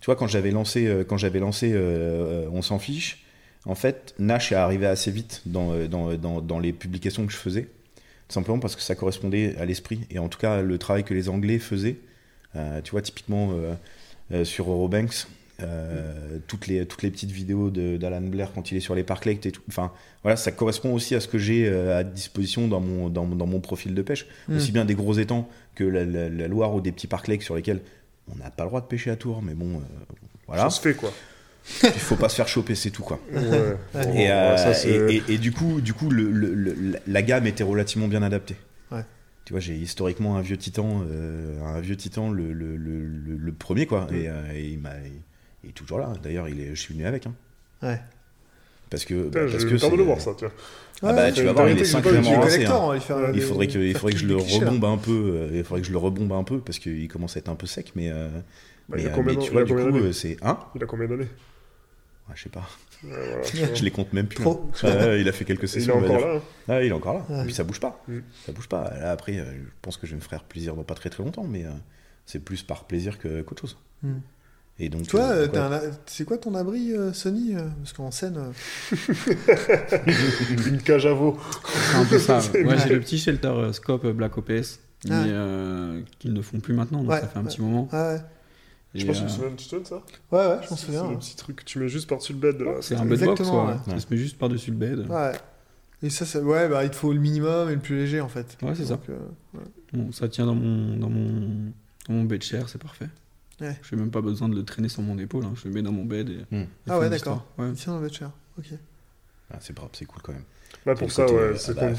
tu 0.00 0.06
vois, 0.06 0.16
quand 0.16 0.26
j'avais 0.26 0.50
lancé, 0.50 0.86
euh, 0.86 1.04
quand 1.04 1.18
j'avais 1.18 1.40
lancé 1.40 1.72
euh, 1.74 2.48
On 2.52 2.62
s'en 2.62 2.78
fiche, 2.78 3.22
en 3.66 3.74
fait, 3.74 4.14
Nash 4.18 4.50
est 4.50 4.54
arrivé 4.54 4.86
assez 4.86 5.10
vite 5.10 5.42
dans, 5.44 5.72
euh, 5.72 5.88
dans, 5.88 6.40
dans, 6.40 6.58
les 6.58 6.72
publications 6.72 7.26
que 7.26 7.32
je 7.32 7.36
faisais. 7.36 7.68
Simplement 8.30 8.60
parce 8.60 8.76
que 8.76 8.82
ça 8.82 8.94
correspondait 8.94 9.56
à 9.58 9.66
l'esprit. 9.66 10.00
Et 10.10 10.18
en 10.18 10.28
tout 10.28 10.38
cas, 10.38 10.62
le 10.62 10.78
travail 10.78 11.04
que 11.04 11.12
les 11.12 11.28
Anglais 11.28 11.58
faisaient, 11.58 11.96
euh, 12.56 12.80
tu 12.82 12.92
vois, 12.92 13.02
typiquement 13.02 13.50
euh, 13.52 13.74
euh, 14.32 14.44
sur 14.44 14.70
Eurobanks, 14.70 15.26
euh, 15.62 16.38
toutes, 16.46 16.66
les, 16.66 16.86
toutes 16.86 17.02
les 17.02 17.10
petites 17.10 17.30
vidéos 17.30 17.70
d'Alan 17.70 18.20
Blair 18.22 18.50
quand 18.54 18.70
il 18.70 18.76
est 18.76 18.80
sur 18.80 18.94
les 18.94 19.04
parcs 19.04 19.26
et 19.26 19.36
tout. 19.38 19.62
Enfin, 19.68 19.92
voilà, 20.22 20.36
ça 20.36 20.52
correspond 20.52 20.92
aussi 20.94 21.14
à 21.14 21.20
ce 21.20 21.28
que 21.28 21.38
j'ai 21.38 21.68
euh, 21.68 21.98
à 21.98 22.04
disposition 22.04 22.68
dans 22.68 22.80
mon, 22.80 23.08
dans, 23.08 23.24
mon- 23.26 23.36
dans 23.36 23.46
mon 23.46 23.60
profil 23.60 23.94
de 23.94 24.02
pêche. 24.02 24.26
Mm. 24.48 24.56
Aussi 24.56 24.72
bien 24.72 24.84
des 24.84 24.94
gros 24.94 25.14
étangs 25.14 25.48
que 25.74 25.84
la, 25.84 26.04
la- 26.04 26.28
la 26.28 26.48
Loire 26.48 26.74
ou 26.74 26.80
des 26.80 26.92
petits 26.92 27.06
parcs 27.06 27.30
sur 27.42 27.54
lesquels 27.56 27.80
on 28.32 28.36
n'a 28.36 28.50
pas 28.50 28.64
le 28.64 28.68
droit 28.70 28.80
de 28.80 28.86
pêcher 28.86 29.10
à 29.10 29.16
tour, 29.16 29.42
mais 29.42 29.54
bon, 29.54 29.76
euh, 29.76 29.80
voilà. 30.46 30.64
Ça 30.64 30.70
se 30.70 30.80
fait, 30.80 30.94
quoi. 30.94 31.12
Il 31.84 31.90
faut 31.90 32.16
pas 32.16 32.28
se 32.28 32.36
faire 32.36 32.48
choper, 32.48 32.74
c'est 32.74 32.90
tout, 32.90 33.02
quoi. 33.02 33.20
Ouais. 33.32 33.42
Et, 34.14 34.28
ouais, 34.28 34.56
ça, 34.56 34.72
c'est- 34.74 34.88
et, 34.90 35.16
et- 35.28 35.34
et 35.34 35.38
du 35.38 35.52
coup, 35.52 35.80
du 35.80 35.92
coup 35.92 36.10
le, 36.10 36.30
le- 36.30 36.54
le- 36.54 36.98
la 37.06 37.22
gamme 37.22 37.46
était 37.46 37.62
relativement 37.64 38.08
bien 38.08 38.22
adaptée. 38.22 38.56
Ouais. 38.90 39.04
Tu 39.44 39.52
vois, 39.52 39.60
j'ai 39.60 39.74
historiquement 39.76 40.36
un 40.36 40.40
vieux 40.42 40.56
titan, 40.56 41.02
euh, 41.10 41.60
un 41.64 41.80
vieux 41.80 41.96
titan, 41.96 42.30
le, 42.30 42.52
le, 42.52 42.76
le- 42.76 43.04
le- 43.04 43.36
le 43.36 43.52
premier, 43.52 43.84
quoi. 43.86 44.06
Et, 44.12 44.28
euh, 44.28 44.32
et 44.54 44.68
il, 44.70 44.78
m'a, 44.78 44.90
il 45.64 45.70
est 45.70 45.72
toujours 45.72 45.98
là. 45.98 46.12
D'ailleurs, 46.22 46.48
il 46.48 46.60
est, 46.60 46.70
je 46.74 46.80
suis 46.80 46.94
venu 46.94 47.06
avec. 47.06 47.26
Hein. 47.26 47.34
Ouais. 47.82 48.00
Parce 48.90 49.04
que, 49.04 49.28
bah, 49.28 49.40
parce 49.50 49.64
que 49.64 49.76
temps 49.76 49.90
de 49.90 49.96
le 49.96 50.02
voir, 50.02 50.20
ça, 50.20 50.32
tu 50.36 50.44
vois. 50.44 50.54
Ah 51.02 51.12
bah, 51.12 51.24
Ouais, 51.26 51.32
tu 51.32 51.42
vas 51.44 51.52
voir, 51.52 51.68
il 51.70 51.78
est 51.78 51.84
sacrément 51.84 52.40
rincé, 52.40 52.66
hein. 52.66 52.88
Ouais. 52.88 52.98
Il 53.34 53.40
faudrait 53.40 53.68
que, 53.68 53.78
il 53.78 53.96
faudrait 53.96 54.12
que 54.14 54.18
je 54.18 54.26
le 54.26 54.36
rebombe 54.36 54.84
un 54.84 54.98
peu. 54.98 55.12
euh, 55.36 55.50
Il 55.58 55.64
faudrait 55.64 55.80
que 55.80 55.86
je 55.86 55.92
le 55.92 55.98
rebombe 55.98 56.32
un 56.32 56.42
peu 56.44 56.58
parce 56.60 56.78
qu'il 56.78 57.06
commence 57.08 57.36
à 57.36 57.38
être 57.40 57.48
un 57.48 57.54
peu 57.54 57.66
sec. 57.66 57.92
Mais, 57.94 58.10
euh, 58.10 58.28
Bah, 58.88 58.96
mais, 58.96 59.02
il 59.02 59.06
a 59.06 59.10
euh, 59.10 59.14
combien 59.14 59.32
mais 59.34 59.38
tu 59.38 59.46
il 59.46 59.52
vois, 59.52 59.60
a 59.62 59.64
du 59.64 59.74
coup, 59.74 59.78
d'années 59.92 60.12
c'est. 60.12 60.36
Hein? 60.42 60.58
Il 60.74 60.82
a 60.82 60.86
combien 60.86 61.06
d'années? 61.06 61.28
Ouais, 62.28 62.34
Je 62.34 62.42
sais 62.42 62.48
pas. 62.48 62.68
Ouais, 63.04 63.10
voilà, 63.12 63.74
Je 63.74 63.84
les 63.84 63.90
compte 63.92 64.12
même 64.12 64.26
plus. 64.26 64.42
Trop. 64.42 64.68
hein. 64.82 65.14
Il 65.16 65.28
a 65.28 65.32
fait 65.32 65.44
quelques 65.44 65.62
Il 65.62 65.64
est 65.64 65.68
sessions. 65.68 65.94
on 65.96 66.00
va 66.00 66.06
encore 66.08 66.18
dire. 66.18 66.26
là. 66.26 66.34
hein. 66.34 66.42
Ah, 66.68 66.82
il 66.82 66.88
est 66.88 66.92
encore 66.92 67.14
là. 67.14 67.24
Ouais. 67.30 67.42
Et 67.42 67.44
puis 67.44 67.54
ça 67.54 67.62
bouge 67.64 67.80
pas. 67.80 68.02
Mm. 68.08 68.18
Ça 68.44 68.52
bouge 68.52 68.68
pas. 68.68 68.90
Là, 69.00 69.12
après, 69.12 69.34
je 69.34 69.42
pense 69.82 69.96
que 69.96 70.06
je 70.06 70.12
vais 70.12 70.16
me 70.18 70.22
faire 70.28 70.42
plaisir 70.42 70.74
dans 70.74 70.82
pas 70.82 70.94
très 70.94 71.08
très 71.10 71.22
longtemps, 71.22 71.44
mais 71.44 71.64
euh, 71.64 71.70
c'est 72.26 72.40
plus 72.44 72.62
par 72.64 72.84
plaisir 72.84 73.18
que- 73.20 73.40
qu'autre 73.42 73.62
chose. 73.62 73.78
Et 74.82 74.88
donc, 74.88 75.06
Toi, 75.06 75.20
euh, 75.20 75.46
euh, 75.54 75.78
un- 75.78 75.90
c'est 76.06 76.24
quoi 76.24 76.38
ton 76.38 76.54
abri, 76.54 76.92
euh, 76.92 77.12
Sony 77.12 77.54
euh, 77.54 77.68
Parce 77.82 77.92
qu'en 77.92 78.10
scène. 78.10 78.38
euh, 78.38 78.50
Une 80.66 80.80
cage 80.80 81.06
à 81.06 81.12
veau. 81.12 81.38
C'est 81.72 81.96
un 81.96 82.04
peu 82.06 82.18
ça. 82.18 82.40
C'est 82.40 82.64
Moi, 82.64 82.76
j'ai 82.76 82.88
le 82.94 83.00
petit 83.00 83.18
shelter 83.18 83.48
euh, 83.48 83.72
scope 83.72 84.06
Black 84.06 84.38
OPS, 84.38 84.80
mais 85.04 85.10
Ah. 85.12 85.24
euh, 85.26 86.00
qu'ils 86.18 86.32
ne 86.32 86.40
font 86.42 86.60
plus 86.60 86.74
maintenant, 86.74 87.02
donc 87.02 87.10
Ouais, 87.10 87.20
ça 87.20 87.26
fait 87.28 87.38
un 87.38 87.42
ouais. 87.42 87.48
petit 87.48 87.60
moment. 87.60 87.88
Ah 87.92 88.14
ouais. 88.14 88.20
Je 88.94 89.06
pense 89.06 89.18
que 89.18 89.22
euh, 89.24 89.26
tu 89.50 89.56
te 89.56 89.62
souviens- 89.62 89.80
de 89.80 89.86
ça 89.86 90.02
Ouais, 90.32 90.46
ouais, 90.46 90.56
je 90.64 90.70
m'en 90.70 90.76
souviens. 90.76 91.02
C'est 91.04 91.10
le 91.12 91.18
petit 91.18 91.36
truc 91.36 91.56
que 91.56 91.64
tu 91.64 91.78
mets 91.78 91.88
juste 91.88 92.08
par-dessus 92.08 92.32
le 92.32 92.38
bed. 92.38 92.62
c'est 92.80 92.96
un 92.96 93.04
bedbox, 93.04 93.22
Exactement, 93.40 93.66
ouais. 93.66 93.72
ouais. 93.74 93.78
Ça 93.86 93.98
se 94.00 94.06
met 94.10 94.16
juste 94.16 94.38
par-dessus 94.38 94.70
le 94.72 94.76
bed. 94.78 95.06
Ouais. 95.10 95.32
Et 96.02 96.10
ça, 96.10 96.24
ça- 96.24 96.40
ouais, 96.40 96.68
bah, 96.68 96.82
il 96.84 96.90
te 96.90 96.96
faut 96.96 97.12
le 97.12 97.20
minimum 97.20 97.68
et 97.68 97.74
le 97.74 97.80
plus 97.80 97.96
léger 97.96 98.20
en 98.22 98.28
fait. 98.28 98.56
Ouais, 98.62 98.74
c'est 98.74 98.86
ça. 98.86 98.94
Donc, 98.94 99.10
euh, 99.10 99.18
Bon, 99.92 100.10
ça 100.12 100.28
tient 100.28 100.46
dans 100.46 100.54
mon, 100.54 100.96
dans 100.96 101.10
mon, 101.10 101.72
dans 102.08 102.14
mon 102.14 102.24
bed 102.24 102.42
chair, 102.42 102.68
c'est 102.68 102.80
parfait. 102.80 103.08
Ouais. 103.60 103.76
Je 103.82 103.94
n'ai 103.94 104.00
même 104.02 104.10
pas 104.10 104.20
besoin 104.20 104.48
de 104.48 104.54
le 104.56 104.64
traîner 104.64 104.88
sur 104.88 105.02
mon 105.02 105.18
épaule, 105.18 105.44
hein. 105.44 105.52
je 105.56 105.68
le 105.68 105.74
mets 105.74 105.82
dans 105.82 105.92
mon 105.92 106.04
bed. 106.04 106.28
Et, 106.30 106.54
Hmm. 106.54 106.60
et 106.62 106.66
Ah 106.88 106.98
ouais, 106.98 107.10
d'accord. 107.10 107.46
Ouais. 107.58 107.72
Tiens, 107.74 107.98
va 107.98 108.06
être 108.06 108.14
cher. 108.14 108.30
Ok. 108.58 108.66
Ah, 109.52 109.58
c'est 109.60 109.72
propre, 109.74 109.96
c'est 109.98 110.04
cool 110.06 110.22
quand 110.22 110.32
même. 110.32 110.44
Bah, 110.86 110.94
pour 110.94 111.10
ça, 111.10 111.26
ouais, 111.26 111.32
euh, 111.34 111.56
c'est 111.56 111.74
bah, 111.74 111.90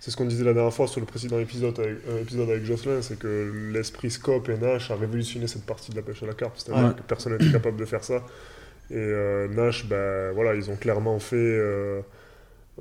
ce 0.00 0.16
qu'on 0.16 0.24
disait 0.24 0.42
la 0.44 0.54
dernière 0.54 0.72
fois 0.72 0.88
sur 0.88 1.00
le 1.00 1.06
précédent 1.06 1.38
épisode 1.38 1.78
avec, 1.78 1.98
euh, 2.08 2.22
épisode 2.22 2.48
avec 2.48 2.64
Jocelyn, 2.64 3.02
c'est 3.02 3.18
que 3.18 3.70
l'esprit 3.72 4.10
Scope 4.10 4.48
et 4.48 4.56
Nash 4.56 4.90
a 4.90 4.96
révolutionné 4.96 5.46
cette 5.46 5.66
partie 5.66 5.90
de 5.90 5.96
la 5.96 6.02
pêche 6.02 6.22
à 6.22 6.26
la 6.26 6.32
carpe, 6.32 6.54
c'est-à-dire 6.56 6.86
Ouais. 6.88 6.94
que 6.94 7.02
personne 7.02 7.32
n'était 7.36 7.52
capable 7.52 7.76
de 7.76 7.84
faire 7.84 8.02
ça. 8.02 8.24
Et 8.90 8.94
euh, 8.96 9.46
Nash, 9.48 9.86
bah, 9.88 10.32
voilà, 10.32 10.54
ils 10.54 10.70
ont 10.70 10.76
clairement 10.76 11.18
fait 11.18 11.36
euh, 11.36 12.00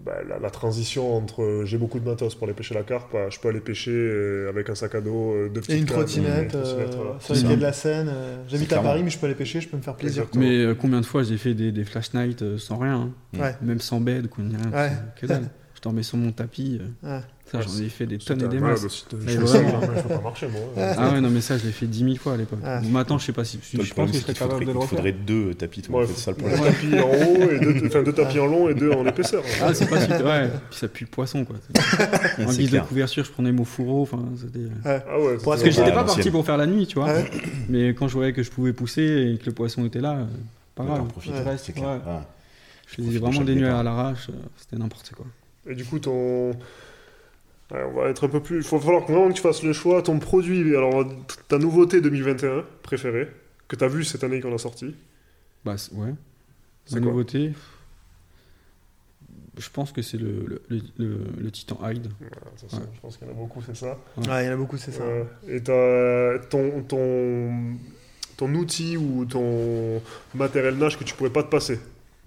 bah, 0.03 0.17
la, 0.27 0.39
la 0.39 0.49
transition 0.49 1.15
entre 1.15 1.41
euh, 1.41 1.65
j'ai 1.65 1.77
beaucoup 1.77 1.99
de 1.99 2.05
matos 2.07 2.35
pour 2.35 2.45
aller 2.47 2.53
pêcher 2.53 2.73
la 2.75 2.83
carpe, 2.83 3.15
à 3.15 3.29
je 3.29 3.39
peux 3.39 3.47
aller 3.49 3.61
pêcher 3.61 3.91
euh, 3.91 4.49
avec 4.49 4.69
un 4.69 4.75
sac 4.75 4.93
à 4.95 5.01
dos, 5.01 5.31
euh, 5.33 5.49
deux 5.49 5.61
Et 5.61 5.63
petites 5.63 5.87
trottinette, 5.87 6.43
une 6.43 6.47
trottinette, 6.49 6.89
euh, 6.89 6.95
voilà. 6.97 7.19
sur 7.19 7.33
les 7.33 7.39
C'est 7.39 7.45
quais 7.45 7.51
ça. 7.53 7.55
de 7.57 7.61
la 7.61 7.73
Seine. 7.73 8.09
euh, 8.09 8.43
J'habite 8.47 8.73
à. 8.73 8.81
Paris, 8.81 9.03
mais 9.03 9.09
je 9.09 9.17
peux 9.17 9.25
aller 9.25 9.35
pêcher, 9.35 9.61
je 9.61 9.69
peux 9.69 9.77
me 9.77 9.81
faire 9.81 9.95
plaisir. 9.95 10.23
Exactement. 10.23 10.43
Mais 10.43 10.57
euh, 10.65 10.75
combien 10.75 10.99
de 11.01 11.05
fois 11.05 11.23
j'ai 11.23 11.37
fait 11.37 11.53
des, 11.53 11.71
des 11.71 11.85
flash 11.85 12.13
nights 12.13 12.41
euh, 12.41 12.57
sans 12.57 12.77
rien, 12.77 13.09
hein. 13.35 13.39
Ouais. 13.39 13.55
même 13.61 13.79
sans 13.79 14.01
bed, 14.01 14.27
quoi, 14.27 14.43
Ouais. 14.43 14.91
que 15.19 15.25
dalle. 15.27 15.49
Je 15.75 15.81
dormais 15.81 16.03
sur 16.03 16.17
mon 16.17 16.31
tapis, 16.31 16.79
euh, 16.81 17.17
Ouais. 17.17 17.21
ça 17.51 17.59
j'en 17.61 17.83
ai 17.83 17.89
fait 17.89 18.05
des 18.05 18.17
tonnes 18.17 18.41
et 18.41 18.45
un 18.45 18.47
des 18.47 18.59
masses. 18.59 19.05
Mais 19.25 19.33
je 19.33 19.39
vraiment. 19.41 19.79
pas 19.81 20.21
marcher, 20.21 20.47
moi. 20.47 20.61
Ah 20.97 21.11
ouais, 21.11 21.21
non, 21.21 21.29
mais 21.29 21.41
ça 21.41 21.57
je 21.57 21.65
l'ai 21.65 21.71
fait 21.73 21.85
10 21.85 21.99
000 22.05 22.15
fois 22.15 22.33
à 22.33 22.37
l'époque. 22.37 22.59
Ah. 22.63 22.79
Maintenant, 22.89 23.17
je 23.17 23.25
sais 23.25 23.33
pas 23.33 23.43
si. 23.43 23.59
Je 23.61 23.77
le 23.77 23.83
pense 23.83 23.89
problème, 23.89 24.11
que 24.13 24.17
je 24.17 24.21
serais 24.23 24.33
qu'il 24.33 24.39
faudrait, 24.41 24.59
capable 24.59 24.73
de 24.73 24.79
le 24.79 24.85
il 24.85 24.87
faudrait 24.87 25.11
deux 25.11 25.53
tapis. 25.53 25.81
toi, 25.81 25.97
Ouais, 25.99 26.05
en 26.05 26.07
fait, 26.07 26.13
c'est 26.15 26.21
ça 26.21 26.31
le 26.31 26.37
un 26.37 26.49
problème. 26.49 26.73
tapis 26.73 26.99
en 26.99 27.09
haut, 27.09 27.51
et 27.51 27.59
deux, 27.59 27.87
enfin, 27.87 28.03
deux 28.03 28.13
tapis 28.13 28.39
en 28.39 28.45
long 28.47 28.69
et 28.69 28.73
deux 28.73 28.91
en 28.91 29.05
épaisseur. 29.05 29.43
Ah, 29.61 29.73
c'est 29.73 29.89
pas 29.89 29.99
super. 30.01 30.25
Ouais, 30.25 30.49
puis 30.69 30.79
ça 30.79 30.87
pue 30.87 31.03
le 31.03 31.09
poisson, 31.09 31.43
quoi. 31.45 31.57
En 32.39 32.51
guise 32.53 32.71
de 32.71 32.79
couverture, 32.79 33.25
je 33.25 33.31
prenais 33.31 33.51
mon 33.51 33.65
fourreau. 33.65 34.01
Enfin, 34.03 34.23
c'était. 34.41 34.59
Ouais. 34.59 35.03
Ah 35.07 35.19
ouais, 35.19 35.37
Parce 35.43 35.61
que 35.61 35.69
j'étais 35.71 35.91
pas 35.91 36.05
parti 36.05 36.31
pour 36.31 36.45
faire 36.45 36.57
la 36.57 36.65
nuit, 36.67 36.87
tu 36.87 36.97
vois. 36.99 37.13
Mais 37.69 37.89
quand 37.89 38.07
je 38.07 38.13
voyais 38.13 38.31
que 38.33 38.43
je 38.43 38.49
pouvais 38.49 38.71
pousser 38.73 39.33
et 39.35 39.37
que 39.39 39.45
le 39.47 39.51
poisson 39.51 39.85
était 39.85 40.01
là, 40.01 40.13
euh, 40.19 40.25
pas 40.73 40.85
grave. 40.85 41.03
Ah. 42.07 42.25
Je 42.87 42.95
faisais 43.03 43.17
vraiment 43.19 43.41
des 43.41 43.63
à 43.63 43.83
l'arrache, 43.83 44.29
euh, 44.29 44.33
c'était 44.57 44.77
n'importe 44.77 45.11
quoi. 45.15 45.25
Et 45.67 45.75
du 45.75 45.85
coup, 45.85 45.99
ton... 45.99 46.51
Ouais, 47.71 47.83
on 47.83 47.93
va 47.93 48.09
être 48.09 48.25
un 48.25 48.29
peu 48.29 48.41
plus. 48.41 48.57
Il 48.57 48.69
va 48.69 48.79
falloir 48.79 49.05
vraiment 49.05 49.29
que 49.29 49.33
tu 49.33 49.41
fasses 49.41 49.63
le 49.63 49.73
choix. 49.73 50.01
Ton 50.03 50.19
produit, 50.19 50.75
alors 50.75 51.03
ta 51.47 51.57
nouveauté 51.57 51.99
2021 52.01 52.63
préférée, 52.83 53.27
que 53.67 53.75
tu 53.75 53.83
as 53.83 53.87
vu 53.87 54.03
cette 54.03 54.23
année 54.23 54.39
qu'on 54.39 54.53
a 54.53 54.59
sorti. 54.59 54.95
Bah, 55.63 55.77
c'est- 55.77 55.93
ouais. 55.95 56.13
La 56.91 56.99
nouveauté. 56.99 57.53
Je 59.57 59.69
pense 59.69 59.91
que 59.93 60.01
c'est 60.01 60.17
le, 60.17 60.61
le, 60.69 60.81
le, 61.39 61.49
Titan 61.51 61.79
Hyde. 61.89 62.07
Ouais, 62.21 62.27
Ouais. 62.73 62.79
Je 62.93 62.99
pense 62.99 63.17
qu'il 63.17 63.25
y 63.25 63.29
en 63.29 63.33
a 63.33 63.37
beaucoup, 63.37 63.61
c'est 63.65 63.75
ça. 63.75 63.97
Ouais. 64.17 64.27
Ouais, 64.27 64.43
il 64.43 64.47
y 64.47 64.49
en 64.49 64.53
a 64.53 64.57
beaucoup, 64.57 64.77
c'est 64.77 64.91
ça. 64.91 65.03
Ouais. 65.05 65.25
Et 65.47 65.61
ton, 65.63 66.83
ton, 66.87 67.77
ton 68.35 68.53
outil 68.53 68.97
ou 68.97 69.25
ton 69.25 70.01
matériel 70.33 70.75
nage 70.77 70.99
que 70.99 71.03
tu 71.05 71.15
pourrais 71.15 71.29
pas 71.29 71.41
te 71.43 71.49
passer. 71.49 71.79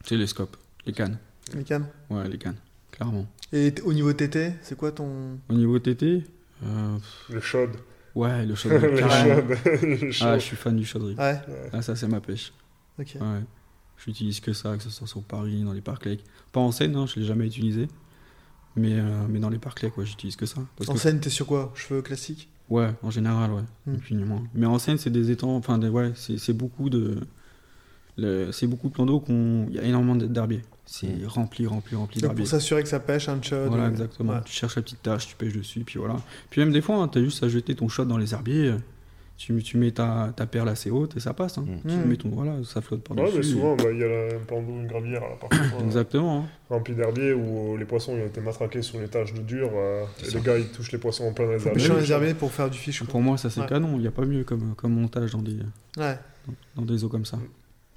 C'est 0.05 0.16
les 0.16 0.27
scopes, 0.27 0.56
les 0.86 0.93
cannes. 0.94 1.19
Les 1.55 1.65
cannes. 1.65 1.86
Ouais, 2.09 2.27
les 2.28 2.39
cannes, 2.39 2.56
clairement. 2.98 3.26
Et 3.52 3.72
au 3.84 3.92
niveau 3.94 4.12
TT, 4.12 4.52
c'est 4.60 4.76
quoi 4.76 4.92
ton. 4.92 5.38
Au 5.48 5.54
niveau 5.54 5.78
TT, 5.78 6.22
euh, 6.64 6.98
Les 7.30 7.40
chaudes. 7.40 7.76
ouais, 8.14 8.44
le. 8.44 8.54
Les 10.00 10.10
Ah, 10.22 10.38
je 10.38 10.44
suis 10.44 10.56
fan 10.56 10.76
du 10.76 10.84
chaudry. 10.84 11.14
Ouais, 11.14 11.40
Ouais. 11.48 11.70
Ah, 11.72 11.80
ça, 11.82 11.96
c'est 11.96 12.08
ma 12.08 12.20
pêche. 12.20 12.52
ok. 12.98 13.16
Ouais. 13.20 13.40
J'utilise 14.04 14.40
que 14.40 14.52
ça, 14.52 14.76
que 14.76 14.82
ce 14.82 14.90
soit 14.90 15.06
sur 15.08 15.22
Paris, 15.22 15.62
dans 15.64 15.72
les 15.72 15.80
parcs 15.80 16.04
lake. 16.04 16.22
Pas 16.52 16.60
en 16.60 16.70
scène, 16.70 16.94
hein, 16.94 17.06
je 17.06 17.18
l'ai 17.18 17.26
jamais 17.26 17.46
utilisé. 17.46 17.88
Mais, 18.76 18.92
euh, 18.94 19.26
mais 19.28 19.40
dans 19.40 19.48
les 19.50 19.58
parcs 19.58 19.82
lake, 19.82 19.96
ouais, 19.98 20.06
j'utilise 20.06 20.36
que 20.36 20.46
ça. 20.46 20.60
Parce 20.76 20.88
En 20.90 20.92
que- 20.94 20.98
scène, 21.00 21.18
t'es 21.18 21.30
sur 21.30 21.46
quoi? 21.46 21.72
Cheveux 21.74 22.02
classiques? 22.02 22.48
Ouais, 22.68 22.90
en 23.02 23.10
général, 23.10 23.50
ouais. 23.52 23.62
Hmm. 23.86 24.24
Moins. 24.24 24.44
Mais 24.54 24.66
en 24.66 24.78
scène, 24.78 24.98
c'est 24.98 25.10
des 25.10 25.30
étangs, 25.30 25.56
enfin, 25.56 25.78
des- 25.78 25.88
ouais, 25.88 26.12
c'est 26.14 26.36
c'est 26.38 26.52
beaucoup 26.52 26.90
de. 26.90 27.18
le- 28.18 28.52
C'est 28.52 28.66
beaucoup 28.66 28.88
de 28.88 28.92
plans 28.92 29.06
d'eau 29.06 29.20
qu'on. 29.20 29.66
Il 29.70 29.74
y 29.76 29.78
a 29.78 29.82
énormément 29.84 30.14
d'herbiers. 30.16 30.62
C'est 30.90 31.06
rempli, 31.27 31.66
rempli, 31.66 31.94
rempli 31.97 32.20
Donc 32.20 32.31
d'herbiers. 32.31 32.44
pour 32.44 32.51
s'assurer 32.51 32.82
que 32.82 32.89
ça 32.89 32.98
pêche 32.98 33.28
un 33.28 33.43
shot. 33.43 33.66
Voilà, 33.69 33.85
euh, 33.85 33.90
exactement. 33.90 34.32
ouais. 34.32 34.39
Tu 34.47 34.52
cherches 34.55 34.77
la 34.77 34.82
petite 34.82 35.02
tâche, 35.02 35.27
tu 35.27 35.36
pêches 35.36 35.52
dessus, 35.52 35.81
puis 35.81 35.98
voilà. 35.98 36.16
Puis 36.48 36.62
même 36.62 36.73
des 36.73 36.81
fois, 36.81 36.97
hein, 36.97 37.09
t'as 37.09 37.20
juste 37.20 37.43
à 37.43 37.48
jeter 37.48 37.74
ton 37.74 37.89
shot 37.89 38.06
dans 38.06 38.16
les 38.16 38.32
herbiers. 38.32 38.74
Tu, 39.36 39.62
tu 39.62 39.77
mets 39.77 39.90
ta, 39.93 40.32
ta 40.35 40.47
perle 40.47 40.69
assez 40.70 40.90
haute 40.90 41.16
et 41.16 41.20
ça 41.20 41.35
passe. 41.35 41.59
hein. 41.59 41.66
Mm. 41.85 41.89
Tu 41.90 41.94
Mm. 41.94 42.05
mets 42.09 42.16
ton, 42.16 42.28
voilà, 42.31 42.55
ça 42.65 42.81
flotte 42.81 43.06
Ouais, 43.10 43.16
par-dessus. 43.16 43.36
mais 43.36 43.43
souvent, 43.44 43.77
bah, 43.77 43.85
il 43.93 43.98
y 43.98 44.02
a 44.02 44.09
la- 44.09 44.35
un 44.35 44.39
plan 44.47 44.62
d'eau, 44.62 44.73
une 44.73 44.86
gravière 44.89 45.23
à 45.23 45.28
la 45.28 45.36
partie 45.36 45.59
Exactement. 45.85 46.40
hein. 46.40 46.44
remplie 46.70 46.94
d'herbier 46.94 47.35
où 47.35 47.77
les 47.77 47.85
poissons 47.85 48.16
ils 48.16 48.23
ont 48.23 48.27
été 48.27 48.40
matraqués 48.40 48.81
sur 48.82 48.98
les 48.98 49.09
taches 49.09 49.35
de 49.35 49.40
dur. 49.43 49.70
euh, 49.74 50.05
et 50.27 50.31
les 50.35 50.40
gars, 50.40 50.59
ils 50.59 50.69
touchent 50.70 50.90
les 50.90 50.98
poissons 50.98 51.24
en 51.24 51.32
plein 51.35 51.44
dans 51.44 51.52
les 51.52 51.59
Faut 51.59 51.69
herbiers. 51.69 51.82
pêcher 51.82 51.94
dans 51.94 52.01
les 52.01 52.10
herbiers 52.12 52.35
pour 52.35 52.51
faire 52.51 52.69
du 52.70 52.78
fish. 52.78 53.05
Pour 53.05 53.20
moi, 53.20 53.36
ça 53.36 53.48
c'est 53.51 53.60
Ouais. 53.60 53.66
canon. 53.69 53.93
Il 53.97 54.01
n'y 54.01 54.06
a 54.09 54.10
pas 54.10 54.24
mieux 54.24 54.43
comme, 54.43 54.74
comme 54.74 54.94
montage 54.94 55.32
dans 55.32 55.43
des, 55.43 55.59
Ouais. 55.98 56.19
dans 56.74 56.82
des 56.86 57.05
eaux 57.05 57.09
comme 57.10 57.27
ça. 57.27 57.39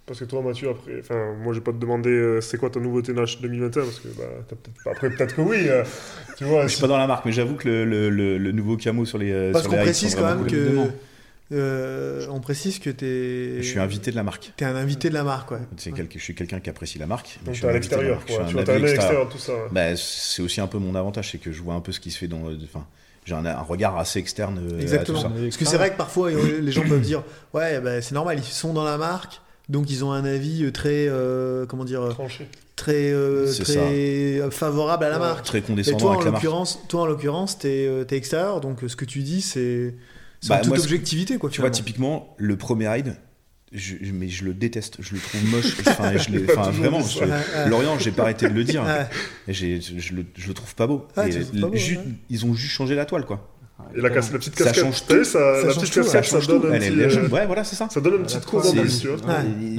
Parce 0.05 0.19
que 0.19 0.25
toi, 0.25 0.41
Mathieu, 0.41 0.69
après, 0.69 0.99
enfin, 0.99 1.33
moi, 1.41 1.53
je 1.53 1.59
vais 1.59 1.63
pas 1.63 1.71
te 1.71 1.77
demander 1.77 2.09
euh, 2.09 2.41
c'est 2.41 2.57
quoi 2.57 2.69
ta 2.69 2.79
nouveauté 2.79 3.13
Nash 3.13 3.39
2021 3.39 3.83
parce 3.83 3.99
que 3.99 4.07
bah, 4.09 4.23
t'as 4.49 4.55
peut-être 4.55 4.83
pas- 4.83 4.91
après, 4.91 5.09
peut-être 5.09 5.35
que 5.35 5.41
oui. 5.41 5.67
euh, 5.69 5.83
tu 6.37 6.43
vois, 6.43 6.63
Je 6.63 6.69
suis 6.73 6.81
pas 6.81 6.87
dans 6.87 6.97
la 6.97 7.07
marque, 7.07 7.23
mais 7.25 7.31
j'avoue 7.31 7.55
que 7.55 7.67
le, 7.67 7.85
le, 7.85 8.09
le- 8.09 8.37
le 8.37 8.51
nouveau 8.51 8.75
camo 8.77 9.05
sur 9.05 9.17
les. 9.17 9.31
euh, 9.31 9.51
Parce 9.53 9.67
qu'on 9.67 9.77
précise 9.77 10.15
quand 10.15 10.25
même 10.35 10.47
que. 10.47 10.89
Euh, 11.53 12.27
on 12.29 12.39
précise 12.39 12.79
que 12.79 12.89
t'es. 12.89 13.61
Je 13.61 13.67
suis 13.67 13.79
invité 13.79 14.09
de 14.11 14.15
la 14.15 14.23
marque. 14.23 14.53
T'es 14.55 14.63
un 14.65 14.75
invité 14.75 15.09
de 15.09 15.13
la 15.13 15.23
marque, 15.23 15.51
ouais. 15.51 15.57
C'est 15.77 15.91
Ouais. 15.91 15.97
quel- 15.97 16.07
Je 16.19 16.23
suis 16.23 16.33
quelqu'un 16.33 16.61
qui 16.61 16.69
apprécie 16.69 16.97
la 16.97 17.07
marque. 17.07 17.39
donc 17.45 17.55
suis 17.55 17.61
t'es 17.63 17.67
à 17.69 17.73
l'extérieur, 17.73 18.21
Tu 18.25 18.33
un 18.33 18.43
vois, 18.43 18.61
à 18.69 18.77
l'extérieur, 18.79 19.27
tout 19.29 19.37
ça. 19.37 19.53
ouais. 19.53 19.59
Bah, 19.71 19.95
c'est 19.97 20.41
aussi 20.41 20.61
un 20.61 20.67
peu 20.67 20.77
mon 20.77 20.95
avantage, 20.95 21.31
c'est 21.31 21.39
que 21.39 21.51
je 21.51 21.61
vois 21.61 21.73
un 21.73 21.81
peu 21.81 21.91
ce 21.91 21.99
qui 21.99 22.09
se 22.09 22.17
fait 22.19 22.27
dans. 22.29 22.41
Enfin, 22.63 22.85
j'ai 23.25 23.35
un, 23.35 23.45
un 23.45 23.61
regard 23.61 23.97
assez 23.97 24.17
externe 24.19 24.59
euh, 24.71 24.79
Exactement. 24.79 25.19
à 25.19 25.23
tout 25.23 25.29
ça. 25.35 25.41
Parce 25.43 25.57
que 25.57 25.65
c'est 25.65 25.77
vrai 25.77 25.91
que 25.91 25.97
parfois 25.97 26.31
les 26.31 26.71
gens 26.71 26.83
peuvent 26.87 27.01
dire 27.01 27.21
ouais 27.53 27.79
bah, 27.81 28.01
c'est 28.01 28.15
normal 28.15 28.37
ils 28.39 28.43
sont 28.43 28.73
dans 28.73 28.83
la 28.85 28.97
marque 28.97 29.41
donc 29.69 29.89
ils 29.89 30.03
ont 30.03 30.11
un 30.11 30.25
avis 30.25 30.63
euh, 30.65 30.71
très 30.71 31.07
euh, 31.07 31.65
comment 31.65 31.85
dire 31.85 32.01
euh, 32.01 32.11
Tranché. 32.11 32.47
très 32.75 33.11
euh, 33.11 33.51
très 33.53 34.41
favorable 34.51 35.05
à 35.05 35.09
la 35.09 35.15
Ouais. 35.15 35.21
marque. 35.21 35.45
Très 35.45 35.59
Et 35.59 35.61
condescendant 35.61 35.97
toi 35.97 36.09
en 36.09 36.13
avec 36.13 36.25
la 36.25 36.31
marque. 36.31 36.43
l'occurrence 36.43 36.79
toi 36.87 37.01
en 37.01 37.05
l'occurrence 37.05 37.57
t'es 37.59 37.89
t'es 38.07 38.17
extérieur 38.17 38.61
donc 38.61 38.79
ce 38.87 38.95
que 38.95 39.05
tu 39.05 39.19
dis 39.19 39.41
c'est 39.41 39.95
c'est 40.41 40.49
Bah, 40.49 40.55
en 40.55 40.61
toute 40.61 40.69
moi, 40.75 40.79
objectivité 40.79 41.37
quoi. 41.37 41.49
Tu 41.51 41.61
vois, 41.61 41.69
typiquement, 41.69 42.33
le 42.39 42.55
premier 42.57 42.87
ride, 42.87 43.15
je, 43.71 43.93
je- 44.01 44.11
mais 44.11 44.27
je 44.27 44.43
le 44.43 44.55
déteste, 44.55 44.95
je 44.99 45.13
le 45.13 45.19
trouve 45.21 45.45
moche. 45.51 45.77
Enfin, 45.87 46.17
je 46.17 46.51
enfin, 46.51 46.71
vraiment, 46.71 46.99
je-. 47.01 47.69
Lorient, 47.69 47.99
j'ai 47.99 48.09
pas 48.11 48.23
arrêté 48.23 48.49
de 48.49 48.53
le 48.55 48.63
dire. 48.63 48.83
Et 49.47 49.53
je, 49.53 49.65
le, 50.15 50.25
je 50.35 50.47
le 50.47 50.53
trouve 50.55 50.73
pas 50.73 50.87
beau. 50.87 51.07
Ah, 51.15 51.27
Et 51.27 51.29
tu 51.29 51.37
le 51.37 51.45
trouves 51.45 51.61
pas 51.61 51.67
beau, 51.67 51.75
ju- 51.75 51.97
ouais. 51.97 52.03
Ils 52.31 52.43
ont 52.47 52.55
juste 52.55 52.73
changé 52.73 52.95
la 52.95 53.05
toile, 53.05 53.25
quoi. 53.27 53.50
Et 53.95 54.01
la, 54.01 54.09
petite 54.09 54.55
Ça 54.57 54.63
casquette. 54.65 54.83
change 54.83 55.05
tout. 55.05 55.23
ça, 55.23 55.25
Ça 55.25 55.39
la 55.39 55.73
change 55.73 55.81
petite 55.81 55.93
tout, 55.93 55.99
casquette, 56.01 56.03
Ça 56.05 56.23
ça, 56.23 56.23
change 56.23 56.47
donne 56.47 56.61
tout. 56.61 56.67
un 56.67 56.79
petit, 56.79 56.89
euh, 57.19 57.27
Ouais, 57.29 57.45
voilà, 57.45 57.63
c'est 57.63 57.75
ça. 57.75 57.87
ça 57.89 58.01
donne 58.01 58.21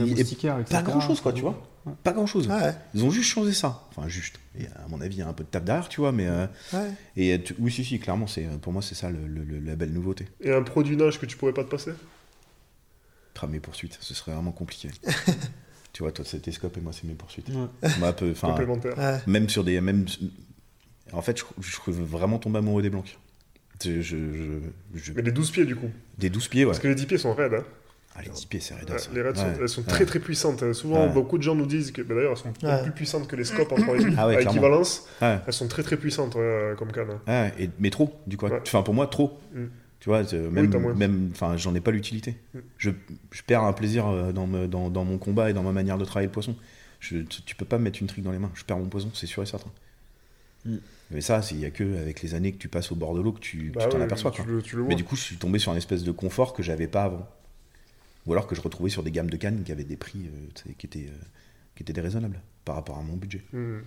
moustiquaire, 0.07 0.59
etc. 0.61 0.77
Pas 0.77 0.83
grand 0.83 1.01
chose, 1.01 1.21
quoi, 1.21 1.33
tu 1.33 1.43
vois. 1.43 1.61
Pas 2.05 2.13
grand 2.13 2.27
chose. 2.27 2.47
Ouais, 2.49 2.75
Ils 2.95 3.05
ont 3.05 3.11
juste 3.11 3.29
changé 3.31 3.53
ça. 3.53 3.83
Enfin, 3.97 4.07
juste. 4.09 4.37
Et 4.59 4.67
à 4.67 4.87
mon 4.89 5.01
avis, 5.01 5.17
il 5.17 5.19
y 5.19 5.23
a 5.23 5.29
un 5.29 5.33
peu 5.33 5.43
de 5.45 5.49
table 5.49 5.67
derrière, 5.67 5.89
tu 5.89 6.01
vois, 6.01 6.13
mais. 6.13 6.27
euh, 6.29 6.47
ouais. 6.75 6.91
et 7.17 7.35
euh, 7.35 7.39
tu- 7.43 7.57
oui, 7.59 7.73
si, 7.73 7.85
si, 7.85 7.99
clairement, 7.99 8.27
c'est, 8.29 8.43
pour 8.61 8.73
moi, 8.73 8.83
c'est 8.83 8.95
ça 8.95 9.11
le, 9.11 9.27
le- 9.27 9.43
le- 9.45 9.59
la 9.59 9.75
belle 9.75 9.93
nouveauté. 9.93 10.29
Et 10.41 10.53
un 10.53 10.63
produit 10.63 10.97
nage 10.97 11.19
que 11.19 11.27
tu 11.27 11.37
pourrais 11.37 11.53
pas 11.55 11.65
te 11.65 11.71
passer? 11.71 11.93
Mes 13.49 13.59
poursuites, 13.59 13.99
ce 14.01 14.15
serait 14.15 14.31
vraiment 14.33 14.53
compliqué. 14.53 14.89
tu 15.93 16.05
vois, 16.05 16.13
toi, 16.13 16.25
c'est 16.25 16.39
tes 16.39 16.53
scopes 16.53 16.77
et 16.77 16.81
moi, 16.81 16.93
c'est 16.93 17.09
mes 17.09 17.15
poursuites. 17.15 17.49
Ouais. 17.49 17.89
Un 18.01 18.13
peu- 18.13 18.33
Complémentaire. 18.35 19.21
Même 19.27 19.49
sur 19.49 19.65
des. 19.65 19.81
Même, 19.81 20.07
en 21.13 21.23
fait, 21.23 21.39
je, 21.39 21.45
je 21.61 21.91
veux 21.91 22.05
vraiment 22.05 22.39
tomber 22.39 22.59
amoureux 22.59 22.83
des 22.83 22.91
blancs. 22.91 23.19
Je, 23.85 24.01
je- 24.01 24.17
je- 24.93 24.99
je- 24.99 25.13
Mais 25.13 25.23
les 25.23 25.33
12 25.33 25.51
pieds, 25.51 25.65
du 25.65 25.77
coup. 25.77 25.91
des 26.19 26.31
12 26.31 26.49
pieds, 26.49 26.65
ouais. 26.65 26.71
Parce 26.71 26.79
que 26.81 26.89
les 26.89 26.95
10 26.95 27.07
pieds 27.07 27.19
sont 27.19 27.35
raides. 27.35 27.55
Hein. 27.55 27.65
Ah, 28.15 28.21
les 28.23 28.29
10 28.29 28.45
pieds, 28.47 28.61
c'est 28.61 28.75
Ouais, 28.75 28.81
raidasse. 28.81 29.09
les 29.15 29.23
raids, 29.23 29.35
sont, 29.35 29.47
elles 29.61 29.69
sont 29.69 29.81
Ouais. 29.81 29.87
très 29.89 30.05
très 30.05 30.19
puissantes. 30.21 30.63
Euh, 30.63 30.75
Souvent, 30.75 31.07
Ouais. 31.07 31.13
beaucoup 31.13 31.39
de 31.39 31.43
gens 31.43 31.55
nous 31.55 31.65
disent 31.67 31.93
que 31.93 32.03
bah, 32.03 32.15
d'ailleurs, 32.15 32.33
elles 32.33 32.37
sont 32.37 32.67
Ouais. 32.67 32.83
plus 32.83 32.93
puissantes 32.93 33.27
que 33.27 33.37
les 33.37 33.45
scopes 33.45 33.73
en 33.73 33.77
3,5 33.81 34.15
Ah 34.19 34.27
ouais, 34.29 34.37
à 34.37 34.41
équivalence. 34.43 35.09
Ouais. 35.23 35.39
Elles 35.47 35.53
sont 35.53 35.67
très 35.69 35.83
très 35.83 35.97
puissantes 35.97 36.35
ouais, 36.35 36.75
comme 36.77 36.93
canne. 36.93 37.09
hein. 37.11 37.21
Ouais, 37.27 37.65
et, 37.65 37.71
mais 37.79 37.89
trop, 37.91 38.15
du 38.27 38.37
coup. 38.37 38.47
Ouais. 38.47 38.61
Enfin, 38.67 38.83
pour 38.83 38.93
moi, 38.95 39.07
trop. 39.07 39.39
Mm. 39.55 39.65
Tu 40.01 40.09
vois, 40.09 40.23
même, 40.51 40.69
t'as 40.69 40.79
moins. 40.81 40.95
même, 40.95 41.31
enfin, 41.33 41.57
j'en 41.57 41.75
ai 41.77 41.81
pas 41.81 41.91
l'utilité. 41.93 42.37
Mm. 42.55 42.59
Je, 42.77 42.91
je 43.31 43.43
perds 43.45 43.63
un 43.65 43.73
plaisir 43.73 44.07
euh, 44.09 44.33
dans, 44.33 44.47
me- 44.49 44.67
dans, 44.67 44.91
dans 44.91 45.05
mon 45.05 45.17
combat 45.17 45.49
et 45.49 45.53
dans 45.55 45.63
ma 45.63 45.73
manière 45.73 45.97
de 45.97 46.05
travailler 46.05 46.27
le 46.27 46.33
poisson. 46.33 46.55
Je, 47.01 47.19
tu, 47.19 47.43
tu 47.43 47.55
peux 47.57 47.65
pas 47.65 47.79
me 47.79 47.85
mettre 47.85 48.01
une 48.03 48.09
trique 48.09 48.25
dans 48.25 48.33
les 48.33 48.39
mains. 48.39 48.51
Je 48.55 48.65
perds 48.65 48.79
mon 48.79 48.87
poison, 48.89 49.11
c'est 49.15 49.27
sûr 49.27 49.43
et 49.43 49.47
certain. 49.47 49.71
Mm. 50.67 50.77
Mais 51.13 51.21
ça, 51.21 51.41
il 51.51 51.61
y 51.61 51.65
a 51.65 51.71
que 51.71 51.99
avec 51.99 52.23
les 52.23 52.35
années 52.35 52.53
que 52.53 52.59
tu 52.59 52.69
passes 52.69 52.91
au 52.93 52.95
bord 52.95 53.15
de 53.15 53.21
l'eau 53.21 53.33
que 53.33 53.41
tu 53.41 53.71
Bah 53.75 53.87
t'en 53.87 53.99
ouais, 53.99 54.05
aperçois. 54.05 54.31
tu 54.31 54.43
quoi. 54.43 54.51
le, 54.53 54.63
tu 54.63 54.77
le 54.77 54.83
vois. 54.83 54.89
Mais 54.89 54.95
du 54.95 55.05
coup, 55.05 55.17
je 55.17 55.23
suis 55.23 55.37
tombé 55.37 55.59
sur 55.59 55.73
un 55.73 55.77
espèce 55.77 56.03
de 56.05 56.13
confort 56.13 56.53
que 56.55 56.63
j'avais 56.63 56.89
pas 56.89 57.05
avant. 57.05 57.29
Ou 58.27 58.33
alors 58.33 58.47
que 58.47 58.55
je 58.55 58.61
retrouvais 58.61 58.91
sur 58.91 59.03
des 59.03 59.11
gammes 59.11 59.31
de 59.31 59.37
cannes 59.37 59.63
qui 59.65 59.73
avaient 59.73 59.85
des 59.85 59.97
prix 59.97 60.27
euh, 60.27 60.73
qui, 60.79 60.87
étaient, 60.87 61.09
euh, 61.09 61.25
qui 61.75 61.83
étaient 61.83 61.93
déraisonnables 61.93 62.41
par 62.65 62.77
rapport 62.77 62.97
à 62.99 63.03
mon 63.03 63.15
budget. 63.17 63.43
Hmm. 63.53 63.81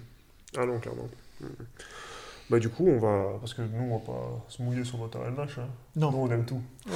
Ah 0.58 0.66
non, 0.66 0.80
clairement. 0.80 1.08
Hmm. 1.42 1.46
Bah 2.48 2.60
du 2.60 2.70
coup, 2.70 2.88
on 2.88 3.00
va... 3.00 3.40
Parce 3.40 3.56
que 3.56 3.64
nous, 3.64 3.92
on 3.92 3.98
va 3.98 4.06
pas 4.06 4.46
se 4.50 4.62
mouiller 4.62 4.84
sur 4.84 5.00
notre 5.00 5.18
LNH. 5.20 5.58
Hein. 5.58 5.68
Non. 5.96 6.12
Nous, 6.12 6.18
on 6.20 6.32
aime 6.32 6.46
tout. 6.46 6.62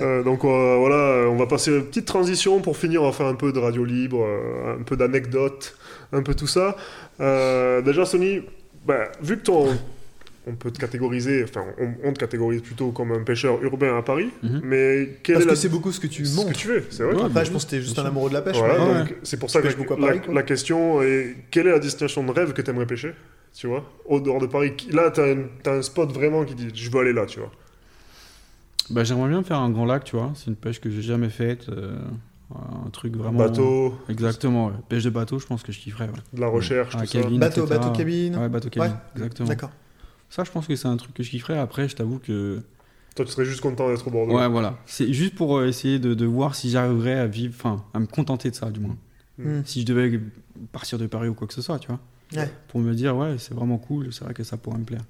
Euh, 0.00 0.22
donc 0.22 0.44
euh, 0.44 0.76
voilà, 0.78 1.28
on 1.28 1.36
va 1.36 1.46
passer 1.46 1.72
une 1.76 1.84
petite 1.84 2.04
transition 2.06 2.60
pour 2.60 2.76
finir. 2.76 3.02
On 3.02 3.06
va 3.06 3.12
faire 3.12 3.26
un 3.26 3.34
peu 3.34 3.52
de 3.52 3.58
radio 3.58 3.84
libre, 3.84 4.20
euh, 4.22 4.76
un 4.78 4.82
peu 4.84 4.96
d'anecdotes, 4.96 5.76
un 6.12 6.22
peu 6.22 6.34
tout 6.34 6.46
ça. 6.46 6.76
Euh, 7.20 7.82
déjà, 7.82 8.04
Sony, 8.04 8.42
bah, 8.86 9.10
vu 9.22 9.36
que 9.38 9.42
ton, 9.44 9.76
on 10.46 10.54
peut 10.54 10.70
te 10.70 10.78
catégoriser, 10.78 11.44
enfin, 11.44 11.64
on, 11.78 11.92
on 12.08 12.12
te 12.12 12.18
catégorise 12.18 12.62
plutôt 12.62 12.90
comme 12.90 13.12
un 13.12 13.22
pêcheur 13.22 13.62
urbain 13.62 13.98
à 13.98 14.02
Paris, 14.02 14.30
Mhm. 14.42 14.60
mais 14.64 15.18
quelle 15.22 15.34
Parce 15.34 15.44
est 15.44 15.48
que 15.48 15.52
la... 15.52 15.56
c'est 15.56 15.68
beaucoup 15.68 15.92
ce 15.92 16.00
que 16.00 16.06
tu 16.06 16.24
ce 16.24 16.36
que 16.36 16.36
montres. 16.46 16.56
tu 16.58 16.68
fais, 16.68 16.84
c'est 16.90 17.02
vrai. 17.02 17.14
Ouais, 17.14 17.44
je 17.44 17.50
pense 17.50 17.64
que 17.66 17.70
t'es 17.70 17.80
juste 17.82 17.98
un 17.98 18.06
amoureux 18.06 18.30
de 18.30 18.34
la 18.34 18.42
pêche. 18.42 18.56
Voilà, 18.56 19.04
c'est 19.22 19.38
pour 19.38 19.50
ça 19.50 19.60
que 19.60 19.74
beaucoup 19.76 19.94
à 19.94 19.98
Paris, 19.98 20.18
la- 20.20 20.24
quoi. 20.24 20.34
la 20.34 20.42
question 20.42 21.02
est 21.02 21.36
quelle 21.50 21.66
est 21.66 21.72
la 21.72 21.78
destination 21.78 22.24
de 22.24 22.30
rêve 22.32 22.52
que 22.54 22.62
tu 22.62 22.70
aimerais 22.70 22.86
pêcher 22.86 23.12
Tu 23.54 23.66
vois 23.66 23.84
Au 24.06 24.20
dehors 24.20 24.40
de 24.40 24.46
Paris? 24.46 24.72
Là, 24.90 25.10
tu 25.10 25.20
as, 25.20 25.70
un 25.72 25.82
spot 25.82 26.10
vraiment 26.12 26.44
qui 26.44 26.54
dit 26.54 26.68
je 26.74 26.90
veux 26.90 27.00
aller 27.00 27.12
là, 27.12 27.26
tu 27.26 27.40
vois. 27.40 27.50
Bah, 28.90 29.04
j'aimerais 29.04 29.28
bien 29.28 29.42
faire 29.42 29.58
un 29.58 29.68
grand 29.68 29.84
lac, 29.84 30.04
tu 30.04 30.16
vois. 30.16 30.32
C'est 30.34 30.46
une 30.46 30.56
pêche 30.56 30.80
que 30.80 30.88
j'ai 30.88 31.02
jamais 31.02 31.28
faite. 31.28 31.68
euh, 31.68 31.98
un 32.54 32.90
truc 32.90 33.14
vraiment. 33.16 33.38
Bateau, 33.38 33.94
Exactement, 34.08 34.66
ouais. 34.68 34.72
Pêche 34.88 35.04
de 35.04 35.10
bateau, 35.10 35.38
je 35.38 35.46
pense 35.46 35.62
que 35.62 35.72
je 35.72 35.78
kifferais. 35.80 36.06
Ouais. 36.06 36.14
de 36.32 36.40
la 36.40 36.48
recherche, 36.48 36.94
Ah, 36.96 37.00
tout 37.02 37.06
ça. 37.06 37.20
cabine, 37.22 37.38
Bateau, 37.38 37.64
etc. 37.66 37.78
bateau 37.78 37.92
cabine. 37.92 38.36
Ouais, 38.36 38.48
bateau 38.48 38.70
cabine, 38.70 38.92
Ouais. 38.92 38.98
exactement. 39.16 39.48
D'accord. 39.48 39.70
Ça, 40.30 40.44
je 40.44 40.50
pense 40.50 40.66
que 40.66 40.76
c'est 40.76 40.88
un 40.88 40.96
truc 40.96 41.14
que 41.14 41.22
je 41.22 41.30
kifferais. 41.30 41.58
Après, 41.58 41.88
je 41.88 41.96
t'avoue 41.96 42.18
que. 42.18 42.60
Toi, 43.16 43.24
tu 43.24 43.32
serais 43.32 43.44
juste 43.44 43.60
content 43.60 43.88
d'être 43.88 44.06
au 44.06 44.10
bord 44.10 44.26
de 44.26 44.32
l'eau. 44.32 44.38
Ouais, 44.38 44.48
voilà. 44.48 44.78
C'est 44.86 45.12
juste 45.12 45.34
pour 45.34 45.58
euh, 45.58 45.66
essayer 45.66 45.98
de, 45.98 46.14
de 46.14 46.24
voir 46.26 46.54
si 46.54 46.70
j'arriverais 46.70 47.18
à 47.18 47.26
vivre, 47.26 47.54
enfin, 47.56 47.84
à 47.94 47.98
me 47.98 48.06
contenter 48.06 48.50
de 48.50 48.54
ça, 48.54 48.70
du 48.70 48.80
moins. 48.80 48.96
Hmm. 49.38 49.62
Si 49.64 49.80
je 49.82 49.86
devais 49.86 50.20
partir 50.72 50.98
de 50.98 51.06
Paris 51.06 51.28
ou 51.28 51.34
quoi 51.34 51.46
que 51.48 51.54
ce 51.54 51.62
soit, 51.62 51.78
tu 51.78 51.88
vois. 51.88 52.00
Ouais. 52.36 52.50
Pour 52.68 52.80
me 52.80 52.92
dire, 52.94 53.16
ouais, 53.16 53.36
c'est 53.38 53.54
vraiment 53.54 53.78
cool, 53.78 54.12
c'est 54.12 54.24
vrai 54.24 54.34
que 54.34 54.44
ça 54.44 54.56
pourrait 54.56 54.78
me 54.78 54.84
plaire. 54.84 55.02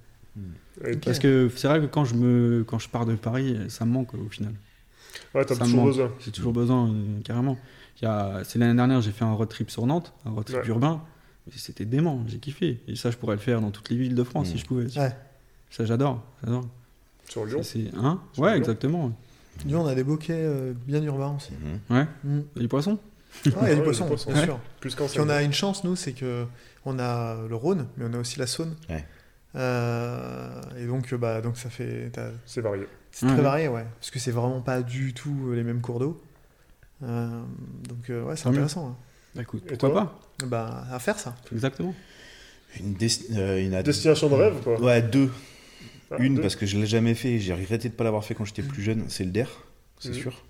Ok. 0.84 0.98
Parce 1.04 1.18
que 1.18 1.50
c'est 1.56 1.66
vrai 1.66 1.80
que 1.80 1.86
quand 1.86 2.04
je, 2.04 2.14
me, 2.14 2.62
quand 2.66 2.78
je 2.78 2.88
pars 2.88 3.04
de 3.06 3.16
Paris, 3.16 3.56
ça 3.68 3.84
me 3.84 3.90
manque 3.90 4.14
au 4.14 4.28
final. 4.28 4.52
Ouais, 5.34 5.44
t'as 5.44 5.56
toujours 5.56 5.76
manque. 5.76 5.86
besoin. 5.88 6.12
J'ai 6.20 6.30
toujours 6.32 6.52
besoin, 6.52 6.88
euh, 6.90 7.20
carrément. 7.24 7.56
Il 8.00 8.04
y 8.04 8.08
a, 8.08 8.42
c'est 8.44 8.58
l'année 8.58 8.74
dernière, 8.74 9.00
j'ai 9.00 9.10
fait 9.12 9.24
un 9.24 9.32
road 9.34 9.48
trip 9.48 9.70
sur 9.70 9.86
Nantes, 9.86 10.12
un 10.24 10.30
road 10.30 10.44
trip 10.44 10.60
Ouais. 10.62 10.68
urbain. 10.68 11.02
C'était 11.54 11.84
dément, 11.86 12.24
j'ai 12.26 12.38
kiffé. 12.38 12.80
Et 12.88 12.94
ça, 12.96 13.10
je 13.10 13.16
pourrais 13.16 13.34
le 13.36 13.40
faire 13.40 13.60
dans 13.62 13.70
toutes 13.70 13.88
les 13.90 13.96
villes 13.96 14.14
de 14.14 14.22
France 14.22 14.48
si 14.48 14.58
je 14.58 14.66
pouvais. 14.66 14.84
Ouais. 14.98 15.16
Ça, 15.70 15.84
j'adore. 15.86 16.22
j'adore. 16.44 16.66
Sur 17.28 17.44
Lyon. 17.46 17.60
C'est 17.62 17.86
hein? 17.96 18.20
Sur 18.34 18.42
Ouais, 18.42 18.50
Lyon. 18.52 18.58
exactement. 18.58 19.12
Nous, 19.64 19.76
on 19.76 19.86
a 19.86 19.94
des 19.94 20.04
bouquets 20.04 20.32
euh, 20.34 20.72
bien 20.86 21.02
urbains 21.02 21.34
aussi. 21.36 21.52
Mhm. 21.52 21.96
Ouais. 21.96 22.06
Hmm. 22.24 22.40
Et 22.56 22.60
les 22.60 22.68
poissons? 22.68 22.92
Ouais, 22.92 22.98
il 23.46 23.52
y 23.52 23.54
a 23.56 23.60
Ouais, 23.62 23.74
du 23.76 23.82
poisson, 23.82 24.06
bien 24.26 24.44
sûr. 24.44 24.58
Plus 24.80 24.94
qu'en 24.94 25.06
Puis 25.06 25.20
on 25.20 25.28
a 25.28 25.42
une 25.42 25.52
chance, 25.52 25.84
nous, 25.84 25.96
c'est 25.96 26.12
que 26.12 26.46
on 26.84 26.98
a 26.98 27.36
le 27.48 27.54
Rhône, 27.56 27.86
mais 27.96 28.04
on 28.08 28.14
a 28.14 28.18
aussi 28.18 28.38
la 28.38 28.46
Saône. 28.46 28.74
Ouais. 28.88 29.04
Euh, 29.56 30.60
et 30.78 30.86
donc, 30.86 31.12
euh, 31.12 31.18
bah, 31.18 31.40
donc 31.40 31.56
ça 31.56 31.70
fait. 31.70 32.10
C'est 32.46 32.60
varié. 32.60 32.86
C'est 33.10 33.26
très 33.26 33.36
Ouais. 33.36 33.42
varié, 33.42 33.68
ouais. 33.68 33.84
Parce 33.98 34.10
que 34.10 34.18
c'est 34.18 34.30
vraiment 34.30 34.60
pas 34.60 34.82
du 34.82 35.12
tout 35.14 35.48
euh, 35.50 35.54
les 35.56 35.64
mêmes 35.64 35.80
cours 35.80 35.98
d'eau. 35.98 36.22
Euh, 37.02 37.42
donc, 37.88 38.10
euh, 38.10 38.22
ouais, 38.24 38.36
c'est 38.36 38.48
intéressant. 38.48 38.88
hein. 38.88 38.96
Bah, 39.34 39.42
écoute, 39.42 39.64
pourquoi 39.66 39.92
pas 39.92 40.20
Bah, 40.46 40.84
à 40.90 40.98
faire 40.98 41.18
ça. 41.18 41.36
Exactement. 41.52 41.94
Une, 42.80 42.94
des- 42.94 43.32
euh, 43.36 43.62
une- 43.64 43.82
Destination 43.82 44.28
de 44.28 44.34
rêve, 44.34 44.60
quoi? 44.62 44.80
Ouais, 44.80 45.02
deux. 45.02 45.30
Ah, 46.10 46.16
Une, 46.18 46.36
deux. 46.36 46.42
parce 46.42 46.56
que 46.56 46.66
je 46.66 46.78
l'ai 46.78 46.86
jamais 46.86 47.14
fait, 47.14 47.38
j'ai 47.38 47.52
regretté 47.54 47.88
de 47.88 47.94
pas 47.94 48.04
l'avoir 48.04 48.24
fait 48.24 48.34
quand 48.34 48.44
j'étais 48.44 48.62
plus 48.62 48.82
jeune, 48.82 49.08
c'est 49.08 49.24
le 49.24 49.30
DER, 49.30 49.46
c'est 49.98 50.08
Mhm. 50.10 50.14
sûr. 50.14 50.44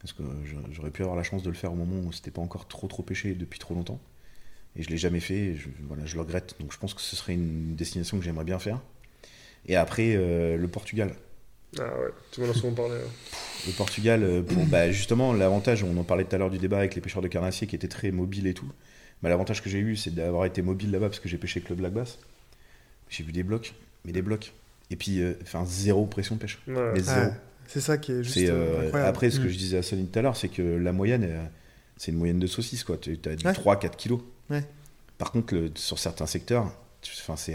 Parce 0.00 0.12
que 0.12 0.22
j'aurais 0.70 0.90
pu 0.90 1.02
avoir 1.02 1.16
la 1.16 1.22
chance 1.22 1.42
de 1.42 1.48
le 1.48 1.54
faire 1.56 1.72
au 1.72 1.76
moment 1.76 2.00
où 2.06 2.12
c'était 2.12 2.30
pas 2.30 2.42
encore 2.42 2.68
trop 2.68 2.86
trop 2.88 3.02
pêché 3.02 3.34
depuis 3.34 3.58
trop 3.58 3.74
longtemps. 3.74 4.00
Et 4.76 4.82
je 4.82 4.90
l'ai 4.90 4.96
jamais 4.98 5.20
fait, 5.20 5.34
et 5.34 5.56
je, 5.56 5.68
voilà, 5.86 6.04
je 6.04 6.14
le 6.14 6.20
regrette. 6.20 6.56
Donc 6.60 6.72
je 6.72 6.78
pense 6.78 6.94
que 6.94 7.00
ce 7.00 7.16
serait 7.16 7.34
une 7.34 7.74
destination 7.74 8.18
que 8.18 8.24
j'aimerais 8.24 8.44
bien 8.44 8.58
faire. 8.58 8.80
Et 9.66 9.76
après, 9.76 10.14
euh, 10.14 10.56
le 10.56 10.68
Portugal. 10.68 11.14
Ah 11.78 11.82
ouais, 12.00 12.08
tu 12.30 12.40
m'en 12.40 12.48
as 12.50 12.54
souvent 12.54 12.72
parlé. 12.72 12.94
hein. 12.94 13.08
Le 13.66 13.72
Portugal, 13.72 14.22
euh, 14.22 14.42
pour, 14.42 14.64
bah, 14.66 14.90
justement, 14.92 15.32
l'avantage, 15.32 15.82
on 15.84 15.96
en 15.96 16.04
parlait 16.04 16.24
tout 16.24 16.34
à 16.34 16.38
l'heure 16.38 16.50
du 16.50 16.58
débat 16.58 16.78
avec 16.78 16.94
les 16.94 17.00
pêcheurs 17.00 17.22
de 17.22 17.28
carnassier 17.28 17.66
qui 17.66 17.74
étaient 17.76 17.88
très 17.88 18.10
mobiles 18.10 18.46
et 18.46 18.54
tout. 18.54 18.70
Bah, 19.22 19.28
l'avantage 19.30 19.62
que 19.62 19.70
j'ai 19.70 19.78
eu, 19.78 19.96
c'est 19.96 20.14
d'avoir 20.14 20.44
été 20.44 20.60
mobile 20.62 20.90
là-bas 20.90 21.08
parce 21.08 21.20
que 21.20 21.28
j'ai 21.28 21.38
pêché 21.38 21.60
avec 21.60 21.70
le 21.70 21.76
Black 21.76 21.92
Bass. 21.92 22.18
J'ai 23.08 23.24
vu 23.24 23.32
des 23.32 23.42
blocs, 23.42 23.74
mais 24.04 24.12
des 24.12 24.22
blocs. 24.22 24.52
Et 24.90 24.96
puis, 24.96 25.22
euh, 25.22 25.34
enfin, 25.42 25.64
zéro 25.66 26.04
pression 26.06 26.34
de 26.34 26.40
pêche. 26.40 26.58
Ouais. 26.68 26.92
Mais 26.94 27.00
zéro. 27.00 27.20
Ouais, 27.20 27.32
c'est 27.66 27.80
ça 27.80 27.96
qui 27.96 28.12
est 28.12 28.22
juste 28.22 28.36
euh, 28.38 28.84
incroyable. 28.86 29.08
après, 29.08 29.30
ce 29.30 29.40
que 29.40 29.46
Mm. 29.46 29.50
je 29.50 29.56
disais 29.56 29.76
à 29.78 29.82
Sonny 29.82 30.06
tout 30.06 30.18
à 30.18 30.22
l'heure, 30.22 30.36
c'est 30.36 30.48
que 30.48 30.60
la 30.62 30.92
moyenne, 30.92 31.48
c'est 31.96 32.10
une 32.12 32.18
moyenne 32.18 32.38
de 32.38 32.46
saucisses, 32.46 32.84
quoi. 32.84 32.98
Tu 32.98 33.18
as 33.24 33.34
du 33.36 33.46
Ouais. 33.46 33.52
3-4 33.54 33.96
kilos. 33.96 34.20
Ouais. 34.50 34.62
Par 35.16 35.32
contre, 35.32 35.54
le- 35.54 35.70
sur 35.74 35.98
certains 35.98 36.26
secteurs, 36.26 36.66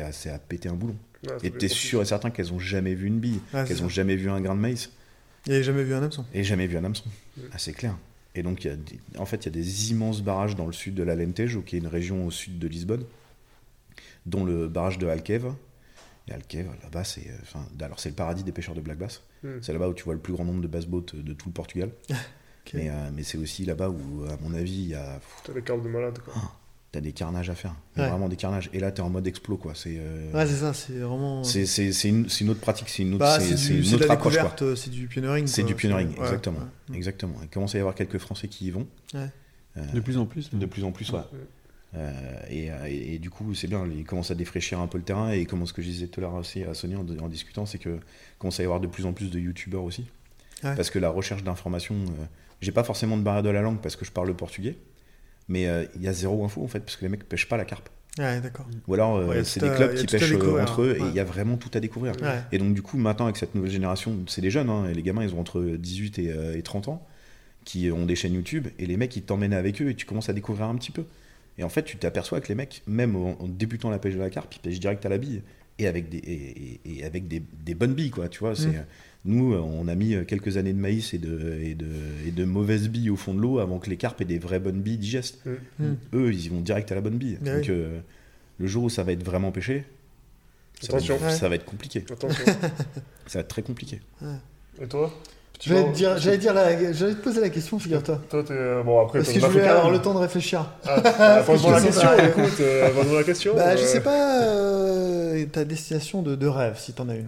à, 0.01 0.11
c'est 0.11 0.29
à 0.29 0.39
péter 0.39 0.69
un 0.69 0.73
boulon. 0.73 0.95
Ouais, 1.27 1.33
Et 1.43 1.51
t'es 1.51 1.67
trop 1.67 1.75
sûr 1.75 2.01
et 2.01 2.05
certain 2.05 2.29
qu'elles 2.29 2.53
ont 2.53 2.59
jamais 2.59 2.95
vu 2.95 3.07
une 3.07 3.19
bille, 3.19 3.39
qu'elles 3.51 3.83
ont 3.83 3.89
jamais 3.89 4.15
vu 4.15 4.29
un 4.29 4.39
grain 4.39 4.55
de 4.55 4.61
maïs 4.61 4.89
avait 5.47 5.63
jamais 5.63 5.83
vu 5.83 5.93
un 5.93 6.03
hameçon. 6.03 6.25
et 6.33 6.43
jamais 6.43 6.67
vu 6.67 6.77
un 6.77 6.83
hameçon. 6.83 7.09
Mm. 7.37 7.41
Ah, 7.51 7.57
c'est 7.57 7.73
clair. 7.73 7.97
Et 8.35 8.43
donc, 8.43 8.63
y 8.63 8.69
a 8.69 8.75
en 9.17 9.25
fait, 9.25 9.37
il 9.37 9.45
y 9.45 9.47
a 9.49 9.51
des 9.51 9.91
immenses 9.91 10.21
barrages 10.21 10.55
dans 10.55 10.67
le 10.67 10.73
sud 10.73 10.93
de 10.95 11.03
l'Alentejo, 11.03 11.61
qui 11.61 11.75
est 11.75 11.79
une 11.79 11.87
région 11.87 12.25
au 12.27 12.31
sud 12.31 12.59
de 12.59 12.67
Lisbonne, 12.67 13.05
dont 14.25 14.45
le 14.45 14.67
barrage 14.67 14.97
de 14.97 15.07
Alqueva. 15.07 15.55
Et 16.27 16.31
Alqueva, 16.33 16.71
là-bas, 16.83 17.03
c'est 17.03 17.27
euh, 17.27 17.37
enfin, 17.41 17.65
alors 17.81 17.99
c'est 17.99 18.09
le 18.09 18.15
paradis 18.15 18.43
des 18.43 18.51
pêcheurs 18.51 18.75
de 18.75 18.81
black 18.81 18.97
bass. 18.97 19.23
Mm. 19.43 19.49
C'est 19.61 19.73
là-bas 19.73 19.89
où 19.89 19.93
tu 19.93 20.03
vois 20.03 20.13
le 20.13 20.19
plus 20.19 20.33
grand 20.33 20.45
nombre 20.45 20.61
de 20.61 20.67
bass 20.67 20.85
boats 20.85 21.13
de 21.13 21.33
tout 21.33 21.49
le 21.49 21.53
Portugal. 21.53 21.91
Mais, 22.75 22.87
euh, 22.87 23.09
mais 23.11 23.23
c'est 23.23 23.39
aussi 23.39 23.65
là-bas 23.65 23.89
où, 23.89 24.25
à 24.25 24.37
mon 24.43 24.53
avis, 24.53 24.73
il 24.73 24.87
y 24.89 24.93
a 24.93 25.19
T'as 25.43 25.53
des 25.53 25.63
cartes 25.63 25.81
de 25.81 25.89
malade, 25.89 26.19
quoi. 26.19 26.35
T'as 26.91 27.01
des 27.01 27.11
carnages 27.11 27.49
à 27.49 27.55
faire. 27.55 27.75
Ouais. 27.97 28.07
vraiment 28.09 28.29
des 28.29 28.35
carnages. 28.35 28.69
Et 28.73 28.79
là, 28.79 28.91
t'es 28.91 29.01
en 29.01 29.09
mode 29.09 29.27
explo, 29.27 29.57
quoi. 29.57 29.73
C'est 29.75 29.97
euh, 29.99 30.31
Ouais, 30.33 30.45
c'est 30.47 30.55
ça, 30.55 30.73
c'est 30.73 30.93
vraiment. 30.93 31.43
c'est 31.43 31.65
c'est- 31.65 31.91
c'est 31.91 32.09
une, 32.09 32.27
c'est 32.29 32.43
une 32.43 32.49
autre 32.49 32.59
pratique, 32.61 32.89
c'est 32.89 33.03
une 33.03 33.09
autre, 33.15 33.19
Bah, 33.19 33.39
c'est- 33.39 33.49
c'est 33.49 33.57
c'est 33.57 33.73
du- 33.73 33.77
une 33.79 33.83
c'est 33.85 33.91
de 33.91 33.95
autre 33.97 34.07
la 34.07 34.13
approche, 34.13 34.37
euh, 34.61 34.75
c'est 34.75 34.89
du 34.89 35.07
pioneering. 35.07 35.45
C'est 35.47 35.61
quoi. 35.61 35.67
du 35.69 35.75
pioneering, 35.75 36.09
ouais, 36.17 36.19
exactement. 36.25 36.59
ouais. 36.89 36.97
Exactement. 36.97 37.35
Il 37.43 37.49
commence 37.49 37.75
à 37.75 37.77
y 37.77 37.81
avoir 37.81 37.95
quelques 37.95 38.17
Français 38.17 38.47
qui 38.47 38.65
y 38.67 38.71
vont. 38.71 38.87
Ouais. 39.13 39.27
Euh, 39.77 39.85
De 39.93 39.99
plus 39.99 40.17
en 40.17 40.25
plus. 40.25 40.49
de 40.51 40.65
plus 40.65 40.83
en 40.83 40.91
plus, 40.91 41.11
ouais. 41.11 41.19
Euh, 41.95 42.11
et, 42.49 42.71
euh, 42.71 42.87
et- 42.87 43.15
et 43.15 43.19
du 43.19 43.29
coup, 43.31 43.53
c'est 43.55 43.67
bien, 43.67 43.83
ils 43.87 44.03
commencent 44.03 44.29
à 44.31 44.35
défraîchir 44.35 44.79
un 44.79 44.87
peu 44.87 44.97
le 44.99 45.03
terrain. 45.03 45.31
Et 45.31 45.45
comme 45.45 45.65
ce 45.65 45.73
que 45.73 45.81
je 45.81 45.87
disais 45.89 46.07
tout 46.07 46.19
à 46.19 46.23
l'heure 46.23 46.35
aussi 46.35 46.63
à 46.63 46.73
Sonia 46.73 46.97
en, 46.99 47.23
en 47.23 47.27
discutant, 47.27 47.65
c'est 47.65 47.79
que 47.79 47.99
commence 48.37 48.59
à 48.59 48.63
y 48.63 48.65
avoir 48.65 48.79
de 48.79 48.87
plus 48.87 49.05
en 49.05 49.13
plus 49.13 49.31
de 49.31 49.39
youtubeurs 49.39 49.83
aussi. 49.83 50.05
Ouais. 50.63 50.75
Parce 50.75 50.89
que 50.91 50.99
la 50.99 51.09
recherche 51.09 51.43
d'informations, 51.43 51.95
euh, 51.95 52.25
j'ai 52.61 52.71
pas 52.71 52.83
forcément 52.83 53.17
de 53.17 53.23
barrière 53.23 53.43
de 53.43 53.49
la 53.49 53.61
langue 53.61 53.79
parce 53.81 53.95
que 53.95 54.05
je 54.05 54.11
parle 54.11 54.27
le 54.27 54.33
portugais, 54.35 54.77
mais 55.49 55.67
euh, 55.67 55.83
il 55.95 56.01
y 56.03 56.07
a 56.07 56.13
zéro 56.13 56.45
info 56.45 56.63
en 56.63 56.67
fait, 56.67 56.79
parce 56.79 56.95
que 56.95 57.01
les 57.03 57.09
mecs 57.09 57.27
pêchent 57.27 57.49
pas 57.49 57.57
la 57.57 57.65
carpe. 57.65 57.89
Ouais, 58.17 58.41
d'accord. 58.41 58.67
Ou 58.87 58.93
alors, 58.93 59.17
euh, 59.17 59.27
Ouais, 59.27 59.43
c'est 59.43 59.59
des 59.61 59.69
clubs 59.69 59.93
qui 59.95 60.05
pêchent 60.05 60.31
euh, 60.33 60.61
entre 60.61 60.81
eux 60.81 60.95
et 60.95 60.99
il 60.99 61.05
ouais. 61.05 61.11
y 61.13 61.19
a 61.19 61.23
vraiment 61.23 61.57
tout 61.57 61.69
à 61.73 61.79
découvrir. 61.79 62.13
Et 62.51 62.57
donc, 62.57 62.73
du 62.73 62.81
coup, 62.81 62.97
maintenant, 62.97 63.25
avec 63.25 63.37
cette 63.37 63.55
nouvelle 63.55 63.71
génération, 63.71 64.15
c'est 64.27 64.41
des 64.41 64.51
jeunes, 64.51 64.69
hein, 64.69 64.89
et 64.89 64.93
les 64.93 65.03
gamins, 65.03 65.23
ils 65.23 65.33
ont 65.33 65.39
entre 65.39 65.61
18 65.61 66.19
et, 66.19 66.31
euh, 66.31 66.57
et 66.57 66.61
30 66.61 66.87
ans, 66.89 67.05
qui 67.65 67.91
ont 67.91 68.05
des 68.05 68.15
chaînes 68.15 68.33
YouTube, 68.33 68.67
et 68.77 68.85
les 68.85 68.97
mecs, 68.97 69.15
ils 69.15 69.21
t'emmènent 69.23 69.53
avec 69.53 69.81
eux, 69.81 69.89
et 69.89 69.95
tu 69.95 70.05
commences 70.05 70.29
à 70.29 70.33
découvrir 70.33 70.67
un 70.67 70.75
petit 70.75 70.91
peu. 70.91 71.05
Et 71.57 71.63
en 71.63 71.69
fait, 71.69 71.83
tu 71.83 71.97
t'aperçois 71.97 72.41
que 72.41 72.47
les 72.49 72.55
mecs, 72.55 72.81
même 72.87 73.15
en, 73.15 73.41
en 73.41 73.47
débutant 73.47 73.89
la 73.89 73.99
pêche 73.99 74.15
de 74.15 74.19
la 74.19 74.29
carpe, 74.29 74.53
ils 74.55 74.59
pêchent 74.59 74.79
direct 74.79 75.05
à 75.05 75.09
la 75.09 75.17
bille, 75.17 75.41
et 75.79 75.87
avec 75.87 76.09
des, 76.09 76.79
et, 76.85 77.03
avec 77.03 77.27
des, 77.27 77.41
des 77.65 77.73
bonnes 77.73 77.93
billes, 77.93 78.11
quoi, 78.11 78.29
tu 78.29 78.39
vois. 78.39 78.55
c'est 78.55 78.67
Mm. 78.67 78.85
Nous, 79.25 79.53
euh, 79.53 79.59
on 79.59 79.89
a 79.89 79.95
mis 79.95 80.15
quelques 80.25 80.55
années 80.55 80.71
de 80.71 80.79
maïs 80.79 81.13
et 81.13 81.17
de, 81.17 81.59
et 81.61 81.75
de, 81.75 81.87
et 82.25 82.31
de 82.31 82.45
mauvaises 82.45 82.87
billes 82.87 83.09
au 83.09 83.17
fond 83.17 83.33
de 83.33 83.41
l'eau 83.41 83.59
avant 83.59 83.77
que 83.77 83.89
les 83.89 83.97
carpes 83.97 84.21
aient 84.21 84.25
des 84.25 84.39
vraies 84.39 84.59
bonnes 84.59 84.81
billes 84.81 84.97
digestes. 84.97 85.45
Mm. 85.45 85.85
Mm. 85.85 85.95
Eux, 86.13 86.33
ils 86.33 86.45
y 86.45 86.49
vont 86.49 86.61
direct 86.61 86.89
à 86.91 86.95
la 86.95 87.01
bonne 87.01 87.17
bille. 87.17 87.37
Mais 87.41 87.55
donc, 87.55 87.63
oui. 87.63 87.69
euh, 87.69 87.99
le 88.59 88.67
jour 88.67 88.85
où 88.85 88.89
ça 88.89 89.03
va 89.03 89.11
être 89.11 89.23
vraiment 89.23 89.51
pêché, 89.51 89.83
ça 90.79 90.93
va, 90.93 90.99
être, 90.99 91.31
ça 91.31 91.49
va 91.49 91.55
être 91.55 91.65
compliqué. 91.65 92.05
Attention. 92.09 92.45
Ça 93.27 93.39
va 93.39 93.41
être 93.41 93.49
très 93.49 93.61
compliqué. 93.61 93.99
Et 94.81 94.87
toi? 94.87 95.13
J'allais 95.61 95.83
te 95.83 95.89
dire- 95.93 96.17
j'allais 96.17 96.37
dire 96.37 96.53
la- 96.53 96.93
j'allais 96.93 97.15
te 97.15 97.21
poser 97.21 97.41
la 97.41 97.49
question, 97.49 97.79
figure-toi. 97.79 98.21
Toi, 98.29 98.43
t'es. 98.43 98.53
euh, 98.53 98.81
Bon, 98.83 99.01
après, 99.01 99.19
Parce 99.19 99.33
que 99.33 99.39
je 99.39 99.45
voulais 99.45 99.67
avoir 99.67 99.91
le 99.91 99.99
temps 99.99 100.13
de 100.13 100.19
réfléchir. 100.19 100.65
Ah, 100.87 101.01
ah, 101.19 101.43
Pose-moi 101.45 101.71
la 101.79 101.81
question, 101.85 102.09
écoute, 102.17 102.59
euh, 102.61 102.89
pose-moi 102.93 103.17
la 103.19 103.23
question. 103.25 103.55
Bah, 103.55 103.75
je 103.75 103.81
euh. 103.81 103.85
sais 103.85 104.01
pas 104.01 104.41
euh, 104.45 105.45
ta 105.51 105.65
destination 105.65 106.21
de, 106.21 106.35
de 106.35 106.47
rêve, 106.47 106.77
si 106.77 106.93
t'en 106.93 107.09
as 107.09 107.15
une. 107.15 107.27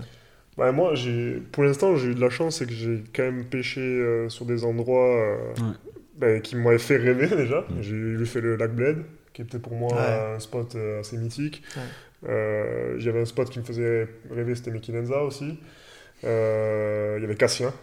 Bah, 0.57 0.71
moi, 0.71 0.95
j'ai, 0.95 1.41
pour 1.51 1.63
l'instant, 1.63 1.95
j'ai 1.97 2.07
eu 2.09 2.15
de 2.15 2.21
la 2.21 2.29
chance, 2.29 2.59
c'est 2.59 2.65
que 2.67 2.73
j'ai 2.73 3.03
quand 3.13 3.23
même 3.23 3.45
pêché 3.45 3.81
euh, 3.81 4.29
sur 4.29 4.45
des 4.45 4.63
endroits 4.63 5.13
euh, 5.13 5.35
Ouais. 5.61 5.73
bah, 6.17 6.39
qui 6.39 6.55
m'avaient 6.55 6.77
fait 6.77 6.97
rêver 6.97 7.27
déjà. 7.35 7.65
J'ai 7.81 7.95
eu 7.95 8.25
fait 8.25 8.39
le 8.41 8.55
lac 8.55 8.71
Bled, 8.73 8.99
qui 9.33 9.41
était 9.41 9.59
pour 9.59 9.73
moi 9.73 9.89
Ouais. 9.93 10.35
un 10.35 10.39
spot 10.39 10.75
euh, 10.75 11.01
assez 11.01 11.17
mythique. 11.17 11.63
Ouais. 11.75 12.29
Euh, 12.29 12.95
J'avais 12.97 13.21
un 13.21 13.25
spot 13.25 13.49
qui 13.49 13.59
me 13.59 13.63
faisait 13.65 14.07
rêver, 14.33 14.55
c'était 14.55 14.71
Mekinenza 14.71 15.21
aussi. 15.23 15.57
Euh, 16.23 17.15
Il 17.17 17.21
y 17.23 17.25
avait 17.25 17.35
Cassien. 17.35 17.73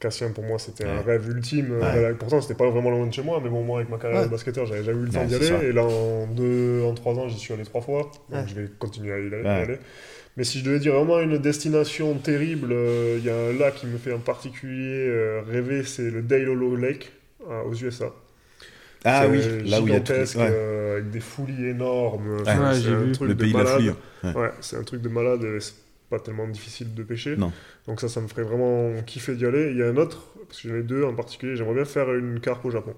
Cassien, 0.00 0.30
pour 0.30 0.44
moi, 0.44 0.58
c'était 0.58 0.84
un 0.86 1.02
rêve 1.02 1.28
ultime. 1.28 1.72
Ouais. 1.78 2.14
Pourtant, 2.18 2.40
c'était 2.40 2.54
pas 2.54 2.68
vraiment 2.70 2.90
loin 2.90 3.06
de 3.06 3.12
chez 3.12 3.22
moi, 3.22 3.38
mais 3.42 3.50
bon, 3.50 3.62
moi, 3.62 3.78
avec 3.80 3.90
ma 3.90 3.98
carrière 3.98 4.20
Ouais. 4.20 4.26
de 4.26 4.30
basketteur, 4.30 4.64
j'avais 4.66 4.82
jamais 4.82 4.98
eu 5.00 5.04
le 5.04 5.10
temps 5.12 5.24
d'y 5.26 5.34
aller. 5.34 5.44
ça. 5.46 5.62
Et 5.62 5.72
là, 5.72 5.84
en 5.84 6.26
deux, 6.26 6.82
en 6.82 6.94
trois 6.94 7.14
ans, 7.14 7.28
j'y 7.28 7.38
suis 7.38 7.52
allé 7.52 7.64
trois 7.64 7.82
fois. 7.82 8.10
Donc, 8.30 8.40
Ouais. 8.40 8.44
je 8.48 8.54
vais 8.60 8.68
continuer 8.78 9.12
à 9.12 9.18
y 9.18 9.26
aller. 9.26 9.36
Ouais. 9.36 9.42
y 9.42 9.62
aller. 9.62 9.78
Mais 10.36 10.44
si 10.44 10.58
je 10.60 10.64
devais 10.64 10.78
dire 10.78 10.94
vraiment 10.94 11.20
une 11.20 11.36
destination 11.38 12.14
terrible, 12.14 12.72
euh, 12.72 13.16
il 13.18 13.24
y 13.26 13.30
a 13.30 13.34
un 13.36 13.52
lac 13.52 13.74
qui 13.74 13.86
me 13.86 13.98
fait 13.98 14.12
en 14.12 14.20
particulier 14.20 15.06
euh, 15.08 15.42
rêver, 15.46 15.82
c'est 15.84 16.10
le 16.10 16.22
Dale 16.22 16.48
Hollow 16.48 16.76
Lake 16.76 17.12
euh, 17.50 17.62
aux 17.64 17.74
USA. 17.74 18.06
Ah 19.04 19.22
C'est 19.24 19.30
oui, 19.30 19.68
là 19.68 19.80
où 19.80 19.86
il 19.88 19.92
y 19.92 19.96
a 19.96 20.00
tout. 20.00 20.12
gigantesque, 20.12 20.38
ouais. 20.38 20.48
euh, 20.50 20.92
avec 20.98 21.10
des 21.10 21.20
fouillis 21.20 21.66
énormes. 21.66 22.36
Ouais. 22.36 22.40
Enfin, 22.42 22.68
Ouais, 22.70 22.74
c'est 22.74 22.80
j'ai 22.82 22.90
un 22.90 22.98
vu. 23.00 23.12
truc 23.12 23.28
Le 23.28 23.34
de 23.34 23.40
pays 23.42 23.52
de 23.52 23.58
la 23.58 23.64
malade. 23.64 23.78
fouille. 23.80 23.94
Ouais. 24.24 24.40
Ouais, 24.40 24.50
c'est 24.60 24.76
un 24.76 24.82
truc 24.82 25.02
de 25.02 25.08
malade 25.08 25.44
pas 26.10 26.18
tellement 26.20 26.46
difficile 26.48 26.94
de 26.94 27.02
pêcher. 27.02 27.36
Non. 27.36 27.52
Donc 27.86 28.00
ça, 28.00 28.08
ça 28.08 28.20
me 28.20 28.28
ferait 28.28 28.42
vraiment 28.42 28.92
kiffer 29.06 29.34
d'y 29.36 29.46
aller. 29.46 29.70
Il 29.70 29.78
y 29.78 29.82
a 29.82 29.86
un 29.86 29.96
autre, 29.96 30.26
parce 30.48 30.60
que 30.60 30.68
j'en 30.68 30.74
ai 30.74 30.82
deux 30.82 31.04
en 31.04 31.14
particulier, 31.14 31.56
j'aimerais 31.56 31.74
bien 31.76 31.84
faire 31.84 32.12
une 32.12 32.40
carpe 32.40 32.64
au 32.64 32.70
Japon. 32.70 32.94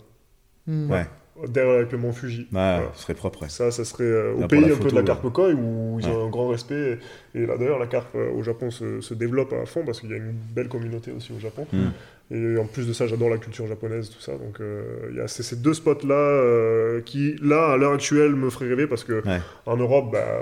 Hmm. 0.67 0.91
Ouais. 0.91 1.07
Derrière 1.49 1.77
avec 1.77 1.93
le 1.93 1.99
mont 1.99 2.13
Fuji. 2.13 2.41
Ouais, 2.43 2.47
Voilà. 2.53 2.91
ce 2.95 3.03
serait 3.05 3.15
propre. 3.15 3.43
ouais. 3.43 3.49
Ça, 3.49 3.71
ça 3.71 3.85
serait 3.87 4.05
euh, 4.05 4.35
au 4.35 4.41
Là, 4.41 4.49
pays 4.49 4.61
la 4.61 4.75
un 4.75 4.77
peu 4.79 4.91
de 4.91 4.95
la 4.95 5.01
ouais. 5.01 5.07
carpe 5.07 5.33
koi 5.33 5.49
où 5.51 5.99
ils 5.99 6.07
Ouais. 6.07 6.13
ont 6.13 6.27
un 6.27 6.29
grand 6.31 6.49
respect. 6.49 6.99
Et 7.35 7.47
là, 7.47 7.57
d'ailleurs, 7.57 7.79
la 7.79 7.87
carpe 7.87 8.15
euh, 8.17 8.31
au 8.33 8.43
Japon 8.43 8.71
se, 8.71 9.01
se 9.01 9.15
développe 9.15 9.53
à 9.55 9.65
fond 9.65 9.83
parce 9.85 10.01
qu'il 10.01 10.11
y 10.11 10.15
a 10.15 10.19
une 10.19 10.35
belle 10.55 10.69
communauté 10.69 11.11
aussi 11.11 11.33
au 11.33 11.41
Japon. 11.41 11.67
Mm. 11.73 12.35
Et 12.35 12.59
en 12.59 12.67
plus 12.67 12.87
de 12.87 12.93
ça, 12.93 13.07
j'adore 13.07 13.31
la 13.31 13.39
culture 13.39 13.67
japonaise, 13.67 14.11
tout 14.11 14.21
ça. 14.21 14.33
Donc, 14.33 14.61
euh, 14.61 15.09
il 15.11 15.17
y 15.17 15.21
a 15.21 15.27
ces, 15.27 15.43
ces 15.43 15.57
deux 15.57 15.75
spots-là 15.75 16.15
euh, 16.15 17.01
qui, 17.01 17.37
là, 17.43 17.73
à 17.73 17.77
l'heure 17.79 17.93
actuelle, 17.95 18.35
me 18.37 18.51
feraient 18.51 18.69
rêver 18.69 18.87
parce 18.87 19.05
que 19.05 19.27
Ouais. 19.27 19.41
en 19.67 19.77
Europe, 19.79 20.11
bah, 20.13 20.39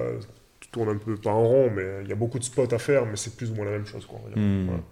tu 0.73 0.79
tournes 0.79 0.91
un 0.91 0.99
peu 0.99 1.17
pas 1.17 1.31
en 1.31 1.43
rond, 1.45 1.71
mais 1.75 1.85
il 2.03 2.09
y 2.09 2.13
a 2.13 2.17
beaucoup 2.17 2.39
de 2.39 2.45
spots 2.45 2.73
à 2.73 2.79
faire, 2.79 3.07
mais 3.07 3.17
c'est 3.17 3.35
plus 3.37 3.51
ou 3.51 3.55
moins 3.55 3.65
la 3.65 3.73
même 3.73 3.87
chose. 3.87 4.07
Quoi, 4.07 4.21
on 4.23 4.29
va 4.29 4.35
dire. 4.35 4.43
Mm. 4.43 4.67
Voilà. 4.67 4.83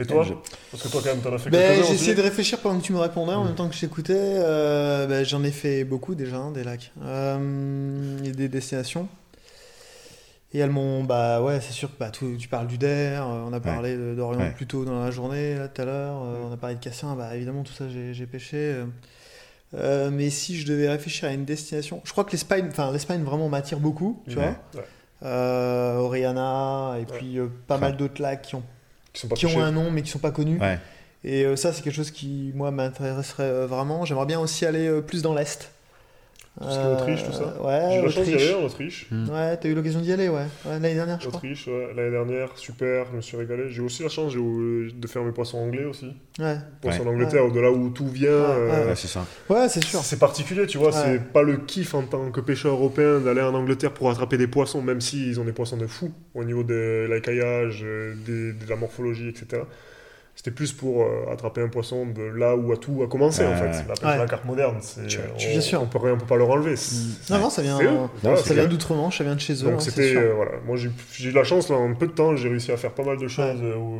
Et 0.00 0.06
toi 0.06 0.22
Je- 0.22 0.32
Parce 0.70 0.82
que 0.84 0.88
toi, 0.88 1.00
quand 1.02 1.10
même, 1.10 1.20
t'en 1.22 1.32
as 1.34 1.38
fait 1.38 1.50
Ben, 1.50 1.58
quelques-uns 1.60 1.74
j'ai 1.74 1.82
aussi. 1.82 1.94
essayé 1.94 2.14
de 2.14 2.22
réfléchir 2.22 2.58
pendant 2.60 2.78
que 2.78 2.84
tu 2.84 2.92
me 2.92 2.98
répondais, 3.00 3.32
en 3.34 3.42
Mm. 3.42 3.46
même 3.46 3.54
temps 3.56 3.68
que 3.68 3.74
je 3.74 3.80
t'écoutais. 3.80 4.14
Euh, 4.16 5.06
ben, 5.06 5.24
J'en 5.24 5.42
ai 5.44 5.50
fait 5.50 5.84
beaucoup 5.84 6.14
déjà, 6.14 6.36
hein, 6.36 6.50
des 6.52 6.62
lacs. 6.64 6.92
Euh, 7.02 8.18
et 8.24 8.30
des 8.32 8.48
destinations. 8.48 9.08
Et 10.54 10.58
elles 10.60 10.70
m'ont. 10.70 11.04
Bah 11.04 11.42
ouais, 11.42 11.60
c'est 11.60 11.72
sûr 11.74 11.90
que 11.92 11.98
bah, 11.98 12.10
tout- 12.10 12.36
tu 12.38 12.48
parles 12.48 12.68
du 12.68 12.78
DER, 12.78 13.20
euh, 13.20 13.44
on 13.46 13.52
a 13.52 13.60
parlé 13.60 13.96
d'Orient 14.14 14.38
Ouais. 14.40 14.52
plus 14.52 14.66
tôt 14.66 14.84
dans 14.84 14.98
la 15.04 15.10
journée, 15.10 15.54
là, 15.56 15.68
tout 15.68 15.82
à 15.82 15.84
l'heure. 15.84 16.22
euh, 16.24 16.44
on 16.48 16.52
a 16.52 16.56
parlé 16.56 16.76
de 16.76 16.80
Cassin, 16.80 17.14
bah 17.16 17.36
évidemment, 17.36 17.62
tout 17.64 17.74
ça, 17.74 17.86
j'ai 17.88 18.14
j'ai 18.14 18.26
pêché. 18.26 18.76
Euh. 19.74 20.10
Mais 20.10 20.30
si 20.30 20.58
je 20.58 20.66
devais 20.66 20.88
réfléchir 20.88 21.28
à 21.28 21.32
une 21.32 21.44
destination, 21.44 22.00
je 22.04 22.12
crois 22.12 22.24
que 22.24 22.32
l'Espagne, 22.32 22.66
enfin 22.70 22.92
l'Espagne 22.92 23.22
vraiment 23.22 23.48
m'attire 23.48 23.80
beaucoup, 23.80 24.22
tu 24.28 24.36
Ouais. 24.38 24.54
vois. 24.74 24.84
Euh, 25.24 25.96
Oriana 25.96 26.94
et 27.00 27.04
puis 27.04 27.38
euh, 27.40 27.48
pas 27.66 27.76
mal 27.76 27.96
d'autres 27.96 28.22
lacs 28.22 28.42
qui 28.42 28.54
ont 28.54 28.62
Qui 29.12 29.22
sont 29.22 29.28
pas 29.28 29.34
qui 29.34 29.46
ont 29.46 29.60
un 29.60 29.72
nom 29.72 29.90
mais 29.90 30.02
qui 30.02 30.10
sont 30.10 30.20
pas 30.20 30.30
connus. 30.30 30.60
Et 31.24 31.44
euh, 31.44 31.56
ça, 31.56 31.72
c'est 31.72 31.82
quelque 31.82 31.96
chose 31.96 32.12
qui, 32.12 32.52
moi, 32.54 32.70
m'intéresserait 32.70 33.66
vraiment. 33.66 34.04
J'aimerais 34.04 34.26
bien 34.26 34.38
aussi 34.38 34.64
aller 34.64 35.02
plus 35.02 35.20
dans 35.22 35.34
l'Est. 35.34 35.72
Tout 36.60 36.68
ce 36.68 36.74
qui 36.78 36.84
est 36.84 36.92
Autriche, 36.92 37.24
tout 37.24 37.32
ça. 37.32 37.54
Euh, 37.60 37.62
Ouais, 37.64 37.88
J'ai 37.92 37.98
eu 38.00 38.02
la 38.04 38.10
chance 38.10 38.24
d'y 38.26 38.34
aller 38.34 38.54
en 38.54 38.64
Autriche. 38.64 39.06
Ouais, 39.12 39.56
t'as 39.56 39.68
eu 39.68 39.74
l'occasion 39.74 40.00
d'y 40.00 40.12
aller, 40.12 40.28
ouais. 40.28 40.34
Ouais, 40.64 40.72
L'année 40.72 40.94
dernière, 40.94 41.20
je 41.20 41.28
crois. 41.28 41.36
Autriche, 41.38 41.66
ouais, 41.68 41.88
l'année 41.94 42.10
dernière, 42.10 42.48
super, 42.56 43.06
je 43.12 43.16
me 43.16 43.20
suis 43.20 43.36
régalé. 43.36 43.64
J'ai 43.70 43.80
aussi 43.80 44.02
la 44.02 44.08
chance 44.08 44.34
eu- 44.34 44.90
de 44.92 45.06
faire 45.06 45.22
mes 45.22 45.30
poissons 45.32 45.58
anglais 45.58 45.84
aussi. 45.84 46.06
Ouais, 46.40 46.56
Poissons 46.80 46.98
Ouais. 47.00 47.04
d'Angleterre, 47.04 47.50
de 47.52 47.60
là 47.60 47.70
où 47.70 47.90
tout 47.90 48.08
vient. 48.08 48.28
euh, 48.30 48.86
Ouais, 48.88 48.96
c'est 48.96 49.06
ça. 49.08 49.24
ouais 49.48 49.68
c'est 49.68 49.84
sûr. 49.84 50.00
C'est 50.00 50.18
particulier, 50.18 50.66
tu 50.66 50.78
vois, 50.78 50.88
Ouais. 50.88 51.00
c'est 51.04 51.32
pas 51.32 51.42
le 51.42 51.58
kiff 51.58 51.94
en 51.94 52.02
tant 52.02 52.30
que 52.32 52.40
pêcheur 52.40 52.72
européen 52.72 53.20
d'aller 53.20 53.42
en 53.42 53.54
Angleterre 53.54 53.92
pour 53.94 54.10
attraper 54.10 54.36
des 54.36 54.48
poissons, 54.48 54.82
même 54.82 55.00
s'ils 55.00 55.38
ont 55.40 55.44
des 55.44 55.52
poissons 55.52 55.76
de 55.76 55.86
fou 55.86 56.10
au 56.34 56.42
niveau 56.44 56.64
de 56.64 57.06
l'écaillage, 57.10 57.82
euh, 57.84 58.14
de 58.26 58.54
la 58.68 58.76
morphologie, 58.76 59.28
etc. 59.28 59.62
C'était 60.38 60.52
plus 60.52 60.70
pour 60.72 61.02
euh, 61.02 61.32
attraper 61.32 61.62
un 61.62 61.68
poisson 61.68 62.06
de 62.06 62.22
là 62.22 62.54
où 62.54 62.70
a 62.70 62.76
tout 62.76 63.02
a 63.02 63.08
commencé 63.08 63.44
en 63.44 63.56
fait. 63.56 63.70
La 63.88 63.94
pêche 63.94 64.04
Ouais. 64.04 64.08
à 64.10 64.16
la 64.18 64.26
carte 64.28 64.44
moderne, 64.44 64.76
c'est, 64.80 65.04
Tu- 65.08 65.18
on, 65.34 65.36
bien 65.50 65.60
sûr. 65.60 65.82
on 65.82 65.86
peut 65.86 65.98
rien, 65.98 66.12
on 66.12 66.16
peut 66.16 66.26
pas 66.26 66.36
leur 66.36 66.48
enlever. 66.50 66.76
C'est- 66.76 67.28
Non, 67.32 67.40
non, 67.40 67.50
ça 67.50 67.60
vient, 67.60 67.76
c'est 67.76 67.84
Voilà, 67.86 68.08
c'est 68.22 68.36
ça 68.36 68.48
c'est 68.50 68.54
vient 68.54 68.66
d'outre-Manche, 68.66 69.18
ça 69.18 69.24
vient 69.24 69.34
de 69.34 69.40
chez 69.40 69.54
eux. 69.54 69.64
Donc 69.64 69.72
hein, 69.72 69.76
c'est 69.80 69.90
c'était 69.90 70.14
euh, 70.16 70.34
voilà, 70.36 70.52
moi 70.64 70.76
j'ai 70.76 70.90
eu 71.28 71.32
la 71.32 71.42
chance 71.42 71.68
là 71.70 71.76
en 71.76 71.92
peu 71.92 72.06
de 72.06 72.12
temps, 72.12 72.36
j'ai 72.36 72.48
réussi 72.48 72.70
à 72.70 72.76
faire 72.76 72.92
pas 72.92 73.02
mal 73.02 73.18
de 73.18 73.26
choses 73.26 73.60
Ouais. 73.60 73.66
euh, 73.66 73.74
où- 73.78 73.96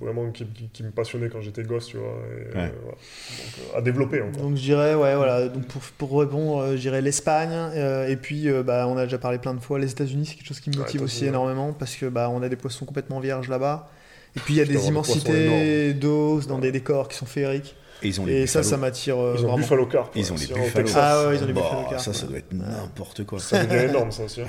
où 0.00 0.04
vraiment 0.04 0.30
qui, 0.30 0.46
qui- 0.46 0.70
qui 0.72 0.82
me 0.82 0.92
passionnaient 0.92 1.28
quand 1.28 1.42
j'étais 1.42 1.62
gosse, 1.62 1.88
tu 1.88 1.98
vois, 1.98 2.06
et, 2.06 2.56
euh, 2.56 2.62
Ouais. 2.62 2.72
voilà. 2.82 2.96
Donc, 2.96 3.74
euh, 3.74 3.78
à 3.78 3.82
développer 3.82 4.22
encore. 4.22 4.42
Donc 4.44 4.56
je 4.56 4.62
dirais, 4.62 4.94
ouais, 4.94 5.14
voilà. 5.14 5.48
Donc 5.48 5.66
pour, 5.66 5.82
pour 5.98 6.18
répondre, 6.20 6.58
euh, 6.62 6.72
je 6.72 6.80
dirais 6.80 7.02
l'Espagne. 7.02 7.50
euh, 7.52 8.08
et 8.08 8.16
puis, 8.16 8.48
euh, 8.48 8.62
bah, 8.62 8.86
on 8.88 8.96
a 8.96 9.04
déjà 9.04 9.18
parlé 9.18 9.36
plein 9.36 9.52
de 9.52 9.60
fois, 9.60 9.78
les 9.78 9.90
États-Unis, 9.90 10.24
c'est 10.24 10.36
quelque 10.36 10.46
chose 10.46 10.60
qui 10.60 10.70
me 10.70 10.76
Ouais, 10.76 10.80
motive 10.84 11.02
aussi 11.02 11.26
énormément 11.26 11.74
parce 11.74 11.96
que 11.96 12.06
bah, 12.06 12.30
on 12.32 12.42
a 12.42 12.48
des 12.48 12.56
poissons 12.56 12.86
complètement 12.86 13.20
vierges 13.20 13.50
là-bas. 13.50 13.90
Et 14.36 14.40
puis 14.40 14.54
il 14.54 14.56
y 14.56 14.60
a 14.60 14.64
des 14.64 14.86
immensités 14.88 15.92
d'eau 15.94 16.40
dans 16.40 16.58
des 16.58 16.72
décors 16.72 17.08
qui 17.08 17.16
sont 17.16 17.26
féeriques. 17.26 17.74
Et 18.04 18.08
ils 18.08 18.20
ont 18.20 18.26
les 18.26 18.32
Et 18.42 18.46
ça, 18.48 18.64
ça 18.64 18.76
m'attire 18.76 19.16
euh, 19.16 19.36
Ils 19.38 19.44
ont. 19.46 19.54
Buffalo 19.56 19.86
Carp. 19.86 20.12
Ils 20.16 20.32
ont 20.32 20.36
les 20.36 20.46
buffalo. 20.48 20.88
Ah 20.96 21.28
ouais, 21.28 21.36
ils 21.36 21.42
ont 21.44 21.46
les 21.46 21.52
Bah, 21.52 21.60
buffalo 21.62 21.88
carp, 21.88 22.00
Ça, 22.00 22.12
ça 22.12 22.26
doit 22.26 22.38
être 22.38 22.52
n'importe 22.52 23.24
quoi. 23.24 23.38
Ça 23.38 23.64
devient 23.64 23.84
énorme 23.90 24.10
ça 24.10 24.24
aussi. 24.24 24.40
Ouais. 24.40 24.48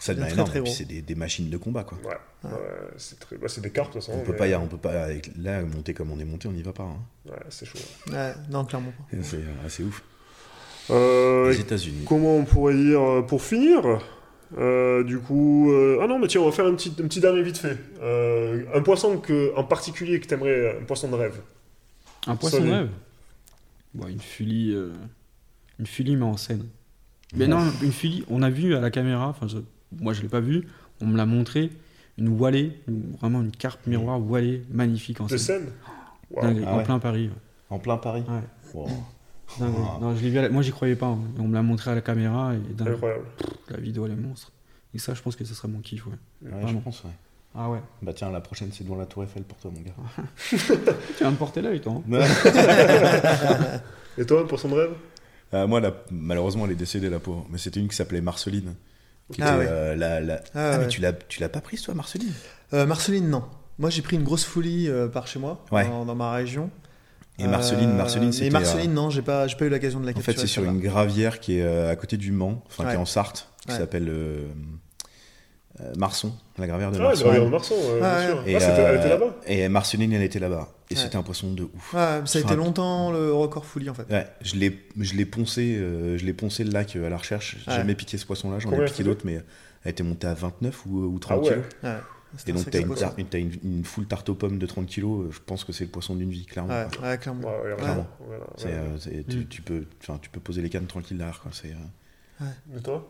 Ça 0.00 0.14
devient 0.14 0.24
Très, 0.24 0.32
énorme. 0.34 0.48
très 0.50 0.58
Et 0.58 0.62
puis 0.62 0.72
c'est 0.72 0.84
des, 0.84 1.00
des 1.00 1.14
machines 1.14 1.48
de 1.48 1.56
combat, 1.58 1.84
quoi. 1.84 1.96
Ouais, 2.02 2.16
Ouais. 2.42 2.50
ouais, 2.50 2.58
c'est 2.96 3.20
très... 3.20 3.36
bah, 3.36 3.46
c'est 3.48 3.60
des 3.60 3.70
carpes 3.70 3.90
de 3.90 3.92
toute 4.00 4.02
façon. 4.04 4.18
On 4.18 4.24
peut 4.24 4.32
mais- 4.32 4.38
pas 4.38 4.48
y 4.48 4.54
on 4.56 4.66
peut 4.66 4.76
pas 4.78 5.04
avec- 5.04 5.30
là 5.40 5.62
monter 5.62 5.94
comme 5.94 6.10
on 6.10 6.18
est 6.18 6.24
monté, 6.24 6.48
on 6.48 6.52
n'y 6.52 6.62
va 6.62 6.72
pas. 6.72 6.82
hein. 6.82 6.98
Ouais, 7.26 7.36
c'est 7.50 7.66
chaud. 7.66 7.78
Ouais, 8.10 8.32
non, 8.50 8.64
clairement 8.64 8.90
pas. 8.98 9.16
C'est 9.22 9.36
euh, 9.36 9.68
c'est 9.68 9.84
ouf. 9.84 10.02
Euh, 10.90 11.50
Les 11.50 11.60
États-Unis. 11.60 12.04
comment 12.08 12.36
on 12.36 12.44
pourrait 12.44 12.74
dire 12.74 13.00
euh, 13.00 13.22
pour 13.22 13.42
finir 13.42 14.00
euh, 14.58 15.02
du 15.04 15.18
coup, 15.18 15.70
euh, 15.72 15.98
ah 16.02 16.06
non, 16.06 16.18
mais 16.18 16.26
tiens, 16.28 16.40
on 16.42 16.46
va 16.46 16.52
faire 16.52 16.66
un 16.66 16.74
petit, 16.74 16.90
un 17.00 17.06
petit 17.08 17.20
dernier 17.20 17.42
vite 17.42 17.58
fait. 17.58 17.78
Euh, 18.02 18.64
un 18.74 18.82
poisson 18.82 19.18
que, 19.18 19.52
en 19.56 19.64
particulier 19.64 20.20
que 20.20 20.26
t'aimerais, 20.26 20.78
un 20.80 20.84
poisson 20.84 21.08
de 21.08 21.14
rêve. 21.16 21.40
Un 22.26 22.36
poisson 22.36 22.62
de 22.64 22.70
rêve 22.70 22.88
Bon, 23.94 24.06
Une 24.08 24.20
fulie, 24.20 24.72
euh, 24.72 24.92
une 25.78 25.86
fulie 25.86 26.16
mais 26.16 26.24
en 26.24 26.36
scène. 26.36 26.66
Mais 27.34 27.46
non, 27.46 27.60
une 27.82 27.92
fulie, 27.92 28.24
on 28.28 28.42
a 28.42 28.50
vu 28.50 28.74
à 28.74 28.80
la 28.80 28.90
caméra, 28.90 29.28
enfin 29.28 29.46
je- 29.48 29.58
moi 30.00 30.12
je 30.12 30.20
l'ai 30.22 30.28
pas 30.28 30.40
vu, 30.40 30.66
on 31.00 31.06
me 31.06 31.16
l'a 31.16 31.24
montré, 31.26 31.70
une 32.18 32.28
wallée, 32.28 32.72
une- 32.88 33.12
vraiment 33.20 33.40
une 33.40 33.50
carpe 33.52 33.86
miroir 33.86 34.20
wallée, 34.20 34.62
magnifique 34.70 35.20
en 35.20 35.26
De 35.26 35.36
scène. 35.36 35.60
scène 35.64 35.72
Wow. 36.30 36.42
Dingue, 36.42 36.62
Ah 36.66 36.72
en 36.74 36.78
ouais. 36.78 36.84
plein 36.84 36.98
Paris. 36.98 37.26
ouais. 37.28 37.32
En 37.70 37.78
plein 37.78 37.96
Paris. 37.98 38.22
Ouais. 38.28 38.40
Wow. 38.74 38.88
Dingue. 39.58 39.74
Ah. 39.78 39.98
Non, 40.00 40.14
je 40.16 40.22
l'ai 40.22 40.30
vu 40.30 40.38
à 40.38 40.42
la- 40.42 40.48
Moi 40.50 40.62
j'y 40.62 40.70
croyais 40.72 40.96
pas, 40.96 41.06
hein. 41.06 41.18
on 41.38 41.44
me 41.48 41.54
l'a 41.54 41.62
montré 41.62 41.90
à 41.90 41.94
la 41.94 42.00
caméra 42.00 42.52
et 42.54 42.58
dingue. 42.74 42.88
Incroyable. 42.88 43.24
la 43.70 43.76
vidéo 43.78 44.06
elle 44.06 44.12
est 44.12 44.16
monstre. 44.16 44.50
Et 44.94 44.98
ça 44.98 45.14
je 45.14 45.22
pense 45.22 45.36
que 45.36 45.44
ce 45.44 45.54
serait 45.54 45.68
mon 45.68 45.80
kiff, 45.80 46.06
ouais. 46.06 46.12
Ouais, 46.42 46.68
je 46.68 46.76
pense, 46.78 47.04
ouais. 47.04 47.10
Ah 47.54 47.68
ouais. 47.70 47.80
Bah 48.00 48.12
tiens, 48.14 48.30
la 48.30 48.40
prochaine, 48.40 48.70
c'est 48.72 48.82
devant 48.84 48.96
la 48.96 49.04
Tour 49.06 49.24
Eiffel 49.24 49.42
pour 49.42 49.58
toi, 49.58 49.70
mon 49.74 49.80
gars. 49.82 49.92
Tu 51.18 51.24
vas 51.24 51.30
me 51.30 51.36
porter 51.36 51.60
l'œil 51.60 51.80
toi. 51.80 52.00
hein. 52.12 52.20
Et 54.18 54.24
toi, 54.26 54.46
poisson 54.46 54.68
de 54.68 54.74
rêve? 54.74 54.90
Euh, 55.54 55.66
moi, 55.66 55.80
la- 55.80 55.92
malheureusement, 56.10 56.64
elle 56.66 56.72
est 56.72 56.76
décédée, 56.76 57.10
la 57.10 57.18
pauvre. 57.20 57.46
Mais 57.50 57.58
c'était 57.58 57.80
une 57.80 57.88
qui 57.88 57.96
s'appelait 57.96 58.20
Marceline. 58.22 58.74
Qui 59.32 59.42
Ah 59.42 59.48
était, 59.56 59.58
ouais. 59.58 59.66
euh, 59.70 59.96
la, 59.96 60.20
la- 60.20 60.40
Ah 60.54 60.72
Ah, 60.72 60.78
mais 60.78 60.84
ouais. 60.84 60.88
tu 60.88 61.00
l'as, 61.02 61.12
tu 61.12 61.40
l'as 61.40 61.48
pas 61.48 61.60
prise, 61.60 61.82
toi, 61.82 61.94
Marceline? 61.94 62.32
Euh, 62.72 62.86
Marceline, 62.86 63.28
non. 63.28 63.44
Moi, 63.78 63.90
j'ai 63.90 64.02
pris 64.02 64.16
une 64.16 64.24
grosse 64.24 64.44
folie 64.44 64.88
euh, 64.88 65.08
par 65.08 65.26
chez 65.26 65.38
moi, 65.38 65.64
Ouais. 65.72 65.86
dans, 65.86 66.04
dans 66.06 66.14
ma 66.14 66.32
région. 66.32 66.70
Et 67.38 67.46
Marceline, 67.46 67.90
Euh, 67.90 67.96
Marceline, 67.96 68.32
c'était. 68.32 68.44
Mais 68.46 68.50
Marceline, 68.60 68.92
non, 68.94 69.10
j'ai 69.10 69.22
pas, 69.22 69.46
j'ai 69.46 69.56
pas 69.56 69.64
eu 69.64 69.68
l'occasion 69.70 70.00
de 70.00 70.04
la 70.04 70.10
euh, 70.10 70.12
en 70.12 70.16
capturer. 70.16 70.34
fait, 70.36 70.40
c'est 70.40 70.46
sur 70.46 70.64
une 70.64 70.80
gravière 70.80 71.40
qui 71.40 71.58
est 71.58 71.62
euh, 71.62 71.90
à 71.90 71.96
côté 71.96 72.16
du 72.16 72.30
Mans, 72.32 72.62
enfin 72.66 72.84
qui 72.84 72.92
est 72.92 72.96
en 72.96 73.06
Sarthe, 73.06 73.48
qui 73.66 73.72
Ouais. 73.72 73.78
s'appelle 73.78 74.08
euh, 74.08 74.44
euh, 75.80 75.92
Marson, 75.96 76.32
la 76.58 76.66
gravière 76.66 76.90
de 76.92 76.98
Ah, 76.98 77.04
Marson. 77.04 77.24
graveur 77.24 77.44
de 77.46 77.50
Marson, 77.50 77.74
ouais, 77.74 78.00
Ah, 78.02 78.16
bien 78.18 78.18
ouais. 78.18 78.26
sûr. 78.34 78.42
Et, 78.48 78.54
Ah, 78.56 78.60
c'était- 78.60 78.72
elle 78.82 78.94
euh, 78.96 78.98
était 79.00 79.08
là-bas 79.08 79.36
Et 79.46 79.68
Marceline, 79.68 80.12
elle 80.12 80.22
était 80.22 80.38
là-bas. 80.38 80.68
Et 80.90 80.94
Ouais. 80.94 81.00
c'était 81.00 81.16
un 81.16 81.22
poisson 81.22 81.52
de 81.54 81.62
ouf. 81.62 81.94
Ouais, 81.94 82.20
ça 82.26 82.38
a 82.38 82.42
été 82.42 82.54
longtemps 82.54 83.10
le 83.10 83.32
record 83.32 83.64
folie 83.64 83.88
en 83.88 83.94
fait. 83.94 84.04
Ouais, 84.10 84.26
je 84.42 84.56
l'ai, 84.56 84.78
je 85.00 85.14
l'ai 85.14 85.24
poncé, 85.24 85.76
euh, 85.78 86.18
je 86.18 86.26
l'ai 86.26 86.34
poncé 86.34 86.64
le 86.64 86.70
lac 86.70 86.94
euh, 86.96 87.06
à 87.06 87.08
la 87.08 87.16
recherche. 87.16 87.56
J'ai 87.64 87.70
Ouais. 87.70 87.76
jamais 87.78 87.94
piqué 87.94 88.18
ce 88.18 88.26
poisson-là, 88.26 88.58
j'en 88.58 88.70
ai 88.72 88.84
piqué 88.84 89.02
d'autres, 89.02 89.22
mais 89.24 89.40
elle 89.84 89.90
était 89.92 90.02
montée 90.02 90.26
à 90.26 90.34
29 90.34 90.84
ou, 90.86 90.98
ou 90.98 91.18
30 91.18 91.38
Ah 91.38 91.42
ouais. 91.42 91.48
kilos. 91.48 91.64
Et 92.46 92.52
donc, 92.52 92.64
sacré 92.64 92.70
t'as, 92.80 92.86
une, 92.86 92.94
tar- 92.94 93.14
t'as 93.30 93.38
une, 93.38 93.52
une 93.64 93.84
full 93.84 94.06
tarte 94.06 94.28
aux 94.28 94.34
pommes 94.34 94.58
de 94.58 94.66
30 94.66 94.86
kilos, 94.86 95.26
euh, 95.26 95.30
je 95.32 95.40
pense 95.40 95.64
que 95.64 95.72
c'est 95.72 95.84
le 95.84 95.90
poisson 95.90 96.14
d'une 96.14 96.30
vie, 96.30 96.46
clairement. 96.46 96.72
Ouais, 97.02 97.18
clairement. 97.18 97.48
Ouais, 97.48 97.70
ouais, 97.72 97.76
Clairement. 97.76 98.06
euh, 98.64 98.98
c'est- 98.98 99.26
tu, 99.28 99.38
Mm. 99.40 99.46
tu 99.48 99.62
peux, 99.62 99.84
enfin, 100.00 100.18
tu 100.20 100.30
peux 100.30 100.40
poser 100.40 100.62
les 100.62 100.70
cannes 100.70 100.86
tranquille 100.86 101.18
derrière. 101.18 101.40
Quoi. 101.40 101.50
C'est, 101.52 101.72
euh, 101.72 102.46
Et 102.76 102.80
toi? 102.80 103.06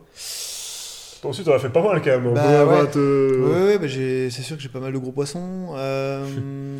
Toi 1.23 1.29
aussi, 1.29 1.41
t'en 1.45 1.53
as 1.53 1.59
fait 1.59 1.69
pas 1.69 1.81
mal 1.81 2.01
quand 2.03 2.09
même. 2.11 2.27
On 2.27 2.33
Bah, 2.33 2.59
avoir 2.61 2.81
ouais. 2.81 2.89
te- 2.91 3.39
Ouais, 3.39 3.63
ouais, 3.67 3.77
bah, 3.77 3.87
c'est 3.87 4.29
sûr 4.41 4.57
que 4.57 4.61
j'ai 4.61 4.67
pas 4.67 4.81
mal 4.81 4.91
de 4.91 4.97
gros 4.97 5.13
poissons. 5.13 5.69
Euh... 5.73 6.25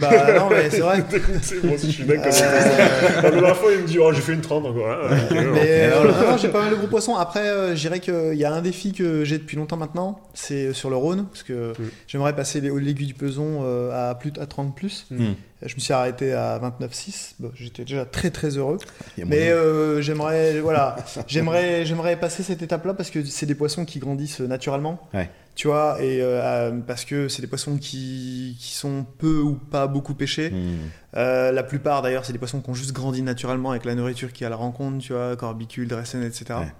Bah 0.00 0.10
non, 0.38 0.48
mais 0.50 0.70
c'est 0.70 0.78
vrai. 0.78 1.02
Dégoûté, 1.10 1.56
moi 1.64 1.74
aussi, 1.74 1.86
je 1.88 1.92
suis 1.96 2.04
d'accord. 2.04 2.26
Euh, 2.32 3.22
La 3.22 3.30
dernière 3.32 3.56
fois, 3.56 3.72
il 3.72 3.80
me 3.82 3.86
dit 3.88 3.98
Oh, 3.98 4.12
j'ai 4.12 4.20
fait 4.20 4.34
une 4.34 4.40
30 4.40 4.66
encore. 4.66 4.88
hein. 4.88 5.16
Mais 5.32 5.90
euh, 5.92 6.38
j'ai 6.38 6.46
pas 6.48 6.60
mal 6.62 6.70
de 6.70 6.76
gros 6.76 6.86
poissons. 6.86 7.16
Après, 7.16 7.40
euh, 7.48 7.74
je 7.74 7.80
dirais 7.80 7.98
qu'il 7.98 8.34
y 8.36 8.44
a 8.44 8.52
un 8.52 8.62
défi 8.62 8.92
que 8.92 9.24
j'ai 9.24 9.38
depuis 9.38 9.56
longtemps 9.56 9.76
maintenant, 9.78 10.20
c'est 10.34 10.72
sur 10.72 10.88
le 10.88 10.94
Rhône, 10.96 11.26
parce 11.26 11.42
que 11.42 11.72
Mm. 11.72 11.90
j'aimerais 12.06 12.36
passer 12.36 12.60
les- 12.60 12.70
l'aiguille 12.70 13.08
du 13.08 13.14
peson 13.14 13.62
euh, 13.64 14.10
à 14.10 14.14
plus 14.14 14.32
à 14.40 14.46
30 14.46 14.76
plus. 14.76 15.06
Mm. 15.10 15.32
Je 15.64 15.74
me 15.74 15.80
suis 15.80 15.92
arrêté 15.92 16.32
à 16.32 16.58
29,6. 16.58 17.34
Bon, 17.38 17.50
J'étais 17.54 17.84
déjà 17.84 18.04
très 18.04 18.30
très 18.30 18.56
heureux. 18.56 18.78
Mais 19.18 19.48
euh, 19.48 20.00
j'aimerais 20.02 20.60
voilà, 20.60 20.96
j'aimerais 21.26 21.86
j'aimerais 21.86 22.16
passer 22.18 22.42
cette 22.42 22.62
étape-là 22.62 22.94
parce 22.94 23.10
que 23.10 23.24
c'est 23.24 23.46
des 23.46 23.54
poissons 23.54 23.84
qui 23.84 23.98
grandissent 23.98 24.40
naturellement. 24.40 25.00
Ouais. 25.14 25.30
Tu 25.54 25.68
vois, 25.68 26.02
et 26.02 26.20
euh, 26.20 26.42
euh, 26.42 26.80
parce 26.84 27.04
que 27.04 27.28
c'est 27.28 27.40
des 27.40 27.46
poissons 27.46 27.78
qui, 27.78 28.56
qui 28.58 28.72
sont 28.72 29.06
peu 29.18 29.38
ou 29.38 29.54
pas 29.54 29.86
beaucoup 29.86 30.14
pêchés. 30.14 30.50
Mm. 30.50 30.76
Euh, 31.16 31.52
la 31.52 31.62
plupart 31.62 32.02
d'ailleurs, 32.02 32.24
c'est 32.24 32.32
des 32.32 32.40
poissons 32.40 32.60
qui 32.60 32.70
ont 32.70 32.74
juste 32.74 32.92
grandi 32.92 33.22
naturellement 33.22 33.70
avec 33.70 33.84
la 33.84 33.94
nourriture 33.94 34.32
qui 34.32 34.42
est 34.42 34.48
à 34.48 34.50
la 34.50 34.56
rencontre, 34.56 34.98
tu 34.98 35.12
vois, 35.12 35.36
corbicules, 35.36 35.86
dressènes, 35.86 36.24
etc. 36.24 36.46
Ouais. 36.58 36.72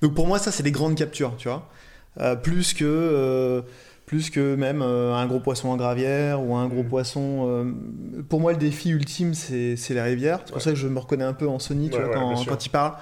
Donc 0.00 0.14
pour 0.14 0.28
moi, 0.28 0.38
ça, 0.38 0.52
c'est 0.52 0.62
des 0.62 0.70
grandes 0.70 0.94
captures, 0.94 1.34
tu 1.36 1.48
vois. 1.48 1.68
Euh, 2.20 2.36
plus 2.36 2.72
que. 2.72 3.64
Plus 4.06 4.30
que 4.30 4.54
même 4.54 4.82
euh, 4.82 5.14
un 5.14 5.26
gros 5.26 5.40
poisson 5.40 5.68
en 5.68 5.76
gravière 5.76 6.40
ou 6.42 6.54
un 6.56 6.68
gros 6.68 6.82
Mm. 6.84 6.88
poisson. 6.88 7.46
euh, 7.48 8.22
pour 8.28 8.40
moi, 8.40 8.52
le 8.52 8.58
défi 8.58 8.90
ultime, 8.90 9.34
c'est 9.34 9.76
les 9.90 10.00
rivières. 10.02 10.38
C'est 10.44 10.52
pour 10.52 10.56
Ouais. 10.56 10.62
ça 10.62 10.70
que 10.70 10.76
je 10.76 10.86
me 10.88 10.98
reconnais 10.98 11.24
un 11.24 11.32
peu 11.32 11.48
en 11.48 11.58
Sony 11.58 11.90
tu 11.90 11.96
Ouais, 11.96 12.04
vois, 12.04 12.08
ouais, 12.16 12.34
quand, 12.34 12.44
quand 12.44 12.66
il 12.66 12.70
parle. 12.70 12.92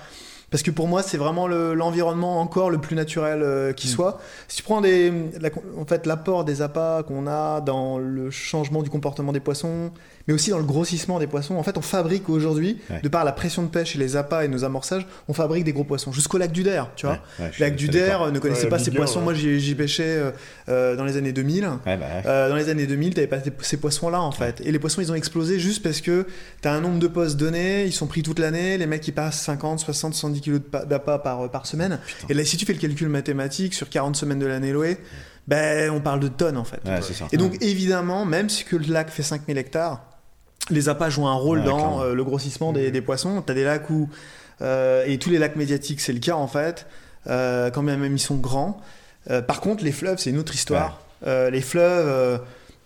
Parce 0.55 0.63
que 0.63 0.71
pour 0.71 0.87
moi, 0.87 1.03
c'est 1.03 1.17
vraiment 1.17 1.49
le- 1.49 1.75
l'environnement 1.75 2.41
encore 2.41 2.71
le 2.71 2.79
plus 2.79 2.95
naturel 2.95 3.41
euh, 3.43 3.73
qui 3.73 3.89
Mm. 3.89 3.91
soit. 3.91 4.21
Si 4.47 4.59
tu 4.59 4.63
prends 4.63 4.81
des, 4.81 5.13
la- 5.41 5.51
en 5.77 5.85
fait, 5.85 6.07
l'apport 6.07 6.45
des 6.45 6.63
appâts 6.63 7.03
qu'on 7.09 7.27
a 7.27 7.61
dans 7.61 7.99
le 7.99 8.31
changement 8.31 8.85
du 8.85 8.89
comportement 8.89 9.33
des 9.33 9.41
poissons, 9.41 9.91
mais 10.29 10.33
aussi 10.33 10.51
dans 10.51 10.59
le 10.59 10.63
grossissement 10.65 11.19
des 11.19 11.27
poissons, 11.27 11.57
en 11.57 11.65
fait, 11.65 11.77
on 11.77 11.83
fabrique 11.83 12.29
aujourd'hui, 12.29 12.79
Ouais. 12.89 13.01
de 13.03 13.09
par 13.09 13.25
la 13.25 13.33
pression 13.33 13.65
de 13.65 13.67
pêche 13.69 13.97
et 13.97 13.99
les 13.99 14.15
appâts 14.15 14.45
et 14.45 14.49
nos 14.49 14.63
amorçages, 14.63 15.09
on 15.29 15.33
fabrique 15.35 15.65
des 15.65 15.73
gros 15.73 15.83
poissons. 15.83 16.13
Jusqu'au 16.13 16.39
lac 16.39 16.53
du 16.53 16.63
Der, 16.63 16.89
tu 16.95 17.07
vois. 17.07 17.17
Ouais, 17.41 17.47
ouais, 17.47 17.51
je 17.53 17.59
Le 17.59 17.67
lac 17.71 17.75
du. 17.75 17.89
Der 17.89 18.31
ne 18.31 18.39
connaissait 18.39 18.63
Ouais, 18.65 18.69
pas 18.71 18.79
ces 18.79 18.93
poissons. 18.93 19.19
ouais. 19.19 19.25
Moi, 19.25 19.35
j'y 19.35 19.75
pêchais 19.75 20.05
euh, 20.07 20.31
euh, 20.69 20.95
dans 20.95 21.05
les 21.05 21.17
années 21.17 21.33
2000. 21.33 21.65
Ouais, 21.65 21.71
bah, 21.85 21.93
ouais. 21.97 22.23
Euh, 22.27 22.49
dans 22.49 22.55
les 22.55 22.69
années 22.69 22.87
2000, 22.87 23.13
tu 23.15 23.27
pas 23.27 23.39
ces 23.63 23.77
poissons-là 23.77 24.21
en 24.23 24.31
fait. 24.31 24.61
Et 24.65 24.71
les 24.71 24.79
poissons, 24.79 25.01
ils 25.03 25.11
ont 25.11 25.17
explosé 25.17 25.59
juste 25.59 25.83
parce 25.83 26.01
que 26.01 26.29
tu 26.63 26.69
as 26.69 26.73
un 26.73 26.81
nombre 26.81 27.01
de 27.01 27.09
postes 27.09 27.37
donné, 27.39 27.87
ils 27.87 27.93
sont 27.93 28.07
pris 28.07 28.23
toute 28.23 28.39
l'année, 28.39 28.79
les 28.79 28.87
mecs 28.87 29.07
ils 29.09 29.13
passent 29.13 29.41
50, 29.41 29.81
60, 29.81 30.15
70 30.15 30.44
kilos 30.45 30.61
d'appât 30.87 31.19
par, 31.19 31.51
par 31.51 31.67
semaine. 31.67 31.99
Putain. 32.07 32.27
Et 32.29 32.35
là, 32.35 32.45
si 32.45 32.57
tu 32.57 32.65
fais 32.67 32.73
le 32.73 32.79
calcul 32.79 33.09
mathématique 33.09 33.75
sur 33.75 33.89
40 33.89 34.15
semaines 34.17 34.39
de 34.39 34.47
l'année 34.47 34.73
louée, 34.73 34.99
ben 35.49 35.91
on 35.91 36.01
parle 36.01 36.21
de 36.21 36.29
tonnes 36.29 36.57
en 36.57 36.65
fait. 36.65 36.81
Ouais, 36.87 37.01
c'est 37.03 37.13
ça. 37.15 37.27
Et 37.33 37.37
donc 37.37 37.57
évidemment, 37.63 38.25
même 38.25 38.49
si 38.49 38.65
que 38.65 38.77
le 38.77 38.93
lac 38.93 39.11
fait 39.11 39.23
5000 39.23 39.59
hectares, 39.59 40.03
les 40.71 40.89
appâts 40.89 41.11
jouent 41.11 41.27
un 41.27 41.35
rôle 41.35 41.59
Ouais, 41.59 41.67
dans 41.67 42.03
euh, 42.03 42.15
le 42.15 42.25
grossissement 42.25 42.73
des, 42.73 42.91
des 42.91 43.01
poissons. 43.03 43.43
Tu 43.43 43.53
as 43.53 43.55
des 43.55 43.65
lacs 43.65 43.91
où, 43.91 44.09
euh, 44.63 45.05
et 45.07 45.19
tous 45.19 45.31
les 45.31 45.39
lacs 45.39 45.57
médiatiques 45.57 46.01
c'est 46.01 46.13
le 46.15 46.21
cas 46.21 46.35
en 46.37 46.47
fait, 46.47 46.87
euh, 47.27 47.71
quand 47.71 47.83
bien 47.83 47.97
même 47.97 48.15
ils 48.15 48.19
sont 48.21 48.37
grands. 48.37 48.81
Euh, 49.31 49.43
par 49.43 49.61
contre, 49.61 49.85
les 49.85 49.93
fleuves 49.93 50.19
c'est 50.19 50.31
une 50.31 50.39
autre 50.39 50.55
histoire. 50.55 51.01
Euh, 51.27 51.51
les 51.51 51.61
fleuves, 51.63 52.09
euh, 52.09 52.39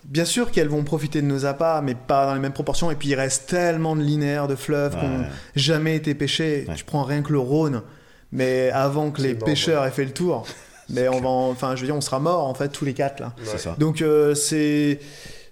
bien 0.09 0.25
sûr 0.25 0.51
qu'elles 0.51 0.67
vont 0.67 0.83
profiter 0.83 1.21
de 1.21 1.27
nos 1.27 1.45
appâts, 1.45 1.81
mais 1.81 1.95
pas 1.95 2.25
dans 2.25 2.33
les 2.33 2.39
mêmes 2.41 2.51
proportions. 2.51 2.91
Et 2.91 2.95
puis 2.95 3.09
il 3.09 3.15
reste 3.15 3.47
tellement 3.49 3.95
de 3.95 4.01
linéaires 4.01 4.47
de 4.49 4.55
fleuves 4.55 4.97
qui 4.99 5.05
n'ont 5.05 5.19
Ouais. 5.19 5.25
jamais 5.55 5.95
été 5.95 6.13
pêchés. 6.15 6.65
Ouais. 6.67 6.75
Tu 6.75 6.83
prends 6.83 7.03
rien 7.03 7.21
que 7.21 7.31
le 7.31 7.39
Rhône, 7.39 7.83
mais 8.31 8.69
avant 8.71 9.11
que 9.11 9.21
les 9.21 9.35
pêcheurs 9.35 9.85
aient 9.85 9.91
fait 9.91 10.05
le 10.05 10.11
tour, 10.11 10.45
mais 10.89 11.07
on 11.07 11.21
va, 11.21 11.29
en- 11.29 11.49
enfin 11.51 11.75
je 11.75 11.81
veux 11.81 11.87
dire, 11.87 11.95
on 11.95 12.01
sera 12.01 12.19
mort 12.19 12.45
en 12.47 12.53
fait 12.53 12.69
tous 12.69 12.83
les 12.85 12.93
quatre 12.93 13.19
là. 13.21 13.33
Ouais. 13.37 13.43
C'est 13.45 13.59
ça. 13.59 13.75
Donc 13.79 14.01
euh, 14.01 14.35
c'est 14.35 14.99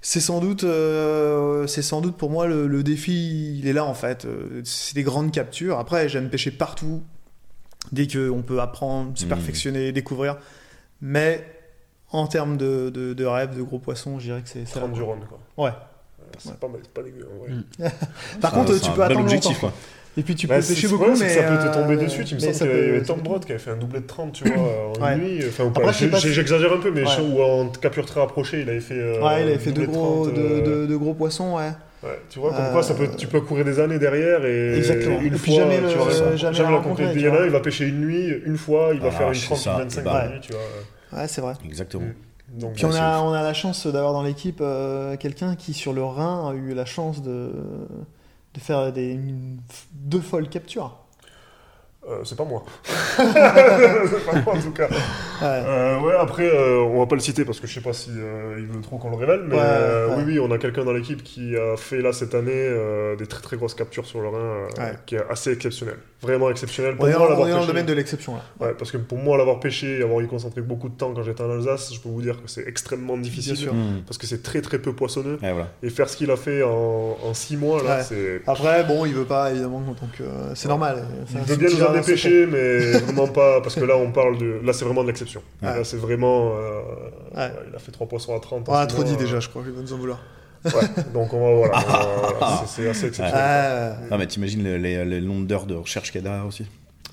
c'est 0.01 0.19
sans 0.21 0.39
doute, 0.39 0.63
euh, 0.63 1.67
c'est 1.67 1.81
sans 1.81 2.01
doute 2.01 2.17
pour 2.17 2.29
moi 2.29 2.47
le, 2.47 2.67
le 2.67 2.83
défi, 2.83 3.57
il 3.59 3.67
est 3.67 3.73
là 3.73 3.85
en 3.85 3.93
fait. 3.93 4.25
Euh, 4.25 4.61
C'est 4.63 4.95
des 4.95 5.03
grandes 5.03 5.31
captures. 5.31 5.79
Après, 5.79 6.07
j'aime 6.09 6.29
pêcher 6.29 6.51
partout, 6.51 7.03
dès 7.91 8.07
qu'on 8.07 8.41
peut 8.41 8.59
apprendre, 8.61 9.11
se 9.17 9.23
Mhm. 9.23 9.29
perfectionner, 9.29 9.91
découvrir. 9.91 10.37
Mais 11.01 11.45
en 12.11 12.27
termes 12.27 12.57
de, 12.57 12.89
de, 12.89 13.13
de 13.13 13.25
rêve, 13.25 13.55
de 13.55 13.61
gros 13.61 13.79
poissons, 13.79 14.19
je 14.19 14.25
dirais 14.25 14.41
que 14.41 14.49
c'est 14.49 14.65
c'est 14.65 14.79
30 14.79 14.89
là. 14.91 14.95
du 14.95 15.01
Rhône, 15.01 15.19
quoi. 15.27 15.65
Ouais. 15.65 15.71
C'est 16.37 16.59
pas 16.59 16.67
mal, 16.67 16.79
c'est 16.83 16.91
pas 16.93 17.01
dégueu 17.03 17.27
en 17.33 17.39
vrai. 17.43 17.51
Mm. 17.51 18.39
Par 18.41 18.51
contre, 18.51 18.79
tu 18.79 18.91
peux 18.91 19.01
attendre 19.03 19.21
objectif, 19.21 19.61
longtemps. 19.61 19.67
quoi. 19.69 19.73
Et 20.19 20.23
puis 20.23 20.33
tu 20.35 20.47
Bah, 20.47 20.55
peux 20.55 20.61
c'est- 20.63 20.73
pêcher 20.73 20.87
beaucoup, 20.87 21.03
ouais, 21.03 21.09
mais 21.19 21.29
ça 21.29 21.43
peut 21.43 21.57
te 21.57 21.67
euh, 21.67 21.73
tomber 21.73 21.95
dessus. 21.95 22.23
Tu 22.25 22.35
me 22.35 22.41
mais 22.41 22.51
ça 22.53 22.65
qu'il 22.67 22.75
y 22.75 22.79
avait 22.89 23.03
Tom 23.03 23.19
Broad 23.21 23.45
qui 23.45 23.51
avait 23.51 23.59
fait 23.61 23.69
un 23.71 23.77
doublé 23.77 23.99
de 24.01 24.07
30, 24.07 24.33
tu 24.33 24.43
vois, 24.49 24.57
en 24.97 25.01
Ouais. 25.03 25.13
une 25.15 25.19
nuit. 25.21 25.43
Enfin, 25.47 25.71
J'exagère 26.17 26.73
un 26.73 26.77
peu, 26.77 26.91
mais 26.91 27.03
Ouais. 27.03 27.21
ou 27.21 27.41
en 27.41 27.69
capture 27.69 28.05
très 28.05 28.19
rapprochée, 28.19 28.61
il 28.61 28.69
avait 28.69 28.79
fait. 28.79 28.95
euh, 28.99 29.21
Ouais, 29.21 29.43
il 29.43 29.47
avait 29.49 29.59
fait 29.59 29.71
de 29.71 29.85
gros, 29.85 30.23
30, 30.25 30.33
de, 30.35 30.41
euh, 30.41 30.61
de- 30.81 30.85
de 30.87 30.95
gros 30.95 31.13
poissons, 31.13 31.55
ouais. 31.57 31.71
Ouais, 32.03 32.19
tu 32.29 32.39
vois, 32.39 32.51
comme 32.51 32.65
Euh, 32.65 32.71
quoi 32.71 32.83
ça 32.83 32.93
peut, 32.93 33.07
tu 33.17 33.27
peux 33.27 33.41
courir 33.41 33.63
des 33.65 33.79
années 33.79 33.99
derrière 33.99 34.43
et 34.45 34.75
Exactement. 34.77 35.19
une 35.21 35.33
Et 35.33 35.37
fois, 35.37 35.53
jamais 35.55 35.81
le- 35.81 35.87
tu 35.89 35.97
vois, 35.97 36.11
jamais 36.11 36.37
jamais, 36.37 36.57
la 36.59 36.63
la 36.63 36.69
rencontrer, 36.77 37.05
Il 37.13 37.21
y 37.21 37.27
en 37.29 37.33
a 37.35 37.45
il 37.45 37.49
va 37.51 37.59
pêcher 37.59 37.85
une 37.87 38.01
nuit, 38.01 38.33
une 38.45 38.57
fois, 38.57 38.89
il 38.93 38.99
va 38.99 39.07
Ah, 39.07 39.11
faire 39.11 39.27
une 39.29 39.33
c'est 39.35 39.45
30 39.45 39.57
ça, 39.59 39.73
25 39.77 40.03
bah. 40.03 40.27
nuits, 40.29 40.39
tu 40.41 40.51
vois. 40.51 40.61
Ouais, 41.13 41.27
c'est 41.27 41.41
vrai. 41.41 41.53
Exactement. 41.65 42.03
Mm. 42.05 42.59
Donc, 42.59 42.73
Puis 42.75 42.85
on 42.85 42.93
a, 42.93 43.19
on 43.19 43.33
a 43.33 43.43
la 43.43 43.53
chance 43.53 43.85
d'avoir 43.87 44.13
dans 44.13 44.23
l'équipe 44.23 44.59
euh, 44.61 45.17
quelqu'un 45.17 45.55
qui, 45.55 45.73
sur 45.73 45.91
le 45.93 46.03
Rhin, 46.03 46.49
a 46.49 46.53
eu 46.55 46.73
la 46.73 46.85
chance 46.85 47.21
de, 47.21 47.51
de 48.53 48.59
faire 48.59 48.91
des, 48.93 49.11
une- 49.13 49.57
deux 49.93 50.21
folles 50.21 50.47
captures. 50.47 50.97
euh, 52.07 52.21
c'est 52.23 52.37
pas 52.37 52.45
moi. 52.45 52.63
c'est 53.17 54.25
pas 54.25 54.41
moi 54.45 54.55
en 54.55 54.61
tout 54.61 54.71
cas. 54.71 54.87
Ouais. 54.87 54.95
Euh, 55.43 55.99
ouais, 55.99 56.15
après, 56.17 56.47
euh, 56.49 56.79
on 56.83 56.99
va 56.99 57.05
pas 57.05 57.15
le 57.15 57.21
citer 57.21 57.43
parce 57.43 57.59
que 57.59 57.67
je 57.67 57.73
sais 57.73 57.81
pas 57.81 57.91
si 57.93 58.11
euh, 58.15 58.55
il 58.57 58.65
veut 58.65 58.81
trop 58.81 58.97
qu'on 58.97 59.09
le 59.09 59.17
révèle, 59.17 59.41
mais 59.45 59.55
Ouais, 59.55 59.61
euh, 59.61 60.07
ouais. 60.09 60.15
oui, 60.19 60.23
oui, 60.27 60.39
on 60.39 60.49
a 60.51 60.57
quelqu'un 60.57 60.85
dans 60.85 60.93
l'équipe 60.93 61.23
qui 61.23 61.55
a 61.57 61.75
fait 61.75 62.01
là 62.01 62.13
cette 62.13 62.33
année 62.33 62.51
euh, 62.55 63.15
des 63.17 63.27
très 63.27 63.41
très 63.41 63.57
grosses 63.57 63.75
captures 63.75 64.05
sur 64.05 64.21
le 64.21 64.29
Rhin, 64.29 64.37
euh, 64.39 64.67
Ouais. 64.79 64.93
qui 65.05 65.15
est 65.15 65.23
assez 65.29 65.51
exceptionnel, 65.51 65.97
vraiment 66.21 66.49
exceptionnel. 66.49 66.93
On 66.95 66.97
Pour 66.97 67.07
est, 67.09 67.17
moi, 67.17 67.27
dans- 67.29 67.41
on 67.41 67.47
est 67.47 67.51
dans 67.51 67.61
le 67.61 67.67
domaine 67.67 67.85
de 67.85 67.93
l'exception 67.93 68.35
là. 68.35 68.41
Ouais, 68.59 68.73
parce 68.77 68.91
que 68.91 68.97
pour 68.97 69.17
moi, 69.19 69.37
l'avoir 69.37 69.59
pêché 69.59 69.99
et 69.99 70.03
avoir 70.03 70.21
y 70.23 70.27
concentré 70.27 70.61
beaucoup 70.61 70.89
de 70.89 70.95
temps 70.95 71.13
quand 71.13 71.23
j'étais 71.23 71.41
en 71.43 71.51
Alsace, 71.51 71.93
je 71.93 71.99
peux 71.99 72.09
vous 72.09 72.21
dire 72.21 72.35
que 72.41 72.49
c'est 72.49 72.67
extrêmement 72.67 73.17
difficile. 73.17 73.53
Bien 73.53 73.61
sûr. 73.63 73.73
Mm. 73.73 74.01
Parce 74.07 74.17
que 74.17 74.25
c'est 74.27 74.41
très 74.41 74.61
très 74.61 74.79
peu 74.79 74.93
poissonneux. 74.93 75.37
Voilà. 75.39 75.67
Et 75.83 75.89
faire 75.89 76.09
ce 76.09 76.17
qu'il 76.17 76.31
a 76.31 76.35
fait 76.37 76.63
en, 76.63 77.17
en 77.23 77.33
six 77.33 77.55
mois, 77.57 77.83
là, 77.83 77.97
Ouais. 77.97 78.03
c'est. 78.03 78.41
Après, 78.47 78.83
bon, 78.83 79.05
il 79.05 79.13
veut 79.13 79.25
pas 79.25 79.51
évidemment, 79.51 79.81
donc 79.81 79.97
euh, 80.21 80.51
c'est 80.55 80.67
normal. 80.67 81.05
Il 81.31 81.37
veut 81.37 81.43
bien 81.43 81.43
nous 81.43 81.47
subtil 81.47 81.65
amener 81.67 81.77
jardin 81.79 82.01
pêcher, 82.01 82.45
mais 82.47 82.91
vraiment 82.99 83.27
pas. 83.27 83.61
Parce 83.61 83.75
que 83.75 83.85
là, 83.85 83.95
on 83.97 84.11
parle 84.11 84.37
de. 84.37 84.59
Là, 84.63 84.73
c'est 84.73 84.85
vraiment 84.85 85.03
de 85.03 85.07
l'exception. 85.07 85.41
Ouais. 85.61 85.69
Là, 85.77 85.83
c'est 85.83 85.97
vraiment. 85.97 86.53
euh, 86.57 86.81
Il 87.69 87.75
a 87.75 87.79
fait 87.79 87.91
trois 87.91 88.07
poissons 88.07 88.35
à 88.35 88.39
30. 88.39 88.67
en 88.67 88.71
On 88.71 88.75
a 88.75 88.81
six 88.81 88.95
trop 88.95 89.03
dit 89.03 89.13
euh, 89.13 89.17
déjà, 89.17 89.39
je 89.39 89.49
crois, 89.49 89.61
il 89.65 89.71
va 89.71 89.81
nous 89.81 89.93
en 89.93 89.97
vouloir. 89.97 90.19
Ouais, 90.65 90.71
donc 91.13 91.33
on 91.33 91.39
va, 91.39 91.55
voilà, 91.67 91.79
va- 91.87 92.31
voilà, 92.37 92.63
c'est 92.67 92.89
assez 92.89 93.07
exceptionnel. 93.07 93.33
Ah, 93.35 93.95
Non, 94.11 94.17
mais 94.17 94.27
t'imagines 94.27 94.63
les, 94.63 94.77
les, 94.77 95.05
les 95.05 95.21
nombres 95.21 95.45
d'heures 95.47 95.65
de 95.65 95.75
recherche 95.75 96.11
qu'il 96.11 96.21
y 96.21 96.23
a 96.25 96.27
derrière 96.29 96.45
aussi 96.45 96.65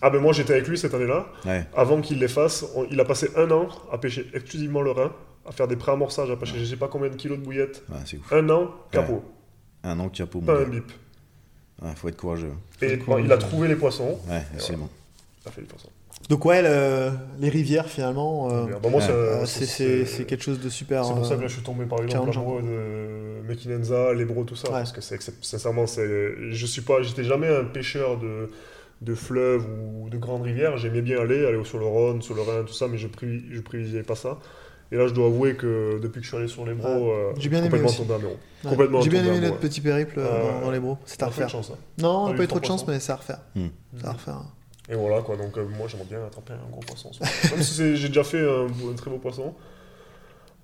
Ah 0.03 0.11
ben 0.11 0.21
moi 0.21 0.33
j'étais 0.33 0.55
avec 0.55 0.67
lui 0.69 0.77
cette 0.79 0.95
année-là. 0.95 1.27
Ouais. 1.45 1.67
Avant 1.77 2.01
qu'il 2.01 2.19
les 2.19 2.29
fasse, 2.29 2.65
on- 2.75 2.87
il 2.91 2.99
a 3.01 3.05
passé 3.05 3.29
un 3.37 3.51
an 3.51 3.69
à 3.93 3.99
pêcher 3.99 4.27
exclusivement 4.35 4.81
le 4.83 4.91
Rhin, 4.93 5.13
à 5.47 5.53
faire 5.53 5.69
des 5.69 5.77
pré-amorçages, 5.77 6.31
à 6.31 6.37
pêcher 6.37 6.59
je 6.59 6.65
sais 6.65 6.77
pas 6.77 6.89
combien 6.89 7.11
de 7.11 7.17
kilos 7.17 7.39
de 7.39 7.45
bouillettes. 7.45 7.83
Ouais, 7.91 7.99
c'est 8.05 8.17
ouf. 8.19 8.33
Un 8.33 8.49
an, 8.51 8.71
capot, 8.91 9.23
Un 9.83 9.99
an 10.01 10.09
capot, 10.09 10.41
mon 10.41 10.47
pas 10.47 10.61
un 10.61 10.65
bip. 10.65 10.91
Ouais, 11.83 11.91
faut 11.97 12.09
être 12.09 12.17
courageux. 12.17 12.53
Et 12.83 12.99
courageux. 12.99 13.05
bon, 13.07 13.19
il 13.27 13.33
a 13.33 13.37
trouvé 13.37 13.69
les 13.69 13.77
poissons, 13.77 14.19
Ouais, 14.29 14.43
c'est 14.59 14.77
fait. 15.51 15.63
Donc 16.31 16.45
ouais, 16.45 16.63
le- 16.63 17.11
les 17.41 17.49
rivières 17.49 17.87
finalement, 17.87 18.49
euh, 18.51 18.67
Bah, 18.83 18.89
moi, 18.89 19.01
ouais. 19.01 19.07
ça- 19.07 19.13
euh, 19.13 19.41
ça, 19.41 19.47
c'est- 19.47 19.67
c'est 19.67 20.07
c'est 20.07 20.25
quelque 20.25 20.43
chose 20.43 20.61
de 20.61 20.69
super. 20.69 21.05
C'est 21.05 21.13
pour 21.15 21.25
ça 21.27 21.35
que 21.35 21.41
euh, 21.41 21.43
là, 21.43 21.49
je 21.49 21.55
suis 21.55 21.63
tombé 21.63 21.85
par 21.87 22.01
exemple 22.03 22.31
amoureux 22.31 22.63
de 22.63 23.47
Mekinenza, 23.49 24.13
Lebro, 24.15 24.45
tout 24.45 24.57
ça. 24.57 24.69
Ouais. 24.69 24.75
Parce 24.79 24.93
que 24.93 25.01
c'est 25.01 25.19
sincèrement, 25.43 25.87
c'est, 25.87 26.07
je 26.51 26.67
suis 26.67 26.83
pas, 26.83 27.03
j'étais 27.03 27.25
jamais 27.25 27.49
un 27.49 27.65
pêcheur 27.65 28.19
de, 28.19 28.51
de 29.03 29.15
fleuves 29.15 29.67
ou 29.67 30.09
de 30.09 30.17
grandes 30.17 30.43
rivières. 30.43 30.77
J'aimais 30.79 31.03
bien 31.03 31.21
aller, 31.21 31.45
aller 31.47 31.63
sur 31.65 31.79
le 31.79 31.87
Rhône, 31.87 32.23
sur 32.23 32.35
le 32.35 32.43
Rhin, 32.43 32.65
tout 32.67 32.73
ça, 32.73 32.89
mais 32.89 32.97
je, 32.97 33.09
privi- 33.09 33.45
je 33.51 33.61
privilégiais 33.61 34.03
pas 34.03 34.15
ça. 34.15 34.39
Et 34.93 34.97
là, 34.97 35.07
je 35.09 35.13
dois 35.15 35.27
avouer 35.27 35.57
que 35.57 35.99
depuis 36.01 36.21
que 36.21 36.25
je 36.25 36.29
suis 36.29 36.37
allé 36.37 36.47
sur 36.49 36.65
Lebro, 36.65 36.89
Ouais. 36.89 37.11
euh, 37.11 37.33
J'ai 37.39 37.49
bien 37.49 37.59
aimé 37.59 37.69
complètement 37.69 37.89
aussi. 37.89 38.07
tombé 38.07 38.15
complètement 38.63 39.01
J'ai 39.01 39.11
bien 39.11 39.23
tombé 39.25 39.37
aimé 39.39 39.47
notre 39.49 39.59
petit 39.59 39.81
périple 39.81 40.19
euh, 40.21 40.23
Ouais, 40.23 40.53
dans, 40.53 40.61
dans 40.67 40.71
les 40.71 40.79
bros. 40.79 40.99
C'était 41.05 41.25
à 41.25 41.27
refaire. 41.27 41.49
chance, 41.49 41.71
hein. 41.75 41.79
Non, 41.99 42.35
pas 42.35 42.45
eu 42.45 42.47
trop 42.47 42.61
de 42.61 42.65
chance, 42.65 42.87
mais 42.87 43.01
c'est 43.01 43.13
à 43.13 43.17
refaire. 43.17 43.41
Hmm. 43.57 43.67
C'est 43.99 44.07
à 44.07 44.13
refaire. 44.13 44.41
Et 44.91 44.95
voilà 44.95 45.23
quoi, 45.23 45.37
donc 45.37 45.57
euh, 45.57 45.65
moi 45.79 45.87
j'aimerais 45.89 46.07
bien 46.09 46.25
attraper 46.27 46.53
un 46.53 46.71
gros 46.71 46.81
poisson. 46.81 47.11
Même 47.53 47.63
si 47.63 47.75
c'est- 47.75 47.97
j'ai 47.97 48.09
déjà 48.09 48.25
fait 48.25 48.41
un, 48.47 48.67
très 48.97 49.11
beau 49.11 49.19
poisson. 49.19 49.55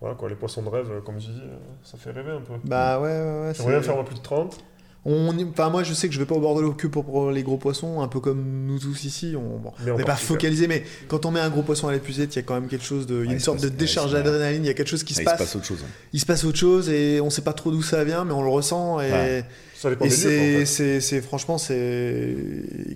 Voilà 0.01 0.15
quoi, 0.15 0.29
les 0.29 0.35
poissons 0.35 0.63
de 0.63 0.69
rêve, 0.69 0.87
euh, 0.91 1.01
comme 1.01 1.21
je 1.21 1.27
dis, 1.27 1.41
euh, 1.43 1.57
ça 1.83 1.99
fait 1.99 2.11
rêver 2.11 2.31
un 2.33 2.41
peu. 2.41 2.55
Bah 2.65 3.01
ouais, 3.01 3.09
ouais, 3.09 3.41
ouais. 3.49 3.53
J'aimerais 3.55 3.73
bien 3.73 3.83
faire 3.83 3.95
moi 3.97 4.05
plus 4.05 4.17
de 4.17 4.21
30. 4.23 4.59
On 5.07 5.37
y- 5.39 5.45
Enfin, 5.45 5.71
moi, 5.71 5.83
je 5.83 5.95
sais 5.95 6.09
que 6.09 6.15
je 6.15 6.19
vais 6.19 6.27
pas 6.27 6.35
au 6.35 6.41
bord 6.41 6.55
de 6.55 6.61
l'eau 6.61 6.73
que 6.73 6.87
pour, 6.87 7.31
les 7.31 7.43
gros 7.43 7.57
poissons, 7.57 8.03
un 8.03 8.09
peu 8.09 8.21
comme 8.21 8.67
nous 8.67 8.79
tous 8.79 9.05
ici. 9.05 9.35
On 9.37 9.57
bon, 9.59 9.73
n'est 9.97 10.05
pas 10.05 10.17
focalisé, 10.17 10.67
mais 10.69 10.85
quand 11.09 11.25
on 11.25 11.31
met 11.31 11.41
un 11.41 11.49
gros 11.49 11.63
poisson 11.63 11.89
à 11.89 11.93
l'épuisette, 11.93 12.35
il 12.35 12.37
y 12.37 12.41
a 12.41 12.43
quand 12.43 12.53
même 12.55 12.69
quelque 12.69 12.85
chose 12.85 13.07
de. 13.07 13.15
Il 13.15 13.25
y 13.25 13.29
a 13.29 13.33
une 13.33 13.39
il 13.39 13.41
sorte 13.41 13.59
passe- 13.61 13.71
de 13.71 13.75
décharge 13.77 14.13
d'adrénaline, 14.13 14.63
il 14.65 14.67
y 14.67 14.71
a 14.71 14.75
quelque 14.75 14.89
chose 14.89 15.03
qui 15.05 15.15
Ouais, 15.15 15.17
se 15.17 15.23
il 15.23 15.25
passe. 15.25 15.39
se 15.39 15.45
passe 15.45 15.57
autre 15.57 15.65
chose. 15.65 15.79
hein. 15.83 15.91
Il 16.13 16.21
se 16.21 16.27
passe 16.27 16.45
autre 16.45 16.59
chose 16.59 16.91
et 16.91 17.19
on 17.23 17.31
sait 17.31 17.41
pas 17.41 17.55
trop 17.55 17.71
d'où 17.71 17.83
ça 17.83 18.05
vient, 18.05 18.27
mais 18.27 18.33
on 18.35 18.43
le 18.43 18.51
ressent. 18.51 19.01
Et, 19.01 19.11
Ouais. 19.11 19.45
Ça 19.81 19.89
dépend 19.89 20.05
et 20.05 20.11
c'est, 20.11 20.99
en 20.99 21.01
fait. 21.01 21.21
franchement, 21.23 21.57
c'est 21.57 22.37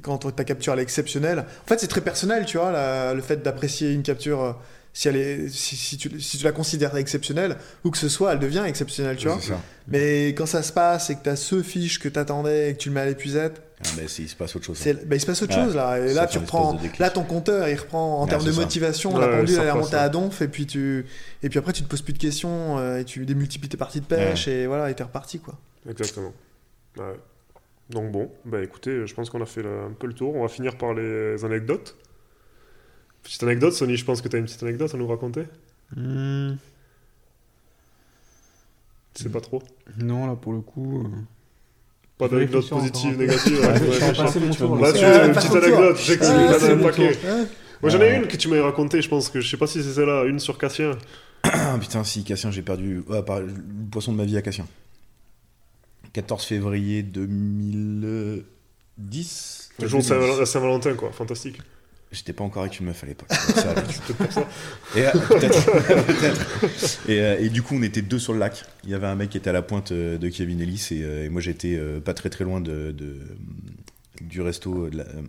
quand 0.02 0.18
ta 0.34 0.44
capture 0.44 0.72
elle 0.74 0.80
est 0.80 0.82
exceptionnelle. 0.82 1.38
En 1.40 1.66
fait, 1.68 1.80
c'est 1.80 1.86
très 1.88 2.02
personnel, 2.02 2.44
tu 2.44 2.58
vois, 2.58 2.70
la- 2.72 3.14
le 3.14 3.22
fait 3.22 3.42
d'apprécier 3.42 3.92
une 3.92 4.02
capture. 4.02 4.42
euh, 4.42 4.52
Si, 4.96 5.08
elle 5.08 5.16
est, 5.16 5.48
si, 5.48 5.74
si 5.74 5.96
tu, 5.96 6.20
si 6.20 6.38
tu 6.38 6.44
la 6.44 6.52
considères 6.52 6.94
exceptionnelle, 6.96 7.56
ou 7.82 7.90
que 7.90 7.98
ce 7.98 8.08
soit, 8.08 8.32
elle 8.32 8.38
devient 8.38 8.62
exceptionnelle, 8.64 9.16
tu 9.16 9.26
vois. 9.26 9.40
Ça. 9.40 9.60
Mais 9.88 10.28
quand 10.28 10.46
ça 10.46 10.62
se 10.62 10.72
passe 10.72 11.10
et 11.10 11.16
que 11.16 11.24
tu 11.24 11.28
as 11.30 11.34
ce 11.34 11.62
fiche 11.64 11.98
que 11.98 12.08
tu 12.08 12.16
attendais 12.16 12.70
et 12.70 12.74
que 12.74 12.78
tu 12.78 12.90
le 12.90 12.94
mets 12.94 13.00
à 13.00 13.06
l'épuisette, 13.06 13.60
Ah, 13.80 13.88
mais 13.96 14.04
il 14.04 14.28
se 14.28 14.36
passe 14.36 14.54
autre 14.54 14.66
chose. 14.66 14.78
bah, 15.06 15.16
il 15.16 15.20
se 15.20 15.26
passe 15.26 15.42
autre 15.42 15.52
chose 15.54 15.74
là. 15.74 15.98
Et 15.98 16.14
là, 16.14 16.28
tu 16.28 16.38
reprends. 16.38 16.78
Là, 17.00 17.10
ton 17.10 17.24
compteur, 17.24 17.66
il 17.68 17.74
reprend 17.74 18.20
en 18.20 18.26
termes 18.28 18.44
de 18.44 18.52
ça. 18.52 18.60
motivation. 18.60 19.18
La 19.18 19.26
pendule, 19.26 19.58
elle 19.58 19.66
est 19.66 19.70
remontée 19.72 19.96
à 19.96 20.08
donf. 20.08 20.42
Et 20.42 20.46
puis, 20.48 20.64
tu... 20.66 21.06
et 21.42 21.48
puis 21.48 21.58
après, 21.58 21.72
tu 21.72 21.82
te 21.82 21.88
poses 21.88 22.02
plus 22.02 22.12
de 22.12 22.18
questions 22.18 22.78
euh, 22.78 23.00
et 23.00 23.04
tu 23.04 23.26
démultiplies 23.26 23.68
tes 23.70 23.76
parties 23.76 24.00
de 24.00 24.06
pêche. 24.06 24.46
Et 24.46 24.66
voilà, 24.68 24.90
et 24.90 24.94
t'es 24.94 25.02
reparti 25.02 25.40
quoi. 25.40 25.58
Exactement. 25.90 26.32
Ouais. 26.98 27.14
Donc 27.90 28.10
bon, 28.12 28.30
bah 28.44 28.62
écoutez, 28.62 29.06
je 29.06 29.14
pense 29.14 29.28
qu'on 29.30 29.42
a 29.42 29.46
fait 29.46 29.60
un 29.64 29.92
peu 29.98 30.06
le 30.06 30.14
tour. 30.14 30.34
On 30.34 30.42
va 30.42 30.48
finir 30.48 30.76
par 30.78 30.94
les 30.94 31.44
anecdotes. 31.44 31.96
Petite 33.22 33.42
anecdote, 33.42 33.72
Sony, 33.72 33.96
je 33.96 34.04
pense 34.04 34.20
que 34.22 34.28
tu 34.28 34.36
as 34.36 34.38
une 34.38 34.44
petite 34.46 34.62
anecdote 34.62 34.94
à 34.94 34.96
nous 34.98 35.06
raconter 35.06 35.44
Hmm, 35.94 36.54
Tu 39.14 39.22
sais 39.24 39.28
pas 39.28 39.40
trop 39.40 39.62
non, 39.98 40.26
là 40.26 40.34
pour 40.34 40.52
le 40.54 40.60
coup. 40.60 41.04
euh, 41.04 41.08
Pas 42.18 42.28
d'anecdote 42.28 42.68
positive, 42.68 43.18
négative 43.18 43.60
Ouais, 43.60 43.66
ouais, 43.68 43.74
je 43.78 43.82
vais 43.84 44.06
ouais, 44.06 44.12
passer 44.14 44.40
mon 44.40 44.50
tour, 44.50 44.76
Là, 44.78 44.92
tu 44.92 45.04
as 45.04 45.26
une 45.26 45.32
petite 45.34 45.54
anecdote, 45.54 45.96
je 45.98 46.02
sais 46.02 46.18
que 46.18 46.24
Ah, 46.24 46.58
c'est 46.58 46.72
un 46.72 46.78
paquet. 46.78 47.18
Moi 47.82 47.90
j'en 47.90 48.00
ai 48.00 48.16
une 48.16 48.26
que 48.26 48.36
tu 48.36 48.48
m'avais 48.48 48.62
racontée, 48.62 49.02
je 49.02 49.08
pense 49.08 49.28
que 49.28 49.40
je 49.40 49.48
sais 49.50 49.56
pas 49.58 49.66
si 49.66 49.82
c'est 49.82 49.92
celle-là, 49.92 50.24
une 50.24 50.38
sur 50.38 50.56
Cassien. 50.58 50.92
Ah 51.44 51.76
putain, 51.78 52.02
si, 52.02 52.24
Cassien, 52.24 52.50
j'ai 52.50 52.62
perdu. 52.62 53.02
par- 53.26 53.40
le 53.40 53.52
poisson 53.90 54.12
de 54.12 54.16
ma 54.16 54.24
vie 54.24 54.38
à 54.38 54.42
Cassien. 54.42 54.66
14 56.14 56.44
février 56.44 57.02
2010. 57.02 59.70
Le 59.80 59.88
jour 59.88 60.00
de 60.00 60.06
2010. 60.08 60.30
Saint- 60.32 60.38
la 60.40 60.46
Saint-Valentin, 60.46 60.94
quoi, 60.94 61.10
fantastique. 61.12 61.60
J'étais 62.12 62.32
pas 62.32 62.44
encore 62.44 62.62
avec 62.62 62.78
une 62.78 62.86
meuf 62.86 63.02
à 63.02 63.06
l'époque. 63.08 63.28
Et, 64.94 65.04
euh, 65.04 65.10
peut-être, 65.28 65.66
peut-être. 66.06 67.08
Et, 67.08 67.20
euh, 67.20 67.36
et 67.40 67.48
du 67.48 67.60
coup, 67.62 67.74
on 67.76 67.82
était 67.82 68.02
deux 68.02 68.20
sur 68.20 68.32
le 68.32 68.38
lac. 68.38 68.64
Il 68.84 68.90
y 68.90 68.94
avait 68.94 69.08
un 69.08 69.16
mec 69.16 69.30
qui 69.30 69.36
était 69.36 69.50
à 69.50 69.52
la 69.52 69.62
pointe 69.62 69.90
euh, 69.90 70.16
de 70.16 70.28
Kevin 70.28 70.60
Ellis 70.60 70.86
et, 70.92 71.00
et 71.24 71.28
moi 71.28 71.40
j'étais 71.40 71.76
pas 72.04 72.14
très 72.14 72.30
très 72.30 72.44
loin 72.44 72.60
de, 72.60 72.92
de- 72.92 73.18
du 74.20 74.40
resto 74.42 74.88
de 74.90 74.98
la- 74.98 75.04
euh, 75.08 75.22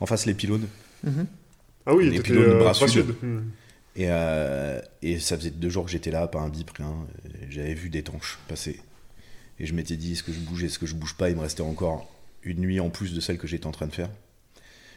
en 0.00 0.04
face 0.06 0.26
les 0.26 0.34
pylônes. 0.34 0.66
Mhm. 1.04 1.26
Ah 1.86 1.94
oui, 1.94 2.10
Les 2.10 2.20
pylônes 2.20 2.44
de 2.44 2.48
euh, 2.50 2.58
bras 2.58 2.74
sud. 2.74 2.88
sud. 2.90 3.14
Hmm. 3.22 3.40
Et, 3.96 4.06
euh, 4.10 4.78
et 5.00 5.18
ça 5.20 5.38
faisait 5.38 5.50
deux 5.50 5.70
jours 5.70 5.86
que 5.86 5.90
j'étais 5.90 6.10
là, 6.10 6.26
pas 6.26 6.40
un 6.40 6.48
bip, 6.50 6.68
rien. 6.76 6.94
J'avais 7.48 7.72
vu 7.74 7.88
des 7.88 8.02
tanches 8.02 8.38
passer. 8.48 8.78
Et 9.60 9.66
je 9.66 9.74
m'étais 9.74 9.96
dit, 9.96 10.12
est-ce 10.12 10.22
que 10.22 10.32
je 10.32 10.40
bouge, 10.40 10.64
est-ce 10.64 10.78
que 10.78 10.86
je 10.86 10.94
bouge 10.94 11.14
pas? 11.14 11.30
Il 11.30 11.36
me 11.36 11.40
restait 11.42 11.62
encore 11.62 12.10
une 12.42 12.58
nuit 12.60 12.80
en 12.80 12.90
plus 12.90 13.14
de 13.14 13.20
celle 13.20 13.38
que 13.38 13.46
j'étais 13.46 13.66
en 13.66 13.70
train 13.72 13.86
de 13.86 13.92
faire. 13.92 14.10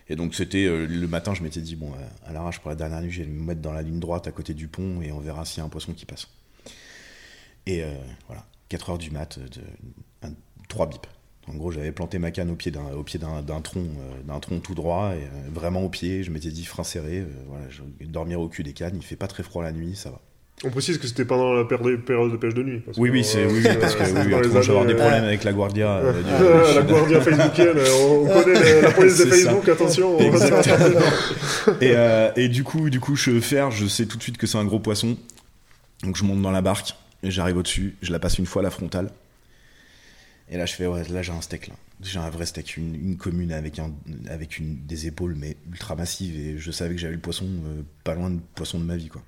Et 0.09 0.15
donc 0.15 0.35
c'était 0.35 0.65
euh, 0.65 0.85
le 0.87 1.07
matin, 1.07 1.33
je 1.33 1.43
m'étais 1.43 1.61
dit, 1.61 1.75
bon, 1.75 1.91
euh, 1.93 2.07
à 2.25 2.33
l'arrache 2.33 2.59
pour 2.59 2.69
la 2.69 2.75
dernière 2.75 3.01
nuit, 3.01 3.11
je 3.11 3.23
vais 3.23 3.27
me 3.29 3.43
mettre 3.43 3.61
dans 3.61 3.73
la 3.73 3.81
ligne 3.81 3.99
droite 3.99 4.25
à 4.27 4.31
côté 4.31 4.53
du 4.53 4.67
pont 4.67 5.01
et 5.01 5.11
on 5.11 5.19
verra 5.19 5.43
s'il 5.45 5.59
y 5.59 5.61
a 5.61 5.65
un 5.65 5.69
poisson 5.69 5.93
qui 5.93 6.05
passe. 6.05 6.27
Et 7.65 7.83
euh, 7.83 7.93
voilà, 8.27 8.45
4 8.69 8.91
heures 8.91 8.97
du 8.97 9.11
mat, 9.11 9.37
de, 9.39 9.61
un- 10.23 10.33
trois 10.69 10.87
bips. 10.87 11.07
En 11.47 11.53
gros, 11.55 11.71
j'avais 11.71 11.91
planté 11.93 12.19
ma 12.19 12.31
canne 12.31 12.49
au 12.49 12.55
pied 12.55 12.71
d'un, 12.71 13.61
tronc, 13.61 13.85
d'un 14.25 14.39
tronc 14.41 14.59
tout 14.59 14.75
droit, 14.75 15.13
et 15.15 15.27
vraiment 15.49 15.81
au 15.81 15.87
pied. 15.89 16.21
Je 16.23 16.29
m'étais 16.29 16.51
dit 16.51 16.65
frein 16.65 16.83
serré, 16.83 17.25
voilà, 17.47 17.69
je 17.69 17.83
dormir 18.05 18.41
au 18.41 18.49
cul 18.49 18.63
des 18.63 18.73
cannes. 18.73 18.95
Il 18.97 19.01
fait 19.03 19.15
pas 19.15 19.27
très 19.27 19.43
froid 19.43 19.63
la 19.63 19.71
nuit, 19.71 19.95
ça 19.95 20.09
va. 20.11 20.21
On 20.63 20.71
précise 20.71 20.97
que 20.97 21.05
c'était 21.05 21.23
pendant 21.25 21.53
la 21.53 21.65
péri- 21.65 21.97
période 21.97 22.31
de 22.31 22.37
pêche 22.37 22.55
de 22.55 22.63
nuit. 22.63 22.79
parce 22.79 22.97
Oui, 22.97 23.09
que, 23.09 23.13
oui, 23.13 23.19
euh, 23.19 23.23
c'est 23.23 23.45
oui, 23.45 23.61
oui, 23.63 23.77
parce 23.79 23.93
que 23.95 24.03
oui, 24.27 24.33
on 24.33 24.55
avoir 24.69 24.85
des 24.87 24.95
problèmes 24.95 25.23
avec 25.23 25.43
la 25.43 25.53
Guardia. 25.53 25.97
euh, 25.97 26.23
du- 26.23 26.29
euh, 26.31 26.73
la 26.75 26.81
guardia 26.81 27.21
facebookienne, 27.21 27.77
euh, 27.77 27.89
on, 28.01 28.25
on 28.25 28.41
connaît 28.43 28.53
la, 28.53 28.81
la 28.81 28.91
police 28.91 29.17
de 29.19 29.23
C'est 29.25 29.29
ça. 29.29 29.35
Facebook, 29.51 29.69
attention. 29.69 30.17
on 30.17 30.29
va 30.31 30.39
se 30.39 30.45
faire 30.47 30.57
Exactement. 30.57 31.77
et, 31.81 31.91
euh, 31.95 32.31
et 32.35 32.49
du 32.49 32.63
coup, 32.63 32.89
du 32.89 32.99
coup, 32.99 33.15
je 33.15 33.39
faire, 33.39 33.69
je 33.69 33.85
sais 33.85 34.07
tout 34.07 34.17
de 34.17 34.23
suite 34.23 34.37
que 34.39 34.47
c'est 34.47 34.57
un 34.57 34.65
gros 34.65 34.79
poisson. 34.79 35.15
Donc 36.03 36.15
je 36.17 36.23
monte 36.23 36.41
dans 36.41 36.51
la 36.51 36.61
barque. 36.61 36.95
et 37.21 37.29
j'arrive 37.29 37.57
au-dessus, 37.57 37.95
je 38.01 38.11
la 38.11 38.17
passe 38.19 38.39
une 38.39 38.45
fois 38.47 38.61
à 38.61 38.63
la 38.63 38.71
frontale. 38.71 39.11
Et 40.49 40.57
là, 40.57 40.65
je 40.65 40.73
fais, 40.73 40.87
ouais, 40.87 41.03
là, 41.09 41.21
j'ai 41.21 41.33
un 41.33 41.41
steak, 41.41 41.67
là. 41.67 41.73
J'ai 42.01 42.19
un 42.19 42.29
vrai 42.29 42.45
steak, 42.47 42.77
une, 42.77 42.95
une 42.95 43.17
commune 43.17 43.51
avec, 43.51 43.77
un, 43.79 43.91
avec 44.29 44.57
une, 44.59 44.77
des 44.87 45.05
épaules, 45.07 45.35
mais 45.37 45.57
ultra 45.71 45.95
massives. 45.95 46.39
Et 46.39 46.57
je 46.57 46.71
savais 46.71 46.95
que 46.95 47.01
j'avais 47.01 47.15
le 47.15 47.19
poisson 47.19 47.45
euh, 47.45 47.81
pas 48.03 48.15
loin 48.15 48.29
de 48.31 48.39
poisson 48.55 48.79
de 48.79 48.83
ma 48.85 48.95
vie, 48.95 49.09
quoi. 49.09 49.21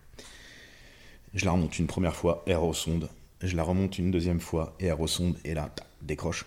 Je 1.33 1.45
la 1.45 1.51
remonte 1.51 1.77
une 1.80 1.88
première 1.88 2.16
fois, 2.16 2.43
air 2.48 2.64
au 2.64 2.74
sonde. 2.74 3.09
Je 3.41 3.56
la 3.56 3.64
remonte 3.64 3.98
une 3.98 4.11
deuxième 4.11 4.40
fois, 4.40 4.75
et 4.80 4.88
air 4.88 4.99
au 4.99 5.08
sonde. 5.08 5.35
Et 5.45 5.53
là, 5.53 5.72
tac, 5.74 5.85
décroche. 6.01 6.45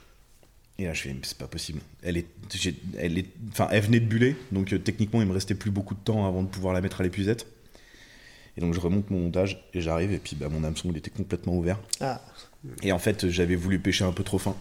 Et 0.78 0.84
là, 0.84 0.94
je 0.94 1.02
fais, 1.02 1.12
mais 1.12 1.20
c'est 1.22 1.38
pas 1.38 1.46
possible. 1.46 1.80
Elle 2.02 2.16
est, 2.16 2.26
elle 2.98 3.18
est, 3.18 3.26
enfin, 3.50 3.68
elle 3.70 3.82
venait 3.82 4.00
de 4.00 4.06
buller, 4.06 4.36
donc 4.50 4.72
euh, 4.72 4.78
techniquement, 4.78 5.20
il 5.20 5.28
me 5.28 5.32
restait 5.32 5.54
plus 5.54 5.70
beaucoup 5.70 5.94
de 5.94 6.00
temps 6.00 6.26
avant 6.26 6.42
de 6.42 6.48
pouvoir 6.48 6.74
la 6.74 6.80
mettre 6.80 7.00
à 7.00 7.04
l'épuisette. 7.04 7.46
Et 8.56 8.60
donc, 8.60 8.74
je 8.74 8.80
remonte 8.80 9.10
mon 9.10 9.20
montage 9.20 9.62
et 9.74 9.80
j'arrive, 9.80 10.12
et 10.12 10.18
puis 10.18 10.36
bah, 10.36 10.48
mon 10.48 10.64
hameçon, 10.64 10.88
il 10.90 10.96
était 10.96 11.10
complètement 11.10 11.56
ouvert. 11.56 11.78
Ah, 12.00 12.20
Et 12.82 12.92
en 12.92 12.98
fait, 12.98 13.28
j'avais 13.28 13.54
voulu 13.56 13.78
pêcher 13.78 14.04
un 14.04 14.12
peu 14.12 14.24
trop 14.24 14.38
fin. 14.38 14.56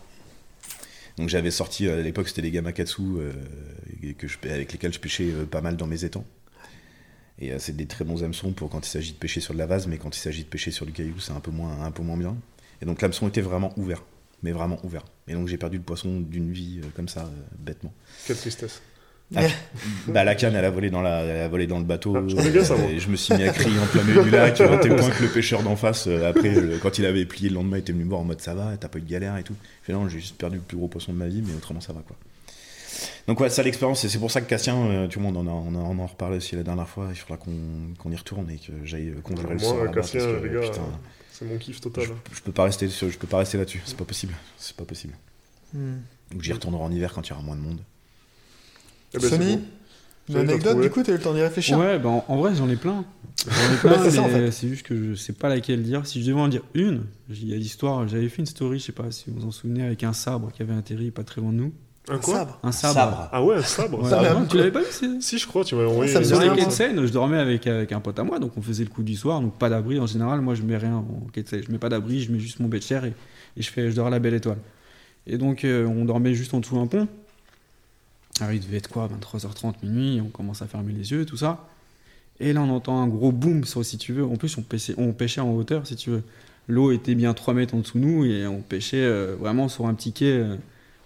Donc, 1.18 1.30
j'avais 1.30 1.52
sorti, 1.52 1.88
à 1.90 2.02
l'époque, 2.02 2.30
c'était 2.30 2.42
les 2.42 2.52
Gamakatsu 2.52 3.02
euh, 3.02 3.32
et 4.04 4.14
que 4.14 4.28
je, 4.28 4.38
avec 4.50 4.72
lesquels 4.72 4.94
je 4.94 5.00
pêchais 5.00 5.32
euh, 5.32 5.46
pas 5.46 5.62
mal 5.62 5.76
dans 5.76 5.88
mes 5.88 6.06
étangs. 6.06 6.26
Et 7.42 7.52
euh, 7.52 7.58
c'est 7.60 7.76
des 7.76 7.88
très 7.88 8.06
bons 8.06 8.24
hameçons 8.24 8.52
pour 8.52 8.70
quand 8.70 8.86
il 8.86 8.90
s'agit 8.90 9.12
de 9.14 9.18
pêcher 9.18 9.42
sur 9.42 9.54
de 9.54 9.60
la 9.60 9.66
vase, 9.66 9.88
mais 9.88 9.98
quand 9.98 10.16
il 10.16 10.20
s'agit 10.20 10.44
de 10.44 10.48
pêcher 10.50 10.72
sur 10.72 10.86
du 10.86 10.92
caillou, 10.94 11.20
c'est 11.20 11.34
un 11.34 11.40
peu 11.40 11.52
moins, 11.52 11.84
un 11.84 11.92
peu 11.92 12.04
moins 12.04 12.18
bien. 12.18 12.36
Et 12.82 12.86
donc, 12.86 13.02
l'hameçon 13.02 13.28
était 13.28 13.42
vraiment 13.42 13.74
ouvert. 13.78 14.04
Mais 14.44 14.52
vraiment 14.52 14.80
ouvert. 14.84 15.04
Et 15.28 15.34
donc, 15.34 15.48
j'ai 15.48 15.58
perdu 15.58 15.78
le 15.78 15.84
poisson 15.84 16.20
d'une 16.20 16.52
vie 16.52 16.80
euh, 16.84 16.88
comme 16.96 17.08
ça, 17.10 17.22
euh, 17.22 17.30
bêtement. 17.60 17.94
Quelle 18.26 18.38
tristesse. 18.38 18.82
Ah, 19.36 19.42
bah, 20.08 20.24
la 20.24 20.36
canne, 20.36 20.56
elle 20.56 20.66
a 20.66 20.70
volé 20.72 20.90
dans, 20.90 21.02
la, 21.02 21.22
elle 21.22 21.42
a 21.42 21.48
volé 21.48 21.66
dans 21.68 21.78
le 21.80 21.86
bateau. 21.86 22.16
Ah, 22.18 22.24
je 22.28 22.36
connais 22.36 22.50
bien 22.50 22.64
ça, 22.64 22.76
moi. 22.76 22.90
Et 22.90 23.00
je 23.00 23.08
me 23.10 23.16
suis 23.16 23.34
mis 23.36 23.44
à 23.44 23.50
crier 23.54 23.80
en 23.80 23.86
plein 23.86 24.04
milieu 24.04 24.24
du 24.24 24.30
lac, 24.30 24.60
à 24.60 24.78
tel 24.80 24.96
point 24.96 25.10
que 25.10 25.24
le 25.24 25.30
pêcheur 25.30 25.64
d'en 25.64 25.76
face, 25.76 26.08
euh, 26.08 26.30
après, 26.30 26.50
le- 26.54 26.78
quand 26.80 26.98
il 26.98 27.06
avait 27.06 27.26
plié 27.26 27.50
le 27.50 27.56
lendemain, 27.56 27.78
il 27.78 27.82
était 27.82 27.94
venu 27.94 28.04
me 28.04 28.10
voir 28.10 28.22
en 28.22 28.26
mode 28.26 28.42
ça 28.42 28.54
va, 28.56 28.76
t'as 28.78 28.88
pas 28.90 28.98
eu 28.98 29.04
de 29.04 29.10
galère 29.10 29.38
et 29.38 29.44
tout. 29.44 29.56
Je 29.82 29.86
fais 29.88 29.94
non, 29.94 30.10
j'ai 30.10 30.20
juste 30.20 30.36
perdu 30.38 30.58
le 30.58 30.62
plus 30.64 30.76
gros 30.76 30.88
poisson 30.90 31.14
de 31.14 31.18
ma 31.18 31.28
vie, 31.28 31.42
mais 31.46 31.54
autrement 31.56 31.80
ça 31.82 31.94
va 31.94 32.02
quoi. 32.02 32.18
Donc 33.28 33.40
ouais, 33.40 33.50
ça 33.50 33.64
l'expérience, 33.64 34.04
et 34.04 34.10
c'est 34.10 34.18
pour 34.20 34.32
ça 34.32 34.42
que 34.42 34.48
Cassien, 34.50 34.76
euh, 34.78 35.08
tu 35.08 35.20
vois, 35.20 35.30
on 35.30 35.36
en 35.36 35.48
a, 35.48 35.52
on, 35.52 35.76
a, 35.76 35.78
on 35.78 36.00
en 36.00 36.06
reparlé 36.08 36.38
aussi 36.38 36.56
la 36.56 36.64
dernière 36.64 36.88
fois, 36.88 37.08
il 37.10 37.16
faudra 37.16 37.38
qu'on 37.38 38.12
y 38.12 38.16
retourne 38.16 38.50
et 38.50 38.58
que 38.58 38.72
j'aille 38.84 39.10
euh, 39.10 39.22
congeler 39.22 39.54
le 39.54 39.60
sort 39.60 39.78
là-bas, 39.84 39.94
Cassien, 39.94 40.20
parce 40.22 40.42
que, 40.42 40.48
les 40.48 40.54
gars, 40.54 40.62
putain, 40.62 40.82
C'est 41.32 41.46
mon 41.46 41.58
kiff 41.58 41.80
total. 41.82 42.06
je, 42.32 42.36
je 42.36 42.42
peux 42.42 42.52
pas 42.52 42.64
rester, 42.66 42.88
je 42.90 43.18
peux 43.18 43.28
pas 43.28 43.38
rester 43.40 43.58
là-dessus, 43.58 43.82
c'est 43.86 43.98
pas 43.98 44.06
possible, 44.06 44.34
c'est 44.58 44.76
pas 44.76 44.86
possible. 44.86 45.14
hmm. 45.74 45.98
Ou 46.36 46.42
j'y 46.42 46.54
retournerai 46.54 46.82
en 46.84 46.92
hiver 46.92 47.14
quand 47.14 47.26
il 47.28 47.30
y 47.30 47.34
aura 47.34 47.42
moins 47.42 47.56
de 47.56 47.62
monde. 47.62 47.80
Eh 49.14 49.20
ben, 49.20 49.30
Sony, 49.30 49.58
bon. 49.58 49.62
une 50.30 50.34
Sony, 50.34 50.34
t'as 50.34 50.40
anecdote 50.54 50.72
trouvé 50.72 50.86
du 50.88 50.92
coup, 50.92 51.04
t'as 51.04 51.12
eu 51.12 51.16
le 51.16 51.22
temps 51.22 51.34
d'y 51.34 51.42
réfléchir? 51.42 51.78
Ouais, 51.78 52.00
bah 52.00 52.10
en, 52.10 52.26
en 52.28 52.38
vrai, 52.38 52.56
j'en 52.56 52.70
ai 52.70 52.76
plein. 52.78 53.04
J'en 53.46 53.52
ai 53.52 53.70
Ouais, 53.74 53.78
plein, 53.98 54.10
c'est 54.10 54.20
en 54.20 54.30
fait. 54.30 54.68
juste 54.70 54.84
que 54.86 55.12
je 55.12 55.16
sais 55.16 55.34
pas 55.34 55.50
laquelle 55.50 55.84
dire. 55.84 56.06
Si 56.08 56.22
je 56.22 56.28
devais 56.30 56.40
en 56.40 56.48
dire 56.48 56.62
une, 56.74 57.04
il 57.30 57.48
y 57.50 57.54
a 57.54 57.58
l'histoire. 57.58 58.08
J'avais 58.08 58.30
fait 58.30 58.40
une 58.40 58.46
story, 58.46 58.80
je 58.80 58.86
sais 58.86 58.92
pas 58.94 59.12
si 59.12 59.30
vous 59.30 59.40
vous 59.42 59.48
en 59.48 59.52
souvenez, 59.52 59.84
avec 59.84 60.04
un 60.04 60.14
sabre 60.14 60.52
qui 60.54 60.62
avait 60.62 60.74
atterri 60.76 61.12
pas 61.12 61.24
très 61.24 61.42
loin 61.42 61.52
de 61.52 61.58
nous. 61.58 61.74
Un 62.10 62.18
quoi 62.18 62.36
Sabre. 62.40 62.60
Un 62.64 62.72
sabre. 62.72 63.30
Ah 63.32 63.44
ouais, 63.44 63.56
un 63.58 63.62
sabre. 63.62 64.02
Ouais, 64.04 64.10
Ça 64.10 64.20
ah 64.20 64.34
m'a- 64.34 64.40
non, 64.40 64.46
tu 64.48 64.58
l'avais 64.58 64.72
pas 64.72 64.82
vu 64.82 65.22
Si, 65.22 65.38
je 65.38 65.48
crois, 65.48 65.64
tu 65.64 65.76
m'avais 65.76 65.88
envoyé. 65.88 66.12
Ça 66.12 66.24
Sur 66.24 66.40
les 66.40 66.50
quais 66.50 66.66
de. 66.66 66.72
Seine, 66.72 67.06
je 67.06 67.12
dormais 67.12 67.38
avec, 67.38 67.68
avec 67.68 67.92
un 67.92 68.00
pote 68.00 68.18
à 68.18 68.24
moi, 68.24 68.40
donc 68.40 68.54
on 68.58 68.62
faisait 68.62 68.84
le 68.84 68.90
coup 68.90 69.04
du 69.04 69.16
soir, 69.16 69.40
donc 69.40 69.54
pas 69.58 69.70
d'abri 69.70 70.00
en 70.00 70.08
général. 70.08 70.42
Moi, 70.42 70.56
je 70.56 70.64
mets 70.64 70.78
rien 70.78 70.96
en 70.96 71.06
quai 71.32 71.44
de 71.44 71.48
Seine. 71.48 71.64
Je 71.66 71.72
mets 71.72 71.78
pas 71.78 71.90
d'abri, 71.90 72.22
je 72.22 72.32
mets 72.32 72.40
juste 72.40 72.60
mon 72.60 72.68
bed 72.68 72.82
chair 72.82 73.06
et, 73.06 73.14
et 73.56 73.62
je, 73.62 73.70
fais, 73.70 73.92
je 73.92 73.96
dors 73.96 74.08
à 74.08 74.10
la 74.10 74.20
belle 74.20 74.34
étoile. 74.34 74.58
Et 75.28 75.38
donc, 75.38 75.64
euh, 75.64 75.86
on 75.86 76.06
dormait 76.06 76.34
juste 76.34 76.54
en 76.54 76.60
dessous 76.60 76.76
d'un 76.76 76.88
pont. 76.88 77.08
Alors, 78.40 78.54
il 78.54 78.60
devait 78.62 78.78
être 78.78 78.90
quoi, 78.90 79.08
23h30, 79.08 79.76
minuit, 79.84 80.22
on 80.26 80.30
commence 80.30 80.64
à 80.64 80.68
fermer 80.68 80.94
les 80.94 81.12
yeux, 81.12 81.26
tout 81.26 81.38
ça. 81.38 81.68
Et 82.40 82.54
là, 82.54 82.62
on 82.62 82.70
entend 82.72 83.00
un 83.00 83.08
gros 83.08 83.32
boom, 83.32 83.64
si 83.64 83.98
tu 84.00 84.14
veux. 84.14 84.26
En 84.26 84.36
plus, 84.36 84.58
on 84.58 84.64
pêchait, 84.64 84.96
on 84.98 85.14
pêchait 85.14 85.42
en 85.42 85.52
hauteur, 85.54 85.86
si 85.86 85.96
tu 85.96 86.10
veux. 86.10 86.24
L'eau 86.68 86.92
était 86.92 87.14
bien 87.14 87.34
3 87.36 87.54
mètres 87.54 87.76
en 87.76 87.80
dessous 87.80 88.00
de 88.00 88.06
nous 88.06 88.26
et 88.26 88.48
on 88.48 88.62
pêchait 88.62 89.04
euh, 89.04 89.36
vraiment 89.40 89.68
sur 89.68 89.88
un 89.88 89.94
petit 89.94 90.14
quai 90.14 90.32
euh, 90.38 90.56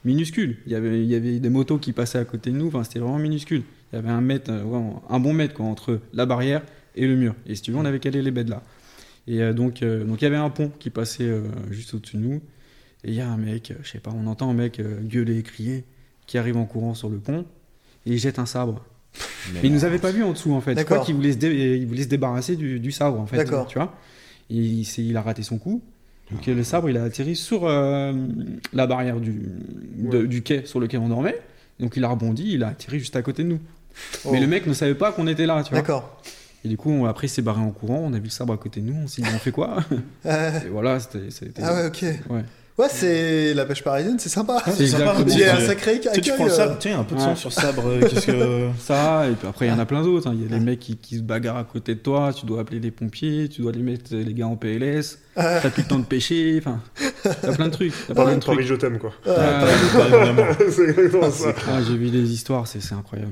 minuscule. 0.06 0.58
Il 0.66 0.72
y, 0.72 0.75
avait, 0.75 1.00
il 1.01 1.08
y 1.08 1.16
avait 1.16 1.40
des 1.40 1.50
motos 1.50 1.77
qui 1.77 1.92
passaient 1.92 2.19
à 2.19 2.25
côté 2.25 2.51
de 2.51 2.56
nous, 2.58 2.67
enfin, 2.67 2.84
c'était 2.84 3.00
vraiment 3.00 3.17
minuscule. 3.19 3.64
Il 3.92 3.95
y 3.95 4.00
avait 4.00 4.09
un 4.09 4.22
mètre, 4.22 4.51
euh, 4.51 4.64
vraiment, 4.64 5.03
un 5.09 5.19
bon 5.19 5.34
mètre 5.34 5.53
quoi, 5.53 5.66
entre 5.66 6.00
la 6.14 6.25
barrière 6.25 6.61
et 6.95 7.06
le 7.08 7.16
mur. 7.16 7.35
Et 7.48 7.56
si 7.56 7.61
tu 7.61 7.72
veux, 7.72 7.77
on 7.77 7.85
avait 7.85 8.00
calé 8.00 8.22
les 8.22 8.32
bêtes 8.32 8.50
là. 8.50 8.64
Et 9.27 9.42
euh, 9.42 9.53
donc, 9.53 9.82
euh, 9.82 10.03
donc, 10.03 10.22
il 10.22 10.25
y 10.25 10.27
avait 10.27 10.35
un 10.38 10.50
pont 10.50 10.72
qui 10.80 10.90
passait 10.90 11.24
euh, 11.27 11.43
juste 11.72 11.93
au-dessus 11.95 12.17
de 12.17 12.22
nous. 12.22 12.35
Et 13.03 13.09
il 13.09 13.14
y 13.16 13.22
a 13.22 13.27
un 13.30 13.38
mec, 13.38 13.74
je 13.84 13.90
sais 13.90 14.00
pas, 14.00 14.11
on 14.16 14.25
entend 14.27 14.50
un 14.50 14.53
mec 14.53 14.82
gueuler, 15.03 15.43
crier, 15.43 15.84
qui 16.27 16.38
arrive 16.38 16.58
en 16.58 16.66
courant 16.66 16.93
sur 16.95 17.09
le 17.09 17.17
pont 17.17 17.45
et 18.08 18.11
il 18.14 18.17
jette 18.17 18.40
un 18.40 18.45
sabre. 18.48 18.84
Mais 19.53 19.59
il 19.64 19.72
nous 19.72 19.85
avait 19.85 20.00
pas 20.00 20.11
vu 20.11 20.24
en 20.24 20.32
dessous 20.32 20.53
en 20.53 20.61
fait. 20.61 20.77
Je 20.77 20.84
crois 20.84 21.00
qu'il 21.00 21.14
voulait, 21.16 21.34
se 21.34 21.38
dé- 21.38 21.77
il 21.80 21.85
voulait 21.85 22.01
se 22.03 22.08
débarrasser 22.08 22.56
du, 22.56 22.80
du 22.80 22.92
sabre 22.92 23.19
en 23.19 23.27
fait. 23.27 23.38
D'accord. 23.38 23.67
Tu 23.67 23.77
vois 23.77 23.95
Et 24.50 24.56
il 24.56 25.17
a 25.17 25.22
raté 25.22 25.43
son 25.43 25.58
coup. 25.59 25.84
Donc 26.32 26.45
le 26.48 26.64
sabre 26.64 26.90
il 26.90 26.98
a 26.98 27.04
atterri 27.04 27.36
sur 27.36 27.66
euh, 27.68 28.14
la 28.74 28.88
barrière 28.88 29.20
du, 29.20 29.32
de- 29.98 30.22
Ouais. 30.22 30.28
du 30.28 30.42
quai 30.42 30.66
sur 30.66 30.80
lequel 30.80 31.00
on 31.02 31.10
dormait. 31.10 31.40
Donc 31.80 31.94
il 31.98 32.04
a 32.04 32.08
rebondi, 32.10 32.54
il 32.54 32.64
a 32.64 32.70
atterri 32.70 33.00
juste 33.00 33.16
à 33.16 33.22
côté 33.22 33.44
de 33.44 33.50
nous. 33.50 33.60
Oh. 34.26 34.30
Mais 34.32 34.40
le 34.40 34.48
mec 34.48 34.66
ne 34.66 34.74
savait 34.74 34.95
pas 34.95 35.12
qu'on 35.12 35.28
était 35.28 35.45
là, 35.45 35.62
tu 35.64 35.70
vois. 35.70 35.80
D'accord. 35.80 36.22
Et 36.64 36.68
du 36.68 36.78
coup, 36.78 36.90
on, 36.90 37.06
après, 37.06 37.28
il 37.28 37.30
s'est 37.30 37.44
barré 37.44 37.62
en 37.62 37.70
courant, 37.70 38.00
on 38.04 38.12
a 38.14 38.18
vu 38.18 38.24
le 38.26 38.30
sabre 38.30 38.54
à 38.54 38.58
côté 38.58 38.82
de 38.82 38.88
nous, 38.88 38.95
on 39.04 39.08
s'est 39.08 39.22
dit, 39.22 39.28
on 39.34 39.38
fait 39.38 39.52
quoi? 39.52 39.78
Euh, 40.26 40.60
Et 40.66 40.70
voilà, 40.70 41.00
c'était- 41.00 41.30
ah 41.62 41.74
ouais, 41.76 41.88
ok. 41.88 42.06
Ouais. 42.32 42.44
Ouais, 42.78 42.88
c'est 42.90 43.54
la 43.54 43.66
pêche 43.66 43.82
parisienne, 43.82 44.18
c'est 44.20 44.28
sympa. 44.28 44.62
C'est 44.76 44.88
sympa, 44.88 45.16
Il 45.26 45.40
y 45.40 45.45
a 45.45 45.56
un 45.56 45.60
sacré 45.62 45.92
accueil. 45.95 46.20
tu 46.22 46.34
prends 46.34 46.44
le 46.45 46.52
euh. 46.52 46.54
sabre, 46.56 46.76
tiens, 46.78 47.00
un 47.00 47.04
peu 47.06 47.16
de 47.16 47.22
sang 47.22 47.30
Ouais. 47.30 47.36
sur 47.38 47.48
le 47.50 47.54
sabre, 47.54 47.84
euh, 47.88 48.02
qu'est-ce 48.02 48.26
que. 48.28 48.68
Ça, 48.80 49.30
et 49.30 49.34
puis 49.34 49.48
après, 49.48 49.68
il 49.68 49.70
y 49.70 49.72
en 49.72 49.80
a 49.80 49.86
plein 49.86 50.04
d'autres. 50.04 50.28
hein. 50.28 50.34
Il 50.36 50.44
y 50.44 50.45
a 50.45 50.50
des 50.60 50.64
mecs 50.64 50.80
qui, 50.82 50.98
qui 50.98 51.16
se 51.16 51.22
bagarrent 51.22 51.56
à 51.56 51.64
côté 51.64 51.95
de 51.95 52.00
toi, 52.02 52.34
tu 52.38 52.45
dois 52.45 52.60
appeler 52.60 52.82
les 52.82 52.92
pompiers, 52.92 53.48
tu 53.48 53.62
dois 53.62 53.72
les 53.72 53.82
mettre 53.82 54.14
les 54.14 54.34
gars 54.34 54.48
en 54.48 54.58
PLS, 54.58 55.20
Ah. 55.38 55.60
t'as 55.64 55.70
plus 55.70 55.84
le 55.84 55.88
temps 55.88 56.00
de 56.00 56.06
pêcher, 56.06 56.58
enfin, 56.62 56.82
t'as 57.24 57.56
plein 57.56 57.68
de 57.68 57.72
trucs. 57.72 57.94
T'as 58.08 58.14
plein 58.14 58.36
de 58.36 58.40
trucs. 58.42 58.56
Paris, 58.58 58.68
je 58.68 58.76
t'aime, 58.76 59.00
quoi. 59.00 59.14
Euh, 59.26 59.68
c'est 60.70 60.90
exactement 60.90 61.32
ça. 61.32 61.54
ah, 61.70 61.80
j'ai 61.82 61.95
vu 61.95 62.10
des 62.10 62.30
histoires, 62.34 62.68
c'est 62.68 62.80
incroyable. 62.94 63.32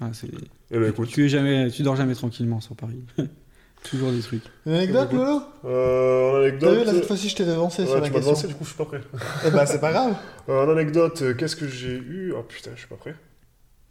Ah, 0.00 0.10
c'est- 0.12 0.28
Eh 0.70 0.78
ben 0.78 0.88
écoute, 0.90 1.08
tu, 1.08 1.24
es 1.24 1.28
jamais, 1.28 1.68
tu 1.70 1.82
dors 1.82 1.96
jamais 1.96 2.14
tranquillement 2.14 2.60
sur 2.60 2.76
Paris. 2.76 3.02
Toujours 3.88 4.12
des 4.12 4.20
trucs. 4.20 4.42
Une 4.66 4.74
anecdote, 4.74 5.12
Lolo 5.12 5.42
euh, 5.64 6.30
en 6.30 6.32
T'as 6.32 6.38
vu, 6.40 6.46
anecdote. 6.46 6.86
là, 6.86 6.92
cette 6.92 7.06
fois-ci, 7.06 7.28
je 7.28 7.36
t'ai 7.36 7.44
devancé 7.44 7.84
sur 7.84 7.94
Ouais, 7.94 8.00
la 8.00 8.06
tu 8.06 8.12
m'as 8.12 8.18
question. 8.18 8.30
devancé, 8.32 8.46
du 8.48 8.54
coup, 8.54 8.64
je 8.64 8.68
suis 8.68 8.78
pas 8.78 8.84
prêt. 8.84 9.00
Eh 9.46 9.50
ben, 9.50 9.66
c'est 9.66 9.80
pas 9.80 9.92
grave. 9.92 10.14
Euh, 10.48 10.66
en 10.66 10.70
anecdote, 10.72 11.22
euh, 11.22 11.34
qu'est-ce 11.34 11.54
que 11.54 11.68
j'ai 11.68 11.92
eu? 11.92 12.34
Oh 12.36 12.42
putain, 12.42 12.70
je 12.74 12.80
suis 12.80 12.88
pas 12.88 12.96
prêt. 12.96 13.14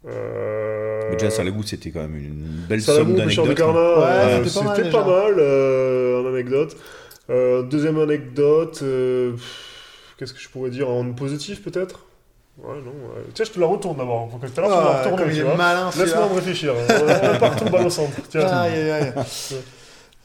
Euh... 0.06 1.00
Mais 1.10 1.16
déjà, 1.16 1.30
Salagou, 1.30 1.62
c'était 1.62 1.90
quand 1.90 2.00
même 2.02 2.16
une 2.16 2.64
belle 2.68 2.82
Salagou, 2.82 3.06
somme 3.10 3.16
d'anecdotes. 3.16 3.54
Carnat, 3.56 3.98
Ouais, 3.98 4.04
euh, 4.04 4.44
c'était 4.44 4.58
pas 4.58 4.64
mal, 4.66 4.76
c'était 4.76 4.90
pas 4.90 5.04
mal 5.06 5.34
euh, 5.38 6.22
en 6.22 6.26
anecdote. 6.28 6.76
Euh, 7.30 7.62
deuxième 7.62 7.98
anecdote, 7.98 8.80
euh, 8.82 9.32
qu'est-ce 10.18 10.34
que 10.34 10.40
je 10.40 10.48
pourrais 10.50 10.70
dire? 10.70 10.90
En 10.90 11.10
positif 11.12 11.62
peut-être? 11.62 12.00
Ouais, 12.58 12.74
non. 12.84 12.90
ouais. 12.90 13.22
Tiens, 13.32 13.46
je 13.46 13.52
te 13.52 13.60
la 13.60 13.66
retourne 13.66 13.96
d'abord. 13.96 14.28
Faut 14.30 14.36
que 14.38 14.46
tout 14.46 14.60
à 14.60 14.62
l'heure, 14.62 14.78
tu 14.78 14.84
la 14.84 14.90
Ah, 14.90 15.24
retournes, 15.24 15.56
malin, 15.56 15.90
Laisse-moi 15.96 16.28
me 16.28 16.34
réfléchir. 16.34 16.74
On 17.66 17.70
balle 17.70 17.86
au 17.86 17.90
centre. 17.90 18.16
Tiens. 18.28 18.46
Aïe, 18.46 18.74
aïe, 18.74 18.90
aïe. 18.90 19.12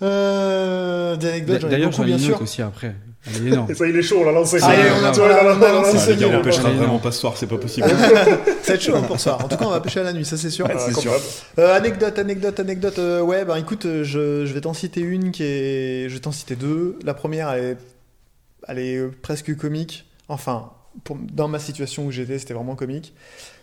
Euh, 0.01 1.15
des 1.15 1.27
anecdotes, 1.29 1.61
j'en 1.61 1.67
ai 1.67 1.71
D'ailleurs, 1.71 1.89
beaucoup, 1.89 2.01
j'en 2.01 2.03
ai 2.03 2.07
bien 2.07 2.17
une 2.17 2.23
sûr. 2.23 2.33
autre 2.35 2.43
aussi 2.43 2.61
après. 2.61 2.95
Elle 3.25 3.47
est 3.47 3.49
énorme. 3.49 3.71
Et 3.71 3.73
ça, 3.75 3.87
il 3.87 3.95
est 3.97 4.01
chaud, 4.01 4.17
on 4.21 4.25
l'a 4.25 4.31
lancé. 4.31 4.61
Allez, 4.63 4.83
Ça, 4.89 4.93
on 4.99 5.03
a- 5.05 5.69
on 5.69 5.81
lancé 5.81 6.15
Les 6.15 6.29
gars, 6.29 6.39
pêchera 6.39 6.69
vraiment 6.69 6.99
pas 6.99 7.11
ce 7.11 7.19
soir, 7.19 7.35
c'est 7.35 7.47
pas 7.47 7.57
possible. 7.57 7.87
Ça 7.89 7.95
va 8.13 8.73
être 8.75 8.81
chaud 8.81 9.01
pour 9.07 9.19
ça. 9.19 9.37
En 9.43 9.47
tout 9.47 9.57
cas, 9.57 9.65
on 9.65 9.69
va 9.71 9.81
pêcher 9.81 9.99
à 9.99 10.03
la 10.03 10.13
nuit, 10.13 10.23
ça 10.25 10.37
c'est 10.37 10.49
sûr. 10.49 10.65
Ouais, 10.65 10.73
Ah, 10.75 10.79
c'est 10.85 10.93
comme 10.93 11.01
sûr. 11.01 11.11
d'hab. 11.11 11.21
Euh, 11.59 11.75
anecdote, 11.77 12.19
anecdote, 12.19 12.59
anecdote. 12.59 12.99
euh, 12.99 13.21
ouais, 13.21 13.43
bah 13.43 13.57
écoute, 13.59 13.85
euh, 13.85 14.03
je, 14.03 14.45
je 14.45 14.53
vais 14.53 14.61
t'en 14.61 14.73
citer 14.73 15.01
une 15.01 15.31
qui 15.31 15.43
est. 15.43 16.05
Je 16.09 16.13
vais 16.13 16.19
t'en 16.21 16.31
citer 16.31 16.55
deux. 16.55 16.97
La 17.03 17.13
première, 17.13 17.49
elle 17.51 17.63
est, 17.63 17.77
elle 18.67 18.79
est 18.79 19.07
presque 19.21 19.55
comique. 19.57 20.05
Enfin, 20.29 20.71
pour- 21.03 21.17
dans 21.33 21.47
ma 21.47 21.59
situation 21.59 22.05
où 22.05 22.11
j'étais, 22.11 22.37
c'était 22.39 22.53
vraiment 22.53 22.75
comique. 22.75 23.13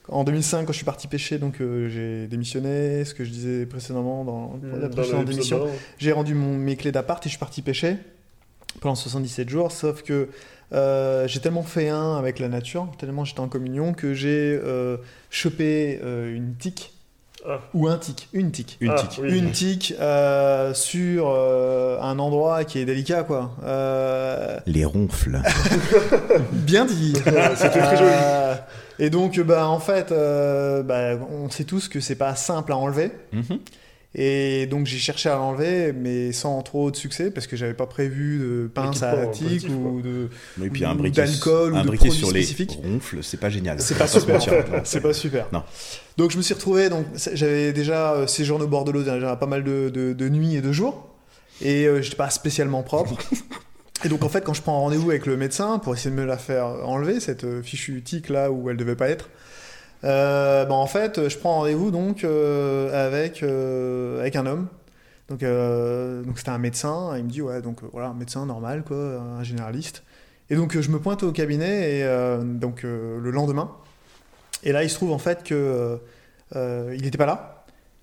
En 0.08 0.22
2005, 0.24 0.66
quand 0.66 0.72
je 0.72 0.76
suis 0.76 0.84
parti 0.84 1.08
pêcher, 1.08 1.38
donc 1.38 1.60
euh, 1.60 1.88
j'ai 1.88 2.26
démissionné, 2.26 3.04
ce 3.06 3.14
que 3.14 3.24
je 3.24 3.30
disais 3.30 3.64
précédemment 3.64 4.24
dans, 4.24 4.58
la 4.62 4.76
Mmh, 4.76 4.80
Dans 4.82 4.88
précédente 4.90 5.30
émission. 5.30 5.66
J'ai 5.98 6.12
rendu 6.12 6.34
mon- 6.34 6.56
mes 6.58 6.76
clés 6.76 6.92
d'appart 6.92 7.24
et 7.24 7.28
je 7.28 7.30
suis 7.30 7.38
parti 7.38 7.62
pêcher 7.62 7.96
pendant 8.80 8.94
77 8.96 9.48
jours. 9.48 9.72
Sauf 9.72 10.02
que 10.02 10.28
euh, 10.74 11.26
j'ai 11.26 11.40
tellement 11.40 11.62
fait 11.62 11.88
un 11.88 12.16
avec 12.16 12.38
la 12.38 12.48
nature, 12.48 12.86
tellement 12.98 13.24
j'étais 13.24 13.40
en 13.40 13.48
communion, 13.48 13.94
que 13.94 14.12
j'ai 14.12 14.60
euh, 14.62 14.98
chopé 15.30 16.00
euh, 16.04 16.36
une 16.36 16.54
tique. 16.54 16.90
Ah. 17.46 17.60
Ou 17.74 17.88
un 17.88 17.96
tic, 17.98 18.28
une 18.32 18.50
tique. 18.50 18.76
Une 18.80 18.90
Ah, 18.90 18.94
tique. 19.02 19.20
oui. 19.22 19.38
Une 19.38 19.52
tique 19.52 19.94
euh, 20.00 20.72
sur 20.74 21.28
euh, 21.28 21.98
un 22.00 22.18
endroit 22.18 22.64
qui 22.64 22.78
est 22.78 22.84
délicat, 22.86 23.22
quoi. 23.22 23.54
Euh, 23.64 24.58
Les 24.66 24.84
ronfles. 24.86 25.40
bien 26.52 26.84
dit. 26.86 27.12
C'était 27.56 27.80
très 27.80 27.96
joli. 27.96 28.10
Euh, 29.00 29.04
Et 29.06 29.10
donc, 29.10 29.38
bah, 29.40 29.68
en 29.68 29.80
fait, 29.80 30.12
euh, 30.12 30.82
bah, 30.82 31.18
on 31.30 31.50
sait 31.50 31.64
tous 31.64 31.88
que 31.88 32.00
c'est 32.00 32.14
pas 32.16 32.34
simple 32.36 32.72
à 32.72 32.76
enlever. 32.76 33.10
Mhm. 33.32 33.58
Et 34.16 34.66
donc 34.66 34.86
j'ai 34.86 34.98
cherché 34.98 35.28
à 35.28 35.34
l'enlever, 35.34 35.92
mais 35.92 36.30
sans 36.30 36.62
trop 36.62 36.92
de 36.92 36.94
succès, 36.94 37.32
parce 37.32 37.48
que 37.48 37.56
j'avais 37.56 37.74
pas 37.74 37.86
prévu 37.88 38.38
de 38.38 38.70
pince 38.72 39.02
à 39.02 39.16
positif, 39.26 39.68
ou 39.68 40.02
de. 40.02 40.28
Et 40.64 40.70
puis 40.70 40.84
un 40.84 40.92
Ou 40.94 40.98
briquet, 40.98 41.24
d'alcool 41.24 41.72
ou 41.72 41.76
un 41.76 41.82
de 41.82 41.88
briquet 41.88 42.06
produits 42.06 42.24
sur 42.24 42.30
les 42.32 42.44
spécifiques. 42.44 42.78
ronfles, 42.80 43.18
c'est 43.22 43.40
pas 43.40 43.50
génial. 43.50 43.80
C'est 43.80 43.94
pas 43.98 44.04
va 44.04 44.06
se 44.06 44.20
super. 44.20 44.64
C'est 44.84 45.00
pas 45.00 45.12
super. 45.12 45.48
Non. 45.52 45.64
Donc 46.16 46.30
je 46.30 46.36
me 46.36 46.42
suis 46.42 46.54
retrouvé, 46.54 46.90
donc 46.90 47.06
j'avais 47.32 47.72
déjà 47.72 48.12
euh, 48.12 48.28
séjourné 48.28 48.66
au 48.66 48.68
bord 48.68 48.84
de 48.84 48.92
l'eau 48.92 49.02
déjà 49.02 49.34
pas 49.34 49.46
mal 49.46 49.64
de, 49.64 49.90
de- 49.92 50.12
de 50.12 50.28
nuits 50.28 50.54
et 50.54 50.60
de 50.60 50.70
jours, 50.70 51.08
et 51.60 51.84
euh, 51.88 52.00
j'étais 52.00 52.14
pas 52.14 52.30
spécialement 52.30 52.84
propre. 52.84 53.16
Et 54.04 54.08
donc 54.08 54.22
en 54.22 54.28
fait, 54.28 54.44
quand 54.44 54.54
je 54.54 54.62
prends 54.62 54.80
rendez-vous 54.80 55.10
avec 55.10 55.24
le 55.24 55.36
médecin 55.36 55.78
pour 55.78 55.94
essayer 55.94 56.10
de 56.10 56.20
me 56.20 56.26
la 56.26 56.36
faire 56.36 56.66
enlever, 56.66 57.20
cette 57.20 57.44
euh, 57.44 57.62
fichue 57.62 58.02
tique 58.02 58.28
là 58.28 58.50
où 58.50 58.68
elle 58.68 58.76
devait 58.76 58.96
pas 58.96 59.08
être, 59.08 59.30
euh, 60.04 60.64
bah, 60.66 60.74
en 60.74 60.86
fait, 60.86 61.28
je 61.28 61.38
prends 61.38 61.56
rendez-vous 61.60 61.90
donc 61.90 62.24
euh, 62.24 63.06
avec, 63.06 63.42
euh, 63.42 64.20
avec 64.20 64.36
un 64.36 64.46
homme. 64.46 64.68
Donc 65.28 65.40
donc 65.40 66.38
c'était 66.38 66.50
un 66.50 66.58
médecin. 66.58 67.14
Il 67.16 67.24
me 67.24 67.30
dit 67.30 67.40
ouais 67.40 67.62
donc 67.62 67.78
voilà 67.92 68.08
un 68.08 68.14
médecin 68.14 68.44
normal 68.44 68.84
quoi, 68.86 68.96
un 68.98 69.42
généraliste. 69.42 70.02
Et 70.50 70.56
donc 70.56 70.78
je 70.78 70.90
me 70.90 70.98
pointe 70.98 71.22
au 71.22 71.32
cabinet 71.32 72.00
et 72.00 72.38
donc 72.44 72.82
le 72.82 73.30
lendemain. 73.30 73.70
Et 74.64 74.72
là 74.72 74.82
il 74.84 74.90
se 74.90 74.96
trouve 74.96 75.12
en 75.12 75.18
fait 75.18 75.42
que 75.42 75.98
il 76.54 77.00
n'était 77.00 77.16
pas 77.16 77.24
là. 77.24 77.53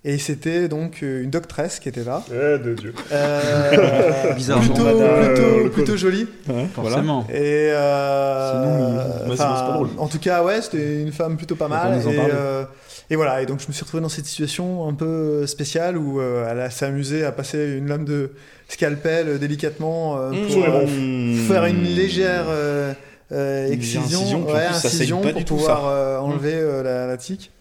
Et 0.03 0.17
c'était 0.17 0.67
donc 0.67 0.99
euh, 1.03 1.21
une 1.23 1.30
doctresse 1.30 1.80
qui 1.80 1.88
était 1.88 2.03
là. 2.03 2.23
Eh, 2.31 2.57
de 2.57 2.73
Dieu. 2.73 2.93
Euh, 3.11 4.33
Bizarre. 4.35 4.59
plutôt, 4.61 4.77
Jean 4.77 4.95
Madame, 4.97 5.25
plutôt, 5.33 5.41
euh, 5.43 5.69
plutôt 5.69 5.95
jolie. 5.97 6.27
Forcément. 6.73 7.27
Et 7.31 7.69
euh, 7.71 8.51
Sinon, 8.51 9.30
Ouais, 9.30 9.35
c'est 9.38 9.43
pas 9.43 9.71
drôle. 9.73 9.89
en 9.99 10.07
tout 10.07 10.17
cas, 10.19 10.43
ouais, 10.43 10.61
c'était 10.61 11.01
une 11.01 11.11
femme 11.11 11.38
plutôt 11.38 11.55
pas 11.55 11.67
mal. 11.67 11.99
Et, 12.01 12.17
euh, 12.33 12.63
et 13.11 13.15
voilà, 13.15 13.41
et 13.43 13.45
donc 13.45 13.59
je 13.61 13.67
me 13.67 13.73
suis 13.73 13.83
retrouvé 13.83 14.01
dans 14.01 14.09
cette 14.09 14.25
situation 14.25 14.88
un 14.88 14.93
peu 14.95 15.45
spéciale 15.45 15.97
où 15.97 16.19
euh, 16.19 16.47
elle 16.49 16.61
a- 16.61 16.69
s'est 16.71 16.85
amusée 16.85 17.23
à 17.23 17.31
passer 17.31 17.75
une 17.77 17.88
lame 17.88 18.05
de 18.05 18.31
scalpel 18.69 19.27
euh, 19.27 19.38
délicatement 19.38 20.17
euh, 20.17 20.31
Mmh. 20.31 20.47
pour 20.47 20.63
euh, 20.63 20.80
ronds. 20.80 21.47
faire 21.47 21.65
une 21.65 21.83
légère 21.83 22.45
euh, 22.47 22.93
euh, 23.33 23.67
Une 23.67 23.73
excision, 23.73 24.45
ouais, 24.47 24.65
incision 24.65 25.21
pour 25.21 25.45
pouvoir 25.45 25.88
euh, 25.88 26.17
enlever 26.17 26.53
euh, 26.55 26.81
la, 26.83 27.05
la 27.07 27.17
tique. 27.17 27.51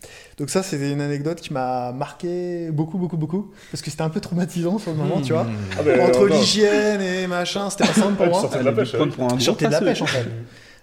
Donc 0.40 0.48
ça, 0.48 0.62
c'était 0.62 0.90
une 0.90 1.02
anecdote 1.02 1.38
qui 1.38 1.52
m'a 1.52 1.92
marqué 1.92 2.70
beaucoup, 2.70 2.96
beaucoup, 2.96 3.18
beaucoup, 3.18 3.50
parce 3.70 3.82
que 3.82 3.90
c'était 3.90 4.02
un 4.04 4.08
peu 4.08 4.20
traumatisant 4.20 4.78
sur 4.78 4.90
le 4.92 4.96
moment, 4.96 5.20
tu 5.20 5.34
vois. 5.34 5.46
Ah, 5.78 5.82
ben, 5.82 6.00
Entre 6.00 6.24
l'hygiène 6.24 7.02
et 7.02 7.26
machin, 7.26 7.68
c'était 7.68 7.86
pas 7.86 7.92
simple 7.92 8.14
pour 8.14 8.26
moi. 8.28 8.40
sortais 8.40 8.60
de 8.60 8.64
la 8.64 8.72
pêche. 8.72 8.92
prendre 8.94 9.12
pour 9.12 9.24
un 9.24 9.28
Je 9.28 9.34
gros 9.34 9.44
sortais 9.44 9.66
de 9.66 9.72
la 9.72 9.80
pêche 9.82 10.00
en 10.00 10.06
fait. 10.06 10.26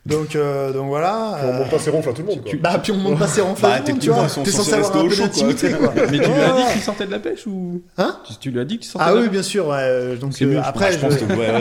Donc, 0.08 0.36
euh, 0.36 0.72
donc 0.72 0.88
voilà. 0.88 1.38
Puis 1.40 1.50
on 1.50 1.54
monte 1.54 1.70
pas 1.70 1.80
ses 1.80 1.90
ronfles 1.90 2.10
à 2.10 2.14
tout 2.14 2.22
le 2.22 2.28
monde. 2.28 2.42
Quoi. 2.44 2.52
bah, 2.62 2.80
puis 2.82 2.92
on 2.92 2.96
monte 2.98 3.20
pas 3.20 3.28
ses 3.28 3.42
ronfles 3.42 3.62
Bah, 3.62 3.74
à 3.74 3.80
tout 3.80 3.88
le 3.88 3.94
monde, 3.94 4.02
tu 4.02 4.10
vois. 4.10 4.28
T'es 4.44 4.52
censé 4.52 4.74
avoir 4.74 4.96
un 4.96 5.08
peu 5.08 5.16
d'intimité, 5.16 5.72
quoi. 5.72 5.94
Mais 6.12 6.20
tu 6.20 6.30
lui 6.30 6.40
as 6.42 6.52
dit 6.56 6.64
que 6.68 6.74
tu 6.74 6.80
sortais 6.80 7.06
de 7.06 7.12
la 7.12 7.20
pêche 7.20 7.46
ou 7.48 7.82
Hein 7.98 8.18
tu, 8.28 8.34
tu 8.38 8.52
lui 8.52 8.60
as 8.60 8.66
dit 8.66 8.78
que 8.78 8.84
tu 8.84 8.90
sortais 8.90 9.08
Ah 9.10 9.16
oui, 9.16 9.28
bien 9.30 9.44
sûr. 9.44 9.68
ouais, 9.68 10.16
Donc 10.16 10.34
C'est 10.34 10.46
euh, 10.46 10.48
mieux, 10.48 10.54
je 10.56 10.60
après, 10.68 10.92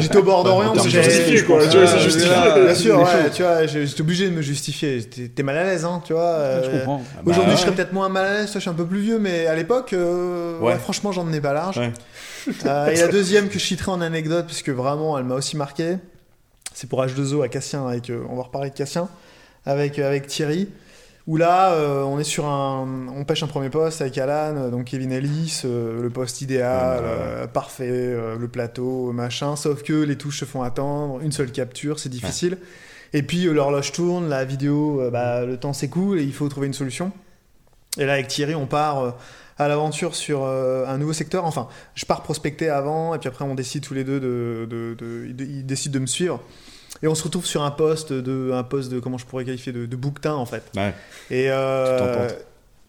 j'étais 0.01 0.17
au 0.17 0.23
bord 0.23 0.45
d'Orient. 0.45 0.75
donc 0.75 0.87
j'avais- 0.89 1.11
justifié, 1.11 1.43
quoi, 1.45 1.61
Euh, 1.63 1.69
tu 1.71 1.77
vois, 1.79 1.87
c'est 1.87 1.99
justifié. 1.99 2.35
Bien 2.65 2.75
sûr, 2.75 2.99
ouais, 3.01 3.31
tu 3.35 3.43
vois, 3.43 3.67
j'ai- 3.67 3.87
j'étais 3.87 4.01
obligé 4.01 4.29
de 4.29 4.35
me 4.35 4.43
justifier. 4.43 5.03
T'es 5.03 5.43
mal 5.43 5.57
à 5.57 5.65
l'aise, 5.65 5.85
hein, 5.85 6.01
tu 6.05 6.13
vois. 6.13 6.39
Je 6.65 6.69
euh, 6.69 6.79
comprends. 6.79 7.03
Ah 7.17 7.21
bah, 7.25 7.33
Aujourd'hui, 7.33 7.57
je 7.57 7.61
serais 7.63 7.73
peut-être 7.73 7.93
moins 7.93 8.09
mal 8.09 8.25
à 8.27 8.33
l'aise, 8.41 8.51
je 8.55 8.59
suis 8.59 8.71
un 8.71 8.75
peu 8.75 8.87
plus 8.87 9.01
vieux, 9.01 9.19
mais 9.19 9.47
à 9.47 9.55
l'époque, 9.55 9.95
franchement, 10.83 11.13
j'en 11.13 11.25
menais 11.25 11.41
pas 11.41 11.53
large. 11.53 11.81
Et 12.49 12.97
la 12.97 13.09
deuxième 13.09 13.49
que 13.49 13.59
je 13.59 13.65
citerai 13.65 13.91
en 13.91 14.01
anecdote, 14.01 14.47
puisque 14.47 14.71
vraiment, 14.71 15.19
elle 15.19 15.25
m'a 15.25 15.35
aussi 15.35 15.57
marqué, 15.57 15.97
c'est 16.77 16.89
pour 16.89 17.03
H2O 17.03 17.43
à 17.43 17.49
Cassien, 17.49 17.87
avec, 17.89 18.11
euh, 18.11 18.23
on 18.29 18.37
va 18.37 18.43
reparler 18.43 18.69
de 18.71 18.75
Cassien, 18.75 19.09
avec, 19.65 19.99
euh, 19.99 20.07
avec 20.07 20.27
Thierry, 20.27 20.69
où 21.27 21.39
là, 21.39 21.73
euh, 21.73 22.03
on 22.03 22.19
est 22.19 22.25
sur 22.25 22.45
un, 22.47 22.87
on 23.17 23.25
pêche 23.25 23.43
un 23.43 23.47
premier 23.47 23.71
poste 23.71 24.03
avec 24.03 24.17
Alan, 24.19 24.69
donc 24.69 24.85
Kevin 24.85 25.11
Ellis, 25.11 25.63
le 25.65 26.09
poste 26.11 26.43
idéal, 26.43 27.03
Ouais, 27.03 27.47
parfait, 27.49 28.15
le 28.39 28.47
plateau, 28.49 29.11
machin, 29.13 29.57
sauf 29.57 29.83
que 29.83 29.95
les 29.95 30.17
touches 30.17 30.41
se 30.41 30.45
font 30.45 30.63
attendre, 30.63 31.21
une 31.23 31.33
seule 31.33 31.51
capture, 31.51 31.99
c'est 31.99 32.11
difficile. 32.11 32.59
Et 33.13 33.23
puis 33.23 33.47
euh, 33.47 33.53
l'horloge 33.53 33.93
tourne, 33.93 34.29
la 34.29 34.45
vidéo, 34.45 35.01
euh, 35.01 35.11
bah, 35.11 35.45
le 35.47 35.57
temps 35.57 35.73
s'écoule 35.73 36.19
et 36.21 36.23
il 36.25 36.33
faut 36.35 36.49
trouver 36.49 36.67
une 36.67 36.75
solution. 36.75 37.11
Et 37.99 38.05
là, 38.05 38.13
avec 38.15 38.29
Thierry, 38.29 38.55
on 38.55 38.67
part 38.67 38.99
euh, 39.01 39.11
à 39.59 39.69
l'aventure 39.69 40.15
sur 40.15 40.45
un 40.45 40.99
nouveau 40.99 41.15
secteur. 41.15 41.45
Enfin, 41.47 41.67
je 41.95 42.05
pars 42.05 42.23
prospecter 42.23 42.69
avant, 42.69 43.15
et 43.15 43.19
puis 43.19 43.29
après, 43.29 43.45
on 43.45 43.55
décide 43.55 43.83
tous 43.83 43.95
les 43.95 44.05
deux 44.05 44.21
de. 44.21 44.67
de, 44.69 44.95
de- 44.99 45.27
il, 45.31 45.41
il 45.41 45.67
décide 45.67 45.93
de 45.93 45.99
me 45.99 46.07
suivre. 46.07 46.43
Et 47.03 47.09
on 47.09 47.15
se 47.15 47.25
retrouve 47.25 47.45
sur 47.47 47.63
un 47.63 47.71
poste 47.71 48.13
de. 48.13 48.53
Un 48.53 48.63
poste 48.63 48.91
de. 48.91 49.01
Comment 49.01 49.19
je 49.19 49.27
pourrais 49.27 49.45
qualifier 49.45 49.73
De, 49.73 49.87
de 49.87 49.97
bouquetin, 49.97 50.35
en 50.35 50.47
fait. 50.47 50.63
Ouais. 50.77 50.95
Et. 51.31 51.51
euh, 51.51 52.29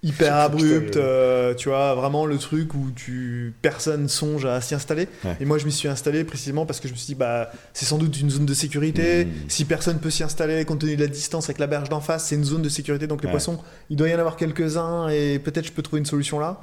hyper 0.03 0.35
abrupt, 0.35 0.93
c'était- 0.93 0.99
euh, 1.01 1.53
tu 1.55 1.69
vois, 1.69 1.95
vraiment 1.95 2.25
le 2.27 2.37
truc 2.37 2.73
où 2.75 2.91
tu 2.95 3.53
personne 3.63 4.07
songe 4.07 4.45
à 4.45 4.61
s'y 4.61 4.75
installer. 4.75 5.07
Ouais. 5.25 5.35
Et 5.41 5.45
moi, 5.45 5.57
je 5.57 5.65
m'y 5.65 5.71
suis 5.71 5.87
installé 5.87 6.23
précisément 6.23 6.65
parce 6.67 6.79
que 6.79 6.87
je 6.87 6.93
me 6.93 6.97
suis 6.97 7.07
dit, 7.07 7.15
bah, 7.15 7.51
c'est 7.73 7.85
sans 7.85 7.97
doute 7.97 8.17
une 8.19 8.29
zone 8.29 8.45
de 8.45 8.53
sécurité. 8.53 9.25
Mmh. 9.25 9.29
Si 9.49 9.65
personne 9.65 9.97
peut 9.99 10.11
s'y 10.11 10.23
installer, 10.23 10.63
compte 10.65 10.79
tenu 10.79 10.95
de 10.95 11.01
la 11.01 11.07
distance 11.07 11.45
avec 11.45 11.57
la 11.57 11.65
berge 11.67 11.89
d'en 11.89 11.99
face, 11.99 12.25
c'est 12.27 12.35
une 12.35 12.45
zone 12.45 12.61
de 12.61 12.69
sécurité. 12.69 13.07
Donc 13.07 13.21
les 13.23 13.25
Ouais. 13.27 13.31
poissons, 13.31 13.57
il 13.89 13.97
doit 13.97 14.07
y 14.07 14.13
en 14.15 14.19
avoir 14.19 14.37
quelques-uns 14.37 15.09
et 15.09 15.39
peut-être 15.39 15.65
je 15.65 15.71
peux 15.71 15.81
trouver 15.81 15.99
une 15.99 16.05
solution 16.05 16.37
là. 16.39 16.61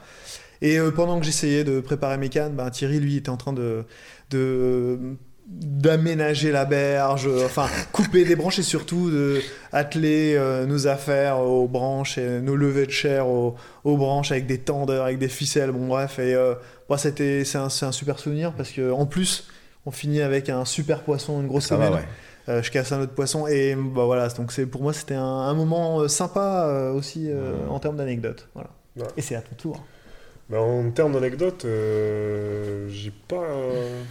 Et 0.63 0.79
euh, 0.79 0.93
pendant 0.93 1.19
que 1.19 1.27
j'essayais 1.27 1.65
de 1.65 1.81
préparer 1.81 2.17
mes 2.17 2.29
cannes, 2.29 2.55
bah, 2.55 2.71
Thierry, 2.71 3.01
lui, 3.01 3.17
était 3.17 3.31
en 3.31 3.37
train 3.37 3.53
de, 3.53 3.85
de 4.31 4.99
d'aménager 5.47 6.50
la 6.52 6.64
berge, 6.64 7.26
euh, 7.26 7.44
enfin 7.44 7.66
couper 7.92 8.24
des 8.24 8.36
branches 8.36 8.58
et 8.58 8.62
surtout 8.62 9.10
de 9.10 9.40
atteler 9.73 10.34
euh, 10.36 10.64
nos 10.66 10.86
affaires 10.86 11.39
aux 11.40 11.68
branches 11.68 12.16
et 12.18 12.40
nos 12.40 12.56
levées 12.56 12.86
de 12.86 12.90
chair 12.90 13.26
aux, 13.28 13.55
aux 13.84 13.97
branches 13.97 14.32
avec 14.32 14.47
des 14.47 14.58
tendeurs, 14.58 15.05
avec 15.05 15.18
des 15.18 15.28
ficelles, 15.28 15.70
bon 15.70 15.86
bref. 15.86 16.18
Et 16.18 16.34
euh, 16.34 16.55
bon, 16.89 16.97
c'était 16.97 17.44
c'est 17.44 17.58
un, 17.58 17.66
un 17.82 17.92
super 17.92 18.18
souvenir 18.18 18.52
parce 18.52 18.70
que 18.70 18.90
en 18.90 19.06
plus 19.06 19.48
on 19.86 19.90
finit 19.90 20.23
avec 20.23 20.48
un 20.48 20.64
super 20.64 21.02
poisson, 21.02 21.40
une 21.40 21.47
grosse 21.48 21.70
va, 21.70 21.90
ouais. 21.90 21.98
Euh, 22.48 22.62
je 22.62 22.70
casse 22.70 22.92
un 22.92 23.00
autre 23.00 23.14
poisson 23.14 23.47
et 23.47 23.74
bah 23.74 24.05
voilà 24.05 24.28
donc 24.28 24.52
c'est 24.52 24.66
pour 24.66 24.82
moi 24.82 24.92
c'était 24.92 25.14
un, 25.14 25.23
un 25.23 25.55
moment 25.55 26.06
sympa 26.08 26.90
aussi 26.94 27.31
en 27.70 27.78
termes 27.81 27.97
d'anecdotes 27.97 28.48
voilà 28.55 28.70
Ouais. 28.97 29.06
et 29.16 29.23
c'est 29.23 29.34
à 29.34 29.40
ton 29.40 29.56
tour 29.56 29.84
Bah, 30.50 30.60
en 30.60 30.90
termes 30.90 31.14
d'anecdotes, 31.14 31.64
euh, 31.64 32.86
j'ai 32.90 33.10
pas. 33.28 33.36
euh, 33.44 34.02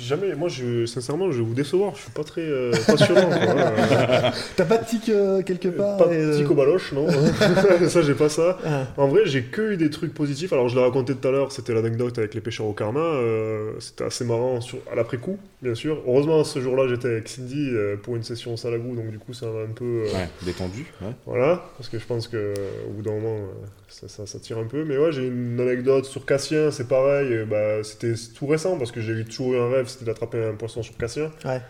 jamais. 0.00 0.34
Moi, 0.34 0.48
je, 0.48 0.86
sincèrement, 0.86 1.30
je 1.30 1.36
vais 1.38 1.44
vous 1.44 1.52
décevoir. 1.52 1.94
Je 1.96 2.00
suis 2.02 2.10
pas 2.10 2.24
très 2.24 2.40
euh, 2.40 2.72
passionnant. 2.86 3.28
quoi, 3.28 3.38
hein. 3.38 4.32
t'as 4.56 4.64
pas 4.64 4.78
de 4.78 4.86
tic 4.86 5.10
euh, 5.10 5.42
quelque 5.42 5.68
part 5.68 5.98
Pas 5.98 6.06
de 6.06 6.14
euh, 6.14 6.38
tic 6.38 6.50
au 6.50 6.54
baloche, 6.54 6.92
non. 6.94 7.06
ça, 7.90 8.00
j'ai 8.00 8.14
pas 8.14 8.30
ça. 8.30 8.58
ah. 8.64 8.86
En 8.96 9.06
vrai, 9.08 9.22
j'ai 9.26 9.42
que 9.42 9.72
eu 9.72 9.76
des 9.76 9.90
trucs 9.90 10.14
positifs. 10.14 10.50
Alors, 10.54 10.70
je 10.70 10.76
l'ai 10.76 10.82
raconté 10.82 11.14
tout 11.14 11.28
à 11.28 11.30
l'heure, 11.30 11.52
c'était 11.52 11.74
l'anecdote 11.74 12.16
avec 12.16 12.32
les 12.32 12.40
pêcheurs 12.40 12.66
au 12.66 12.72
karma. 12.72 13.00
euh, 13.00 13.72
c'était 13.78 14.04
assez 14.04 14.24
marrant 14.24 14.62
sur, 14.62 14.78
à 14.90 14.94
l'après-coup, 14.94 15.36
bien 15.60 15.74
sûr. 15.74 16.00
Heureusement, 16.06 16.42
ce 16.42 16.58
jour-là, 16.58 16.88
j'étais 16.88 17.08
avec 17.08 17.28
Cindy 17.28 17.68
euh, 17.70 17.96
pour 18.02 18.16
une 18.16 18.22
session 18.22 18.54
au 18.54 18.56
Salagou, 18.56 18.96
donc 18.96 19.10
du 19.10 19.18
coup, 19.18 19.34
ça 19.34 19.44
m'a 19.44 19.60
un 19.60 19.72
peu. 19.74 19.84
euh, 19.84 20.04
Ouais, 20.14 20.28
détendu. 20.42 20.86
Ouais. 21.02 21.08
Voilà, 21.26 21.66
parce 21.76 21.90
que 21.90 21.98
je 21.98 22.06
pense 22.06 22.28
que 22.28 22.54
au 22.88 22.92
bout 22.92 23.02
d'un 23.02 23.12
moment, 23.12 23.36
euh, 23.36 23.66
ça, 23.88 24.08
ça, 24.08 24.24
ça 24.26 24.38
tire 24.38 24.56
un 24.56 24.64
peu. 24.64 24.84
Mais 24.84 24.96
ouais, 24.96 25.12
j'ai 25.12 25.26
une 25.26 25.60
anecdote 25.60 25.81
sur 26.04 26.24
Cassien, 26.26 26.70
c'est 26.70 26.88
pareil. 26.88 27.32
euh, 27.32 27.44
Bah, 27.44 27.82
c'était 27.84 28.14
tout 28.34 28.46
récent 28.46 28.76
parce 28.78 28.92
que 28.92 29.00
j'ai 29.00 29.12
eu 29.12 29.24
toujours 29.24 29.54
eu 29.54 29.58
un 29.58 29.68
rêve, 29.70 29.86
c'était 29.88 30.04
d'attraper 30.04 30.42
un 30.44 30.54
poisson 30.54 30.82
sur 30.82 30.96
Cassien. 30.96 31.30
Ouais. 31.44 31.60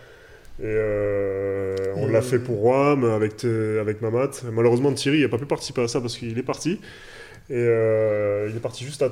Et 0.60 0.64
euh, 0.66 1.76
on 1.96 2.06
l'a 2.08 2.22
fait 2.22 2.38
pour 2.38 2.58
Roam 2.60 3.04
avec, 3.04 3.44
avec 3.44 4.02
Mamat. 4.02 4.30
Malheureusement, 4.52 4.92
Thierry 4.92 5.22
n'a 5.22 5.28
pas 5.28 5.38
pu 5.38 5.46
participer 5.46 5.82
à 5.82 5.88
ça 5.88 6.00
parce 6.00 6.16
qu'il 6.16 6.38
est 6.38 6.42
parti. 6.42 6.80
Et 7.50 7.54
euh, 7.56 8.48
il 8.50 8.56
est 8.56 8.60
parti 8.60 8.84
juste 8.84 9.02
à. 9.02 9.10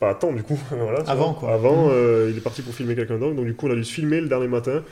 Pas 0.00 0.10
à 0.10 0.14
temps, 0.14 0.32
du 0.32 0.42
coup. 0.42 0.58
voilà, 0.70 1.00
Avant, 1.06 1.32
vois. 1.32 1.40
quoi. 1.40 1.54
Avant, 1.54 1.88
euh, 1.90 2.28
il 2.30 2.36
est 2.36 2.40
parti 2.42 2.62
pour 2.62 2.74
filmer 2.74 2.94
quelqu'un 2.94 3.18
d'autre. 3.18 3.34
Donc, 3.34 3.46
du 3.46 3.54
coup, 3.54 3.68
on 3.68 3.72
a 3.72 3.74
dû 3.74 3.84
se 3.84 3.92
filmer 3.92 4.20
le 4.20 4.28
dernier 4.28 4.48
matin. 4.48 4.82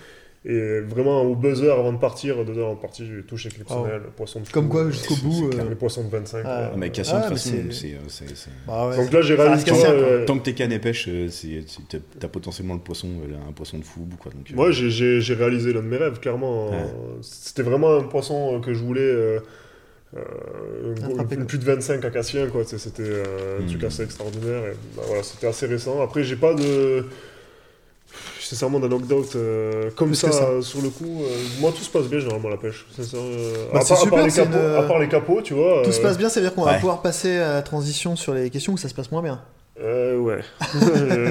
Et 0.45 0.81
vraiment, 0.81 1.23
au 1.23 1.37
buzzer 1.37 1.71
avant 1.71 1.93
de 1.93 1.99
partir, 1.99 2.45
deux 2.45 2.59
heures 2.59 2.67
avant 2.67 2.75
de 2.75 2.81
partir, 2.81 3.07
j'ai 3.07 3.13
eu 3.13 3.23
touche 3.23 3.47
exceptionnelle. 3.47 4.03
Poisson 4.17 4.41
de 4.41 4.49
comme 4.49 4.65
fou, 4.65 4.71
quoi 4.71 4.81
euh, 4.83 4.91
jusqu'au 4.91 5.15
bout 5.23 5.47
euh, 5.47 5.51
clair. 5.51 5.69
les 5.69 5.77
poissons 5.77 6.03
de 6.03 6.09
25. 6.11 6.43
Ah, 6.45 6.63
ouais. 6.63 6.77
Mais 6.77 6.91
Cassien, 6.91 7.15
Ah, 7.19 7.31
de 7.31 7.35
toute 7.35 7.47
mais 7.47 7.53
façon, 7.53 7.71
c'est- 7.71 7.81
c'est. 7.89 7.95
euh, 7.95 7.99
c'est- 8.09 8.35
c'est- 8.37 8.51
bah 8.67 8.89
ouais. 8.89 8.97
Donc 8.97 9.13
là, 9.13 9.23
j'ai 9.23 9.35
réalisé. 9.37 9.71
Euh, 9.71 10.25
Tant 10.25 10.37
que 10.39 10.43
t'es 10.45 10.55
canne 10.55 10.73
et 10.73 10.81
pêche, 10.81 11.09
c'est- 11.31 11.63
c'est- 11.69 12.01
t'as- 12.19 12.27
potentiellement 12.29 12.75
le 12.75 12.81
poisson, 12.81 13.09
un 13.49 13.53
poisson 13.53 13.79
de 13.79 13.85
fou. 13.85 14.09
Quoi, 14.21 14.33
donc, 14.33 14.51
euh, 14.51 14.55
Moi, 14.57 14.73
j'ai- 14.73 14.91
j'ai 14.91 15.21
j'ai 15.21 15.35
réalisé 15.35 15.73
l'un 15.73 15.81
de 15.81 15.87
mes 15.87 15.97
rêves, 15.97 16.19
clairement. 16.19 16.71
Ouais. 16.71 16.77
C'était 17.21 17.63
vraiment 17.63 17.95
un 17.99 18.03
poisson 18.03 18.61
que 18.61 18.75
je 18.75 18.81
voulais. 18.81 19.01
euh, 19.01 19.39
euh, 20.17 21.45
plus 21.47 21.59
de 21.59 21.65
25 21.65 22.05
à 22.05 22.11
Cassien, 22.11 22.47
quoi. 22.49 22.65
C'était 22.65 23.03
euh, 23.03 23.59
un 23.61 23.63
Hmm. 23.63 23.67
truc 23.69 23.85
assez 23.85 24.03
extraordinaire. 24.03 24.65
Et, 24.67 24.77
bah, 24.97 25.03
voilà, 25.07 25.23
c'était 25.23 25.47
assez 25.47 25.67
récent. 25.67 26.03
Après, 26.03 26.25
j'ai 26.25 26.37
pas 26.37 26.55
de. 26.55 27.07
Sincèrement, 28.41 28.81
d'anecdote 28.81 29.35
euh, 29.37 29.91
comme 29.97 30.15
ça, 30.15 30.29
euh, 30.29 30.61
sur 30.63 30.83
le 30.83 30.91
coup. 30.91 31.23
euh, 31.23 31.37
moi, 31.61 31.73
tout 31.77 31.83
se 31.83 31.91
passe 31.91 32.07
bien 32.09 32.19
généralement 32.19 32.49
à 32.49 32.53
la 32.53 32.57
pêche. 32.59 32.85
Bah, 32.99 33.03
à, 33.03 33.05
c'est 33.05 33.17
part, 33.17 33.73
à 33.73 33.81
part 33.87 33.99
super, 33.99 34.27
les 34.27 34.33
capots, 34.33 34.59
une- 34.59 34.75
à 34.75 34.83
part 34.83 34.99
les 34.99 35.09
capots, 35.09 35.41
tu 35.43 35.55
vois. 35.55 35.83
tout 35.85 35.93
se 35.93 36.01
euh, 36.01 36.03
passe 36.03 36.19
bien 36.19 36.29
ça 36.29 36.41
veut 36.41 36.47
dire 36.47 36.55
qu'on 36.55 36.65
va 36.65 36.75
pouvoir 36.75 37.01
passer 37.03 37.37
à 37.39 37.55
la 37.55 37.63
transition 37.63 38.17
sur 38.17 38.35
les 38.35 38.51
questions 38.51 38.73
où 38.75 38.77
ça 38.79 38.89
se 38.89 38.95
passe 38.95 39.11
moins 39.11 39.23
bien 39.23 39.41
Euh, 39.81 40.19
ouais. 40.19 40.41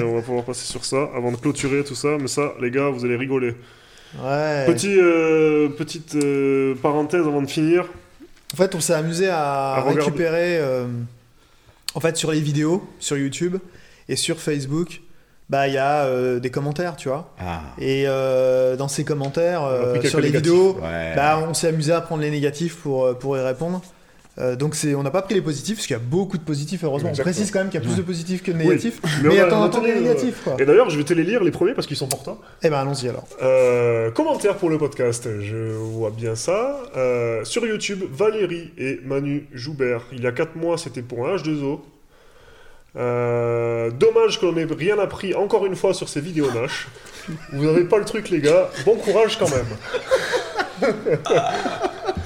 On 0.04 0.14
va 0.16 0.22
pouvoir 0.22 0.44
passer 0.44 0.66
sur 0.66 0.84
ça 0.84 1.08
avant 1.14 1.30
de 1.30 1.36
clôturer 1.36 1.84
tout 1.84 1.94
ça. 1.94 2.16
Mais 2.20 2.28
ça, 2.28 2.54
les 2.60 2.70
gars, 2.70 2.88
vous 2.90 3.04
allez 3.04 3.16
rigoler. 3.16 3.54
ouais 4.22 4.64
Petit, 4.66 4.98
euh, 4.98 5.68
petite 5.68 6.16
euh, 6.16 6.74
parenthèse 6.82 7.26
avant 7.26 7.42
de 7.42 7.46
finir. 7.48 7.84
En 8.52 8.56
fait, 8.56 8.74
on 8.74 8.80
s'est 8.80 8.94
amusé 8.94 9.28
à, 9.28 9.74
À 9.74 9.82
récupérer, 9.82 10.58
euh, 10.58 10.86
en 11.94 12.00
fait, 12.00 12.16
sur 12.16 12.32
les 12.32 12.40
vidéos, 12.40 12.82
sur 12.98 13.16
YouTube 13.16 13.56
et 14.08 14.16
sur 14.16 14.38
Facebook, 14.40 15.01
bah 15.52 15.68
il 15.68 15.74
y 15.74 15.78
a 15.78 16.04
euh, 16.06 16.40
des 16.40 16.48
commentaires, 16.50 16.96
tu 16.96 17.08
vois. 17.10 17.28
Ah. 17.38 17.60
Et 17.78 18.04
euh, 18.06 18.74
dans 18.74 18.88
ces 18.88 19.04
commentaires, 19.04 19.64
euh, 19.64 20.00
sur 20.02 20.18
les 20.18 20.28
négatifs. 20.28 20.50
vidéos, 20.50 20.78
Ouais. 20.82 21.12
bah 21.14 21.44
on 21.46 21.52
s'est 21.52 21.68
amusé 21.68 21.92
à 21.92 22.00
prendre 22.00 22.22
les 22.22 22.30
négatifs 22.30 22.76
pour 22.76 23.16
pour 23.18 23.36
y 23.36 23.40
répondre. 23.40 23.82
Donc 24.58 24.74
c'est, 24.74 24.94
on 24.94 25.02
n'a 25.02 25.10
pas 25.10 25.20
pris 25.20 25.34
les 25.34 25.42
positifs, 25.42 25.76
parce 25.76 25.86
qu'il 25.86 25.94
y 25.94 26.00
a 26.00 26.02
beaucoup 26.02 26.38
de 26.38 26.42
positifs, 26.42 26.82
heureusement. 26.84 27.10
Exactement. 27.10 27.30
On 27.30 27.34
précise 27.34 27.50
quand 27.52 27.58
même 27.58 27.68
qu'il 27.68 27.80
y 27.80 27.82
a 27.84 27.86
plus 27.86 27.96
de 27.98 28.02
positifs 28.02 28.42
que 28.42 28.50
de 28.50 28.56
Oui. 28.56 28.64
négatifs. 28.66 28.98
Mais 29.22 29.28
Mais, 29.28 29.40
a- 29.40 29.44
attends, 29.44 29.82
les 29.82 29.94
négatifs, 30.00 30.40
quoi. 30.42 30.56
Et 30.58 30.64
d'ailleurs, 30.64 30.88
je 30.88 30.96
vais 30.96 31.04
te 31.04 31.12
les 31.12 31.22
lire 31.22 31.44
les 31.44 31.50
premiers 31.50 31.74
parce 31.74 31.86
qu'ils 31.86 31.98
sont 31.98 32.08
toi. 32.08 32.38
Eh 32.62 32.70
ben 32.70 32.78
allons-y 32.78 33.10
alors. 33.10 33.26
Commentaire 34.14 34.56
pour 34.56 34.70
le 34.70 34.78
podcast, 34.78 35.28
je 35.42 35.74
vois 35.74 36.10
bien 36.10 36.34
ça. 36.34 36.78
Sur 37.44 37.66
YouTube, 37.66 38.04
Valérie 38.10 38.72
et 38.78 39.00
Manu 39.04 39.46
Joubert. 39.52 40.06
Il 40.12 40.22
y 40.22 40.26
a 40.26 40.32
4 40.32 40.56
mois, 40.56 40.78
c'était 40.78 41.02
pour 41.02 41.28
un 41.28 41.36
H2O. 41.36 41.80
Euh, 42.96 43.90
dommage 43.90 44.38
qu'on 44.38 44.52
n'ait 44.52 44.66
rien 44.66 44.98
appris 44.98 45.34
encore 45.34 45.64
une 45.66 45.76
fois 45.76 45.94
sur 45.94 46.08
ces 46.08 46.20
vidéos 46.20 46.50
Nash. 46.52 46.88
Vous 47.52 47.64
n'avez 47.64 47.84
pas 47.84 47.98
le 47.98 48.04
truc, 48.04 48.28
les 48.30 48.40
gars. 48.40 48.68
Bon 48.84 48.96
courage 48.96 49.38
quand 49.38 49.48
même. 49.50 49.66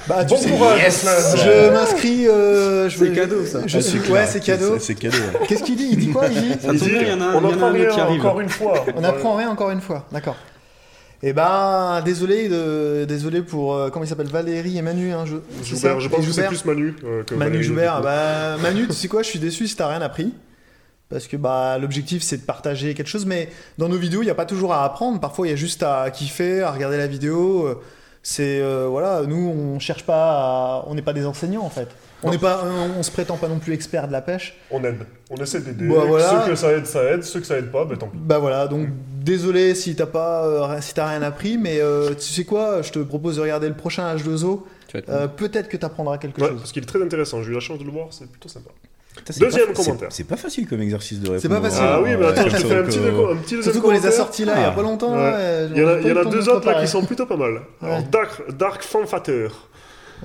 Bah, 0.07 0.23
Bon 0.23 0.37
sais, 0.37 0.49
courage, 0.49 0.79
yes. 0.81 1.05
Je 1.35 1.69
m'inscris. 1.73 2.27
euh, 2.29 2.87
je 2.89 2.97
C'est 2.97 3.11
cadeau, 3.11 3.45
ça. 3.45 3.59
je 3.65 3.77
Ah, 3.77 3.81
suis- 3.81 3.99
ouais, 4.09 4.25
c'est 4.25 4.39
cadeau. 4.41 4.77
C'est 4.79 4.95
cadeau. 4.95 5.17
ouais. 5.17 5.45
Qu'est-ce 5.47 5.63
qu'il 5.63 5.75
dit? 5.75 5.89
Il 5.91 5.97
dit 5.97 6.11
quoi 6.11 6.27
Il 6.31 6.41
dit? 6.41 6.49
Ça 6.61 6.69
Il 6.71 6.79
tombe 6.79 6.87
dit, 6.87 6.89
bien, 6.95 7.01
il 7.01 7.07
y 7.09 7.13
en 7.13 7.21
a 7.21 7.25
un- 7.25 7.35
on 7.35 7.41
n'apprend 7.41 7.71
rien 7.73 7.85
qui 7.89 7.99
arrive. 7.99 8.19
encore 8.25 8.39
une 8.39 8.47
fois. 8.49 8.85
On 8.95 9.03
apprend 9.03 9.35
rien 9.35 9.49
encore 9.49 9.69
une 9.71 9.81
fois, 9.81 10.05
d'accord. 10.13 10.37
Eh 11.23 11.33
ben, 11.33 12.01
désolé, 12.05 12.47
de, 12.47 13.03
désolé 13.05 13.41
pour 13.41 13.75
euh, 13.75 13.89
comment 13.89 14.05
il 14.05 14.07
s'appelle? 14.07 14.27
Valérie 14.27 14.77
et 14.77 14.81
Manu. 14.81 15.11
Hein, 15.11 15.25
je, 15.25 15.35
Joubert, 15.63 15.99
je 15.99 16.07
pense 16.07 16.23
Et 16.23 16.27
que 16.27 16.31
c'est 16.31 16.47
plus 16.47 16.63
Manu 16.63 16.95
euh, 17.03 17.23
que 17.23 17.33
Manu 17.33 17.49
Valérie, 17.51 17.63
Joubert. 17.67 18.01
Bah, 18.01 18.55
Manu, 18.61 18.87
tu 18.87 18.93
sais 18.93 19.07
quoi? 19.09 19.23
Je 19.23 19.27
suis 19.29 19.39
déçu 19.39 19.67
si 19.67 19.75
t'as 19.75 19.87
rien 19.89 20.01
appris. 20.01 20.31
Parce 21.09 21.27
que 21.27 21.37
bah, 21.37 21.77
l'objectif 21.77 22.21
c'est 22.21 22.37
de 22.37 22.41
partager 22.45 22.93
quelque 22.93 23.07
chose, 23.07 23.25
mais 23.25 23.49
dans 23.77 23.87
nos 23.89 23.97
vidéos 23.97 24.21
il 24.21 24.25
n'y 24.25 24.31
a 24.31 24.35
pas 24.35 24.45
toujours 24.45 24.73
à 24.73 24.83
apprendre. 24.83 25.19
Parfois 25.19 25.47
il 25.47 25.51
y 25.51 25.53
a 25.53 25.55
juste 25.57 25.83
à 25.83 26.09
kiffer, 26.11 26.61
à 26.61 26.71
regarder 26.71 26.97
la 26.97 27.07
vidéo. 27.07 27.81
C'est 28.23 28.59
euh, 28.59 28.87
voilà, 28.89 29.21
nous 29.25 29.37
on 29.37 29.79
cherche 29.79 30.03
pas, 30.03 30.31
à- 30.79 30.83
on 30.87 30.95
n'est 30.95 31.01
pas 31.01 31.13
des 31.13 31.25
enseignants 31.25 31.63
en 31.63 31.69
fait. 31.69 31.87
On 32.23 32.31
n'est 32.31 32.39
pas, 32.39 32.63
on, 32.65 32.99
on 32.99 33.03
se 33.03 33.11
prétend 33.11 33.37
pas 33.37 33.47
non 33.47 33.59
plus 33.59 33.73
expert 33.73 34.07
de 34.07 34.11
la 34.11 34.21
pêche. 34.21 34.57
On 34.71 34.83
aide. 34.83 34.97
On 35.29 35.35
essaie 35.37 35.61
d'aider. 35.61 35.87
Bah, 35.87 36.03
voilà. 36.07 36.27
Ceux 36.45 36.49
que 36.49 36.55
ça 36.55 36.71
aide, 36.73 36.85
ça 36.87 37.03
aide. 37.03 37.23
Ceux 37.23 37.39
que 37.39 37.45
ça 37.45 37.57
aide 37.59 37.71
pas, 37.71 37.85
ben 37.85 37.95
tant 37.97 38.07
pis. 38.07 38.17
Bah 38.19 38.39
voilà, 38.39 38.67
donc 38.67 38.89
désolé 39.23 39.75
si 39.75 39.95
t'as 39.95 40.07
pas, 40.07 40.45
euh, 40.45 40.81
si 40.81 40.93
t'as 40.95 41.07
rien 41.07 41.21
appris, 41.21 41.57
mais 41.57 41.79
euh, 41.79 42.09
tu 42.15 42.21
sais 42.33 42.43
quoi? 42.43 42.81
Je 42.81 42.91
te 42.91 42.99
propose 42.99 43.35
de 43.37 43.41
regarder 43.41 43.69
le 43.69 43.75
prochain 43.75 44.13
H2O. 44.15 44.63
Tu 44.87 44.93
vas 44.93 44.99
être 44.99 45.09
Euh, 45.09 45.27
Peut-être 45.27 45.69
que 45.69 45.77
t'apprendras 45.77 46.17
quelque 46.17 46.41
Ouais, 46.41 46.47
chose. 46.49 46.57
parce 46.57 46.71
qu'il 46.73 46.83
est 46.83 46.87
très 46.87 47.01
intéressant. 47.01 47.43
J'ai 47.43 47.51
eu 47.51 47.53
la 47.53 47.59
chance 47.61 47.77
de 47.79 47.83
le 47.85 47.91
voir. 47.91 48.07
C'est 48.09 48.27
plutôt 48.29 48.49
sympa. 48.49 48.71
Deuxième 49.39 49.73
commentaire. 49.73 50.09
C'est 50.11 50.27
pas 50.27 50.37
facile 50.37 50.67
comme 50.67 50.81
exercice 50.81 51.19
de 51.19 51.29
répondre. 51.29 51.41
C'est 51.41 51.49
pas 51.49 51.61
facile. 51.61 51.83
Ah 51.85 52.01
oui, 52.01 52.09
mais 52.17 52.25
Euh, 52.25 52.29
attends, 52.29 52.49
je 52.49 52.55
te 52.57 52.67
fais 52.67 52.75
un 52.75 52.83
petit, 52.83 52.99
euh, 52.99 53.33
deuxième 53.35 53.63
Surtout 53.63 53.81
qu'on 53.81 53.91
les 53.91 54.05
a 54.05 54.11
sortis 54.11 54.45
là 54.45 54.53
il 54.57 54.61
y 54.61 54.65
a 54.65 54.71
pas 54.71 54.81
longtemps. 54.81 55.13
Il 55.15 55.77
y 55.77 56.11
en 56.11 56.17
a, 56.17 56.25
deux 56.25 56.49
autres 56.49 56.67
là 56.67 56.81
qui 56.81 56.87
sont 56.87 57.03
plutôt 57.03 57.25
pas 57.25 57.37
mal. 57.37 57.61
Alors. 57.81 58.03
Dark, 58.03 58.55
Dark 58.57 58.83
Fanfateur. 58.83 59.69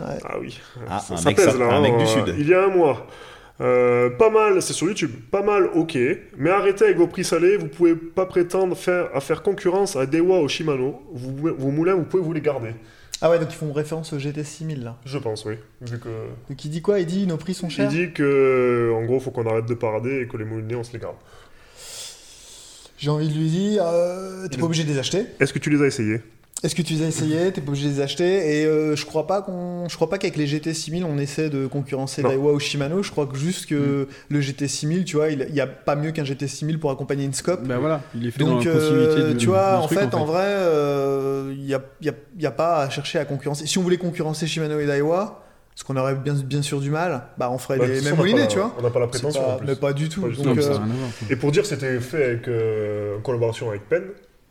Ouais. 0.00 0.06
Ah 0.24 0.36
oui, 0.40 0.58
Ah, 0.88 0.98
ça, 1.00 1.14
un 1.14 1.16
ça 1.18 1.28
mec 1.28 1.36
pèse 1.36 1.58
là. 1.58 1.66
un 1.66 1.70
hein, 1.76 1.80
mec 1.82 1.96
du 1.98 2.04
euh, 2.04 2.06
Sud. 2.06 2.34
Il 2.38 2.48
y 2.48 2.54
a 2.54 2.64
un 2.64 2.68
mois. 2.68 3.06
Euh, 3.60 4.10
pas 4.10 4.30
mal, 4.30 4.62
c'est 4.62 4.72
sur 4.72 4.88
YouTube. 4.88 5.10
Pas 5.30 5.42
mal, 5.42 5.68
ok. 5.74 5.98
Mais 6.38 6.50
arrêtez 6.50 6.86
avec 6.86 6.96
vos 6.96 7.06
prix 7.06 7.24
salés. 7.24 7.56
Vous 7.56 7.68
pouvez 7.68 7.94
pas 7.94 8.26
prétendre 8.26 8.76
faire, 8.76 9.08
à 9.14 9.20
faire 9.20 9.42
concurrence 9.42 9.94
à 9.96 10.06
Dewa 10.06 10.40
ou 10.40 10.48
Shimano. 10.48 11.02
Vous, 11.12 11.50
vos 11.58 11.70
moulins, 11.70 11.94
vous 11.94 12.04
pouvez 12.04 12.22
vous 12.22 12.32
les 12.32 12.40
garder. 12.40 12.70
Ah 13.24 13.30
ouais, 13.30 13.38
donc 13.38 13.48
ils 13.52 13.56
font 13.56 13.72
référence 13.72 14.12
au 14.12 14.18
GT 14.18 14.42
6000 14.42 14.82
là. 14.82 14.96
Je 15.04 15.16
pense, 15.16 15.44
oui. 15.44 15.54
Vu 15.80 15.98
que. 15.98 16.08
Donc 16.48 16.64
il 16.64 16.70
dit 16.70 16.82
quoi? 16.82 16.98
Il 16.98 17.06
dit 17.06 17.26
nos 17.26 17.36
prix 17.36 17.54
sont 17.54 17.68
Il 17.68 17.72
chers 17.72 17.88
dit 17.88 18.12
que, 18.12 18.92
en 18.94 19.04
gros, 19.04 19.20
faut 19.20 19.30
qu'on 19.30 19.46
arrête 19.46 19.66
de 19.66 19.74
parader 19.74 20.20
et 20.22 20.26
que 20.28 20.36
les 20.36 20.44
moulinets, 20.44 20.74
on 20.74 20.82
se 20.82 20.92
les 20.92 20.98
garde. 20.98 21.14
J'ai 22.98 23.10
envie 23.10 23.28
de 23.28 23.34
lui 23.34 23.48
dire, 23.48 23.84
euh, 23.86 24.46
t'es 24.48 24.56
Il- 24.56 24.60
pas 24.60 24.66
obligé 24.66 24.84
de 24.84 24.88
les 24.88 24.98
acheter. 24.98 25.24
Est-ce 25.40 25.52
que 25.52 25.58
tu 25.58 25.70
les 25.70 25.82
as 25.82 25.86
essayés? 25.86 26.20
Est-ce 26.62 26.76
que 26.76 26.82
tu 26.82 26.92
les 26.94 27.02
as 27.02 27.08
essayés? 27.08 27.50
T'es 27.52 27.60
pas 27.60 27.70
obligé 27.70 27.88
de 27.88 27.94
les 27.94 28.00
acheter? 28.00 28.60
Et 28.60 28.66
euh, 28.66 28.94
je 28.94 29.04
crois 29.04 29.26
pas 29.26 29.42
qu'on, 29.42 29.88
je 29.88 29.96
crois 29.96 30.08
pas 30.08 30.18
qu'avec 30.18 30.36
les 30.36 30.46
GT 30.46 30.72
6000 30.74 31.04
on 31.04 31.18
essaie 31.18 31.50
de 31.50 31.66
concurrencer 31.66 32.22
Non. 32.22 32.28
Daiwa 32.28 32.52
ou 32.52 32.60
Shimano. 32.60 33.02
Je 33.02 33.10
crois 33.10 33.26
que 33.26 33.36
juste 33.36 33.66
que 33.66 34.06
le 34.28 34.40
GT 34.40 34.68
6000, 34.68 35.04
tu 35.04 35.16
vois, 35.16 35.30
il 35.30 35.44
il 35.48 35.54
y 35.56 35.60
a 35.60 35.66
pas 35.66 35.96
mieux 35.96 36.12
qu'un 36.12 36.22
GT 36.24 36.46
6000 36.46 36.78
pour 36.78 36.90
accompagner 36.92 37.24
une 37.24 37.32
scope. 37.34 37.66
Bah 37.66 37.78
voilà, 37.78 38.00
il 38.14 38.26
est 38.26 38.30
fait 38.30 38.38
Donc, 38.38 38.64
dans 38.64 38.70
la 38.70 38.76
euh, 38.76 39.32
du- 39.32 39.38
tu 39.38 39.46
vois, 39.48 39.70
du 39.78 39.82
en, 39.82 39.86
truc, 39.86 39.98
fait, 39.98 40.14
en 40.14 40.24
vrai, 40.24 40.44
euh, 40.46 41.52
il 41.56 41.64
n'y 41.64 41.74
a, 41.74 41.82
y 42.00 42.08
a- 42.08 42.14
y 42.38 42.46
a 42.46 42.50
pas 42.52 42.78
à 42.82 42.90
chercher 42.90 43.18
à 43.18 43.24
concurrencer. 43.24 43.66
Si 43.66 43.78
on 43.78 43.82
voulait 43.82 43.96
concurrencer 43.98 44.46
Shimano 44.46 44.78
et 44.78 44.86
Daiwa, 44.86 45.42
ce 45.74 45.82
qu'on 45.84 45.96
aurait 45.96 46.14
bien, 46.14 46.34
bien 46.34 46.62
sûr 46.62 46.80
du 46.80 46.90
mal, 46.90 47.24
bah 47.38 47.50
on 47.50 47.58
ferait 47.58 47.78
Bah, 47.78 47.86
les 47.86 47.94
mêmes 47.94 48.02
façon, 48.02 48.12
on 48.12 48.16
n'a 48.18 48.22
moulinets, 48.22 48.40
pas 48.42 48.46
tu 48.46 48.58
la- 48.58 48.64
vois. 48.66 48.74
On 48.78 48.82
n'a 48.82 48.90
pas 48.90 49.00
la 49.00 49.06
prétention 49.08 49.42
pas- 49.42 49.48
en 49.54 49.56
plus. 49.56 49.66
mais 49.66 49.74
pas 49.74 49.92
du 49.92 50.08
tout. 50.08 50.20
Pas 50.22 50.28
du 50.28 50.36
tout. 50.36 50.42
Donc, 50.42 50.48
Non, 50.50 50.54
mais 50.54 50.62
ça 50.62 50.72
euh. 50.74 51.30
Et 51.30 51.34
pour 51.34 51.50
dire, 51.50 51.66
c'était 51.66 51.98
fait 51.98 52.24
avec, 52.24 52.46
euh, 52.46 53.18
en 53.18 53.20
collaboration 53.22 53.68
avec 53.70 53.88
Penn, 53.88 54.02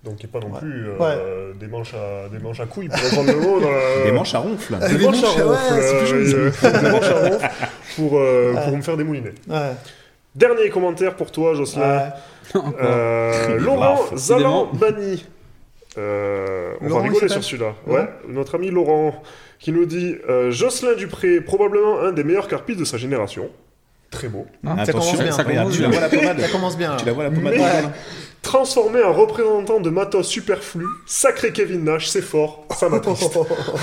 donc 0.03 0.17
qui 0.17 0.25
n'est 0.25 0.31
pas 0.31 0.39
non 0.39 0.51
Ouais. 0.53 0.59
plus 0.59 0.85
euh, 0.99 1.53
des, 1.59 1.67
manches 1.67 1.93
à, 1.93 2.27
des 2.29 2.39
manches 2.39 2.59
à 2.59 2.65
couilles, 2.65 2.87
pour 2.89 2.97
reprendre 3.03 3.31
le 3.31 3.39
mot. 3.39 3.59
Dans 3.59 3.69
la... 3.71 4.03
Des 4.05 4.11
manches 4.11 4.33
à 4.33 4.39
ronfle. 4.39 4.75
Des 4.79 4.97
Des 4.97 5.05
manches 5.05 5.23
à 5.23 5.27
manches 5.27 5.37
à- 5.37 5.47
ouais, 5.47 5.55
ronfle, 5.55 5.81
c'est 5.83 5.97
plus 5.99 6.07
joli, 6.07 6.33
euh, 6.33 6.51
des 6.81 6.89
manches 6.89 7.09
à 7.09 7.19
ronfle 7.29 7.49
pour, 7.95 8.17
euh, 8.19 8.53
Ouais. 8.53 8.63
pour 8.65 8.77
me 8.77 8.81
faire 8.81 8.97
des 8.97 9.03
moulinets. 9.03 9.33
ouais, 9.47 9.71
Dernier 10.33 10.69
commentaire 10.69 11.15
pour 11.15 11.31
toi, 11.31 11.53
Jocelyn. 11.53 12.13
Euh, 12.55 13.57
Laurent 13.59 13.95
va, 14.11 14.17
Zalan 14.17 14.65
décidément. 14.71 14.73
Bani. 14.73 15.25
Euh, 15.97 16.73
on 16.79 16.87
Laurent, 16.87 17.01
va 17.01 17.07
rigoler 17.09 17.27
sur 17.29 17.43
celui-là. 17.43 17.73
Ouais, 17.85 18.07
notre 18.29 18.55
ami 18.55 18.69
Laurent 18.71 19.21
qui 19.59 19.71
nous 19.73 19.85
dit 19.85 20.15
euh, 20.29 20.49
Jocelyn 20.49 20.95
Dupré, 20.95 21.41
probablement 21.41 21.99
un 21.99 22.11
des 22.13 22.23
meilleurs 22.23 22.47
carpistes 22.47 22.79
de 22.79 22.85
sa 22.85 22.97
génération. 22.97 23.49
Très 24.11 24.27
beau. 24.27 24.45
Hein 24.67 24.75
Ça 24.85 24.91
commence 24.91 25.07
Attention, 25.07 25.23
bien. 25.23 25.31
ça 25.31 25.43
regarde, 25.43 25.67
commence 25.69 25.75
tu 25.77 25.81
la 25.81 25.87
vois 25.89 26.01
la 26.01 26.09
pommade 26.09 26.39
Ça 26.41 26.47
commence 26.49 26.77
bien. 26.77 26.95
Tu 26.97 27.05
la 27.05 27.13
vois 27.13 27.23
la 27.23 27.31
pommade 27.31 27.53
Mais- 27.57 27.83
Transformé 28.41 29.03
en 29.03 29.13
représentant 29.13 29.79
de 29.79 29.89
matos 29.91 30.27
superflu, 30.27 30.83
sacré 31.05 31.53
Kevin 31.53 31.83
Nash, 31.83 32.07
c'est 32.07 32.23
fort, 32.23 32.65
ça 32.75 32.89
m'attriste. 32.89 33.37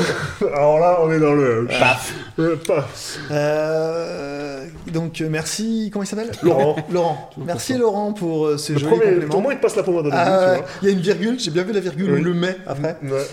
Alors 0.53 0.81
là, 0.81 0.99
on 1.01 1.13
est 1.13 1.21
dans 1.21 1.33
le. 1.33 1.67
Paf 1.79 2.13
Euh, 2.41 2.57
paf. 2.57 3.19
Euh, 3.31 4.67
donc 4.93 5.21
euh, 5.21 5.29
merci, 5.31 5.91
comment 5.93 6.03
il 6.03 6.07
s'appelle? 6.09 6.33
Laurent. 6.43 6.75
Laurent. 6.91 7.31
Merci 7.39 7.75
Laurent 7.79 8.13
pour 8.13 8.47
euh, 8.47 8.59
ce 8.59 8.73
Le 8.73 8.79
joli 8.81 8.97
premier, 8.97 9.13
compliment. 9.13 9.35
au 9.37 9.41
moins, 9.41 9.53
il 9.53 9.59
te 9.59 9.63
passe 9.63 9.77
la 9.77 9.85
pommade 9.85 10.09
Ah, 10.13 10.57
tu 10.57 10.65
Il 10.83 10.89
y 10.89 10.91
a 10.91 10.95
une 10.95 11.03
virgule, 11.03 11.39
j'ai 11.39 11.53
bien 11.53 11.63
vu 11.63 11.73
la 11.73 11.81
virgule, 11.81 12.11
Oui. 12.15 12.21
le 12.23 12.35
met 12.35 12.57
après. 12.67 12.97
Ouais. 13.05 13.27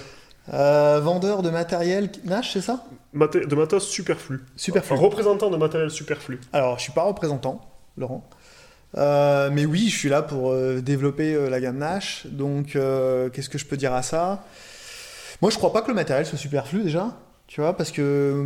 Euh, 0.54 1.00
vendeur 1.04 1.42
de 1.42 1.50
matériel 1.50 2.10
Nash, 2.26 2.52
c'est 2.54 2.62
ça? 2.62 2.84
Maté- 3.16 3.46
de 3.48 3.56
matos 3.56 3.88
superflu. 3.88 4.42
Superflu. 4.58 4.96
Représentant 4.98 5.50
de 5.50 5.58
matériel 5.58 5.90
superflu. 5.90 6.40
Alors, 6.54 6.78
je 6.78 6.84
suis 6.84 6.92
pas 6.92 7.04
représentant, 7.04 7.62
Laurent. 7.98 8.28
Euh, 8.98 9.50
mais 9.52 9.66
oui, 9.66 9.90
je 9.90 9.98
suis 9.98 10.10
là 10.10 10.22
pour 10.22 10.52
euh, 10.52 10.82
développer 10.82 11.34
euh, 11.34 11.50
la 11.50 11.60
gamme 11.60 11.78
Nash. 11.78 12.28
Donc, 12.28 12.78
qu'est-ce 13.34 13.50
que 13.50 13.58
je 13.58 13.66
peux 13.66 13.78
dire 13.78 13.94
à 13.94 14.02
ça? 14.04 14.44
Moi, 15.42 15.52
je 15.52 15.58
crois 15.58 15.74
pas 15.74 15.82
que 15.82 15.88
le 15.90 15.94
matériel 15.94 16.26
soit 16.26 16.38
superflu 16.38 16.84
déjà. 16.84 17.18
Tu 17.48 17.62
vois, 17.62 17.78
parce 17.78 17.92
que 17.92 18.02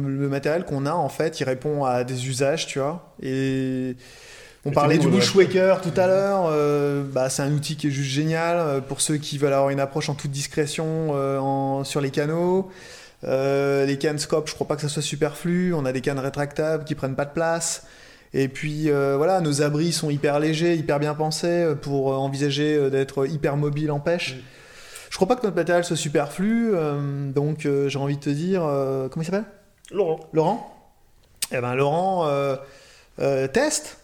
le 0.05 0.27
matériel 0.27 0.65
qu'on 0.65 0.85
a, 0.85 0.91
en 0.91 1.07
fait, 1.09 1.39
il 1.39 1.45
répond 1.45 1.85
à 1.85 2.03
des 2.03 2.27
usages, 2.27 2.67
tu 2.67 2.79
vois. 2.79 3.13
Et 3.21 3.95
on 4.65 4.71
Et 4.71 4.73
parlait 4.73 4.97
du. 4.97 5.07
Bushwaker 5.07 5.81
tout 5.81 5.93
à 5.95 6.05
l'heure. 6.07 6.51
bah, 7.13 7.29
c'est 7.29 7.41
un 7.43 7.51
outil 7.53 7.75
qui 7.77 7.87
est 7.87 7.91
juste 7.91 8.09
génial 8.11 8.81
pour 8.87 8.99
ceux 9.01 9.17
qui 9.17 9.37
veulent 9.37 9.53
avoir 9.53 9.69
une 9.69 9.79
approche 9.79 10.09
en 10.09 10.15
toute 10.15 10.31
discrétion 10.31 11.11
en- 11.11 11.83
sur 11.85 12.01
les 12.01 12.11
canaux. 12.11 12.69
Euh, 13.23 13.85
les 13.85 13.97
cannes 13.97 14.19
scope, 14.19 14.47
je 14.47 14.55
crois 14.55 14.67
pas 14.67 14.75
que 14.75 14.81
ça 14.81 14.89
soit 14.89 15.01
superflu. 15.01 15.73
On 15.73 15.85
a 15.85 15.91
des 15.91 16.01
cannes 16.01 16.19
rétractables 16.19 16.83
qui 16.83 16.95
prennent 16.95 17.15
pas 17.15 17.25
de 17.25 17.33
place. 17.33 17.85
Et 18.33 18.47
puis 18.47 18.89
euh, 18.89 19.15
voilà, 19.17 19.41
nos 19.41 19.61
abris 19.61 19.91
sont 19.91 20.09
hyper 20.09 20.39
légers, 20.39 20.75
hyper 20.75 20.99
bien 20.99 21.15
pensés 21.15 21.47
euh, 21.47 21.75
pour 21.75 22.07
envisager 22.19 22.89
d'être 22.89 23.25
hyper 23.27 23.57
mobile 23.57 23.91
en 23.91 23.99
pêche. 23.99 24.35
Mm. 24.35 24.39
Je 25.09 25.15
crois 25.15 25.27
pas 25.27 25.35
que 25.35 25.43
notre 25.43 25.55
matériel 25.55 25.83
soit 25.83 25.97
superflu, 25.97 26.71
euh, 26.75 27.31
donc 27.31 27.67
j'ai 27.87 27.97
envie 27.97 28.17
de 28.17 28.21
te 28.21 28.29
dire, 28.29 28.61
comment 28.61 29.23
il 29.23 29.25
s'appelle? 29.25 29.45
Laurent. 29.91 30.19
Laurent? 30.33 30.75
Eh 31.51 31.59
ben 31.59 31.73
Laurent, 31.73 32.29
teste. 33.51 33.97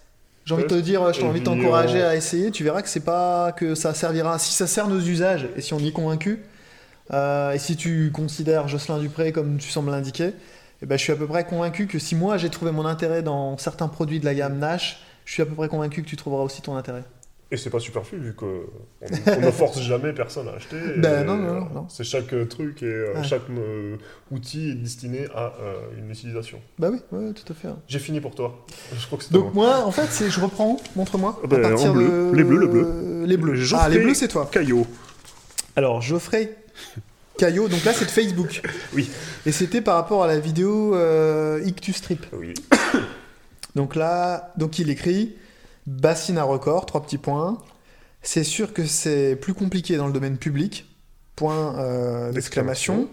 J'ai 0.45 0.55
envie 0.55 0.63
de 0.63 0.67
te 0.67 0.73
dire, 0.73 1.13
j'ai 1.13 1.23
envie 1.23 1.41
de 1.41 1.45
t'encourager 1.45 2.01
à 2.01 2.15
essayer. 2.15 2.49
Tu 2.49 2.63
verras 2.63 2.81
que 2.81 2.89
c'est 2.89 3.05
pas 3.05 3.51
que 3.51 3.75
ça 3.75 3.93
servira. 3.93 4.39
Si 4.39 4.55
ça 4.55 4.65
sert 4.65 4.87
nos 4.87 4.99
usages 4.99 5.47
et 5.55 5.61
si 5.61 5.75
on 5.75 5.79
y 5.79 5.89
est 5.89 5.91
convaincu, 5.91 6.43
euh, 7.13 7.51
et 7.51 7.59
si 7.59 7.75
tu 7.75 8.11
considères 8.13 8.67
Jocelyn 8.67 8.99
Dupré 8.99 9.31
comme 9.31 9.57
tu 9.57 9.69
sembles 9.69 9.91
l'indiquer, 9.91 10.31
eh 10.81 10.85
ben, 10.85 10.97
je 10.97 11.03
suis 11.03 11.11
à 11.13 11.15
peu 11.15 11.27
près 11.27 11.45
convaincu 11.45 11.87
que 11.87 11.99
si 11.99 12.15
moi 12.15 12.37
j'ai 12.37 12.49
trouvé 12.49 12.71
mon 12.71 12.85
intérêt 12.85 13.21
dans 13.23 13.57
certains 13.57 13.87
produits 13.87 14.19
de 14.19 14.25
la 14.25 14.33
gamme 14.35 14.57
Nash, 14.57 15.01
je 15.25 15.33
suis 15.33 15.41
à 15.41 15.45
peu 15.45 15.53
près 15.55 15.67
convaincu 15.69 16.03
que 16.03 16.07
tu 16.09 16.15
trouveras 16.17 16.43
aussi 16.43 16.61
ton 16.61 16.75
intérêt. 16.75 17.03
Et 17.51 17.57
c'est 17.57 17.69
pas 17.69 17.79
superflu 17.79 18.17
vu 18.17 18.33
qu'on 18.33 18.61
on 19.01 19.39
ne 19.39 19.51
force 19.51 19.79
jamais 19.83 20.13
personne 20.13 20.47
à 20.49 20.53
acheter. 20.53 20.77
Ben 20.97 21.23
non, 21.23 21.37
non, 21.37 21.67
non. 21.73 21.85
C'est 21.89 22.03
chaque 22.03 22.33
truc 22.49 22.81
et 22.81 22.87
euh, 22.87 23.21
chaque 23.23 23.43
euh, 23.51 23.97
outil 24.31 24.71
est 24.71 24.75
destiné 24.75 25.27
à 25.33 25.53
euh, 25.61 25.75
une 25.97 26.09
utilisation. 26.09 26.59
Bah 26.79 26.89
oui, 26.91 26.97
ouais, 27.11 27.33
tout 27.33 27.53
à 27.53 27.55
fait. 27.55 27.67
hein. 27.67 27.77
J'ai 27.87 27.99
fini 27.99 28.19
pour 28.19 28.33
toi. 28.33 28.65
Je 28.99 29.05
crois 29.05 29.19
que 29.19 29.23
c'était 29.23 29.35
Donc 29.35 29.53
moi, 29.53 29.85
en 29.85 29.91
fait, 29.91 30.07
c'est 30.09 30.29
je 30.31 30.39
reprends. 30.41 30.71
où? 30.71 30.79
Montre-moi. 30.95 31.39
Ah 31.43 31.47
ben, 31.47 31.63
à 31.63 31.69
partir 31.69 31.91
en 31.91 31.93
bleu. 31.93 32.31
de 32.31 32.35
Les 32.35 32.43
bleus, 32.43 32.57
le 32.57 32.67
bleu. 32.67 33.23
Les 33.25 33.37
bleus. 33.37 33.55
Geoffrey 33.55 33.85
Ah, 33.85 33.89
les 33.89 33.99
bleus, 33.99 34.15
c'est 34.15 34.27
toi. 34.27 34.49
Caillot. 34.51 34.87
Alors, 35.75 36.01
Geoffrey 36.01 36.55
Caillot, 37.37 37.67
donc 37.67 37.83
là 37.83 37.93
c'est 37.93 38.05
de 38.05 38.11
Facebook. 38.11 38.61
Oui. 38.93 39.09
Et 39.45 39.51
c'était 39.51 39.81
par 39.81 39.95
rapport 39.95 40.23
à 40.23 40.27
la 40.27 40.39
vidéo 40.39 40.95
euh, 40.95 41.61
Ictus 41.65 41.97
Strip. 41.97 42.25
Oui. 42.33 42.53
Donc 43.75 43.97
là, 43.97 44.53
donc 44.55 44.79
il 44.79 44.89
écrit 44.89 45.35
bassine 45.85 46.37
à 46.37 46.43
record, 46.43 46.85
trois 46.85 47.03
petits 47.03 47.17
points. 47.17 47.57
C'est 48.21 48.45
sûr 48.45 48.71
que 48.71 48.85
c'est 48.85 49.35
plus 49.35 49.53
compliqué 49.53 49.97
dans 49.97 50.07
le 50.07 50.13
domaine 50.13 50.37
public. 50.37 50.85
Point 51.35 51.77
euh, 51.77 52.31
d'exclamation. 52.31 53.09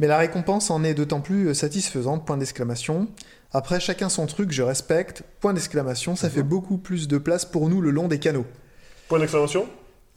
Mais 0.00 0.08
la 0.08 0.18
récompense 0.18 0.70
en 0.70 0.82
est 0.82 0.94
d'autant 0.94 1.20
plus 1.20 1.54
satisfaisante. 1.54 2.26
Point 2.26 2.38
d'exclamation. 2.38 3.06
Après, 3.52 3.78
chacun 3.78 4.08
son 4.08 4.26
truc, 4.26 4.50
je 4.50 4.62
respecte. 4.62 5.22
Point 5.40 5.54
d'exclamation, 5.54 6.16
ça 6.16 6.28
fait 6.28 6.42
beaucoup 6.42 6.78
plus 6.78 7.06
de 7.06 7.18
place 7.18 7.44
pour 7.44 7.68
nous 7.68 7.80
le 7.80 7.90
long 7.90 8.08
des 8.08 8.18
canaux. 8.18 8.46
Point 9.08 9.20
d'exclamation 9.20 9.68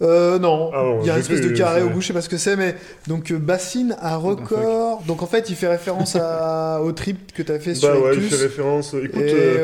Euh, 0.01 0.38
non, 0.39 0.72
Ah 0.73 0.81
bon, 0.83 0.99
il 1.01 1.07
y 1.07 1.09
a 1.11 1.13
une 1.13 1.19
espèce 1.19 1.39
de 1.41 1.49
carré 1.55 1.81
au 1.81 1.89
bout, 1.89 2.01
je 2.01 2.07
sais 2.07 2.13
pas 2.13 2.22
ce 2.22 2.27
que 2.27 2.38
c'est, 2.38 2.57
mais 2.57 2.75
donc 3.07 3.31
euh, 3.31 3.38
bassine 3.38 3.95
à 4.01 4.17
record. 4.17 5.01
Donc 5.03 5.22
en 5.22 5.27
fait, 5.27 5.49
il 5.49 5.55
fait 5.55 5.67
référence 5.67 6.15
à, 6.17 6.81
au 6.81 6.91
trip 6.91 7.31
que 7.31 7.41
tu 7.43 7.51
as 7.51 7.59
fait 7.59 7.73
sur 7.75 7.89
Bah 7.89 7.99
ouais, 7.99 8.15
il 8.15 8.22
fait 8.23 8.35
référence. 8.43 8.93
Écoute, 8.95 9.22
Et, 9.22 9.31
euh, 9.33 9.57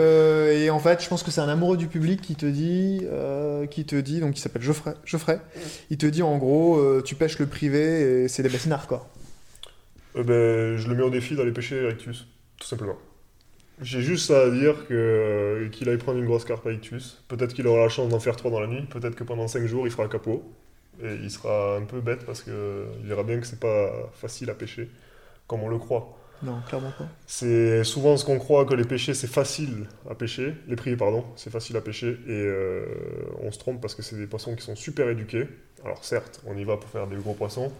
euh, 0.53 0.64
et 0.64 0.69
en 0.69 0.80
fait, 0.80 1.03
je 1.03 1.09
pense 1.09 1.24
que 1.24 1.32
c'est 1.32 1.41
un 1.41 1.49
amoureux 1.49 1.77
du 1.77 1.88
public 1.88 2.22
qui 2.22 2.35
te 2.35 2.45
dit, 2.45 3.01
euh, 3.11 3.66
qui 3.66 3.85
te 3.85 3.95
dit, 3.95 4.22
donc 4.22 4.38
il 4.38 4.41
s'appelle 4.41 4.61
Geoffrey, 4.61 4.93
Geoffrey, 5.03 5.40
il 5.90 5.98
te 5.98 6.06
dit 6.06 6.22
en 6.24 6.38
gros, 6.38 6.77
euh, 6.77 7.01
tu 7.03 7.16
pêches 7.16 7.40
le 7.40 7.48
privé 7.48 8.24
et 8.24 8.27
c'est 8.27 8.43
des 8.43 8.49
bassines 8.49 8.72
hardcore. 8.72 9.08
euh, 10.16 10.24
ben, 10.24 10.77
je 10.77 10.88
le 10.88 10.95
mets 10.95 11.03
au 11.03 11.09
défi 11.09 11.35
d'aller 11.35 11.51
pêcher 11.51 11.85
Rictus, 11.88 12.27
tout 12.59 12.67
simplement. 12.67 12.95
J'ai 13.82 14.01
juste 14.01 14.27
ça 14.27 14.41
à 14.41 14.49
dire 14.49 14.88
que, 14.88 14.93
euh, 14.93 15.69
qu'il 15.69 15.88
aille 15.90 15.98
prendre 15.98 16.19
une 16.19 16.25
grosse 16.25 16.45
carpe 16.45 16.67
à 16.67 16.72
Ictus. 16.72 17.24
Peut-être 17.27 17.53
qu'il 17.53 17.66
aura 17.67 17.83
la 17.83 17.90
chance 17.90 18.09
d'en 18.09 18.19
faire 18.19 18.35
trois 18.35 18.51
dans 18.51 18.59
la 18.59 18.67
nuit. 18.67 18.83
Peut-être 18.90 19.16
que 19.16 19.24
pendant 19.24 19.48
5 19.48 19.66
jours, 19.66 19.88
il 19.88 19.91
fera 19.91 20.08
capot. 20.08 20.43
Et 21.01 21.14
il 21.14 21.32
sera 21.32 21.77
un 21.77 21.85
peu 21.85 22.01
bête 22.01 22.25
parce 22.25 22.43
qu'il 22.43 22.53
verra 23.03 23.24
bien 23.24 23.40
que 23.40 23.48
c'est 23.48 23.59
pas 23.59 23.90
facile 24.14 24.49
à 24.49 24.53
pêcher, 24.53 24.90
comme 25.48 25.64
on 25.64 25.69
le 25.69 25.77
croit. 25.77 26.19
Non, 26.41 26.61
clairement 26.67 26.91
pas. 26.98 27.08
C'est 27.27 27.83
souvent 27.83 28.16
ce 28.17 28.25
qu'on 28.25 28.40
croit 28.40 28.66
que 28.66 28.74
les 28.74 28.85
pêchers 28.85 29.14
c'est 29.14 29.27
facile 29.27 29.88
à 30.09 30.16
pêcher, 30.16 30.56
les 30.67 30.75
privés 30.75 30.95
pardon, 30.95 31.25
c'est 31.35 31.49
facile 31.49 31.75
à 31.75 31.82
pêcher 31.82 32.17
et 32.27 32.32
euh, 32.32 32.85
on 33.41 33.51
se 33.51 33.59
trompe 33.59 33.82
parce 33.82 33.93
que 33.93 34.01
c'est 34.01 34.16
des 34.16 34.27
poissons 34.27 34.56
qui 34.56 34.64
sont 34.64 34.75
super 34.75 35.09
éduqués. 35.09 35.48
Alors 35.83 36.03
certes, 36.03 36.41
on 36.45 36.56
y 36.58 36.64
va 36.64 36.77
pour 36.77 36.90
faire 36.90 37.08
des 37.08 37.17
gros 37.17 37.33
poissons, 37.33 37.72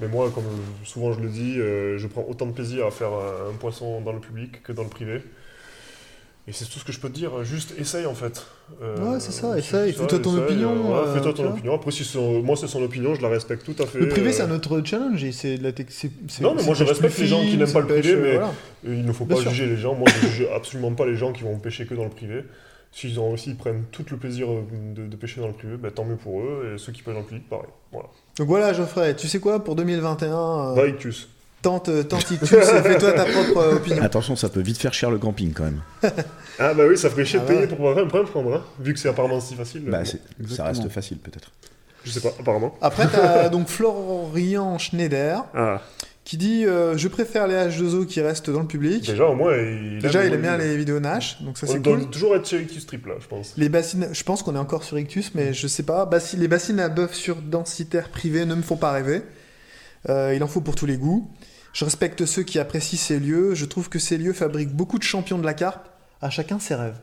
mais 0.00 0.08
moi 0.08 0.30
comme 0.34 0.44
souvent 0.84 1.12
je 1.12 1.20
le 1.20 1.28
dis, 1.28 1.58
euh, 1.58 1.98
je 1.98 2.06
prends 2.06 2.24
autant 2.28 2.46
de 2.46 2.52
plaisir 2.52 2.86
à 2.86 2.90
faire 2.90 3.10
un, 3.12 3.52
poisson 3.58 4.00
dans 4.00 4.12
le 4.12 4.20
public 4.20 4.62
que 4.62 4.72
dans 4.72 4.82
le 4.84 4.88
privé. 4.88 5.22
Et 6.48 6.52
c'est 6.52 6.64
tout 6.64 6.80
ce 6.80 6.84
que 6.84 6.90
je 6.90 6.98
peux 6.98 7.08
te 7.08 7.14
dire, 7.14 7.44
juste 7.44 7.72
essaye 7.78 8.04
en 8.04 8.14
fait. 8.14 8.44
Euh, 8.82 8.96
Ouais, 9.12 9.20
c'est 9.20 9.30
ça, 9.30 9.56
essaye, 9.56 9.92
fais-toi 9.92 10.18
ton 10.18 10.30
essaye, 10.32 10.42
opinion, 10.44 10.72
euh, 10.96 11.04
ouais, 11.06 11.14
fais-toi 11.14 11.32
ton 11.34 11.48
opinion. 11.50 11.72
Après, 11.76 11.92
si 11.92 12.02
son- 12.02 12.42
moi 12.42 12.56
c'est 12.56 12.66
son 12.66 12.82
opinion, 12.82 13.14
je 13.14 13.22
la 13.22 13.28
respecte 13.28 13.64
tout 13.64 13.80
à 13.80 13.86
fait. 13.86 14.00
Le 14.00 14.08
privé, 14.08 14.32
c'est 14.32 14.42
un 14.42 14.50
autre 14.50 14.82
challenge. 14.84 15.24
C'est 15.30 15.56
la 15.58 15.70
tec- 15.70 15.86
c'est- 15.90 16.10
c'est- 16.26 16.42
Non, 16.42 16.56
mais 16.56 16.64
moi, 16.64 16.74
je 16.74 16.82
respecte 16.82 17.16
les 17.18 17.26
gens 17.28 17.42
qui 17.42 17.56
n'aiment 17.56 17.70
pas 17.72 17.78
le 17.80 17.86
privé, 17.86 18.02
pêche, 18.02 18.16
mais- 18.20 18.32
voilà. 18.34 18.52
Il 18.84 19.04
ne 19.04 19.12
faut 19.12 19.24
Bien 19.24 19.36
pas 19.36 19.42
sûr. 19.42 19.50
juger 19.52 19.66
les 19.66 19.76
gens. 19.76 19.94
Moi, 19.94 20.08
je 20.20 20.26
juge 20.26 20.46
absolument 20.52 20.92
pas 20.94 21.06
les 21.06 21.14
gens 21.14 21.32
qui 21.32 21.44
vont 21.44 21.56
pêcher 21.60 21.86
que 21.86 21.94
dans 21.94 22.02
le 22.04 22.10
privé. 22.10 22.42
S'ils 22.94 23.18
ont 23.18 23.32
aussi, 23.32 23.50
ils 23.50 23.56
prennent 23.56 23.84
tout 23.90 24.04
le 24.10 24.16
plaisir 24.18 24.46
de, 24.94 25.06
de 25.06 25.16
pêcher 25.16 25.40
dans 25.40 25.46
le 25.46 25.54
privé, 25.54 25.76
bah, 25.78 25.90
tant 25.90 26.04
mieux 26.04 26.16
pour 26.16 26.40
eux. 26.40 26.72
Et 26.74 26.78
ceux 26.78 26.92
qui 26.92 27.02
pêchent 27.02 27.14
dans 27.14 27.20
le 27.20 27.26
public, 27.26 27.48
pareil. 27.48 27.66
Voilà. 27.90 28.08
Donc 28.36 28.48
voilà, 28.48 28.72
Geoffrey, 28.74 29.16
tu 29.16 29.28
sais 29.28 29.38
quoi, 29.40 29.64
pour 29.64 29.76
2021, 29.76 30.28
euh, 30.28 30.72
Va 30.74 30.86
Ictus. 30.86 31.28
tente, 31.62 31.88
tente 32.08 32.30
Ictus 32.30 32.52
et 32.52 32.82
fais-toi 32.82 33.12
ta 33.12 33.24
propre 33.24 33.56
euh, 33.58 33.76
opinion. 33.76 34.02
Attention, 34.02 34.36
ça 34.36 34.48
peut 34.50 34.60
vite 34.60 34.76
faire 34.78 34.92
cher 34.92 35.10
le 35.10 35.18
camping 35.18 35.52
quand 35.52 35.64
même. 35.64 35.80
Ah 36.58 36.74
bah 36.74 36.82
oui, 36.86 36.98
ça 36.98 37.08
ferait 37.08 37.24
chier 37.24 37.38
Ah 37.40 37.44
de 37.44 37.48
payer 37.48 37.60
ouais. 37.60 37.66
pour 37.66 37.78
pouvoir 37.78 37.96
un 37.96 38.06
prendre, 38.06 38.28
prendre 38.28 38.54
hein, 38.56 38.62
vu 38.78 38.92
que 38.92 38.98
c'est 39.00 39.08
apparemment 39.08 39.40
si 39.40 39.54
facile. 39.54 39.84
Bah, 39.86 40.02
Bon, 40.38 40.54
ça 40.54 40.64
reste 40.64 40.86
facile 40.90 41.16
peut-être. 41.16 41.50
je 42.04 42.10
sais 42.10 42.20
pas, 42.20 42.28
apparemment. 42.38 42.76
Après, 42.82 43.06
t'as 43.10 43.48
donc 43.48 43.68
Florian 43.68 44.76
Schneider 44.78 45.44
Ah, 45.54 45.80
qui 46.24 46.36
dit 46.36 46.64
euh, 46.66 46.96
Je 46.96 47.08
préfère 47.08 47.46
les 47.46 47.54
H2O 47.54 48.06
qui 48.06 48.20
restent 48.20 48.50
dans 48.50 48.60
le 48.60 48.66
public. 48.66 49.06
déjà, 49.06 49.26
au 49.26 49.34
moins, 49.34 49.56
il, 49.56 49.98
Déjà, 50.00 50.24
il 50.24 50.32
aime 50.32 50.40
bien 50.42 50.56
les 50.56 50.76
vidéos 50.76 51.00
Nash, 51.00 51.42
donc 51.42 51.58
ça 51.58 51.66
c'est 51.66 51.82
cool. 51.82 52.08
toujours 52.10 52.36
être 52.36 52.46
chez 52.48 52.60
Ictus 52.62 52.86
Trip 52.86 53.06
là, 53.06 53.14
je 53.20 53.26
pense. 53.26 53.54
Les 53.56 53.68
bassines, 53.68 54.08
je 54.12 54.22
pense 54.22 54.42
qu'on 54.42 54.54
est 54.54 54.58
encore 54.58 54.84
sur 54.84 54.98
Ictus, 54.98 55.32
mais 55.34 55.52
je 55.52 55.66
sais 55.66 55.82
pas. 55.82 56.04
Bassi- 56.06 56.36
les 56.36 56.48
bassines 56.48 56.78
à 56.80 56.88
bœuf 56.88 57.14
sur 57.14 57.36
densitaire 57.36 58.08
privé 58.10 58.44
ne 58.46 58.54
me 58.54 58.62
font 58.62 58.76
pas 58.76 58.92
rêver. 58.92 59.22
Euh, 60.08 60.32
il 60.34 60.42
en 60.42 60.48
faut 60.48 60.60
pour 60.60 60.74
tous 60.74 60.86
les 60.86 60.96
goûts. 60.96 61.30
Je 61.72 61.84
respecte 61.84 62.26
ceux 62.26 62.42
qui 62.42 62.58
apprécient 62.58 62.98
ces 62.98 63.18
lieux. 63.18 63.54
Je 63.54 63.64
trouve 63.64 63.88
que 63.88 63.98
ces 63.98 64.18
lieux 64.18 64.32
fabriquent 64.32 64.72
beaucoup 64.74 64.98
de 64.98 65.04
champions 65.04 65.38
de 65.38 65.44
la 65.44 65.54
carpe. 65.54 65.88
À 66.20 66.30
chacun 66.30 66.58
ses 66.60 66.74
rêves. 66.76 66.98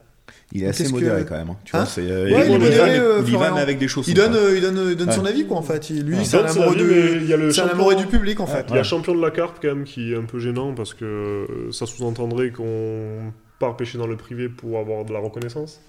Il 0.52 0.64
est 0.64 0.66
Qu'est-ce 0.68 0.82
assez 0.84 0.90
que- 0.92 0.96
modéré 0.96 1.26
quand 1.28 1.36
même. 1.36 1.50
hein. 1.50 1.56
Tu 1.64 1.76
Hein 1.76 1.80
vois, 1.80 1.88
c'est, 1.88 2.02
euh, 2.02 2.24
Ouais, 2.26 2.32
il 2.32 2.36
est 2.36 2.46
il 2.46 2.52
modéré, 2.60 2.78
va- 3.00 3.04
euh, 3.06 3.22
il 3.26 3.38
va 3.38 3.52
mais 3.52 3.62
avec 3.62 3.78
des 3.78 3.88
chaussons. 3.88 4.10
Il 4.10 4.16
donne, 4.16 4.36
euh, 4.36 4.56
il 4.56 4.62
donne, 4.62 4.88
il 4.92 4.96
donne 4.96 5.10
Ouais. 5.10 5.14
son 5.16 5.26
avis, 5.26 5.46
quoi, 5.46 5.58
en 5.58 5.62
fait. 5.62 5.90
Il- 5.90 6.04
Lui, 6.04 6.18
Il 6.18 6.26
c'est 6.26 6.38
un 6.38 6.42
donne 6.42 6.50
son 6.52 6.62
amoureux, 6.64 6.76
avis, 6.80 7.20
de- 7.22 7.26
y 7.28 7.34
a 7.34 7.38
le 7.38 7.52
c'est 7.52 7.62
un 7.62 7.64
champion- 7.66 7.76
amoureux 7.80 7.96
du 7.96 8.06
public, 8.08 8.40
en 8.40 8.48
fait. 8.48 8.66
Il 8.70 8.76
y 8.76 8.80
a 8.80 8.84
champion 8.84 9.14
de 9.16 9.22
la 9.22 9.32
carpe 9.32 9.58
quand 9.62 9.68
même 9.68 9.84
qui 9.84 10.12
est 10.14 10.16
un 10.18 10.24
peu 10.26 10.40
gênant 10.40 10.74
parce 10.74 10.94
que 10.94 11.06
euh, 11.06 11.72
ça 11.72 11.86
sous-entendrait 11.86 12.52
qu'on 12.52 13.32
part 13.60 13.78
pêcher 13.78 13.98
dans 13.98 14.08
le 14.08 14.16
privé 14.18 14.50
pour 14.50 14.80
avoir 14.80 15.06
de 15.06 15.14
la 15.14 15.20
reconnaissance. 15.20 15.82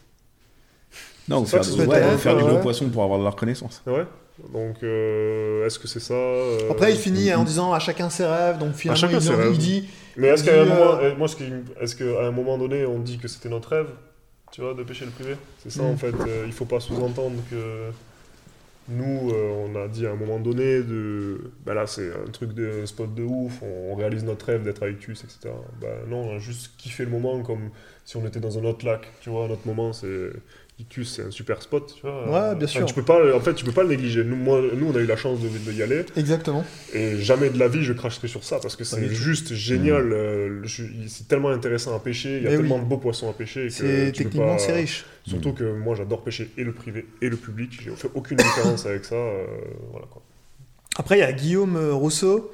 Non, 1.28 1.44
C'est 1.44 1.62
faire, 1.62 1.76
que 1.76 1.88
ouais, 1.88 2.18
faire 2.18 2.36
du 2.36 2.42
ouais. 2.42 2.48
gros 2.50 2.58
poisson 2.58 2.88
pour 2.88 3.04
avoir 3.04 3.18
de 3.20 3.24
la 3.24 3.30
reconnaissance. 3.30 3.82
Ouais. 3.86 4.04
Donc, 4.52 4.76
euh, 4.82 5.66
est-ce 5.66 5.78
que 5.78 5.86
c'est 5.86 6.00
ça 6.00 6.14
euh, 6.14 6.58
Après, 6.70 6.90
il 6.92 6.98
finit 6.98 7.32
en 7.34 7.44
disant 7.44 7.72
à 7.72 7.78
chacun 7.78 8.08
ses 8.10 8.24
rêves, 8.24 8.58
donc 8.58 8.72
finalement, 8.74 9.00
chacun 9.00 9.18
il, 9.18 9.22
ses 9.22 9.28
il 9.28 9.34
rêves. 9.34 9.58
dit 9.58 9.88
Mais 10.16 10.28
euh, 10.28 10.30
euh, 10.30 10.34
est-ce 11.82 11.94
qu'à 11.94 12.22
un 12.26 12.30
moment 12.32 12.58
donné, 12.58 12.84
on 12.86 12.98
dit 12.98 13.18
que 13.18 13.28
c'était 13.28 13.48
notre 13.50 13.68
rêve, 13.68 13.86
tu 14.50 14.60
vois, 14.62 14.74
de 14.74 14.82
pêcher 14.82 15.04
le 15.06 15.10
privé 15.12 15.36
C'est 15.58 15.70
ça, 15.70 15.82
Mm. 15.82 15.92
en 15.92 15.96
fait. 15.96 16.26
euh, 16.26 16.44
il 16.46 16.52
faut 16.52 16.66
pas 16.66 16.80
sous-entendre 16.80 17.42
que 17.50 17.92
nous, 18.88 19.30
euh, 19.32 19.50
on 19.68 19.76
a 19.76 19.88
dit 19.88 20.06
à 20.06 20.12
un 20.12 20.16
moment 20.16 20.40
donné 20.40 20.82
de, 20.82 21.52
bah 21.64 21.74
là, 21.74 21.86
c'est 21.86 22.10
un 22.12 22.30
truc 22.32 22.52
de 22.54 22.82
un 22.82 22.86
spot 22.86 23.14
de 23.14 23.22
ouf, 23.22 23.62
on, 23.62 23.92
on 23.92 23.94
réalise 23.94 24.24
notre 24.24 24.46
rêve 24.46 24.64
d'être 24.64 24.82
avec 24.82 24.98
Tus, 24.98 25.22
etc. 25.24 25.54
Bah 25.80 25.88
non, 26.08 26.30
on 26.30 26.36
a 26.36 26.38
juste 26.38 26.72
kiffé 26.78 27.04
le 27.04 27.10
moment 27.10 27.42
comme 27.42 27.70
si 28.04 28.16
on 28.16 28.26
était 28.26 28.40
dans 28.40 28.58
un 28.58 28.64
autre 28.64 28.84
lac, 28.84 29.06
tu 29.20 29.30
vois. 29.30 29.46
Notre 29.48 29.66
moment, 29.66 29.92
c'est 29.92 30.30
C'est 31.04 31.22
un 31.22 31.30
super 31.30 31.62
spot, 31.62 31.94
tu 31.96 32.02
vois. 32.02 32.24
Ouais, 32.24 32.54
bien 32.56 32.64
Enfin, 32.66 32.78
sûr. 32.78 32.86
Tu 32.86 32.94
peux 32.94 33.02
pas, 33.04 33.34
en 33.36 33.40
fait, 33.40 33.54
tu 33.54 33.64
peux 33.64 33.72
pas 33.72 33.82
le 33.82 33.88
négliger. 33.90 34.24
Nous, 34.24 34.36
moi, 34.36 34.60
nous, 34.74 34.88
on 34.92 34.96
a 34.96 35.00
eu 35.00 35.06
la 35.06 35.16
chance 35.16 35.38
de, 35.40 35.48
de 35.48 35.76
y 35.76 35.82
aller. 35.82 36.04
exactement. 36.16 36.64
Et 36.94 37.18
jamais 37.18 37.50
de 37.50 37.58
la 37.58 37.68
vie 37.68 37.82
je 37.82 37.92
cracherai 37.92 38.28
sur 38.28 38.44
ça 38.44 38.58
parce 38.60 38.76
que 38.76 38.84
c'est 38.84 39.08
juste 39.14 39.54
génial. 39.54 40.12
euh, 40.12 40.62
c'est 41.08 41.28
tellement 41.28 41.50
intéressant 41.50 41.94
à 41.94 42.00
pêcher. 42.00 42.38
Il 42.38 42.42
y 42.42 42.46
a 42.46 42.50
Mais 42.50 42.56
tellement 42.56 42.76
oui. 42.76 42.82
de 42.82 42.86
beaux 42.86 42.98
poissons 42.98 43.28
à 43.28 43.32
pêcher. 43.32 43.70
C'est 43.70 44.12
techniquement, 44.12 44.52
pas- 44.54 44.58
c'est 44.58 44.72
riche. 44.72 45.04
Surtout 45.26 45.52
que 45.52 45.64
moi 45.64 45.94
j'adore 45.94 46.22
pêcher 46.22 46.50
et 46.56 46.64
le 46.64 46.72
privé 46.72 47.06
et 47.22 47.28
le 47.28 47.36
public. 47.36 47.78
J'ai 47.84 47.90
fait 47.90 48.10
aucune 48.14 48.36
différence 48.38 48.86
avec 48.86 49.04
ça. 49.04 49.14
euh, 49.16 49.44
voilà 49.92 50.06
quoi. 50.10 50.22
Après, 50.96 51.16
il 51.16 51.20
y 51.20 51.22
a 51.24 51.32
Guillaume 51.32 51.76
euh, 51.76 51.92
Rousseau 51.94 52.50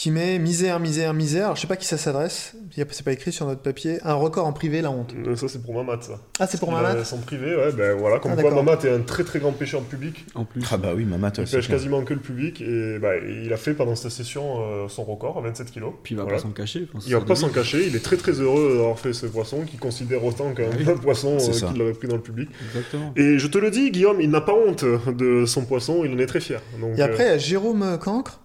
qui 0.00 0.10
met 0.10 0.38
misère, 0.38 0.80
misère, 0.80 1.12
misère. 1.12 1.44
Alors, 1.44 1.56
je 1.56 1.60
sais 1.60 1.66
pas 1.66 1.76
qui 1.76 1.84
ça 1.84 1.98
s'adresse. 1.98 2.56
C'est 2.74 3.04
pas 3.04 3.12
écrit 3.12 3.32
sur 3.32 3.44
notre 3.46 3.60
papier. 3.60 3.98
Un 4.02 4.14
record 4.14 4.46
en 4.46 4.54
privé, 4.54 4.80
la 4.80 4.90
honte. 4.90 5.12
Ça 5.36 5.46
c'est 5.46 5.62
pour 5.62 5.74
Mamat 5.74 6.00
ça. 6.00 6.18
Ah, 6.38 6.46
c'est 6.46 6.58
pour 6.58 6.70
Il 6.70 6.72
ma 6.72 6.78
a 6.78 6.94
mat 6.94 7.04
Son 7.04 7.18
privé, 7.18 7.54
ouais, 7.54 7.70
ben 7.72 7.98
voilà. 7.98 8.18
Comme 8.18 8.32
Ah, 8.34 8.40
quoi. 8.40 8.50
Mamat 8.50 8.78
est 8.84 8.94
un 8.94 9.00
très 9.00 9.24
très 9.24 9.40
grand 9.40 9.52
pêcheur 9.52 9.82
de 9.82 9.86
public. 9.86 10.24
En 10.34 10.46
plus. 10.46 10.62
Ah 10.72 10.78
bah 10.78 10.92
oui, 10.96 11.04
Mamat, 11.04 11.32
Il 11.36 11.44
pêche 11.44 11.68
quasiment 11.68 12.02
que 12.02 12.14
le 12.14 12.20
public 12.20 12.62
et 12.62 12.98
bah, 12.98 13.10
il 13.18 13.52
a 13.52 13.58
fait 13.58 13.74
pendant 13.74 13.94
cette 13.94 14.12
session 14.12 14.62
euh, 14.62 14.88
son 14.88 15.04
record 15.04 15.36
à 15.36 15.42
27 15.42 15.70
kilos. 15.70 15.92
Puis 16.02 16.14
il 16.14 16.16
va 16.16 16.22
Voilà. 16.22 16.38
pas 16.38 16.42
s'en 16.44 16.50
cacher. 16.52 16.88
Il 17.06 17.12
va 17.12 17.20
pas 17.20 17.36
s'en 17.36 17.50
cacher, 17.50 17.86
il 17.86 17.94
est 17.94 18.02
très 18.02 18.16
très 18.16 18.32
heureux 18.32 18.76
d'avoir 18.78 18.98
fait 18.98 19.12
ce 19.12 19.26
poisson 19.26 19.66
qu'il 19.66 19.80
considère 19.80 20.24
autant 20.24 20.54
qu'un 20.54 20.70
Oui. 20.78 20.88
autre 20.88 21.00
poisson 21.02 21.36
euh, 21.36 21.52
qu'il 21.52 21.78
l'avait 21.78 21.92
pris 21.92 22.08
dans 22.08 22.16
le 22.16 22.22
public. 22.22 22.48
Exactement. 22.68 23.12
Et 23.16 23.38
je 23.38 23.46
te 23.48 23.58
le 23.58 23.70
dis, 23.70 23.90
Guillaume, 23.90 24.22
il 24.22 24.30
n'a 24.30 24.40
pas 24.40 24.54
honte 24.54 24.82
de 24.82 25.44
son 25.44 25.66
poisson, 25.66 26.06
il 26.06 26.12
en 26.14 26.18
est 26.18 26.24
très 26.26 26.40
fier. 26.40 26.62
Donc, 26.80 26.98
Et 26.98 27.02
après, 27.02 27.24
il 27.24 27.28
euh, 27.28 27.32
y 27.32 27.34
a 27.34 27.38
Jérôme 27.38 27.98
Cancre 28.00 28.39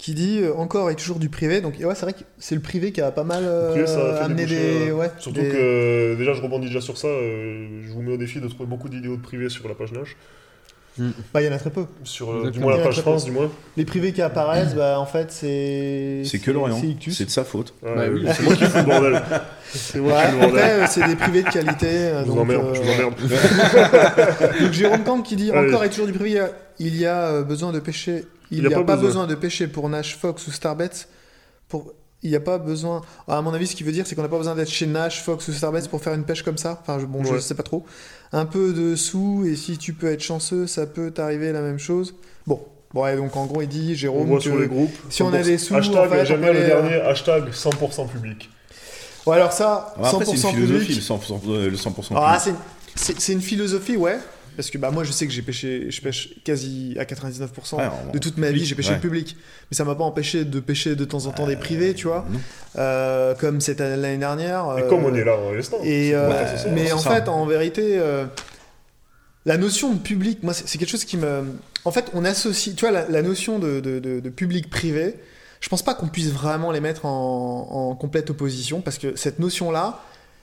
qui 0.00 0.14
dit 0.14 0.40
euh, 0.42 0.54
encore 0.56 0.90
et 0.90 0.94
toujours 0.96 1.18
du 1.18 1.28
privé. 1.28 1.60
Donc, 1.60 1.74
ouais, 1.78 1.94
c'est 1.94 2.02
vrai 2.06 2.14
que 2.14 2.20
c'est 2.38 2.54
le 2.54 2.60
privé 2.62 2.90
qui 2.90 3.00
a 3.02 3.10
pas 3.10 3.22
mal 3.24 3.42
euh, 3.44 3.70
privé, 3.72 3.86
ça 3.86 4.00
a 4.00 4.16
fait 4.16 4.24
amené 4.24 4.46
des. 4.46 4.88
euh, 4.88 4.92
Ouais, 4.94 5.10
surtout 5.18 5.40
des- 5.40 5.48
que 5.48 6.14
déjà, 6.16 6.32
je 6.32 6.40
rebondis 6.40 6.68
déjà 6.68 6.80
sur 6.80 6.96
ça. 6.96 7.08
euh, 7.08 7.82
je 7.86 7.92
vous 7.92 8.00
mets 8.02 8.12
au 8.12 8.16
défi 8.16 8.40
de 8.40 8.48
trouver 8.48 8.66
beaucoup 8.66 8.88
d'idéaux 8.88 9.16
de 9.16 9.22
privé 9.22 9.48
sur 9.50 9.68
la 9.68 9.74
page 9.74 9.92
Nash, 9.92 10.16
Bah, 11.32 11.40
il 11.42 11.46
y 11.46 11.48
en 11.48 11.52
a 11.52 11.58
très 11.58 11.70
peu. 11.70 11.84
sur 12.04 12.30
euh, 12.32 12.50
du 12.50 12.60
moins 12.60 12.76
la 12.76 12.82
page 12.82 13.00
France, 13.00 13.24
du 13.26 13.30
moins. 13.30 13.50
Les 13.76 13.84
privés 13.84 14.12
qui 14.12 14.22
apparaissent, 14.22 14.74
bah, 14.74 14.98
en 14.98 15.06
fait, 15.06 15.30
c'est. 15.30 16.22
C'est 16.24 16.38
que 16.38 16.50
Lorient. 16.50 16.80
C'est 17.10 17.24
de 17.26 17.30
sa 17.30 17.44
faute. 17.44 17.74
Ouais, 17.82 17.94
Bah 17.94 18.02
oui. 18.12 18.26
C'est 18.34 18.42
moi 18.42 18.54
qui 18.56 18.64
fous 18.64 18.78
le 18.78 18.84
bordel. 18.84 19.22
C'est 19.72 20.00
moi 20.00 20.12
Ouais, 20.14 20.24
qui 20.24 20.30
fous 20.30 20.34
le 20.36 20.40
bordel. 20.40 20.62
après, 20.62 20.80
euh, 20.82 20.86
c'est 20.88 21.06
des 21.06 21.16
privés 21.16 21.42
de 21.42 21.48
qualité. 21.50 21.86
euh, 21.88 22.20
Je 22.24 22.28
vous 22.30 22.34
donc, 22.36 22.42
emmerde, 22.44 22.66
euh, 22.66 22.74
je 22.74 22.80
vous 22.80 22.90
emmerde. 22.90 23.14
Donc 24.62 24.72
Jérôme 24.72 25.04
Camp 25.04 25.20
qui 25.22 25.36
dit 25.36 25.50
Allez. 25.52 25.68
encore 25.68 25.84
et 25.84 25.90
toujours 25.90 26.06
du 26.06 26.12
privé, 26.12 26.40
il 26.78 26.96
y 26.96 27.06
a- 27.06 27.26
euh, 27.28 27.42
besoin 27.44 27.70
de 27.72 27.78
pêcher. 27.80 28.24
Il 28.50 28.66
n'y 28.66 28.74
a, 28.74 28.82
pas, 28.82 28.96
besoin. 28.96 29.26
de 29.26 29.34
pêcher 29.34 29.66
pour 29.68 29.88
Nash, 29.88 30.16
Fox 30.16 30.46
ou 30.46 30.50
Starbets. 30.52 31.06
Pour... 31.68 31.92
Il 32.22 32.30
n'y 32.30 32.36
a 32.36 32.40
pas 32.40 32.58
besoin. 32.58 33.00
Ah, 33.28 33.38
à 33.38 33.42
mon 33.42 33.54
avis, 33.54 33.66
ce 33.66 33.74
qu'il 33.74 33.86
veut 33.86 33.92
dire, 33.92 34.06
c'est 34.06 34.14
qu'on 34.14 34.20
n'a 34.22 34.28
pas 34.28 34.36
besoin 34.36 34.54
d'être 34.54 34.68
chez 34.70 34.86
Nash, 34.86 35.22
Fox 35.22 35.48
ou 35.48 35.52
Starbets 35.52 35.88
pour 35.88 36.02
faire 36.02 36.12
une 36.12 36.24
pêche 36.24 36.42
comme 36.42 36.58
ça. 36.58 36.78
Enfin, 36.82 36.98
je, 36.98 37.06
bon, 37.06 37.24
je 37.24 37.32
Ouais. 37.34 37.40
sais 37.40 37.54
pas 37.54 37.62
trop. 37.62 37.84
Un 38.32 38.44
peu 38.44 38.72
de 38.74 38.94
sous, 38.94 39.44
et 39.46 39.56
si 39.56 39.78
tu 39.78 39.94
peux 39.94 40.08
être 40.12 40.22
chanceux, 40.22 40.66
ça 40.66 40.86
peut 40.86 41.10
t'arriver 41.12 41.50
la 41.52 41.62
même 41.62 41.78
chose. 41.78 42.14
Bon. 42.46 42.60
Bon, 42.92 43.04
ouais, 43.04 43.16
donc 43.16 43.34
en 43.36 43.46
gros, 43.46 43.62
il 43.62 43.68
dit, 43.68 43.90
On 43.92 43.94
Jérôme, 43.94 44.26
voit 44.26 44.36
que- 44.38 44.42
sur 44.42 44.58
les 44.58 44.66
groupes. 44.66 44.90
si 45.08 45.22
on 45.22 45.28
a 45.32 45.38
100%. 45.38 45.44
des 45.44 45.58
sous, 45.58 45.74
Hashtag, 45.76 45.96
en 45.96 46.08
fait, 46.10 46.22
on 46.34 46.38
peut 46.40 46.46
le 46.46 46.52
les- 46.52 46.66
dernier, 46.66 46.94
hashtag 46.96 47.52
100% 47.52 48.06
public. 48.08 48.50
Ouais, 49.26 49.36
alors 49.36 49.52
ça, 49.52 49.94
Alors 49.96 50.08
après, 50.16 50.24
c'est 50.26 50.32
100% 50.36 50.48
une 50.50 50.54
philosophie, 50.56 50.78
public. 50.86 50.96
le 50.96 51.02
100%, 51.02 51.40
euh, 51.48 51.70
le 51.70 51.76
100% 51.76 52.14
Ah, 52.16 52.38
public. 52.42 52.58
c'est- 52.96 53.20
c'est 53.20 53.32
une 53.32 53.40
philosophie, 53.42 53.96
ouais. 53.96 54.18
Parce 54.60 54.70
que 54.70 54.78
bah, 54.78 54.90
moi, 54.90 55.04
je 55.04 55.12
sais 55.12 55.26
que 55.26 55.32
j'ai 55.32 55.40
pêché, 55.42 55.90
je 55.90 56.00
pêche 56.02 56.34
quasi 56.44 56.94
à 56.98 57.04
99% 57.04 57.76
Ouais, 57.76 57.80
alors, 57.82 57.98
de 58.12 58.18
toute 58.18 58.36
ma 58.36 58.50
vie, 58.50 58.64
j'ai 58.66 58.74
pêché 58.74 58.90
ouais. 58.90 58.96
le 58.96 59.00
public. 59.00 59.36
Mais 59.70 59.74
ça 59.76 59.84
m'a 59.84 59.94
pas 59.94 60.04
empêché 60.04 60.44
de 60.44 60.60
pêcher 60.60 60.96
de 60.96 61.04
temps 61.06 61.24
en 61.26 61.30
temps 61.32 61.46
des 61.46 61.56
privés, 61.56 61.94
tu 61.94 62.06
vois. 62.08 62.26
Euh, 62.76 63.34
comme 63.34 63.60
cette 63.62 63.80
année- 63.80 63.96
l'année 64.00 64.18
dernière. 64.18 64.66
Et 64.78 64.82
euh, 64.82 64.88
comme 64.88 65.04
on 65.04 65.14
est 65.14 65.24
là 65.24 65.36
en 65.36 65.52
l'instant. 65.52 65.78
Et, 65.82 66.14
euh, 66.14 66.28
mais 66.72 66.92
en 66.92 66.98
ça. 66.98 67.10
fait, 67.14 67.28
en 67.28 67.46
vérité, 67.46 67.98
euh, 67.98 68.26
la 69.46 69.56
notion 69.56 69.92
de 69.94 69.98
public, 69.98 70.42
moi, 70.42 70.52
c'est 70.52 70.76
quelque 70.78 70.90
chose 70.90 71.04
qui 71.04 71.16
me. 71.16 71.44
En 71.86 71.90
fait, 71.90 72.06
on 72.12 72.24
associe, 72.26 72.76
tu 72.76 72.82
vois, 72.84 72.90
la, 72.92 73.08
la 73.08 73.22
notion 73.22 73.58
de, 73.58 73.80
de- 73.80 73.98
de- 73.98 74.20
de 74.20 74.28
public 74.28 74.68
privé. 74.68 75.14
je 75.60 75.68
pense 75.70 75.82
pas 75.82 75.94
qu'on 75.94 76.08
puisse 76.08 76.28
vraiment 76.30 76.70
les 76.72 76.80
mettre 76.80 77.06
en, 77.06 77.68
en 77.70 77.94
complète 77.94 78.28
opposition 78.30 78.80
parce 78.82 78.98
que 78.98 79.16
cette 79.16 79.38
notion-là, 79.38 80.00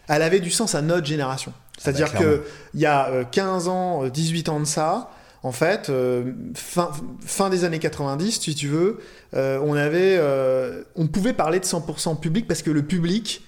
elle 0.07 0.21
avait 0.23 0.39
du 0.39 0.49
sens 0.51 0.73
à 0.75 0.81
notre 0.81 1.05
génération. 1.05 1.53
C'est-à-dire 1.77 2.07
Ah 2.09 2.13
bah, 2.13 2.19
clairement. 2.19 2.37
que 2.37 2.43
il 2.73 2.79
y 2.79 2.85
a 2.85 3.09
euh, 3.09 3.23
15 3.29 3.67
ans, 3.67 4.03
euh, 4.05 4.09
18 4.09 4.49
ans 4.49 4.59
de 4.59 4.65
ça, 4.65 5.11
en 5.43 5.51
fait, 5.51 5.89
euh, 5.89 6.31
fin, 6.55 6.91
fin 7.25 7.49
des 7.49 7.63
années 7.63 7.79
90, 7.79 8.39
si 8.41 8.55
tu 8.55 8.67
veux, 8.67 8.99
euh, 9.35 9.59
on 9.63 9.75
avait, 9.75 10.17
euh, 10.19 10.83
on 10.95 11.07
pouvait 11.07 11.33
parler 11.33 11.59
de 11.59 11.65
100% 11.65 12.15
public 12.19 12.47
parce 12.47 12.61
que 12.63 12.71
le 12.71 12.81
public, 12.81 13.45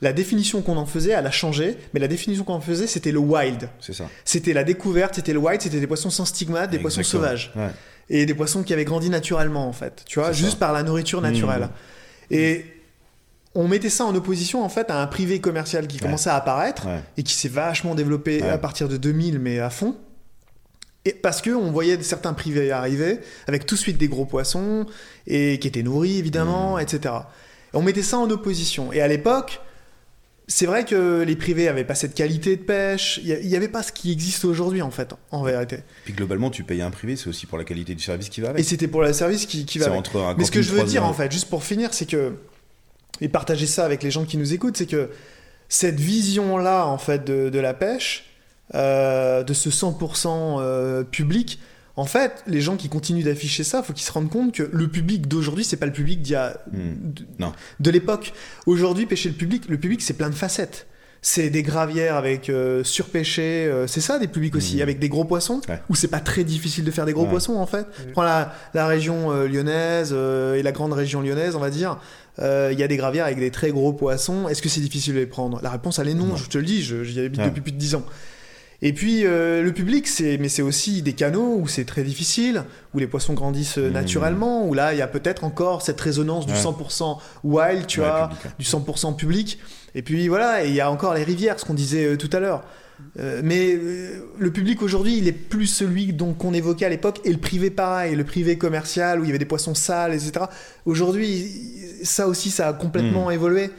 la 0.00 0.12
définition 0.12 0.60
qu'on 0.62 0.76
en 0.76 0.86
faisait, 0.86 1.12
elle 1.12 1.26
a 1.26 1.30
changé, 1.30 1.76
mais 1.94 2.00
la 2.00 2.08
définition 2.08 2.44
qu'on 2.44 2.54
en 2.54 2.60
faisait, 2.60 2.86
c'était 2.86 3.12
le 3.12 3.18
wild. 3.20 3.68
C'est 3.80 3.94
ça. 3.94 4.04
C'était 4.24 4.52
la 4.52 4.64
découverte, 4.64 5.14
c'était 5.14 5.32
le 5.32 5.38
wild, 5.38 5.60
c'était 5.62 5.80
des 5.80 5.86
poissons 5.86 6.10
sans 6.10 6.24
stigmate, 6.24 6.70
des 6.70 6.78
poissons 6.80 7.02
sauvages 7.02 7.52
Ouais. 7.56 7.68
et 8.10 8.26
des 8.26 8.34
poissons 8.34 8.62
qui 8.62 8.72
avaient 8.72 8.84
grandi 8.84 9.08
naturellement 9.10 9.66
en 9.68 9.72
fait, 9.72 10.02
tu 10.06 10.18
vois, 10.18 10.32
juste 10.32 10.52
ça. 10.52 10.56
par 10.58 10.72
la 10.72 10.82
nourriture 10.82 11.20
naturelle. 11.20 11.62
Mmh. 12.30 12.34
Et 12.34 12.64
on 13.60 13.66
mettait 13.68 13.90
ça 13.90 14.04
en 14.04 14.14
opposition 14.14 14.62
en 14.64 14.68
fait 14.68 14.90
à 14.90 15.00
un 15.02 15.06
privé 15.06 15.40
commercial 15.40 15.86
qui 15.86 15.96
Ouais. 15.96 16.02
commençait 16.02 16.30
à 16.30 16.36
apparaître 16.36 16.86
Ouais. 16.86 17.00
et 17.16 17.22
qui 17.22 17.34
s'est 17.34 17.48
vachement 17.48 17.94
développé 17.94 18.40
Ouais. 18.42 18.48
à 18.48 18.58
partir 18.58 18.88
de 18.88 18.96
2000 18.96 19.38
mais 19.38 19.58
à 19.58 19.70
fond. 19.70 19.96
Et 21.04 21.12
parce 21.12 21.40
que 21.40 21.50
on 21.50 21.70
voyait 21.70 22.00
certains 22.02 22.34
privés 22.34 22.70
arriver 22.70 23.20
avec 23.46 23.66
tout 23.66 23.74
de 23.76 23.80
suite 23.80 23.98
des 23.98 24.08
gros 24.08 24.26
poissons 24.26 24.86
et 25.26 25.58
qui 25.58 25.66
étaient 25.68 25.82
nourris 25.82 26.18
évidemment, 26.18 26.76
Mmh. 26.76 26.80
etc. 26.80 27.14
Et 27.72 27.76
on 27.76 27.82
mettait 27.82 28.02
ça 28.02 28.18
en 28.18 28.28
opposition. 28.30 28.92
Et 28.92 29.00
à 29.00 29.08
l'époque, 29.08 29.60
c'est 30.48 30.66
vrai 30.66 30.84
que 30.84 31.22
les 31.26 31.36
privés 31.36 31.68
avaient 31.68 31.84
pas 31.84 31.94
cette 31.94 32.14
qualité 32.14 32.56
de 32.56 32.62
pêche. 32.62 33.20
Il 33.24 33.46
n'y 33.48 33.56
avait 33.56 33.68
pas 33.68 33.82
ce 33.82 33.92
qui 33.92 34.10
existe 34.12 34.44
aujourd'hui 34.44 34.82
en 34.82 34.90
fait, 34.90 35.14
en 35.30 35.42
vérité. 35.42 35.78
Puis 36.04 36.12
globalement, 36.14 36.50
tu 36.50 36.62
payes 36.64 36.82
un 36.82 36.90
privé, 36.90 37.16
c'est 37.16 37.28
aussi 37.28 37.46
pour 37.46 37.58
la 37.58 37.64
qualité 37.64 37.94
du 37.94 38.02
service 38.02 38.28
qui 38.28 38.40
va 38.40 38.52
Et 38.56 38.62
c'était 38.62 38.88
pour 38.88 39.02
le 39.02 39.12
service 39.12 39.46
qui, 39.46 39.64
qui 39.66 39.78
va 39.78 39.86
avec. 39.86 39.98
entre 39.98 40.20
un 40.20 40.34
Mais 40.36 40.44
ce 40.44 40.50
que 40.50 40.62
je 40.62 40.72
veux 40.72 40.84
dire, 40.84 41.04
en 41.04 41.12
fait, 41.12 41.30
juste 41.32 41.48
pour 41.50 41.64
finir, 41.64 41.92
c'est 41.94 42.06
que. 42.06 42.34
Et 43.20 43.28
partager 43.28 43.66
ça 43.66 43.84
avec 43.84 44.02
les 44.02 44.10
gens 44.10 44.24
qui 44.24 44.36
nous 44.36 44.52
écoutent, 44.54 44.76
c'est 44.76 44.86
que 44.86 45.10
cette 45.68 45.98
vision-là, 46.00 46.86
en 46.86 46.98
fait, 46.98 47.24
de, 47.24 47.48
de 47.50 47.58
la 47.58 47.74
pêche, 47.74 48.24
euh, 48.74 49.42
de 49.42 49.52
ce 49.54 49.70
100% 49.70 50.58
euh, 50.60 51.02
public, 51.04 51.58
en 51.96 52.04
fait, 52.04 52.44
les 52.46 52.60
gens 52.60 52.76
qui 52.76 52.88
continuent 52.88 53.24
d'afficher 53.24 53.64
ça, 53.64 53.82
faut 53.82 53.92
qu'ils 53.92 54.04
se 54.06 54.12
rendent 54.12 54.30
compte 54.30 54.52
que 54.54 54.62
le 54.72 54.86
public 54.86 55.26
d'aujourd'hui, 55.26 55.64
c'est 55.64 55.76
pas 55.78 55.86
le 55.86 55.92
public 55.92 56.22
d'il 56.22 56.32
y 56.32 56.36
a. 56.36 56.60
Hmm. 56.72 56.94
de, 57.12 57.24
Non. 57.40 57.52
de 57.80 57.90
l'époque. 57.90 58.32
Aujourd'hui, 58.66 59.04
pêcher 59.06 59.30
le 59.30 59.34
public, 59.34 59.64
le 59.68 59.78
public, 59.78 60.00
c'est 60.00 60.14
plein 60.14 60.30
de 60.30 60.34
facettes. 60.34 60.86
C'est 61.20 61.50
des 61.50 61.64
gravières 61.64 62.14
avec 62.14 62.48
euh, 62.48 62.84
surpêché, 62.84 63.66
euh, 63.66 63.88
c'est 63.88 64.00
ça 64.00 64.20
des 64.20 64.28
publics 64.28 64.54
aussi, 64.54 64.76
Mhm. 64.76 64.82
avec 64.82 64.98
des 65.00 65.08
gros 65.08 65.24
poissons, 65.24 65.60
Ouais. 65.68 65.80
où 65.90 65.96
c'est 65.96 66.06
pas 66.06 66.20
très 66.20 66.44
difficile 66.44 66.84
de 66.84 66.90
faire 66.92 67.04
des 67.06 67.12
gros 67.12 67.24
Ouais. 67.24 67.30
poissons 67.30 67.56
en 67.56 67.66
fait. 67.66 67.84
Prends 68.12 68.22
la, 68.22 68.54
la 68.74 68.86
région 68.86 69.32
euh, 69.32 69.48
lyonnaise 69.48 70.10
euh, 70.12 70.54
et 70.54 70.62
la 70.62 70.70
grande 70.70 70.92
région 70.92 71.20
lyonnaise, 71.20 71.56
on 71.56 71.58
va 71.58 71.70
dire, 71.70 71.98
il 72.40 72.78
y 72.78 72.82
a 72.82 72.88
des 72.88 72.96
gravières 72.96 73.24
avec 73.26 73.38
des 73.38 73.50
très 73.50 73.70
gros 73.70 73.92
poissons. 73.92 74.48
Est-ce 74.48 74.62
que 74.62 74.68
c'est 74.68 74.80
difficile 74.80 75.14
de 75.14 75.18
les 75.20 75.26
prendre? 75.26 75.60
La 75.62 75.70
réponse 75.70 75.98
elle 75.98 76.08
est 76.08 76.14
non, 76.14 76.26
Non. 76.26 76.36
je 76.36 76.48
te 76.48 76.58
le 76.58 76.64
dis, 76.64 76.82
j'y 76.82 77.20
habite 77.20 77.40
depuis 77.42 77.60
plus 77.60 77.72
de 77.72 77.78
10 77.78 77.94
ans. 77.96 78.04
Et 78.80 78.92
puis 78.92 79.26
euh, 79.26 79.60
le 79.64 79.72
public, 79.72 80.06
c'est 80.06 80.38
mais 80.38 80.48
c'est 80.48 80.62
aussi 80.62 81.02
des 81.02 81.12
canaux 81.14 81.56
où 81.58 81.66
c'est 81.66 81.84
très 81.84 82.04
difficile, 82.04 82.62
où 82.94 83.00
les 83.00 83.08
poissons 83.08 83.34
grandissent 83.34 83.78
euh, 83.78 83.88
Mhm. 83.88 83.92
naturellement, 83.94 84.66
où 84.68 84.72
là 84.72 84.94
il 84.94 84.98
y 84.98 85.02
a 85.02 85.08
peut-être 85.08 85.42
encore 85.42 85.82
cette 85.82 86.00
résonance 86.00 86.46
du 86.46 86.52
Ouais. 86.52 86.58
100% 86.60 87.18
wild, 87.42 87.86
tu 87.88 88.00
Ouais, 88.00 88.06
vois, 88.06 88.28
public, 88.28 88.52
du 88.60 88.64
100% 88.64 89.14
public. 89.14 89.58
Et 89.96 90.02
puis 90.02 90.28
voilà, 90.28 90.64
il 90.64 90.72
y 90.74 90.80
a 90.80 90.92
encore 90.92 91.14
les 91.14 91.24
rivières, 91.24 91.58
ce 91.58 91.64
qu'on 91.64 91.74
disait 91.74 92.04
euh, 92.04 92.16
tout 92.16 92.30
à 92.32 92.38
l'heure. 92.38 92.62
Euh, 93.18 93.40
mais 93.44 93.74
euh, 93.74 94.20
le 94.38 94.50
public 94.50 94.82
aujourd'hui, 94.82 95.18
il 95.18 95.28
est 95.28 95.32
plus 95.32 95.66
celui 95.66 96.12
dont 96.12 96.34
qu'on 96.34 96.52
évoquait 96.54 96.86
à 96.86 96.88
l'époque, 96.88 97.20
et 97.24 97.32
le 97.32 97.38
privé 97.38 97.70
pareil, 97.70 98.14
le 98.14 98.24
privé 98.24 98.58
commercial 98.58 99.20
où 99.20 99.24
il 99.24 99.26
y 99.26 99.30
avait 99.30 99.38
des 99.38 99.44
poissons 99.44 99.74
sales, 99.74 100.14
etc. 100.14 100.46
Aujourd'hui, 100.84 101.46
ça 102.02 102.28
aussi, 102.28 102.50
ça 102.50 102.68
a 102.68 102.72
complètement 102.72 103.30
évolué. 103.30 103.70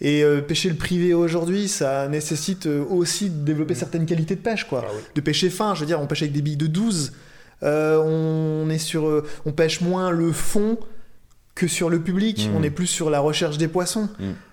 Et 0.00 0.22
euh, 0.22 0.40
pêcher 0.40 0.68
le 0.68 0.76
privé 0.76 1.12
aujourd'hui, 1.12 1.66
ça 1.66 2.06
nécessite 2.08 2.66
aussi 2.66 3.30
de 3.30 3.44
développer 3.44 3.74
certaines 3.74 4.06
qualités 4.06 4.36
de 4.36 4.40
pêche, 4.40 4.64
quoi 4.64 4.84
Ah 4.86 4.90
oui. 4.94 5.02
de 5.14 5.20
pêcher 5.20 5.50
fin. 5.50 5.74
Je 5.74 5.80
veux 5.80 5.86
dire, 5.86 6.00
on 6.00 6.06
pêche 6.06 6.22
avec 6.22 6.32
des 6.32 6.42
billes 6.42 6.56
de 6.56 6.68
12. 6.68 7.12
Euh, 7.64 7.98
on 7.98 8.70
est 8.70 8.78
sur, 8.78 9.24
on 9.44 9.52
pêche 9.52 9.80
moins 9.80 10.10
le 10.10 10.30
fond 10.30 10.78
que 11.56 11.66
sur 11.66 11.90
le 11.90 12.00
public. 12.00 12.48
Mm. 12.48 12.56
On 12.56 12.62
est 12.62 12.70
plus 12.70 12.86
sur 12.86 13.10
la 13.10 13.18
recherche 13.18 13.58
des 13.58 13.66
poissons. 13.66 14.08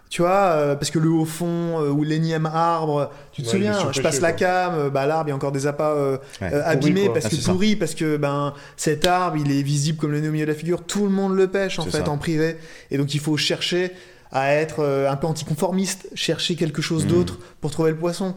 Tu 0.10 0.22
vois, 0.22 0.52
euh, 0.54 0.76
parce 0.76 0.92
que 0.92 1.00
le 1.00 1.10
haut 1.10 1.26
fond 1.26 1.82
euh, 1.82 1.90
ou 1.90 2.04
l'énième 2.04 2.46
arbre, 2.46 3.12
tu 3.34 3.42
te 3.42 3.48
Ouais, 3.48 3.54
souviens, 3.54 3.74
je 3.74 3.80
surpêché, 3.80 4.02
passe 4.04 4.22
la 4.22 4.32
cam, 4.34 4.74
euh, 4.76 4.90
bah, 4.90 5.06
l'arbre, 5.08 5.28
il 5.28 5.32
y 5.32 5.34
a 5.34 5.36
encore 5.36 5.52
des 5.52 5.68
appâts 5.68 5.84
euh, 5.92 6.18
Ouais. 6.42 6.54
euh, 6.54 6.62
abîmés 6.64 7.10
parce 7.10 7.26
Ah, 7.26 7.30
que 7.30 7.36
c'est 7.36 7.42
ça. 7.42 7.52
pourri, 7.52 7.76
parce 7.76 7.96
que 7.96 8.16
ben 8.18 8.54
cet 8.78 9.06
arbre, 9.08 9.38
il 9.38 9.52
est 9.52 9.62
visible 9.64 9.98
comme 9.98 10.12
le 10.12 10.22
nez 10.22 10.30
au 10.30 10.32
milieu 10.32 10.46
de 10.46 10.52
la 10.52 10.58
figure. 10.58 10.84
Tout 10.84 11.04
le 11.04 11.10
monde 11.10 11.36
le 11.36 11.48
pêche 11.48 11.80
en 11.80 11.86
fait 11.86 12.06
ça. 12.06 12.10
en 12.10 12.18
privé, 12.18 12.58
et 12.92 12.98
donc 12.98 13.14
il 13.14 13.20
faut 13.20 13.36
chercher 13.36 13.92
à 14.32 14.54
être 14.54 14.80
euh, 14.82 15.10
un 15.10 15.16
peu 15.16 15.28
anticonformiste, 15.28 16.08
chercher 16.14 16.56
quelque 16.56 16.82
chose 16.82 17.06
Mm. 17.06 17.10
d'autre 17.10 17.40
pour 17.60 17.72
trouver 17.72 17.90
le 17.92 17.98
poisson. 17.98 18.36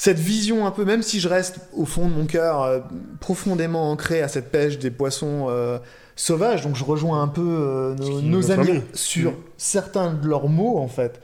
Cette 0.00 0.18
vision 0.18 0.64
un 0.66 0.70
peu, 0.70 0.84
même 0.84 1.02
si 1.02 1.18
je 1.20 1.28
reste 1.28 1.58
au 1.74 1.84
fond 1.84 2.08
de 2.08 2.14
mon 2.14 2.24
cœur 2.24 2.62
euh, 2.62 2.78
profondément 3.20 3.90
ancré 3.90 4.22
à 4.22 4.28
cette 4.28 4.50
pêche 4.50 4.78
des 4.78 4.90
poissons 4.92 5.48
euh, 5.50 5.78
sauvages, 6.14 6.62
donc 6.62 6.76
je 6.76 6.84
rejoins 6.84 7.20
un 7.20 7.26
peu 7.28 7.42
euh, 7.44 7.94
nos, 8.22 8.50
amis 8.52 8.70
ami. 8.70 8.82
sur 8.94 9.32
Mm. 9.32 9.36
certains 9.56 10.12
de 10.14 10.26
leurs 10.28 10.48
mots 10.48 10.78
en 10.78 10.88
fait, 10.88 11.20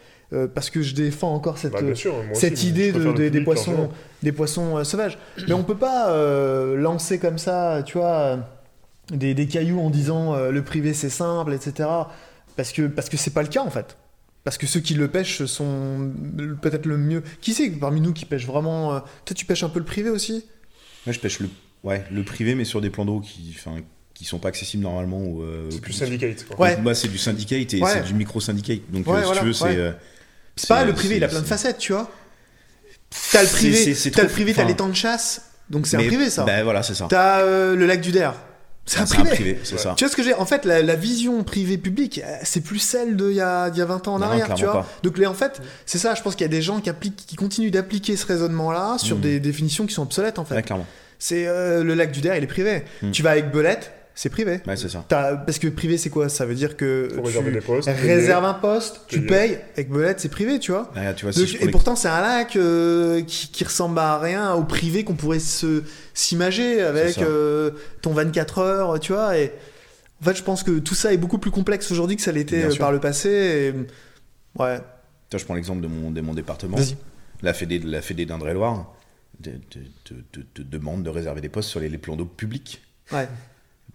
parce 0.54 0.68
que 0.70 0.82
je 0.82 0.94
défends 0.96 1.32
encore 1.32 1.58
cette, 1.58 1.72
Bah, 1.72 1.78
sûr, 1.94 2.12
aussi, 2.32 2.40
cette 2.40 2.64
idée 2.64 2.90
de- 2.90 3.28
des- 3.28 3.40
poissons, 3.42 3.88
des 4.24 4.32
poissons 4.32 4.82
sauvages. 4.82 5.16
Mais 5.46 5.54
on 5.54 5.62
peut 5.62 5.76
pas 5.76 6.12
lancer 6.74 7.20
comme 7.20 7.38
ça, 7.38 7.82
tu 7.86 7.98
vois, 7.98 8.38
des, 9.12 9.34
des 9.34 9.46
cailloux 9.46 9.78
en 9.80 9.90
disant 9.90 10.34
le 10.50 10.62
privé 10.64 10.92
c'est 10.94 11.08
simple, 11.10 11.52
etc. 11.52 11.88
Parce 12.56 12.72
que 12.72 12.82
parce 12.88 13.08
que 13.08 13.16
c'est 13.16 13.30
pas 13.32 13.42
le 13.42 13.48
cas 13.48 13.62
en 13.62 13.70
fait. 13.70 13.96
Parce 14.44 14.58
que 14.58 14.66
ceux 14.66 14.81
qui 14.81 14.94
le 14.94 15.08
pêchent 15.08 15.44
sont 15.47 16.12
peut-être 16.60 16.84
le 16.86 16.98
mieux. 16.98 17.23
Qui 17.40 17.55
c'est 17.55 17.70
parmi 17.70 18.00
nous 18.02 18.12
qui 18.12 18.26
pêche 18.26 18.47
vraiment 18.47 18.94
euh, 18.94 19.00
Toi, 19.24 19.34
tu 19.34 19.47
pêches 19.47 19.62
un 19.62 19.70
peu 19.70 19.78
le 19.78 19.84
privé 19.86 20.10
aussi? 20.10 20.44
Moi, 21.06 21.12
je 21.14 21.18
pêche 21.18 21.40
le, 21.40 21.48
ouais, 21.82 22.05
le 22.12 22.23
privé, 22.24 22.55
mais 22.55 22.64
sur 22.64 22.81
des 22.82 22.90
plans 22.90 23.05
d'eau 23.06 23.20
qui, 23.20 23.55
enfin, 23.58 23.76
qui 24.12 24.24
sont 24.26 24.39
pas 24.39 24.48
accessibles 24.48 24.82
normalement. 24.82 25.18
Au, 25.23 25.42
euh, 25.42 25.68
C'est 25.70 25.81
plus 25.81 25.92
syndicate. 25.94 26.44
quoi. 26.44 26.60
Ouais. 26.60 26.74
Donc, 26.74 26.84
Moi, 26.84 26.94
c'est 26.94 27.08
du 27.08 27.16
syndicate 27.18 27.73
et 27.74 27.81
Ouais. 27.82 27.90
c'est 27.90 28.02
du 28.05 28.12
micro-syndicate. 28.14 28.81
Donc, 28.90 29.06
Ouais, 29.06 29.14
euh, 29.14 29.18
si 29.20 29.24
voilà, 29.26 29.40
tu 29.40 29.47
veux, 29.47 29.52
c'est. 29.55 29.64
ouais. 29.64 29.76
euh, 29.76 29.92
C'est 30.56 30.66
c'est- 30.68 30.84
le 30.84 30.92
privé, 30.92 31.16
il 31.16 31.24
a 31.24 31.28
plein 31.28 31.40
de 31.40 31.47
facettes, 31.47 31.78
tu 31.78 31.92
vois. 31.92 32.10
T'as 33.32 33.42
le 33.42 33.48
privé, 33.48 33.94
t'as 34.12 34.23
le 34.23 34.28
privé, 34.28 34.52
t'as 34.55 34.64
les 34.64 34.74
temps 34.76 34.89
de 34.89 34.94
chasse, 34.94 35.50
donc 35.70 35.86
c'est 35.86 35.97
un 35.97 36.05
privé 36.06 36.28
ça. 36.31 36.44
Ben 36.44 36.64
voilà, 36.64 36.82
c'est 36.82 36.94
ça. 36.94 37.06
T'as 37.08 37.40
euh, 37.42 37.74
le 37.76 37.86
lac 37.86 38.00
du 38.00 38.10
Der, 38.12 38.34
c'est 38.86 39.00
un 39.00 39.06
privé. 39.24 39.58
c'est 39.64 39.74
Ouais. 39.74 39.78
ça. 39.80 39.94
Tu 39.96 40.04
vois 40.04 40.10
ce 40.10 40.16
que 40.16 40.22
j'ai 40.22 40.34
En 40.34 40.46
fait, 40.46 40.64
la, 40.64 40.82
la 40.82 40.94
vision 40.94 41.42
privée-publique, 41.42 42.20
euh, 42.24 42.36
c'est 42.42 42.60
plus 42.60 42.78
celle 42.78 43.16
d'il 43.16 43.32
y 43.32 43.34
y 43.36 43.40
a 43.40 43.70
20 43.70 44.08
ans 44.08 44.14
en 44.14 44.18
Non, 44.18 44.26
arrière, 44.26 44.52
tu 44.54 44.64
vois. 44.64 44.72
pas. 44.72 44.86
Donc, 45.02 45.18
en 45.26 45.34
fait, 45.34 45.60
c'est 45.86 45.98
ça, 45.98 46.14
je 46.14 46.22
pense 46.22 46.34
qu'il 46.34 46.44
y 46.44 46.48
a 46.48 46.48
des 46.48 46.62
gens 46.62 46.80
qui, 46.80 46.90
appliquent, 46.90 47.24
qui 47.26 47.36
continuent 47.36 47.70
d'appliquer 47.70 48.16
ce 48.16 48.26
raisonnement-là 48.26 48.96
sur 48.98 49.16
Mm. 49.16 49.20
des 49.20 49.40
définitions 49.40 49.86
qui 49.86 49.94
sont 49.94 50.02
obsolètes, 50.02 50.38
en 50.38 50.44
fait. 50.44 50.54
Ouais. 50.54 50.64
C'est 51.18 51.46
euh, 51.46 51.82
le 51.82 51.94
lac 51.94 52.12
du 52.12 52.20
Der, 52.20 52.36
il 52.36 52.44
est 52.44 52.46
privé. 52.46 52.84
Mm. 53.02 53.10
Tu 53.12 53.22
vas 53.22 53.30
avec 53.30 53.50
Belette, 53.50 53.92
c'est 54.14 54.28
privé. 54.30 54.60
Ouais, 54.66 54.76
c'est 54.76 54.88
ça. 54.88 55.04
T'as- 55.08 55.36
Parce 55.36 55.58
que 55.58 55.66
privé, 55.68 55.98
c'est 55.98 56.10
quoi? 56.10 56.28
Ça 56.28 56.46
veut 56.46 56.54
dire 56.54 56.76
que 56.76 57.08
Faut 57.10 57.20
tu 57.20 57.26
réserver 57.26 57.50
des 57.50 57.60
postes. 57.60 57.88
réserves 57.88 58.44
un 58.44 58.54
poste, 58.54 59.00
tu 59.08 59.20
payer. 59.22 59.28
payes, 59.54 59.58
avec 59.74 59.90
Belette, 59.90 60.20
c'est 60.20 60.28
privé, 60.28 60.58
tu 60.58 60.70
vois. 60.72 60.90
Ouais, 60.94 61.14
tu 61.14 61.24
vois, 61.24 61.32
Donc, 61.32 61.46
si 61.48 61.58
je 61.58 61.64
et 61.64 61.70
pourtant, 61.70 61.96
c'est 61.96 62.08
un 62.08 62.20
lac 62.20 62.54
euh, 62.56 63.22
qui, 63.22 63.48
qui 63.50 63.64
ressemble 63.64 63.98
à 63.98 64.18
rien 64.18 64.54
au 64.54 64.62
privé 64.64 65.02
qu'on 65.04 65.14
pourrait 65.14 65.40
se 65.40 65.82
s'imager 66.14 66.80
avec 66.80 67.14
ça. 67.14 67.22
euh, 67.22 67.72
ton 68.02 68.12
24 68.12 68.58
heures, 68.58 69.00
tu 69.00 69.12
vois. 69.12 69.36
Et 69.36 69.52
en 70.22 70.24
fait, 70.26 70.36
je 70.36 70.42
pense 70.42 70.62
que 70.62 70.78
tout 70.78 70.94
ça 70.94 71.12
est 71.12 71.16
beaucoup 71.18 71.38
plus 71.38 71.50
complexe 71.50 71.90
aujourd'hui 71.90 72.16
que 72.16 72.22
ça 72.22 72.32
l'était 72.32 72.58
Bien 72.58 72.66
euh, 72.66 72.70
sûr. 72.70 72.78
par 72.80 72.92
le 72.92 73.00
passé. 73.00 73.28
et- 73.74 74.60
Ouais. 74.60 74.78
Toi, 75.30 75.40
je 75.40 75.44
prends 75.44 75.54
l'exemple 75.54 75.80
de 75.82 75.88
mon, 75.88 76.12
de 76.12 76.20
mon 76.20 76.34
département. 76.34 76.76
Vas-y. 76.76 76.96
La 77.42 77.52
Fédé, 77.52 77.80
la 77.80 78.00
Fédé 78.00 78.24
d'Indre-et-Loire 78.26 78.94
te, 79.42 79.50
te- 79.50 79.78
te- 80.04 80.14
te- 80.30 80.40
te 80.54 80.62
demande 80.62 81.02
de 81.02 81.10
réserver 81.10 81.40
des 81.40 81.48
postes 81.48 81.68
sur 81.68 81.80
les, 81.80 81.88
les 81.88 81.98
plans 81.98 82.14
d'eau 82.14 82.24
publics. 82.24 82.80
Ouais. 83.12 83.26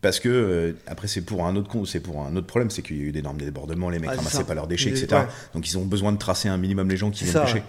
Parce 0.02 0.20
que, 0.22 0.30
euh, 0.30 0.74
après, 0.88 1.08
c'est 1.08 1.22
pour, 1.22 1.46
un 1.46 1.56
autre 1.58 1.86
c'est 1.86 2.00
pour 2.00 2.22
un 2.26 2.34
autre 2.36 2.48
problème, 2.48 2.70
c'est 2.70 2.82
qu'il 2.82 2.98
y 2.98 3.00
a 3.02 3.04
eu 3.04 3.12
d'énormes 3.12 3.38
débordements, 3.38 3.90
les 3.90 4.00
mecs 4.00 4.10
c'est 4.12 4.16
ramassaient 4.18 4.38
ça. 4.38 4.44
pas 4.46 4.54
leurs 4.56 4.68
déchets, 4.68 4.90
Et- 4.92 4.94
etc. 4.94 5.08
ouais. 5.14 5.28
Donc 5.54 5.70
ils 5.70 5.78
ont 5.78 5.86
besoin 5.86 6.12
de 6.14 6.18
tracer 6.18 6.48
un 6.48 6.58
minimum 6.58 6.90
les 6.90 6.96
gens 6.98 7.12
qui 7.12 7.24
viennent 7.26 7.34
ça, 7.34 7.42
pêcher. 7.42 7.56
ouais. 7.56 7.64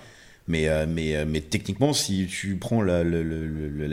Mais, 0.48 0.68
euh, 0.68 0.86
mais, 0.88 1.16
euh, 1.16 1.24
mais 1.28 1.40
techniquement, 1.40 1.92
si 1.92 2.26
tu 2.28 2.56
prends 2.56 2.82
la, 2.82 3.02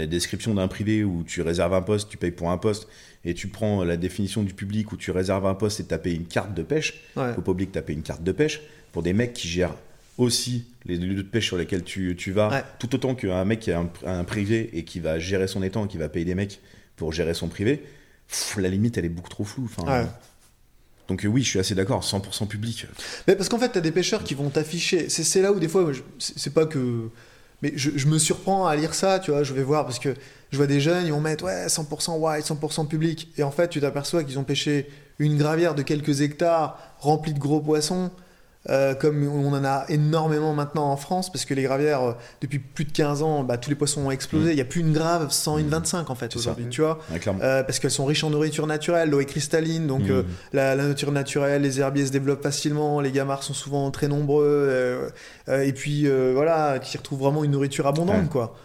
description 0.08 0.54
d'un 0.54 0.68
privé 0.68 1.04
où 1.04 1.24
tu 1.24 1.42
réserves 1.42 1.74
un 1.74 1.82
poste, 1.82 2.10
tu 2.10 2.18
payes 2.18 2.32
pour 2.32 2.52
un 2.52 2.58
poste, 2.58 2.88
et 3.26 3.34
tu 3.34 3.48
prends 3.48 3.84
la 3.84 3.98
définition 3.98 4.44
du 4.44 4.54
public 4.54 4.92
où 4.92 4.98
tu 4.98 5.12
réserves 5.12 5.46
un 5.46 5.54
poste 5.56 5.80
et 5.80 5.86
tu 5.86 5.94
as 5.94 5.98
payé 5.98 6.16
une 6.16 6.26
carte 6.26 6.54
de 6.54 6.64
pêche, 6.64 6.94
Ouais. 7.16 7.34
faut 7.34 7.42
pas 7.42 7.52
oublier 7.52 7.68
que 7.68 7.74
tu 7.74 7.80
as 7.80 7.84
payé 7.84 7.98
une 7.98 8.04
carte 8.04 8.24
de 8.24 8.32
pêche, 8.32 8.62
pour 8.92 9.04
des 9.04 9.14
mecs 9.14 9.34
qui 9.34 9.48
gèrent 9.48 9.76
aussi 10.18 10.66
les 10.86 10.98
lieux 10.98 11.16
de 11.16 11.22
pêche 11.22 11.46
sur 11.46 11.58
lesquels 11.58 11.84
tu, 11.84 12.16
tu 12.18 12.32
vas, 12.32 12.50
Ouais. 12.50 12.64
tout 12.80 12.94
autant 12.96 13.14
qu'un 13.14 13.46
mec 13.46 13.60
qui 13.60 13.72
a 13.72 13.80
un, 13.80 13.90
un 14.06 14.24
privé 14.24 14.70
et 14.74 14.84
qui 14.84 15.00
va 15.00 15.20
gérer 15.20 15.48
son 15.48 15.62
étang, 15.64 15.86
qui 15.88 15.98
va 15.98 16.10
payer 16.10 16.26
des 16.26 16.36
mecs 16.36 16.60
pour 16.96 17.12
gérer 17.14 17.34
son 17.34 17.48
privé, 17.50 17.84
pff, 18.30 18.58
la 18.58 18.70
limite 18.70 18.98
elle 18.98 19.06
est 19.06 19.10
beaucoup 19.10 19.30
trop 19.30 19.44
floue. 19.44 19.66
Enfin, 19.66 19.90
Ouais. 20.02 20.08
Donc 21.08 21.24
euh, 21.24 21.30
oui, 21.30 21.42
je 21.42 21.50
suis 21.50 21.60
assez 21.60 21.74
d'accord, 21.74 22.04
100% 22.04 22.48
public. 22.48 22.86
Mais 23.28 23.36
parce 23.36 23.48
qu'en 23.48 23.58
fait, 23.58 23.70
t'as 23.70 23.80
des 23.80 23.92
pêcheurs 23.94 24.24
qui 24.26 24.34
vont 24.34 24.50
t'afficher. 24.50 25.08
C'est 25.10 25.42
là 25.42 25.54
où 25.54 25.60
des 25.60 25.70
fois, 25.70 25.90
c'est 26.20 26.54
pas 26.54 26.66
que. 26.66 27.10
Mais 27.62 27.72
je, 27.76 27.92
je 27.96 28.08
me 28.08 28.20
surprends 28.20 28.68
à 28.68 28.76
lire 28.76 28.94
ça, 28.94 29.20
tu 29.20 29.32
vois. 29.32 29.44
Je 29.44 29.54
vais 29.54 29.64
voir 29.64 29.86
parce 29.86 30.00
que 30.00 30.14
je 30.52 30.58
vois 30.58 30.68
des 30.68 30.80
jeunes, 30.82 31.06
ils 31.06 31.12
vont 31.14 31.22
mettre 31.22 31.46
ouais 31.46 31.68
100% 31.68 32.18
white, 32.20 32.46
100% 32.46 32.88
public. 32.88 33.30
Et 33.38 33.44
en 33.44 33.52
fait, 33.52 33.70
tu 33.70 33.80
t'aperçois 33.80 34.24
qu'ils 34.26 34.38
ont 34.38 34.44
pêché 34.44 34.90
une 35.18 35.38
gravière 35.38 35.74
de 35.76 35.82
quelques 35.82 36.22
hectares 36.22 36.78
remplie 37.00 37.34
de 37.34 37.40
gros 37.40 37.62
poissons, 37.62 38.12
euh, 38.70 38.94
comme 38.96 39.28
on 39.28 39.54
en 39.54 39.64
a 39.64 39.86
énormément 39.90 40.54
maintenant 40.54 40.92
en 40.92 40.98
France, 40.98 41.32
parce 41.32 41.46
que 41.46 41.54
les 41.54 41.64
gravières, 41.64 42.02
euh, 42.04 42.14
depuis 42.42 42.60
plus 42.60 42.84
de 42.86 42.92
15 42.92 43.24
ans, 43.24 43.44
bah, 43.44 43.58
tous 43.58 43.70
les 43.70 43.76
poissons 43.76 44.02
ont 44.08 44.12
explosé. 44.12 44.52
Il 44.52 44.56
n'y 44.56 44.62
a 44.62 44.66
plus 44.66 44.82
une 44.82 44.92
grave 44.94 45.32
sans 45.32 45.58
une 45.58 45.70
25 45.70 46.10
en 46.10 46.16
fait 46.16 46.36
aujourd'hui, 46.36 46.68
tu 46.70 46.82
vois. 46.82 47.00
Ouais. 47.12 47.20
Euh, 47.42 47.64
parce 47.64 47.80
qu'elles 47.80 47.92
sont 47.92 48.06
riches 48.06 48.24
en 48.24 48.30
nourriture 48.30 48.68
naturelle, 48.68 49.10
l'eau 49.10 49.20
est 49.20 49.26
cristalline, 49.26 49.88
donc 49.88 50.02
Mm. 50.10 50.24
la, 50.54 50.76
la 50.76 50.84
nature 50.88 51.12
naturelle, 51.12 51.62
les 51.62 51.80
herbiers 51.80 52.06
se 52.08 52.12
développent 52.12 52.44
facilement, 52.44 53.00
les 53.00 53.12
gamards 53.12 53.44
sont 53.44 53.54
souvent 53.54 53.90
très 53.92 54.08
nombreux, 54.08 55.12
et 55.50 55.74
puis 55.74 56.08
voilà, 56.34 56.80
qui 56.80 56.98
retrouvent 56.98 57.20
vraiment 57.20 57.44
une 57.44 57.52
nourriture 57.52 57.88
abondante, 57.88 58.24
Ouais. 58.24 58.30
quoi. 58.30 58.56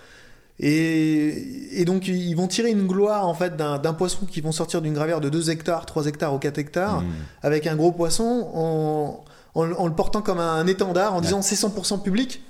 Et, 0.60 1.81
et 1.81 1.84
donc 1.84 2.06
ils 2.06 2.34
vont 2.34 2.47
tirer 2.47 2.70
une 2.70 2.86
gloire 2.86 3.26
en 3.26 3.34
fait 3.34 3.56
d'un 3.56 3.92
poisson 3.94 4.26
qui 4.26 4.40
vont 4.40 4.52
sortir 4.52 4.81
d'une 4.82 4.92
gravière 4.94 5.20
de 5.20 5.28
2 5.28 5.50
hectares, 5.50 5.86
3 5.86 6.06
hectares 6.06 6.34
ou 6.34 6.39
4 6.39 6.58
hectares, 6.58 7.00
Mm. 7.00 7.06
avec 7.42 7.66
un 7.66 7.74
gros 7.74 7.90
poisson 7.92 8.48
en, 8.55 9.24
en- 9.55 9.72
en 9.72 9.86
le 9.86 9.92
portant 9.94 10.22
comme 10.22 10.39
un 10.40 10.66
étendard, 10.66 11.14
en 11.14 11.20
disant 11.20 11.42
c'est 11.42 11.56
100% 11.56 11.98
public. 12.02 12.42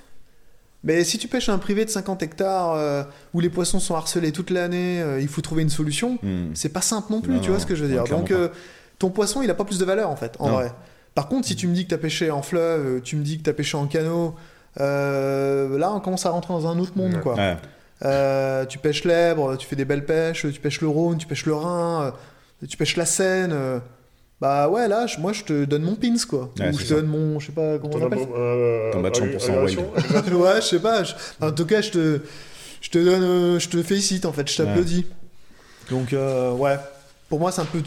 Mais 0.85 1.03
si 1.05 1.17
tu 1.17 1.29
pêches 1.29 1.47
un 1.47 1.57
privé 1.59 1.85
de 1.85 1.89
50 1.89 2.21
hectares 2.23 2.73
euh, 2.73 3.03
où 3.33 3.39
les 3.39 3.49
poissons 3.49 3.79
sont 3.79 3.95
harcelés 3.95 4.33
toute 4.33 4.49
l'année, 4.49 5.01
euh, 5.01 5.21
il 5.21 5.29
faut 5.29 5.39
trouver 5.41 5.61
une 5.61 5.69
solution. 5.69 6.17
Mm. 6.21 6.47
C'est 6.55 6.69
pas 6.73 6.81
simple 6.81 7.11
non 7.13 7.21
plus, 7.21 7.35
Non, 7.35 7.39
tu 7.39 7.47
vois 7.47 7.57
non, 7.57 7.61
ce 7.61 7.65
que 7.67 7.75
je 7.75 7.83
veux 7.85 7.89
dire. 7.89 8.03
Donc 8.03 8.31
euh, 8.31 8.49
ton 8.99 9.09
poisson, 9.09 9.41
il 9.41 9.49
a 9.49 9.53
pas 9.53 9.63
plus 9.63 9.79
de 9.79 9.85
valeur 9.85 10.09
en 10.09 10.17
fait, 10.17 10.35
en 10.39 10.47
Non. 10.49 10.53
vrai. 10.55 10.71
Par 11.15 11.27
contre, 11.29 11.47
si 11.47 11.55
tu 11.55 11.67
me 11.67 11.73
dis 11.73 11.83
que 11.85 11.89
tu 11.89 11.95
as 11.95 11.99
pêché 11.99 12.31
en 12.31 12.41
fleuve, 12.41 13.01
tu 13.01 13.15
me 13.15 13.23
dis 13.23 13.37
que 13.37 13.43
tu 13.43 13.49
as 13.49 13.53
pêché 13.53 13.77
en 13.77 13.85
canot, 13.87 14.35
là 14.77 15.91
on 15.93 15.99
commence 15.99 16.25
à 16.25 16.31
rentrer 16.31 16.53
dans 16.53 16.67
un 16.67 16.77
autre 16.79 16.97
monde 16.97 17.19
quoi. 17.21 17.35
Ouais. 17.35 18.65
Tu 18.67 18.77
pêches 18.79 19.03
l'Èbre, 19.05 19.55
tu 19.57 19.67
fais 19.67 19.75
des 19.75 19.85
belles 19.85 20.05
pêches, 20.05 20.41
tu 20.51 20.59
pêches 20.59 20.81
le 20.81 20.87
Rhône, 20.89 21.17
tu 21.17 21.27
pêches 21.27 21.45
le 21.45 21.53
Rhin, 21.55 22.13
tu 22.67 22.75
pêches 22.77 22.97
la 22.97 23.05
Seine. 23.05 23.55
Bah 24.43 24.67
ouais, 24.67 24.89
là, 24.89 25.07
je- 25.07 25.19
moi 25.19 25.31
je 25.31 25.43
te 25.45 25.63
donne 25.65 25.83
mon 25.83 25.95
pins 25.95 26.13
quoi. 26.29 26.49
Ouais, 26.59 26.69
Ou 26.69 26.73
c'est 26.73 26.79
je 26.79 26.83
te 26.83 26.87
ça. 26.89 26.95
donne 26.95 27.07
mon, 27.07 27.39
je 27.39 27.45
sais 27.47 27.51
pas 27.53 27.77
comment 27.79 27.93
on 27.95 28.05
appelle 28.05 28.27
euh, 28.35 28.91
Ton 28.91 28.99
badge 29.01 29.17
100% 29.21 29.23
agression, 29.23 29.53
agression. 29.95 30.37
ouais, 30.41 30.55
je 30.61 30.67
sais 30.67 30.79
pas. 30.79 31.03
je- 31.05 31.13
En 31.41 31.51
tout 31.53 31.65
cas, 31.65 31.79
je 31.81 31.91
te, 31.91 32.19
je 32.81 32.89
te 32.89 32.97
donne, 32.97 33.23
euh, 33.23 33.59
je 33.59 33.69
te 33.69 33.81
félicite 33.81 34.25
en 34.25 34.33
fait, 34.33 34.49
je 34.51 34.57
t'applaudis. 34.57 35.05
Donc 35.89 36.11
euh, 36.11 36.51
ouais, 36.51 36.75
pour 37.29 37.39
moi 37.39 37.51
c'est 37.53 37.61
un 37.61 37.65
peu, 37.65 37.79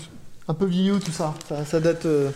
un 0.48 0.54
peu 0.54 0.64
vieillot 0.66 0.98
tout 0.98 1.12
ça. 1.12 1.34
Ça, 1.48 1.64
ça 1.66 1.78
date. 1.80 2.06
euh, 2.06 2.30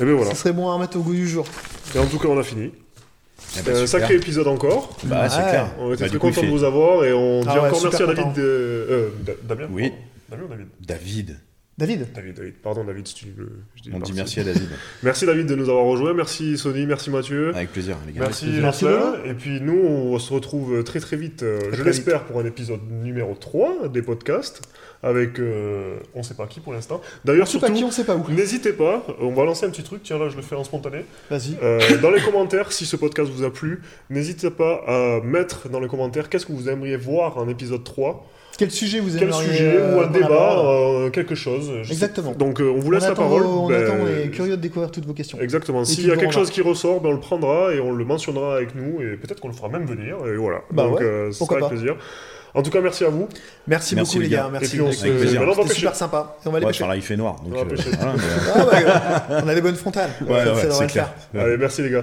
Et 0.00 0.04
bien 0.04 0.14
voilà. 0.14 0.30
Ça 0.30 0.36
serait 0.36 0.52
bon 0.52 0.70
à 0.70 0.74
remettre 0.74 0.96
au 0.96 1.00
goût 1.02 1.12
du 1.14 1.28
jour. 1.28 1.46
Et 1.94 1.98
en 1.98 2.06
tout 2.06 2.18
cas, 2.18 2.28
on 2.28 2.38
a 2.38 2.42
fini. 2.42 2.70
Eh 2.72 3.58
C'était 3.58 3.70
ben, 3.72 3.82
un 3.82 3.86
super. 3.86 4.00
sacré 4.00 4.14
épisode 4.16 4.48
encore. 4.48 4.96
Bah, 5.04 5.28
c'est 5.28 5.38
Ouais. 5.42 5.48
clair. 5.50 5.70
On 5.78 5.92
était 5.92 6.04
Bah, 6.04 6.08
très 6.08 6.16
il 6.16 6.18
contents 6.20 6.40
de 6.40 6.46
fait- 6.46 6.50
vous 6.52 6.64
avoir 6.64 7.04
et 7.04 7.12
on 7.12 7.40
dit 7.42 7.46
Ah 7.50 7.54
ouais, 7.62 7.68
encore 7.68 7.82
merci 7.84 8.02
à 8.02 8.06
content. 8.06 8.22
David. 8.22 8.32
de- 8.36 8.42
euh, 8.90 9.08
Damien 9.44 9.66
Oui. 9.70 9.92
Damien 10.30 10.44
David? 10.48 10.68
David. 10.80 11.36
David. 11.78 12.08
David, 12.12 12.34
David. 12.34 12.54
Pardon, 12.54 12.82
David, 12.82 13.06
si 13.06 13.14
tu 13.14 13.26
veux. 13.36 13.52
je 13.76 13.82
dis 13.82 13.90
On 13.94 14.00
dit 14.00 14.12
merci. 14.12 14.40
à 14.40 14.44
David. 14.44 14.68
Merci, 15.04 15.26
David, 15.26 15.46
de 15.46 15.54
nous 15.54 15.68
avoir 15.68 15.84
rejoints. 15.84 16.12
Merci, 16.12 16.58
Sony. 16.58 16.86
Merci, 16.86 17.08
Mathieu. 17.08 17.54
Avec 17.54 17.70
plaisir, 17.70 17.96
les 18.04 18.12
gars. 18.12 18.22
Merci, 18.22 18.46
Merci. 18.60 18.84
Et 19.24 19.34
puis 19.34 19.60
nous, 19.60 19.78
on 19.78 20.18
se 20.18 20.32
retrouve 20.32 20.82
très 20.82 20.98
très 20.98 21.16
vite, 21.16 21.44
euh, 21.44 21.60
je 21.72 21.84
l'espère, 21.84 22.24
pour 22.24 22.40
un 22.40 22.44
épisode 22.44 22.80
numéro 22.90 23.34
3 23.34 23.88
des 23.88 24.02
podcasts. 24.02 24.62
Avec 25.00 25.38
euh, 25.38 25.98
on 26.16 26.24
sait 26.24 26.34
pas 26.34 26.48
qui 26.48 26.58
pour 26.58 26.72
l'instant. 26.72 27.00
D'ailleurs, 27.24 27.46
surtout, 27.46 27.72
qui, 27.72 27.84
on 27.84 27.92
sait 27.92 28.02
pas 28.02 28.16
où. 28.16 28.28
n'hésitez 28.32 28.72
pas, 28.72 29.06
on 29.20 29.30
va 29.30 29.44
lancer 29.44 29.64
un 29.64 29.70
petit 29.70 29.84
truc. 29.84 30.02
Tiens, 30.02 30.18
là, 30.18 30.28
je 30.28 30.34
le 30.34 30.42
fais 30.42 30.56
en 30.56 30.64
spontané. 30.64 31.04
Vas-y. 31.30 31.56
Euh, 31.62 31.78
dans 32.02 32.10
les 32.10 32.20
commentaires, 32.20 32.72
si 32.72 32.84
ce 32.84 32.96
podcast 32.96 33.30
vous 33.30 33.44
a 33.44 33.52
plu, 33.52 33.80
n'hésitez 34.10 34.50
pas 34.50 34.82
à 34.88 35.20
mettre 35.22 35.68
dans 35.68 35.78
les 35.78 35.86
commentaires 35.86 36.28
qu'est-ce 36.28 36.46
que 36.46 36.52
vous 36.52 36.68
aimeriez 36.68 36.96
voir 36.96 37.38
en 37.38 37.48
épisode 37.48 37.84
3. 37.84 38.28
Quel 38.58 38.70
sujet 38.72 38.98
vous 39.00 39.10
Quel 39.16 39.28
aimeriez 39.28 39.48
sujet 39.48 39.76
euh, 39.78 39.96
ou 39.96 40.00
un 40.00 40.06
qu'on 40.08 40.10
débat, 40.12 40.58
euh, 40.58 41.10
quelque 41.10 41.34
chose. 41.36 41.70
sais- 41.84 41.92
Exactement. 41.92 42.32
Donc, 42.32 42.60
euh, 42.60 42.70
on 42.76 42.80
vous 42.80 42.90
laisse 42.90 43.04
on 43.04 43.08
la 43.08 43.14
parole. 43.14 43.42
vos- 43.42 43.60
on 43.60 43.68
Ben, 43.68 43.84
attend, 43.84 43.94
on 44.02 44.06
est 44.08 44.28
curieux 44.30 44.56
de 44.56 44.60
découvrir 44.62 44.90
toutes 44.90 45.06
vos 45.06 45.14
questions. 45.14 45.38
Exactement. 45.40 45.84
S'il 45.84 46.06
y 46.06 46.10
a 46.10 46.16
quelque 46.16 46.34
chose 46.34 46.50
qui 46.50 46.60
ressort, 46.60 47.00
ben 47.00 47.10
on 47.10 47.12
le 47.12 47.20
prendra 47.20 47.72
et 47.72 47.80
on 47.80 47.92
le 47.92 48.04
mentionnera 48.04 48.56
avec 48.56 48.74
nous 48.74 49.00
et 49.00 49.16
peut-être 49.16 49.40
qu'on 49.40 49.48
le 49.48 49.54
fera 49.54 49.68
même 49.68 49.86
venir. 49.86 50.16
Et 50.26 50.36
voilà. 50.36 50.58
Bah 50.72 50.82
Donc, 50.84 50.98
ouais, 50.98 51.04
euh, 51.04 51.32
sera 51.32 51.56
avec 51.56 51.68
plaisir. 51.68 51.96
En 52.54 52.62
tout 52.62 52.70
cas, 52.70 52.80
merci 52.80 53.04
à 53.04 53.08
vous. 53.10 53.28
Merci, 53.68 53.94
Merci, 53.94 54.16
beaucoup 54.16 54.22
les 54.22 54.28
gars. 54.30 54.48
Merci. 54.50 54.66
Et 54.66 54.68
puis, 54.70 54.80
on 54.80 54.90
se- 54.90 55.06
on 55.06 55.18
C'était 55.18 55.62
pêcher. 55.62 55.74
super 55.74 55.94
sympa. 55.94 56.36
Et 56.44 56.48
on 56.48 56.50
va 56.50 56.58
les 56.58 56.64
Ouais, 56.64 56.70
pêcher. 56.72 56.82
enfin, 56.84 56.92
là, 56.92 56.96
il 56.96 57.02
fait 57.02 57.16
noir. 57.16 57.36
Donc, 57.44 57.54
On 57.54 57.58
euh, 57.58 57.76
euh, 57.78 58.14
Ah 59.30 59.40
on 59.44 59.48
a 59.48 59.54
des 59.54 59.60
bonnes 59.60 59.76
frontales. 59.76 60.10
Ouais, 60.22 60.44
ça 60.44 60.54
ouais, 60.54 60.82
le 60.82 60.88
faire. 60.88 61.14
Allez, 61.38 61.56
merci 61.58 61.82
les 61.82 61.90
gars. 61.90 62.02